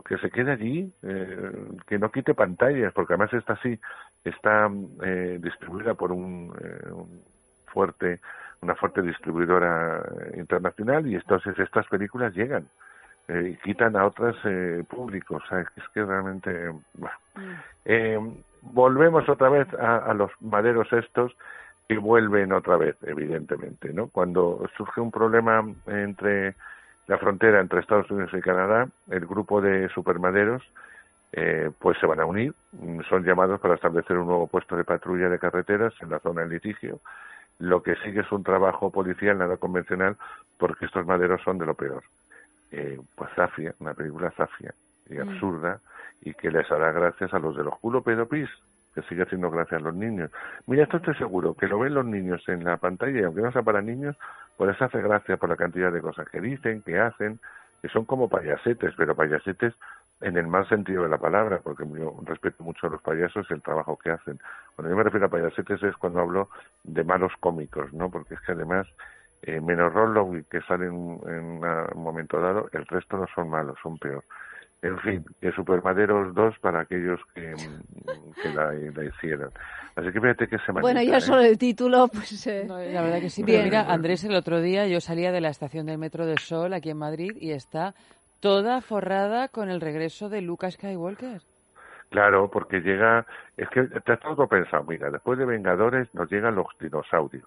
que 0.04 0.18
se 0.18 0.30
quede 0.30 0.52
allí, 0.52 0.92
eh, 1.02 1.52
que 1.86 1.98
no 1.98 2.10
quite 2.10 2.34
pantallas, 2.34 2.92
porque 2.92 3.14
además 3.14 3.32
esta 3.32 3.56
sí 3.62 3.78
está 4.24 4.68
eh, 5.04 5.38
distribuida 5.40 5.94
por 5.94 6.12
un, 6.12 6.54
eh, 6.60 6.90
un 6.90 7.22
fuerte, 7.66 8.20
una 8.60 8.74
fuerte 8.74 9.02
distribuidora 9.02 10.02
internacional 10.36 11.06
y 11.06 11.14
entonces 11.14 11.58
estas 11.58 11.86
películas 11.86 12.34
llegan 12.34 12.68
eh, 13.28 13.50
y 13.52 13.56
quitan 13.62 13.94
a 13.96 14.06
otros 14.06 14.36
eh, 14.44 14.82
públicos. 14.88 15.42
O 15.44 15.48
sea, 15.48 15.60
es 15.60 15.88
que 15.94 16.02
realmente, 16.02 16.72
bueno. 16.94 17.16
Eh, 17.84 18.18
volvemos 18.62 19.28
otra 19.28 19.48
vez 19.48 19.66
a, 19.74 19.98
a 19.98 20.14
los 20.14 20.30
maderos 20.40 20.92
estos 20.92 21.36
y 21.88 21.96
vuelven 21.96 22.52
otra 22.52 22.76
vez, 22.76 22.96
evidentemente, 23.02 23.92
¿no? 23.92 24.08
Cuando 24.08 24.68
surge 24.76 25.00
un 25.00 25.10
problema 25.10 25.64
entre 25.86 26.54
la 27.06 27.16
frontera 27.18 27.60
entre 27.60 27.80
Estados 27.80 28.10
Unidos 28.10 28.30
y 28.34 28.40
Canadá, 28.40 28.88
el 29.10 29.26
grupo 29.26 29.60
de 29.60 29.88
supermaderos 29.88 30.62
eh, 31.32 31.70
pues 31.78 31.98
se 31.98 32.06
van 32.06 32.20
a 32.20 32.26
unir, 32.26 32.54
mm, 32.72 33.00
son 33.08 33.24
llamados 33.24 33.60
para 33.60 33.74
establecer 33.74 34.16
un 34.16 34.26
nuevo 34.26 34.46
puesto 34.46 34.76
de 34.76 34.84
patrulla 34.84 35.28
de 35.28 35.38
carreteras 35.38 35.94
en 36.00 36.10
la 36.10 36.20
zona 36.20 36.42
del 36.42 36.50
litigio. 36.50 37.00
Lo 37.58 37.82
que 37.82 37.96
sigue 37.96 38.20
es 38.20 38.32
un 38.32 38.44
trabajo 38.44 38.90
policial 38.90 39.36
nada 39.36 39.56
convencional 39.56 40.16
porque 40.58 40.86
estos 40.86 41.06
maderos 41.06 41.42
son 41.42 41.58
de 41.58 41.66
lo 41.66 41.74
peor. 41.74 42.02
Eh, 42.70 43.00
pues 43.14 43.30
Zafia, 43.34 43.74
una 43.80 43.94
película 43.94 44.30
Zafia 44.32 44.74
y 45.08 45.14
Mm. 45.14 45.40
Y 46.22 46.34
que 46.34 46.50
les 46.50 46.70
hará 46.70 46.92
gracias 46.92 47.32
a 47.32 47.38
los 47.38 47.56
de 47.56 47.64
los 47.64 47.78
culo 47.78 48.02
pedopis 48.02 48.48
que 48.94 49.02
sigue 49.02 49.22
haciendo 49.22 49.50
gracias 49.50 49.80
a 49.80 49.84
los 49.84 49.94
niños. 49.94 50.30
Mira, 50.66 50.84
esto 50.84 50.96
estoy 50.96 51.14
seguro, 51.16 51.54
que 51.54 51.68
lo 51.68 51.78
ven 51.78 51.94
los 51.94 52.04
niños 52.04 52.42
en 52.48 52.64
la 52.64 52.76
pantalla 52.78 53.20
y 53.20 53.22
aunque 53.22 53.42
no 53.42 53.52
sea 53.52 53.62
para 53.62 53.80
niños, 53.80 54.16
pues 54.56 54.70
les 54.70 54.82
hace 54.82 55.00
gracia 55.00 55.36
por 55.36 55.48
la 55.48 55.56
cantidad 55.56 55.92
de 55.92 56.00
cosas 56.00 56.28
que 56.28 56.40
dicen, 56.40 56.82
que 56.82 56.98
hacen, 56.98 57.38
que 57.80 57.88
son 57.88 58.04
como 58.04 58.28
payasetes, 58.28 58.94
pero 58.96 59.14
payasetes 59.14 59.74
en 60.20 60.36
el 60.36 60.48
mal 60.48 60.68
sentido 60.68 61.04
de 61.04 61.08
la 61.08 61.18
palabra, 61.18 61.60
porque 61.62 61.84
yo 61.96 62.16
respeto 62.24 62.64
mucho 62.64 62.88
a 62.88 62.90
los 62.90 63.00
payasos 63.02 63.46
y 63.48 63.54
el 63.54 63.62
trabajo 63.62 63.96
que 63.96 64.10
hacen. 64.10 64.40
Cuando 64.74 64.90
yo 64.90 64.96
me 64.96 65.04
refiero 65.04 65.26
a 65.26 65.30
payasetes 65.30 65.80
es 65.82 65.96
cuando 65.96 66.20
hablo 66.20 66.48
de 66.82 67.04
malos 67.04 67.32
cómicos, 67.38 67.92
¿no? 67.92 68.10
Porque 68.10 68.34
es 68.34 68.40
que 68.40 68.52
además, 68.52 68.88
eh, 69.42 69.60
menos 69.60 69.92
Rollo 69.92 70.28
que 70.50 70.60
sale 70.62 70.86
en, 70.86 71.20
en 71.28 71.64
un 71.94 72.02
momento 72.02 72.40
dado, 72.40 72.68
el 72.72 72.84
resto 72.86 73.16
no 73.16 73.26
son 73.32 73.48
malos, 73.48 73.78
son 73.80 73.96
peor. 73.98 74.24
En 74.80 74.96
fin, 75.00 75.24
que 75.40 75.50
Supermaderos 75.52 76.34
2 76.34 76.58
para 76.60 76.80
aquellos 76.82 77.20
que, 77.34 77.52
que 78.42 78.48
la, 78.54 78.72
la 78.72 79.04
hicieron. 79.04 79.50
Así 79.96 80.12
que 80.12 80.20
fíjate 80.20 80.46
que 80.46 80.58
se 80.58 80.70
Bueno, 80.70 81.02
ya 81.02 81.20
solo 81.20 81.40
el 81.42 81.58
título, 81.58 82.06
pues... 82.08 82.46
eh, 82.46 82.64
La 82.68 83.02
verdad 83.02 83.20
que 83.20 83.28
sí, 83.30 83.42
bien. 83.42 83.64
mira, 83.64 83.92
Andrés, 83.92 84.22
el 84.22 84.36
otro 84.36 84.60
día 84.60 84.86
yo 84.86 85.00
salía 85.00 85.32
de 85.32 85.40
la 85.40 85.48
estación 85.48 85.86
del 85.86 85.98
Metro 85.98 86.26
del 86.26 86.38
Sol 86.38 86.72
aquí 86.74 86.90
en 86.90 86.98
Madrid 86.98 87.32
y 87.40 87.50
está 87.50 87.94
toda 88.38 88.80
forrada 88.80 89.48
con 89.48 89.68
el 89.68 89.80
regreso 89.80 90.28
de 90.28 90.42
Luke 90.42 90.70
Skywalker. 90.70 91.42
Claro, 92.10 92.48
porque 92.48 92.78
llega, 92.80 93.26
es 93.56 93.68
que 93.70 93.82
te 93.82 94.12
has 94.12 94.20
todo 94.20 94.46
pensado, 94.46 94.84
mira, 94.84 95.10
después 95.10 95.38
de 95.38 95.44
Vengadores 95.44 96.08
nos 96.14 96.30
llegan 96.30 96.54
los 96.54 96.66
dinosaurios, 96.80 97.44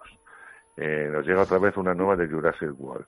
eh, 0.76 1.08
nos 1.10 1.26
llega 1.26 1.42
otra 1.42 1.58
vez 1.58 1.76
una 1.78 1.94
nueva 1.94 2.14
de 2.14 2.28
Jurassic 2.28 2.70
World, 2.78 3.06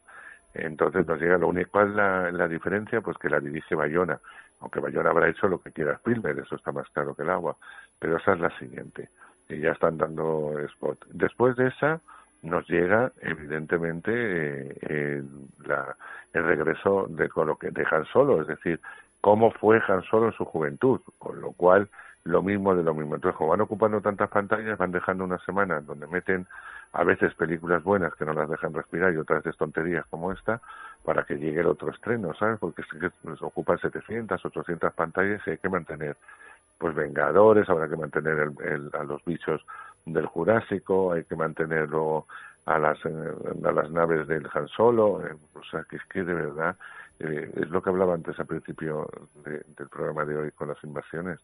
entonces 0.55 1.07
nos 1.07 1.21
llega 1.21 1.39
lo 1.39 1.49
único, 1.49 1.71
¿cuál 1.73 1.91
es 1.91 1.95
la, 1.97 2.31
la 2.33 2.49
diferencia? 2.49 3.01
Pues 3.01 3.17
que 3.19 3.29
la 3.29 3.41
dirige 3.41 3.75
Bayona, 3.75 4.19
aunque 4.61 4.81
Bayona 4.81 5.11
habrá 5.11 5.29
hecho 5.29 5.49
lo 5.49 5.61
que 5.61 5.73
quiera 5.73 5.95
Spielberg, 5.95 6.39
eso 6.41 6.55
está 6.57 6.73
más 6.73 6.89
claro 6.91 7.15
que 7.15 7.23
el 7.23 7.31
agua, 7.31 7.57
pero 7.99 8.17
esa 8.17 8.33
es 8.35 8.41
la 8.41 8.51
siguiente, 8.59 9.09
y 9.49 9.59
ya 9.61 9.73
están 9.73 9.99
dando 9.99 10.59
spot. 10.61 11.05
Después 11.11 11.57
de 11.57 11.69
esa 11.69 12.01
nos 12.43 12.69
llega 12.69 13.13
evidentemente 13.21 14.11
eh, 14.13 14.75
el, 14.83 15.29
la- 15.67 15.97
el 16.33 16.45
regreso 16.45 17.07
de, 17.09 17.29
con 17.29 17.47
lo 17.47 17.57
que, 17.57 17.71
de 17.71 17.87
Han 17.91 18.05
Solo, 18.07 18.41
es 18.43 18.47
decir, 18.49 18.81
cómo 19.21 19.51
fue 19.53 19.81
Han 19.89 20.03
Solo 20.03 20.27
en 20.27 20.33
su 20.35 20.45
juventud, 20.45 21.01
con 21.19 21.41
lo 21.41 21.53
cual 21.53 21.89
lo 22.25 22.43
mismo 22.43 22.75
de 22.75 22.83
lo 22.83 22.95
mismo. 22.95 23.15
Entonces, 23.17 23.37
como 23.37 23.51
van 23.51 23.61
ocupando 23.61 24.01
tantas 24.01 24.31
pantallas, 24.31 24.79
van 24.79 24.93
dejando 24.93 25.25
una 25.25 25.39
semana 25.41 25.81
donde 25.81 26.07
meten 26.07 26.47
a 26.93 27.05
veces 27.05 27.35
películas 27.35 27.83
buenas 27.83 28.15
que 28.15 28.25
no 28.25 28.33
las 28.33 28.49
dejan 28.49 28.73
respirar 28.73 29.13
y 29.13 29.17
otras 29.19 29.43
de 29.45 29.53
tonterías 29.53 30.07
como 30.07 30.33
esta, 30.33 30.61
para 31.05 31.25
que 31.25 31.37
llegue 31.37 31.61
el 31.61 31.67
otro 31.67 31.91
estreno, 31.91 32.33
¿sabes? 32.35 32.59
Porque 32.59 32.83
es 32.83 32.89
que 32.89 33.11
pues, 33.23 33.43
ocupan 33.43 33.79
700, 33.79 34.43
800 34.45 34.93
pantallas 34.95 35.43
y 35.47 35.51
hay 35.51 35.59
que 35.59 35.69
mantener, 35.69 36.17
pues, 36.79 36.95
Vengadores, 36.95 37.69
habrá 37.69 37.89
que 37.89 37.97
mantener 37.97 38.39
el- 38.39 38.67
el- 38.67 38.91
a 38.95 39.05
los 39.05 39.23
bichos 39.25 39.65
del 40.07 40.27
Jurásico, 40.27 41.13
hay 41.13 41.25
que 41.25 41.37
mantener 41.37 41.89
luego 41.91 42.27
a 42.67 42.79
las, 42.79 42.99
eh, 43.05 43.35
a 43.65 43.73
las 43.73 43.91
naves 43.91 44.27
del 44.29 44.49
Han 44.55 44.69
Solo, 44.69 45.21
eh, 45.27 45.35
o 45.55 45.63
sea, 45.65 45.85
que 45.85 45.97
es 45.97 46.05
que 46.07 46.23
de 46.25 46.33
verdad, 46.33 46.77
eh, 47.19 47.51
es 47.57 47.69
lo 47.71 47.83
que 47.83 47.91
hablaba 47.91 48.15
antes 48.15 48.39
al 48.41 48.47
principio 48.47 49.09
de- 49.45 49.63
del 49.77 49.89
programa 49.89 50.25
de 50.25 50.37
hoy 50.37 50.51
con 50.53 50.69
las 50.69 50.83
invasiones, 50.85 51.39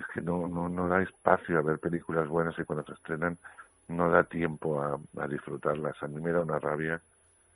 es 0.00 0.06
que 0.14 0.20
no, 0.20 0.48
no, 0.48 0.68
no 0.68 0.88
da 0.88 1.02
espacio 1.02 1.58
a 1.58 1.62
ver 1.62 1.78
películas 1.78 2.28
buenas 2.28 2.58
y 2.58 2.64
cuando 2.64 2.84
se 2.84 2.92
estrenan 2.92 3.38
no 3.88 4.10
da 4.10 4.24
tiempo 4.24 4.80
a, 4.80 4.98
a 5.20 5.28
disfrutarlas. 5.28 6.00
A 6.02 6.08
mí 6.08 6.20
me 6.20 6.32
da 6.32 6.40
una 6.40 6.58
rabia 6.58 7.00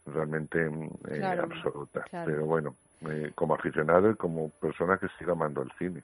realmente 0.06 0.68
mm, 0.68 0.84
eh, 1.08 1.18
Claro, 1.18 1.44
absoluta. 1.44 2.02
claro. 2.02 2.30
Pero 2.30 2.44
bueno, 2.44 2.76
eh, 3.08 3.32
como 3.34 3.54
aficionado 3.54 4.10
y 4.10 4.16
como 4.16 4.50
persona 4.50 4.98
que 4.98 5.08
sigue 5.18 5.32
amando 5.32 5.62
el 5.62 5.70
cine. 5.78 6.02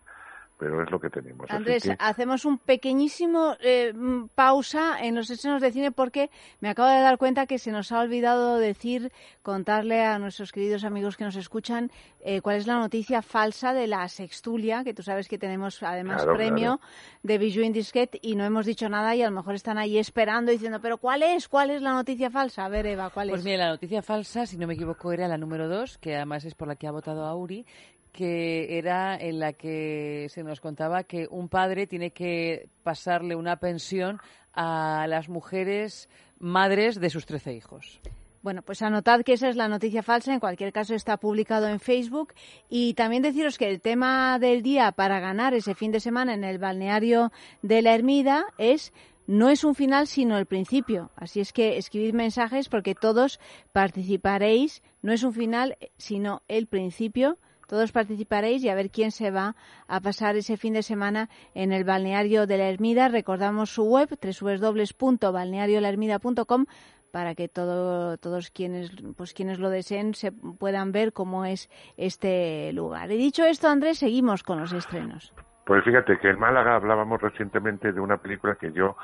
Pero 0.61 0.83
es 0.85 0.91
lo 0.91 1.01
que 1.01 1.09
tenemos. 1.09 1.51
Andrés, 1.51 1.83
que- 1.85 1.97
hacemos 1.99 2.45
un 2.45 2.59
pequeñísimo 2.59 3.57
eh, 3.61 3.93
mm, 3.95 4.27
pausa 4.35 5.03
en 5.03 5.15
los 5.15 5.31
estrenos 5.31 5.63
de 5.63 5.73
cine 5.73 5.91
porque 5.91 6.31
me 6.61 6.69
acabo 6.69 6.89
de 6.91 7.01
dar 7.01 7.17
cuenta 7.17 7.47
que 7.47 7.59
se 7.59 7.73
nos 7.73 7.91
ha 7.93 8.01
olvidado 8.01 8.59
decir, 8.59 9.11
contarle 9.43 10.05
a 10.05 10.19
nuestros 10.19 10.53
queridos 10.53 10.85
amigos 10.85 11.17
que 11.17 11.25
nos 11.25 11.37
escuchan 11.37 11.91
eh, 12.21 12.43
cuál 12.43 12.57
es 12.57 12.67
la 12.67 12.79
noticia 12.79 13.23
falsa 13.23 13.73
de 13.73 13.87
la 13.87 14.07
sextulia, 14.09 14.85
que 14.85 14.93
tú 14.93 15.03
sabes 15.03 15.29
que 15.29 15.39
tenemos 15.39 15.83
además 15.83 16.17
Claro, 16.25 16.37
premio 16.37 16.81
de 17.23 17.39
Bijou 17.39 17.65
in 17.65 17.73
Disquet 17.73 18.19
y 18.21 18.37
no 18.37 18.45
hemos 18.45 18.67
dicho 18.67 18.89
nada 18.91 19.17
y 19.17 19.23
a 19.23 19.31
lo 19.31 19.35
mejor 19.35 19.55
están 19.55 19.79
ahí 19.79 19.97
esperando 19.97 20.53
diciendo, 20.53 20.79
pero 20.83 20.99
¿cuál 20.99 21.23
es? 21.23 21.49
¿Cuál 21.49 21.71
es 21.71 21.81
la 21.81 21.95
noticia 21.95 22.31
falsa? 22.31 22.67
A 22.67 22.69
ver, 22.69 22.87
Eva, 22.87 23.09
¿cuál 23.09 23.31
Pues 23.31 23.41
es? 23.41 23.45
mira, 23.47 23.65
la 23.65 23.71
noticia 23.71 24.03
falsa, 24.03 24.45
si 24.45 24.59
no 24.59 24.67
me 24.67 24.75
equivoco, 24.75 25.11
era 25.11 25.27
la 25.27 25.39
número 25.39 25.69
dos, 25.69 25.97
que 25.97 26.15
además 26.17 26.45
es 26.45 26.55
por 26.55 26.69
la 26.69 26.77
que 26.77 26.87
ha 26.87 26.91
votado 26.91 27.25
Auri, 27.25 27.65
que 28.11 28.79
era 28.79 29.17
en 29.17 29.39
la 29.39 29.53
que 29.53 30.27
se 30.31 30.43
nos 30.43 30.61
contaba 30.61 31.05
que 31.05 31.27
un 31.31 31.49
padre 31.49 31.87
tiene 31.87 32.11
que 32.11 32.69
pasarle 32.83 33.35
una 33.35 33.57
pensión 33.57 34.21
a 34.53 35.07
las 35.09 35.29
mujeres 35.29 36.09
madres 36.39 37.01
de 37.01 37.11
sus 37.11 37.27
13 37.27 37.55
hijos. 37.55 38.01
Bueno, 38.43 38.63
pues 38.63 38.81
anotad 38.81 39.21
que 39.21 39.35
esa 39.35 39.51
es 39.51 39.57
la 39.57 39.69
noticia 39.69 40.03
falsa. 40.03 40.33
En 40.33 40.41
cualquier 40.41 40.73
caso, 40.73 40.95
está 40.95 41.19
publicado 41.19 41.69
en 41.69 41.79
Facebook. 41.79 42.33
Y 42.71 42.95
también 42.95 43.23
deciros 43.23 43.59
que 43.59 43.69
el 43.69 43.83
tema 43.83 44.39
del 44.39 44.63
día 44.63 44.93
para 44.93 45.21
ganar 45.21 45.53
ese 45.53 45.75
fin 45.75 45.93
de 45.93 46.01
semana 46.01 46.33
en 46.33 46.45
el 46.45 46.59
balneario 46.59 47.33
de 47.61 47.83
la 47.83 47.95
Ermida 47.95 48.47
es 48.57 48.95
no 49.27 49.51
es 49.51 49.63
un 49.63 49.75
final, 49.75 50.07
sino 50.07 50.39
el 50.39 50.47
principio. 50.47 51.11
Así 51.17 51.41
es 51.41 51.53
que 51.53 51.77
escribid 51.77 52.15
mensajes 52.15 52.71
porque 52.71 52.95
todos 52.95 53.39
participaréis. 53.73 54.83
No 55.03 55.13
es 55.13 55.23
un 55.23 55.35
final, 55.35 55.77
sino 55.99 56.43
el 56.49 56.67
principio. 56.67 57.39
Todos 57.71 57.93
participaréis 57.93 58.65
y 58.65 58.69
a 58.69 58.75
ver 58.75 58.91
quién 58.91 59.13
se 59.13 59.31
va 59.31 59.55
a 59.87 60.01
pasar 60.01 60.35
ese 60.35 60.57
fin 60.57 60.75
de 60.75 60.83
semana 60.83 61.29
en 61.55 61.71
el 61.71 61.85
balneario 61.85 62.49
de 62.49 62.59
la 62.59 62.69
Ermida. 62.69 63.07
Recordamos 63.07 63.71
su 63.71 63.85
web, 63.85 64.09
www.balneariolahermida.com 64.11 66.67
para 67.13 67.37
que 67.37 67.47
todo, 67.47 68.19
todos 68.19 68.51
quienes, 68.51 68.91
pues 69.17 69.35
quienes 69.35 69.61
lo 69.61 69.71
deseen 69.71 70.15
se 70.15 70.33
puedan 70.33 70.91
ver 70.91 71.13
cómo 71.13 71.45
es 71.45 71.71
este 71.97 72.73
lugar. 72.73 73.13
Y 73.13 73.17
dicho 73.17 73.45
esto, 73.45 73.69
Andrés, 73.69 73.99
seguimos 73.99 74.43
con 74.43 74.59
los 74.59 74.73
estrenos. 74.73 75.33
Pues 75.65 75.85
fíjate 75.85 76.19
que 76.19 76.31
en 76.31 76.41
Málaga 76.41 76.75
hablábamos 76.75 77.23
recientemente 77.23 77.93
de 77.93 78.01
una 78.01 78.17
película 78.17 78.57
que 78.57 78.73
yo 78.73 78.97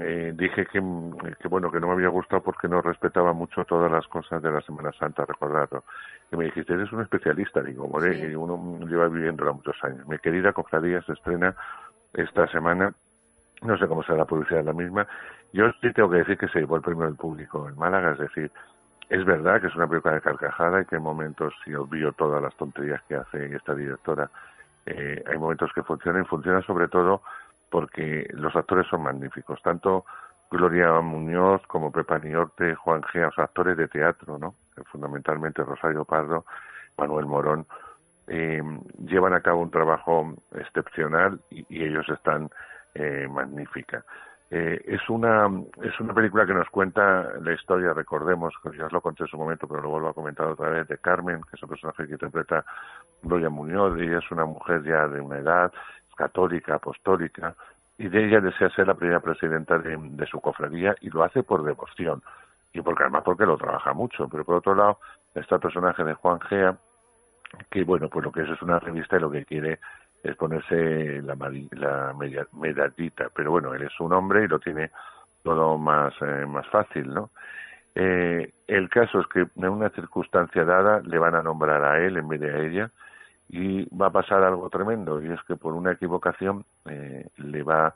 eh, 0.00 0.32
dije 0.34 0.66
que, 0.66 0.80
que 1.40 1.48
bueno 1.48 1.70
que 1.70 1.78
no 1.78 1.88
me 1.88 1.92
había 1.94 2.08
gustado 2.08 2.42
porque 2.42 2.68
no 2.68 2.80
respetaba 2.80 3.32
mucho 3.32 3.64
todas 3.64 3.90
las 3.90 4.06
cosas 4.08 4.42
de 4.42 4.50
la 4.50 4.60
Semana 4.62 4.92
Santa, 4.92 5.26
recordarlo. 5.26 5.84
Y 6.32 6.36
me 6.36 6.46
dijiste, 6.46 6.72
eres 6.72 6.90
un 6.92 7.02
especialista, 7.02 7.60
digo, 7.60 7.86
more, 7.86 8.16
y 8.16 8.34
uno 8.34 8.78
lleva 8.86 9.08
viviéndola 9.08 9.52
muchos 9.52 9.76
años. 9.82 10.06
Mi 10.08 10.18
querida 10.18 10.52
cofradía 10.52 11.02
se 11.02 11.12
estrena 11.12 11.54
esta 12.14 12.46
semana, 12.48 12.94
no 13.62 13.76
sé 13.76 13.86
cómo 13.86 14.02
será 14.02 14.18
la 14.18 14.24
publicidad 14.24 14.60
de 14.60 14.64
la 14.64 14.72
misma. 14.72 15.06
Yo 15.52 15.70
sí 15.80 15.92
tengo 15.92 16.10
que 16.10 16.18
decir 16.18 16.38
que 16.38 16.48
se 16.48 16.60
llevó 16.60 16.76
el 16.76 16.82
premio 16.82 17.04
del 17.04 17.16
público 17.16 17.68
en 17.68 17.76
Málaga, 17.76 18.12
es 18.12 18.18
decir, 18.18 18.50
es 19.10 19.24
verdad 19.24 19.60
que 19.60 19.66
es 19.66 19.76
una 19.76 19.86
película 19.86 20.14
de 20.14 20.22
carcajada 20.22 20.80
y 20.80 20.86
que 20.86 20.96
en 20.96 21.02
momentos, 21.02 21.52
si 21.62 21.74
olvido 21.74 22.12
todas 22.12 22.42
las 22.42 22.54
tonterías 22.56 23.02
que 23.02 23.16
hace 23.16 23.54
esta 23.54 23.74
directora, 23.74 24.30
eh, 24.86 25.22
hay 25.26 25.38
momentos 25.38 25.70
que 25.74 25.82
funcionan 25.82 26.22
y 26.22 26.26
funcionan 26.26 26.62
sobre 26.62 26.88
todo 26.88 27.22
porque 27.70 28.28
los 28.32 28.54
actores 28.54 28.86
son 28.88 29.02
magníficos, 29.02 29.60
tanto 29.62 30.04
Gloria 30.50 31.00
Muñoz 31.00 31.62
como 31.66 31.90
Pepa 31.90 32.18
Niorte, 32.18 32.74
Juan 32.74 33.02
G, 33.02 33.20
los 33.20 33.38
actores 33.38 33.76
de 33.76 33.88
teatro, 33.88 34.38
¿no? 34.38 34.54
Fundamentalmente 34.86 35.64
Rosario 35.64 36.04
Pardo, 36.04 36.44
Manuel 36.96 37.26
Morón, 37.26 37.66
eh, 38.26 38.62
llevan 39.04 39.34
a 39.34 39.40
cabo 39.40 39.62
un 39.62 39.70
trabajo 39.70 40.34
excepcional 40.54 41.40
y, 41.50 41.82
ellos 41.82 42.08
están 42.08 42.50
eh, 42.94 43.26
magnífica. 43.28 44.04
Eh, 44.50 44.80
es 44.86 45.08
una 45.08 45.50
es 45.82 45.98
una 45.98 46.14
película 46.14 46.46
que 46.46 46.54
nos 46.54 46.68
cuenta 46.68 47.32
la 47.40 47.52
historia, 47.52 47.92
recordemos, 47.92 48.54
ya 48.78 48.86
os 48.86 48.92
lo 48.92 49.00
conté 49.00 49.24
en 49.24 49.28
su 49.28 49.36
momento, 49.36 49.66
pero 49.66 49.82
lo 49.82 49.90
vuelvo 49.90 50.08
a 50.08 50.14
comentar 50.14 50.46
otra 50.46 50.68
vez, 50.68 50.86
de 50.86 50.98
Carmen, 50.98 51.40
que 51.42 51.56
es 51.56 51.62
un 51.62 51.70
personaje 51.70 52.06
que 52.06 52.12
interpreta 52.12 52.64
Gloria 53.22 53.50
Muñoz, 53.50 53.98
y 53.98 54.12
es 54.12 54.30
una 54.30 54.44
mujer 54.44 54.82
ya 54.84 55.08
de 55.08 55.20
una 55.20 55.38
edad, 55.38 55.72
católica, 56.14 56.76
apostólica, 56.76 57.54
y 57.98 58.08
de 58.08 58.24
ella 58.24 58.40
desea 58.40 58.70
ser 58.70 58.86
la 58.86 58.94
primera 58.94 59.20
presidenta 59.20 59.78
de, 59.78 60.26
su 60.26 60.40
cofradía 60.40 60.96
y 61.00 61.10
lo 61.10 61.22
hace 61.22 61.42
por 61.42 61.62
devoción 61.62 62.22
y 62.72 62.80
porque 62.80 63.04
además 63.04 63.22
porque 63.24 63.46
lo 63.46 63.56
trabaja 63.56 63.92
mucho. 63.92 64.28
Pero 64.28 64.44
por 64.44 64.56
otro 64.56 64.74
lado 64.74 64.98
está 65.34 65.56
el 65.56 65.60
personaje 65.60 66.02
de 66.02 66.14
Juan 66.14 66.40
Gea, 66.40 66.76
que 67.70 67.84
bueno, 67.84 68.08
pues 68.08 68.24
lo 68.24 68.32
que 68.32 68.42
es 68.42 68.48
es 68.48 68.60
una 68.62 68.80
revista 68.80 69.16
y 69.16 69.20
lo 69.20 69.30
que 69.30 69.44
quiere 69.44 69.78
es 70.24 70.34
ponerse 70.36 71.22
la, 71.22 71.36
la 71.72 72.14
medallita. 72.52 73.28
Pero 73.34 73.52
bueno, 73.52 73.74
él 73.74 73.82
es 73.82 74.00
un 74.00 74.12
hombre 74.12 74.44
y 74.44 74.48
lo 74.48 74.58
tiene 74.58 74.90
todo 75.44 75.78
más, 75.78 76.14
eh, 76.20 76.46
más 76.46 76.66
fácil, 76.68 77.14
¿no? 77.14 77.30
Eh, 77.94 78.50
el 78.66 78.88
caso 78.88 79.20
es 79.20 79.26
que 79.28 79.46
en 79.54 79.68
una 79.68 79.90
circunstancia 79.90 80.64
dada 80.64 81.00
le 81.04 81.18
van 81.18 81.36
a 81.36 81.42
nombrar 81.42 81.84
a 81.84 82.00
él 82.04 82.16
en 82.16 82.26
vez 82.26 82.40
de 82.40 82.50
a 82.50 82.58
ella 82.58 82.90
y 83.54 83.84
va 83.96 84.06
a 84.06 84.10
pasar 84.10 84.42
algo 84.42 84.68
tremendo 84.68 85.22
y 85.22 85.30
es 85.30 85.40
que 85.44 85.54
por 85.54 85.74
una 85.74 85.92
equivocación 85.92 86.64
eh, 86.86 87.28
le 87.36 87.62
va 87.62 87.94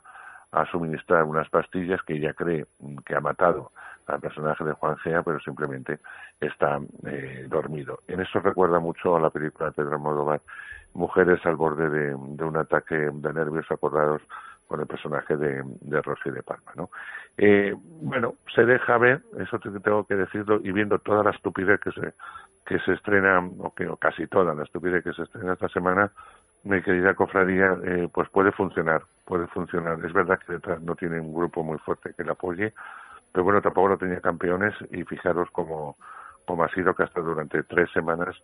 a 0.53 0.65
suministrar 0.67 1.25
unas 1.25 1.49
pastillas 1.49 2.01
que 2.03 2.13
ella 2.13 2.33
cree 2.33 2.65
que 3.05 3.13
ha 3.13 3.19
matado 3.19 3.73
al 4.07 4.21
personaje 4.21 4.63
de 4.63 4.71
Juan 4.71 4.95
Gea, 4.97 5.21
pero 5.21 5.37
simplemente 5.41 5.99
está 6.39 6.79
eh, 7.05 7.45
dormido. 7.49 7.99
En 8.07 8.21
eso 8.21 8.39
recuerda 8.39 8.79
mucho 8.79 9.17
a 9.17 9.19
la 9.19 9.29
película 9.31 9.67
de 9.67 9.73
Pedro 9.73 9.95
Almodóvar, 9.95 10.41
Mujeres 10.93 11.45
al 11.45 11.57
borde 11.57 11.89
de, 11.89 12.15
de 12.15 12.43
un 12.43 12.57
ataque 12.57 12.95
de 12.95 13.33
nervios 13.33 13.69
acordados 13.69 14.21
con 14.69 14.79
el 14.79 14.87
personaje 14.87 15.35
de, 15.35 15.63
de 15.81 16.01
Rosy 16.01 16.29
de 16.29 16.43
Palma, 16.43 16.71
¿no? 16.75 16.89
Eh, 17.37 17.75
bueno, 17.75 18.35
se 18.55 18.63
deja 18.65 18.97
ver, 18.99 19.21
eso 19.39 19.59
te- 19.59 19.71
tengo 19.81 20.05
que 20.05 20.15
decirlo, 20.15 20.61
y 20.63 20.71
viendo 20.71 20.99
toda 20.99 21.23
la 21.23 21.31
estupidez 21.31 21.81
que 21.81 21.91
se 21.91 22.13
que 22.65 22.77
se 22.81 22.93
estrena, 22.93 23.39
o 23.39 23.73
que 23.73 23.87
o 23.87 23.97
casi 23.97 24.27
toda 24.27 24.53
la 24.53 24.61
estupidez 24.63 25.03
que 25.03 25.11
se 25.13 25.23
estrena 25.23 25.53
esta 25.53 25.69
semana, 25.69 26.11
mi 26.63 26.79
querida 26.83 27.15
cofradía, 27.15 27.75
eh, 27.83 28.07
pues 28.13 28.29
puede 28.29 28.51
funcionar, 28.51 29.01
puede 29.25 29.47
funcionar. 29.47 29.97
Es 30.05 30.13
verdad 30.13 30.37
que 30.37 30.53
detrás 30.53 30.79
no 30.83 30.95
tiene 30.95 31.19
un 31.19 31.33
grupo 31.33 31.63
muy 31.63 31.79
fuerte 31.79 32.13
que 32.15 32.23
le 32.23 32.31
apoye, 32.31 32.71
pero 33.31 33.43
bueno, 33.43 33.59
tampoco 33.61 33.89
no 33.89 33.97
tenía 33.97 34.21
campeones 34.21 34.75
y 34.91 35.03
fijaros 35.03 35.49
cómo, 35.51 35.97
cómo 36.45 36.63
ha 36.63 36.69
sido 36.69 36.93
que 36.93 37.03
hasta 37.03 37.21
durante 37.21 37.63
tres 37.63 37.89
semanas 37.91 38.35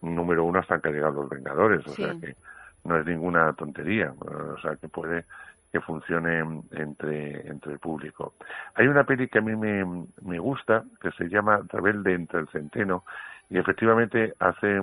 número 0.00 0.44
uno 0.44 0.60
hasta 0.60 0.78
que 0.80 0.88
han 0.88 0.94
llegado 0.94 1.20
los 1.22 1.28
Vengadores, 1.28 1.86
o 1.86 1.90
Sí. 1.94 2.02
sea 2.02 2.14
que 2.18 2.36
no 2.84 2.96
es 2.96 3.04
ninguna 3.04 3.52
tontería, 3.52 4.14
o 4.18 4.56
sea 4.62 4.76
que 4.76 4.88
puede 4.88 5.26
que 5.74 5.80
funcione 5.80 6.38
entre, 6.70 7.48
entre 7.48 7.72
el 7.72 7.78
público. 7.80 8.34
Hay 8.76 8.86
una 8.86 9.02
peli 9.02 9.26
que 9.26 9.40
a 9.40 9.42
mí 9.42 9.56
me, 9.56 10.06
me 10.22 10.38
gusta, 10.38 10.84
que 11.00 11.10
se 11.10 11.28
llama 11.28 11.62
Rebelde 11.68 12.14
entre 12.14 12.38
el 12.38 12.48
centeno, 12.50 13.02
y 13.50 13.58
efectivamente 13.58 14.34
hace 14.38 14.82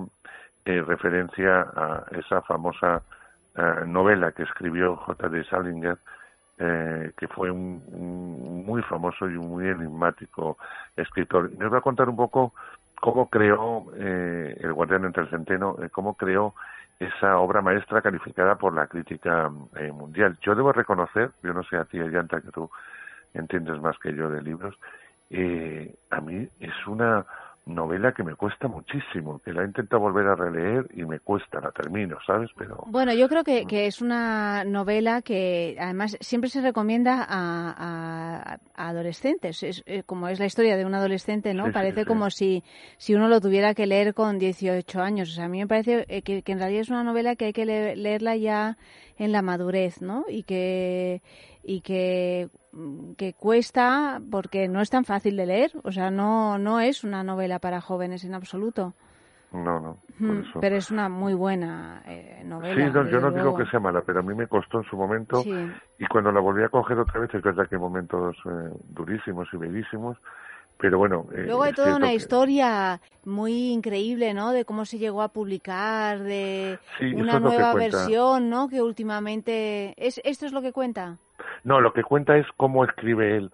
eh, 0.65 0.81
referencia 0.85 1.61
a 1.61 2.03
esa 2.11 2.41
famosa 2.41 3.03
eh, 3.55 3.85
novela 3.87 4.33
que 4.33 4.43
escribió 4.43 4.97
J.D. 4.97 5.45
Salinger, 5.45 5.97
eh, 6.57 7.13
que 7.15 7.29
fue 7.29 7.49
un, 7.49 7.81
un 7.87 8.65
muy 8.65 8.81
famoso 8.81 9.29
y 9.29 9.37
un 9.37 9.47
muy 9.47 9.69
enigmático 9.69 10.57
escritor. 10.97 11.51
Y 11.53 11.57
nos 11.57 11.71
va 11.71 11.77
a 11.77 11.87
contar 11.87 12.09
un 12.09 12.17
poco 12.17 12.53
cómo 13.01 13.29
creó 13.29 13.87
eh, 13.97 14.55
El 14.61 14.73
Guardián 14.73 15.03
entre 15.03 15.23
el 15.23 15.29
Centeno, 15.29 15.75
eh, 15.81 15.89
cómo 15.89 16.13
creó 16.13 16.53
esa 16.99 17.39
obra 17.39 17.61
maestra 17.61 18.01
calificada 18.01 18.55
por 18.55 18.73
la 18.75 18.85
crítica 18.85 19.51
eh, 19.75 19.91
mundial. 19.91 20.37
Yo 20.41 20.53
debo 20.53 20.71
reconocer, 20.71 21.31
yo 21.41 21.51
no 21.51 21.63
sé 21.63 21.77
a 21.77 21.85
ti, 21.85 21.99
Ayanta, 21.99 22.39
que 22.39 22.51
tú 22.51 22.69
entiendes 23.33 23.81
más 23.81 23.97
que 23.97 24.13
yo 24.13 24.29
de 24.29 24.43
libros, 24.43 24.77
eh, 25.31 25.95
a 26.11 26.21
mí 26.21 26.47
es 26.59 26.87
una 26.87 27.25
novela 27.65 28.11
que 28.13 28.23
me 28.23 28.35
cuesta 28.35 28.67
muchísimo, 28.67 29.39
que 29.39 29.53
la 29.53 29.61
he 29.61 29.65
intentado 29.65 30.01
volver 30.01 30.27
a 30.27 30.35
releer 30.35 30.87
y 30.93 31.03
me 31.05 31.19
cuesta, 31.19 31.59
la 31.61 31.71
termino, 31.71 32.17
¿sabes? 32.25 32.49
Pero 32.57 32.83
Bueno, 32.87 33.13
yo 33.13 33.29
creo 33.29 33.43
que, 33.43 33.65
que 33.67 33.85
es 33.85 34.01
una 34.01 34.63
novela 34.65 35.21
que 35.21 35.77
además 35.79 36.17
siempre 36.21 36.49
se 36.49 36.61
recomienda 36.61 37.23
a, 37.23 37.71
a- 37.77 38.57
a 38.75 38.89
adolescentes. 38.89 39.61
Es, 39.63 39.83
eh, 39.85 40.03
como 40.03 40.27
es 40.27 40.39
la 40.39 40.47
historia 40.47 40.75
de 40.75 40.85
un 40.85 40.95
adolescente, 40.95 41.53
¿no? 41.53 41.65
Sí, 41.67 41.71
parece 41.71 42.01
sí. 42.01 42.05
como 42.07 42.29
si, 42.31 42.63
si 42.97 43.13
uno 43.13 43.27
lo 43.27 43.39
tuviera 43.39 43.73
que 43.75 43.85
leer 43.85 44.13
con 44.13 44.39
18 44.39 44.99
años. 45.01 45.29
O 45.29 45.33
sea, 45.33 45.45
a 45.45 45.49
mí 45.49 45.59
me 45.59 45.67
parece 45.67 46.05
eh, 46.09 46.23
que, 46.23 46.41
que 46.41 46.51
en 46.53 46.59
realidad 46.59 46.81
es 46.81 46.89
una 46.89 47.03
novela 47.03 47.35
que 47.35 47.45
hay 47.45 47.53
que 47.53 47.65
le- 47.65 47.95
leerla 47.95 48.35
ya 48.35 48.77
en 49.17 49.31
la 49.31 49.41
madurez, 49.43 50.01
¿no? 50.01 50.25
Y 50.27 50.43
que, 50.43 51.21
y 51.63 51.81
que, 51.81 52.49
mm, 52.51 52.57
que 53.17 53.33
cuesta 53.33 54.21
porque 54.31 54.67
no 54.67 54.81
es 54.81 54.89
tan 54.89 55.03
fácil 55.05 55.35
de 55.37 55.45
leer. 55.45 55.71
O 55.83 55.91
sea, 55.91 56.09
no, 56.11 56.57
no 56.57 56.79
es 56.79 57.03
una 57.03 57.23
novela 57.23 57.59
para 57.59 57.81
jóvenes 57.81 58.23
en 58.23 58.33
absoluto. 58.33 58.93
no, 59.51 59.79
no. 59.79 59.97
por 60.19 60.29
Mm, 60.35 60.41
eso. 60.41 60.59
Pero 60.61 60.75
es 60.77 60.91
una 60.91 61.09
muy 61.09 61.33
buena 61.33 62.03
eh, 62.05 62.41
novela. 62.45 62.73
Sí, 62.75 62.93
no, 62.93 63.09
yo 63.09 63.19
no 63.19 63.31
digo 63.31 63.55
que 63.55 63.65
sea 63.65 63.79
mala, 63.79 64.01
pero 64.05 64.19
a 64.19 64.23
mí 64.23 64.33
me 64.35 64.47
costó 64.47 64.77
en 64.79 64.83
su 64.85 64.95
momento 64.95 65.43
Sí. 65.43 65.55
y 65.97 66.05
cuando 66.07 66.31
la 66.31 66.39
volví 66.39 66.63
a 66.63 66.69
coger 66.69 66.99
otra 66.99 67.19
vez 67.19 67.33
es 67.33 67.41
verdad 67.41 67.67
que 67.67 67.75
hay 67.75 67.81
momentos 67.81 68.35
eh, 68.45 68.69
durísimos 68.89 69.47
y 69.51 69.57
bellísimos, 69.57 70.17
pero 70.77 70.97
bueno. 70.99 71.25
eh, 71.33 71.43
Luego 71.45 71.63
hay 71.63 71.73
toda 71.73 71.95
una 71.95 72.09
que- 72.09 72.15
historia 72.15 73.01
muy 73.25 73.71
increíble, 73.71 74.33
¿no? 74.33 74.51
De 74.51 74.63
cómo 74.65 74.85
se 74.85 74.97
llegó 74.99 75.21
a 75.21 75.29
publicar, 75.29 76.19
de 76.19 76.79
Sí, 76.99 77.13
una 77.13 77.39
nueva 77.39 77.73
versión, 77.73 78.49
¿no? 78.49 78.67
Que 78.69 78.81
últimamente... 78.81 79.93
¿Es, 79.97 80.21
¿Esto 80.23 80.45
es 80.45 80.53
lo 80.53 80.61
que 80.61 80.71
cuenta? 80.71 81.17
No, 81.63 81.81
lo 81.81 81.93
que 81.93 82.03
cuenta 82.03 82.37
es 82.37 82.47
cómo 82.57 82.83
escribe 82.85 83.37
él, 83.37 83.51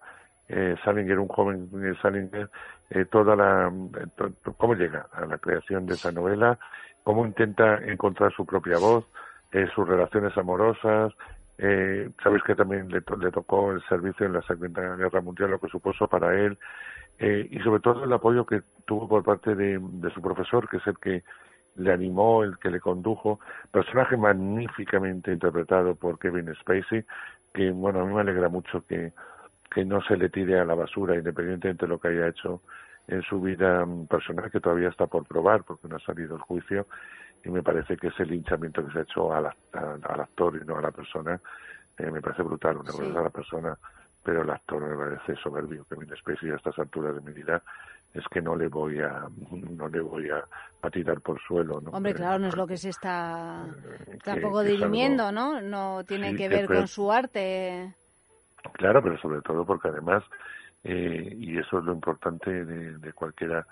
eh, 0.49 0.75
Salinger, 0.83 1.19
un 1.19 1.27
joven 1.27 1.69
eh, 1.83 1.93
Salinger, 2.01 2.49
eh, 2.89 3.05
toda 3.05 3.35
la, 3.35 3.67
eh, 3.69 4.31
cómo 4.57 4.75
llega 4.75 5.07
a 5.11 5.25
la 5.25 5.37
creación 5.37 5.85
de 5.85 5.95
esa 5.95 6.11
novela, 6.11 6.57
cómo 7.03 7.25
intenta 7.25 7.77
encontrar 7.85 8.31
su 8.33 8.45
propia 8.45 8.77
voz, 8.77 9.05
eh, 9.51 9.67
sus 9.75 9.87
relaciones 9.87 10.37
amorosas. 10.37 11.13
Sabéis 12.23 12.43
que 12.43 12.53
también 12.53 12.87
le, 12.89 13.01
to- 13.01 13.17
le 13.17 13.31
tocó 13.31 13.71
el 13.71 13.81
servicio 13.89 14.27
en 14.27 14.33
la 14.33 14.41
Segunda 14.43 14.95
Guerra 14.95 15.21
Mundial, 15.21 15.49
lo 15.51 15.59
que 15.59 15.67
supuso 15.69 16.07
para 16.07 16.35
él, 16.39 16.55
y 17.19 17.59
sobre 17.61 17.79
todo 17.79 18.03
el 18.03 18.13
apoyo 18.13 18.45
que 18.45 18.61
tuvo 18.85 19.07
por 19.07 19.23
parte 19.23 19.55
de, 19.55 19.79
de 19.81 20.11
su 20.11 20.21
profesor, 20.21 20.69
que 20.69 20.77
es 20.77 20.85
el 20.85 20.99
que 20.99 21.23
le 21.77 21.91
animó, 21.91 22.43
el 22.43 22.59
que 22.59 22.69
le 22.69 22.79
condujo, 22.79 23.39
personaje 23.71 24.17
magníficamente 24.17 25.31
interpretado 25.31 25.95
por 25.95 26.19
Kevin 26.19 26.53
Spacey, 26.61 27.03
que 27.57 27.71
bueno, 27.71 28.01
a 28.01 28.05
mí 28.05 28.13
me 28.13 28.21
alegra 28.21 28.49
mucho 28.49 28.85
que, 28.85 29.13
que 29.73 29.83
no 29.83 29.99
se 30.03 30.15
le 30.15 30.29
tire 30.29 30.59
a 30.59 30.65
la 30.65 30.75
basura, 30.75 31.15
independientemente 31.15 31.85
de 31.85 31.89
lo 31.89 31.99
que 31.99 32.09
haya 32.09 32.27
hecho 32.27 32.61
en 33.07 33.23
su 33.23 33.41
vida 33.41 33.83
mm, 33.83 34.05
personal, 34.05 34.51
que 34.51 34.59
todavía 34.59 34.89
está 34.89 35.07
por 35.07 35.25
probar, 35.25 35.63
porque 35.63 35.87
no 35.87 35.95
ha 35.95 35.99
salido 35.99 36.35
el 36.35 36.41
juicio, 36.41 36.85
y 37.43 37.49
me 37.49 37.63
parece 37.63 37.97
que 37.97 38.07
ese 38.07 38.25
linchamiento 38.25 38.85
que 38.85 38.93
se 38.93 38.99
ha 38.99 39.01
hecho 39.01 39.33
al, 39.33 39.47
al, 39.47 40.01
al 40.03 40.21
actor 40.21 40.59
y 40.61 40.65
no 40.65 40.77
a 40.77 40.81
la 40.81 40.91
persona, 40.91 41.41
eh, 41.97 42.11
me 42.11 42.21
parece 42.21 42.43
brutal, 42.43 42.77
una 42.77 42.91
cosa 42.91 43.05
es 43.05 43.15
a 43.15 43.23
la 43.23 43.29
persona, 43.31 43.77
pero 44.23 44.43
el 44.43 44.49
actor 44.51 44.81
me 44.81 44.95
parece 44.95 45.41
soberbio, 45.41 45.85
Kevin 45.89 46.15
Spacey 46.15 46.51
a 46.51 46.57
estas 46.57 46.77
alturas 46.77 47.15
de 47.15 47.21
mi 47.21 47.31
vida, 47.31 47.63
es 48.13 48.23
que 48.31 48.41
no 48.41 48.55
le 48.55 48.67
voy 48.67 48.99
a, 48.99 49.27
no 49.51 49.87
le 49.89 50.01
voy 50.01 50.29
a, 50.29 50.43
a 50.81 50.89
tirar 50.89 51.21
por 51.21 51.39
suelo, 51.41 51.81
¿no? 51.81 51.91
Hombre, 51.91 52.11
Eh, 52.11 52.15
claro, 52.15 52.39
no 52.39 52.47
es 52.47 52.55
lo 52.55 52.67
que 52.67 52.77
se 52.77 52.89
está 52.89 53.65
tampoco 54.23 54.61
que 54.61 54.67
es 54.69 54.77
dirimiendo, 54.79 55.31
¿no? 55.31 55.61
No 55.61 56.03
tiene 56.05 56.31
Sí, 56.31 56.37
que 56.37 56.49
ver 56.49 56.67
con 56.67 56.87
su 56.87 57.11
arte. 57.11 57.93
Claro, 58.73 59.01
pero 59.01 59.17
sobre 59.19 59.41
todo 59.41 59.65
porque 59.65 59.87
además, 59.89 60.23
eh, 60.83 61.35
y 61.37 61.57
eso 61.57 61.79
es 61.79 61.85
lo 61.85 61.93
importante 61.93 62.65
de, 62.65 62.97
de 62.97 63.13
cualquiera 63.13 63.65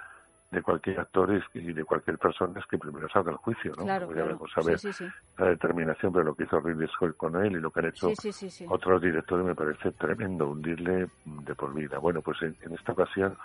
de 0.51 0.61
cualquier 0.61 0.99
actor 1.01 1.33
es- 1.33 1.43
y 1.53 1.73
de 1.73 1.83
cualquier 1.83 2.17
persona 2.17 2.59
es 2.59 2.65
que 2.67 2.77
primero 2.77 3.09
salga 3.09 3.31
el 3.31 3.37
juicio, 3.37 3.73
¿no? 3.77 3.83
Claro, 3.83 4.07
ya 4.07 4.13
claro. 4.13 4.25
veremos 4.27 4.51
a 4.55 4.61
ver 4.61 4.77
Sí, 4.79 4.93
sí, 4.93 4.93
sí. 4.93 5.09
la 5.37 5.47
determinación, 5.49 6.13
pero 6.13 6.23
lo 6.23 6.35
que 6.35 6.43
hizo 6.43 6.61
Ridley 6.61 6.87
Scott 6.87 7.17
con 7.17 7.35
él 7.43 7.53
y 7.53 7.59
lo 7.59 7.71
que 7.71 7.81
han 7.81 7.87
hecho 7.87 8.07
Sí, 8.07 8.15
sí, 8.15 8.31
sí, 8.31 8.49
sí. 8.49 8.65
otros 8.69 9.01
directores 9.01 9.45
me 9.45 9.55
parece 9.55 9.91
tremendo, 9.93 10.47
hundirle 10.47 11.07
de 11.25 11.55
por 11.55 11.73
vida. 11.73 11.97
Bueno, 11.97 12.21
pues 12.21 12.41
en, 12.43 12.55
en 12.61 12.73
esta 12.73 12.93
ocasión 12.93 13.35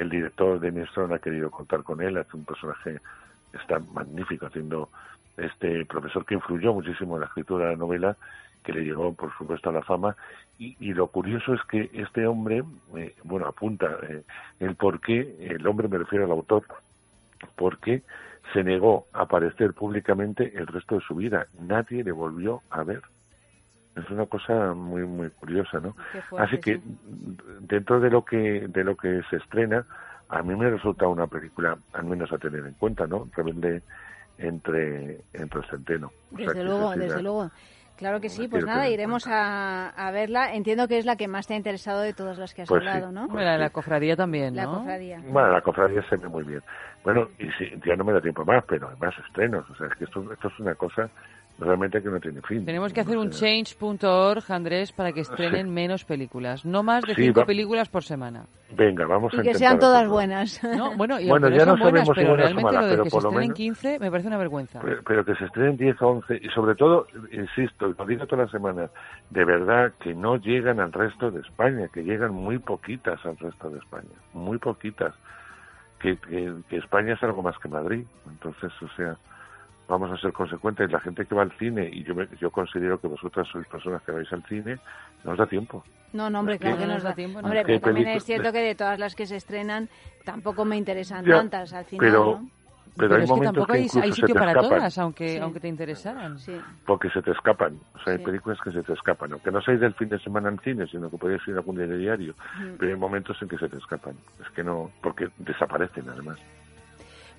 el 0.00 0.08
director 0.08 0.58
de 0.58 0.86
Strong 0.86 1.12
ha 1.12 1.18
querido 1.18 1.50
contar 1.50 1.82
con 1.82 2.00
él, 2.00 2.16
hace 2.16 2.36
un 2.36 2.44
personaje 2.44 3.00
está 3.52 3.78
magnífico 3.78 4.46
haciendo 4.46 4.88
este 5.36 5.84
profesor 5.84 6.24
que 6.24 6.34
influyó 6.34 6.72
muchísimo 6.72 7.16
en 7.16 7.20
la 7.20 7.26
escritura 7.26 7.66
de 7.66 7.72
la 7.72 7.78
novela, 7.78 8.16
que 8.62 8.72
le 8.72 8.84
llegó, 8.84 9.12
por 9.14 9.36
supuesto, 9.36 9.70
a 9.70 9.72
la 9.72 9.82
fama. 9.82 10.16
Y, 10.58 10.76
y 10.80 10.92
lo 10.92 11.08
curioso 11.08 11.54
es 11.54 11.60
que 11.64 11.90
este 11.94 12.26
hombre, 12.26 12.62
eh, 12.96 13.14
bueno, 13.24 13.46
apunta 13.46 13.98
eh, 14.08 14.22
el 14.58 14.74
por 14.76 15.00
qué, 15.00 15.36
el 15.40 15.66
hombre 15.66 15.88
me 15.88 15.98
refiero 15.98 16.24
al 16.24 16.30
autor, 16.30 16.64
porque 17.56 18.02
se 18.52 18.62
negó 18.64 19.06
a 19.12 19.22
aparecer 19.22 19.72
públicamente 19.72 20.52
el 20.56 20.66
resto 20.66 20.96
de 20.96 21.00
su 21.02 21.14
vida. 21.14 21.46
Nadie 21.58 22.04
le 22.04 22.12
volvió 22.12 22.62
a 22.70 22.82
ver. 22.82 23.02
Es 24.04 24.10
una 24.10 24.26
cosa 24.26 24.74
muy 24.74 25.02
muy 25.04 25.30
curiosa, 25.30 25.80
¿no? 25.80 25.94
Así 26.38 26.58
que 26.58 26.76
sí. 26.76 26.82
dentro 27.60 28.00
de 28.00 28.10
lo 28.10 28.24
que 28.24 28.66
de 28.68 28.84
lo 28.84 28.96
que 28.96 29.22
se 29.30 29.36
estrena, 29.36 29.84
a 30.28 30.42
mí 30.42 30.54
me 30.56 30.70
resulta 30.70 31.06
una 31.08 31.26
película 31.26 31.76
al 31.92 32.04
menos 32.04 32.32
a 32.32 32.38
tener 32.38 32.64
en 32.66 32.74
cuenta, 32.74 33.06
¿no? 33.06 33.28
Rebelde 33.36 33.82
entre 34.38 35.20
entre 35.32 35.60
el 35.60 35.66
centeno. 35.70 36.10
O 36.32 36.36
sea, 36.36 36.46
Desde 36.48 36.64
luego, 36.64 36.90
desde 36.92 37.22
luego. 37.22 37.50
Claro 37.96 38.18
que 38.18 38.30
sí, 38.30 38.48
pues 38.48 38.64
nada, 38.64 38.88
iremos 38.88 39.26
a, 39.26 39.90
a 39.90 40.10
verla. 40.10 40.54
Entiendo 40.54 40.88
que 40.88 40.96
es 40.96 41.04
la 41.04 41.16
que 41.16 41.28
más 41.28 41.46
te 41.46 41.52
ha 41.52 41.58
interesado 41.58 42.00
de 42.00 42.14
todas 42.14 42.38
las 42.38 42.54
que 42.54 42.62
has 42.62 42.68
Pues 42.68 42.82
sí, 42.82 42.88
hablado, 42.88 43.12
¿no? 43.12 43.28
Bueno, 43.28 43.44
la, 43.44 43.58
la 43.58 43.68
cofradía 43.68 44.16
también, 44.16 44.56
La 44.56 44.64
¿no? 44.64 44.78
cofradía. 44.78 45.20
Bueno, 45.22 45.52
la 45.52 45.60
cofradía 45.60 46.02
se 46.08 46.16
ve 46.16 46.26
muy 46.26 46.44
bien. 46.44 46.62
Bueno, 47.04 47.28
y 47.38 47.50
si, 47.58 47.68
ya 47.84 47.96
no 47.96 48.04
me 48.04 48.14
da 48.14 48.22
tiempo 48.22 48.42
más, 48.42 48.64
pero 48.66 48.88
hay 48.88 48.96
más 48.98 49.12
estrenos. 49.26 49.68
O 49.68 49.74
sea, 49.74 49.88
es 49.88 49.94
que 49.96 50.04
esto, 50.04 50.32
esto 50.32 50.48
es 50.48 50.58
una 50.60 50.74
cosa 50.76 51.10
realmente 51.60 52.02
que 52.02 52.08
no 52.08 52.18
tiene 52.18 52.40
fin. 52.42 52.64
Tenemos 52.64 52.92
que 52.92 53.00
hacer 53.02 53.16
un 53.18 53.32
sea, 53.32 53.48
change.org, 53.48 54.42
Andrés, 54.50 54.92
para 54.92 55.12
que 55.12 55.20
estrenen 55.20 55.72
menos 55.72 56.04
películas. 56.04 56.64
No 56.64 56.82
más 56.82 57.04
de 57.04 57.14
Sí, 57.14 57.24
cinco 57.26 57.40
va- 57.40 57.46
películas 57.46 57.88
por 57.88 58.02
semana. 58.02 58.44
Venga, 58.76 59.04
vamos 59.06 59.32
a 59.34 59.38
Y 59.38 59.42
que 59.42 59.54
sean 59.54 59.78
todas 59.78 59.96
hacerlo. 59.98 60.12
buenas. 60.14 60.60
No, 60.76 60.96
bueno, 60.96 61.20
y 61.20 61.28
Bueno, 61.28 61.48
ya 61.50 61.64
no 61.66 61.72
buenas, 61.76 62.06
sabemos 62.06 62.08
si 62.08 62.14
pero 62.14 62.36
realmente 62.36 62.62
malas, 62.62 62.80
lo 62.82 62.86
de 62.88 62.92
pero 62.94 63.04
que 63.04 63.10
se 63.10 63.16
por 63.16 63.22
lo 63.24 63.28
estrenen 63.28 63.48
menos- 63.50 63.56
15 63.56 63.98
me 63.98 64.10
parece 64.10 64.28
una 64.28 64.38
vergüenza. 64.38 64.80
Pero, 64.80 65.02
pero 65.06 65.24
que 65.24 65.34
se 65.36 65.44
estrenen 65.44 65.76
10 65.76 66.02
o 66.02 66.08
11, 66.08 66.40
y 66.42 66.48
sobre 66.50 66.74
todo, 66.74 67.06
insisto, 67.32 67.88
y 67.88 67.94
lo 67.98 68.06
digo 68.06 68.26
todas 68.26 68.44
las 68.46 68.50
semanas, 68.52 68.90
de 69.30 69.44
verdad 69.44 69.92
que 70.00 70.14
no 70.14 70.36
llegan 70.36 70.80
al 70.80 70.92
resto 70.92 71.30
de 71.30 71.40
España, 71.40 71.88
que 71.92 72.02
llegan 72.02 72.32
muy 72.32 72.58
poquitas 72.58 73.24
al 73.26 73.36
resto 73.38 73.70
de 73.70 73.78
España, 73.78 74.08
muy 74.32 74.58
poquitas. 74.58 75.14
Que, 75.98 76.16
que, 76.16 76.50
que 76.70 76.78
España 76.78 77.12
es 77.12 77.22
algo 77.22 77.42
más 77.42 77.58
que 77.58 77.68
Madrid. 77.68 78.04
Entonces, 78.26 78.72
o 78.80 78.88
sea, 78.96 79.16
vamos 79.90 80.10
a 80.10 80.16
ser 80.16 80.32
consecuentes. 80.32 80.90
La 80.90 81.00
gente 81.00 81.26
que 81.26 81.34
va 81.34 81.42
al 81.42 81.52
cine, 81.58 81.90
y 81.92 82.02
yo, 82.04 82.14
me- 82.14 82.28
yo 82.40 82.50
considero 82.50 82.98
que 83.00 83.08
vosotras 83.08 83.46
sois 83.48 83.66
personas 83.66 84.00
que 84.02 84.12
vais 84.12 84.32
al 84.32 84.42
cine, 84.44 84.78
no 85.24 85.32
os 85.32 85.38
da 85.38 85.46
tiempo. 85.46 85.84
No, 86.12 86.30
no, 86.30 86.40
hombre, 86.40 86.58
claro 86.58 86.76
que- 86.76 86.82
que 86.84 86.88
nos 86.88 87.02
da 87.02 87.12
tiempo. 87.14 87.40
Hombre, 87.40 87.62
pero 87.64 87.80
también 87.80 88.08
es 88.08 88.24
cierto 88.24 88.52
que 88.52 88.60
de 88.60 88.74
todas 88.74 88.98
las 88.98 89.14
que 89.14 89.26
se 89.26 89.36
estrenan 89.36 89.88
tampoco 90.24 90.64
me 90.64 90.76
interesan 90.76 91.24
Ya, 91.24 91.34
tantas 91.36 91.72
al 91.72 91.84
final, 91.84 92.06
pero, 92.06 92.24
¿no? 92.40 92.48
pero, 92.96 93.14
hay 93.16 93.22
es 93.22 93.26
que 93.28 93.30
momentos 93.34 93.54
tampoco 93.54 93.72
que 93.72 93.78
hay, 93.78 93.84
incluso 93.84 94.04
hay 94.04 94.10
se 94.12 94.16
sitio 94.20 94.34
para 94.34 94.50
escapan. 94.52 94.70
todas, 94.70 94.98
aunque, 94.98 95.28
Sí. 95.28 95.38
aunque 95.38 95.60
te 95.60 95.68
interesaran. 95.68 96.36
porque 96.86 97.10
se 97.10 97.22
te 97.22 97.30
escapan. 97.30 97.78
O 97.94 97.98
sea, 98.02 98.12
hay 98.14 98.18
Sí. 98.18 98.24
películas 98.24 98.58
que 98.62 98.72
se 98.72 98.82
te 98.82 98.92
escapan. 98.92 99.32
Aunque 99.32 99.50
no 99.52 99.60
seáis 99.60 99.80
del 99.80 99.94
fin 99.94 100.08
de 100.08 100.18
semana 100.18 100.48
al 100.48 100.58
cine, 100.60 100.86
sino 100.88 101.10
que 101.10 101.16
podéis 101.18 101.46
ir 101.46 101.54
a 101.54 101.58
algún 101.58 101.76
día 101.76 101.86
de 101.86 101.96
diario. 101.98 102.34
Mm. 102.58 102.76
Pero 102.78 102.92
hay 102.92 102.98
momentos 102.98 103.40
en 103.42 103.48
que 103.48 103.58
se 103.58 103.68
te 103.68 103.76
escapan. 103.76 104.14
Es 104.42 104.50
que 104.50 104.64
no, 104.64 104.90
porque 105.02 105.28
desaparecen 105.38 106.08
además. 106.08 106.38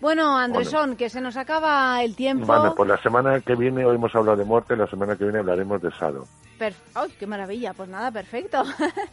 Bueno, 0.02 0.36
Andresón, 0.38 0.96
que 0.96 1.10
se 1.10 1.22
nos 1.22 1.38
acaba 1.38 2.04
el 2.04 2.16
tiempo. 2.16 2.48
Bueno, 2.48 2.74
pues 2.76 2.90
la 2.90 2.98
semana 3.02 3.40
que 3.40 3.56
viene, 3.56 3.86
hoy 3.86 3.96
hemos 3.96 4.14
hablado 4.16 4.36
de 4.38 4.44
muerte, 4.44 4.76
la 4.76 4.88
semana 4.88 5.16
que 5.16 5.24
viene 5.26 5.40
hablaremos 5.40 5.80
de 5.82 5.92
Sado. 5.92 6.26
Per- 6.58 6.74
¡Ay, 6.96 7.14
qué 7.20 7.28
maravilla! 7.28 7.74
Pues 7.74 7.88
nada, 7.88 8.12
perfecto. 8.12 8.64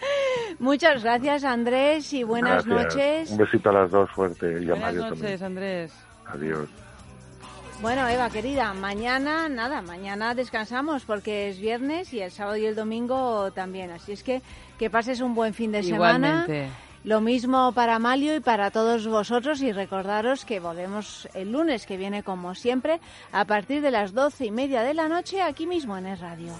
Muchas 0.59 1.03
gracias, 1.05 1.45
Andrés, 1.45 2.11
y 2.15 2.23
buenas 2.25 2.65
Gracias. 2.67 2.95
noches. 2.95 3.31
Un 3.33 3.37
besito 3.39 3.69
a 3.69 3.73
las 3.75 3.91
dos 3.91 4.11
fuerte 4.11 4.47
y 4.63 4.65
a 4.65 4.71
Buenas 4.71 4.81
Mario 4.81 5.01
noches, 5.03 5.19
también. 5.41 5.45
Andrés. 5.45 5.93
Adiós. 6.27 6.69
Bueno, 7.81 8.09
Eva, 8.09 8.29
querida, 8.31 8.75
mañana, 8.75 9.49
nada, 9.49 9.83
mañana 9.83 10.35
descansamos 10.35 11.05
porque 11.05 11.49
es 11.51 11.61
viernes 11.61 12.13
y 12.13 12.21
el 12.21 12.33
sábado 12.33 12.57
y 12.57 12.67
el 12.67 12.75
domingo 12.75 13.53
también. 13.53 13.91
Así 13.93 14.13
es 14.13 14.23
que 14.25 14.43
que 14.79 14.91
pases 14.91 15.21
un 15.21 15.35
buen 15.35 15.55
fin 15.55 15.71
de 15.71 15.83
semana. 15.83 16.45
Lo 17.09 17.23
mismo 17.23 17.73
para 17.73 17.99
Malio 17.99 18.37
y 18.37 18.41
para 18.41 18.71
todos 18.71 19.07
vosotros 19.07 19.63
y 19.63 19.73
recordaros 19.73 20.45
que 20.45 20.61
volvemos 20.61 21.27
el 21.33 21.53
lunes 21.53 21.87
que 21.87 21.97
viene 21.97 22.23
como 22.23 22.55
siempre 22.55 23.01
a 23.33 23.47
partir 23.47 23.81
de 23.81 23.91
las 23.91 24.13
doce 24.13 24.45
y 24.45 24.51
media 24.51 24.83
de 24.83 24.93
la 24.93 25.09
noche 25.09 25.41
aquí 25.41 25.67
mismo 25.67 25.97
en 25.97 26.05
Es 26.05 26.21
Radio. 26.21 26.53